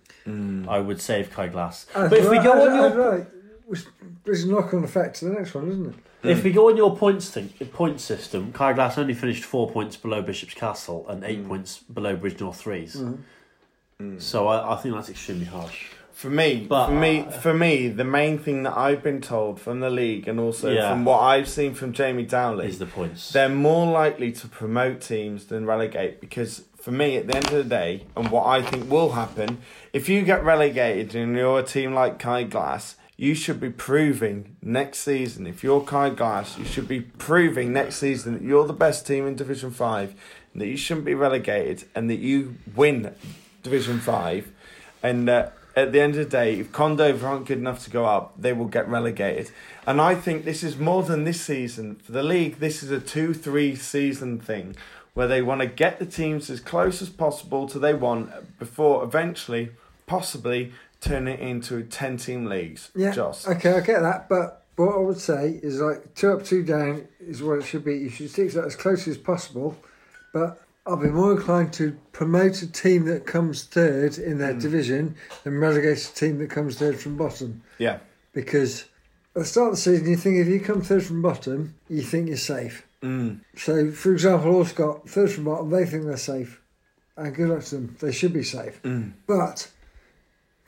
I 0.68 0.80
would 0.80 1.02
save 1.02 1.32
Kai 1.32 1.48
Glass. 1.48 1.88
I'd 1.96 2.10
But 2.10 2.20
if 2.20 2.30
we 2.30 2.38
go 2.38 2.62
on 2.62 2.70
I'd 2.70 2.94
your 2.94 3.12
right. 3.12 3.28
Which 3.66 3.86
there's 4.26 4.44
a 4.44 4.52
knock-on 4.52 4.84
effect 4.84 5.18
to 5.18 5.26
the 5.26 5.32
next 5.32 5.54
one, 5.54 5.70
isn't 5.70 5.88
it? 5.88 5.96
If 6.30 6.44
we 6.44 6.52
go 6.52 6.70
on 6.70 6.78
your 6.78 6.96
points 6.96 7.30
thing, 7.30 7.50
point 7.74 8.00
system, 8.00 8.54
Kai 8.54 8.74
Glass 8.74 8.98
only 8.98 9.14
finished 9.14 9.44
four 9.44 9.70
points 9.70 9.98
below 9.98 10.22
Bishop's 10.22 10.54
Castle 10.54 11.06
and 11.10 11.24
eight 11.24 11.44
mm. 11.44 11.48
points 11.48 11.80
below 11.80 12.16
Bridgnorth 12.16 12.56
Threes. 12.56 12.96
Mm-hmm. 12.96 13.22
Mm. 14.16 14.22
So 14.22 14.48
I, 14.48 14.74
I 14.74 14.76
think 14.78 14.96
that's 14.96 15.10
extremely 15.10 15.46
harsh. 15.46 15.88
For 16.14 16.30
me, 16.30 16.66
But- 16.70 16.88
for 16.88 16.94
me, 16.94 17.20
uh, 17.22 17.32
for 17.32 17.54
me, 17.54 17.90
the 17.90 18.04
main 18.04 18.38
thing 18.38 18.64
that 18.64 18.78
I've 18.78 19.02
been 19.02 19.20
told 19.20 19.60
from 19.60 19.80
the 19.80 19.90
league 19.90 20.28
and 20.28 20.40
also 20.40 20.72
Yeah. 20.72 20.90
from 20.90 21.06
what 21.06 21.20
I've 21.20 21.50
seen 21.50 21.74
from 21.74 21.92
Jamie 21.92 22.24
Dowley 22.24 22.68
Is 22.68 22.80
the 22.80 22.86
points? 22.86 23.32
they're 23.32 23.50
more 23.50 23.92
likely 23.92 24.32
to 24.32 24.48
promote 24.48 25.02
teams 25.02 25.46
than 25.46 25.66
relegate 25.66 26.22
because 26.22 26.64
for 26.78 26.92
me 26.92 27.18
at 27.18 27.28
the 27.28 27.36
end 27.36 27.46
of 27.46 27.52
the 27.52 27.64
day 27.64 28.06
and 28.16 28.30
what 28.30 28.46
I 28.46 28.62
think 28.62 28.90
will 28.92 29.14
happen 29.14 29.58
if 29.92 30.08
you 30.08 30.22
get 30.22 30.44
relegated 30.44 31.16
and 31.16 31.36
you're 31.36 31.60
a 31.60 31.64
team 31.64 31.94
like 31.94 32.20
Kai 32.20 32.44
Glass 32.44 32.96
you 33.24 33.34
should 33.34 33.60
be 33.60 33.70
proving 33.70 34.56
next 34.62 35.00
season 35.00 35.48
if 35.48 35.64
you're 35.64 35.82
Kai 35.82 36.10
Glass 36.10 36.58
you 36.58 36.66
should 36.66 36.88
be 36.88 37.00
proving 37.02 37.72
next 37.72 37.96
season 37.96 38.34
that 38.34 38.42
you're 38.42 38.68
the 38.68 38.74
best 38.74 39.08
team 39.08 39.26
in 39.26 39.36
Division 39.36 39.72
5 39.72 40.14
and 40.52 40.62
that 40.62 40.68
you 40.68 40.78
shouldn't 40.78 41.06
be 41.06 41.16
relegated 41.16 41.86
and 41.96 42.10
that 42.10 42.20
you 42.20 42.56
win 42.76 43.16
Division 43.64 44.00
5 44.00 44.52
and 45.02 45.30
uh, 45.30 45.50
at 45.76 45.92
the 45.92 46.00
end 46.00 46.16
of 46.16 46.20
the 46.20 46.30
day, 46.30 46.60
if 46.60 46.72
Condover 46.72 47.24
aren't 47.24 47.48
good 47.48 47.58
enough 47.58 47.84
to 47.86 47.90
go 47.90 48.06
up, 48.06 48.34
they 48.38 48.54
will 48.54 48.68
get 48.68 48.88
relegated. 48.88 49.50
And 49.88 50.00
I 50.00 50.14
think 50.14 50.46
this 50.46 50.62
is 50.64 50.78
more 50.78 51.02
than 51.02 51.24
this 51.24 51.42
season. 51.42 51.96
For 51.96 52.12
the 52.12 52.22
league, 52.22 52.60
this 52.60 52.84
is 52.84 52.92
a 52.92 53.00
two, 53.00 53.34
three 53.34 53.76
season 53.76 54.40
thing 54.40 54.76
where 55.16 55.28
they 55.28 55.42
want 55.42 55.62
to 55.62 55.68
get 55.68 55.98
the 55.98 56.06
teams 56.06 56.50
as 56.52 56.60
close 56.60 57.02
as 57.02 57.10
possible 57.10 57.68
to 57.70 57.80
they 57.80 57.94
want 57.94 58.60
before 58.60 59.04
eventually, 59.04 59.72
possibly, 60.06 60.72
turn 61.04 61.28
it 61.28 61.40
into 61.40 61.84
10 61.84 62.18
team 62.18 62.46
leagues. 62.46 62.92
Yeah. 62.96 63.12
Joss. 63.12 63.48
Okay, 63.48 63.74
I 63.74 63.82
get 63.82 64.02
that, 64.02 64.30
but 64.30 64.64
what 64.76 64.96
I 64.96 65.00
would 65.00 65.20
say 65.20 65.60
is 65.62 65.80
like 65.80 66.16
two 66.16 66.32
up, 66.32 66.44
two 66.44 66.64
down 66.64 67.08
is 67.20 67.44
what 67.44 67.60
it 67.60 67.64
should 67.64 67.86
be. 67.86 67.98
You 67.98 68.10
should 68.10 68.30
stick 68.30 68.50
to 68.52 68.62
that 68.62 68.66
as 68.66 68.76
close 68.76 69.08
as 69.08 69.18
possible, 69.18 69.78
but 70.34 70.62
I'll 70.86 70.98
be 70.98 71.10
more 71.10 71.34
inclined 71.34 71.74
to 71.74 71.98
promote 72.12 72.62
a 72.62 72.72
team 72.72 73.06
that 73.06 73.26
comes 73.26 73.64
third 73.64 74.18
in 74.18 74.38
their 74.38 74.54
division 74.54 75.16
than 75.44 75.60
relegate 75.60 76.00
a 76.00 76.14
team 76.14 76.40
that 76.40 76.50
comes 76.50 76.78
third 76.78 77.00
from 77.00 77.18
bottom. 77.18 77.64
Yeah. 77.78 78.00
Because 78.34 78.86
at 79.36 79.42
the 79.42 79.46
start 79.46 79.70
of 79.70 79.74
the 79.76 79.82
season, 79.82 80.10
you 80.10 80.18
think 80.18 80.38
if 80.38 80.48
you 80.48 80.60
come 80.60 80.82
third 80.82 81.04
from 81.04 81.22
bottom, 81.22 81.76
you 81.88 82.02
think 82.02 82.28
you're 82.28 82.38
safe. 82.38 82.86
Mm. 83.02 83.42
So, 83.56 83.92
for 83.92 84.12
example, 84.12 84.54
Allscott, 84.54 85.08
third 85.08 85.32
from 85.32 85.46
bottom, 85.46 85.70
they 85.70 85.86
think 85.86 86.06
they're 86.06 86.18
safe. 86.18 86.62
And 87.16 87.36
good 87.36 87.50
luck 87.50 87.64
to 87.66 87.76
them, 87.76 87.96
they 88.02 88.12
should 88.12 88.34
be 88.34 88.44
safe. 88.44 88.82
Mm. 88.82 89.14
But 89.28 89.70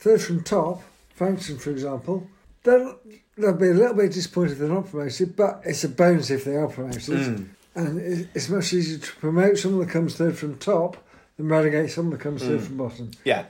third 0.05 0.21
from 0.21 0.43
top, 0.43 0.83
Frankton, 1.15 1.57
for 1.57 1.71
example, 1.71 2.27
they'll, 2.63 2.99
they'll 3.37 3.53
be 3.57 3.69
a 3.69 3.73
little 3.73 3.95
bit 3.95 4.11
disappointed 4.11 4.51
if 4.53 4.59
they're 4.59 4.69
not 4.69 4.89
promoted, 4.89 5.35
but 5.35 5.61
it's 5.65 5.83
a 5.83 5.89
bonus 5.89 6.29
if 6.29 6.45
they 6.45 6.55
are 6.55 6.67
promoted. 6.67 7.01
Mm. 7.01 7.47
And 7.73 7.99
it's 8.35 8.47
much 8.49 8.71
easier 8.71 8.99
to 8.99 9.15
promote 9.15 9.57
someone 9.57 9.85
that 9.85 9.91
comes 9.91 10.15
third 10.15 10.37
from 10.37 10.57
top 10.59 10.97
than 11.37 11.49
relegate 11.49 11.89
someone 11.89 12.11
that 12.11 12.21
comes 12.21 12.43
third 12.43 12.59
Mm. 12.59 12.65
from 12.67 12.77
bottom. 12.77 13.11
Yeah. 13.23 13.45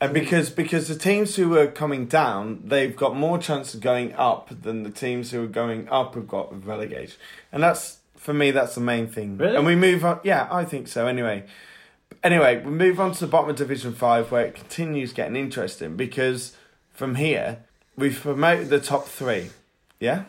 And 0.00 0.14
because 0.14 0.48
because 0.50 0.86
the 0.86 0.94
teams 0.94 1.34
who 1.34 1.56
are 1.58 1.66
coming 1.66 2.06
down, 2.06 2.62
they've 2.64 2.94
got 2.94 3.16
more 3.16 3.36
chance 3.36 3.74
of 3.74 3.80
going 3.80 4.14
up 4.14 4.48
than 4.62 4.84
the 4.84 4.90
teams 4.90 5.32
who 5.32 5.42
are 5.42 5.48
going 5.48 5.88
up 5.88 6.14
have 6.14 6.28
got 6.28 6.52
with 6.52 6.64
relegation. 6.64 7.16
And 7.50 7.60
that's 7.64 7.98
for 8.16 8.32
me 8.32 8.52
that's 8.52 8.76
the 8.76 8.80
main 8.80 9.08
thing. 9.08 9.36
Really? 9.36 9.56
And 9.56 9.66
we 9.66 9.74
move 9.74 10.04
on 10.04 10.20
yeah, 10.22 10.46
I 10.50 10.64
think 10.64 10.86
so 10.86 11.08
anyway. 11.08 11.44
Anyway, 12.24 12.62
we 12.64 12.70
move 12.70 12.98
on 12.98 13.12
to 13.12 13.20
the 13.20 13.26
bottom 13.26 13.50
of 13.50 13.56
Division 13.56 13.92
Five 13.92 14.30
where 14.32 14.44
it 14.44 14.54
continues 14.54 15.12
getting 15.12 15.36
interesting 15.36 15.96
because 15.96 16.56
from 16.92 17.14
here 17.14 17.58
we've 17.96 18.18
promoted 18.20 18.68
the 18.70 18.80
top 18.80 19.06
three. 19.06 19.50
Yeah? 20.00 20.24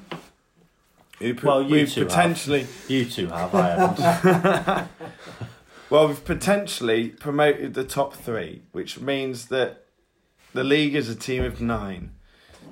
We 1.19 1.33
pro- 1.33 1.49
Well, 1.57 1.63
you 1.63 1.69
we've 1.71 1.91
two 1.91 2.05
potentially 2.05 2.61
have. 2.61 2.69
You 2.89 3.05
two 3.05 3.27
have. 3.27 3.53
I 3.55 3.67
haven't. 3.69 4.87
Well, 5.89 6.07
we've 6.07 6.23
potentially 6.23 7.07
promoted 7.09 7.73
the 7.73 7.83
top 7.83 8.13
three, 8.13 8.61
which 8.73 8.99
means 8.99 9.47
that 9.47 9.85
the 10.53 10.63
league 10.63 10.93
is 10.93 11.09
a 11.09 11.15
team 11.15 11.43
of 11.43 11.61
nine. 11.61 12.11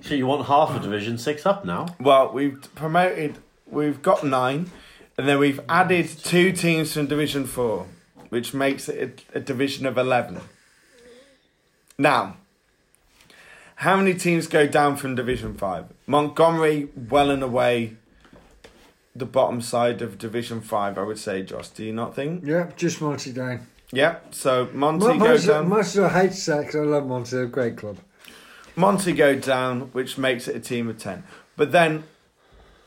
so 0.01 0.13
you 0.13 0.27
want 0.27 0.45
half 0.45 0.75
a 0.75 0.79
division 0.79 1.17
six 1.17 1.43
up 1.43 1.65
now? 1.65 1.87
Well, 1.99 2.31
we've 2.31 2.61
promoted, 2.75 3.39
we've 3.65 4.03
got 4.03 4.23
nine, 4.23 4.69
and 5.17 5.27
then 5.27 5.39
we've 5.39 5.59
added 5.67 6.07
two 6.07 6.51
teams 6.51 6.93
from 6.93 7.07
Division 7.07 7.45
Four, 7.47 7.87
which 8.30 8.53
makes 8.53 8.89
it 8.89 9.23
a, 9.33 9.38
a 9.38 9.39
division 9.39 9.85
of 9.85 9.97
11. 9.97 10.39
Now, 11.97 12.38
how 13.77 13.95
many 13.97 14.14
teams 14.14 14.47
go 14.47 14.67
down 14.67 14.95
from 14.97 15.15
Division 15.15 15.56
5? 15.56 15.85
Montgomery, 16.07 16.89
well 16.95 17.30
and 17.30 17.43
away, 17.43 17.95
the 19.15 19.25
bottom 19.25 19.61
side 19.61 20.01
of 20.01 20.17
Division 20.17 20.61
5, 20.61 20.97
I 20.97 21.03
would 21.03 21.19
say, 21.19 21.41
Josh. 21.43 21.69
Do 21.69 21.83
you 21.83 21.93
not 21.93 22.15
think? 22.15 22.45
Yep, 22.45 22.77
just 22.77 23.01
Monty 23.01 23.31
down. 23.33 23.67
Yep, 23.91 24.35
so 24.35 24.69
Monty 24.73 25.06
Mon- 25.07 25.19
goes 25.19 25.45
Monty, 25.45 25.59
down. 25.59 25.69
Monty, 25.69 25.99
I 26.01 26.09
hate 26.09 26.30
because 26.30 26.75
I 26.75 26.80
love 26.80 27.07
Monty, 27.07 27.31
they're 27.31 27.43
a 27.43 27.47
great 27.47 27.77
club. 27.77 27.97
Monty 28.75 29.14
go 29.14 29.35
down, 29.35 29.81
which 29.93 30.17
makes 30.17 30.47
it 30.47 30.56
a 30.56 30.59
team 30.59 30.89
of 30.89 30.97
10. 30.99 31.23
But 31.56 31.72
then, 31.72 32.03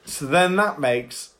so 0.04 0.26
then 0.26 0.56
that 0.56 0.78
makes 0.78 1.34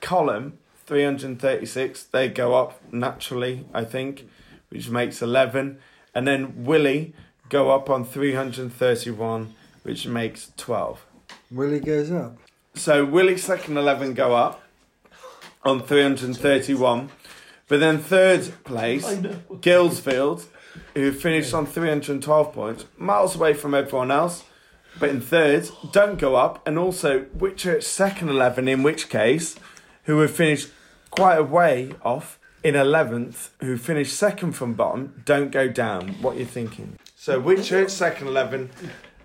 Column 0.00 0.58
336. 0.86 2.04
They 2.04 2.28
go 2.28 2.54
up 2.54 2.80
naturally, 2.92 3.66
I 3.72 3.84
think, 3.84 4.28
which 4.68 4.88
makes 4.90 5.22
11. 5.22 5.78
And 6.14 6.26
then 6.26 6.64
Willie 6.64 7.14
go 7.48 7.70
up 7.70 7.88
on 7.90 8.04
331, 8.04 9.54
which 9.82 10.06
makes 10.06 10.52
12. 10.56 11.04
Willie 11.50 11.80
goes 11.80 12.10
up. 12.10 12.36
So 12.74 13.04
Willie 13.04 13.36
second 13.36 13.76
11 13.76 14.14
go 14.14 14.34
up 14.34 14.62
on 15.64 15.82
331. 15.82 17.10
But 17.68 17.80
then 17.80 17.98
third 17.98 18.52
place, 18.64 19.04
Guilsfield, 19.04 20.46
who 20.94 21.12
finished 21.12 21.54
on 21.54 21.66
312 21.66 22.52
points, 22.52 22.84
miles 22.98 23.36
away 23.36 23.54
from 23.54 23.74
everyone 23.74 24.10
else. 24.10 24.44
But 24.98 25.10
in 25.10 25.20
third, 25.20 25.70
don't 25.90 26.18
go 26.18 26.36
up. 26.36 26.66
And 26.66 26.78
also 26.78 27.24
Whitchurch 27.36 27.84
second 27.84 28.28
11, 28.28 28.68
in 28.68 28.82
which 28.82 29.08
case, 29.08 29.56
who 30.04 30.20
have 30.20 30.30
finished 30.30 30.68
quite 31.10 31.36
a 31.36 31.42
way 31.44 31.92
off 32.02 32.38
in 32.62 32.74
11th, 32.74 33.50
who 33.60 33.76
finished 33.76 34.16
second 34.16 34.52
from 34.52 34.74
bottom, 34.74 35.22
don't 35.24 35.50
go 35.50 35.68
down. 35.68 36.08
What 36.22 36.36
are 36.36 36.40
you 36.40 36.46
thinking? 36.46 36.98
So 37.16 37.40
Whitchurch 37.40 37.90
second 37.90 38.28
11, 38.28 38.70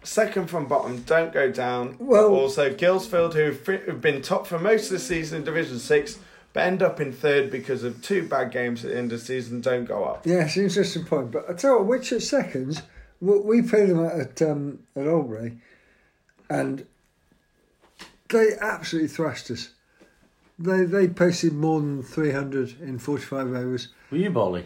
second 0.03 0.47
from 0.49 0.67
bottom, 0.67 1.01
don't 1.03 1.31
go 1.31 1.51
down. 1.51 1.95
Well- 1.99 2.33
also 2.33 2.73
Guilsfield, 2.73 3.33
who've, 3.33 3.65
who've 3.65 4.01
been 4.01 4.21
top 4.21 4.47
for 4.47 4.59
most 4.59 4.85
of 4.85 4.91
the 4.91 4.99
season 4.99 5.39
in 5.39 5.43
Division 5.43 5.79
6, 5.79 6.19
but 6.53 6.63
end 6.63 6.81
up 6.81 6.99
in 6.99 7.11
third 7.13 7.51
because 7.51 7.83
of 7.83 8.01
two 8.01 8.27
bad 8.27 8.51
games 8.51 8.83
at 8.83 8.91
the 8.91 8.97
end 8.97 9.11
of 9.11 9.19
the 9.19 9.25
season, 9.25 9.61
don't 9.61 9.85
go 9.85 10.03
up. 10.03 10.25
Yeah, 10.25 10.45
it's 10.45 10.55
an 10.57 10.63
interesting 10.63 11.05
point. 11.05 11.31
But 11.31 11.47
I 11.49 11.53
tell 11.53 11.73
you 11.73 11.77
what, 11.79 11.87
which 11.87 12.11
at 12.11 12.23
seconds, 12.23 12.81
we 13.21 13.37
we 13.39 13.61
played 13.61 13.89
them 13.89 14.03
at 14.03 14.41
um, 14.41 14.79
at 14.95 15.05
Albury, 15.05 15.57
and 16.49 16.87
they 18.29 18.53
absolutely 18.59 19.09
thrashed 19.09 19.51
us. 19.51 19.69
They 20.59 20.85
they 20.85 21.07
posted 21.07 21.53
more 21.53 21.79
than 21.79 22.01
three 22.03 22.31
hundred 22.31 22.79
in 22.81 22.97
forty 22.99 23.23
five 23.23 23.47
hours. 23.53 23.89
Were 24.11 24.17
you 24.17 24.29
Bolly? 24.31 24.65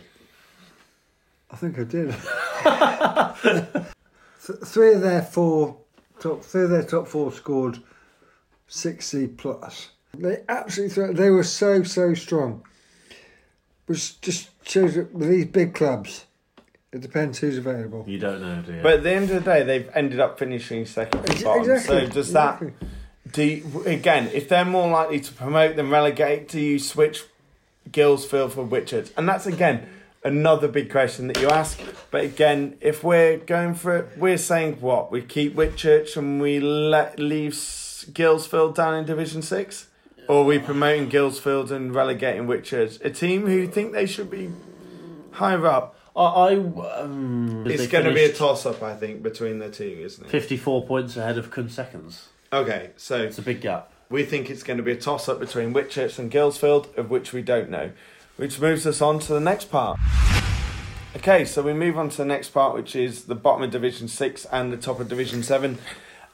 I 1.50 1.56
think 1.58 1.78
I 1.80 1.84
did. 1.84 2.16
Th- 4.46 4.60
three 4.66 4.94
of 4.94 5.02
their 5.02 5.22
four 5.22 5.78
top 6.20 6.44
three 6.44 6.64
of 6.64 6.70
their 6.70 6.84
top 6.84 7.08
four 7.08 7.32
scored 7.32 7.80
sixty 8.68 9.28
plus. 9.28 9.90
They 10.18 10.44
absolutely 10.50 10.94
thra- 10.94 11.14
they 11.14 11.30
were 11.30 11.44
so 11.44 11.84
so 11.84 12.14
strong. 12.14 12.64
which 13.88 14.20
just 14.22 14.50
shows 14.68 14.96
that 14.96 15.14
with 15.14 15.30
these 15.30 15.46
big 15.46 15.74
clubs, 15.74 16.26
it 16.94 17.02
depends 17.02 17.40
who's 17.40 17.58
available. 17.58 18.06
You 18.08 18.18
don't 18.20 18.42
know, 18.42 18.62
do 18.62 18.74
you? 18.76 18.82
But 18.82 18.94
at 18.96 19.04
the 19.04 19.12
end 19.12 19.30
of 19.32 19.44
the 19.44 19.52
day, 19.52 19.64
they've 19.64 19.90
ended 19.94 20.20
up 20.22 20.40
finishing 20.40 20.86
second 20.86 21.22
from 21.24 21.32
Ex- 21.32 21.44
bottom. 21.44 21.62
exactly, 21.64 22.08
So 22.08 22.14
does 22.14 22.28
exactly. 22.30 22.74
That? 23.32 23.34
Do 23.34 23.44
you, 23.44 23.84
again, 23.86 24.30
if 24.34 24.50
they're 24.50 24.66
more 24.66 24.90
likely 24.90 25.20
to 25.20 25.34
promote 25.34 25.76
than 25.76 25.90
relegate, 25.90 26.48
do 26.48 26.60
you 26.60 26.80
switch 26.80 27.24
Guilsfield 27.90 28.52
for 28.52 28.66
Whitchurch? 28.66 29.12
And 29.18 29.28
that's 29.28 29.46
again 29.46 29.88
another 30.24 30.68
big 30.68 30.92
question 30.92 31.28
that 31.28 31.40
you 31.40 31.50
ask. 31.50 31.80
But 32.12 32.24
again, 32.24 32.78
if 32.82 33.04
we're 33.04 33.38
going 33.38 33.74
for 33.76 33.98
it, 33.98 34.18
we're 34.18 34.38
saying 34.38 34.82
what 34.82 35.12
we 35.12 35.22
keep 35.22 35.56
Whitchurch 35.56 36.16
and 36.18 36.42
we 36.42 36.60
let 36.60 37.20
leave 37.20 37.54
Guilsfield 37.54 38.76
down 38.76 38.96
in 38.96 39.06
Division 39.06 39.42
Six, 39.42 39.88
or 40.28 40.42
are 40.42 40.46
we 40.46 40.60
promoting 40.60 41.10
Guilsfield 41.10 41.72
and 41.72 41.94
relegating 41.94 42.48
Whitchurch, 42.48 43.04
a 43.04 43.10
team 43.10 43.48
who 43.48 43.68
think 43.68 43.94
they 43.94 44.06
should 44.06 44.30
be 44.30 44.52
higher 45.32 45.66
up. 45.68 45.96
I, 46.16 46.24
I 46.24 46.56
um, 46.56 47.64
It's 47.66 47.88
going 47.88 48.06
to 48.06 48.14
be 48.14 48.24
a 48.24 48.34
toss 48.34 48.66
up, 48.66 48.84
I 48.84 48.96
think, 48.96 49.24
between 49.24 49.60
the 49.60 49.70
two, 49.70 50.02
isn't 50.04 50.26
it? 50.26 50.30
54 50.30 50.86
points 50.86 51.16
ahead 51.16 51.38
of 51.38 51.52
Cound 51.52 51.72
seconds. 51.72 52.28
Okay, 52.54 52.90
so 52.98 53.16
It's 53.16 53.38
a 53.38 53.42
big 53.42 53.62
gap. 53.62 53.90
we 54.10 54.26
think 54.26 54.50
it's 54.50 54.62
going 54.62 54.76
to 54.76 54.84
be 54.84 54.92
a 54.92 54.96
toss 54.98 55.30
up 55.30 55.40
between 55.40 55.74
Whitchurch 55.74 56.20
and 56.20 56.30
Guilsfield, 56.30 56.98
of 56.98 57.10
which 57.10 57.32
we 57.32 57.42
don't 57.42 57.70
know. 57.70 57.92
Which 58.36 58.60
moves 58.60 58.86
us 58.86 59.02
on 59.02 59.20
to 59.20 59.34
the 59.34 59.40
next 59.40 59.72
part. 59.72 59.98
Okay, 61.16 61.46
so 61.46 61.62
we 61.62 61.72
move 61.72 61.98
on 61.98 62.10
to 62.10 62.18
the 62.18 62.26
next 62.26 62.50
part, 62.50 62.74
which 62.74 62.94
is 62.94 63.24
the 63.26 63.36
bottom 63.36 63.64
of 63.64 63.72
Division 63.72 64.10
6 64.10 64.46
and 64.52 64.74
the 64.74 64.76
top 64.76 65.00
of 65.00 65.08
Division 65.08 65.44
7. 65.44 65.78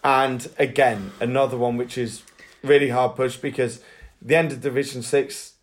And 0.04 0.50
again, 0.58 1.12
another 1.20 1.56
one 1.56 1.78
which 1.78 2.00
is 2.00 2.24
really 2.64 2.90
hard 2.90 3.16
pushed 3.16 3.40
because 3.40 3.84
the 4.20 4.36
end 4.36 4.52
of 4.52 4.62
Division 4.62 5.04
6, 5.04 5.54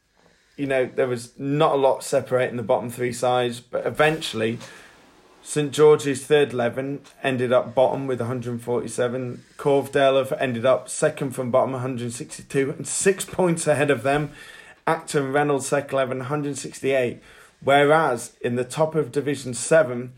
you 0.57 0.67
know, 0.67 0.87
there 0.87 1.09
was 1.09 1.37
not 1.37 1.73
a 1.73 1.79
lot 1.79 2.05
separating 2.05 2.57
the 2.57 2.63
bottom 2.63 2.91
three 2.91 3.13
sides, 3.13 3.59
but 3.59 3.85
eventually 3.85 4.61
St 5.47 5.73
George's 5.73 6.25
third 6.25 6.55
11 6.55 7.03
ended 7.23 7.53
up 7.53 7.75
bottom 7.75 8.07
with 8.07 8.19
147. 8.19 9.45
Corvedale 9.59 10.17
have 10.17 10.33
ended 10.41 10.65
up 10.65 10.89
second 10.89 11.33
from 11.33 11.51
bottom, 11.51 11.73
162, 11.73 12.71
and 12.71 12.89
six 12.89 13.25
points 13.27 13.67
ahead 13.67 13.91
of 13.91 14.03
them. 14.03 14.31
Acton 14.87 15.35
Reynald 15.35 15.61
second 15.61 15.93
11, 15.93 16.19
168. 16.19 17.21
Whereas 17.61 18.35
in 18.41 18.57
the 18.57 18.65
top 18.65 18.95
of 18.95 19.13
Division 19.13 19.53
7, 19.53 20.15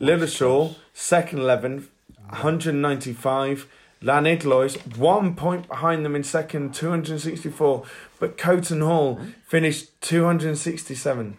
Lilleshall 0.00 0.72
oh, 0.72 0.76
second 0.92 1.38
11, 1.38 1.88
195. 2.30 3.68
Llanidloes 4.02 4.96
one 4.96 5.36
point 5.36 5.68
behind 5.68 6.04
them 6.04 6.16
in 6.16 6.24
second, 6.24 6.74
264. 6.74 7.84
But 8.18 8.36
Coton 8.36 8.80
Hall 8.80 9.20
finished 9.46 10.00
267. 10.00 11.36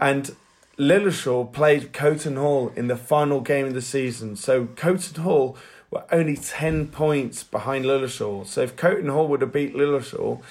And 0.00 0.36
Lilleshall 0.78 1.52
played 1.52 1.92
Coton 1.92 2.36
Hall 2.36 2.72
in 2.76 2.88
the 2.88 2.96
final 2.96 3.40
game 3.40 3.66
of 3.66 3.74
the 3.74 3.82
season. 3.82 4.36
So 4.36 4.66
Coton 4.66 5.22
Hall 5.22 5.56
were 5.90 6.04
only 6.12 6.36
10 6.36 6.88
points 6.88 7.42
behind 7.42 7.84
Lilleshall. 7.84 8.46
So 8.46 8.62
if 8.62 8.76
Coton 8.76 9.08
Hall 9.08 9.26
would 9.28 9.40
have 9.40 9.52
beat 9.52 9.74
Lilleshall, 9.74 10.42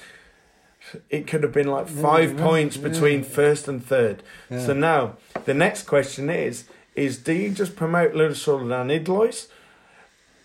it 1.10 1.26
could 1.26 1.42
have 1.42 1.52
been 1.52 1.68
like 1.68 1.88
five 1.88 2.38
yeah, 2.38 2.44
points 2.44 2.76
yeah. 2.76 2.88
between 2.88 3.22
first 3.22 3.68
and 3.68 3.84
third. 3.84 4.22
So 4.50 4.72
now 4.72 5.16
the 5.44 5.54
next 5.54 5.84
question 5.84 6.30
is: 6.30 6.68
is 6.94 7.18
do 7.18 7.32
you 7.32 7.50
just 7.50 7.76
promote 7.76 8.12
Lilleshall 8.12 8.60
and 8.60 8.90
Idlois 8.90 9.48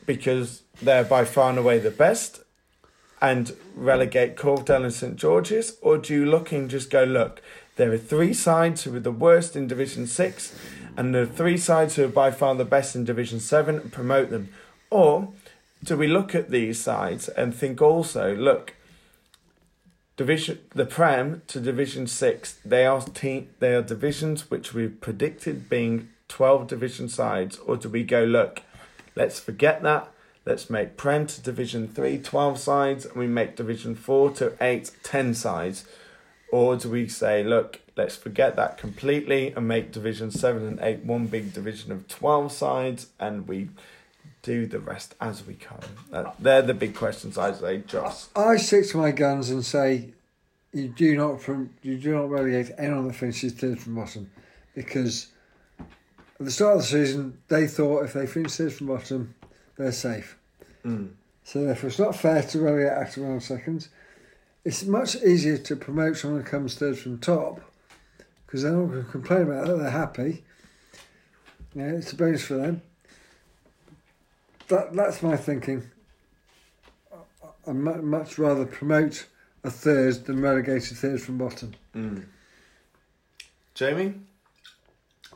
because 0.06 0.64
they're 0.82 1.04
by 1.04 1.26
far 1.26 1.50
and 1.50 1.60
away 1.60 1.78
the 1.78 1.92
best, 1.92 2.42
and 3.22 3.56
relegate 3.76 4.36
Corvedale 4.36 4.84
and 4.84 4.94
St 4.94 5.16
George's, 5.16 5.78
or 5.82 5.98
do 5.98 6.14
you 6.14 6.26
look 6.26 6.52
and 6.52 6.70
just 6.70 6.90
go 6.90 7.04
look? 7.04 7.42
There 7.78 7.92
are 7.92 7.98
three 7.98 8.34
sides 8.34 8.84
who 8.84 8.96
are 8.96 9.00
the 9.00 9.12
worst 9.12 9.56
in 9.56 9.68
Division 9.68 10.06
Six, 10.08 10.54
and 10.98 11.16
there 11.16 11.24
are 11.24 11.26
three 11.26 11.58
sides 11.58 11.96
who 11.96 12.06
are 12.06 12.10
by 12.10 12.32
far 12.32 12.56
the 12.56 12.66
best 12.66 12.96
in 12.96 13.06
Division 13.06 13.40
Seven 13.40 13.76
and 13.78 13.92
promote 13.92 14.30
them, 14.30 14.50
or 14.90 15.30
do 15.84 15.98
we 15.98 16.08
look 16.08 16.36
at 16.36 16.52
these 16.52 16.80
sides 16.80 17.28
and 17.30 17.56
think 17.56 17.82
also, 17.82 18.36
look, 18.36 18.74
division 20.18 20.60
the 20.76 20.86
Prem 20.86 21.42
to 21.48 21.60
Division 21.60 22.08
Six, 22.08 22.60
they 22.66 22.86
are 22.86 23.02
te- 23.02 23.48
they 23.60 23.74
are 23.74 23.82
divisions 23.82 24.52
which 24.52 24.74
we've 24.74 25.00
predicted 25.02 25.70
being 25.70 26.10
twelve 26.28 26.68
division 26.68 27.08
sides, 27.10 27.58
or 27.60 27.78
do 27.78 27.90
we 27.90 28.04
go 28.04 28.24
look? 28.24 28.62
Let's 29.16 29.40
forget 29.40 29.82
that. 29.84 30.12
Let's 30.44 30.70
make 30.70 30.98
Prem 30.98 31.28
to 31.28 31.42
Division 31.42 31.88
3 31.88 32.18
12 32.18 32.58
sides, 32.58 33.06
and 33.06 33.16
we 33.16 33.28
make 33.28 33.56
Division 33.56 33.94
4 33.94 34.32
to 34.32 34.54
8 34.60 34.92
10 35.04 35.34
sides. 35.36 35.86
Or 36.52 36.76
do 36.76 36.90
we 36.90 37.08
say, 37.08 37.44
look, 37.44 37.80
let's 37.96 38.16
forget 38.16 38.56
that 38.58 38.78
completely 38.78 39.54
and 39.56 39.68
make 39.68 39.92
Division 39.92 40.32
7 40.32 40.68
and 40.68 40.80
8 40.82 41.06
one 41.06 41.28
big 41.28 41.54
division 41.54 41.92
of 41.92 42.08
12 42.08 42.52
sides, 42.52 43.08
and 43.20 43.48
we 43.48 43.70
do 44.42 44.66
the 44.66 44.80
rest 44.80 45.16
as 45.22 45.46
we 45.46 45.54
come? 45.54 45.80
That, 46.12 46.36
they're 46.40 46.62
the 46.62 46.74
big 46.74 46.94
questions 46.94 47.38
I 47.38 47.54
say, 47.54 47.78
Joss. 47.80 48.30
I 48.36 48.58
stick 48.58 48.88
to 48.90 48.98
my 48.98 49.12
guns 49.12 49.50
and 49.50 49.64
say 49.66 50.10
you 50.74 50.88
do 50.88 51.16
not 51.18 51.42
from 51.42 51.70
you 51.82 51.98
do 51.98 52.14
not 52.14 52.30
relegate 52.30 52.72
anyone 52.78 53.08
that 53.08 53.16
finishes 53.16 53.54
third 53.54 53.80
from 53.80 53.96
bottom 53.96 54.32
because 54.74 55.28
at 55.80 56.46
the 56.46 56.52
start 56.52 56.78
of 56.78 56.82
the 56.82 56.88
season 56.88 57.38
they 57.50 57.68
thought 57.68 58.06
if 58.06 58.14
they 58.14 58.26
finish 58.26 58.54
third 58.54 58.74
from 58.74 58.88
bottom 58.88 59.36
they're 59.78 59.92
safe. 59.92 60.38
Mm. 60.86 61.12
So 61.44 61.66
therefore 61.66 61.90
it's 61.90 62.00
not 62.00 62.16
fair 62.16 62.42
to 62.42 62.60
relegate 62.60 62.92
after 62.92 63.22
round 63.22 63.44
seconds. 63.44 63.90
It's 64.64 64.84
much 64.84 65.16
easier 65.16 65.58
to 65.58 65.76
promote 65.76 66.18
someone 66.18 66.42
who 66.42 66.48
comes 66.48 66.76
third 66.76 66.98
from 66.98 67.18
top 67.18 67.62
because 68.46 68.64
they're 68.64 68.72
not 68.72 68.92
going 68.92 69.06
to 69.06 69.12
complain 69.12 69.42
about 69.44 69.66
that. 69.66 69.78
They're 69.78 69.90
happy. 69.90 70.44
Yeah, 71.74 71.92
it's 71.92 72.12
a 72.12 72.16
bonus 72.16 72.44
for 72.44 72.56
them. 72.56 72.82
That 74.68 74.94
that's 74.94 75.24
my 75.24 75.36
thinking. 75.36 75.90
I'd 77.68 77.76
much 77.76 78.38
rather 78.38 78.66
promote 78.66 79.26
a 79.64 79.70
third 79.70 80.26
than 80.26 80.42
relegate 80.42 80.92
a 80.92 80.96
third 80.96 81.22
from 81.22 81.38
bottom. 81.38 81.74
Hmm. 81.94 82.20
Jamie? 83.74 84.16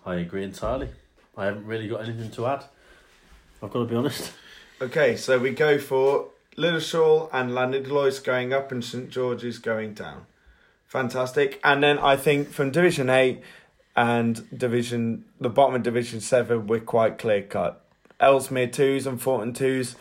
I 0.05 0.15
agree 0.15 0.43
entirely. 0.43 0.89
I 1.37 1.45
haven't 1.45 1.65
really 1.65 1.87
got 1.87 2.01
anything 2.01 2.31
to 2.31 2.45
add. 2.47 2.63
I've 3.61 3.71
got 3.71 3.79
to 3.79 3.85
be 3.85 3.95
honest. 3.95 4.33
Okay, 4.81 5.15
so 5.15 5.39
we 5.39 5.51
go 5.51 5.79
for 5.79 6.27
Lilleshall 6.57 7.29
and 7.33 7.51
Llanidloes 7.51 8.23
going 8.23 8.53
up 8.53 8.71
and 8.71 8.83
St 8.83 9.09
George's 9.09 9.59
going 9.59 9.93
down. 9.93 10.25
Fantastic. 10.87 11.59
And 11.63 11.83
then 11.83 11.99
I 11.99 12.15
think 12.15 12.49
from 12.49 12.71
Division 12.71 13.09
8 13.09 13.41
and 13.95 14.47
Division 14.57 15.25
the 15.39 15.49
bottom 15.49 15.75
of 15.75 15.83
Division 15.83 16.21
7 16.21 16.67
we're 16.67 16.79
quite 16.79 17.17
clear 17.17 17.41
cut. 17.41 17.81
Ellesmere 18.19 18.67
2s 18.67 19.05
and 19.05 19.21
Forton 19.21 19.53
2s 19.53 19.95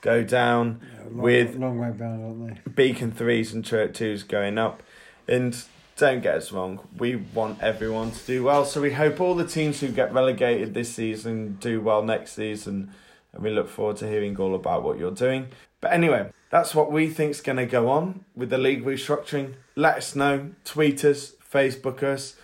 go 0.00 0.22
down 0.22 0.80
Long, 1.04 1.22
with 1.22 1.56
long 1.56 1.78
way 1.78 1.90
down, 1.90 2.22
aren't 2.22 2.64
they? 2.64 2.70
Beacon 2.70 3.12
3s 3.12 3.52
and 3.52 3.64
Church 3.64 3.98
2s 3.98 4.26
going 4.26 4.58
up. 4.58 4.82
And 5.26 5.60
don't 5.96 6.22
get 6.22 6.36
us 6.36 6.52
wrong, 6.52 6.80
we 6.96 7.16
want 7.16 7.62
everyone 7.62 8.12
to 8.12 8.26
do 8.26 8.44
well. 8.44 8.64
So 8.64 8.80
we 8.80 8.92
hope 8.92 9.20
all 9.20 9.34
the 9.34 9.46
teams 9.46 9.80
who 9.80 9.88
get 9.88 10.12
relegated 10.12 10.74
this 10.74 10.94
season 10.94 11.56
do 11.60 11.80
well 11.80 12.02
next 12.02 12.32
season. 12.32 12.92
And 13.36 13.44
we 13.44 13.50
look 13.50 13.68
forward 13.68 13.98
to 13.98 14.08
hearing 14.08 14.36
all 14.38 14.54
about 14.54 14.82
what 14.82 14.98
you're 14.98 15.10
doing. 15.10 15.48
But 15.82 15.92
anyway, 15.92 16.32
that's 16.50 16.74
what 16.74 16.90
we 16.90 17.08
think's 17.10 17.42
going 17.42 17.58
to 17.58 17.66
go 17.66 17.90
on 17.90 18.24
with 18.34 18.48
the 18.48 18.56
league 18.56 18.84
restructuring. 18.84 19.54
Let 19.74 19.98
us 19.98 20.16
know, 20.16 20.50
tweet 20.64 21.04
us, 21.04 21.34
Facebook 21.52 22.02
us. 22.02 22.36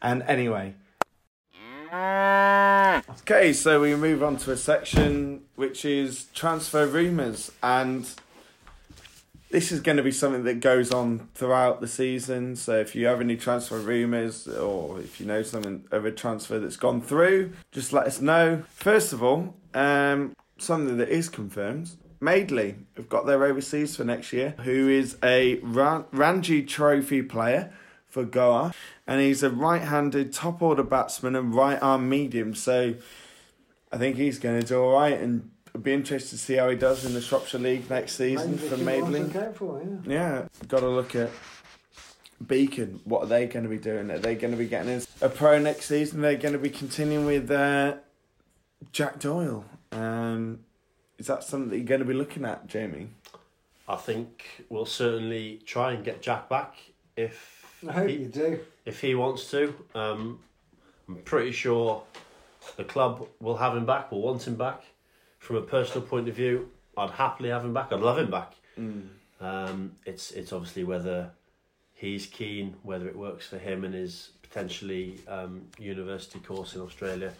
And 0.00 0.22
anyway. 0.22 0.74
Okay, 1.92 3.52
so 3.52 3.80
we 3.80 3.96
move 3.96 4.22
on 4.22 4.36
to 4.38 4.52
a 4.52 4.56
section 4.56 5.42
which 5.56 5.84
is 5.84 6.26
transfer 6.32 6.86
rumours. 6.86 7.50
And 7.60 8.08
this 9.50 9.70
is 9.70 9.80
going 9.80 9.96
to 9.96 10.02
be 10.02 10.10
something 10.10 10.44
that 10.44 10.60
goes 10.60 10.92
on 10.92 11.28
throughout 11.34 11.80
the 11.80 11.88
season. 11.88 12.56
So 12.56 12.78
if 12.78 12.94
you 12.94 13.06
have 13.06 13.20
any 13.20 13.36
transfer 13.36 13.78
rumours 13.78 14.48
or 14.48 15.00
if 15.00 15.20
you 15.20 15.26
know 15.26 15.42
something 15.42 15.84
of 15.90 16.04
a 16.04 16.10
transfer 16.10 16.58
that's 16.58 16.76
gone 16.76 17.00
through, 17.00 17.52
just 17.70 17.92
let 17.92 18.06
us 18.06 18.20
know. 18.20 18.64
First 18.70 19.12
of 19.12 19.22
all, 19.22 19.54
um, 19.74 20.34
something 20.58 20.96
that 20.96 21.08
is 21.08 21.28
confirmed. 21.28 21.90
Madeley 22.20 22.76
have 22.96 23.08
got 23.08 23.26
their 23.26 23.44
overseas 23.44 23.96
for 23.96 24.04
next 24.04 24.32
year, 24.32 24.54
who 24.62 24.88
is 24.88 25.16
a 25.22 25.56
Ran- 25.56 26.06
Ranji 26.12 26.62
Trophy 26.62 27.22
player 27.22 27.72
for 28.08 28.24
Goa, 28.24 28.72
and 29.06 29.20
he's 29.20 29.42
a 29.42 29.50
right-handed 29.50 30.32
top 30.32 30.62
order 30.62 30.82
batsman 30.82 31.36
and 31.36 31.54
right 31.54 31.80
arm 31.82 32.08
medium. 32.08 32.54
So 32.54 32.94
I 33.92 33.98
think 33.98 34.16
he's 34.16 34.38
going 34.38 34.60
to 34.60 34.66
do 34.66 34.82
all 34.82 34.94
right, 34.94 35.20
and 35.20 35.50
it'll 35.76 35.84
be 35.84 35.92
interested 35.92 36.30
to 36.30 36.38
see 36.38 36.54
how 36.54 36.70
he 36.70 36.76
does 36.76 37.04
in 37.04 37.12
the 37.12 37.20
Shropshire 37.20 37.60
League 37.60 37.90
next 37.90 38.16
season 38.16 38.56
for 38.56 38.78
Madeley. 38.78 39.30
Yeah. 39.34 39.52
Yeah, 40.06 40.44
got 40.68 40.80
to 40.80 40.88
look 40.88 41.14
at 41.14 41.30
Beacon. 42.46 43.00
What 43.04 43.24
are 43.24 43.26
they 43.26 43.46
going 43.46 43.64
to 43.64 43.68
be 43.68 43.76
doing? 43.76 44.10
Are 44.10 44.18
they 44.18 44.36
going 44.36 44.52
to 44.52 44.56
be 44.56 44.68
getting 44.68 44.90
as 44.90 45.06
a 45.20 45.28
pro 45.28 45.58
next 45.58 45.84
season? 45.84 46.22
They're 46.22 46.36
going 46.36 46.54
to 46.54 46.58
be 46.58 46.70
continuing 46.70 47.26
with 47.26 47.50
uh, 47.50 47.96
Jack 48.90 49.18
Doyle. 49.18 49.66
Um, 49.92 50.60
is 51.18 51.26
that 51.26 51.44
something 51.44 51.68
that 51.68 51.76
you're 51.76 51.84
going 51.84 52.00
to 52.00 52.06
be 52.06 52.14
looking 52.14 52.46
at, 52.46 52.66
Jamie? 52.66 53.08
I 53.86 53.96
think 53.96 54.64
we'll 54.70 54.86
certainly 54.86 55.60
try 55.66 55.92
and 55.92 56.02
get 56.02 56.22
Jack 56.22 56.48
back 56.48 56.74
if 57.18 57.66
I 57.86 57.92
hope 57.92 58.08
he, 58.08 58.16
you 58.16 58.26
do. 58.26 58.60
if 58.86 59.02
he 59.02 59.14
wants 59.14 59.50
to. 59.50 59.74
Um, 59.94 60.40
I'm 61.06 61.16
pretty 61.16 61.52
sure 61.52 62.02
the 62.78 62.84
club 62.84 63.28
will 63.40 63.58
have 63.58 63.76
him 63.76 63.84
back, 63.84 64.10
will 64.10 64.22
want 64.22 64.46
him 64.46 64.54
back. 64.54 64.82
From 65.46 65.54
a 65.54 65.62
personal 65.62 66.04
point 66.04 66.28
of 66.28 66.34
view, 66.34 66.70
I'd 66.96 67.10
happily 67.10 67.50
have 67.50 67.64
him 67.64 67.72
back. 67.72 67.92
I'd 67.92 68.00
love 68.00 68.18
him 68.18 68.32
back. 68.32 68.52
Um, 69.40 69.92
it's 70.04 70.32
it's 70.32 70.52
obviously 70.52 70.82
whether 70.82 71.30
he's 71.94 72.26
keen, 72.26 72.74
whether 72.82 73.06
it 73.06 73.14
works 73.14 73.46
for 73.46 73.56
him 73.56 73.84
and 73.84 73.94
his 73.94 74.30
potentially 74.42 75.20
um, 75.28 75.62
university 75.78 76.40
course 76.40 76.74
in 76.74 76.80
Australia. 76.80 77.32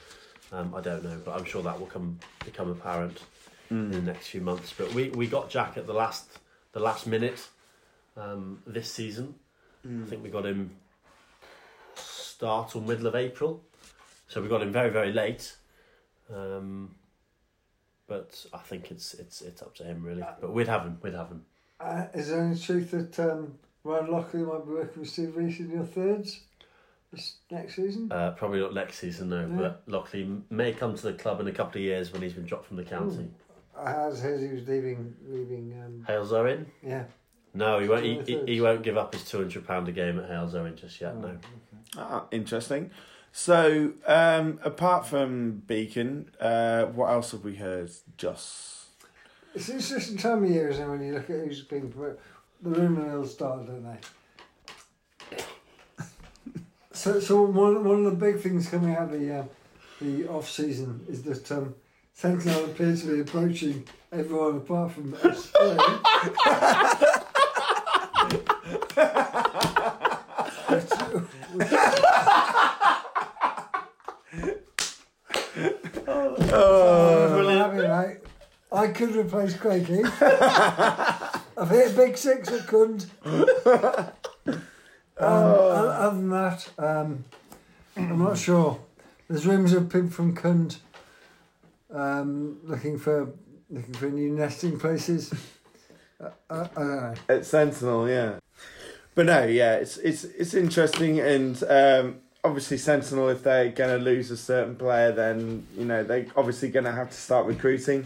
Um, 0.52 0.72
I 0.72 0.82
don't 0.82 1.02
know, 1.02 1.20
but 1.24 1.32
I'm 1.36 1.44
sure 1.44 1.64
that 1.64 1.80
will 1.80 1.88
come 1.88 2.20
become 2.44 2.70
apparent 2.70 3.22
in 3.70 3.90
the 3.90 4.12
next 4.12 4.28
few 4.28 4.40
months. 4.40 4.72
But 4.78 4.94
we, 4.94 5.08
we 5.10 5.26
got 5.26 5.50
Jack 5.50 5.76
at 5.76 5.88
the 5.88 5.92
last 5.92 6.28
the 6.74 6.80
last 6.80 7.08
minute 7.08 7.48
um, 8.16 8.62
this 8.68 8.88
season. 8.88 9.34
I 9.84 10.08
think 10.08 10.22
we 10.22 10.30
got 10.30 10.46
him 10.46 10.70
start 11.96 12.76
or 12.76 12.82
middle 12.82 13.08
of 13.08 13.16
April, 13.16 13.64
so 14.28 14.40
we 14.40 14.46
got 14.46 14.62
him 14.62 14.70
very 14.70 14.90
very 14.90 15.12
late. 15.12 15.56
Um, 16.32 16.94
but 18.06 18.44
I 18.52 18.58
think 18.58 18.90
it's 18.90 19.14
it's 19.14 19.42
it's 19.42 19.62
up 19.62 19.74
to 19.76 19.84
him 19.84 20.02
really. 20.02 20.24
But 20.40 20.52
we'd 20.52 20.68
have 20.68 20.82
him. 20.82 20.98
We'd 21.02 21.14
have 21.14 21.28
him. 21.28 21.44
Uh, 21.80 22.06
is 22.14 22.28
there 22.28 22.40
any 22.42 22.58
truth 22.58 22.90
that 22.92 23.18
um, 23.20 23.58
Ryan 23.84 24.10
Lockley 24.10 24.40
might 24.40 24.64
be 24.64 24.72
working 24.72 25.00
with 25.00 25.10
Steve 25.10 25.36
Reese 25.36 25.60
in 25.60 25.70
your 25.70 25.84
thirds 25.84 26.40
this 27.12 27.36
next 27.50 27.76
season? 27.76 28.10
Uh, 28.10 28.30
probably 28.30 28.60
not 28.60 28.74
next 28.74 28.98
season, 28.98 29.28
no. 29.28 29.40
Yeah. 29.40 29.56
But 29.56 29.82
Lockley 29.86 30.28
may 30.50 30.72
come 30.72 30.94
to 30.94 31.02
the 31.02 31.12
club 31.12 31.40
in 31.40 31.48
a 31.48 31.52
couple 31.52 31.78
of 31.78 31.84
years 31.84 32.12
when 32.12 32.22
he's 32.22 32.32
been 32.32 32.46
dropped 32.46 32.66
from 32.66 32.76
the 32.76 32.84
county. 32.84 33.28
I 33.78 33.90
had 33.90 34.16
heard 34.16 34.40
he 34.40 34.48
was 34.54 34.66
leaving. 34.66 35.14
Leaving. 35.28 35.74
Um, 35.84 36.04
Halesowen? 36.08 36.66
yeah. 36.82 37.04
No, 37.52 37.78
he 37.78 37.88
won't. 37.88 38.04
He, 38.04 38.20
he, 38.26 38.54
he 38.54 38.60
won't 38.60 38.82
give 38.82 38.98
up 38.98 39.14
his 39.14 39.24
two 39.24 39.38
hundred 39.38 39.66
pound 39.66 39.88
a 39.88 39.92
game 39.92 40.18
at 40.18 40.28
Halesowen 40.28 40.76
just 40.76 41.00
yet. 41.00 41.16
No. 41.16 41.38
Ah, 41.96 42.24
interesting. 42.30 42.90
So, 43.38 43.92
um, 44.06 44.60
apart 44.62 45.06
from 45.06 45.62
Beacon, 45.66 46.30
uh, 46.40 46.86
what 46.86 47.10
else 47.10 47.32
have 47.32 47.44
we 47.44 47.56
heard? 47.56 47.90
Joss. 48.16 48.86
It's 49.54 49.68
an 49.68 49.76
interesting 49.76 50.16
time 50.16 50.42
of 50.42 50.50
year, 50.50 50.70
isn't 50.70 50.82
it, 50.82 50.88
when 50.88 51.06
you 51.06 51.12
look 51.12 51.28
at 51.28 51.40
who's 51.40 51.60
being 51.60 51.92
promoted. 51.92 52.18
The 52.62 52.70
rumour 52.70 53.02
mill 53.02 53.26
started, 53.26 53.66
don't 53.66 53.98
they? 55.30 55.36
so, 56.92 57.20
so 57.20 57.42
one, 57.42 57.84
one 57.84 58.06
of 58.06 58.18
the 58.18 58.18
big 58.18 58.40
things 58.40 58.70
coming 58.70 58.96
out 58.96 59.12
of 59.12 59.20
the 59.20 59.40
uh, 59.40 59.44
the 60.00 60.26
off 60.28 60.48
season 60.48 61.04
is 61.06 61.22
that 61.24 61.52
um, 61.52 61.74
Sentinel 62.14 62.64
appears 62.64 63.02
to 63.02 63.12
be 63.12 63.20
approaching 63.20 63.86
everyone 64.12 64.56
apart 64.56 64.92
from 64.92 65.14
us. 65.22 65.52
Oh, 76.58 77.48
happy, 77.48 78.08
mate. 78.08 78.18
I 78.72 78.85
could 78.96 79.14
replace 79.14 79.56
Craig 79.56 79.86
Heath. 79.86 80.22
I've 80.22 81.70
hit 81.70 81.92
a 81.92 81.96
big 81.96 82.16
six 82.16 82.48
at 82.50 82.66
Cound. 82.66 83.06
Um, 85.18 85.28
o- 85.28 85.88
Other 85.88 86.16
than 86.16 86.28
that, 86.28 86.68
um, 86.78 87.24
I'm 87.96 88.18
not 88.22 88.36
sure. 88.36 88.78
There's 89.28 89.46
rumours 89.46 89.72
of 89.72 89.88
people 89.88 90.10
from 90.10 90.36
Cound 90.36 90.76
um, 91.90 92.58
looking 92.64 92.98
for 92.98 93.30
looking 93.70 93.94
for 93.94 94.10
new 94.10 94.30
nesting 94.36 94.78
places. 94.78 95.32
Uh, 96.22 96.28
I, 96.50 96.54
I 96.60 96.64
don't 96.76 96.96
know. 96.96 97.14
At 97.30 97.46
Sentinel, 97.46 98.10
yeah. 98.10 98.34
But 99.14 99.24
no, 99.24 99.44
yeah, 99.46 99.76
it's 99.76 99.96
it's 99.96 100.24
it's 100.24 100.52
interesting, 100.52 101.18
and 101.20 101.62
um, 101.64 102.16
obviously 102.44 102.76
Sentinel, 102.76 103.30
if 103.30 103.42
they're 103.42 103.70
gonna 103.70 103.96
lose 103.96 104.30
a 104.30 104.36
certain 104.36 104.76
player, 104.76 105.12
then 105.12 105.66
you 105.78 105.86
know 105.86 106.04
they're 106.04 106.26
obviously 106.36 106.68
gonna 106.68 106.92
have 106.92 107.08
to 107.08 107.16
start 107.16 107.46
recruiting. 107.46 108.04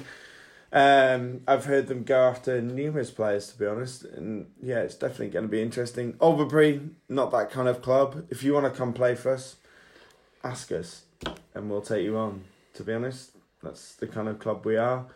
Um, 0.72 1.40
I've 1.48 1.64
heard 1.64 1.88
them 1.88 2.04
go 2.04 2.28
after 2.28 2.60
numerous 2.60 3.10
players, 3.10 3.48
to 3.48 3.58
be 3.58 3.66
honest, 3.66 4.04
and 4.04 4.46
yeah, 4.62 4.80
it's 4.80 4.94
definitely 4.94 5.30
going 5.30 5.46
to 5.46 5.50
be 5.50 5.60
interesting. 5.60 6.16
Overbury, 6.20 6.90
not 7.08 7.32
that 7.32 7.50
kind 7.50 7.68
of 7.68 7.82
club. 7.82 8.26
If 8.30 8.44
you 8.44 8.54
want 8.54 8.72
to 8.72 8.78
come 8.78 8.92
play 8.92 9.16
for 9.16 9.32
us, 9.32 9.56
ask 10.44 10.70
us, 10.70 11.02
and 11.54 11.68
we'll 11.68 11.82
take 11.82 12.04
you 12.04 12.16
on. 12.16 12.44
To 12.74 12.84
be 12.84 12.92
honest, 12.92 13.32
that's 13.62 13.96
the 13.96 14.06
kind 14.06 14.28
of 14.28 14.38
club 14.38 14.64
we 14.64 14.76
are. 14.76 15.06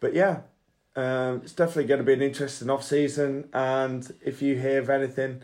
But 0.00 0.14
yeah, 0.14 0.40
um, 0.96 1.42
it's 1.44 1.52
definitely 1.52 1.84
going 1.84 1.98
to 1.98 2.04
be 2.04 2.14
an 2.14 2.22
interesting 2.22 2.68
off 2.68 2.82
season, 2.82 3.48
and 3.52 4.12
if 4.20 4.42
you 4.42 4.58
hear 4.58 4.80
of 4.80 4.90
anything, 4.90 5.42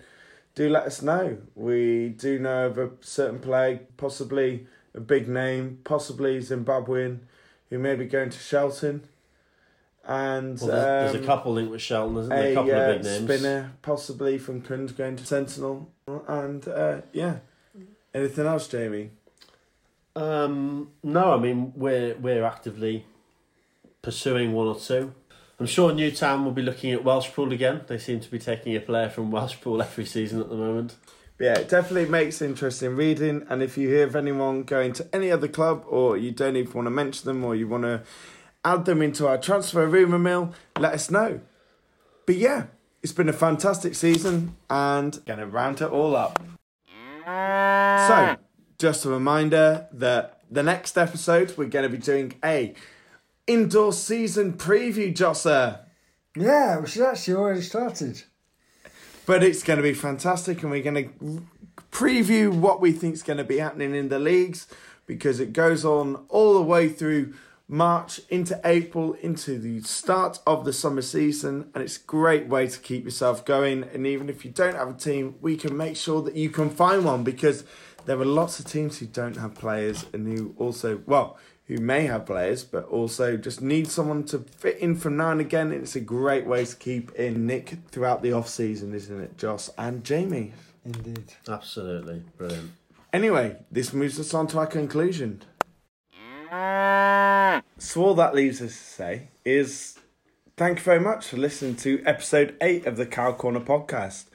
do 0.56 0.68
let 0.68 0.84
us 0.84 1.00
know. 1.00 1.38
We 1.54 2.08
do 2.08 2.40
know 2.40 2.66
of 2.66 2.78
a 2.78 2.90
certain 3.00 3.38
player, 3.38 3.80
possibly 3.96 4.66
a 4.94 5.00
big 5.00 5.28
name, 5.28 5.78
possibly 5.84 6.38
Zimbabwean, 6.38 7.20
who 7.70 7.78
may 7.78 7.94
be 7.94 8.06
going 8.06 8.30
to 8.30 8.38
Shelton. 8.38 9.06
And 10.06 10.60
Well, 10.60 10.70
there's, 10.70 11.12
there's 11.12 11.16
um, 11.16 11.22
a 11.22 11.26
couple 11.26 11.52
linked 11.54 11.70
with 11.70 11.80
Shelton, 11.80 12.16
isn't 12.18 12.28
there? 12.28 12.48
A 12.48 12.50
a 12.50 12.54
couple 12.54 12.72
uh, 12.72 12.76
of 12.76 12.96
big 12.96 13.04
names. 13.04 13.24
spinner, 13.24 13.72
possibly 13.80 14.38
from 14.38 14.60
Cound 14.60 14.96
going 14.96 15.16
to 15.16 15.26
Sentinel, 15.26 15.90
and 16.28 16.66
uh, 16.68 17.00
yeah. 17.12 17.38
Anything 18.12 18.46
else, 18.46 18.68
Jamie? 18.68 19.10
Um, 20.14 20.90
no, 21.02 21.32
I 21.32 21.38
mean 21.38 21.72
we're 21.74 22.14
we're 22.16 22.44
actively 22.44 23.06
pursuing 24.02 24.52
one 24.52 24.68
or 24.68 24.78
two. 24.78 25.12
I'm 25.58 25.66
sure 25.66 25.92
Newtown 25.92 26.44
will 26.44 26.52
be 26.52 26.62
looking 26.62 26.92
at 26.92 27.02
Welshpool 27.02 27.52
again. 27.52 27.82
They 27.86 27.98
seem 27.98 28.20
to 28.20 28.30
be 28.30 28.38
taking 28.38 28.76
a 28.76 28.80
player 28.80 29.08
from 29.08 29.30
Welshpool 29.32 29.82
every 29.82 30.04
season 30.04 30.40
at 30.40 30.48
the 30.48 30.56
moment. 30.56 30.96
But 31.36 31.44
yeah, 31.44 31.58
it 31.58 31.68
definitely 31.68 32.08
makes 32.08 32.40
interesting 32.42 32.94
reading. 32.96 33.44
And 33.48 33.62
if 33.62 33.76
you 33.76 33.88
hear 33.88 34.04
of 34.04 34.14
anyone 34.14 34.62
going 34.62 34.92
to 34.94 35.08
any 35.12 35.30
other 35.30 35.48
club, 35.48 35.84
or 35.88 36.16
you 36.16 36.30
don't 36.30 36.56
even 36.56 36.72
want 36.72 36.86
to 36.86 36.90
mention 36.90 37.26
them, 37.26 37.44
or 37.44 37.54
you 37.56 37.66
want 37.66 37.84
to 37.84 38.02
add 38.64 38.84
them 38.84 39.02
into 39.02 39.26
our 39.26 39.38
transfer 39.38 39.86
rumour 39.86 40.18
mill, 40.18 40.54
let 40.78 40.94
us 40.94 41.10
know. 41.10 41.40
But 42.26 42.36
yeah, 42.36 42.66
it's 43.02 43.12
been 43.12 43.28
a 43.28 43.34
fantastic 43.34 43.94
season, 43.94 44.56
and 44.70 45.24
gonna 45.26 45.46
round 45.46 45.80
it 45.80 45.90
all 45.90 46.16
up. 46.16 46.42
So, 47.26 48.36
just 48.78 49.04
a 49.04 49.08
reminder 49.08 49.86
that 49.92 50.40
the 50.50 50.62
next 50.62 50.98
episode 50.98 51.54
we're 51.56 51.68
going 51.68 51.84
to 51.84 51.88
be 51.88 51.98
doing 51.98 52.34
a 52.44 52.74
indoor 53.46 53.92
season 53.92 54.54
preview, 54.54 55.14
Josser. 55.14 55.80
Yeah, 56.36 56.78
which 56.78 56.96
is 56.96 57.02
actually 57.02 57.34
already 57.34 57.62
started. 57.62 58.22
But 59.26 59.42
it's 59.42 59.62
going 59.62 59.78
to 59.78 59.82
be 59.82 59.94
fantastic, 59.94 60.62
and 60.62 60.70
we're 60.70 60.82
going 60.82 61.08
to 61.18 61.42
preview 61.90 62.52
what 62.52 62.80
we 62.80 62.92
think 62.92 63.14
is 63.14 63.22
going 63.22 63.38
to 63.38 63.44
be 63.44 63.58
happening 63.58 63.94
in 63.94 64.08
the 64.08 64.18
leagues 64.18 64.66
because 65.06 65.40
it 65.40 65.52
goes 65.52 65.84
on 65.84 66.16
all 66.28 66.54
the 66.54 66.62
way 66.62 66.88
through 66.88 67.34
March 67.66 68.20
into 68.28 68.60
April 68.64 69.14
into 69.14 69.58
the 69.58 69.80
start 69.80 70.38
of 70.46 70.64
the 70.64 70.72
summer 70.72 71.02
season, 71.02 71.70
and 71.74 71.82
it's 71.82 71.96
a 71.96 72.04
great 72.06 72.46
way 72.46 72.66
to 72.66 72.78
keep 72.78 73.04
yourself 73.04 73.44
going. 73.44 73.84
And 73.84 74.06
even 74.06 74.28
if 74.28 74.44
you 74.44 74.50
don't 74.50 74.74
have 74.74 74.88
a 74.88 74.94
team, 74.94 75.36
we 75.40 75.56
can 75.56 75.76
make 75.76 75.96
sure 75.96 76.20
that 76.22 76.34
you 76.34 76.50
can 76.50 76.68
find 76.68 77.04
one 77.04 77.24
because 77.24 77.64
there 78.04 78.20
are 78.20 78.24
lots 78.24 78.58
of 78.58 78.66
teams 78.66 78.98
who 78.98 79.06
don't 79.06 79.36
have 79.36 79.54
players 79.54 80.04
and 80.12 80.26
who 80.26 80.54
also, 80.58 81.00
well, 81.06 81.38
who 81.66 81.78
may 81.78 82.04
have 82.04 82.26
players, 82.26 82.62
but 82.62 82.84
also 82.84 83.38
just 83.38 83.62
need 83.62 83.88
someone 83.88 84.24
to 84.24 84.40
fit 84.40 84.76
in 84.78 84.94
from 84.94 85.16
now 85.16 85.30
and 85.30 85.40
again. 85.40 85.72
It's 85.72 85.96
a 85.96 86.00
great 86.00 86.46
way 86.46 86.66
to 86.66 86.76
keep 86.76 87.12
in 87.12 87.46
Nick 87.46 87.78
throughout 87.90 88.22
the 88.22 88.32
off 88.32 88.48
season, 88.48 88.94
isn't 88.94 89.20
it, 89.20 89.38
Joss 89.38 89.70
and 89.78 90.04
Jamie? 90.04 90.52
Indeed. 90.84 91.32
Absolutely 91.48 92.22
brilliant. 92.36 92.72
Anyway, 93.14 93.56
this 93.70 93.94
moves 93.94 94.20
us 94.20 94.34
on 94.34 94.46
to 94.48 94.58
our 94.58 94.66
conclusion. 94.66 95.42
So 97.78 98.04
all 98.04 98.14
that 98.14 98.32
leaves 98.32 98.62
us 98.62 98.70
to 98.70 98.84
say 98.84 99.28
is 99.44 99.98
thank 100.56 100.78
you 100.78 100.84
very 100.84 101.00
much 101.00 101.26
for 101.26 101.36
listening 101.36 101.74
to 101.76 102.00
episode 102.06 102.56
eight 102.60 102.86
of 102.86 102.96
the 102.96 103.06
Cow 103.06 103.32
Corner 103.32 103.58
podcast. 103.58 104.26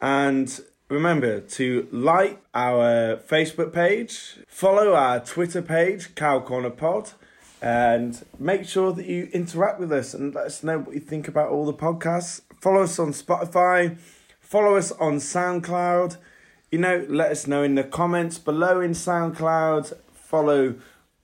And 0.00 0.60
remember 0.88 1.40
to 1.40 1.86
like 1.92 2.40
our 2.54 3.16
Facebook 3.16 3.74
page, 3.74 4.38
follow 4.46 4.94
our 4.94 5.20
Twitter 5.20 5.60
page, 5.60 6.14
Cow 6.14 6.40
Corner 6.40 6.70
Pod, 6.70 7.12
and 7.60 8.24
make 8.38 8.64
sure 8.64 8.94
that 8.94 9.04
you 9.04 9.28
interact 9.34 9.78
with 9.78 9.92
us 9.92 10.14
and 10.14 10.34
let 10.34 10.46
us 10.46 10.62
know 10.62 10.78
what 10.78 10.94
you 10.94 11.00
think 11.00 11.28
about 11.28 11.50
all 11.50 11.66
the 11.66 11.74
podcasts. 11.74 12.40
Follow 12.62 12.84
us 12.84 12.98
on 12.98 13.12
Spotify, 13.12 13.98
follow 14.40 14.76
us 14.76 14.90
on 14.92 15.16
SoundCloud. 15.16 16.16
You 16.70 16.78
know, 16.78 17.04
let 17.10 17.30
us 17.30 17.46
know 17.46 17.62
in 17.62 17.74
the 17.74 17.84
comments 17.84 18.38
below 18.38 18.80
in 18.80 18.92
SoundCloud. 18.92 19.92
Follow 20.14 20.76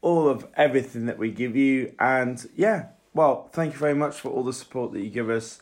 all 0.05 0.29
of 0.29 0.47
everything 0.55 1.07
that 1.07 1.19
we 1.19 1.31
give 1.31 1.57
you. 1.57 1.95
And 1.99 2.47
yeah, 2.55 2.89
well, 3.15 3.49
thank 3.53 3.73
you 3.73 3.79
very 3.79 3.95
much 3.95 4.21
for 4.21 4.29
all 4.29 4.45
the 4.45 4.53
support 4.53 4.93
that 4.93 5.01
you 5.01 5.09
give 5.09 5.31
us. 5.31 5.59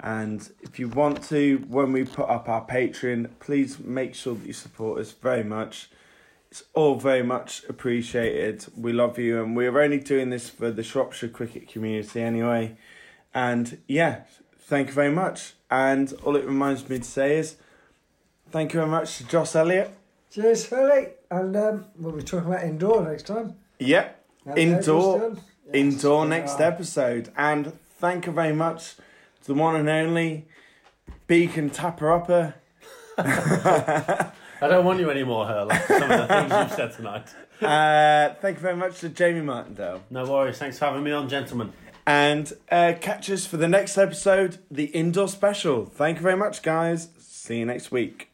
And 0.00 0.50
if 0.62 0.80
you 0.80 0.88
want 0.88 1.22
to, 1.28 1.64
when 1.68 1.92
we 1.92 2.02
put 2.02 2.28
up 2.28 2.48
our 2.48 2.66
Patreon, 2.66 3.30
please 3.38 3.78
make 3.78 4.16
sure 4.16 4.34
that 4.34 4.44
you 4.44 4.52
support 4.52 5.00
us 5.00 5.12
very 5.12 5.44
much. 5.44 5.90
It's 6.50 6.64
all 6.74 6.96
very 6.96 7.22
much 7.22 7.62
appreciated. 7.68 8.66
We 8.76 8.92
love 8.92 9.16
you, 9.16 9.40
and 9.40 9.56
we're 9.56 9.80
only 9.80 10.00
doing 10.00 10.30
this 10.30 10.50
for 10.50 10.72
the 10.72 10.82
Shropshire 10.82 11.28
cricket 11.28 11.68
community 11.68 12.20
anyway. 12.20 12.76
And 13.32 13.78
yeah, 13.86 14.22
thank 14.58 14.88
you 14.88 14.94
very 14.94 15.12
much. 15.12 15.54
And 15.70 16.12
all 16.24 16.34
it 16.34 16.44
reminds 16.44 16.88
me 16.88 16.98
to 16.98 17.04
say 17.04 17.38
is 17.38 17.56
thank 18.50 18.72
you 18.72 18.80
very 18.80 18.90
much 18.90 19.18
to 19.18 19.28
Joss 19.28 19.54
Elliott. 19.54 19.96
Cheers, 20.32 20.66
Philly. 20.66 21.10
And 21.30 21.56
um, 21.56 21.84
we'll 21.96 22.12
be 22.12 22.24
talking 22.24 22.48
about 22.48 22.64
indoor 22.64 23.08
next 23.08 23.28
time. 23.28 23.54
Yep, 23.78 24.24
Okay, 24.48 24.62
indoor, 24.62 25.20
Christian? 25.20 25.44
indoor 25.72 26.26
next 26.26 26.60
are. 26.60 26.62
episode. 26.64 27.32
And 27.36 27.72
thank 27.98 28.26
you 28.26 28.32
very 28.32 28.54
much 28.54 28.96
to 28.96 29.46
the 29.46 29.54
one 29.54 29.76
and 29.76 29.88
only 29.88 30.46
Beacon 31.26 31.70
Tapper 31.70 32.12
Upper. 32.12 32.54
I 33.18 34.68
don't 34.68 34.84
want 34.84 34.98
you 35.00 35.10
anymore, 35.10 35.46
Hurl, 35.46 35.70
after 35.72 35.98
some 35.98 36.10
of 36.10 36.18
the 36.20 36.26
things 36.34 36.52
you've 36.52 36.72
said 36.72 36.92
tonight. 36.92 37.28
Uh, 37.62 38.34
thank 38.40 38.56
you 38.56 38.62
very 38.62 38.76
much 38.76 39.00
to 39.00 39.08
Jamie 39.08 39.40
Martindale. 39.40 40.02
No 40.10 40.24
worries. 40.30 40.58
Thanks 40.58 40.78
for 40.78 40.86
having 40.86 41.02
me 41.02 41.12
on, 41.12 41.28
gentlemen. 41.28 41.72
And 42.06 42.52
uh, 42.70 42.92
catch 43.00 43.30
us 43.30 43.46
for 43.46 43.56
the 43.56 43.68
next 43.68 43.96
episode, 43.96 44.58
the 44.70 44.84
indoor 44.86 45.28
special. 45.28 45.86
Thank 45.86 46.18
you 46.18 46.22
very 46.22 46.36
much, 46.36 46.62
guys. 46.62 47.08
See 47.18 47.58
you 47.58 47.64
next 47.66 47.90
week. 47.90 48.33